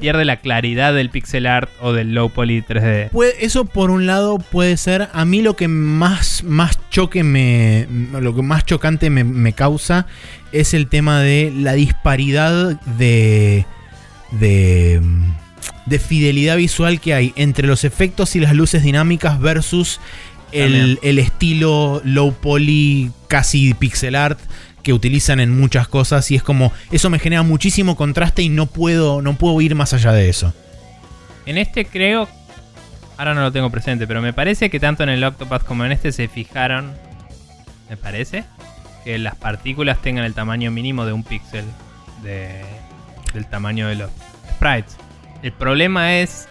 Pierde 0.00 0.24
la 0.24 0.36
claridad 0.38 0.94
del 0.94 1.10
pixel 1.10 1.46
art 1.46 1.68
o 1.82 1.92
del 1.92 2.14
low 2.14 2.30
poly 2.30 2.62
3D. 2.62 3.10
Puede- 3.10 3.44
eso 3.44 3.66
por 3.66 3.90
un 3.90 4.06
lado 4.06 4.38
puede 4.38 4.78
ser. 4.78 5.08
A 5.12 5.26
mí 5.26 5.42
lo 5.42 5.54
que 5.54 5.68
más, 5.68 6.42
más 6.42 6.78
choque 6.88 7.22
me. 7.22 7.86
Lo 8.18 8.34
que 8.34 8.40
más 8.40 8.64
chocante 8.64 9.10
me, 9.10 9.24
me 9.24 9.52
causa 9.52 10.06
es 10.52 10.72
el 10.72 10.86
tema 10.86 11.20
de 11.20 11.52
la 11.54 11.74
disparidad 11.74 12.80
de. 12.96 13.66
de. 14.30 15.02
De 15.86 15.98
fidelidad 15.98 16.56
visual 16.56 17.00
que 17.00 17.14
hay 17.14 17.32
entre 17.36 17.66
los 17.66 17.84
efectos 17.84 18.36
y 18.36 18.40
las 18.40 18.54
luces 18.54 18.82
dinámicas 18.82 19.40
versus 19.40 20.00
el, 20.52 20.98
el 21.02 21.18
estilo 21.18 22.00
low 22.04 22.32
poly, 22.34 23.10
casi 23.28 23.74
pixel 23.74 24.14
art 24.14 24.38
que 24.82 24.92
utilizan 24.92 25.40
en 25.40 25.58
muchas 25.58 25.88
cosas 25.88 26.30
y 26.30 26.36
es 26.36 26.42
como 26.42 26.72
eso 26.90 27.08
me 27.08 27.18
genera 27.18 27.42
muchísimo 27.42 27.96
contraste 27.96 28.42
y 28.42 28.48
no 28.48 28.66
puedo 28.66 29.22
no 29.22 29.34
puedo 29.34 29.60
ir 29.60 29.74
más 29.74 29.92
allá 29.92 30.12
de 30.12 30.28
eso. 30.28 30.52
En 31.46 31.58
este 31.58 31.84
creo. 31.84 32.28
Ahora 33.16 33.34
no 33.34 33.42
lo 33.42 33.52
tengo 33.52 33.70
presente, 33.70 34.06
pero 34.06 34.22
me 34.22 34.32
parece 34.32 34.70
que 34.70 34.80
tanto 34.80 35.02
en 35.02 35.08
el 35.08 35.22
Octopath 35.22 35.64
como 35.64 35.84
en 35.84 35.92
este 35.92 36.12
se 36.12 36.28
fijaron. 36.28 36.92
Me 37.88 37.96
parece. 37.96 38.44
Que 39.04 39.18
las 39.18 39.34
partículas 39.34 40.00
tengan 40.00 40.24
el 40.24 40.34
tamaño 40.34 40.70
mínimo 40.70 41.04
de 41.04 41.12
un 41.12 41.22
píxel. 41.22 41.64
De, 42.22 42.62
del 43.34 43.46
tamaño 43.46 43.88
de 43.88 43.96
los 43.96 44.10
sprites. 44.54 44.96
El 45.42 45.52
problema 45.52 46.18
es 46.18 46.48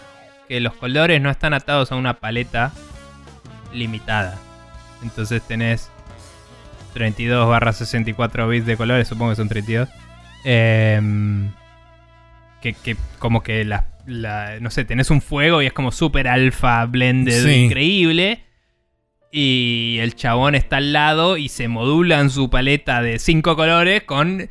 que 0.48 0.60
los 0.60 0.74
colores 0.74 1.20
no 1.20 1.30
están 1.30 1.54
atados 1.54 1.92
a 1.92 1.96
una 1.96 2.14
paleta 2.14 2.72
limitada. 3.72 4.38
Entonces 5.02 5.42
tenés 5.42 5.90
32 6.94 7.48
barra 7.48 7.72
64 7.72 8.48
bits 8.48 8.66
de 8.66 8.76
colores, 8.76 9.08
supongo 9.08 9.30
que 9.32 9.36
son 9.36 9.48
32. 9.48 9.88
Em, 10.44 11.50
que, 12.60 12.74
que 12.74 12.96
como 13.18 13.42
que 13.42 13.64
la, 13.64 13.86
la- 14.06 14.60
no 14.60 14.70
sé, 14.70 14.84
tenés 14.84 15.10
un 15.10 15.20
fuego 15.22 15.62
y 15.62 15.66
es 15.66 15.72
como 15.72 15.90
super 15.92 16.28
alfa 16.28 16.84
blended, 16.86 17.44
Sí. 17.44 17.64
increíble. 17.64 18.44
Y 19.30 19.96
el 20.00 20.14
chabón 20.14 20.54
está 20.54 20.76
al 20.76 20.92
lado 20.92 21.38
y 21.38 21.48
se 21.48 21.66
modula 21.66 22.20
en 22.20 22.28
su 22.28 22.50
paleta 22.50 23.00
de 23.00 23.18
5 23.18 23.56
colores 23.56 24.02
con 24.02 24.48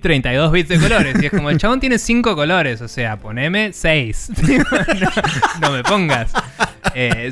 32 0.00 0.52
bits 0.52 0.68
de 0.68 0.78
colores. 0.78 1.16
Y 1.22 1.26
es 1.26 1.30
como, 1.32 1.50
el 1.50 1.58
chabón 1.58 1.80
tiene 1.80 1.98
5 1.98 2.34
colores, 2.36 2.80
o 2.80 2.88
sea, 2.88 3.18
poneme 3.18 3.72
6. 3.72 4.30
no, 5.00 5.68
no 5.68 5.72
me 5.72 5.82
pongas 5.82 6.32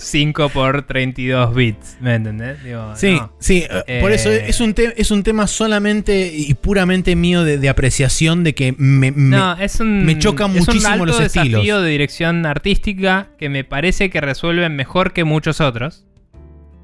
5 0.00 0.48
por 0.50 0.82
32 0.82 1.54
bits, 1.54 1.96
¿me 2.00 2.14
entendés? 2.14 2.62
Digo, 2.62 2.94
Sí, 2.96 3.14
no. 3.14 3.32
sí, 3.38 3.64
eh, 3.86 3.98
por 4.00 4.12
eso 4.12 4.30
Eh, 4.30 4.44
es 4.48 4.60
un, 4.60 4.74
es 4.96 5.10
un 5.10 5.22
tema 5.22 5.46
solamente 5.46 6.32
y 6.32 6.54
puramente 6.54 7.16
mío 7.16 7.42
de, 7.44 7.58
de 7.58 7.68
apreciación 7.68 8.44
de 8.44 8.54
que 8.54 8.74
me, 8.78 9.10
me- 9.10 9.36
No, 9.36 9.56
es 9.58 9.80
un, 9.80 10.04
me 10.04 10.18
choca 10.18 10.46
es 10.46 10.52
muchísimo 10.52 10.78
un 10.86 10.92
alto 10.92 11.06
los 11.06 11.18
desafío 11.18 11.58
estilos. 11.58 11.82
de 11.82 11.88
dirección 11.90 12.46
artística 12.46 13.28
que 13.38 13.48
me 13.48 13.64
parece 13.64 14.10
que 14.10 14.20
resuelven 14.20 14.76
mejor 14.76 15.12
que 15.12 15.24
muchos 15.24 15.60
otros. 15.60 16.04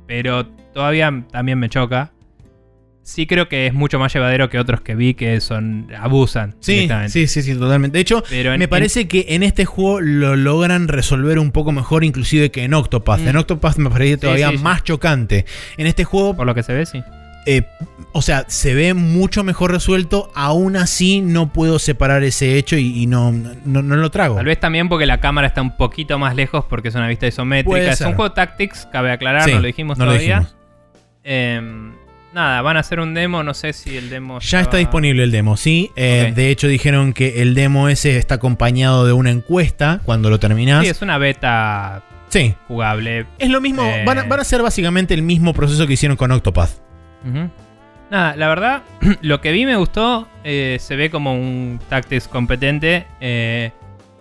Pero 0.06 0.46
todavía 0.74 1.24
también 1.30 1.58
me 1.58 1.68
choca. 1.68 2.12
Sí 3.06 3.26
creo 3.26 3.48
que 3.50 3.66
es 3.66 3.74
mucho 3.74 3.98
más 3.98 4.14
llevadero 4.14 4.48
que 4.48 4.58
otros 4.58 4.80
que 4.80 4.94
vi 4.94 5.12
que 5.12 5.38
son 5.42 5.88
abusan. 6.00 6.54
Sí, 6.60 6.88
sí, 7.08 7.26
sí, 7.26 7.42
sí, 7.42 7.54
totalmente. 7.54 7.98
De 7.98 8.00
hecho, 8.02 8.24
Pero 8.30 8.54
en- 8.54 8.58
me 8.58 8.66
parece 8.66 9.06
que 9.08 9.26
en 9.28 9.42
este 9.42 9.66
juego 9.66 10.00
lo 10.00 10.36
logran 10.36 10.88
resolver 10.88 11.38
un 11.38 11.52
poco 11.52 11.70
mejor 11.70 12.02
inclusive 12.02 12.50
que 12.50 12.64
en 12.64 12.72
Octopath. 12.72 13.20
Mm. 13.20 13.28
En 13.28 13.36
Octopath 13.36 13.76
me 13.76 13.90
parece 13.90 14.16
todavía 14.16 14.48
sí, 14.50 14.56
sí. 14.56 14.62
más 14.64 14.82
chocante. 14.84 15.44
En 15.76 15.86
este 15.86 16.04
juego, 16.04 16.34
Por 16.34 16.46
lo 16.46 16.54
que 16.54 16.62
se 16.62 16.72
ve, 16.72 16.86
sí. 16.86 17.02
eh, 17.44 17.64
o 18.12 18.22
sea, 18.22 18.46
se 18.48 18.72
ve 18.72 18.94
mucho 18.94 19.44
mejor 19.44 19.70
resuelto. 19.72 20.30
Aún 20.34 20.74
así 20.76 21.20
no 21.20 21.52
puedo 21.52 21.78
separar 21.78 22.22
ese 22.24 22.56
hecho 22.56 22.78
y, 22.78 23.02
y 23.02 23.06
no, 23.06 23.32
no, 23.32 23.82
no 23.82 23.96
lo 23.96 24.10
trago. 24.10 24.36
Tal 24.36 24.46
vez 24.46 24.58
también 24.58 24.88
porque 24.88 25.04
la 25.04 25.20
cámara 25.20 25.46
está 25.46 25.60
un 25.60 25.76
poquito 25.76 26.18
más 26.18 26.34
lejos 26.36 26.64
porque 26.70 26.88
es 26.88 26.94
una 26.94 27.06
vista 27.08 27.26
isométrica. 27.26 27.92
Es 27.92 28.00
un 28.00 28.14
juego 28.14 28.32
Tactics, 28.32 28.88
cabe 28.90 29.12
aclarar, 29.12 29.42
Sí, 29.44 29.52
no 29.52 29.60
lo 29.60 29.66
dijimos 29.66 29.98
no 29.98 30.06
lo 30.06 30.12
todavía. 30.12 30.38
dijimos. 30.38 30.56
Em, 31.22 31.92
nada, 32.34 32.60
van 32.62 32.76
a 32.76 32.80
hacer 32.80 33.00
un 33.00 33.14
demo, 33.14 33.42
no 33.42 33.54
sé 33.54 33.72
si 33.72 33.96
el 33.96 34.10
demo... 34.10 34.40
Ya 34.40 34.60
está 34.60 34.76
disponible 34.76 35.22
el 35.22 35.30
demo, 35.30 35.56
sí. 35.56 35.90
Eh. 35.96 36.32
De 36.34 36.50
hecho, 36.50 36.66
dijeron 36.68 37.12
que 37.12 37.40
el 37.42 37.54
demo 37.54 37.88
ese 37.88 38.16
está 38.18 38.34
acompañado 38.36 39.06
de 39.06 39.12
una 39.12 39.30
encuesta 39.30 40.00
cuando 40.04 40.28
lo 40.30 40.38
terminás. 40.40 40.82
Sí, 40.84 40.90
es 40.90 41.00
una 41.02 41.16
beta 41.18 42.02
Sí. 42.28 42.54
jugable. 42.66 43.26
Es 43.38 43.48
lo 43.48 43.60
mismo. 43.60 43.82
Eh. 43.84 44.02
Van, 44.04 44.18
a, 44.18 44.22
van 44.24 44.40
a 44.40 44.44
ser 44.44 44.60
básicamente 44.62 45.14
el 45.14 45.22
mismo 45.22 45.54
proceso 45.54 45.86
que 45.86 45.92
hicieron 45.92 46.16
con 46.16 46.32
Octopath. 46.32 46.70
Nada, 48.10 48.36
la 48.36 48.48
verdad, 48.48 48.82
lo 49.22 49.40
que 49.40 49.52
vi 49.52 49.64
me 49.66 49.76
gustó. 49.76 50.28
eh, 50.44 50.76
se 50.80 50.96
ve 50.96 51.10
como 51.10 51.34
un 51.34 51.80
Tactics 51.88 52.28
competente. 52.28 53.06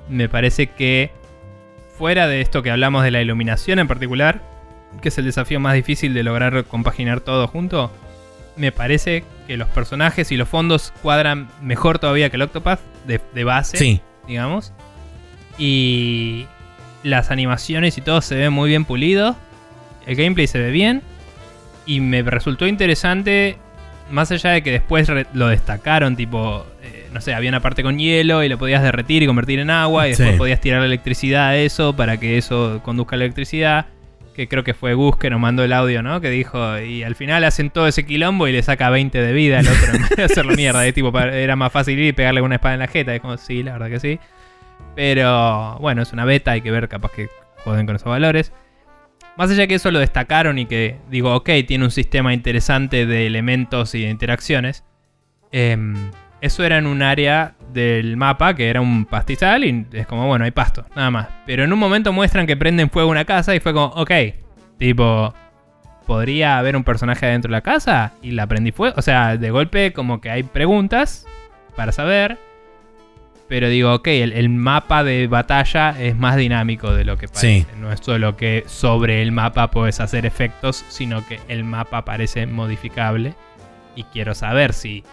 me 0.10 0.30
parece 0.30 0.68
que 0.68 1.12
fuera 1.98 2.28
de 2.28 2.42
esto 2.42 2.64
que 2.64 2.72
hablamos 2.72 3.04
de 3.04 3.12
la 3.12 3.22
iluminación 3.22 3.80
en 3.80 3.88
particular, 3.88 4.42
que 5.02 5.10
es 5.10 5.18
el 5.18 5.26
desafío 5.26 5.60
más 5.60 5.74
difícil 5.74 6.14
de 6.14 6.24
lograr 6.24 6.64
compaginar 6.66 7.20
todo 7.22 7.48
junto, 7.48 7.92
me 8.56 8.72
parece 8.72 9.24
que 9.48 9.58
los 9.58 9.68
personajes 9.70 10.32
y 10.32 10.38
los 10.38 10.48
fondos 10.48 10.94
cuadran 11.02 11.48
mejor 11.62 12.00
todavía 12.00 12.30
que 12.30 12.36
el 12.38 12.44
Octopath 12.44 12.80
de, 13.06 13.20
de 13.34 13.44
base 13.44 13.78
Sí. 13.78 14.02
digamos. 14.28 14.74
Y 15.58 16.48
las 17.04 17.32
animaciones 17.32 17.98
y 17.98 18.02
todo 18.02 18.22
se 18.22 18.36
ve 18.36 18.50
muy 18.50 18.70
bien 18.70 18.86
pulido. 18.86 19.36
El 20.06 20.16
gameplay 20.16 20.48
se 20.48 20.60
ve 20.60 20.72
bien. 20.72 21.02
Y 21.86 22.00
me 22.00 22.22
resultó 22.24 22.66
interesante, 22.66 23.58
más 24.10 24.32
allá 24.32 24.52
de 24.52 24.64
que 24.64 24.72
después 24.72 25.10
lo 25.34 25.48
destacaron, 25.50 26.16
tipo, 26.16 26.66
eh, 26.82 27.10
no 27.12 27.20
sé, 27.20 27.34
había 27.34 27.50
una 27.50 27.60
parte 27.60 27.84
con 27.84 28.00
hielo 28.00 28.42
y 28.42 28.48
lo 28.48 28.58
podías 28.58 28.82
derretir 28.82 29.22
y 29.22 29.28
convertir 29.28 29.60
en 29.60 29.70
agua. 29.70 30.08
Y 30.08 30.12
después 30.12 30.38
podías 30.38 30.62
tirar 30.62 30.82
electricidad 30.84 31.48
a 31.50 31.58
eso 31.58 31.94
para 31.96 32.18
que 32.18 32.38
eso 32.38 32.80
conduzca 32.84 33.16
a 33.16 33.20
la 33.20 33.26
electricidad. 33.26 33.86
Que 34.34 34.48
creo 34.48 34.64
que 34.64 34.74
fue 34.74 34.94
Gus 34.96 35.18
que 35.18 35.30
nos 35.30 35.40
mandó 35.40 35.64
el 35.64 35.74
audio, 35.74 36.02
¿no? 36.02 36.20
Que 36.20 36.30
dijo, 36.30 36.80
y 36.80 37.04
al 37.04 37.16
final 37.16 37.44
hacen 37.44 37.70
todo 37.70 37.88
ese 37.88 38.06
quilombo 38.06 38.48
y 38.48 38.52
le 38.52 38.64
saca 38.64 38.90
20 38.90 39.22
de 39.22 39.34
vida 39.34 39.60
al 39.60 39.68
otro 39.68 39.94
en 39.94 40.02
vez 40.02 40.32
hacerlo 40.32 40.56
mierda. 40.56 40.86
Es 40.88 40.94
tipo, 40.94 41.18
era 41.20 41.56
más 41.56 41.72
fácil 41.72 42.00
ir 42.00 42.08
y 42.08 42.14
pegarle 42.14 42.42
una 42.42 42.56
espada 42.56 42.74
en 42.74 42.80
la 42.80 42.88
jeta. 42.88 43.14
Es 43.14 43.22
como, 43.22 43.38
sí, 43.38 43.62
la 43.62 43.74
verdad 43.74 43.90
que 43.90 44.00
sí. 44.00 44.20
Pero 44.96 45.78
bueno, 45.80 46.02
es 46.02 46.14
una 46.14 46.26
beta, 46.26 46.52
hay 46.52 46.62
que 46.62 46.72
ver, 46.72 46.88
capaz 46.90 47.12
que 47.12 47.30
joden 47.64 47.86
con 47.86 47.96
esos 47.96 48.08
valores. 48.08 48.52
más 49.38 49.50
allá 49.50 49.68
que 49.68 49.76
eso 49.76 49.90
lo 49.92 50.00
destacaron 50.00 50.60
y 50.60 50.66
que 50.66 50.98
digo, 51.10 51.34
ok, 51.36 51.50
tiene 51.68 51.86
un 51.86 51.92
sistema 51.92 52.34
interesante 52.34 53.06
de 53.06 53.26
elementos 53.26 53.96
y 53.96 54.04
de 54.04 54.10
interacciones, 54.10 54.84
em, 55.52 56.12
eso 56.44 56.66
era 56.66 56.78
en 56.78 56.88
un 56.88 57.02
área 57.02 57.56
del 57.72 58.18
mapa 58.18 58.54
que 58.54 58.70
era 58.70 58.82
un 58.82 59.06
pastizal 59.06 59.64
y 59.64 59.88
es 59.94 60.06
como, 60.06 60.28
bueno, 60.28 60.44
hay 60.44 60.52
pasto, 60.52 60.86
nada 60.94 61.10
más. 61.10 61.28
Pero 61.46 61.64
en 61.64 61.72
un 61.72 61.80
momento 61.80 62.12
muestran 62.12 62.46
que 62.46 62.58
prenden 62.58 62.90
fuego 62.90 63.10
una 63.10 63.24
casa 63.24 63.56
y 63.56 63.62
fue 63.62 63.72
como, 63.72 63.86
ok, 63.86 64.12
tipo, 64.78 65.34
¿podría 66.06 66.58
haber 66.58 66.76
un 66.76 66.84
personaje 66.84 67.26
adentro 67.28 67.48
de 67.48 67.54
la 67.54 67.62
casa? 67.62 68.12
Y 68.22 68.32
la 68.32 68.46
prendí 68.46 68.74
fuego. 68.74 68.94
O 68.98 69.02
sea, 69.02 69.38
de 69.38 69.52
golpe 69.52 69.94
como 69.94 70.20
que 70.20 70.30
hay 70.30 70.44
preguntas 70.44 71.26
para 71.78 71.94
saber. 71.94 72.38
Pero 73.48 73.70
digo, 73.70 73.94
ok, 73.94 74.08
el, 74.08 74.34
el 74.34 74.50
mapa 74.50 75.06
de 75.06 75.28
batalla 75.28 75.96
es 75.98 76.18
más 76.18 76.36
dinámico 76.36 76.94
de 76.94 77.06
lo 77.06 77.16
que 77.16 77.30
parece. 77.30 77.62
Sí. 77.62 77.66
No 77.80 77.90
es 77.90 78.02
solo 78.02 78.36
que 78.36 78.66
sobre 78.68 79.22
el 79.22 79.32
mapa 79.32 79.72
puedes 79.72 80.02
hacer 80.02 80.26
efectos, 80.26 80.84
sino 80.90 81.26
que 81.26 81.40
el 81.48 81.64
mapa 81.64 82.04
parece 82.04 82.48
modificable. 82.48 83.34
Y 83.96 84.04
quiero 84.06 84.36
saber 84.36 84.74
si 84.74 85.06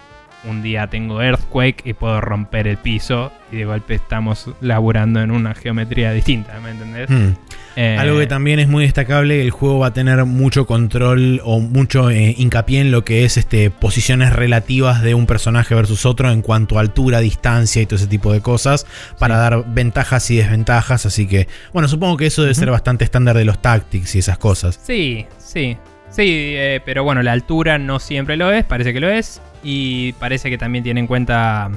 un 0.45 0.63
día 0.63 0.87
tengo 0.87 1.21
Earthquake 1.23 1.83
y 1.85 1.93
puedo 1.93 2.21
romper 2.21 2.67
el 2.67 2.77
piso 2.79 3.31
y 3.53 3.57
de 3.57 3.65
golpe 3.65 3.95
estamos 3.95 4.49
laburando 4.61 5.21
en 5.21 5.31
una 5.31 5.55
geometría 5.55 6.13
distinta, 6.13 6.59
¿me 6.61 6.71
entendés? 6.71 7.11
Hmm. 7.11 7.35
Eh, 7.77 7.97
Algo 7.99 8.19
que 8.19 8.27
también 8.27 8.59
es 8.59 8.69
muy 8.69 8.85
destacable, 8.85 9.43
el 9.43 9.51
juego 9.51 9.79
va 9.81 9.89
a 9.89 9.93
tener 9.93 10.25
mucho 10.25 10.67
control 10.67 11.41
o 11.45 11.61
mucho 11.61 12.11
eh, 12.11 12.35
hincapié 12.37 12.81
en 12.81 12.91
lo 12.91 13.05
que 13.05 13.25
es 13.25 13.37
este, 13.37 13.71
posiciones 13.71 14.33
relativas 14.33 15.03
de 15.03 15.15
un 15.15 15.27
personaje 15.27 15.75
versus 15.75 16.05
otro 16.07 16.31
en 16.31 16.43
cuanto 16.43 16.79
a 16.79 16.81
altura, 16.81 17.21
distancia 17.21 17.81
y 17.83 17.87
todo 17.87 17.97
ese 17.97 18.07
tipo 18.09 18.33
de 18.33 18.41
cosas 18.41 18.87
para 19.19 19.37
Sí. 19.37 19.41
dar 19.41 19.65
ventajas 19.73 20.31
y 20.31 20.37
desventajas. 20.37 21.07
Así 21.07 21.27
que, 21.27 21.47
bueno, 21.73 21.87
supongo 21.89 22.17
que 22.17 22.27
eso 22.27 22.43
debe 22.43 22.55
ser 22.55 22.71
bastante 22.71 23.05
estándar 23.05 23.37
de 23.37 23.45
los 23.45 23.61
tactics 23.63 24.15
y 24.17 24.19
esas 24.19 24.39
cosas. 24.39 24.81
Sí, 24.83 25.27
sí. 25.39 25.77
Sí, 26.11 26.55
eh, 26.57 26.81
pero 26.85 27.05
bueno, 27.05 27.23
la 27.23 27.33
altura 27.33 27.79
no 27.79 27.99
siempre 28.01 28.37
lo 28.37 28.51
es, 28.53 28.65
parece 28.65 28.93
que 28.93 29.01
lo 29.01 29.09
es. 29.09 29.41
Y 29.63 30.13
parece 30.15 30.51
que 30.51 30.59
también 30.59 30.83
tiene 30.83 31.01
en 31.01 31.07
cuenta 31.07 31.71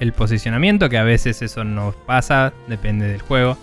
el 0.00 0.12
posicionamiento, 0.12 0.88
que 0.88 0.98
a 0.98 1.02
veces 1.04 1.42
eso 1.42 1.64
no 1.64 1.92
pasa, 2.06 2.52
depende 2.68 3.06
del 3.08 3.20
juego. 3.22 3.56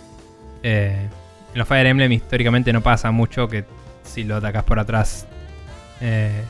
Eh, 0.64 1.08
en 1.54 1.58
los 1.58 1.68
Fire 1.68 1.86
Emblem 1.88 2.12
históricamente 2.12 2.74
no 2.74 2.82
pasa 2.82 3.12
mucho 3.12 3.48
que 3.48 3.66
si 4.04 4.24
lo 4.24 4.38
atacas 4.38 4.64
por 4.64 4.80
atrás 4.80 5.28
eh, 6.02 6.44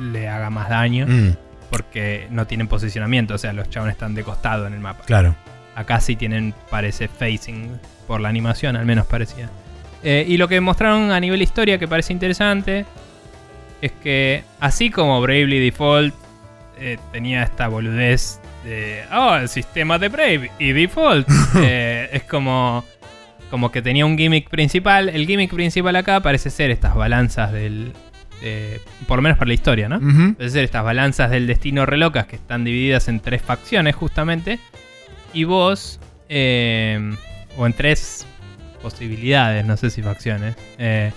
le 0.00 0.28
haga 0.28 0.50
más 0.50 0.68
daño, 0.68 1.06
Mm, 1.06 1.36
porque 1.70 2.26
no 2.30 2.46
tienen 2.46 2.68
posicionamiento, 2.68 3.34
o 3.34 3.38
sea, 3.38 3.52
los 3.52 3.68
chabones 3.70 3.94
están 3.94 4.14
de 4.14 4.22
costado 4.24 4.66
en 4.66 4.74
el 4.74 4.80
mapa. 4.80 5.04
claro. 5.04 5.34
Acá 5.74 6.00
sí 6.00 6.16
tienen, 6.16 6.52
parece, 6.68 7.08
facing 7.08 7.80
por 8.06 8.20
la 8.20 8.28
animación, 8.28 8.76
al 8.76 8.84
menos 8.84 9.06
parecía. 9.06 9.48
Eh, 10.02 10.24
y 10.28 10.36
lo 10.36 10.48
que 10.48 10.60
mostraron 10.60 11.12
a 11.12 11.20
nivel 11.20 11.42
historia 11.42 11.78
que 11.78 11.86
parece 11.86 12.12
interesante 12.12 12.84
es 13.80 13.92
que, 13.92 14.44
así 14.60 14.90
como 14.90 15.20
Bravely 15.20 15.58
Default 15.58 16.14
eh, 16.78 16.98
tenía 17.12 17.42
esta 17.42 17.68
boludez 17.68 18.40
de, 18.64 19.02
oh, 19.12 19.36
el 19.36 19.48
sistema 19.48 19.98
de 19.98 20.08
Brave 20.08 20.50
y 20.58 20.72
Default, 20.72 21.28
eh, 21.56 22.08
es 22.12 22.24
como, 22.24 22.84
como 23.50 23.70
que 23.70 23.82
tenía 23.82 24.06
un 24.06 24.16
gimmick 24.16 24.48
principal. 24.48 25.08
El 25.08 25.26
gimmick 25.26 25.54
principal 25.54 25.94
acá 25.96 26.20
parece 26.20 26.50
ser 26.50 26.70
estas 26.70 26.94
balanzas 26.94 27.52
del. 27.52 27.92
por 29.06 29.18
lo 29.18 29.22
menos 29.22 29.38
para 29.38 29.48
la 29.48 29.54
historia, 29.54 29.88
¿no? 29.88 29.98
Ujú. 29.98 30.30
Es 30.38 30.52
decir, 30.52 30.64
estas 30.64 30.84
balanzas 30.84 31.30
del 31.30 31.46
destino 31.46 31.86
relocas 31.86 32.26
que 32.26 32.36
están 32.36 32.64
divididas 32.64 33.08
en 33.08 33.20
tres 33.20 33.42
facciones 33.42 33.94
justamente. 33.94 34.58
Y 35.34 35.44
vos, 35.44 35.98
eh, 36.28 37.14
o 37.56 37.66
en 37.66 37.72
tres 37.72 38.26
posibilidades, 38.82 39.64
no 39.64 39.76
sé 39.76 39.90
si 39.90 40.02
facciones. 40.02 40.56
eh, 40.78 41.12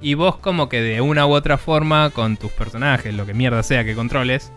y 0.00 0.14
vos 0.14 0.36
como 0.36 0.68
que 0.68 0.82
de 0.82 1.00
una 1.00 1.26
u 1.26 1.32
otra 1.32 1.56
forma 1.56 2.10
con 2.10 2.36
tus 2.36 2.52
personajes, 2.52 3.14
lo 3.14 3.24
que 3.24 3.32
mierda 3.32 3.62
sea 3.62 3.82
que 3.84 3.94
controles, 3.94 4.52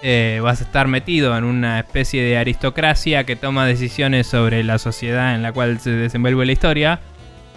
eh, 0.00 0.40
vas 0.42 0.60
a 0.60 0.64
estar 0.64 0.88
metido 0.88 1.36
en 1.36 1.44
una 1.44 1.80
especie 1.80 2.22
de 2.22 2.38
aristocracia 2.38 3.24
que 3.24 3.36
toma 3.36 3.66
decisiones 3.66 4.26
sobre 4.26 4.62
la 4.64 4.78
sociedad 4.78 5.34
en 5.34 5.42
la 5.42 5.52
cual 5.52 5.80
se 5.80 5.90
desenvuelve 5.90 6.46
la 6.46 6.52
historia. 6.52 7.00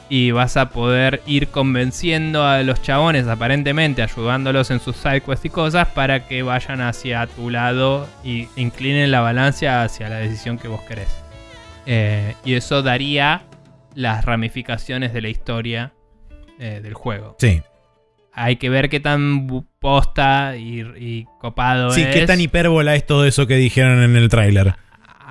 Y 0.09 0.31
vas 0.31 0.57
a 0.57 0.71
poder 0.71 1.21
ir 1.25 1.47
convenciendo 1.47 2.45
a 2.45 2.63
los 2.63 2.81
chabones, 2.81 3.27
aparentemente, 3.27 4.01
ayudándolos 4.01 4.69
en 4.69 4.81
sus 4.81 4.97
sidequests 4.97 5.45
y 5.45 5.49
cosas, 5.49 5.87
para 5.87 6.27
que 6.27 6.43
vayan 6.43 6.81
hacia 6.81 7.25
tu 7.27 7.49
lado 7.49 8.09
y 8.21 8.49
inclinen 8.57 9.09
la 9.09 9.21
balanza 9.21 9.83
hacia 9.83 10.09
la 10.09 10.17
decisión 10.17 10.57
que 10.57 10.67
vos 10.67 10.81
querés. 10.81 11.07
Eh, 11.85 12.35
y 12.43 12.55
eso 12.55 12.81
daría 12.81 13.43
las 13.95 14.25
ramificaciones 14.25 15.13
de 15.13 15.21
la 15.21 15.29
historia 15.29 15.93
eh, 16.59 16.79
del 16.81 16.93
juego. 16.93 17.35
Sí. 17.39 17.61
Hay 18.33 18.55
que 18.55 18.69
ver 18.69 18.87
qué 18.89 18.99
tan 18.99 19.47
posta 19.79 20.55
y, 20.55 20.81
y 20.97 21.25
copado 21.39 21.91
Sí, 21.91 22.01
es. 22.01 22.13
qué 22.13 22.25
tan 22.25 22.39
hipérbola 22.39 22.95
es 22.95 23.05
todo 23.05 23.25
eso 23.25 23.45
que 23.47 23.55
dijeron 23.55 24.01
en 24.03 24.15
el 24.15 24.29
tráiler. 24.29 24.75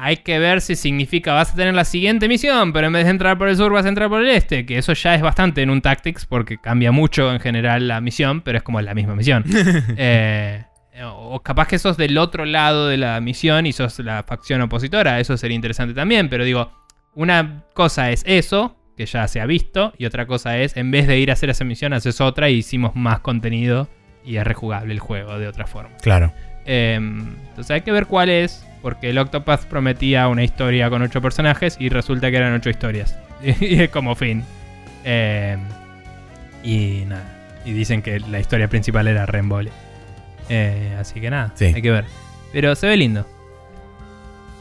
Hay 0.03 0.19
que 0.19 0.39
ver 0.39 0.61
si 0.63 0.77
significa 0.77 1.35
vas 1.35 1.53
a 1.53 1.55
tener 1.57 1.75
la 1.75 1.85
siguiente 1.85 2.27
misión, 2.27 2.73
pero 2.73 2.87
en 2.87 2.93
vez 2.95 3.05
de 3.05 3.11
entrar 3.11 3.37
por 3.37 3.49
el 3.49 3.57
sur 3.57 3.71
vas 3.73 3.85
a 3.85 3.89
entrar 3.91 4.09
por 4.09 4.23
el 4.23 4.31
este, 4.31 4.65
que 4.65 4.79
eso 4.79 4.93
ya 4.95 5.15
es 5.15 5.21
bastante 5.21 5.61
en 5.63 5.69
un 5.71 5.83
Tactics 5.83 6.25
porque 6.27 6.59
cambia 6.59 6.91
mucho 6.91 7.31
en 7.33 7.39
general 7.41 7.87
la 7.87 8.01
misión, 8.01 8.41
pero 8.41 8.59
es 8.59 8.65
como 8.65 8.81
la 8.81 8.95
misma 8.95 9.15
misión. 9.15 9.45
Eh, 9.97 10.65
o 11.03 11.41
capaz 11.43 11.67
que 11.69 11.79
sos 11.79 11.97
del 11.97 12.19
otro 12.19 12.45
lado 12.45 12.87
de 12.89 12.99
la 12.99 13.19
misión 13.23 13.65
y 13.65 13.73
sos 13.73 13.99
la 14.01 14.23
facción 14.23 14.61
opositora, 14.61 15.19
eso 15.19 15.37
sería 15.39 15.55
interesante 15.55 15.95
también, 15.95 16.29
pero 16.29 16.45
digo, 16.45 16.71
una 17.15 17.65
cosa 17.75 18.11
es 18.11 18.23
eso, 18.27 18.77
que 18.97 19.07
ya 19.07 19.27
se 19.29 19.41
ha 19.41 19.47
visto, 19.47 19.93
y 19.99 20.05
otra 20.07 20.27
cosa 20.27 20.59
es, 20.59 20.77
en 20.77 20.91
vez 20.91 21.07
de 21.07 21.19
ir 21.19 21.31
a 21.31 21.33
hacer 21.35 21.51
esa 21.51 21.65
misión, 21.65 21.93
haces 21.93 22.21
otra 22.21 22.51
y 22.51 22.57
hicimos 22.57 22.95
más 22.97 23.21
contenido 23.21 23.89
y 24.25 24.37
es 24.37 24.45
rejugable 24.45 24.93
el 24.93 25.01
juego 25.01 25.39
de 25.39 25.49
otra 25.49 25.67
forma. 25.67 25.97
Claro. 26.03 26.33
Eh, 26.67 26.95
entonces 26.97 27.71
hay 27.71 27.81
que 27.81 27.93
ver 27.93 28.07
cuál 28.07 28.29
es, 28.29 28.67
porque 28.83 29.11
el 29.11 29.19
Octopath 29.19 29.65
prometía 29.67 30.29
una 30.29 30.45
historia 30.45 30.91
con 30.91 31.03
ocho 31.03 31.21
personajes 31.23 31.77
y 31.81 31.89
resulta 31.89 32.31
que 32.31 32.37
eran 32.37 32.53
ocho 32.55 32.71
historias. 32.71 33.19
y 33.61 33.81
es 33.81 33.89
como 33.91 34.15
fin. 34.15 34.45
Eh, 35.05 35.57
y 36.63 37.05
nada. 37.07 37.37
Y 37.65 37.73
dicen 37.73 38.03
que 38.03 38.21
la 38.21 38.39
historia 38.41 38.69
principal 38.69 39.09
era 39.09 39.27
Rembole. 39.27 39.71
Eh, 40.49 40.97
así 40.99 41.21
que 41.21 41.31
nada, 41.31 41.53
Sí. 41.55 41.67
hay 41.67 41.81
que 41.83 41.91
ver. 41.91 42.05
Pero 42.53 42.75
se 42.75 42.87
ve 42.87 42.97
lindo. 42.97 43.27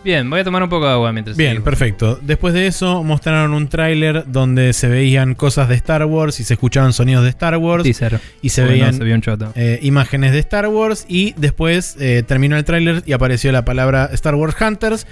Bien, 0.01 0.29
voy 0.29 0.39
a 0.39 0.43
tomar 0.45 0.63
un 0.63 0.69
poco 0.69 0.85
de 0.85 0.93
agua 0.93 1.11
mientras 1.11 1.35
Bien, 1.35 1.49
seguimos. 1.49 1.65
perfecto. 1.65 2.19
Después 2.21 2.53
de 2.53 2.67
eso 2.67 3.03
mostraron 3.03 3.53
un 3.53 3.67
tráiler 3.67 4.23
donde 4.27 4.71
se 4.71 4.87
veían 4.87 5.35
cosas 5.35 5.67
de 5.67 5.75
Star 5.75 6.05
Wars 6.05 6.39
y 6.39 6.45
se 6.45 6.53
escuchaban 6.53 6.93
sonidos 6.93 7.23
de 7.25 7.29
Star 7.31 7.57
Wars 7.57 7.83
Teaser. 7.83 8.19
y 8.41 8.49
se 8.49 8.61
no 8.63 8.69
veían 8.69 8.93
se 8.93 9.03
vio 9.03 9.13
un 9.15 9.21
choto. 9.21 9.51
eh, 9.55 9.79
imágenes 9.81 10.31
de 10.31 10.39
Star 10.39 10.67
Wars 10.69 11.05
y 11.09 11.33
después 11.35 11.97
eh, 11.99 12.23
terminó 12.25 12.55
el 12.55 12.63
tráiler 12.63 13.03
y 13.05 13.11
apareció 13.11 13.51
la 13.51 13.65
palabra 13.65 14.09
Star 14.13 14.35
Wars 14.35 14.55
Hunters 14.59 15.05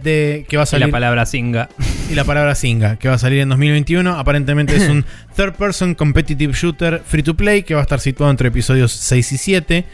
de 0.00 0.46
que 0.48 0.56
va 0.56 0.62
a 0.62 0.64
y 0.64 0.66
salir 0.68 0.86
la 0.86 0.92
palabra 0.92 1.26
Singa. 1.26 1.68
y 2.08 2.14
la 2.14 2.24
palabra 2.24 2.54
Singa 2.54 2.96
que 2.96 3.08
va 3.08 3.16
a 3.16 3.18
salir 3.18 3.40
en 3.40 3.48
2021. 3.48 4.16
Aparentemente 4.16 4.76
es 4.76 4.88
un 4.88 5.04
third 5.36 5.54
person 5.54 5.94
competitive 5.96 6.52
shooter 6.54 7.02
free 7.04 7.24
to 7.24 7.34
play 7.34 7.64
que 7.64 7.74
va 7.74 7.80
a 7.80 7.82
estar 7.82 7.98
situado 7.98 8.30
entre 8.30 8.48
episodios 8.48 8.92
6 8.92 9.32
y 9.32 9.38
7. 9.38 9.84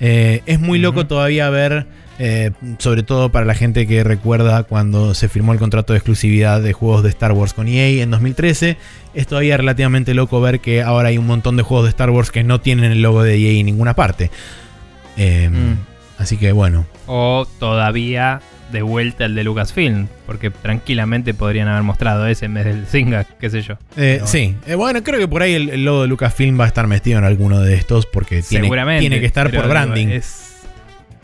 Eh, 0.00 0.42
es 0.46 0.60
muy 0.60 0.78
loco 0.78 1.06
todavía 1.06 1.50
ver, 1.50 1.86
eh, 2.18 2.52
sobre 2.78 3.02
todo 3.02 3.30
para 3.30 3.46
la 3.46 3.54
gente 3.54 3.86
que 3.86 4.04
recuerda 4.04 4.62
cuando 4.62 5.14
se 5.14 5.28
firmó 5.28 5.52
el 5.52 5.58
contrato 5.58 5.92
de 5.92 5.98
exclusividad 5.98 6.60
de 6.60 6.72
juegos 6.72 7.02
de 7.02 7.08
Star 7.08 7.32
Wars 7.32 7.52
con 7.54 7.68
EA 7.68 8.02
en 8.02 8.10
2013. 8.10 8.76
Es 9.14 9.26
todavía 9.26 9.56
relativamente 9.56 10.14
loco 10.14 10.40
ver 10.40 10.60
que 10.60 10.82
ahora 10.82 11.08
hay 11.08 11.18
un 11.18 11.26
montón 11.26 11.56
de 11.56 11.62
juegos 11.62 11.86
de 11.86 11.90
Star 11.90 12.10
Wars 12.10 12.30
que 12.30 12.44
no 12.44 12.60
tienen 12.60 12.92
el 12.92 13.02
logo 13.02 13.22
de 13.22 13.36
EA 13.36 13.60
en 13.60 13.66
ninguna 13.66 13.94
parte. 13.94 14.30
Eh, 15.16 15.48
Mm. 15.50 15.98
Así 16.18 16.36
que 16.36 16.50
bueno. 16.52 16.84
O 17.06 17.46
todavía 17.60 18.40
de 18.72 18.82
vuelta 18.82 19.24
el 19.24 19.34
de 19.34 19.44
Lucasfilm. 19.44 20.08
Porque 20.26 20.50
tranquilamente 20.50 21.34
podrían 21.34 21.68
haber 21.68 21.82
mostrado 21.82 22.26
ese 22.26 22.46
en 22.46 22.54
vez 22.54 22.64
del 22.66 22.86
Singa, 22.86 23.24
qué 23.24 23.50
sé 23.50 23.62
yo. 23.62 23.78
Eh, 23.96 24.20
sí, 24.24 24.56
Eh, 24.66 24.74
bueno, 24.74 25.02
creo 25.02 25.18
que 25.18 25.28
por 25.28 25.42
ahí 25.42 25.54
el, 25.54 25.70
el 25.70 25.84
logo 25.84 26.02
de 26.02 26.08
Lucasfilm 26.08 26.58
va 26.60 26.64
a 26.64 26.68
estar 26.68 26.86
metido 26.86 27.18
en 27.18 27.24
alguno 27.24 27.60
de 27.60 27.74
estos 27.74 28.06
porque 28.06 28.42
tiene, 28.42 28.64
Seguramente. 28.64 29.00
tiene 29.00 29.20
que 29.20 29.26
estar 29.26 29.50
por 29.50 29.68
branding. 29.68 30.08
es, 30.08 30.56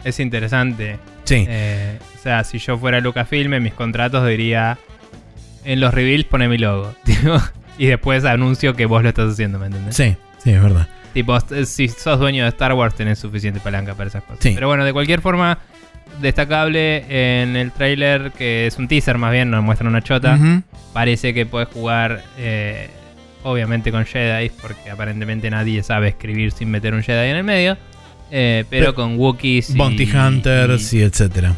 es 0.04 0.20
interesante. 0.20 0.98
sí, 1.24 1.44
Eh, 1.48 1.98
o 2.18 2.22
sea, 2.22 2.44
si 2.44 2.58
yo 2.58 2.78
fuera 2.78 3.00
Lucasfilm, 3.00 3.54
en 3.54 3.62
mis 3.62 3.74
contratos 3.74 4.26
diría: 4.26 4.78
En 5.64 5.80
los 5.80 5.92
reveals 5.92 6.24
pone 6.24 6.48
mi 6.48 6.58
logo. 6.58 6.94
y 7.78 7.86
después 7.86 8.24
anuncio 8.24 8.74
que 8.74 8.86
vos 8.86 9.02
lo 9.02 9.08
estás 9.10 9.32
haciendo, 9.32 9.58
¿me 9.58 9.66
entendés? 9.66 9.94
sí, 9.96 10.16
sí, 10.42 10.50
es 10.50 10.62
verdad. 10.62 10.88
Tipo, 11.12 11.38
si 11.64 11.88
sos 11.88 12.18
dueño 12.18 12.42
de 12.42 12.48
Star 12.48 12.72
Wars, 12.72 12.94
tenés 12.96 13.18
suficiente 13.20 13.60
palanca 13.60 13.94
para 13.94 14.08
esas 14.08 14.22
cosas. 14.24 14.38
Sí. 14.42 14.50
Pero 14.54 14.66
bueno, 14.66 14.84
de 14.84 14.92
cualquier 14.92 15.20
forma, 15.20 15.58
destacable 16.20 17.04
en 17.42 17.56
el 17.56 17.72
trailer, 17.72 18.32
que 18.32 18.66
es 18.66 18.78
un 18.78 18.88
teaser 18.88 19.18
más 19.18 19.32
bien, 19.32 19.50
nos 19.50 19.62
muestra 19.62 19.88
una 19.88 20.02
chota. 20.02 20.38
Parece 20.92 21.34
que 21.34 21.44
puedes 21.46 21.68
jugar, 21.68 22.22
eh, 22.38 22.88
obviamente, 23.42 23.90
con 23.90 24.04
Jedi, 24.04 24.50
porque 24.62 24.90
aparentemente 24.90 25.50
nadie 25.50 25.82
sabe 25.82 26.08
escribir 26.08 26.52
sin 26.52 26.70
meter 26.70 26.94
un 26.94 27.02
Jedi 27.02 27.30
en 27.30 27.36
el 27.36 27.44
medio. 27.44 27.76
eh, 28.30 28.64
pero, 28.70 28.86
Pero- 28.86 28.94
con 28.94 29.16
Wookiees 29.18 29.70
y- 29.70 29.76
Bounty 29.76 30.10
Hunters 30.10 30.92
y, 30.92 30.98
y, 30.98 31.02
etcétera. 31.02 31.54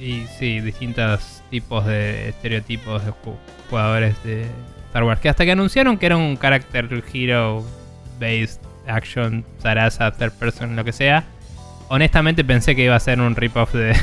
y 0.00 0.24
sí, 0.38 0.58
distintos 0.60 1.42
tipos 1.50 1.84
de 1.86 2.30
estereotipos 2.30 3.04
de 3.04 3.10
ju- 3.12 3.36
jugadores 3.70 4.16
de 4.24 4.42
Star 4.42 4.54
Star 4.88 5.04
Wars. 5.04 5.20
Que 5.20 5.28
hasta 5.28 5.44
que 5.44 5.52
anunciaron 5.52 5.96
que 5.98 6.06
era 6.06 6.16
un 6.16 6.36
character 6.38 7.04
hero 7.12 7.64
based 8.18 8.58
action, 8.88 9.44
Sarasa, 9.62 10.10
third 10.12 10.32
person, 10.32 10.74
lo 10.74 10.82
que 10.84 10.92
sea. 10.92 11.24
Honestamente 11.88 12.44
pensé 12.44 12.76
que 12.76 12.84
iba 12.84 12.96
a 12.96 13.00
ser 13.00 13.20
un 13.20 13.34
rip-off 13.34 13.72
de, 13.74 13.94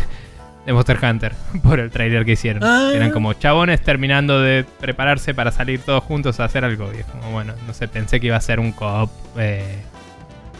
de 0.65 0.73
Monster 0.73 0.97
Hunter 1.03 1.33
por 1.63 1.79
el 1.79 1.91
trailer 1.91 2.25
que 2.25 2.33
hicieron. 2.33 2.63
Ah. 2.63 2.91
Eran 2.93 3.11
como 3.11 3.33
chabones 3.33 3.81
terminando 3.81 4.41
de 4.41 4.65
prepararse 4.79 5.33
para 5.33 5.51
salir 5.51 5.79
todos 5.81 6.03
juntos 6.03 6.39
a 6.39 6.45
hacer 6.45 6.65
algo. 6.65 6.91
Y 6.95 6.99
es 6.99 7.05
como, 7.05 7.31
bueno, 7.31 7.53
no 7.67 7.73
sé, 7.73 7.87
pensé 7.87 8.19
que 8.19 8.27
iba 8.27 8.37
a 8.37 8.41
ser 8.41 8.59
un 8.59 8.71
co-op 8.71 9.11
eh, 9.37 9.63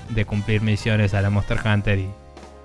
de 0.09 0.25
cumplir 0.25 0.61
misiones 0.61 1.13
a 1.13 1.21
la 1.21 1.29
Monster 1.29 1.57
Hunter 1.65 1.99
y, 1.99 2.07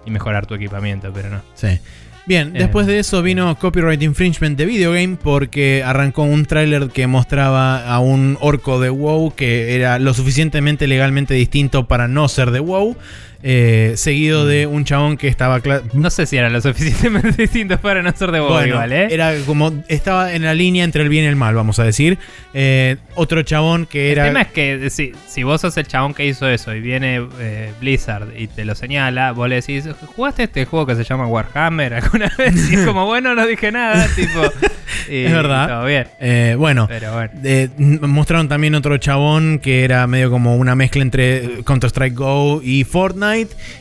y 0.04 0.10
mejorar 0.10 0.46
tu 0.46 0.54
equipamiento, 0.54 1.12
pero 1.12 1.30
no. 1.30 1.42
Sí. 1.54 1.78
Bien, 2.26 2.54
Eh, 2.54 2.60
después 2.60 2.86
de 2.86 2.98
eso 2.98 3.22
vino 3.22 3.58
copyright 3.58 4.02
infringement 4.02 4.56
de 4.56 4.66
video 4.66 4.92
game 4.92 5.16
porque 5.20 5.82
arrancó 5.84 6.22
un 6.22 6.44
tráiler 6.44 6.88
que 6.90 7.06
mostraba 7.06 7.92
a 7.92 7.98
un 7.98 8.36
orco 8.40 8.78
de 8.78 8.90
WoW 8.90 9.34
que 9.34 9.74
era 9.74 9.98
lo 9.98 10.12
suficientemente 10.14 10.86
legalmente 10.86 11.34
distinto 11.34 11.88
para 11.88 12.08
no 12.08 12.28
ser 12.28 12.50
de 12.50 12.60
WoW, 12.60 12.96
eh, 13.42 13.92
seguido 13.96 14.46
de 14.46 14.66
un 14.66 14.84
chabón 14.84 15.16
que 15.16 15.28
estaba 15.28 15.60
No 15.94 16.10
sé 16.10 16.26
si 16.26 16.36
eran 16.36 16.52
lo 16.52 16.60
suficientemente 16.60 17.32
distintos 17.42 17.80
para 17.80 18.02
no 18.02 18.12
ser 18.14 18.32
de 18.32 18.40
bueno, 18.40 18.66
igual, 18.66 18.92
¿eh? 18.92 19.08
era 19.10 19.34
como 19.46 19.72
estaba 19.88 20.32
en 20.34 20.42
la 20.42 20.54
línea 20.54 20.84
entre 20.84 21.02
el 21.02 21.08
bien 21.08 21.24
y 21.24 21.28
el 21.28 21.36
mal, 21.36 21.54
vamos 21.54 21.78
a 21.78 21.84
decir. 21.84 22.18
Eh, 22.52 22.96
otro 23.14 23.42
chabón 23.42 23.86
que 23.86 24.12
era 24.12 24.24
El 24.26 24.28
tema 24.30 24.42
es 24.42 24.48
que 24.48 24.90
si, 24.90 25.12
si 25.28 25.42
vos 25.42 25.60
sos 25.60 25.76
el 25.76 25.86
chabón 25.86 26.14
que 26.14 26.26
hizo 26.26 26.48
eso 26.48 26.74
y 26.74 26.80
viene 26.80 27.26
eh, 27.38 27.72
Blizzard 27.80 28.28
y 28.36 28.46
te 28.48 28.64
lo 28.64 28.74
señala, 28.74 29.32
vos 29.32 29.48
le 29.48 29.56
decís, 29.56 29.84
¿jugaste 30.16 30.42
este 30.44 30.64
juego 30.66 30.84
que 30.86 30.94
se 30.96 31.04
llama 31.04 31.26
Warhammer 31.26 31.94
alguna 31.94 32.30
vez? 32.38 32.70
Y 32.70 32.74
es 32.74 32.80
como, 32.86 33.06
bueno, 33.06 33.34
no 33.34 33.46
dije 33.46 33.70
nada, 33.72 34.06
tipo. 34.16 34.42
y 35.08 35.24
Es 35.24 35.32
verdad. 35.32 35.68
Todo 35.68 35.86
bien. 35.86 36.58
bueno, 36.58 36.86
Pero 36.88 37.12
bueno. 37.14 37.30
N- 37.42 38.00
mostraron 38.06 38.48
también 38.48 38.74
otro 38.74 38.98
chabón 38.98 39.58
que 39.60 39.84
era 39.84 40.06
medio 40.06 40.30
como 40.30 40.56
una 40.56 40.74
mezcla 40.74 41.02
entre 41.02 41.62
Counter-Strike 41.64 42.14
Go 42.14 42.60
y 42.62 42.84
Fortnite. 42.84 43.29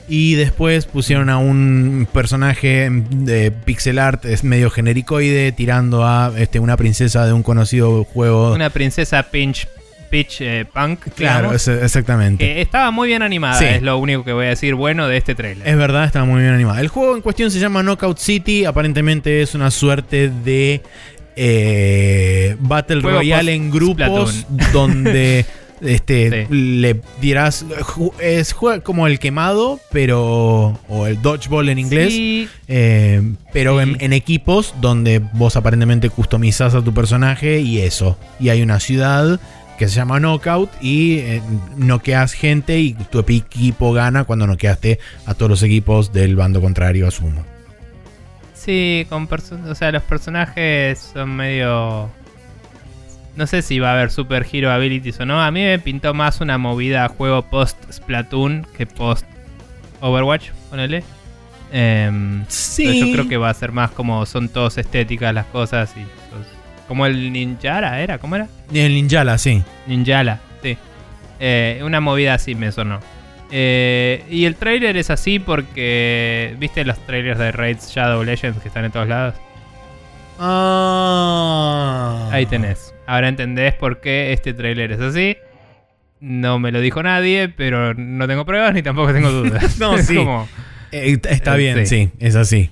Y 0.07 0.35
después 0.35 0.85
pusieron 0.85 1.29
a 1.29 1.37
un 1.37 2.07
personaje 2.11 2.89
de 2.91 3.51
pixel 3.51 3.99
art, 3.99 4.25
es 4.25 4.43
medio 4.43 4.69
genericoide, 4.69 5.51
tirando 5.51 6.05
a 6.05 6.33
este, 6.37 6.59
una 6.59 6.77
princesa 6.77 7.25
de 7.25 7.33
un 7.33 7.43
conocido 7.43 8.03
juego. 8.03 8.53
Una 8.53 8.69
princesa 8.69 9.23
Pinch, 9.23 9.67
Peach 10.09 10.41
eh, 10.41 10.65
Punk, 10.73 10.99
claro, 11.15 11.49
digamos, 11.51 11.67
exactamente. 11.67 12.43
que 12.43 12.61
estaba 12.61 12.91
muy 12.91 13.07
bien 13.09 13.21
animada, 13.21 13.59
Sí. 13.59 13.65
es 13.65 13.81
lo 13.81 13.97
único 13.97 14.23
que 14.23 14.33
voy 14.33 14.47
a 14.47 14.49
decir 14.49 14.75
bueno 14.75 15.07
de 15.07 15.17
este 15.17 15.35
trailer. 15.35 15.67
Es 15.67 15.77
verdad, 15.77 16.05
está 16.05 16.23
muy 16.23 16.41
bien 16.41 16.53
animado. 16.53 16.79
El 16.79 16.87
juego 16.87 17.15
en 17.15 17.21
cuestión 17.21 17.51
se 17.51 17.59
llama 17.59 17.83
Knockout 17.83 18.17
City. 18.17 18.65
Aparentemente 18.65 19.41
es 19.41 19.53
una 19.53 19.69
suerte 19.71 20.29
de 20.29 20.81
eh, 21.35 22.55
Battle 22.59 23.01
Royale 23.01 23.53
en 23.53 23.69
grupos 23.71 24.45
donde 24.73 25.45
este, 25.81 26.47
Sí. 26.47 26.53
le 26.53 27.01
dirás. 27.21 27.65
Es 28.21 28.53
juega 28.53 28.81
como 28.81 29.07
el 29.07 29.19
quemado, 29.19 29.79
pero. 29.91 30.79
O 30.87 31.07
el 31.07 31.21
dodgeball 31.21 31.69
en 31.69 31.79
inglés. 31.79 32.13
Sí, 32.13 32.47
eh, 32.67 33.21
pero 33.53 33.77
Sí. 33.81 33.89
en, 33.89 33.97
en 34.01 34.13
equipos 34.13 34.73
donde 34.81 35.19
vos 35.33 35.55
aparentemente 35.55 36.09
customizás 36.09 36.75
a 36.75 36.83
tu 36.83 36.93
personaje 36.93 37.59
y 37.59 37.79
eso. 37.79 38.17
Y 38.39 38.49
hay 38.49 38.61
una 38.61 38.79
ciudad 38.79 39.39
que 39.77 39.87
se 39.87 39.95
llama 39.95 40.19
Knockout 40.19 40.69
y 40.81 41.19
eh, 41.19 41.41
noqueas 41.77 42.33
gente 42.33 42.79
y 42.79 42.93
tu 42.95 43.19
equipo 43.19 43.93
gana 43.93 44.25
cuando 44.25 44.45
noqueaste 44.45 44.99
a 45.25 45.33
todos 45.35 45.49
los 45.49 45.63
equipos 45.63 46.11
del 46.11 46.35
bando 46.35 46.59
contrario, 46.59 47.07
asumo. 47.07 47.45
Sí, 48.53 49.05
con 49.07 49.27
o 49.31 49.75
sea, 49.75 49.91
los 49.91 50.03
personajes 50.03 50.99
son 51.13 51.35
medio... 51.37 52.09
No 53.39 53.47
sé 53.47 53.61
si 53.61 53.79
va 53.79 53.91
a 53.91 53.93
haber 53.93 54.11
Super 54.11 54.45
Hero 54.51 54.69
Abilities 54.69 55.17
o 55.21 55.25
no. 55.25 55.41
A 55.41 55.49
mí 55.49 55.61
me 55.63 55.79
pintó 55.79 56.13
más 56.13 56.41
una 56.41 56.57
movida 56.57 57.07
juego 57.07 57.41
post 57.43 57.77
Splatoon 57.89 58.67
que 58.77 58.85
post 58.85 59.25
Overwatch, 60.01 60.49
ponele. 60.69 61.03
Em, 61.71 62.39
entonces 62.41 62.95
yo 62.99 63.11
creo 63.13 63.29
que 63.29 63.37
va 63.37 63.49
a 63.49 63.53
ser 63.53 63.71
más 63.71 63.91
como 63.91 64.25
son 64.25 64.49
todos 64.49 64.77
estéticas 64.77 65.33
las 65.33 65.45
cosas 65.45 65.91
y 65.95 66.01
sos- 66.01 66.47
como 66.87 67.05
el 67.05 67.31
Ninjara 67.31 68.01
era, 68.01 68.17
¿cómo 68.17 68.35
era? 68.35 68.47
El 68.73 68.93
Ninjala, 68.95 69.37
sí. 69.37 69.63
Ninjala, 69.87 70.39
sí. 70.61 70.77
Eh, 71.39 71.79
una 71.83 72.01
movida 72.01 72.33
así 72.33 72.55
me 72.55 72.73
sonó. 72.73 72.99
Eh, 73.51 74.25
y 74.29 74.43
el 74.45 74.55
trailer 74.55 74.97
es 74.97 75.09
así 75.09 75.39
porque. 75.39 76.55
¿Viste 76.59 76.83
los 76.83 76.97
trailers 77.05 77.39
de 77.39 77.53
Raids 77.53 77.89
Shadow 77.89 78.21
Legends 78.23 78.59
que 78.61 78.67
están 78.67 78.83
en 78.83 78.91
todos 78.91 79.07
lados? 79.07 79.35
Ah. 80.39 82.29
Ahí 82.31 82.45
tenés. 82.45 82.93
Ahora 83.09 83.27
entendés 83.27 83.73
por 83.73 84.01
qué 84.01 84.33
este 84.33 84.53
trailer 84.53 84.91
es 84.91 84.99
así. 85.01 85.35
No 86.19 86.59
me 86.59 86.71
lo 86.71 86.79
dijo 86.81 87.01
nadie, 87.01 87.49
pero 87.49 87.93
no 87.95 88.27
tengo 88.27 88.45
pruebas 88.45 88.73
ni 88.73 88.81
tampoco 88.83 89.13
tengo 89.13 89.31
dudas. 89.31 89.77
No, 89.79 89.97
sí. 90.01 90.15
como, 90.15 90.47
Eh, 90.91 91.17
está 91.29 91.55
Eh, 91.55 91.57
bien, 91.57 91.87
sí. 91.87 92.05
sí, 92.05 92.11
es 92.19 92.35
así. 92.35 92.69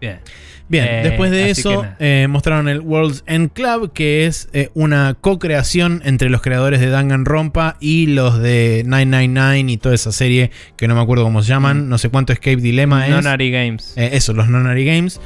bien. 0.00 0.20
Bien, 0.66 0.86
Eh, 0.88 1.00
después 1.02 1.30
de 1.30 1.50
eso 1.50 1.84
eh, 1.98 2.26
mostraron 2.26 2.70
el 2.70 2.80
World's 2.80 3.22
End 3.26 3.52
Club, 3.52 3.92
que 3.92 4.24
es 4.24 4.48
eh, 4.54 4.70
una 4.72 5.14
co-creación 5.20 6.00
entre 6.06 6.30
los 6.30 6.40
creadores 6.40 6.80
de 6.80 6.88
Danganronpa 6.88 7.76
y 7.80 8.06
los 8.06 8.38
de 8.40 8.82
999 8.86 9.72
y 9.72 9.76
toda 9.76 9.94
esa 9.94 10.10
serie 10.10 10.50
que 10.78 10.88
no 10.88 10.94
me 10.94 11.02
acuerdo 11.02 11.24
cómo 11.24 11.42
se 11.42 11.50
llaman, 11.50 11.90
no 11.90 11.98
sé 11.98 12.08
cuánto 12.08 12.32
Escape 12.32 12.56
Dilemma 12.56 13.04
es. 13.06 13.10
Nonary 13.12 13.50
Games. 13.50 13.92
Eh, 13.98 14.10
eso, 14.14 14.32
los 14.32 14.48
Nonary 14.48 14.86
Games. 14.86 15.20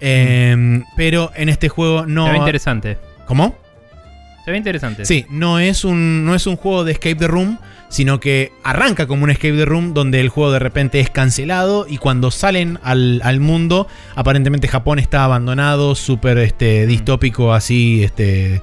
Eh, 0.00 0.82
Pero 0.96 1.30
en 1.36 1.48
este 1.50 1.68
juego 1.68 2.06
no... 2.06 2.30
Ve 2.30 2.38
interesante. 2.38 2.96
¿Cómo? 3.26 3.56
Se 4.44 4.50
ve 4.50 4.58
interesante. 4.58 5.06
Sí, 5.06 5.24
no 5.30 5.58
es 5.58 5.84
un, 5.84 6.24
no 6.26 6.34
es 6.34 6.46
un 6.46 6.56
juego 6.56 6.84
de 6.84 6.92
Escape 6.92 7.14
the 7.14 7.26
Room, 7.26 7.58
sino 7.88 8.20
que 8.20 8.52
arranca 8.62 9.06
como 9.06 9.24
un 9.24 9.30
Escape 9.30 9.56
the 9.56 9.64
Room 9.64 9.94
donde 9.94 10.20
el 10.20 10.28
juego 10.28 10.52
de 10.52 10.58
repente 10.58 11.00
es 11.00 11.08
cancelado 11.08 11.86
y 11.88 11.96
cuando 11.96 12.30
salen 12.30 12.78
al, 12.82 13.22
al 13.24 13.40
mundo, 13.40 13.88
aparentemente 14.16 14.68
Japón 14.68 14.98
está 14.98 15.24
abandonado, 15.24 15.94
súper 15.94 16.38
este, 16.38 16.86
distópico, 16.86 17.54
así, 17.54 18.04
este, 18.04 18.60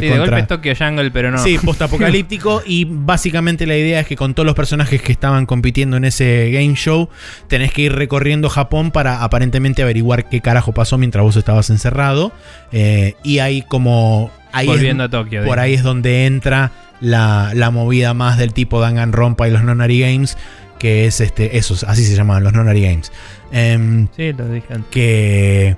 Sí, 0.00 0.06
de 0.06 0.18
golpe 0.18 0.38
es 0.40 0.46
Tokyo 0.46 0.72
Jungle, 0.78 1.10
pero 1.10 1.30
no. 1.30 1.38
Sí, 1.38 1.58
postapocalíptico 1.64 2.62
y 2.66 2.86
básicamente 2.88 3.66
la 3.66 3.76
idea 3.76 4.00
es 4.00 4.06
que 4.06 4.16
con 4.16 4.34
todos 4.34 4.46
los 4.46 4.54
personajes 4.54 5.00
que 5.02 5.12
estaban 5.12 5.46
compitiendo 5.46 5.96
en 5.96 6.04
ese 6.04 6.50
game 6.52 6.74
show, 6.74 7.08
tenés 7.48 7.72
que 7.72 7.82
ir 7.82 7.92
recorriendo 7.94 8.48
Japón 8.50 8.90
para 8.90 9.22
aparentemente 9.24 9.82
averiguar 9.82 10.28
qué 10.28 10.40
carajo 10.40 10.72
pasó 10.72 10.98
mientras 10.98 11.24
vos 11.24 11.36
estabas 11.36 11.70
encerrado. 11.70 12.32
Eh, 12.72 13.14
y 13.22 13.38
hay 13.38 13.62
como... 13.62 14.30
Ahí 14.52 14.66
es- 14.66 14.72
Volviendo 14.72 15.04
a 15.04 15.08
Tokio. 15.10 15.44
por 15.44 15.58
ahí 15.58 15.74
es 15.74 15.82
donde 15.82 16.26
entra 16.26 16.72
la, 17.00 17.52
la 17.54 17.70
movida 17.70 18.14
más 18.14 18.38
del 18.38 18.52
tipo 18.52 18.80
Danganronpa 18.80 19.46
y 19.48 19.50
los 19.50 19.62
Nonary 19.62 20.00
Games, 20.00 20.36
que 20.78 21.06
es 21.06 21.20
este, 21.20 21.58
esos, 21.58 21.84
así 21.84 22.04
se 22.04 22.14
llaman 22.16 22.42
los 22.44 22.52
Nonary 22.52 22.82
Games. 22.82 23.12
Em, 23.52 24.08
Sí, 24.16 24.32
lo 24.32 24.48
dije 24.48 24.66
antes. 24.74 24.90
que 24.90 25.76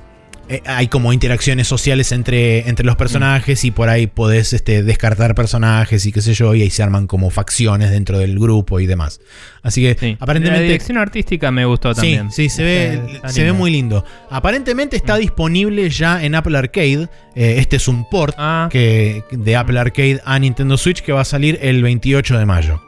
eh, 0.50 0.62
hay 0.66 0.88
como 0.88 1.12
interacciones 1.12 1.66
sociales 1.68 2.12
entre, 2.12 2.68
entre 2.68 2.84
los 2.84 2.96
personajes 2.96 3.64
y 3.64 3.70
por 3.70 3.88
ahí 3.88 4.06
podés 4.06 4.52
este, 4.52 4.82
descartar 4.82 5.34
personajes 5.34 6.04
y 6.06 6.12
qué 6.12 6.20
sé 6.20 6.34
yo, 6.34 6.54
y 6.54 6.62
ahí 6.62 6.70
se 6.70 6.82
arman 6.82 7.06
como 7.06 7.30
facciones 7.30 7.90
dentro 7.90 8.18
del 8.18 8.38
grupo 8.38 8.80
y 8.80 8.86
demás. 8.86 9.20
Así 9.62 9.82
que 9.82 9.96
Sí. 9.98 10.06
La 10.12 10.16
aparentemente... 10.24 10.64
dirección 10.64 10.98
artística 10.98 11.50
me 11.50 11.64
gustó 11.64 11.94
Sí, 11.94 12.00
también. 12.00 12.30
sí, 12.32 12.48
se 12.48 12.62
ve, 12.62 13.00
está 13.14 13.28
se 13.28 13.44
ve 13.44 13.52
muy 13.52 13.70
lindo. 13.70 14.04
Aparentemente 14.30 14.96
está 14.96 15.16
Mm. 15.16 15.20
disponible 15.20 15.88
ya 15.90 16.22
en 16.24 16.34
Apple 16.34 16.56
Arcade. 16.58 17.08
Eh, 17.34 17.56
este 17.58 17.76
es 17.76 17.86
un 17.88 18.08
port 18.08 18.34
Ah, 18.38 18.68
que, 18.70 19.22
de 19.30 19.56
Apple 19.56 19.78
Arcade 19.78 20.20
a 20.24 20.38
Nintendo 20.38 20.76
Switch 20.76 21.02
que 21.02 21.12
va 21.12 21.20
a 21.20 21.24
salir 21.24 21.58
el 21.62 21.82
28 21.82 22.38
de 22.38 22.46
mayo. 22.46 22.82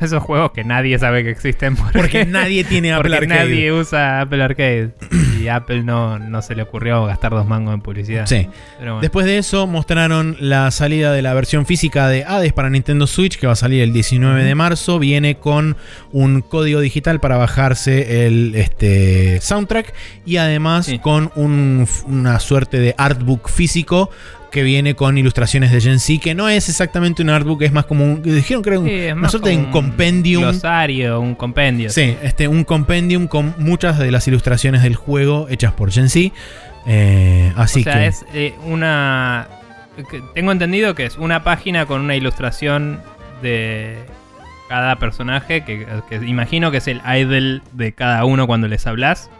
Esos 0.00 0.22
juegos 0.22 0.52
que 0.52 0.64
nadie 0.64 0.98
sabe 0.98 1.22
que 1.24 1.30
existen 1.30 1.76
Porque 1.76 2.24
nadie 2.26 2.64
tiene 2.64 2.92
Apple 2.92 3.10
porque 3.10 3.24
Arcade. 3.32 3.48
nadie 3.50 3.72
usa 3.72 4.20
Apple 4.20 4.42
Arcade. 4.42 4.90
y 5.40 5.48
Apple 5.48 5.82
no, 5.82 6.18
no 6.18 6.42
se 6.42 6.54
le 6.54 6.62
ocurrió 6.62 7.04
gastar 7.06 7.32
dos 7.32 7.46
mangos 7.46 7.74
en 7.74 7.80
publicidad. 7.80 8.26
Sí. 8.26 8.48
Pero 8.78 8.92
bueno. 8.92 9.00
Después 9.02 9.26
de 9.26 9.38
eso 9.38 9.66
mostraron 9.66 10.36
la 10.40 10.70
salida 10.70 11.12
de 11.12 11.22
la 11.22 11.34
versión 11.34 11.66
física 11.66 12.08
de 12.08 12.24
Hades 12.24 12.52
para 12.52 12.70
Nintendo 12.70 13.06
Switch 13.06 13.38
que 13.38 13.46
va 13.46 13.52
a 13.54 13.56
salir 13.56 13.82
el 13.82 13.92
19 13.92 14.44
de 14.44 14.54
marzo. 14.54 14.98
Viene 14.98 15.36
con 15.36 15.76
un 16.12 16.40
código 16.42 16.80
digital 16.80 17.20
para 17.20 17.36
bajarse 17.36 18.26
el 18.26 18.54
este, 18.54 19.40
soundtrack 19.40 19.92
y 20.26 20.36
además 20.38 20.86
Sí. 20.86 20.98
con 20.98 21.30
un- 21.36 21.86
una 22.06 22.40
suerte 22.40 22.78
de 22.78 22.94
artbook 22.96 23.48
físico 23.50 24.10
que 24.50 24.62
viene 24.62 24.94
con 24.94 25.16
ilustraciones 25.16 25.70
de 25.72 25.80
Gen 25.80 26.00
Z, 26.00 26.20
que 26.22 26.34
no 26.34 26.48
es 26.48 26.68
exactamente 26.68 27.22
un 27.22 27.30
artbook, 27.30 27.62
es 27.62 27.72
más 27.72 27.86
como 27.86 28.04
un... 28.04 28.22
Dijeron 28.22 28.62
que 28.62 28.68
era 28.70 28.78
un- 28.80 28.86
Sí, 28.88 29.04
una 29.06 29.14
más 29.14 29.30
suerte 29.30 29.50
de 29.50 29.56
un 29.56 29.64
compendium. 29.66 30.42
glosario, 30.42 31.20
un 31.20 31.34
compendio. 31.34 31.90
Sí, 31.90 32.16
este, 32.22 32.48
un 32.48 32.64
compendium 32.64 33.26
con 33.28 33.54
muchas 33.58 33.98
de 33.98 34.10
las 34.10 34.26
ilustraciones 34.28 34.82
del 34.82 34.96
juego 34.96 35.46
hechas 35.48 35.72
por 35.72 35.90
Gen 35.92 36.08
Z. 36.08 36.34
Eh, 36.86 37.52
así 37.56 37.80
o 37.80 37.84
sea, 37.84 37.94
que... 37.94 38.06
es 38.06 38.24
eh, 38.34 38.54
una. 38.66 39.48
que 40.10 40.22
Tengo 40.34 40.50
entendido 40.52 40.94
que 40.94 41.04
es 41.06 41.16
una 41.18 41.44
página 41.44 41.86
con 41.86 42.00
una 42.00 42.16
ilustración 42.16 43.00
de 43.42 43.98
cada 44.68 44.96
personaje, 44.96 45.62
que, 45.64 45.86
que 46.08 46.16
imagino 46.26 46.70
que 46.70 46.78
es 46.78 46.88
el 46.88 47.02
idol 47.18 47.62
de 47.72 47.92
cada 47.92 48.24
uno 48.24 48.46
cuando 48.46 48.68
les 48.68 48.86
hablas. 48.86 49.30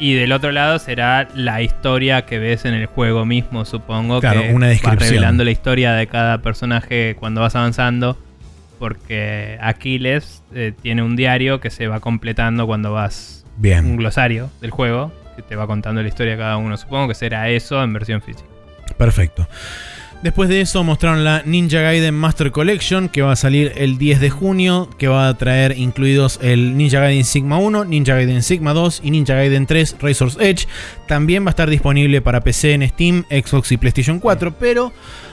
Y 0.00 0.14
del 0.14 0.32
otro 0.32 0.50
lado 0.50 0.78
será 0.78 1.28
la 1.34 1.60
historia 1.60 2.24
que 2.24 2.38
ves 2.38 2.64
en 2.64 2.72
el 2.72 2.86
juego 2.86 3.26
mismo, 3.26 3.66
supongo. 3.66 4.20
Claro, 4.20 4.40
que 4.42 4.52
una 4.54 4.66
descripción. 4.68 5.10
revelando 5.10 5.44
la 5.44 5.50
historia 5.50 5.92
de 5.92 6.06
cada 6.06 6.38
personaje 6.38 7.14
cuando 7.20 7.42
vas 7.42 7.54
avanzando. 7.54 8.18
Porque 8.78 9.58
Aquiles 9.60 10.42
eh, 10.54 10.72
tiene 10.80 11.02
un 11.02 11.14
diario 11.14 11.60
que 11.60 11.68
se 11.68 11.86
va 11.86 12.00
completando 12.00 12.66
cuando 12.66 12.92
vas. 12.92 13.44
Un 13.56 13.62
Bien, 13.62 13.96
glosario 13.98 14.50
del 14.62 14.70
juego 14.70 15.12
que 15.36 15.42
te 15.42 15.54
va 15.54 15.66
contando 15.66 16.00
la 16.00 16.08
historia 16.08 16.32
de 16.32 16.38
cada 16.38 16.56
uno. 16.56 16.78
Supongo 16.78 17.08
que 17.08 17.14
será 17.14 17.50
eso 17.50 17.82
en 17.82 17.92
versión 17.92 18.22
física. 18.22 18.48
perfecto. 18.96 19.46
Después 20.22 20.50
de 20.50 20.60
eso 20.60 20.84
mostraron 20.84 21.24
la 21.24 21.42
Ninja 21.46 21.80
Gaiden 21.80 22.14
Master 22.14 22.50
Collection 22.50 23.08
que 23.08 23.22
va 23.22 23.32
a 23.32 23.36
salir 23.36 23.72
el 23.76 23.96
10 23.96 24.20
de 24.20 24.28
junio, 24.28 24.90
que 24.98 25.08
va 25.08 25.28
a 25.28 25.34
traer 25.38 25.78
incluidos 25.78 26.38
el 26.42 26.76
Ninja 26.76 27.00
Gaiden 27.00 27.24
Sigma 27.24 27.56
1, 27.56 27.86
Ninja 27.86 28.14
Gaiden 28.16 28.42
Sigma 28.42 28.74
2 28.74 29.00
y 29.02 29.12
Ninja 29.12 29.34
Gaiden 29.34 29.64
3 29.64 29.96
Razor's 29.98 30.36
Edge. 30.38 30.68
También 31.08 31.46
va 31.46 31.48
a 31.48 31.50
estar 31.50 31.70
disponible 31.70 32.20
para 32.20 32.42
PC 32.42 32.74
en 32.74 32.86
Steam, 32.86 33.24
Xbox 33.30 33.72
y 33.72 33.78
PlayStation 33.78 34.20
4, 34.20 34.56
pero 34.58 34.92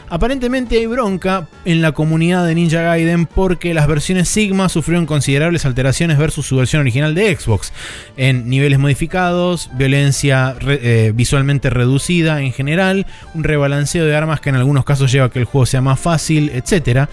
aparentemente 0.09 0.77
hay 0.77 0.85
bronca 0.85 1.47
en 1.65 1.81
la 1.81 1.91
comunidad 1.91 2.45
de 2.45 2.55
Ninja 2.55 2.81
Gaiden 2.81 3.25
porque 3.25 3.73
las 3.73 3.87
versiones 3.87 4.29
Sigma 4.29 4.69
sufrieron 4.69 5.05
considerables 5.05 5.65
alteraciones 5.65 6.17
versus 6.17 6.45
su 6.45 6.55
versión 6.55 6.81
original 6.81 7.15
de 7.15 7.35
Xbox, 7.35 7.73
en 8.15 8.49
niveles 8.49 8.79
modificados, 8.79 9.69
violencia 9.73 10.55
eh, 10.67 11.11
visualmente 11.13 11.69
reducida 11.69 12.41
en 12.41 12.53
general, 12.53 13.05
un 13.33 13.43
rebalanceo 13.43 14.05
de 14.05 14.15
armas 14.15 14.39
que 14.39 14.49
en 14.49 14.55
algunos 14.55 14.85
casos 14.85 15.11
lleva 15.11 15.27
a 15.27 15.29
que 15.29 15.39
el 15.39 15.45
juego 15.45 15.65
sea 15.65 15.81
más 15.81 15.99
fácil, 15.99 16.49
etc. 16.49 17.07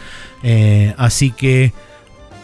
así 0.96 1.30
que 1.30 1.72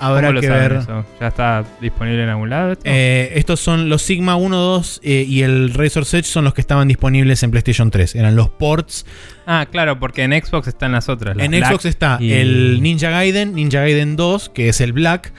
habrá 0.01 0.29
¿Cómo 0.29 0.33
lo 0.33 0.41
que 0.41 0.49
ver. 0.51 0.73
eso? 0.73 1.05
¿Ya 1.21 1.29
está 1.29 1.65
disponible 1.81 2.25
en 2.25 2.29
algún 2.31 2.51
lado 2.51 2.73
esto? 2.73 2.83
Eh, 2.87 3.33
estos 3.37 3.61
son 3.61 3.89
los 3.89 4.03
Sigma 4.03 4.35
1, 4.37 4.57
2 4.57 5.01
eh, 5.05 5.25
y 5.29 5.43
el 5.43 5.73
Razor's 5.75 6.13
Edge 6.15 6.25
son 6.25 6.45
los 6.45 6.55
que 6.55 6.61
estaban 6.63 6.89
disponibles 6.89 7.43
en 7.43 7.51
PlayStation 7.51 7.91
3. 7.91 8.15
Eran 8.17 8.35
los 8.37 8.49
ports. 8.49 9.07
ah, 9.47 9.67
claro, 9.71 10.01
porque 10.01 10.23
en 10.25 10.33
Xbox 10.33 10.67
están 10.69 10.93
las 10.93 11.09
otras. 11.09 11.37
las 11.37 11.45
en 11.45 11.53
Black 11.53 11.69
Xbox 11.71 11.85
está 11.85 12.17
y- 12.21 12.33
el 12.33 12.83
Ninja 12.83 13.11
Gaiden, 13.11 13.55
Ninja 13.55 13.81
Gaiden 13.81 14.17
2, 14.17 14.49
que 14.49 14.69
es 14.69 14.81
el 14.81 14.93
Black. 14.93 15.33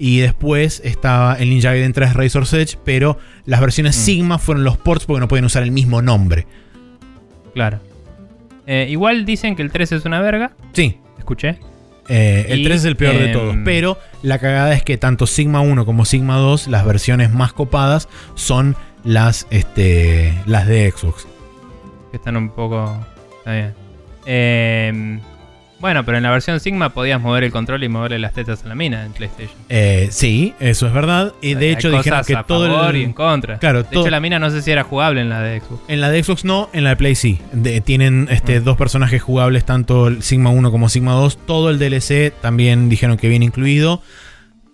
Y 0.00 0.18
después 0.20 0.80
estaba 0.84 1.34
el 1.34 1.50
Ninja 1.50 1.70
Gaiden 1.70 1.92
3 1.92 2.14
Razor's 2.14 2.52
Edge, 2.52 2.78
pero 2.84 3.18
las 3.46 3.60
versiones 3.60 3.96
Mm. 3.96 4.00
Sigma 4.00 4.38
fueron 4.38 4.62
los 4.62 4.76
ports 4.78 5.06
porque 5.06 5.20
no 5.20 5.26
pueden 5.28 5.44
usar 5.44 5.62
el 5.64 5.72
mismo 5.72 6.02
nombre. 6.02 6.46
Claro. 7.54 7.80
Eh, 8.66 8.86
igual 8.90 9.24
dicen 9.24 9.56
que 9.56 9.62
el 9.62 9.70
3 9.72 9.92
es 9.92 10.04
una 10.04 10.20
verga. 10.20 10.52
Sí, 10.72 10.98
Escuché. 11.18 11.58
Eh, 12.08 12.46
el 12.48 12.60
Y, 12.60 12.64
3 12.64 12.80
es 12.80 12.84
el 12.84 12.96
peor 12.96 13.14
de 13.14 13.26
em, 13.26 13.32
todos. 13.32 13.56
Pero 13.64 13.98
la 14.22 14.38
cagada 14.38 14.72
es 14.74 14.82
que 14.82 14.96
tanto 14.96 15.26
Sigma 15.26 15.60
1 15.60 15.84
como 15.84 16.04
Sigma 16.04 16.36
2, 16.36 16.68
las 16.68 16.84
versiones 16.84 17.32
más 17.32 17.52
copadas, 17.52 18.08
son 18.34 18.76
las, 19.04 19.46
este, 19.50 20.34
las 20.46 20.66
de 20.66 20.90
Xbox. 20.90 21.26
Que 22.10 22.16
están 22.16 22.36
un 22.36 22.50
poco. 22.50 22.98
Está 23.38 23.52
bien. 23.52 23.74
Eh, 24.26 25.20
bueno, 25.80 26.04
pero 26.04 26.16
en 26.16 26.24
la 26.24 26.30
versión 26.30 26.58
Sigma 26.60 26.92
podías 26.92 27.20
mover 27.20 27.44
el 27.44 27.52
control 27.52 27.84
y 27.84 27.88
moverle 27.88 28.18
las 28.18 28.32
tetas 28.32 28.64
a 28.64 28.68
la 28.68 28.74
mina 28.74 29.04
en 29.04 29.12
PlayStation. 29.12 29.56
Eh, 29.68 30.08
sí, 30.10 30.54
eso 30.58 30.86
es 30.86 30.92
verdad. 30.92 31.32
Y 31.40 31.54
de 31.54 31.66
Hay 31.66 31.72
hecho 31.74 31.90
dijeron 31.90 32.22
que 32.26 32.34
a 32.36 32.42
todo 32.42 32.66
favor 32.66 32.94
el- 32.94 33.00
y 33.02 33.04
en 33.04 33.12
contra. 33.12 33.58
Claro, 33.58 33.78
de 33.82 33.84
todo- 33.90 34.02
hecho, 34.04 34.10
la 34.10 34.20
mina 34.20 34.38
no 34.38 34.50
sé 34.50 34.62
si 34.62 34.70
era 34.70 34.82
jugable 34.84 35.20
en 35.20 35.28
la 35.28 35.40
de 35.40 35.60
Xbox. 35.60 35.82
En 35.88 36.00
la 36.00 36.10
de 36.10 36.22
Xbox 36.22 36.44
no, 36.44 36.68
en 36.72 36.84
la 36.84 36.90
de 36.90 36.96
Play 36.96 37.14
sí. 37.14 37.38
De- 37.52 37.80
tienen 37.80 38.26
este, 38.30 38.60
Mm. 38.60 38.64
dos 38.64 38.76
personajes 38.76 39.22
jugables, 39.22 39.64
tanto 39.64 40.08
el 40.08 40.22
Sigma 40.22 40.50
1 40.50 40.70
como 40.70 40.88
Sigma 40.88 41.12
2. 41.12 41.38
Todo 41.46 41.70
el 41.70 41.78
DLC 41.78 42.32
también 42.40 42.88
dijeron 42.88 43.16
que 43.16 43.28
viene 43.28 43.44
incluido. 43.44 44.02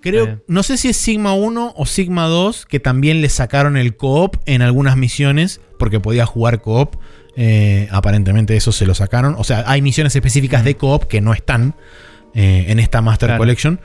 Creo, 0.01 0.43
no 0.49 0.63
sé 0.63 0.77
si 0.77 0.89
es 0.89 0.99
Sigma 0.99 1.33
1 1.33 1.73
o 1.77 1.87
Sigma 1.87 2.27
2, 2.27 2.67
que 2.67 2.79
también 2.79 3.23
le 3.23 3.31
sacaron 3.31 3.79
el 3.79 3.97
co-op 3.97 4.37
en 4.45 4.61
algunas 4.61 4.99
misiones, 4.99 5.63
porque 5.79 5.99
podía 5.99 6.27
jugar 6.27 6.61
co-op. 6.61 6.97
Eh, 7.37 7.89
aparentemente 7.91 8.57
eso 8.57 8.73
se 8.73 8.87
lo 8.87 8.95
sacaron. 8.95 9.35
O 9.39 9.45
sea, 9.45 9.65
hay 9.67 9.83
misiones 9.83 10.15
específicas 10.15 10.65
de 10.65 10.77
co-op 10.77 11.05
que 11.05 11.21
no 11.21 11.33
están 11.33 11.75
eh, 12.35 12.67
en 12.69 12.79
esta 12.79 13.03
Master 13.03 13.29
Claro. 13.29 13.41
Collection. 13.41 13.81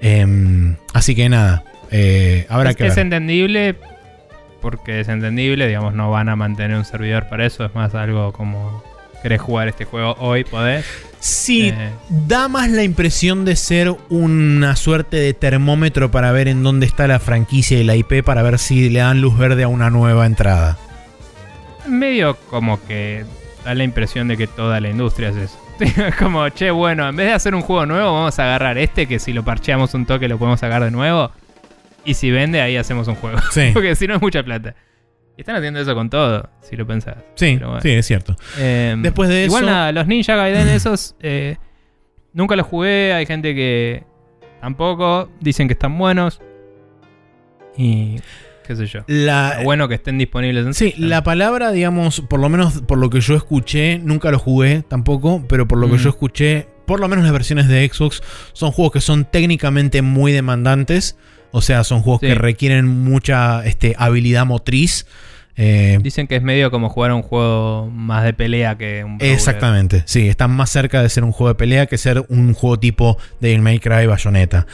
Em, 0.00 0.76
así 0.92 1.14
que 1.14 1.28
nada, 1.28 1.64
eh, 1.90 2.46
habrá 2.48 2.70
es, 2.70 2.76
que 2.76 2.86
es 2.86 2.94
ver. 2.94 3.04
entendible 3.06 3.76
porque 4.60 5.00
es 5.00 5.08
entendible, 5.08 5.66
digamos, 5.66 5.94
no 5.94 6.10
van 6.10 6.28
a 6.28 6.36
mantener 6.36 6.76
un 6.76 6.84
servidor 6.84 7.28
para 7.28 7.46
eso. 7.46 7.64
Es 7.64 7.74
más 7.74 7.94
algo 7.94 8.32
como. 8.32 8.82
¿Querés 9.22 9.40
jugar 9.40 9.68
este 9.68 9.86
juego 9.86 10.14
hoy? 10.18 10.44
¿Podés? 10.44 10.84
Sí, 11.18 11.72
da 12.10 12.48
más 12.48 12.68
la 12.68 12.82
impresión 12.82 13.46
de 13.46 13.56
ser 13.56 13.90
una 14.10 14.76
suerte 14.76 15.16
de 15.16 15.32
termómetro 15.32 16.10
para 16.10 16.30
ver 16.32 16.48
en 16.48 16.62
dónde 16.62 16.84
está 16.84 17.06
la 17.06 17.18
franquicia 17.18 17.80
y 17.80 17.84
la 17.84 17.96
IP 17.96 18.22
para 18.22 18.42
ver 18.42 18.58
si 18.58 18.90
le 18.90 18.98
dan 18.98 19.22
luz 19.22 19.38
verde 19.38 19.62
a 19.62 19.68
una 19.68 19.88
nueva 19.88 20.26
entrada. 20.26 20.76
Medio 21.88 22.36
como 22.50 22.84
que 22.86 23.24
da 23.64 23.74
la 23.74 23.84
impresión 23.84 24.28
de 24.28 24.36
que 24.36 24.46
toda 24.46 24.80
la 24.80 24.90
industria 24.90 25.30
es 25.30 25.36
eso. 25.36 25.60
Es 25.80 26.14
como, 26.16 26.48
che, 26.50 26.70
bueno, 26.70 27.08
en 27.08 27.16
vez 27.16 27.26
de 27.26 27.32
hacer 27.32 27.54
un 27.54 27.60
juego 27.62 27.84
nuevo, 27.84 28.12
vamos 28.12 28.38
a 28.38 28.44
agarrar 28.44 28.78
este 28.78 29.06
que 29.08 29.18
si 29.18 29.32
lo 29.32 29.44
parcheamos 29.44 29.92
un 29.94 30.06
toque 30.06 30.28
lo 30.28 30.38
podemos 30.38 30.60
sacar 30.60 30.84
de 30.84 30.90
nuevo. 30.92 31.32
Y 32.04 32.14
si 32.14 32.30
vende, 32.30 32.60
ahí 32.60 32.76
hacemos 32.76 33.08
un 33.08 33.16
juego. 33.16 33.38
Sí, 33.50 33.70
Porque 33.74 33.96
si 33.96 34.06
no 34.06 34.14
es 34.14 34.22
mucha 34.22 34.42
plata. 34.44 34.74
Y 35.36 35.40
están 35.40 35.56
haciendo 35.56 35.80
eso 35.80 35.94
con 35.96 36.10
todo, 36.10 36.48
si 36.60 36.76
lo 36.76 36.86
pensás. 36.86 37.16
sí, 37.34 37.56
bueno. 37.56 37.80
sí, 37.80 37.90
es 37.90 38.06
cierto. 38.06 38.36
Eh, 38.58 38.94
Después 38.98 39.28
de 39.28 39.46
igual 39.46 39.64
eso- 39.64 39.72
nada, 39.72 39.90
los 39.90 40.06
Ninja 40.06 40.36
Gaiden 40.36 40.68
esos 40.68 41.16
eh, 41.20 41.56
nunca 42.32 42.54
los 42.54 42.66
jugué. 42.68 43.12
Hay 43.12 43.26
gente 43.26 43.52
que 43.54 44.04
tampoco 44.60 45.28
dicen 45.40 45.66
que 45.66 45.72
están 45.72 45.98
buenos. 45.98 46.40
Y 47.76 48.20
qué 48.66 48.74
sé 48.76 48.86
yo. 48.86 49.00
La, 49.06 49.60
bueno 49.64 49.88
que 49.88 49.94
estén 49.94 50.18
disponibles 50.18 50.66
en 50.66 50.74
sí, 50.74 50.94
la 50.98 51.22
palabra, 51.22 51.70
digamos, 51.70 52.20
por 52.28 52.40
lo 52.40 52.48
menos 52.48 52.82
por 52.82 52.98
lo 52.98 53.10
que 53.10 53.20
yo 53.20 53.36
escuché, 53.36 53.98
nunca 53.98 54.30
lo 54.30 54.38
jugué 54.38 54.82
tampoco, 54.88 55.44
pero 55.48 55.68
por 55.68 55.78
lo 55.78 55.88
que 55.88 55.94
Mm. 55.94 55.98
yo 55.98 56.08
escuché, 56.10 56.68
por 56.86 57.00
lo 57.00 57.08
menos 57.08 57.24
las 57.24 57.32
versiones 57.32 57.68
de 57.68 57.88
Xbox 57.88 58.22
son 58.52 58.72
juegos 58.72 58.92
que 58.94 59.00
son 59.00 59.24
técnicamente 59.24 60.02
muy 60.02 60.32
demandantes. 60.32 61.16
O 61.56 61.60
sea, 61.62 61.84
son 61.84 62.02
juegos 62.02 62.20
Sí. 62.20 62.26
que 62.26 62.34
requieren 62.34 62.86
mucha 62.86 63.64
este, 63.64 63.94
habilidad 63.96 64.44
motriz. 64.44 65.06
Eh, 65.56 65.98
Dicen 66.02 66.26
que 66.26 66.36
es 66.36 66.42
medio 66.42 66.70
como 66.70 66.88
jugar 66.88 67.12
a 67.12 67.14
un 67.14 67.22
juego 67.22 67.88
más 67.90 68.24
de 68.24 68.32
pelea 68.32 68.76
que 68.76 69.04
un 69.04 69.18
brawler. 69.18 69.34
Exactamente, 69.34 70.02
sí, 70.06 70.28
están 70.28 70.50
más 70.50 70.70
cerca 70.70 71.02
de 71.02 71.08
ser 71.08 71.22
un 71.24 71.32
juego 71.32 71.48
de 71.48 71.54
pelea 71.54 71.86
que 71.86 71.96
ser 71.96 72.24
un 72.28 72.54
juego 72.54 72.78
tipo 72.78 73.18
Devil 73.40 73.60
May 73.62 73.78
Cry 73.78 74.06
Bayonetta. 74.06 74.66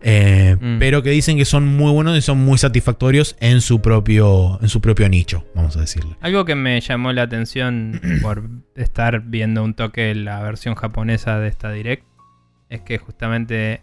Eh, 0.00 0.56
Mm. 0.60 0.78
Pero 0.78 1.02
que 1.02 1.10
dicen 1.10 1.36
que 1.36 1.44
son 1.44 1.66
muy 1.66 1.92
buenos 1.92 2.16
y 2.16 2.22
son 2.22 2.38
muy 2.38 2.58
satisfactorios 2.58 3.36
en 3.40 3.60
su 3.60 3.80
propio, 3.80 4.58
en 4.62 4.68
su 4.68 4.80
propio 4.80 5.08
nicho, 5.08 5.44
vamos 5.54 5.76
a 5.76 5.80
decirle. 5.80 6.16
Algo 6.20 6.44
que 6.44 6.54
me 6.54 6.80
llamó 6.80 7.12
la 7.12 7.22
atención 7.22 8.00
por 8.22 8.48
estar 8.76 9.22
viendo 9.22 9.62
un 9.64 9.74
toque 9.74 10.14
la 10.14 10.40
versión 10.42 10.74
japonesa 10.74 11.38
de 11.38 11.48
esta 11.48 11.70
direct 11.72 12.04
es 12.68 12.80
que 12.82 12.98
justamente 12.98 13.80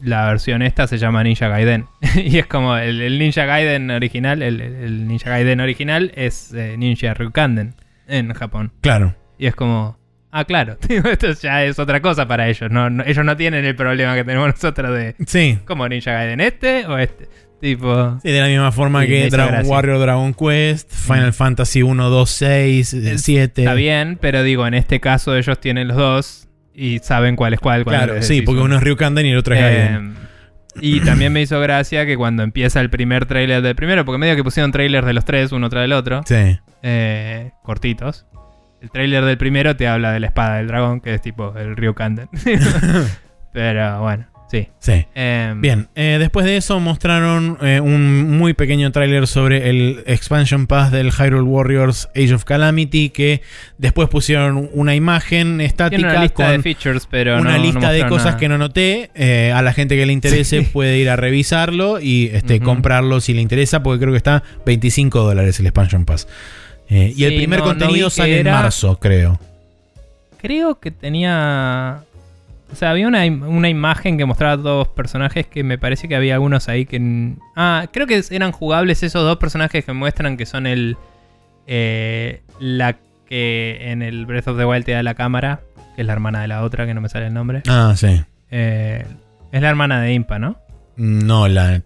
la 0.00 0.26
versión 0.28 0.62
esta 0.62 0.86
se 0.86 0.98
llama 0.98 1.22
Ninja 1.24 1.48
Gaiden 1.48 1.86
y 2.16 2.38
es 2.38 2.46
como 2.46 2.76
el, 2.76 3.00
el 3.00 3.18
Ninja 3.18 3.44
Gaiden 3.44 3.90
original, 3.90 4.42
el, 4.42 4.60
el 4.60 5.08
Ninja 5.08 5.30
Gaiden 5.30 5.60
original 5.60 6.12
es 6.14 6.52
eh, 6.54 6.76
Ninja 6.78 7.14
Ryukanden 7.14 7.74
en 8.06 8.32
Japón 8.32 8.72
Claro, 8.80 9.14
y 9.38 9.46
es 9.46 9.54
como 9.54 9.98
ah 10.30 10.44
claro 10.44 10.76
esto 10.88 11.32
ya 11.32 11.64
es 11.64 11.78
otra 11.78 12.00
cosa 12.02 12.28
para 12.28 12.48
ellos 12.48 12.70
no, 12.70 12.90
no- 12.90 13.02
ellos 13.04 13.24
no 13.24 13.36
tienen 13.36 13.64
el 13.64 13.74
problema 13.74 14.14
que 14.14 14.24
tenemos 14.24 14.48
nosotros 14.48 14.94
de 14.94 15.14
sí. 15.26 15.58
como 15.64 15.88
Ninja 15.88 16.12
Gaiden 16.12 16.40
este 16.40 16.86
o 16.86 16.96
este 16.98 17.28
tipo 17.60 18.18
Sí, 18.22 18.30
de 18.30 18.40
la 18.40 18.46
misma 18.46 18.70
forma 18.70 19.02
Sí, 19.02 19.08
que 19.08 19.30
Dragon 19.30 19.52
gracia. 19.52 19.72
Warrior, 19.72 19.98
Dragon 19.98 20.32
Quest, 20.32 20.92
Final 20.92 21.30
Mm. 21.30 21.32
Fantasy 21.32 21.82
1, 21.82 22.08
2, 22.08 22.30
6, 22.30 22.94
Es- 22.94 23.22
7. 23.22 23.62
Está 23.62 23.74
bien, 23.74 24.16
pero 24.20 24.44
digo, 24.44 24.64
en 24.66 24.74
este 24.74 25.00
caso 25.00 25.36
ellos 25.36 25.58
tienen 25.60 25.88
los 25.88 25.96
dos 25.96 26.47
y 26.78 26.98
saben 27.00 27.34
cuál 27.36 27.54
es 27.54 27.60
cuál. 27.60 27.84
Claro, 27.84 28.14
les 28.14 28.26
sí, 28.26 28.42
porque 28.42 28.60
uno 28.60 28.76
es 28.76 28.82
Ryukanden 28.82 29.26
y 29.26 29.30
el 29.32 29.38
otro 29.38 29.54
es 29.54 29.60
Gaiden. 29.60 30.14
Eh, 30.14 30.78
y 30.80 31.00
también 31.00 31.32
me 31.32 31.42
hizo 31.42 31.58
gracia 31.60 32.06
que 32.06 32.16
cuando 32.16 32.44
empieza 32.44 32.80
el 32.80 32.88
primer 32.88 33.26
trailer 33.26 33.62
del 33.62 33.74
primero, 33.74 34.04
porque 34.04 34.18
medio 34.18 34.36
que 34.36 34.44
pusieron 34.44 34.70
trailers 34.70 35.04
de 35.06 35.12
los 35.12 35.24
tres, 35.24 35.50
uno 35.50 35.68
tras 35.68 35.84
el 35.84 35.92
otro, 35.92 36.22
Sí. 36.24 36.58
eh, 36.82 37.50
cortitos. 37.64 38.26
El 38.80 38.90
trailer 38.92 39.24
del 39.24 39.36
primero 39.38 39.74
te 39.74 39.88
habla 39.88 40.12
de 40.12 40.20
la 40.20 40.28
espada 40.28 40.58
del 40.58 40.68
dragón, 40.68 41.00
que 41.00 41.14
es 41.14 41.20
tipo 41.20 41.52
el 41.58 41.74
Ryukanden. 41.76 42.28
pero 43.52 44.00
bueno, 44.02 44.26
sí. 44.50 44.68
Sí. 44.78 45.06
Eh, 45.14 45.54
Bien, 45.58 45.88
eh, 45.94 46.16
después 46.18 46.46
de 46.46 46.56
eso 46.56 46.80
mostraron 46.80 47.58
eh, 47.60 47.80
un 47.80 48.36
muy 48.38 48.54
pequeño 48.54 48.90
tráiler 48.92 49.26
sobre 49.26 49.68
el 49.70 50.02
expansion 50.06 50.66
pass 50.66 50.90
del 50.90 51.10
Hyrule 51.12 51.42
Warriors 51.42 52.08
Age 52.16 52.34
of 52.34 52.44
Calamity 52.44 53.10
que 53.10 53.42
después 53.76 54.08
pusieron 54.08 54.70
una 54.72 54.94
imagen 54.94 55.60
estática 55.60 56.08
una 56.08 56.22
lista 56.22 56.48
de 56.48 56.54
con 56.56 56.62
features, 56.62 57.06
pero 57.10 57.38
una 57.40 57.52
no- 57.52 57.56
no 57.58 57.62
lista 57.64 57.92
de 57.92 58.06
cosas 58.06 58.24
nada. 58.26 58.36
que 58.38 58.48
no 58.48 58.58
noté. 58.58 59.10
Eh, 59.14 59.52
a 59.54 59.62
la 59.62 59.72
gente 59.72 59.96
que 59.96 60.06
le 60.06 60.12
interese 60.12 60.60
Sí. 60.60 60.68
puede 60.72 60.98
ir 60.98 61.10
a 61.10 61.16
revisarlo 61.16 62.00
y 62.00 62.30
este, 62.32 62.60
comprarlo 62.60 63.20
si 63.20 63.34
le 63.34 63.42
interesa 63.42 63.82
porque 63.82 64.00
creo 64.00 64.12
que 64.12 64.18
está 64.18 64.42
25 64.64 65.20
dólares 65.22 65.60
el 65.60 65.66
expansion 65.66 66.04
pass. 66.04 66.26
Y 66.88 67.24
el 67.24 67.34
primer 67.36 67.58
no- 67.58 67.66
contenido 67.66 68.08
sale 68.08 68.40
era- 68.40 68.50
en 68.50 68.56
marzo, 68.62 68.98
creo. 68.98 69.38
Creo 70.40 70.78
que 70.78 70.90
tenía 70.92 72.02
O 72.70 72.76
sea, 72.76 72.90
había 72.90 73.08
una, 73.08 73.24
una 73.24 73.68
imagen 73.68 74.18
que 74.18 74.24
mostraba 74.26 74.56
dos 74.56 74.88
personajes 74.88 75.46
que 75.46 75.64
me 75.64 75.78
parece 75.78 76.06
que 76.08 76.14
había 76.14 76.34
algunos 76.34 76.68
ahí 76.68 76.84
que... 76.84 77.32
Ah, 77.56 77.86
creo 77.92 78.06
que 78.06 78.22
eran 78.30 78.52
jugables 78.52 79.02
esos 79.02 79.22
dos 79.24 79.38
personajes 79.38 79.84
que 79.84 79.92
muestran 79.94 80.36
que 80.36 80.44
son 80.46 80.66
el... 80.66 80.96
eh, 81.66 82.42
la 82.60 82.96
que 83.26 83.78
en 83.90 84.02
el 84.02 84.26
Breath 84.26 84.48
of 84.48 84.58
the 84.58 84.64
Wild 84.64 84.84
te 84.84 84.92
da 84.92 85.02
la 85.02 85.14
cámara, 85.14 85.60
que 85.96 86.02
es 86.02 86.06
la 86.06 86.12
hermana 86.14 86.40
de 86.42 86.48
la 86.48 86.62
otra, 86.62 86.86
que 86.86 86.94
no 86.94 87.00
me 87.00 87.08
sale 87.08 87.26
el 87.26 87.34
nombre. 87.34 87.62
Ah, 87.68 87.92
sí. 87.96 88.22
Eh, 88.50 89.04
es 89.52 89.62
la 89.62 89.68
hermana 89.68 90.00
de 90.00 90.12
Impa, 90.14 90.38
¿no? 90.38 90.58
No, 90.96 91.46
la. 91.48 91.82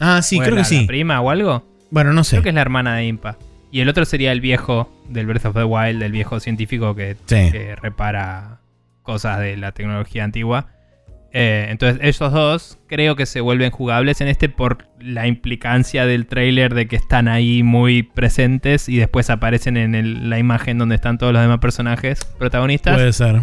Ah, 0.00 0.20
sí, 0.22 0.38
¿O 0.38 0.42
es 0.42 0.46
creo 0.46 0.56
la- 0.56 0.62
que 0.62 0.68
sí. 0.68 0.80
la 0.82 0.86
prima 0.86 1.20
o 1.20 1.30
algo? 1.30 1.62
Bueno, 1.90 2.12
no 2.12 2.24
sé. 2.24 2.36
Creo 2.36 2.42
que 2.42 2.48
es 2.50 2.54
la 2.54 2.60
hermana 2.62 2.96
de 2.96 3.04
Impa. 3.06 3.36
Y 3.70 3.80
el 3.80 3.88
otro 3.88 4.04
sería 4.06 4.32
el 4.32 4.40
viejo 4.40 4.90
del 5.08 5.26
Breath 5.26 5.44
of 5.46 5.54
the 5.56 5.64
Wild, 5.64 6.02
el 6.02 6.12
viejo 6.12 6.40
científico 6.40 6.94
que, 6.94 7.16
Sí. 7.26 7.50
que 7.52 7.76
repara 7.76 8.60
cosas 9.06 9.38
de 9.40 9.56
la 9.56 9.72
tecnología 9.72 10.22
antigua. 10.24 10.66
Eh, 11.32 11.66
entonces, 11.70 11.98
esos 12.02 12.32
dos 12.32 12.78
creo 12.88 13.14
que 13.16 13.26
se 13.26 13.40
vuelven 13.40 13.70
jugables 13.70 14.20
en 14.20 14.28
este 14.28 14.48
por 14.48 14.86
la 15.00 15.26
implicancia 15.26 16.06
del 16.06 16.26
trailer 16.26 16.72
de 16.74 16.86
que 16.86 16.96
están 16.96 17.28
ahí 17.28 17.62
muy 17.62 18.02
presentes 18.02 18.88
y 18.88 18.96
después 18.98 19.28
aparecen 19.30 19.76
en 19.76 19.94
el- 19.94 20.30
la 20.30 20.38
imagen 20.38 20.78
donde 20.78 20.94
están 20.94 21.18
todos 21.18 21.32
los 21.32 21.42
demás 21.42 21.58
personajes 21.58 22.24
protagonistas. 22.38 22.94
Puede 22.94 23.12
ser. 23.12 23.42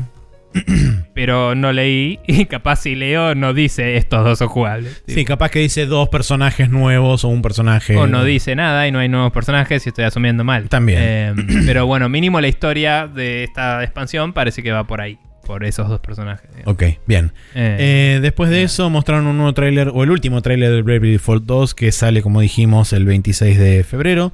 Pero 1.13 1.55
no 1.55 1.71
leí 1.71 2.19
y 2.27 2.45
capaz 2.45 2.77
si 2.77 2.95
leo 2.95 3.35
no 3.35 3.53
dice 3.53 3.97
estos 3.97 4.23
dos 4.23 4.39
son 4.39 4.47
jugables. 4.47 5.03
Sí, 5.07 5.25
capaz 5.25 5.49
que 5.51 5.59
dice 5.59 5.85
dos 5.85 6.09
personajes 6.09 6.69
nuevos 6.69 7.23
o 7.23 7.27
un 7.27 7.41
personaje. 7.41 7.95
O 7.97 8.07
no 8.07 8.23
dice 8.23 8.55
nada 8.55 8.87
y 8.87 8.91
no 8.91 8.99
hay 8.99 9.09
nuevos 9.09 9.31
personajes 9.31 9.85
y 9.85 9.89
estoy 9.89 10.05
asumiendo 10.05 10.43
mal. 10.43 10.69
También. 10.69 10.99
Eh, 11.01 11.33
pero 11.65 11.85
bueno, 11.85 12.09
mínimo 12.09 12.39
la 12.41 12.47
historia 12.47 13.07
de 13.07 13.43
esta 13.43 13.83
expansión 13.83 14.33
parece 14.33 14.63
que 14.63 14.71
va 14.71 14.85
por 14.85 15.01
ahí. 15.01 15.17
Por 15.45 15.65
esos 15.65 15.89
dos 15.89 15.99
personajes. 15.99 16.49
digamos. 16.55 16.73
Ok, 16.73 16.83
bien. 17.05 17.33
Eh, 17.53 18.15
Eh, 18.15 18.19
después 18.21 18.49
de 18.49 18.63
eso 18.63 18.89
mostraron 18.89 19.27
un 19.27 19.35
nuevo 19.37 19.53
tráiler, 19.53 19.89
o 19.93 20.03
el 20.03 20.11
último 20.11 20.41
tráiler 20.41 20.71
de 20.71 20.81
Bravely 20.81 21.11
Default 21.13 21.43
2, 21.45 21.73
que 21.75 21.91
sale, 21.91 22.21
como 22.21 22.39
dijimos, 22.41 22.93
el 22.93 23.05
26 23.05 23.57
de 23.59 23.83
febrero. 23.83 24.31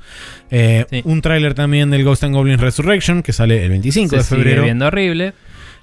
Eh, 0.52 0.86
Sí. 0.90 1.02
Un 1.06 1.22
tráiler 1.22 1.54
también 1.56 1.90
del 1.90 2.04
Ghost 2.04 2.24
and 2.24 2.36
Goblins 2.36 2.62
Resurrection, 2.62 3.24
que 3.24 3.34
sale 3.34 3.64
el 3.64 3.70
25 3.70 4.10
se 4.12 4.16
de 4.18 4.24
sigue 4.24 4.38
febrero. 4.44 4.64
viendo 4.64 4.86
horrible. 4.88 5.34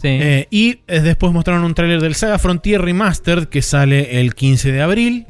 Sí. 0.00 0.46
Y 0.50 0.80
después 0.86 1.32
mostraron 1.32 1.64
un 1.64 1.74
tráiler 1.74 2.00
del 2.00 2.14
Saga 2.14 2.38
Frontier 2.38 2.80
Remastered, 2.82 3.46
que 3.48 3.62
sale 3.62 4.20
el 4.20 4.34
15 4.34 4.70
de 4.70 4.80
abril. 4.82 5.26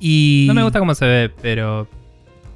Y... 0.00 0.44
no 0.48 0.54
me 0.54 0.62
gusta 0.62 0.78
cómo 0.80 0.94
se 0.94 1.06
ve, 1.06 1.30
pero 1.40 1.88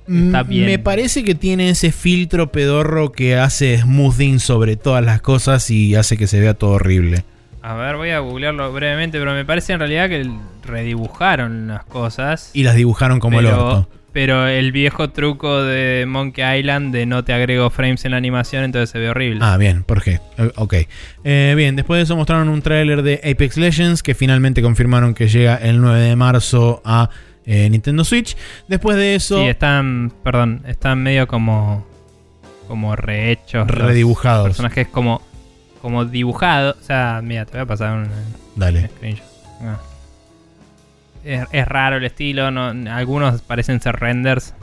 está 0.08 0.42
bien. 0.42 0.66
Me 0.66 0.78
parece 0.78 1.22
que 1.24 1.34
tiene 1.34 1.70
ese 1.70 1.92
filtro 1.92 2.50
pedorro 2.52 3.12
que 3.12 3.36
hace 3.36 3.78
smoothing 3.78 4.40
sobre 4.40 4.76
todas 4.76 5.04
las 5.04 5.20
cosas 5.20 5.70
y 5.70 5.94
hace 5.94 6.16
que 6.16 6.26
se 6.26 6.40
vea 6.40 6.54
todo 6.54 6.70
horrible. 6.72 7.24
a 7.62 7.74
ver, 7.74 7.96
voy 7.96 8.10
a 8.10 8.18
googlearlo 8.20 8.72
brevemente, 8.72 9.18
pero 9.18 9.32
me 9.34 9.44
parece 9.44 9.72
en 9.74 9.80
realidad 9.80 10.08
que 10.08 10.26
redibujaron 10.82 11.68
las 11.68 11.84
cosas. 11.84 12.50
Y 12.54 12.62
las 12.62 12.74
dibujaron 12.76 13.20
como 13.20 13.40
el 13.40 13.46
pero, 13.46 13.66
orto. 13.66 13.88
pero 14.12 14.46
el 14.46 14.72
viejo 14.72 15.10
truco 15.10 15.62
de 15.62 16.04
Monkey 16.08 16.60
Island 16.60 16.94
de 16.94 17.04
no 17.06 17.24
te 17.24 17.32
agrego 17.32 17.68
frames 17.70 18.04
en 18.04 18.12
la 18.12 18.16
animación, 18.16 18.64
entonces 18.64 18.90
se 18.90 18.98
ve 18.98 19.10
horrible. 19.10 19.40
Ah, 19.42 19.56
bien, 19.58 19.82
¿por 19.82 20.02
qué? 20.02 20.20
Eh, 20.38 20.50
Ok. 20.56 20.74
Eh, 21.24 21.54
bien, 21.56 21.76
después 21.76 21.98
de 21.98 22.04
eso 22.04 22.16
mostraron 22.16 22.48
un 22.48 22.62
tráiler 22.62 23.02
de 23.02 23.20
Apex 23.24 23.56
Legends 23.58 24.02
que 24.02 24.14
finalmente 24.14 24.62
confirmaron 24.62 25.14
que 25.14 25.28
llega 25.28 25.56
el 25.56 25.80
9 25.80 26.00
de 26.00 26.16
marzo 26.16 26.80
a 26.84 27.10
eh, 27.50 27.68
Nintendo 27.70 28.04
Switch. 28.04 28.36
Después 28.68 28.96
de 28.98 29.14
eso, 29.14 29.38
Sí, 29.40 29.46
están, 29.48 30.12
perdón, 30.22 30.62
están 30.68 31.02
medio 31.02 31.26
como 31.26 31.84
como 32.68 32.94
rehechos. 32.94 33.66
los 33.66 33.76
Redibujados. 33.78 34.48
Personajes 34.48 34.86
como 34.88 35.22
como 35.80 36.04
dibujados. 36.04 36.76
O 36.80 36.84
sea, 36.84 37.20
mira, 37.24 37.46
te 37.46 37.52
voy 37.52 37.60
a 37.62 37.66
pasar 37.66 37.94
un, 37.94 38.02
un 38.02 38.10
dale. 38.56 38.88
screenshot. 38.88 39.24
Ah. 39.62 39.78
Es, 41.24 41.46
es 41.50 41.66
raro 41.66 41.96
el 41.96 42.04
estilo, 42.04 42.50
no, 42.50 42.68
algunos 42.94 43.40
parecen 43.42 43.80
ser 43.80 43.96
renders. 43.96 44.54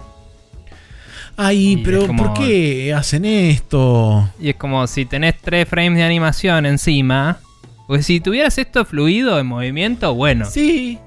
Ay, 1.37 1.73
Y 1.73 1.77
pero 1.77 2.07
como- 2.07 2.23
¿por 2.33 2.33
qué 2.45 2.93
hacen 2.93 3.25
esto? 3.25 4.29
Y 4.39 4.49
es 4.49 4.55
como 4.55 4.85
si 4.87 5.05
tenés 5.05 5.35
tres 5.41 5.67
frames 5.67 5.97
de 5.97 6.03
animación 6.03 6.65
encima. 6.65 7.39
Porque 7.87 8.03
si 8.03 8.19
tuvieras 8.19 8.57
esto 8.57 8.85
fluido 8.85 9.37
en 9.39 9.45
movimiento, 9.47 10.13
bueno. 10.15 10.45
Sí. 10.45 10.97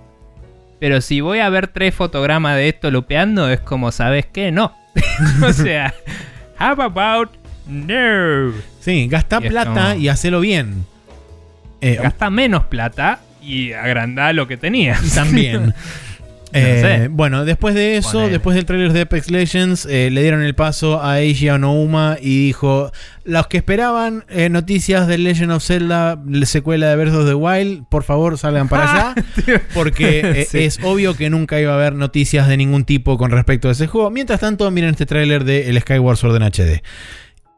Pero 0.80 1.00
si 1.00 1.20
voy 1.20 1.40
a 1.40 1.48
ver 1.48 1.68
tres 1.68 1.94
fotogramas 1.94 2.56
de 2.56 2.68
esto 2.68 2.90
lupeando, 2.90 3.50
es 3.50 3.60
como, 3.60 3.90
¿sabes 3.92 4.26
qué? 4.26 4.52
No. 4.52 4.76
o 5.42 5.52
sea, 5.52 5.92
how 6.60 6.80
about 6.80 7.30
no? 7.66 8.52
Sí, 8.80 9.08
gasta 9.08 9.38
Y 9.42 9.48
plata 9.48 9.72
como- 9.90 9.94
y 10.00 10.08
hacelo 10.08 10.40
bien. 10.40 10.84
Eh, 11.80 11.98
Gasta 12.02 12.28
menos 12.30 12.64
plata 12.64 13.20
y 13.42 13.72
agranda 13.72 14.32
lo 14.32 14.48
que 14.48 14.56
tenías. 14.56 15.14
También. 15.14 15.74
Eh, 16.52 17.00
sé. 17.02 17.08
Bueno, 17.08 17.44
después 17.44 17.74
de 17.74 17.96
eso, 17.98 18.12
Ponele. 18.12 18.32
después 18.32 18.56
del 18.56 18.64
trailer 18.64 18.92
de 18.92 19.02
Apex 19.02 19.30
Legends, 19.30 19.86
eh, 19.86 20.10
le 20.10 20.22
dieron 20.22 20.42
el 20.42 20.54
paso 20.54 21.02
a 21.04 21.20
Eiji 21.20 21.48
Aonuma 21.48 22.16
y 22.20 22.46
dijo: 22.46 22.90
Los 23.24 23.46
que 23.48 23.58
esperaban 23.58 24.24
eh, 24.28 24.48
noticias 24.48 25.06
de 25.06 25.18
Legend 25.18 25.52
of 25.52 25.62
Zelda, 25.64 26.18
la 26.26 26.46
secuela 26.46 26.88
de 26.88 26.96
Breath 26.96 27.14
of 27.14 27.26
the 27.26 27.34
Wild, 27.34 27.84
por 27.88 28.02
favor 28.02 28.38
salgan 28.38 28.68
para 28.68 28.92
allá. 28.92 29.14
Porque 29.74 30.46
Sí. 30.48 30.58
es 30.64 30.78
obvio 30.82 31.14
que 31.16 31.28
nunca 31.30 31.60
iba 31.60 31.72
a 31.72 31.74
haber 31.76 31.94
noticias 31.94 32.48
de 32.48 32.56
ningún 32.56 32.84
tipo 32.84 33.18
con 33.18 33.30
respecto 33.30 33.68
a 33.68 33.72
ese 33.72 33.86
juego. 33.86 34.10
Mientras 34.10 34.40
tanto, 34.40 34.70
miren 34.70 34.90
este 34.90 35.06
tráiler 35.06 35.44
de 35.44 35.68
el 35.68 35.78
Skyward 35.80 36.16
Sword 36.16 36.36
en 36.36 36.42
HD. 36.44 36.82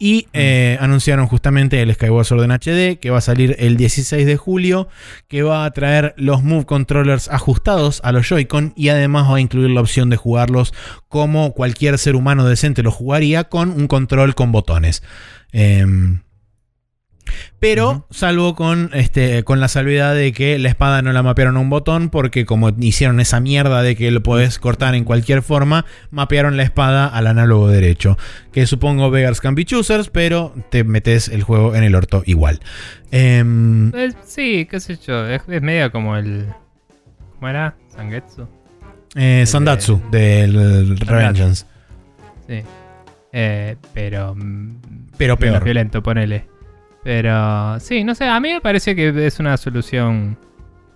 Y 0.02 0.28
eh, 0.32 0.78
anunciaron 0.80 1.26
justamente 1.26 1.82
el 1.82 1.92
Skyward 1.92 2.24
Sword 2.24 2.44
en 2.44 2.52
HD, 2.52 2.98
que 2.98 3.10
va 3.10 3.18
a 3.18 3.20
salir 3.20 3.54
el 3.58 3.76
16 3.76 4.24
de 4.24 4.36
julio, 4.38 4.88
que 5.28 5.42
va 5.42 5.66
a 5.66 5.70
traer 5.72 6.14
los 6.16 6.42
Move 6.42 6.64
Controllers 6.64 7.28
ajustados 7.28 8.00
a 8.02 8.10
los 8.10 8.26
Joy-Con 8.26 8.72
y 8.76 8.88
además 8.88 9.30
va 9.30 9.36
a 9.36 9.40
incluir 9.40 9.68
la 9.68 9.82
opción 9.82 10.08
de 10.08 10.16
jugarlos 10.16 10.72
como 11.08 11.52
cualquier 11.52 11.98
ser 11.98 12.16
humano 12.16 12.46
decente 12.46 12.82
lo 12.82 12.90
jugaría 12.90 13.44
con 13.44 13.70
un 13.70 13.88
control 13.88 14.34
con 14.34 14.52
botones. 14.52 15.02
Em, 15.52 16.20
pero, 17.58 18.06
salvo 18.10 18.54
con, 18.54 18.90
este, 18.94 19.42
con 19.44 19.60
la 19.60 19.68
salvedad 19.68 20.14
de 20.14 20.32
que 20.32 20.58
la 20.58 20.68
espada 20.68 21.02
no 21.02 21.12
la 21.12 21.22
mapearon 21.22 21.56
a 21.56 21.60
un 21.60 21.70
botón, 21.70 22.08
porque 22.10 22.44
como 22.46 22.70
hicieron 22.80 23.20
esa 23.20 23.40
mierda 23.40 23.82
de 23.82 23.96
que 23.96 24.10
lo 24.10 24.22
podés 24.22 24.58
cortar 24.58 24.94
en 24.94 25.04
cualquier 25.04 25.42
forma, 25.42 25.84
mapearon 26.10 26.56
la 26.56 26.62
espada 26.62 27.06
al 27.06 27.26
análogo 27.26 27.68
derecho. 27.68 28.16
Que 28.52 28.66
supongo 28.66 29.10
Beggars 29.10 29.40
can 29.40 29.54
be 29.54 29.64
choosers, 29.64 30.08
pero 30.08 30.54
te 30.70 30.84
metes 30.84 31.28
el 31.28 31.42
juego 31.42 31.74
en 31.74 31.84
el 31.84 31.94
orto 31.94 32.22
igual. 32.26 32.60
Em, 33.10 33.92
Eh, 33.94 34.12
sí, 34.24 34.66
qué 34.70 34.80
sé 34.80 34.96
yo. 34.96 35.26
Es, 35.28 35.42
es 35.48 35.62
medio 35.62 35.90
como 35.92 36.16
el. 36.16 36.46
¿Cómo 37.34 37.48
era? 37.48 37.74
Sangetsu. 37.94 38.46
eh, 39.16 39.44
Sandatsu 39.46 40.00
del 40.10 40.98
Revengeance. 40.98 41.64
Sí. 42.46 42.62
Eh, 43.32 43.76
pero. 43.94 44.34
mm, 44.34 44.76
Pero 45.16 45.36
peor. 45.36 45.62
violento, 45.64 46.02
ponele. 46.02 46.46
Pero. 47.02 47.78
Sí, 47.80 48.04
no 48.04 48.14
sé. 48.14 48.26
A 48.26 48.40
mí 48.40 48.52
me 48.52 48.60
parece 48.60 48.94
que 48.94 49.26
es 49.26 49.40
una 49.40 49.56
solución 49.56 50.38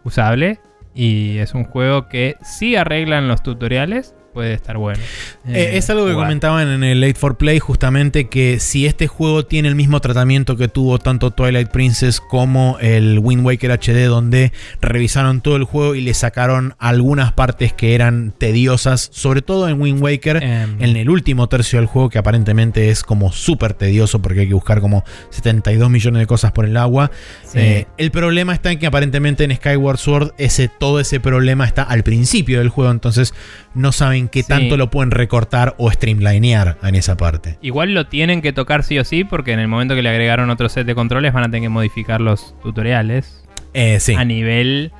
usable. 0.04 0.60
Y 0.94 1.38
es 1.38 1.54
un 1.54 1.64
juego 1.64 2.08
que 2.08 2.36
si 2.40 2.76
arreglan 2.76 3.26
los 3.26 3.42
tutoriales, 3.42 4.14
puede 4.34 4.52
estar 4.52 4.76
bueno. 4.76 5.00
Eh, 5.46 5.52
Eh, 5.54 5.78
es 5.78 5.88
algo 5.88 6.04
que 6.04 6.12
jugar. 6.12 6.26
comentaban 6.26 6.68
en 6.68 6.84
el 6.84 7.00
Late 7.00 7.14
for 7.14 7.36
Play, 7.38 7.58
justamente 7.60 8.28
que 8.28 8.58
si 8.60 8.84
este 8.86 9.06
juego 9.06 9.46
tiene 9.46 9.68
el 9.68 9.76
mismo 9.76 10.00
tratamiento 10.00 10.56
que 10.56 10.68
tuvo 10.68 10.98
tanto 10.98 11.30
Twilight 11.30 11.68
Princess 11.70 12.20
como 12.20 12.76
el 12.80 13.20
Wind 13.20 13.46
Waker 13.46 13.70
HD, 13.70 14.06
donde 14.06 14.52
revisaron 14.82 15.40
todo 15.40 15.56
el 15.56 15.64
juego 15.64 15.94
y 15.94 16.00
le 16.00 16.12
sacaron 16.14 16.74
algunas 16.78 17.32
partes 17.32 17.72
que 17.72 17.94
eran 17.94 18.34
tediosas, 18.36 19.08
sobre 19.12 19.40
todo 19.40 19.68
en 19.68 19.80
Wind 19.80 20.02
Waker. 20.02 20.42
Em, 20.42 20.76
En 20.82 20.96
el 20.96 21.08
último 21.08 21.48
tercio 21.48 21.78
del 21.78 21.86
juego, 21.86 22.10
que 22.10 22.18
aparentemente 22.18 22.90
es 22.90 23.02
como 23.04 23.32
súper 23.32 23.74
tedioso 23.74 24.20
porque 24.20 24.40
hay 24.40 24.48
que 24.48 24.54
buscar 24.54 24.80
como 24.80 25.04
72 25.30 25.88
millones 25.88 26.20
de 26.20 26.26
cosas 26.26 26.52
por 26.52 26.64
el 26.64 26.76
agua. 26.76 27.10
sí. 27.44 27.58
Eh, 27.60 27.86
el 27.96 28.10
problema 28.10 28.52
está 28.52 28.72
en 28.72 28.78
que 28.78 28.86
aparentemente 28.86 29.44
en 29.44 29.54
Skyward 29.54 29.98
Sword 29.98 30.32
ese, 30.38 30.68
todo 30.68 30.98
ese 31.00 31.20
problema 31.20 31.64
está 31.64 31.82
al 31.84 32.02
principio 32.02 32.58
del 32.58 32.68
juego, 32.68 32.90
entonces 32.90 33.32
no 33.74 33.92
saben 33.92 34.23
qué 34.28 34.42
Sí. 34.42 34.48
tanto 34.48 34.76
lo 34.76 34.90
pueden 34.90 35.10
recortar 35.10 35.74
o 35.78 35.90
streamlinear 35.90 36.78
en 36.82 36.94
esa 36.94 37.16
parte. 37.16 37.58
Igual 37.62 37.94
lo 37.94 38.06
tienen 38.06 38.42
que 38.42 38.52
tocar 38.52 38.82
sí 38.82 38.98
o 38.98 39.04
sí, 39.04 39.24
porque 39.24 39.52
en 39.52 39.60
el 39.60 39.68
momento 39.68 39.94
que 39.94 40.02
le 40.02 40.08
agregaron 40.10 40.50
otro 40.50 40.68
set 40.68 40.86
de 40.86 40.94
controles 40.94 41.32
van 41.32 41.44
a 41.44 41.46
tener 41.46 41.62
que 41.62 41.68
modificar 41.68 42.20
los 42.20 42.54
tutoriales 42.62 43.44
Eh, 43.72 43.98
sí. 44.00 44.14
a 44.14 44.24
nivel 44.24 44.92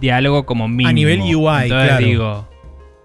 diálogo 0.00 0.46
como 0.46 0.68
mínimo. 0.68 0.92
nivel 0.92 1.20
UI, 1.20 1.62
entonces 1.64 1.68
claro. 1.88 2.06
Digo, 2.06 2.48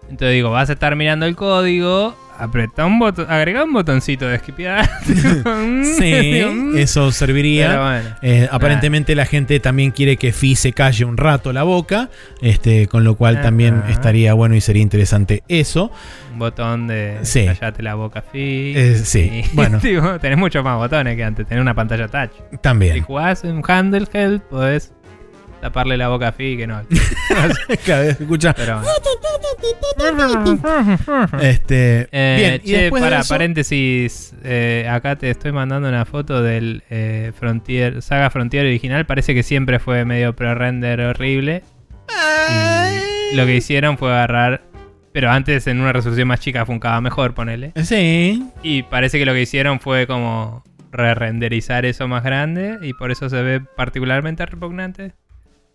entonces 0.10 0.34
digo, 0.34 0.52
vas 0.52 0.70
a 0.70 0.74
estar 0.74 0.96
mirando 0.96 1.26
el 1.26 1.36
código, 1.36 2.16
apretá 2.38 2.86
un 2.86 3.00
botón, 3.00 3.26
agregá 3.30 3.64
un 3.64 3.74
botoncito 3.74 4.28
de 4.28 4.36
esquipear. 4.36 4.90
Sí, 5.84 6.42
eso 6.76 7.12
serviría. 7.12 7.68
Pero 7.70 7.84
bueno. 7.84 8.10
Eh, 8.22 8.48
aparentemente 8.52 9.16
la 9.16 9.26
gente 9.26 9.60
también 9.60 9.92
quiere 9.92 10.18
que 10.18 10.32
Fi 10.32 10.56
se 10.56 10.74
calle 10.74 11.06
un 11.06 11.18
rato 11.18 11.54
la 11.54 11.64
boca, 11.64 12.10
este, 12.42 12.88
con 12.88 13.04
lo 13.04 13.16
cual 13.16 13.42
también 13.42 13.80
Ajá. 13.84 13.92
estaría 13.92 14.34
bueno 14.34 14.56
y 14.56 14.62
sería 14.62 14.82
interesante 14.82 15.44
eso. 15.48 15.92
Un 16.34 16.40
botón 16.40 16.88
de 16.88 17.20
Sí. 17.24 17.46
callate 17.46 17.84
la 17.84 17.96
boca, 17.96 18.22
Fi. 18.22 18.74
Eh, 18.76 19.02
sí, 19.04 19.44
bueno. 19.54 19.80
Digo, 19.80 20.20
tenés 20.20 20.38
muchos 20.38 20.64
más 20.64 20.78
botones 20.78 21.16
que 21.16 21.24
antes, 21.24 21.48
tenés 21.48 21.62
una 21.62 21.74
pantalla 21.76 22.08
touch. 22.08 22.32
Si 22.52 22.58
También. 22.58 23.04
jugás 23.04 23.44
en 23.44 23.62
handheld, 23.68 24.42
podés 24.42 24.94
taparle 25.64 25.96
la 25.96 26.10
boca 26.10 26.28
a 26.28 26.32
Fi 26.34 26.58
que 26.58 26.68
no. 26.68 26.82
Cada 27.86 28.02
vez 28.04 28.18
que 28.18 28.24
escucha. 28.24 28.54
Pero 28.54 28.82
bueno. 28.82 30.60
Este, 31.42 32.08
Eh, 32.12 32.36
bien, 32.38 32.62
y 32.64 32.70
che, 32.72 32.82
de 32.84 32.90
para 32.92 33.20
eso- 33.22 33.30
paréntesis, 33.34 34.34
eh, 34.44 34.86
acá 34.92 35.16
te 35.16 35.30
estoy 35.30 35.54
mandando 35.54 35.88
una 35.88 36.04
foto 36.06 36.42
del 36.44 36.84
eh, 36.90 37.32
Frontier, 37.40 38.02
Saga 38.02 38.30
Frontier 38.30 38.66
original. 38.66 39.06
Parece 39.06 39.34
que 39.34 39.42
siempre 39.44 39.80
fue 39.80 40.04
medio 40.04 40.36
pre-render 40.36 41.00
horrible. 41.02 41.64
Y 43.32 43.36
lo 43.38 43.46
que 43.46 43.56
hicieron 43.56 43.98
fue 43.98 44.10
agarrar, 44.12 44.64
pero 45.14 45.32
antes 45.32 45.66
en 45.68 45.80
una 45.80 45.94
resolución 45.94 46.28
más 46.28 46.42
chica 46.42 46.66
funcaba 46.66 47.00
mejor, 47.00 47.34
ponele. 47.34 47.72
Sí, 47.84 48.44
Y 48.64 48.84
parece 48.84 49.18
que 49.18 49.26
lo 49.26 49.34
que 49.34 49.42
hicieron 49.42 49.80
fue 49.80 50.08
como 50.08 50.64
re-renderizar 50.92 51.86
eso 51.86 52.08
más 52.08 52.24
grande 52.24 52.78
y 52.84 52.94
por 52.94 53.12
eso 53.12 53.28
se 53.30 53.42
ve 53.42 53.62
particularmente 53.62 54.46
repugnante. 54.46 55.14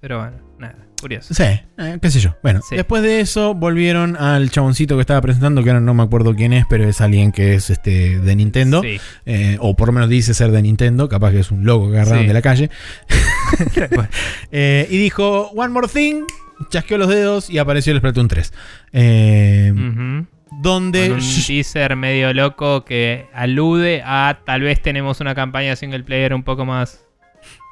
Pero 0.00 0.18
bueno, 0.20 0.36
nada, 0.60 0.76
curioso. 1.00 1.34
sí, 1.34 1.42
eh, 1.42 1.98
qué 2.00 2.10
sé 2.10 2.20
yo. 2.20 2.36
Bueno, 2.42 2.60
Sí. 2.68 2.76
después 2.76 3.02
de 3.02 3.20
eso 3.20 3.54
volvieron 3.54 4.16
al 4.16 4.50
chaboncito 4.50 4.94
que 4.96 5.00
estaba 5.00 5.20
presentando, 5.20 5.64
que 5.64 5.70
ahora 5.70 5.80
no 5.80 5.92
me 5.92 6.04
acuerdo 6.04 6.34
quién 6.36 6.52
es, 6.52 6.64
pero 6.70 6.88
es 6.88 7.00
alguien 7.00 7.32
que 7.32 7.54
es 7.54 7.68
este 7.70 8.20
de 8.20 8.36
Nintendo. 8.36 8.80
Sí. 8.82 9.00
eh, 9.26 9.56
o 9.60 9.74
por 9.74 9.88
lo 9.88 9.92
menos 9.94 10.08
dice 10.08 10.34
ser 10.34 10.52
de 10.52 10.62
Nintendo, 10.62 11.08
capaz 11.08 11.32
que 11.32 11.40
es 11.40 11.50
un 11.50 11.64
logo 11.64 11.90
que 11.90 11.96
agarraron 11.96 12.22
Sí. 12.22 12.26
de 12.28 12.34
la 12.34 12.42
calle. 12.42 12.70
Eh, 14.52 14.86
y 14.90 14.98
dijo, 14.98 15.48
One 15.50 15.68
More 15.72 15.88
Thing, 15.88 16.22
chasqueó 16.70 16.98
los 16.98 17.08
dedos 17.08 17.50
y 17.50 17.58
apareció 17.58 17.92
el 17.92 17.98
Splatoon 17.98 18.28
3. 18.28 18.52
Eh. 18.92 19.72
Donde... 20.62 21.08
Con 21.08 21.18
un 21.18 21.44
teaser 21.46 21.94
medio 21.96 22.32
loco 22.32 22.84
que 22.84 23.26
alude 23.34 24.02
a 24.04 24.40
tal 24.46 24.62
vez 24.62 24.80
tenemos 24.80 25.20
una 25.20 25.34
campaña 25.34 25.76
single 25.76 26.02
player 26.04 26.32
un 26.34 26.42
poco 26.42 26.64
más 26.64 27.04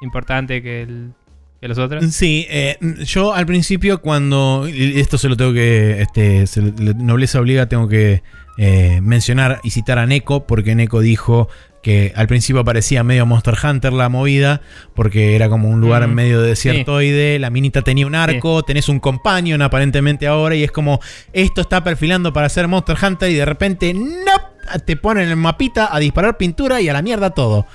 importante 0.01 0.61
que, 0.61 0.83
el- 0.83 1.13
que 1.59 1.67
los 1.67 1.77
otros. 1.77 2.05
Sí, 2.13 2.45
eh, 2.49 2.77
yo 3.05 3.33
al 3.33 3.45
principio 3.45 4.01
cuando, 4.01 4.67
esto 4.67 5.17
se 5.17 5.29
lo 5.29 5.37
tengo 5.37 5.53
que, 5.53 6.01
este, 6.01 6.47
se 6.47 6.61
nobleza 6.61 7.39
obliga, 7.39 7.67
tengo 7.67 7.87
que 7.87 8.21
eh, 8.57 8.99
mencionar 9.01 9.59
y 9.63 9.71
citar 9.71 9.97
a 9.99 10.05
Neko, 10.05 10.45
porque 10.45 10.75
Neko 10.75 10.99
dijo 10.99 11.49
que 11.81 12.11
al 12.15 12.27
principio 12.27 12.65
parecía 12.65 13.03
medio 13.03 13.25
Monster 13.25 13.55
Hunter 13.63 13.93
la 13.93 14.09
movida, 14.09 14.61
porque 14.93 15.35
era 15.35 15.47
como 15.47 15.69
un 15.69 15.79
lugar 15.79 16.07
Mm, 16.07 16.13
medio 16.13 16.41
desiertoide, 16.41 17.39
la 17.39 17.49
minita 17.49 17.81
tenía 17.81 18.05
un 18.05 18.15
arco, 18.15 18.63
tenés 18.63 18.89
un 18.89 18.99
companion 18.99 19.61
aparentemente 19.61 20.27
ahora, 20.27 20.55
y 20.55 20.63
es 20.63 20.71
como, 20.71 20.99
esto 21.33 21.61
está 21.61 21.83
perfilando 21.83 22.33
para 22.33 22.49
ser 22.49 22.67
Monster 22.67 22.97
Hunter, 23.01 23.31
y 23.31 23.35
de 23.35 23.45
repente, 23.45 23.93
no, 23.93 24.81
te 24.85 24.97
ponen 24.97 25.29
el 25.29 25.37
mapita 25.37 25.95
a 25.95 25.99
disparar 25.99 26.37
pintura 26.37 26.81
y 26.81 26.89
a 26.89 26.93
la 26.93 27.01
mierda 27.01 27.29
todo. 27.29 27.65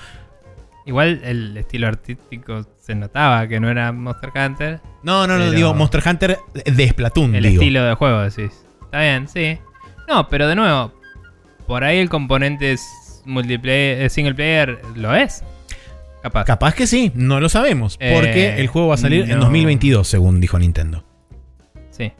Igual 0.84 1.20
el 1.24 1.56
estilo 1.56 1.86
artístico 1.88 2.66
se 2.80 2.94
notaba 2.94 3.46
que 3.46 3.60
no 3.60 3.70
era 3.70 3.92
Monster 3.92 4.30
Hunter. 4.34 4.80
No, 5.02 5.26
no, 5.26 5.38
no, 5.38 5.50
digo 5.52 5.72
Monster 5.74 6.02
Hunter 6.04 6.38
de 6.64 6.88
Splatoon, 6.88 7.34
El 7.36 7.44
digo. 7.44 7.62
estilo 7.62 7.84
de 7.84 7.94
juego, 7.94 8.20
decís. 8.22 8.64
Está 8.84 9.00
bien, 9.00 9.28
sí. 9.28 9.58
No, 10.08 10.28
pero 10.28 10.48
de 10.48 10.56
nuevo, 10.56 10.92
por 11.66 11.84
ahí 11.84 11.98
el 11.98 12.08
componente 12.08 12.72
es 12.72 13.22
multiplayer, 13.24 14.02
eh, 14.02 14.10
single 14.10 14.34
player 14.34 14.80
lo 14.96 15.14
es. 15.14 15.44
Capaz. 16.22 16.44
Capaz 16.44 16.74
que 16.74 16.86
sí, 16.86 17.10
no 17.14 17.38
lo 17.40 17.48
sabemos. 17.48 17.96
Porque 17.98 18.48
Eh, 18.48 18.60
el 18.60 18.66
juego 18.66 18.88
va 18.88 18.94
a 18.94 18.98
salir 18.98 19.22
en 19.24 19.38
no. 19.38 19.44
2022, 19.44 20.06
según 20.06 20.40
dijo 20.40 20.58
Nintendo. 20.58 21.04
Sí. 21.90 22.12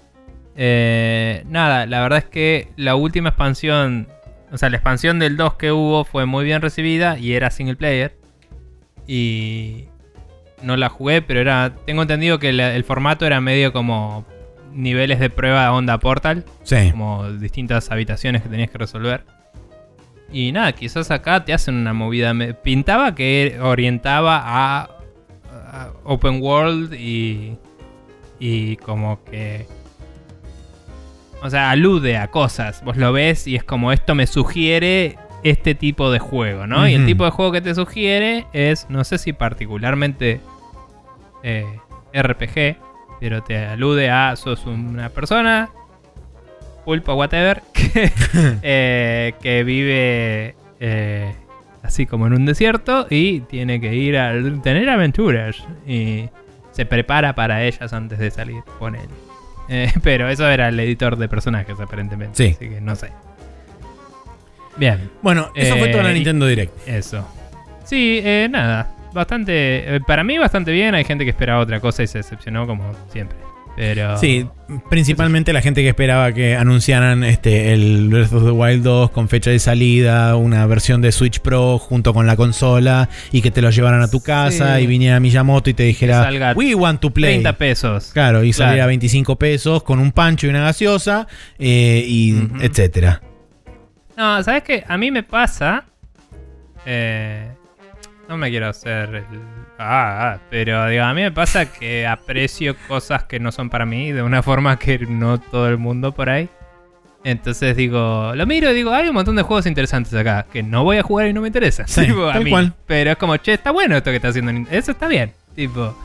Eh, 0.57 1.45
nada, 1.49 1.87
la 1.87 2.01
verdad 2.03 2.19
es 2.19 2.25
que 2.27 2.69
la 2.77 2.95
última 2.95 3.31
expansión, 3.31 4.09
o 4.53 4.59
sea, 4.59 4.71
la 4.71 4.77
expansión 4.77 5.19
del 5.19 5.37
2 5.37 5.55
que 5.55 5.73
hubo 5.73 6.05
fue 6.05 6.27
muy 6.27 6.45
bien 6.45 6.63
recibida 6.63 7.19
y 7.19 7.35
era 7.35 7.51
single 7.51 7.77
player. 7.77 8.17
Y 9.07 9.87
no 10.63 10.77
la 10.77 10.89
jugué, 10.89 11.23
pero 11.23 11.41
era, 11.41 11.73
tengo 11.87 12.03
entendido 12.03 12.39
que 12.39 12.53
la- 12.53 12.75
el 12.75 12.85
formato 12.85 13.27
era 13.27 13.41
medio 13.41 13.73
como 13.73 14.25
niveles 14.73 15.19
de 15.21 15.29
prueba 15.29 15.71
onda 15.73 15.99
Portal, 15.99 16.45
Sí. 16.63 16.91
como 16.93 17.31
distintas 17.33 17.91
habitaciones 17.91 18.43
que 18.43 18.49
tenías 18.49 18.71
que 18.71 18.79
resolver. 18.79 19.25
Y 20.33 20.51
nada, 20.53 20.73
quizás 20.73 21.11
acá 21.11 21.45
te 21.45 21.53
hacen 21.53 21.75
una 21.75 21.93
movida. 21.93 22.33
Me 22.33 22.55
pintaba 22.55 23.15
que 23.15 23.59
orientaba 23.61 24.41
a, 24.43 24.89
a 25.53 25.91
Open 26.05 26.41
World 26.41 26.95
y. 26.95 27.57
Y 28.39 28.77
como 28.79 29.23
que. 29.25 29.67
O 31.43 31.51
sea, 31.51 31.71
alude 31.71 32.17
a 32.17 32.29
cosas. 32.29 32.83
Vos 32.85 32.97
lo 32.97 33.13
ves 33.13 33.47
y 33.47 33.57
es 33.57 33.65
como 33.65 33.93
esto 33.93 34.15
me 34.15 34.27
sugiere 34.27 35.19
este 35.43 35.75
tipo 35.75 36.11
de 36.11 36.19
juego, 36.19 36.67
¿no? 36.67 36.89
Y 36.89 36.95
el 36.95 37.05
tipo 37.07 37.25
de 37.25 37.31
juego 37.31 37.53
que 37.53 37.61
te 37.61 37.75
sugiere 37.75 38.47
es, 38.53 38.89
no 38.89 39.03
sé 39.05 39.19
si 39.19 39.33
particularmente 39.33 40.41
eh, 41.43 41.67
RPG, 42.15 42.77
pero 43.21 43.43
te 43.43 43.59
alude 43.59 44.11
a 44.11 44.37
sos 44.37 44.67
una 44.67 45.09
persona, 45.09 45.71
pulpo, 46.85 47.15
whatever, 47.15 47.63
que, 47.73 48.13
eh, 48.63 49.35
que 49.41 49.65
vive 49.65 50.55
eh, 50.81 51.35
así 51.83 52.07
como 52.07 52.27
en 52.27 52.35
un 52.35 52.47
desierto 52.47 53.07
y 53.11 53.41
tiene 53.41 53.81
que 53.81 53.95
ir 53.95 54.17
a 54.19 54.33
tener 54.63 54.89
aventuras 54.89 55.57
y 55.87 56.29
se 56.71 56.87
prepara 56.87 57.35
para 57.35 57.65
ellas 57.65 57.93
antes 57.93 58.19
de 58.19 58.31
salir 58.31 58.63
con 58.79 58.95
él. 58.95 59.09
pero 60.03 60.29
eso 60.29 60.49
era 60.49 60.69
el 60.69 60.79
editor 60.81 61.17
de 61.17 61.29
personajes 61.29 61.79
aparentemente, 61.81 62.37
Sí. 62.37 62.55
así 62.57 62.69
que 62.69 62.81
no 62.81 62.95
sé. 62.95 63.11
Bien, 64.77 65.11
Bueno, 65.23 65.51
eso 65.55 65.77
fue 65.77 65.89
Eh, 65.89 65.93
toda 65.93 66.05
la 66.05 66.13
Nintendo 66.13 66.47
Direct. 66.47 66.73
eso. 66.89 67.27
Sí, 67.85 68.21
eh, 68.23 68.49
nada. 68.51 68.95
Bastante. 69.13 69.97
eh, 69.97 70.01
para 70.07 70.25
mí, 70.25 70.39
bastante 70.39 70.73
bien. 70.73 70.95
Hay 70.95 71.05
gente 71.05 71.25
que 71.25 71.31
esperaba 71.31 71.61
otra 71.61 71.81
cosa 71.81 72.03
y 72.03 72.07
se 72.07 72.19
decepcionó, 72.19 72.67
como 72.67 72.93
siempre. 73.13 73.37
Pero. 73.77 74.19
Sí, 74.19 74.47
principalmente 74.91 75.53
la 75.55 75.63
gente 75.63 75.81
que 75.83 75.89
esperaba 75.89 76.33
que 76.33 76.57
anunciaran 76.57 77.25
este 77.25 77.73
el 77.73 78.09
Breath 78.09 78.33
of 78.35 78.45
the 78.45 78.51
Wild 78.51 78.83
2 78.83 79.11
con 79.11 79.29
fecha 79.31 79.51
de 79.51 79.59
salida, 79.59 80.37
una 80.37 80.67
versión 80.67 81.01
de 81.01 81.11
Switch 81.11 81.41
Pro 81.41 81.79
junto 81.79 82.13
con 82.13 82.27
la 82.27 82.37
consola 82.37 83.09
y 83.33 83.41
que 83.41 83.51
te 83.51 83.63
lo 83.63 83.71
llevaran 83.71 84.03
a 84.03 84.09
tu 84.11 84.23
casa 84.23 84.77
Sí. 84.77 84.83
y 84.85 84.87
viniera 84.87 85.21
Miyamoto 85.21 85.71
y 85.71 85.75
te 85.75 85.85
dijera 85.85 86.23
salga 86.23 86.53
We 86.55 86.75
want 86.75 87.01
to 87.01 87.11
play. 87.11 87.33
30 87.33 87.57
pesos. 87.57 88.11
Claro, 88.13 88.45
y 88.45 88.53
Claro. 88.53 88.69
saliera 88.69 88.85
a 88.85 88.89
25 88.89 89.37
pesos 89.37 89.83
con 89.83 89.99
un 90.01 90.13
pancho 90.13 90.47
y 90.47 90.51
una 90.51 90.61
gaseosa, 90.61 91.27
eh, 91.59 92.05
y 92.07 92.35
Ujú. 92.35 92.57
etcétera. 92.61 93.23
No, 94.17 94.43
¿sabes 94.43 94.63
qué? 94.63 94.85
A 94.87 94.97
mí 94.99 95.11
me 95.11 95.23
pasa. 95.23 95.85
eh, 96.87 97.51
no 98.29 98.37
me 98.37 98.51
quiero 98.51 98.69
hacer 98.69 99.15
el. 99.15 99.25
Ah, 99.79 100.35
ah, 100.35 100.39
pero 100.49 100.87
digo, 100.89 101.03
a 101.05 101.13
mí 101.15 101.23
me 101.23 101.33
pasa 101.33 101.71
que 101.73 102.07
aprecio 102.07 102.77
cosas 102.89 103.25
que 103.25 103.41
no 103.41 103.51
son 103.51 103.69
para 103.69 103.85
mí 103.85 104.13
de 104.13 104.23
una 104.23 104.43
forma 104.45 104.79
que 104.79 104.99
no 104.99 105.41
todo 105.41 105.69
el 105.69 105.79
mundo 105.79 106.13
por 106.13 106.29
ahí. 106.31 106.49
Entonces 107.25 107.77
digo, 107.77 108.33
lo 108.35 108.47
miro 108.47 108.71
y 108.71 108.75
digo, 108.75 108.93
hay 108.93 109.09
un 109.09 109.15
montón 109.15 109.37
de 109.37 109.43
juegos 109.43 109.67
interesantes 109.67 110.13
acá 110.15 110.45
que 110.53 110.63
no 110.63 110.83
voy 110.83 110.97
a 110.99 111.03
jugar 111.05 111.29
y 111.29 111.33
no 111.33 111.41
me 111.41 111.47
interesan. 111.49 111.87
Sí, 111.89 112.07
tipo, 112.07 112.29
a 112.29 112.41
mí. 112.41 112.51
cual. 112.51 112.73
Pero 112.87 113.13
es 113.13 113.17
como, 113.17 113.37
che, 113.37 113.55
está 113.55 113.71
bueno 113.71 113.97
esto 113.97 114.11
que 114.11 114.17
está 114.17 114.29
haciendo. 114.29 114.53
Eso 114.71 114.93
está 114.93 115.07
bien. 115.09 115.33
Tipo. 115.55 115.97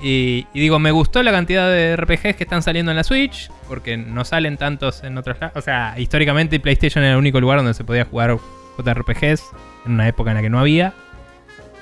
Y, 0.00 0.46
y 0.52 0.60
digo, 0.60 0.78
me 0.78 0.90
gustó 0.90 1.22
la 1.22 1.32
cantidad 1.32 1.70
de 1.70 1.96
RPGs 1.96 2.36
que 2.36 2.44
están 2.44 2.62
saliendo 2.62 2.92
en 2.92 2.96
la 2.96 3.04
Switch, 3.04 3.50
porque 3.68 3.96
no 3.96 4.24
salen 4.24 4.56
tantos 4.56 5.02
en 5.04 5.16
otros 5.16 5.40
lados. 5.40 5.56
O 5.56 5.62
sea, 5.62 5.94
históricamente 5.98 6.60
PlayStation 6.60 7.02
era 7.02 7.14
el 7.14 7.18
único 7.18 7.40
lugar 7.40 7.58
donde 7.58 7.74
se 7.74 7.84
podía 7.84 8.04
jugar 8.04 8.36
JRPGs 8.78 9.42
en 9.86 9.92
una 9.92 10.08
época 10.08 10.30
en 10.30 10.36
la 10.36 10.42
que 10.42 10.50
no 10.50 10.58
había. 10.58 10.92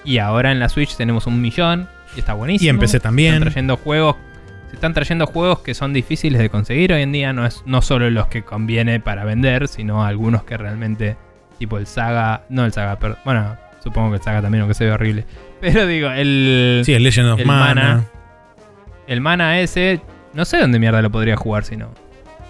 Y 0.05 0.19
ahora 0.19 0.53
en 0.53 0.61
la 0.61 0.69
Switch 0.69 0.97
tenemos 0.97 1.27
un 1.27 1.41
millón 1.41 1.89
y 2.15 2.21
está 2.21 2.35
buenísimo. 2.35 2.67
Y 2.67 2.69
en 2.69 2.79
PC 2.79 3.01
también. 3.01 3.35
Están 3.35 3.49
trayendo 3.49 3.77
juegos. 3.77 4.17
Se 4.69 4.75
están 4.77 4.95
trayendo 4.95 5.27
juegos 5.27 5.61
que 5.61 5.75
son 5.75 5.93
difíciles 5.93 6.41
de 6.41 6.51
conseguir 6.51 6.93
hoy 6.93 7.03
en 7.03 7.13
día. 7.13 7.33
No 7.33 7.47
es 7.47 7.63
no 7.67 7.83
solo 7.83 8.09
los 8.11 8.27
que 8.29 8.43
conviene 8.43 9.01
para 9.01 9.25
vender, 9.25 9.69
sino 9.69 10.05
algunos 10.05 10.45
que 10.45 10.57
realmente. 10.57 11.17
Tipo 11.59 11.79
el 11.79 11.87
Saga. 11.87 12.45
No 12.49 12.65
el 12.65 12.73
Saga, 12.73 12.99
pero. 12.99 13.17
Bueno, 13.25 13.57
supongo 13.83 14.11
que 14.11 14.17
el 14.17 14.23
Saga 14.23 14.43
también, 14.43 14.63
aunque 14.63 14.75
se 14.75 14.85
ve 14.85 14.93
horrible. 14.93 15.25
Pero 15.61 15.87
digo, 15.87 16.11
el. 16.11 16.83
Sí, 16.85 16.93
el 16.93 17.03
Legend 17.03 17.29
of 17.31 17.41
el 17.41 17.47
Mana. 17.47 17.75
Mana. 17.75 18.05
El 19.07 19.21
Mana 19.21 19.61
ese, 19.61 20.01
no 20.33 20.45
sé 20.45 20.59
dónde 20.59 20.79
mierda 20.79 21.03
lo 21.03 21.11
podría 21.11 21.37
jugar 21.37 21.65
si 21.65 21.77
no. 21.77 21.91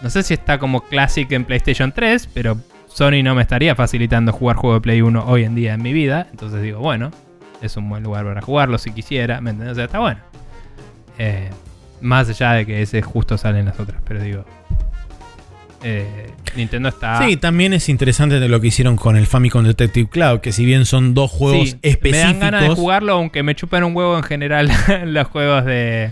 No 0.02 0.10
sé 0.10 0.22
si 0.22 0.34
está 0.34 0.58
como 0.58 0.82
Classic 0.82 1.30
en 1.32 1.44
PlayStation 1.44 1.92
3, 1.92 2.28
pero 2.32 2.58
Sony 2.86 3.22
no 3.24 3.34
me 3.34 3.42
estaría 3.42 3.74
facilitando 3.74 4.32
jugar 4.32 4.56
juego 4.56 4.74
de 4.74 4.80
Play 4.80 5.02
1 5.02 5.24
hoy 5.26 5.44
en 5.44 5.54
día 5.54 5.74
en 5.74 5.82
mi 5.82 5.92
vida. 5.92 6.28
Entonces 6.30 6.62
digo, 6.62 6.78
bueno, 6.80 7.10
es 7.60 7.76
un 7.76 7.88
buen 7.88 8.02
lugar 8.02 8.24
para 8.24 8.40
jugarlo 8.40 8.78
si 8.78 8.92
quisiera, 8.92 9.40
¿me 9.40 9.50
entendés? 9.50 9.72
O 9.72 9.74
sea, 9.76 9.84
está 9.86 9.98
bueno. 9.98 10.20
Eh, 11.18 11.50
más 12.00 12.28
allá 12.28 12.52
de 12.52 12.66
que 12.66 12.82
ese 12.82 13.02
justo 13.02 13.38
sale 13.38 13.60
en 13.60 13.66
las 13.66 13.80
otras, 13.80 14.00
pero 14.06 14.22
digo. 14.22 14.44
Eh, 15.86 16.30
Nintendo 16.56 16.88
está. 16.88 17.22
Sí, 17.26 17.36
también 17.36 17.74
es 17.74 17.90
interesante 17.90 18.40
de 18.40 18.48
lo 18.48 18.58
que 18.58 18.68
hicieron 18.68 18.96
con 18.96 19.16
el 19.16 19.26
Famicom 19.26 19.64
Detective 19.64 20.08
Cloud, 20.08 20.40
que 20.40 20.50
si 20.50 20.64
bien 20.64 20.86
son 20.86 21.12
dos 21.12 21.30
juegos 21.30 21.70
Sí, 21.70 21.78
específicos. 21.82 22.10
Me 22.10 22.18
dan 22.18 22.40
ganas 22.40 22.62
de 22.62 22.68
jugarlo, 22.70 23.12
aunque 23.12 23.42
me 23.42 23.54
chupan 23.54 23.84
un 23.84 23.94
huevo 23.94 24.16
en 24.16 24.22
general 24.22 24.70
los 25.04 25.26
juegos 25.28 25.66
de, 25.66 26.10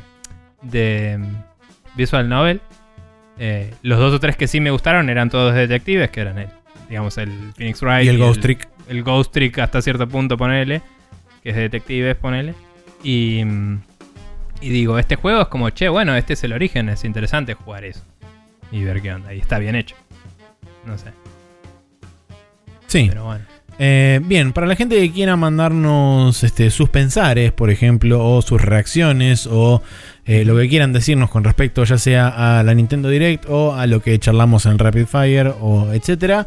de 0.61 1.19
mm, 1.19 1.97
Visual 1.97 2.29
Novel. 2.29 2.61
Eh, 3.39 3.73
los 3.83 3.99
dos 3.99 4.13
o 4.13 4.21
tres 4.21 4.37
que 4.37 4.47
sí 4.47 4.61
me 4.61 4.71
gustaron 4.71 5.09
eran 5.09 5.31
todos 5.31 5.55
detectives, 5.55 6.11
que 6.11 6.21
eran 6.21 6.39
el, 6.39 6.49
digamos, 6.91 7.17
el 7.17 7.31
Phoenix 7.57 7.81
Wright 7.81 8.05
y 8.05 8.09
el 8.09 8.19
Ghost 8.19 8.43
Trick. 8.43 8.69
El 8.89 9.03
Ghost 9.03 9.33
Trick 9.33 9.59
hasta 9.59 9.81
cierto 9.81 10.07
punto, 10.07 10.37
ponele. 10.37 10.83
Que 11.43 11.49
es 11.49 11.57
de 11.57 11.63
detectives, 11.63 12.15
ponele. 12.17 12.55
Y, 13.03 13.43
mm, 13.43 13.81
y 14.61 14.69
digo, 14.69 14.99
este 14.99 15.17
juego 15.17 15.41
es 15.41 15.49
como, 15.49 15.71
che, 15.71 15.89
bueno, 15.89 16.15
este 16.15 16.35
es 16.35 16.45
el 16.45 16.53
origen, 16.53 16.91
es 16.91 17.05
interesante 17.05 17.55
jugar 17.55 17.87
eso. 17.87 18.03
Y 18.73 18.83
ver 18.85 19.01
qué 19.03 19.13
onda. 19.13 19.33
Y 19.35 19.39
está 19.39 19.59
bien 19.59 19.77
hecho. 19.77 19.95
No 20.87 20.99
sé, 20.99 21.13
Sí. 22.89 23.07
pero 23.09 23.25
bueno. 23.25 23.45
Eh, 23.79 24.21
bien, 24.25 24.53
para 24.53 24.67
la 24.67 24.77
gente 24.77 24.97
que 24.97 25.11
quiera 25.13 25.35
mandarnos 25.37 26.43
este, 26.45 26.71
sus 26.71 26.89
pensares, 26.91 27.53
por 27.53 27.71
ejemplo, 27.71 28.25
o 28.25 28.43
sus 28.43 28.61
reacciones, 28.61 29.47
o 29.47 29.83
eh, 30.25 30.45
lo 30.45 30.57
que 30.57 30.69
quieran 30.69 30.93
decirnos 30.93 31.31
con 31.31 31.43
respecto 31.43 31.83
ya 31.85 31.99
sea 31.99 32.59
a 32.59 32.63
la 32.63 32.75
Nintendo 32.75 33.09
Direct 33.09 33.47
o 33.49 33.75
a 33.75 33.87
lo 33.87 34.01
que 34.01 34.19
charlamos 34.19 34.67
en 34.67 34.79
Rapid 34.79 35.07
Fire, 35.07 35.53
o 35.61 35.93
etcétera, 35.93 36.47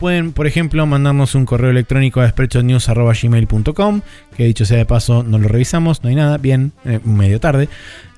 pueden, 0.00 0.32
por 0.32 0.46
ejemplo, 0.46 0.84
mandarnos 0.86 1.34
un 1.34 1.46
correo 1.46 1.70
electrónico 1.70 2.20
a 2.20 2.28
sprechonews.gmail.com, 2.28 4.00
que 4.36 4.44
dicho 4.44 4.64
sea 4.64 4.78
de 4.78 4.86
paso, 4.86 5.22
no 5.22 5.38
lo 5.38 5.48
revisamos, 5.48 6.02
no 6.02 6.08
hay 6.08 6.16
nada, 6.16 6.38
bien, 6.38 6.72
eh, 6.84 6.98
medio 7.04 7.38
tarde. 7.38 7.68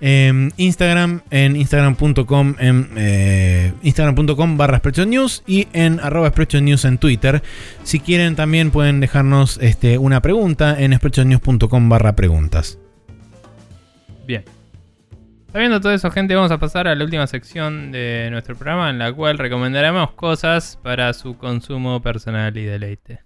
Eh, 0.00 0.50
Instagram 0.57 1.23
en 1.31 1.57
instagram.com 1.57 2.57
en 2.58 2.91
eh, 2.97 3.73
instagram.com 3.83 4.57
barra 4.57 4.83
News 5.07 5.42
y 5.47 5.68
en 5.73 6.00
arroba 6.00 6.33
News 6.60 6.84
en 6.84 6.99
Twitter. 6.99 7.42
Si 7.84 8.00
quieren 8.00 8.36
también 8.36 8.70
pueden 8.70 9.00
dejarnos 9.00 9.58
este, 9.62 9.99
una 9.99 10.20
pregunta 10.20 10.81
en 10.81 10.94
spreadshotnews.com 10.94 11.89
barra 11.89 12.16
preguntas. 12.16 12.78
Bien. 14.26 14.44
Sabiendo 15.55 15.81
todo 15.81 15.92
eso, 15.92 16.10
gente, 16.10 16.34
vamos 16.34 16.50
a 16.50 16.58
pasar 16.58 16.89
a 16.89 16.97
la 16.97 17.05
última 17.05 17.28
sección 17.28 17.92
de 17.92 18.26
nuestro 18.33 18.57
programa 18.57 18.91
en 18.91 18.99
la 18.99 19.12
cual 19.12 19.39
recomendaremos 19.39 20.10
cosas 20.15 20.81
para 20.83 21.12
su 21.12 21.39
consumo 21.39 22.02
personal 22.02 22.57
y 22.57 22.65
deleite. 22.65 23.24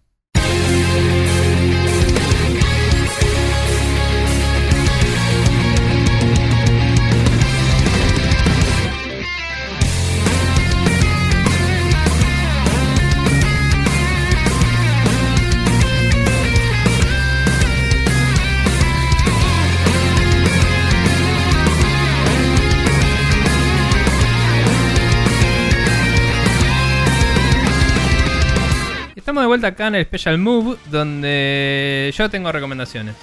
Acá 29.69 29.87
en 29.89 29.95
el 29.97 30.05
Special 30.05 30.39
Move, 30.39 30.77
donde 30.91 32.13
yo 32.17 32.29
tengo 32.31 32.51
recomendaciones. 32.53 33.15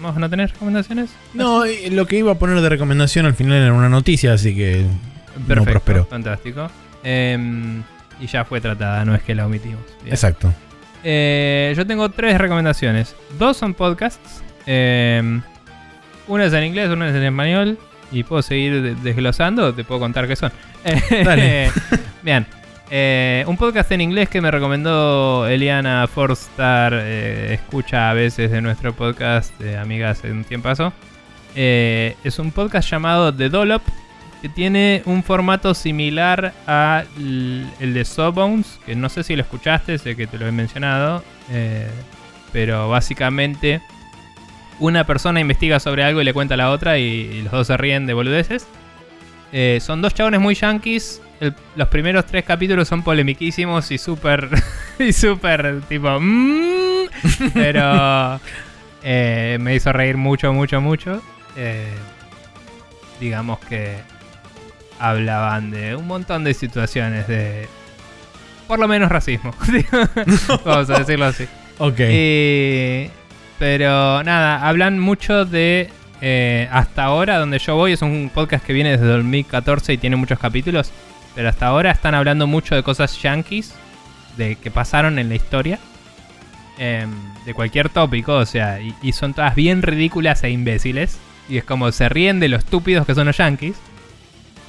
¿Vamos 0.00 0.16
a 0.16 0.20
no 0.20 0.28
tener 0.30 0.50
recomendaciones? 0.50 1.10
No, 1.34 1.64
eh, 1.64 1.88
lo 1.90 2.06
que 2.06 2.16
iba 2.18 2.32
a 2.32 2.34
poner 2.34 2.60
de 2.60 2.68
recomendación 2.68 3.26
al 3.26 3.34
final 3.34 3.54
era 3.62 3.72
una 3.72 3.88
noticia, 3.88 4.32
así 4.32 4.54
que 4.54 4.82
no 5.38 5.46
Perfecto, 5.46 5.70
prosperó. 5.70 6.04
fantástico. 6.06 6.68
Em, 7.04 7.82
y 8.20 8.26
ya 8.26 8.44
fue 8.44 8.60
tratada, 8.60 9.04
no 9.04 9.14
es 9.14 9.22
que 9.22 9.34
la 9.34 9.46
omitimos. 9.46 9.80
Bien. 10.02 10.12
Exacto. 10.14 10.52
Eh, 11.04 11.72
yo 11.76 11.86
tengo 11.86 12.08
tres 12.10 12.38
recomendaciones. 12.38 13.14
Dos 13.38 13.56
son 13.56 13.74
podcasts. 13.74 14.42
Eh, 14.66 15.40
una 16.26 16.44
es 16.46 16.52
en 16.52 16.64
inglés, 16.64 16.88
una 16.90 17.08
es 17.08 17.14
en 17.14 17.22
español. 17.24 17.78
Y 18.12 18.22
puedo 18.22 18.42
seguir 18.42 18.80
de- 18.82 18.94
desglosando 18.96 19.74
te 19.74 19.82
puedo 19.84 20.00
contar 20.00 20.26
qué 20.28 20.36
son. 20.36 20.52
Dale. 21.24 21.70
Bien. 22.22 22.46
Eh, 22.96 23.42
un 23.48 23.56
podcast 23.56 23.90
en 23.90 24.00
inglés 24.00 24.28
que 24.28 24.40
me 24.40 24.52
recomendó 24.52 25.48
Eliana 25.48 26.06
Forstar. 26.06 26.92
eh, 26.94 27.54
escucha 27.54 28.08
a 28.08 28.14
veces 28.14 28.52
de 28.52 28.60
nuestro 28.62 28.92
podcast 28.94 29.58
de 29.58 29.76
Amigas 29.76 30.22
en 30.24 30.30
un 30.36 30.44
tiempazo. 30.44 30.92
Eh, 31.56 32.14
es 32.22 32.38
un 32.38 32.52
podcast 32.52 32.88
llamado 32.88 33.34
The 33.34 33.48
Dollop. 33.48 33.82
Que 34.42 34.48
tiene 34.48 35.02
un 35.06 35.24
formato 35.24 35.74
similar 35.74 36.52
a 36.68 37.02
el 37.18 37.94
de 37.94 38.04
Sawbones. 38.04 38.78
Que 38.86 38.94
no 38.94 39.08
sé 39.08 39.24
si 39.24 39.34
lo 39.34 39.42
escuchaste, 39.42 39.98
sé 39.98 40.14
que 40.14 40.28
te 40.28 40.38
lo 40.38 40.46
he 40.46 40.52
mencionado. 40.52 41.24
eh, 41.50 41.88
pero 42.52 42.88
básicamente 42.88 43.80
una 44.78 45.02
persona 45.04 45.40
investiga 45.40 45.80
sobre 45.80 46.04
algo 46.04 46.20
y 46.20 46.24
le 46.24 46.32
cuenta 46.32 46.54
a 46.54 46.56
la 46.56 46.70
otra 46.70 46.98
y, 47.00 47.02
y 47.02 47.42
los 47.42 47.50
dos 47.50 47.66
se 47.66 47.76
ríen 47.76 48.06
de 48.06 48.14
boludeces. 48.14 48.68
Eh, 49.50 49.80
son 49.80 50.00
dos 50.00 50.14
chabones 50.14 50.40
muy 50.40 50.54
yankees. 50.54 51.20
El- 51.40 51.54
los 51.76 51.88
primeros 51.88 52.26
tres 52.26 52.44
capítulos 52.44 52.86
son 52.88 53.02
polemiquísimos 53.02 53.90
y 53.90 53.98
súper. 53.98 54.48
y 54.98 55.12
súper 55.12 55.80
tipo. 55.88 56.18
"Mm", 56.20 57.06
pero. 57.52 58.40
eh, 59.02 59.58
me 59.60 59.74
hizo 59.74 59.92
reír 59.92 60.16
mucho, 60.16 60.52
mucho, 60.52 60.80
mucho. 60.80 61.22
Eh, 61.56 61.92
digamos 63.20 63.58
que. 63.60 63.96
Hablaban 65.00 65.70
de 65.72 65.96
un 65.96 66.06
montón 66.06 66.44
de 66.44 66.54
situaciones 66.54 67.26
de. 67.26 67.68
Por 68.68 68.78
lo 68.78 68.88
menos 68.88 69.10
racismo. 69.10 69.52
Vamos 70.64 70.88
a 70.88 70.98
decirlo 71.00 71.26
así. 71.26 71.46
Ok. 71.78 71.96
Eh, 71.98 73.10
pero 73.58 74.22
nada, 74.22 74.66
hablan 74.66 74.98
mucho 75.00 75.44
de. 75.44 75.90
eh, 76.20 76.68
hasta 76.72 77.02
ahora, 77.04 77.38
donde 77.38 77.58
yo 77.58 77.74
voy, 77.74 77.92
es 77.92 78.02
un 78.02 78.30
podcast 78.32 78.64
que 78.64 78.72
viene 78.72 78.92
desde 78.92 79.06
2014 79.06 79.92
y 79.92 79.98
tiene 79.98 80.16
muchos 80.16 80.38
capítulos. 80.38 80.92
Pero 81.34 81.48
hasta 81.48 81.66
ahora 81.66 81.90
están 81.90 82.14
hablando 82.14 82.46
mucho 82.46 82.74
de 82.74 82.82
cosas 82.82 83.20
yankees. 83.22 83.74
De 84.36 84.56
que 84.56 84.70
pasaron 84.70 85.18
en 85.18 85.28
la 85.28 85.34
historia. 85.36 85.78
em, 86.78 87.10
de 87.44 87.54
cualquier 87.54 87.88
tópico, 87.88 88.34
o 88.34 88.46
sea, 88.46 88.80
y, 88.80 88.94
y 89.02 89.12
son 89.12 89.32
todas 89.34 89.54
bien 89.54 89.82
ridículas 89.82 90.42
e 90.42 90.50
imbéciles. 90.50 91.18
Y 91.48 91.58
es 91.58 91.64
como 91.64 91.92
se 91.92 92.08
ríen 92.08 92.40
de 92.40 92.48
lo 92.48 92.56
estúpidos 92.56 93.06
que 93.06 93.14
son 93.14 93.26
los 93.26 93.36
yankees. 93.36 93.76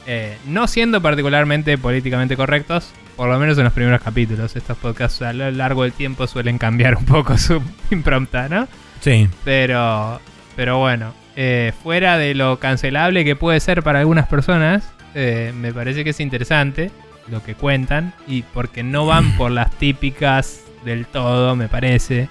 Eh, 0.07 0.37
no 0.45 0.67
siendo 0.67 1.01
particularmente 1.01 1.77
políticamente 1.79 2.37
correctos, 2.37 2.91
por 3.15 3.27
lo 3.27 3.39
menos 3.39 3.57
en 3.57 3.63
los 3.63 3.73
primeros 3.73 4.01
capítulos. 4.01 4.55
Estos 4.55 4.77
podcasts 4.77 5.21
a 5.23 5.33
lo 5.33 5.49
largo 5.49 5.81
del 5.83 5.93
tiempo 5.93 6.27
suelen 6.27 6.59
cambiar 6.59 6.95
un 6.95 7.05
poco 7.05 7.37
su 7.39 7.59
impronta, 7.89 8.47
¿no? 8.49 8.67
Sí. 8.99 9.27
Pero, 9.43 10.19
pero 10.55 10.77
bueno, 10.77 11.13
eh, 11.35 11.73
fuera 11.81 12.17
de 12.19 12.35
lo 12.35 12.59
cancelable 12.59 13.25
que 13.25 13.35
puede 13.35 13.59
ser 13.59 13.81
para 13.81 13.99
algunas 13.99 14.27
personas, 14.27 14.91
eh, 15.15 15.51
me 15.55 15.73
parece 15.73 16.03
que 16.03 16.11
es 16.11 16.19
interesante 16.19 16.91
lo 17.27 17.41
que 17.41 17.55
cuentan 17.55 18.13
y 18.27 18.43
porque 18.43 18.83
no 18.83 19.05
van 19.07 19.35
por 19.37 19.49
las 19.49 19.71
típicas 19.71 20.61
del 20.83 21.07
todo, 21.07 21.55
me 21.55 21.67
parece. 21.67 22.29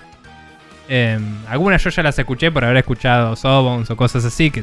Eh, 0.89 1.19
algunas 1.49 1.83
yo 1.83 1.91
ya 1.91 2.03
las 2.03 2.19
escuché 2.19 2.53
por 2.53 2.65
haber 2.65 2.77
escuchado 2.77 3.35
Sawbones 3.35 3.91
o 3.91 3.97
cosas 3.97 4.25
así 4.25 4.51
que 4.51 4.63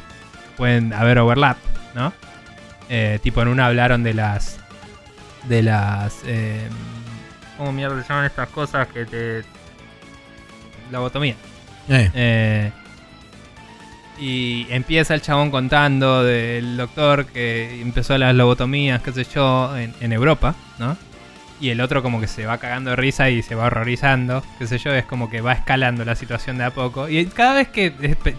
pueden 0.56 0.94
haber 0.94 1.18
overlap, 1.20 1.58
¿no? 1.96 2.14
Eh, 2.90 3.20
tipo 3.24 3.42
en 3.42 3.48
una 3.48 3.66
hablaron 3.66 4.04
de 4.04 4.14
las 4.14 4.60
de 5.48 5.64
las 5.64 6.22
eh, 6.26 6.68
¿cómo 7.58 7.72
mierda 7.72 8.02
se 8.02 8.08
llaman 8.08 8.26
estas 8.26 8.50
cosas 8.50 8.88
que 8.88 9.06
te 9.06 9.44
lobotomía? 10.92 11.36
Eh, 11.90 12.12
Eh, 12.14 12.72
y 14.22 14.68
empieza 14.70 15.16
el 15.16 15.22
chabón 15.24 15.50
contando 15.50 16.24
del 16.24 16.78
doctor 16.78 17.26
que 17.26 17.82
empezó 17.82 18.16
las 18.20 18.36
lobotomías, 18.36 19.02
qué 19.02 19.12
sé 19.12 19.26
yo, 19.34 19.76
en, 19.76 19.96
en 20.00 20.14
Europa, 20.14 20.54
¿no? 20.78 20.96
Y 21.60 21.70
el 21.70 21.82
otro 21.82 22.04
como 22.04 22.22
que 22.22 22.28
se 22.28 22.46
va 22.46 22.60
cagando 22.60 22.92
de 22.92 22.96
risa 22.96 23.32
y 23.32 23.42
se 23.42 23.56
va 23.56 23.66
horrorizando, 23.66 24.44
qué 24.60 24.68
sé 24.68 24.78
yo, 24.78 24.94
es 24.94 25.06
como 25.06 25.30
que 25.30 25.42
va 25.42 25.54
escalando 25.54 26.06
la 26.06 26.16
situación 26.16 26.60
de 26.60 26.66
a 26.66 26.72
poco. 26.72 27.10
Y 27.10 27.26
cada 27.26 27.56
vez 27.56 27.70
que 27.70 27.92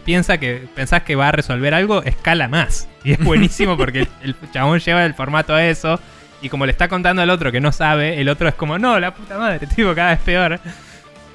piensa 0.04 0.38
que 0.38 0.68
pensás 0.74 1.02
que 1.02 1.16
va 1.16 1.28
a 1.28 1.32
resolver 1.32 1.74
algo, 1.74 2.02
escala 2.04 2.46
más. 2.46 2.88
Y 3.02 3.12
es 3.12 3.18
buenísimo 3.24 3.76
porque 3.76 4.00
el, 4.00 4.08
el 4.22 4.36
chabón 4.52 4.78
lleva 4.78 5.04
el 5.04 5.14
formato 5.14 5.52
a 5.52 5.64
eso. 5.64 5.98
Y 6.40 6.48
como 6.48 6.64
le 6.64 6.72
está 6.72 6.88
contando 6.88 7.22
al 7.22 7.30
otro 7.30 7.50
que 7.50 7.60
no 7.60 7.72
sabe, 7.72 8.20
el 8.20 8.28
otro 8.28 8.48
es 8.48 8.54
como, 8.54 8.78
no, 8.78 9.00
la 9.00 9.14
puta 9.14 9.36
madre, 9.36 9.66
tipo, 9.74 9.94
cada 9.94 10.10
vez 10.10 10.20
peor. 10.20 10.60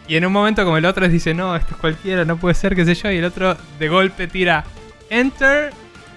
Y 0.07 0.15
en 0.15 0.25
un 0.25 0.31
momento 0.31 0.63
como 0.63 0.77
el 0.77 0.85
otro 0.85 1.03
les 1.03 1.11
dice, 1.11 1.33
no, 1.33 1.55
esto 1.55 1.75
es 1.75 1.77
cualquiera, 1.81 2.23
no 2.25 2.37
puede 2.37 2.55
ser, 2.55 2.75
qué 2.75 2.85
sé 2.85 2.95
yo, 2.95 3.11
y 3.11 3.17
el 3.17 3.25
otro 3.25 3.57
de 3.77 3.89
golpe 3.89 4.27
tira, 4.27 4.63
Enter 5.09 5.71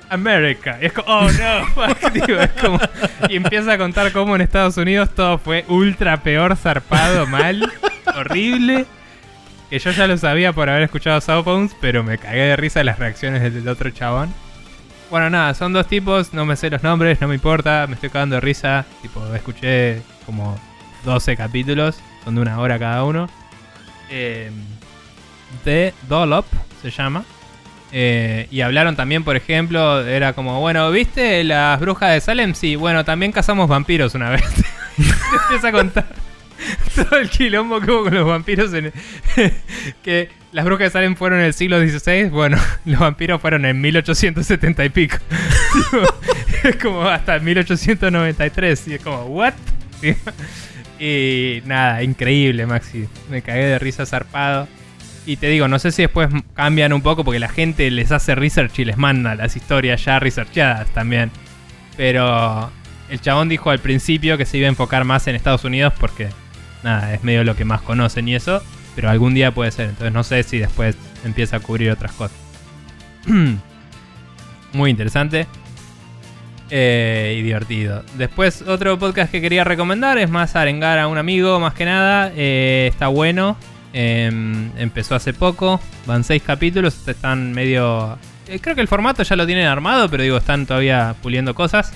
America. 0.08 0.78
Y 0.80 0.86
es 0.86 0.92
como, 0.92 1.08
oh 1.08 1.22
no, 1.30 1.66
fuck, 1.74 2.14
es 2.28 2.50
como- 2.62 2.78
y 3.28 3.36
empieza 3.36 3.72
a 3.72 3.78
contar 3.78 4.12
cómo 4.12 4.34
en 4.36 4.42
Estados 4.42 4.76
Unidos 4.76 5.10
todo 5.14 5.38
fue 5.38 5.64
ultra 5.68 6.22
peor, 6.22 6.56
zarpado, 6.56 7.26
mal, 7.26 7.70
horrible. 8.16 8.86
Que 9.68 9.78
yo 9.78 9.90
ya 9.92 10.06
lo 10.08 10.16
sabía 10.18 10.52
por 10.52 10.68
haber 10.68 10.82
escuchado 10.82 11.20
Southbones, 11.20 11.76
pero 11.80 12.02
me 12.02 12.18
cagué 12.18 12.40
de 12.42 12.56
risa 12.56 12.82
las 12.82 12.98
reacciones 12.98 13.42
del 13.54 13.68
otro 13.68 13.90
chabón. 13.90 14.32
Bueno, 15.10 15.30
nada, 15.30 15.54
son 15.54 15.72
dos 15.72 15.86
tipos, 15.88 16.32
no 16.34 16.44
me 16.44 16.56
sé 16.56 16.70
los 16.70 16.82
nombres, 16.82 17.20
no 17.20 17.28
me 17.28 17.34
importa, 17.36 17.86
me 17.88 17.94
estoy 17.94 18.10
cagando 18.10 18.36
de 18.36 18.40
risa. 18.40 18.84
Tipo, 19.02 19.32
escuché 19.34 20.02
como 20.26 20.58
12 21.04 21.36
capítulos, 21.36 22.00
son 22.24 22.34
de 22.36 22.40
una 22.42 22.58
hora 22.58 22.78
cada 22.80 23.04
uno. 23.04 23.28
Eh, 24.10 24.50
The 25.64 25.94
Dollop 26.08 26.46
se 26.82 26.90
llama. 26.90 27.24
Eh, 27.92 28.46
y 28.50 28.60
hablaron 28.60 28.94
también, 28.94 29.24
por 29.24 29.36
ejemplo, 29.36 30.06
era 30.06 30.32
como, 30.32 30.60
bueno, 30.60 30.90
¿viste 30.90 31.42
las 31.44 31.80
brujas 31.80 32.12
de 32.12 32.20
Salem? 32.20 32.54
Sí, 32.54 32.76
bueno, 32.76 33.04
también 33.04 33.32
cazamos 33.32 33.68
vampiros 33.68 34.14
una 34.14 34.30
vez. 34.30 34.44
Empieza 35.42 35.68
a 35.68 35.72
contar 35.72 36.06
todo 36.94 37.18
el 37.18 37.28
quilombo 37.30 37.80
que 37.80 37.90
hubo 37.90 38.04
con 38.04 38.14
los 38.14 38.26
vampiros. 38.26 38.72
En, 38.74 38.92
que 40.02 40.30
las 40.52 40.64
brujas 40.64 40.86
de 40.86 40.90
Salem 40.90 41.16
fueron 41.16 41.40
en 41.40 41.46
el 41.46 41.54
siglo 41.54 41.80
XVI. 41.80 42.28
Bueno, 42.28 42.58
los 42.84 43.00
vampiros 43.00 43.40
fueron 43.40 43.64
en 43.64 43.80
1870 43.80 44.84
y 44.84 44.88
pico. 44.90 45.16
es 46.62 46.76
como 46.76 47.02
hasta 47.02 47.38
1893. 47.38 48.88
Y 48.88 48.94
es 48.94 49.02
como, 49.02 49.24
¿what? 49.24 49.54
Y 51.00 51.62
nada, 51.64 52.02
increíble, 52.02 52.66
Maxi. 52.66 53.08
Me 53.30 53.40
cagué 53.40 53.64
de 53.64 53.78
risa 53.78 54.04
zarpado. 54.04 54.68
Y 55.24 55.36
te 55.36 55.48
digo, 55.48 55.66
no 55.66 55.78
sé 55.78 55.92
si 55.92 56.02
después 56.02 56.28
cambian 56.54 56.92
un 56.92 57.00
poco 57.00 57.24
porque 57.24 57.38
la 57.40 57.48
gente 57.48 57.90
les 57.90 58.12
hace 58.12 58.34
research 58.34 58.78
y 58.78 58.84
les 58.84 58.98
manda 58.98 59.34
las 59.34 59.56
historias 59.56 60.04
ya 60.04 60.18
researchadas 60.18 60.88
también. 60.90 61.30
Pero 61.96 62.70
el 63.08 63.20
chabón 63.20 63.48
dijo 63.48 63.70
al 63.70 63.78
principio 63.78 64.36
que 64.36 64.44
se 64.44 64.58
iba 64.58 64.66
a 64.66 64.68
enfocar 64.68 65.04
más 65.04 65.26
en 65.26 65.36
Estados 65.36 65.64
Unidos 65.64 65.94
porque, 65.98 66.28
nada, 66.82 67.14
es 67.14 67.24
medio 67.24 67.44
lo 67.44 67.56
que 67.56 67.64
más 67.64 67.80
conocen 67.80 68.28
y 68.28 68.34
eso. 68.34 68.62
Pero 68.94 69.08
algún 69.08 69.32
día 69.32 69.54
puede 69.54 69.70
ser. 69.70 69.88
Entonces 69.88 70.12
no 70.12 70.22
sé 70.22 70.42
si 70.42 70.58
después 70.58 70.96
empieza 71.24 71.56
a 71.56 71.60
cubrir 71.60 71.90
otras 71.90 72.12
cosas. 72.12 72.36
Muy 74.72 74.90
interesante. 74.90 75.46
Eh, 76.72 77.36
y 77.38 77.42
divertido. 77.42 78.04
Después, 78.16 78.62
otro 78.62 78.96
podcast 78.98 79.32
que 79.32 79.40
quería 79.40 79.64
recomendar 79.64 80.18
es 80.18 80.30
más 80.30 80.54
arengar 80.54 81.00
a 81.00 81.08
un 81.08 81.18
amigo, 81.18 81.58
más 81.58 81.74
que 81.74 81.84
nada. 81.84 82.32
Eh, 82.36 82.88
está 82.90 83.08
bueno. 83.08 83.56
Em, 83.92 84.70
empezó 84.78 85.16
hace 85.16 85.32
poco, 85.32 85.80
van 86.06 86.22
seis 86.22 86.42
capítulos, 86.44 87.08
están 87.08 87.52
medio... 87.52 88.16
eh, 88.46 88.60
creo 88.60 88.76
que 88.76 88.80
el 88.80 88.86
formato 88.86 89.24
ya 89.24 89.34
lo 89.34 89.46
tienen 89.46 89.66
armado, 89.66 90.08
pero 90.08 90.22
digo, 90.22 90.36
están 90.36 90.64
todavía 90.64 91.16
puliendo 91.22 91.56
cosas. 91.56 91.92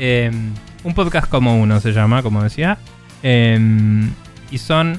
Em, 0.00 0.52
un 0.82 0.94
podcast 0.94 1.28
como 1.28 1.60
uno 1.60 1.78
se 1.80 1.92
llama, 1.92 2.24
como 2.24 2.42
decía. 2.42 2.78
Em, 3.22 4.10
y 4.50 4.58
son 4.58 4.98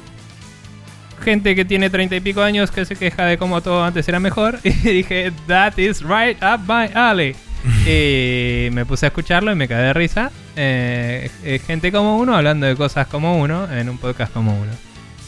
gente 1.21 1.55
que 1.55 1.65
tiene 1.65 1.89
treinta 1.89 2.15
y 2.15 2.21
pico 2.21 2.41
años 2.41 2.71
que 2.71 2.85
se 2.85 2.95
queja 2.95 3.25
de 3.25 3.37
cómo 3.37 3.59
todo 3.61 3.83
antes 3.83 4.07
era 4.07 4.21
mejor. 4.21 4.59
Y 4.63 4.69
dije, 4.71 5.33
that 5.47 5.77
is 5.77 6.01
right 6.03 6.41
up 6.41 6.61
my 6.67 6.89
alley. 6.93 7.35
y 7.85 8.69
me 8.71 8.85
puse 8.85 9.05
a 9.05 9.09
escucharlo 9.09 9.51
y 9.51 9.55
me 9.55 9.67
caí 9.67 9.81
de 9.83 9.93
risa. 9.93 10.31
Eh, 10.55 11.29
gente 11.65 11.91
como 11.91 12.17
uno 12.17 12.35
hablando 12.35 12.65
de 12.65 12.75
cosas 12.75 13.07
como 13.07 13.39
uno 13.39 13.71
en 13.71 13.89
un 13.89 13.97
podcast 13.97 14.31
como 14.33 14.59
uno. 14.59 14.71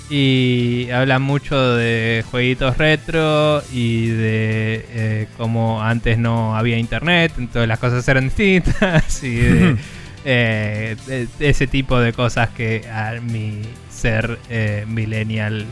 Y 0.09 0.89
hablan 0.91 1.21
mucho 1.21 1.75
de 1.77 2.25
jueguitos 2.29 2.77
retro 2.77 3.63
y 3.71 4.07
de 4.07 4.85
eh, 4.89 5.27
cómo 5.37 5.81
antes 5.81 6.17
no 6.17 6.57
había 6.57 6.77
internet, 6.77 7.31
entonces 7.37 7.67
las 7.69 7.79
cosas 7.79 8.05
eran 8.09 8.25
distintas 8.25 9.23
y 9.23 9.35
de, 9.35 9.77
eh, 10.25 10.95
de- 11.07 11.27
de 11.39 11.49
ese 11.49 11.65
tipo 11.65 11.97
de 12.01 12.11
cosas 12.11 12.49
que 12.49 12.85
a 12.91 13.13
mi 13.21 13.61
ser 13.89 14.37
eh, 14.49 14.83
millennial 14.87 15.65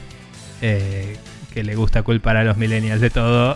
que 0.62 1.64
le 1.64 1.76
gusta 1.76 2.04
culpar 2.04 2.38
a 2.38 2.44
los 2.46 2.56
millennials 2.58 3.02
de 3.02 3.10
todo 3.10 3.56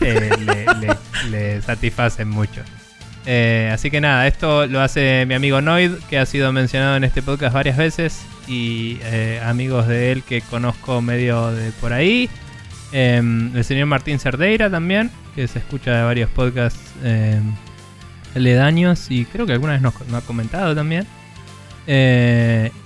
eh, 0.00 0.96
le, 1.30 1.62
satisfacen 1.62 2.28
mucho. 2.28 2.62
Eh, 3.26 3.70
así 3.72 3.90
que 3.90 4.00
nada, 4.00 4.26
esto 4.26 4.66
lo 4.66 4.80
hace 4.80 5.24
mi 5.26 5.34
amigo 5.34 5.60
Noid, 5.60 5.92
que 6.08 6.18
ha 6.18 6.26
sido 6.26 6.52
mencionado 6.52 6.96
en 6.96 7.04
este 7.04 7.22
podcast 7.22 7.54
varias 7.54 7.76
veces, 7.76 8.24
y 8.46 8.98
eh, 9.02 9.40
amigos 9.44 9.86
de 9.86 10.12
él 10.12 10.22
que 10.22 10.40
conozco 10.40 11.02
medio 11.02 11.50
de 11.52 11.72
por 11.72 11.92
ahí. 11.92 12.30
Em, 12.92 13.54
el 13.54 13.64
señor 13.64 13.86
Martín 13.86 14.18
Cerdeira 14.18 14.70
también, 14.70 15.10
que 15.34 15.46
se 15.46 15.58
escucha 15.58 15.94
de 15.94 16.02
varios 16.02 16.30
podcasts 16.30 16.80
em, 17.04 17.54
aledaños, 18.34 19.10
y 19.10 19.26
creo 19.26 19.46
que 19.46 19.52
alguna 19.52 19.72
vez 19.72 19.82
nos, 19.82 19.94
ha 20.14 20.20
comentado 20.22 20.74
también. 20.74 21.06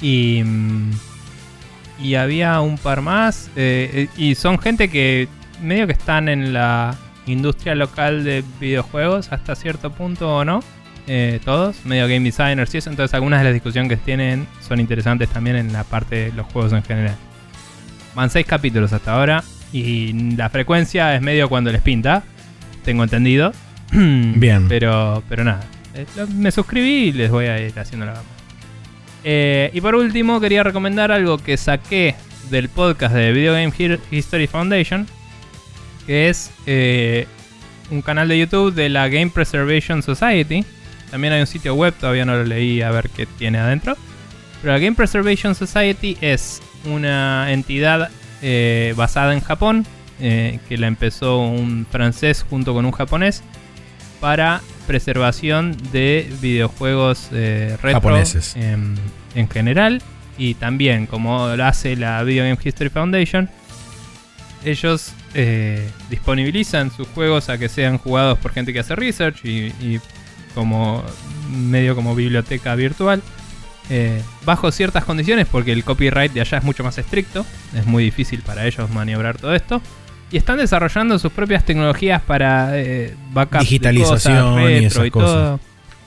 Y, 0.00 0.42
mm, 0.44 0.90
y 2.00 2.14
había 2.16 2.60
un 2.60 2.78
par 2.78 3.00
más, 3.00 3.48
y 3.54 4.34
son 4.34 4.58
gente 4.58 4.88
que 4.88 5.28
medio 5.62 5.86
que 5.86 5.92
están 5.92 6.28
en 6.28 6.52
la 6.52 6.96
industria 7.26 7.74
local 7.74 8.24
de 8.24 8.44
videojuegos 8.60 9.32
hasta 9.32 9.54
cierto 9.54 9.90
punto 9.90 10.36
o 10.36 10.44
no. 10.44 10.62
Eh, 11.08 11.40
todos, 11.44 11.84
medio 11.84 12.04
game 12.04 12.20
designers 12.20 12.74
y 12.74 12.78
eso. 12.78 12.90
Entonces 12.90 13.14
algunas 13.14 13.40
de 13.40 13.44
las 13.44 13.52
discusiones 13.54 13.90
que 13.90 13.96
tienen 13.96 14.46
son 14.66 14.80
interesantes 14.80 15.28
también 15.28 15.56
en 15.56 15.72
la 15.72 15.84
parte 15.84 16.16
de 16.16 16.32
los 16.32 16.46
juegos 16.46 16.72
en 16.72 16.82
general. 16.82 17.16
Van 18.14 18.30
seis 18.30 18.46
capítulos 18.46 18.92
hasta 18.92 19.14
ahora 19.14 19.42
y 19.72 20.12
la 20.36 20.48
frecuencia 20.50 21.14
es 21.14 21.22
medio 21.22 21.48
cuando 21.48 21.72
les 21.72 21.80
pinta. 21.80 22.22
Tengo 22.84 23.04
entendido. 23.04 23.52
Bien. 23.92 24.68
Pero, 24.68 25.22
pero 25.28 25.44
nada. 25.44 25.64
Eh, 25.94 26.06
Me 26.34 26.50
suscribí 26.50 27.08
y 27.08 27.12
les 27.12 27.30
voy 27.30 27.46
a 27.46 27.60
ir 27.60 27.78
haciendo 27.78 28.06
la 28.06 28.12
gama. 28.12 28.28
Eh, 29.24 29.70
y 29.72 29.80
por 29.80 29.94
último 29.94 30.40
quería 30.40 30.62
recomendar 30.62 31.12
algo 31.12 31.38
que 31.38 31.56
saqué 31.56 32.16
del 32.50 32.68
podcast 32.68 33.14
de 33.14 33.32
Video 33.32 33.52
Game 33.52 33.72
History 34.10 34.46
Foundation 34.46 35.06
que 36.06 36.28
es 36.28 36.50
eh, 36.66 37.26
un 37.90 38.02
canal 38.02 38.28
de 38.28 38.38
YouTube 38.38 38.74
de 38.74 38.88
la 38.88 39.08
Game 39.08 39.30
Preservation 39.30 40.02
Society. 40.02 40.64
También 41.10 41.32
hay 41.32 41.40
un 41.40 41.46
sitio 41.46 41.74
web, 41.74 41.94
todavía 41.94 42.24
no 42.24 42.34
lo 42.34 42.44
leí 42.44 42.82
a 42.82 42.90
ver 42.90 43.10
qué 43.10 43.26
tiene 43.26 43.58
adentro. 43.58 43.96
Pero 44.60 44.72
la 44.72 44.78
Game 44.78 44.96
Preservation 44.96 45.54
Society 45.54 46.16
es 46.20 46.62
una 46.84 47.52
entidad 47.52 48.10
eh, 48.40 48.94
basada 48.96 49.34
en 49.34 49.40
Japón, 49.40 49.86
eh, 50.20 50.58
que 50.68 50.78
la 50.78 50.86
empezó 50.86 51.38
un 51.38 51.86
francés 51.90 52.44
junto 52.48 52.72
con 52.72 52.84
un 52.84 52.92
japonés, 52.92 53.42
para 54.20 54.62
preservación 54.86 55.76
de 55.90 56.32
videojuegos 56.40 57.28
retro 57.30 57.92
Japoneses. 57.92 58.56
En, 58.56 58.94
en 59.34 59.48
general. 59.48 60.02
Y 60.38 60.54
también, 60.54 61.06
como 61.06 61.54
lo 61.54 61.64
hace 61.64 61.96
la 61.96 62.22
Video 62.22 62.44
Game 62.44 62.58
History 62.62 62.88
Foundation, 62.88 63.50
ellos 64.64 65.12
eh, 65.34 65.88
disponibilizan 66.10 66.90
sus 66.90 67.08
juegos 67.08 67.48
a 67.48 67.58
que 67.58 67.68
sean 67.68 67.98
jugados 67.98 68.38
por 68.38 68.52
gente 68.52 68.72
que 68.72 68.80
hace 68.80 68.94
research 68.96 69.44
y, 69.44 69.72
y 69.80 70.00
como 70.54 71.02
medio 71.50 71.94
como 71.94 72.14
biblioteca 72.14 72.74
virtual. 72.74 73.22
eh, 73.90 74.22
bajo 74.44 74.70
ciertas 74.72 75.04
condiciones, 75.04 75.46
porque 75.50 75.72
el 75.72 75.84
copyright 75.84 76.32
de 76.32 76.40
allá 76.40 76.58
es 76.58 76.64
mucho 76.64 76.84
más 76.84 76.96
estricto, 76.98 77.44
es 77.74 77.84
muy 77.84 78.04
difícil 78.04 78.40
para 78.40 78.64
ellos 78.66 78.88
maniobrar 78.90 79.36
todo 79.38 79.54
esto. 79.54 79.82
Y 80.30 80.38
están 80.38 80.56
desarrollando 80.56 81.18
sus 81.18 81.30
propias 81.32 81.64
tecnologías 81.64 82.22
para 82.22 82.78
eh, 82.78 83.14
backup 83.32 83.58
de 83.58 83.64
Digitalización 83.64 84.54
cosas, 84.54 84.70
y 84.70 84.84
esas 84.84 85.06
y 85.06 85.10
cosas. 85.10 85.30
todo. 85.30 85.60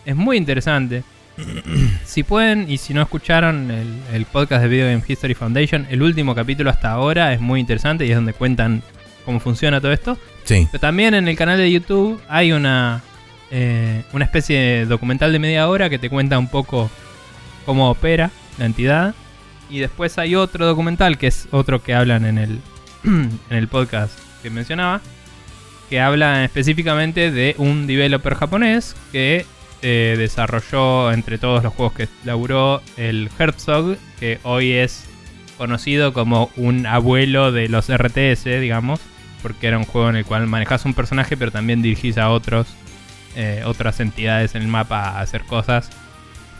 Es 0.06 0.16
muy 0.16 0.38
interesante. 0.38 1.04
si 2.06 2.24
pueden 2.24 2.72
y 2.72 2.78
si 2.78 2.94
no 2.94 3.02
escucharon 3.04 3.70
el, 3.70 4.02
el 4.14 4.26
podcast 4.26 4.64
de 4.64 4.70
Video 4.70 4.88
Game 4.88 5.04
History 5.06 5.36
Foundation, 5.36 5.86
el 5.90 6.02
último 6.02 6.34
capítulo 6.34 6.72
hasta 6.72 6.92
ahora 6.92 7.34
es 7.34 7.42
muy 7.42 7.60
interesante 7.60 8.06
y 8.06 8.12
es 8.12 8.16
donde 8.16 8.34
cuentan 8.34 8.82
cómo 9.26 9.40
funciona 9.40 9.82
todo 9.82 9.92
esto. 9.92 10.18
Sí. 10.44 10.68
Pero 10.72 10.80
también 10.80 11.14
en 11.14 11.28
el 11.28 11.36
canal 11.36 11.58
de 11.58 11.72
YouTube 11.72 12.22
hay 12.30 12.52
una, 12.52 13.02
eh, 13.52 14.04
una 14.14 14.26
especie 14.26 14.60
de 14.60 14.86
documental 14.86 15.32
de 15.32 15.40
media 15.40 15.68
hora 15.68 15.90
que 15.90 16.00
te 16.00 16.10
cuenta 16.10 16.40
un 16.40 16.48
poco 16.48 16.90
cómo 17.66 17.90
opera 17.90 18.32
la 18.58 18.66
entidad. 18.66 19.16
Y 19.70 19.80
después 19.80 20.18
hay 20.18 20.36
otro 20.36 20.66
documental 20.66 21.18
que 21.18 21.28
es 21.28 21.48
otro 21.52 21.82
que 21.82 21.96
hablan 21.96 22.26
en 22.26 22.38
el, 22.38 22.60
en 23.04 23.40
el 23.50 23.68
podcast 23.68 24.18
que 24.44 24.50
mencionaba. 24.50 25.02
Que 25.90 26.00
habla 26.00 26.44
específicamente 26.44 27.32
de 27.32 27.56
un 27.58 27.86
developer 27.88 28.36
japonés 28.36 28.96
que 29.12 29.46
eh, 29.82 30.16
desarrolló 30.18 31.12
entre 31.12 31.38
todos 31.38 31.64
los 31.64 31.74
juegos 31.74 31.94
que 31.94 32.08
laburó 32.24 32.82
el 32.98 33.30
Herzog, 33.38 33.98
que 34.20 34.40
hoy 34.42 34.72
es 34.72 35.06
conocido 35.58 36.12
como 36.12 36.50
un 36.56 36.86
abuelo 36.86 37.52
de 37.52 37.70
los 37.70 37.90
RTS, 37.96 38.46
digamos, 38.60 39.00
porque 39.46 39.68
era 39.68 39.78
un 39.78 39.86
juego 39.86 40.10
en 40.10 40.16
el 40.16 40.26
cual 40.26 40.48
manejas 40.48 40.86
un 40.86 40.96
personaje, 40.96 41.38
pero 41.38 41.52
también 41.52 41.84
dirigís 41.84 42.18
a 42.18 42.32
otros, 42.32 42.66
eh, 43.36 43.62
otras 43.64 44.00
entidades 44.00 44.56
en 44.56 44.64
el 44.64 44.68
mapa 44.68 45.02
a 45.10 45.22
hacer 45.22 45.44
cosas 45.44 45.92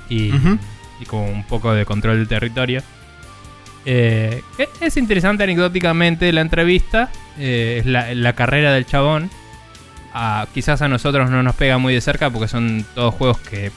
y, 0.08 0.32
Ujú. 0.32 0.60
y 1.02 1.06
como 1.06 1.26
un 1.26 1.44
poco 1.46 1.74
de 1.74 1.84
control 1.84 2.18
del 2.18 2.28
territorio. 2.28 2.84
Eh, 3.86 4.44
e- 4.60 4.70
es 4.82 4.98
interesante 4.98 5.44
anecdóticamente 5.44 6.32
la 6.32 6.42
entrevista, 6.42 7.10
eh, 7.40 7.78
es 7.80 7.88
la, 7.88 8.14
la 8.14 8.34
carrera 8.34 8.72
del 8.72 8.86
chabón. 8.86 9.32
Ah, 10.14 10.46
quizás 10.54 10.84
a 10.84 10.88
nosotros 10.88 11.32
no 11.32 11.42
nos 11.42 11.56
pega 11.56 11.80
muy 11.80 11.96
de 11.96 12.02
cerca 12.02 12.30
porque 12.30 12.48
son 12.48 12.86
todos 12.94 13.16
juegos 13.16 13.40
que 13.40 13.72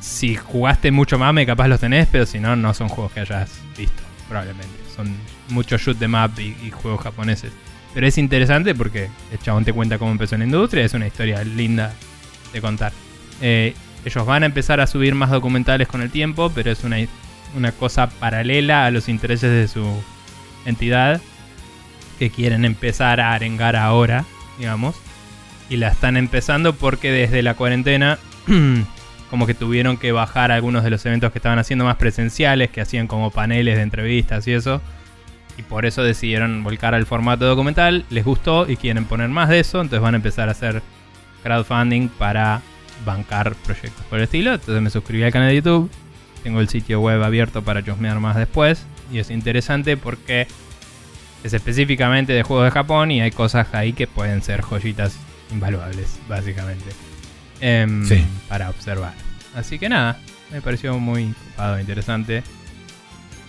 si 0.00 0.36
jugaste 0.36 0.90
mucho 0.90 1.18
mame 1.18 1.44
capaz 1.44 1.68
los 1.68 1.80
tenés, 1.80 2.08
pero 2.10 2.24
si 2.24 2.38
no, 2.40 2.56
no 2.56 2.72
son 2.72 2.88
juegos 2.88 3.12
que 3.12 3.20
hayas 3.20 3.50
visto, 3.76 4.02
probablemente. 4.26 4.74
Son 4.96 5.14
muchos 5.50 5.82
shoot 5.82 5.98
them 5.98 6.14
up 6.14 6.32
y, 6.38 6.56
y 6.66 6.70
juegos 6.70 7.02
japoneses. 7.02 7.52
Pero 7.96 8.08
es 8.08 8.18
interesante 8.18 8.74
porque 8.74 9.08
el 9.32 9.38
chabón 9.38 9.64
te 9.64 9.72
cuenta 9.72 9.96
cómo 9.96 10.10
empezó 10.10 10.34
en 10.34 10.40
la 10.40 10.44
industria, 10.44 10.84
es 10.84 10.92
una 10.92 11.06
historia 11.06 11.42
linda 11.42 11.94
de 12.52 12.60
contar. 12.60 12.92
Eh, 13.40 13.72
ellos 14.04 14.26
van 14.26 14.42
a 14.42 14.46
empezar 14.46 14.80
a 14.80 14.86
subir 14.86 15.14
más 15.14 15.30
documentales 15.30 15.88
con 15.88 16.02
el 16.02 16.10
tiempo, 16.10 16.52
pero 16.54 16.70
es 16.70 16.84
una, 16.84 16.98
una 17.56 17.72
cosa 17.72 18.10
paralela 18.10 18.84
a 18.84 18.90
los 18.90 19.08
intereses 19.08 19.50
de 19.50 19.66
su 19.66 19.82
entidad 20.66 21.22
que 22.18 22.28
quieren 22.28 22.66
empezar 22.66 23.18
a 23.18 23.32
arengar 23.32 23.76
ahora, 23.76 24.26
digamos. 24.58 24.96
Y 25.70 25.78
la 25.78 25.88
están 25.88 26.18
empezando 26.18 26.74
porque 26.74 27.10
desde 27.10 27.42
la 27.42 27.54
cuarentena 27.54 28.18
como 29.30 29.46
que 29.46 29.54
tuvieron 29.54 29.96
que 29.96 30.12
bajar 30.12 30.52
algunos 30.52 30.84
de 30.84 30.90
los 30.90 31.06
eventos 31.06 31.32
que 31.32 31.38
estaban 31.38 31.58
haciendo 31.58 31.86
más 31.86 31.96
presenciales, 31.96 32.68
que 32.68 32.82
hacían 32.82 33.06
como 33.06 33.30
paneles 33.30 33.76
de 33.76 33.82
entrevistas 33.84 34.46
y 34.48 34.52
eso. 34.52 34.82
Y 35.58 35.62
por 35.62 35.86
eso 35.86 36.02
decidieron 36.02 36.62
volcar 36.62 36.94
al 36.94 37.06
formato 37.06 37.46
documental. 37.46 38.04
Les 38.10 38.24
gustó 38.24 38.68
y 38.68 38.76
quieren 38.76 39.04
poner 39.04 39.28
más 39.28 39.48
de 39.48 39.60
eso. 39.60 39.80
Entonces 39.80 40.00
van 40.02 40.14
a 40.14 40.18
empezar 40.18 40.48
a 40.48 40.52
hacer 40.52 40.82
crowdfunding 41.42 42.08
para 42.08 42.60
bancar 43.04 43.54
proyectos 43.56 44.04
por 44.06 44.18
el 44.18 44.24
estilo. 44.24 44.52
Entonces 44.54 44.82
me 44.82 44.90
suscribí 44.90 45.22
al 45.22 45.32
canal 45.32 45.48
de 45.48 45.56
YouTube. 45.56 45.90
Tengo 46.42 46.60
el 46.60 46.68
sitio 46.68 47.00
web 47.00 47.22
abierto 47.22 47.62
para 47.62 47.82
chusmear 47.82 48.20
más 48.20 48.36
después. 48.36 48.84
Y 49.12 49.18
es 49.18 49.30
interesante 49.30 49.96
porque 49.96 50.46
es 51.42 51.52
específicamente 51.54 52.32
de 52.32 52.42
juegos 52.42 52.66
de 52.66 52.70
Japón 52.72 53.10
y 53.10 53.20
hay 53.20 53.30
cosas 53.30 53.72
ahí 53.72 53.92
que 53.92 54.06
pueden 54.06 54.42
ser 54.42 54.62
joyitas 54.62 55.16
invaluables, 55.52 56.18
básicamente. 56.28 56.86
Em, 57.60 58.04
Sí. 58.06 58.24
Para 58.48 58.68
observar. 58.68 59.14
Así 59.54 59.78
que 59.78 59.88
nada, 59.88 60.18
me 60.52 60.60
pareció 60.60 60.98
muy 60.98 61.32
copado, 61.50 61.80
interesante. 61.80 62.42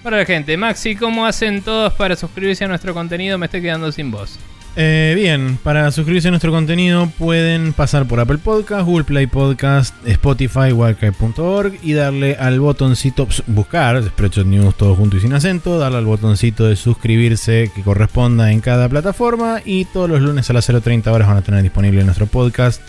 Para 0.04 0.18
la 0.18 0.26
gente, 0.26 0.56
Maxi, 0.58 0.96
¿cómo 0.96 1.26
hacen 1.26 1.62
todos 1.62 1.94
para 1.94 2.16
suscribirse 2.16 2.64
a 2.64 2.68
nuestro 2.68 2.94
contenido? 2.94 3.38
Me 3.38 3.46
estoy 3.48 3.62
quedando 3.62 3.92
sin 3.92 4.12
voz. 4.12 4.40
Eh, 4.80 5.14
bien, 5.16 5.58
para 5.64 5.90
suscribirse 5.92 6.28
a 6.28 6.32
nuestro 6.32 6.52
contenido 6.52 7.10
pueden 7.18 7.74
pasar 7.74 8.08
por 8.08 8.20
Apple 8.20 8.38
Podcast, 8.38 8.86
Google 8.86 9.06
Play 9.06 9.26
Podcast, 9.26 9.96
Spotify, 10.06 10.72
Wildcard.org 10.72 11.80
y 11.82 11.94
darle 11.94 12.36
al 12.36 12.60
botoncito, 12.60 13.26
ps, 13.26 13.42
buscar 13.48 14.04
Spreadshot 14.04 14.46
News 14.46 14.76
todo 14.76 14.94
junto 14.94 15.18
y 15.18 15.22
sin 15.22 15.34
acento, 15.34 15.80
darle 15.80 15.98
al 15.98 16.06
botoncito 16.06 16.68
de 16.68 16.76
suscribirse 16.76 17.72
que 17.74 17.82
corresponda 17.82 18.52
en 18.52 18.62
cada 18.62 18.88
plataforma 18.88 19.62
y 19.66 19.86
todos 19.86 20.12
los 20.12 20.22
lunes 20.22 20.48
a 20.52 20.54
las 20.54 20.70
0.30 20.70 21.08
horas 21.08 21.28
van 21.28 21.38
a 21.38 21.42
tener 21.42 21.64
disponible 21.64 22.04
nuestro 22.04 22.28
podcast. 22.28 22.80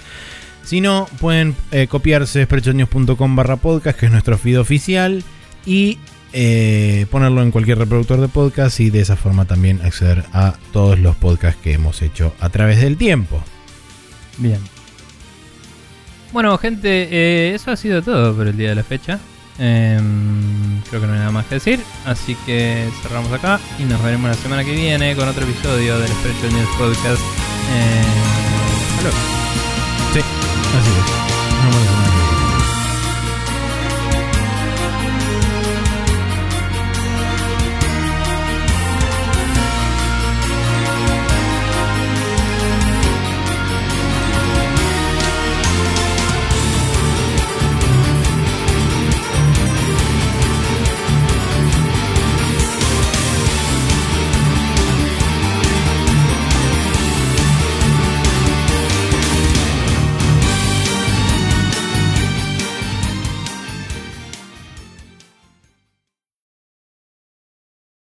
Si 0.64 0.82
no, 0.82 1.08
pueden 1.20 1.56
eh, 1.72 1.86
copiarse 1.86 2.44
spreadshotnews.com 2.44 3.34
barra 3.34 3.56
podcast, 3.56 3.98
que 3.98 4.04
es 4.04 4.12
nuestro 4.12 4.36
feed 4.36 4.60
oficial, 4.60 5.24
y 5.64 5.96
eh, 6.32 7.06
ponerlo 7.10 7.42
en 7.42 7.50
cualquier 7.50 7.78
reproductor 7.78 8.20
de 8.20 8.28
podcast 8.28 8.80
y 8.80 8.90
de 8.90 9.00
esa 9.00 9.16
forma 9.16 9.44
también 9.44 9.80
acceder 9.82 10.24
a 10.32 10.54
todos 10.72 10.98
los 10.98 11.16
podcasts 11.16 11.60
que 11.62 11.72
hemos 11.72 12.02
hecho 12.02 12.34
a 12.40 12.48
través 12.50 12.80
del 12.80 12.96
tiempo. 12.96 13.42
Bien. 14.36 14.60
Bueno, 16.32 16.56
gente, 16.58 17.08
eh, 17.10 17.54
eso 17.54 17.70
ha 17.70 17.76
sido 17.76 18.02
todo 18.02 18.34
por 18.34 18.46
el 18.46 18.56
día 18.56 18.70
de 18.70 18.74
la 18.74 18.84
fecha. 18.84 19.18
Em, 19.58 20.80
creo 20.88 21.00
que 21.00 21.06
no 21.06 21.14
hay 21.14 21.18
nada 21.18 21.32
más 21.32 21.46
que 21.46 21.56
decir. 21.56 21.80
Así 22.04 22.36
que 22.46 22.88
cerramos 23.02 23.32
acá 23.32 23.58
y 23.78 23.84
nos 23.84 24.02
veremos 24.02 24.30
la 24.30 24.36
semana 24.36 24.64
que 24.64 24.72
viene 24.72 25.16
con 25.16 25.28
otro 25.28 25.44
episodio 25.44 25.98
del 25.98 26.08
Spreadshot 26.08 26.52
News 26.52 26.68
Podcast. 26.78 27.22
Eh. 27.72 28.04
Sí, 30.14 30.20